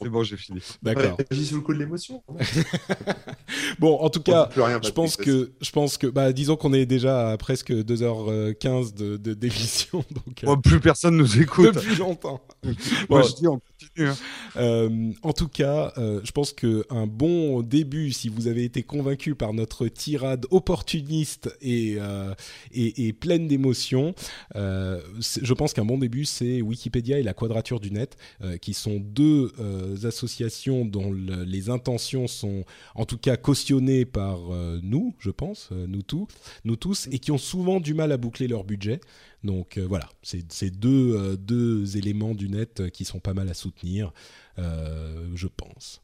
c'est 0.01 0.09
bon, 0.09 0.23
j'ai 0.23 0.37
fini. 0.37 0.59
D'accord. 0.81 1.17
J'ai 1.31 1.43
sous 1.43 1.55
le 1.55 1.61
coup 1.61 1.73
de 1.73 1.79
l'émotion. 1.79 2.23
bon, 3.79 3.97
en 3.99 4.09
tout 4.09 4.21
cas, 4.21 4.49
rien, 4.55 4.79
je 4.83 4.89
pense 4.91 5.15
que, 5.15 5.51
je 5.61 5.71
pense 5.71 5.97
que, 5.97 6.07
bah, 6.07 6.31
disons 6.33 6.55
qu'on 6.55 6.73
est 6.73 6.85
déjà 6.85 7.31
à 7.31 7.37
presque 7.37 7.71
2h15 7.71 8.93
de, 8.95 9.17
de 9.17 9.33
d'émission, 9.33 10.03
donc. 10.11 10.43
Oh, 10.45 10.57
plus 10.57 10.79
personne 10.79 11.17
nous 11.17 11.39
écoute. 11.41 11.75
Depuis 11.75 11.95
longtemps. 11.95 12.41
Moi, 13.09 13.21
je 13.23 13.35
dis, 13.35 13.47
on 13.47 13.59
continue. 13.59 14.09
hein. 14.09 14.15
Euh, 14.57 15.11
en 15.23 15.33
tout 15.33 15.47
cas, 15.47 15.93
euh, 15.97 16.21
je 16.23 16.31
pense 16.31 16.51
que 16.53 16.85
un 16.89 17.07
bon 17.07 17.61
début, 17.61 18.11
si 18.11 18.29
vous 18.29 18.47
avez 18.47 18.63
été 18.63 18.83
convaincu 18.83 19.35
par 19.35 19.53
notre 19.53 19.87
tirade 19.87 20.45
opportuniste 20.51 21.55
et, 21.61 21.95
euh, 21.99 22.33
et, 22.73 23.07
et 23.07 23.13
pleine 23.13 23.47
d'émotions, 23.47 24.13
euh, 24.55 25.01
je 25.19 25.53
pense 25.53 25.73
qu'un 25.73 25.85
bon 25.85 25.97
début, 25.97 26.25
c'est 26.25 26.61
Wikipédia 26.61 27.19
et 27.19 27.23
la 27.23 27.33
Quadrature 27.33 27.79
du 27.79 27.91
Net, 27.91 28.17
euh, 28.43 28.57
qui 28.57 28.73
sont 28.73 28.97
deux 28.99 29.51
euh, 29.59 29.95
associations 30.05 30.85
dont 30.85 31.11
le- 31.11 31.43
les 31.43 31.69
intentions 31.69 32.27
sont, 32.27 32.65
en 32.95 33.05
tout 33.05 33.17
cas, 33.17 33.37
cautionnées 33.37 34.05
par 34.05 34.53
euh, 34.53 34.79
nous, 34.83 35.13
je 35.19 35.29
pense, 35.31 35.69
euh, 35.71 35.87
nous 35.87 36.01
tous, 36.01 36.27
nous 36.63 36.75
tous, 36.75 37.07
et 37.11 37.19
qui 37.19 37.31
ont 37.31 37.37
souvent 37.37 37.79
du 37.79 37.93
mal 37.93 38.11
à 38.11 38.17
boucler 38.17 38.47
leur 38.47 38.63
budget. 38.63 38.99
Donc 39.43 39.77
voilà, 39.77 40.09
c'est 40.21 40.69
deux, 40.69 41.37
deux 41.37 41.95
éléments 41.95 42.35
du 42.35 42.49
net 42.49 42.89
qui 42.91 43.05
sont 43.05 43.19
pas 43.21 43.33
mal 43.33 43.47
à 43.47 43.53
soutenir, 43.53 44.11
je 44.57 45.47
pense. 45.47 46.01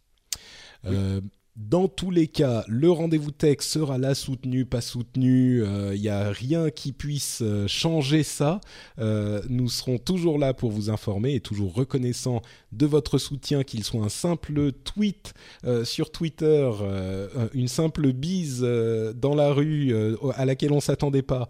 Dans 1.55 1.87
tous 1.87 2.11
les 2.11 2.27
cas, 2.27 2.65
le 2.67 2.91
rendez-vous 2.91 3.31
tech 3.31 3.61
sera 3.61 3.97
là, 3.97 4.13
soutenu, 4.13 4.65
pas 4.65 4.81
soutenu. 4.81 5.63
Il 5.93 6.01
n'y 6.01 6.09
a 6.09 6.29
rien 6.29 6.69
qui 6.69 6.91
puisse 6.91 7.39
euh, 7.41 7.67
changer 7.67 8.23
ça. 8.23 8.59
Euh, 8.99 9.41
nous 9.49 9.69
serons 9.69 9.97
toujours 9.97 10.37
là 10.37 10.53
pour 10.53 10.71
vous 10.71 10.89
informer 10.89 11.35
et 11.35 11.39
toujours 11.39 11.73
reconnaissants 11.73 12.41
de 12.71 12.85
votre 12.85 13.17
soutien, 13.17 13.63
qu'il 13.63 13.83
soit 13.83 14.03
un 14.03 14.09
simple 14.09 14.71
tweet 14.71 15.33
euh, 15.63 15.85
sur 15.85 16.11
Twitter, 16.11 16.69
euh, 16.81 17.49
une 17.53 17.67
simple 17.67 18.11
bise 18.11 18.61
euh, 18.63 19.13
dans 19.13 19.35
la 19.35 19.53
rue 19.53 19.93
euh, 19.93 20.17
à 20.35 20.45
laquelle 20.45 20.71
on 20.71 20.81
s'attendait 20.81 21.21
pas. 21.21 21.47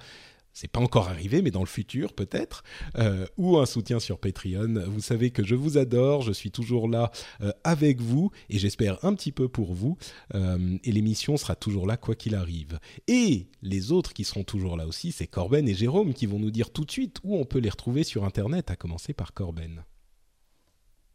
C'est 0.55 0.71
pas 0.71 0.79
encore 0.79 1.09
arrivé, 1.09 1.41
mais 1.41 1.51
dans 1.51 1.59
le 1.59 1.65
futur 1.65 2.13
peut-être, 2.13 2.63
euh, 2.97 3.25
ou 3.35 3.57
un 3.57 3.65
soutien 3.65 3.99
sur 3.99 4.17
Patreon. 4.17 4.85
Vous 4.87 5.01
savez 5.01 5.29
que 5.29 5.43
je 5.43 5.53
vous 5.53 5.77
adore, 5.77 6.21
je 6.21 6.31
suis 6.31 6.49
toujours 6.49 6.87
là 6.87 7.11
euh, 7.41 7.51
avec 7.65 7.99
vous 7.99 8.31
et 8.49 8.57
j'espère 8.57 9.03
un 9.03 9.13
petit 9.15 9.33
peu 9.33 9.49
pour 9.49 9.73
vous. 9.73 9.97
Euh, 10.33 10.77
et 10.85 10.93
l'émission 10.93 11.35
sera 11.35 11.57
toujours 11.57 11.85
là 11.85 11.97
quoi 11.97 12.15
qu'il 12.15 12.35
arrive. 12.35 12.79
Et 13.09 13.49
les 13.63 13.91
autres 13.91 14.13
qui 14.13 14.23
seront 14.23 14.45
toujours 14.45 14.77
là 14.77 14.87
aussi, 14.87 15.11
c'est 15.11 15.27
Corben 15.27 15.67
et 15.67 15.73
Jérôme 15.73 16.13
qui 16.13 16.25
vont 16.25 16.39
nous 16.39 16.51
dire 16.51 16.69
tout 16.69 16.85
de 16.85 16.91
suite 16.91 17.17
où 17.25 17.35
on 17.35 17.43
peut 17.43 17.59
les 17.59 17.69
retrouver 17.69 18.05
sur 18.05 18.23
Internet, 18.23 18.71
à 18.71 18.77
commencer 18.77 19.11
par 19.11 19.33
Corben. 19.33 19.83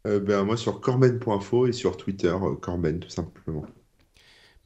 Euh, 0.05 0.19
ben, 0.19 0.43
moi 0.43 0.55
sur 0.55 0.79
corben.info 0.81 1.65
et 1.65 1.71
sur 1.71 1.97
Twitter, 1.97 2.35
Corben 2.61 2.99
tout 2.99 3.09
simplement. 3.09 3.65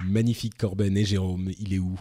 Magnifique 0.04 0.58
Corben 0.58 0.98
et 0.98 1.06
Jérôme, 1.06 1.50
il 1.60 1.74
est 1.74 1.80
où? 1.80 1.98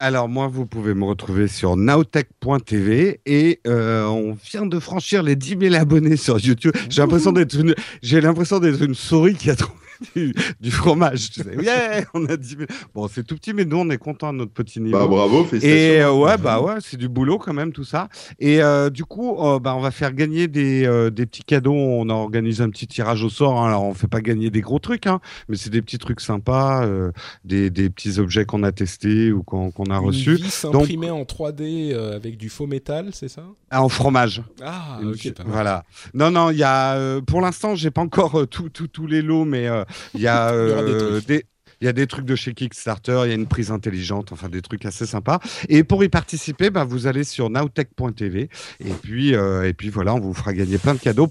Alors 0.00 0.28
moi, 0.28 0.48
vous 0.48 0.66
pouvez 0.66 0.92
me 0.92 1.04
retrouver 1.04 1.46
sur 1.46 1.76
nowtech.tv 1.76 3.20
et 3.26 3.60
euh, 3.66 4.04
on 4.06 4.32
vient 4.32 4.66
de 4.66 4.78
franchir 4.80 5.22
les 5.22 5.36
10 5.36 5.56
000 5.60 5.74
abonnés 5.76 6.16
sur 6.16 6.38
YouTube. 6.40 6.72
J'ai 6.90 7.00
l'impression 7.00 7.30
d'être 7.30 7.54
une, 7.54 7.74
j'ai 8.02 8.20
l'impression 8.20 8.58
d'être 8.58 8.82
une 8.82 8.96
souris 8.96 9.34
qui 9.34 9.50
a 9.50 9.56
trouvé 9.56 9.78
du, 10.14 10.34
du 10.60 10.70
fromage. 10.70 11.30
Tu 11.30 11.42
sais. 11.42 11.56
Yeah, 11.62 12.04
on 12.14 12.24
a 12.26 12.36
10 12.36 12.48
000. 12.48 12.60
Bon, 12.94 13.08
c'est 13.08 13.24
tout 13.24 13.34
petit, 13.36 13.52
mais 13.54 13.64
nous 13.64 13.78
on 13.78 13.88
est 13.90 13.98
content 13.98 14.28
à 14.28 14.32
notre 14.32 14.52
petit 14.52 14.80
niveau. 14.80 14.98
Bah 14.98 15.06
bravo, 15.06 15.44
félicitations. 15.44 15.76
Et 15.94 16.00
euh, 16.02 16.12
ouais, 16.12 16.36
bah 16.38 16.60
ouais, 16.60 16.74
c'est 16.80 16.96
du 16.96 17.08
boulot 17.08 17.38
quand 17.38 17.52
même 17.54 17.72
tout 17.72 17.84
ça. 17.84 18.08
Et 18.38 18.62
euh, 18.62 18.90
du 18.90 19.04
coup, 19.04 19.36
euh, 19.38 19.58
bah, 19.58 19.74
on 19.76 19.80
va 19.80 19.90
faire 19.90 20.12
gagner 20.12 20.48
des, 20.48 20.86
euh, 20.86 21.10
des 21.10 21.26
petits 21.26 21.44
cadeaux. 21.44 21.72
On 21.74 22.08
a 22.08 22.14
organisé 22.14 22.62
un 22.62 22.70
petit 22.70 22.86
tirage 22.86 23.22
au 23.24 23.28
sort. 23.30 23.60
hein. 23.60 23.68
Alors 23.68 23.84
on 23.84 23.94
fait 23.94 24.06
pas 24.08 24.20
gagner 24.20 24.50
des 24.50 24.60
gros 24.60 24.78
trucs, 24.78 25.06
hein, 25.06 25.20
mais 25.48 25.56
c'est 25.56 25.70
des 25.70 25.82
petits 25.82 25.98
trucs 25.98 26.20
sympas, 26.20 26.84
euh, 26.86 27.12
des, 27.44 27.70
des 27.70 27.90
petits 27.90 28.18
objets 28.18 28.44
qu'on 28.44 28.62
a 28.62 28.72
testés 28.72 29.32
ou 29.32 29.42
qu'on 29.42 29.70
a 29.70 29.98
Une 29.98 30.06
reçus. 30.06 30.34
vis 30.34 30.62
Donc- 30.64 30.76
imprimée 30.82 31.10
en 31.10 31.22
3D 31.22 31.92
euh, 31.92 32.16
avec 32.16 32.36
du 32.36 32.48
faux 32.48 32.66
métal, 32.66 33.10
c'est 33.12 33.28
ça? 33.28 33.42
Ah, 33.70 33.82
en 33.82 33.88
fromage. 33.88 34.42
Ah, 34.62 34.98
Une- 35.02 35.10
ok, 35.10 35.32
voilà. 35.46 35.84
Non, 36.14 36.30
non, 36.30 36.50
il 36.50 36.58
y 36.58 36.62
a. 36.62 36.94
euh, 36.94 37.20
pour 37.20 37.40
l'instant, 37.40 37.74
j'ai 37.74 37.90
pas 37.90 38.02
encore 38.02 38.40
euh, 38.40 38.46
tout- 38.46 38.68
tout- 38.68 38.86
tous 38.88 39.06
les 39.06 39.22
lots, 39.22 39.44
mais 39.44 39.66
euh, 39.68 39.84
il 40.14 40.20
y 40.20 40.28
a 40.28 40.52
Il 40.54 40.68
y 40.68 40.72
aura 40.72 40.82
des 40.84 40.92
euh, 40.92 41.10
trucs. 41.10 41.26
des. 41.26 41.44
Il 41.80 41.86
y 41.86 41.88
a 41.88 41.92
des 41.92 42.06
trucs 42.06 42.24
de 42.24 42.34
chez 42.34 42.54
Kickstarter, 42.54 43.22
il 43.24 43.28
y 43.28 43.32
a 43.32 43.34
une 43.34 43.48
prise 43.48 43.70
intelligente, 43.70 44.32
enfin 44.32 44.48
des 44.48 44.62
trucs 44.62 44.86
assez 44.86 45.04
sympas. 45.04 45.40
Et 45.68 45.84
pour 45.84 46.02
y 46.02 46.08
participer, 46.08 46.70
bah, 46.70 46.84
vous 46.84 47.06
allez 47.06 47.24
sur 47.24 47.50
nowtech.tv 47.50 48.48
et 48.80 48.92
puis 49.02 49.34
euh, 49.34 49.68
et 49.68 49.74
puis 49.74 49.90
voilà, 49.90 50.14
on 50.14 50.20
vous 50.20 50.32
fera 50.32 50.54
gagner 50.54 50.78
plein 50.78 50.94
de 50.94 51.00
cadeaux 51.00 51.28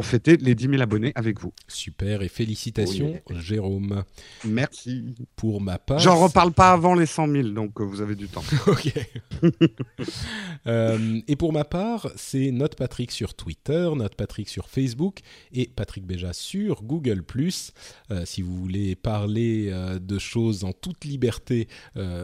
pour- 0.00 0.06
fêter 0.06 0.36
les 0.36 0.54
10 0.54 0.68
000 0.70 0.82
abonnés 0.82 1.12
avec 1.14 1.40
vous. 1.40 1.52
Super, 1.66 2.22
et 2.22 2.28
félicitations, 2.28 3.20
Jérôme. 3.40 4.04
Merci. 4.44 5.14
Pour 5.36 5.60
ma 5.60 5.78
part. 5.78 5.98
J'en 5.98 6.16
reparle 6.16 6.52
pas 6.52 6.72
avant 6.72 6.94
les 6.94 7.06
100 7.06 7.28
000, 7.28 7.48
donc 7.48 7.80
euh, 7.80 7.84
vous 7.84 8.00
avez 8.00 8.14
du 8.14 8.28
temps. 8.28 8.44
ok. 8.66 8.92
Euh, 10.66 11.20
et 11.28 11.36
pour 11.36 11.52
ma 11.52 11.64
part, 11.64 12.10
c'est 12.16 12.50
Note 12.50 12.74
Patrick 12.74 13.10
sur 13.12 13.34
Twitter, 13.34 13.88
Note 13.94 14.16
Patrick 14.16 14.48
sur 14.48 14.68
Facebook 14.68 15.20
et 15.52 15.70
Patrick 15.74 16.04
Béja 16.04 16.32
sur 16.32 16.82
Google+. 16.82 17.22
Euh, 18.10 18.24
si 18.26 18.42
vous 18.42 18.54
voulez 18.56 18.96
parler 18.96 19.68
euh, 19.70 19.98
de 19.98 20.18
choses 20.18 20.64
en 20.64 20.72
toute 20.72 21.04
liberté 21.04 21.68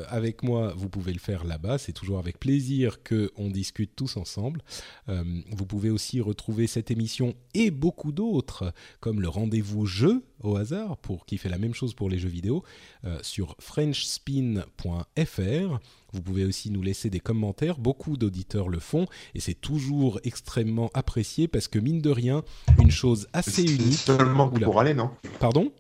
avec 0.09 0.43
moi, 0.43 0.75
vous 0.77 0.89
pouvez 0.89 1.13
le 1.13 1.19
faire 1.19 1.45
là-bas. 1.45 1.79
C'est 1.79 1.93
toujours 1.93 2.19
avec 2.19 2.39
plaisir 2.39 3.03
que 3.03 3.31
on 3.37 3.49
discute 3.49 3.93
tous 3.97 4.17
ensemble. 4.17 4.61
Vous 5.07 5.67
pouvez 5.67 5.91
aussi 5.91 6.21
retrouver 6.21 6.67
cette 6.67 6.91
émission 6.91 7.35
et 7.55 7.64
beaucoup 7.71 8.13
d'autres, 8.13 8.73
comme 9.01 9.21
le 9.21 9.29
rendez-vous 9.29 9.87
jeu 9.87 10.23
au 10.43 10.57
hasard, 10.57 10.97
pour 10.99 11.25
qui 11.27 11.39
fait 11.39 11.49
la 11.49 11.59
même 11.59 11.75
chose 11.75 11.95
pour 11.95 12.09
les 12.11 12.19
jeux 12.19 12.29
vidéo, 12.29 12.63
euh, 13.05 13.19
sur 13.23 13.57
frenchspin.fr. 13.61 15.79
Vous 16.13 16.23
pouvez 16.23 16.45
aussi 16.45 16.71
nous 16.71 16.83
laisser 16.83 17.11
des 17.11 17.21
commentaires, 17.21 17.79
beaucoup 17.79 18.17
d'auditeurs 18.17 18.69
le 18.69 18.79
font, 18.79 19.07
et 19.35 19.41
c'est 19.41 19.55
toujours 19.61 20.21
extrêmement 20.25 20.91
apprécié 20.95 21.49
parce 21.49 21.69
que 21.69 21.79
mine 21.79 22.01
de 22.01 22.11
rien, 22.11 22.43
une 22.81 22.91
chose 22.91 23.27
assez 23.33 23.67
C'est 23.67 23.75
unique. 23.75 23.95
seulement 23.95 24.51
Oula. 24.53 24.67
pour 24.67 24.81
aller, 24.81 24.95
non? 24.95 25.11
Pardon? 25.41 25.73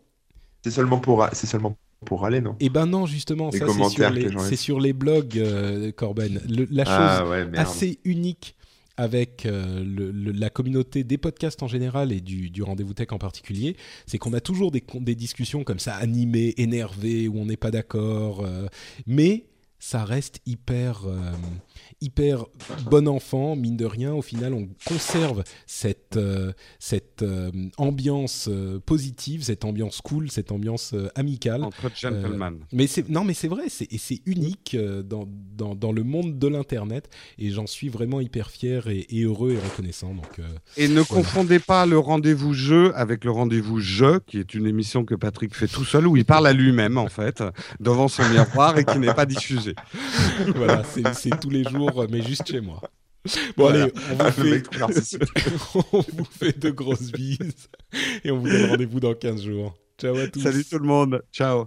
C'est 0.62 0.70
seulement 0.72 0.98
pour, 0.98 1.26
c'est 1.32 1.46
seulement 1.46 1.76
pour 2.04 2.24
aller, 2.26 2.40
non? 2.40 2.56
Eh 2.60 2.68
ben 2.68 2.86
non, 2.86 3.06
justement, 3.06 3.50
Les 3.52 3.58
ça 3.58 3.66
c'est 3.68 3.88
sur, 3.90 4.10
les, 4.10 4.28
c'est 4.40 4.56
sur 4.56 4.80
blogs, 4.94 5.38
euh, 5.38 5.92
Corben. 5.92 6.40
Le- 6.48 6.66
la 6.70 6.84
chose 6.84 6.94
Ah 6.96 7.28
ouais, 7.28 7.46
assez 7.56 7.98
unique 8.04 8.56
avec 8.96 9.46
euh, 9.46 9.84
la 10.34 10.50
communauté 10.50 11.04
des 11.04 11.18
podcasts 11.18 11.62
en 11.62 11.66
général 11.66 12.12
et 12.12 12.20
du, 12.20 12.62
rendez-vous 12.62 12.94
tech 12.94 13.08
en 13.10 13.18
particulier, 13.18 13.76
c'est 14.06 14.18
qu'on 14.18 14.32
a 14.32 14.40
toujours 14.40 14.70
des 14.70 15.14
discussions 15.14 15.64
comme 15.64 15.78
ça 15.78 15.94
animées, 15.96 16.54
énervées, 16.58 17.28
où 17.28 17.38
on 17.38 17.46
n'est 17.46 17.56
pas 17.56 17.70
d'accord, 17.70 18.44
euh, 18.44 18.66
mais 19.06 19.46
ça 19.78 20.04
reste 20.04 20.40
hyper, 20.46 21.06
euh, 21.06 21.32
hyper 22.00 22.44
bon 22.90 23.08
enfant, 23.08 23.56
mine 23.56 23.76
de 23.76 23.84
rien. 23.84 24.12
Au 24.12 24.22
final, 24.22 24.54
on 24.54 24.68
conserve 24.86 25.44
cette, 25.66 26.16
euh, 26.16 26.52
cette 26.78 27.22
euh, 27.22 27.50
ambiance 27.76 28.48
euh, 28.50 28.80
positive, 28.84 29.42
cette 29.42 29.64
ambiance 29.64 30.00
cool, 30.00 30.30
cette 30.30 30.52
ambiance 30.52 30.94
amicale. 31.14 31.64
Entre 31.64 31.90
gentlemen. 31.94 32.58
Mais 32.72 32.86
c'est 32.86 33.08
non, 33.08 33.24
mais 33.24 33.34
c'est 33.34 33.48
vrai, 33.48 33.64
c'est 33.68 33.92
et 33.92 33.98
c'est 33.98 34.20
unique 34.26 34.76
dans, 35.04 35.28
dans, 35.56 35.74
dans 35.74 35.92
le 35.92 36.02
monde 36.02 36.38
de 36.38 36.48
l'internet 36.48 37.08
et 37.38 37.50
j'en 37.50 37.66
suis 37.66 37.88
vraiment 37.88 38.20
hyper 38.20 38.50
fier 38.50 38.88
et, 38.88 39.06
et 39.10 39.22
heureux 39.22 39.52
et 39.52 39.58
reconnaissant. 39.58 40.14
Donc 40.14 40.40
Et 40.76 40.88
ne 40.88 41.02
confondez 41.02 41.58
pas 41.58 41.86
le 41.86 41.98
rendez-vous 41.98 42.54
jeu 42.54 42.92
avec 42.96 43.24
le 43.24 43.30
rendez-vous 43.30 43.80
jeu, 43.80 44.20
qui 44.26 44.38
est 44.38 44.54
une 44.54 44.66
émission 44.66 45.04
que 45.04 45.14
Patrick 45.14 45.54
fait 45.54 45.68
tout 45.68 45.84
seul, 45.84 46.06
où 46.06 46.16
il 46.16 46.24
parle 46.24 46.46
à 46.46 46.52
lui-même, 46.52 46.98
en 46.98 47.08
fait, 47.08 47.42
devant 47.80 48.08
son 48.08 48.28
miroir 48.28 48.78
et 48.78 48.84
qui 48.84 48.98
n'est 48.98 49.14
pas 49.14 49.26
diffusée. 49.26 49.74
voilà, 50.54 50.82
c'est 50.84 51.14
c'est 51.14 51.40
tous 51.40 51.50
les 51.50 51.63
jours, 51.70 52.06
mais 52.10 52.22
juste 52.22 52.46
chez 52.50 52.60
moi. 52.60 52.80
Bon 53.56 53.64
Voilà. 53.68 53.84
allez, 53.84 53.92
on 54.12 54.24
Le 54.24 54.30
vous, 54.30 54.42
fait, 54.42 54.62
on 55.92 56.00
vous 56.12 56.24
fait 56.24 56.58
de 56.58 56.70
grosses 56.70 57.10
bises 57.10 57.68
et 58.22 58.30
on 58.30 58.38
vous 58.38 58.48
donne 58.48 58.66
rendez-vous 58.70 59.00
dans 59.00 59.14
15 59.14 59.42
jours. 59.42 59.74
Ciao 59.98 60.16
à 60.16 60.26
tous. 60.26 60.40
Salut 60.40 60.64
tout 60.64 60.78
le 60.78 60.86
monde. 60.86 61.22
Ciao. 61.32 61.66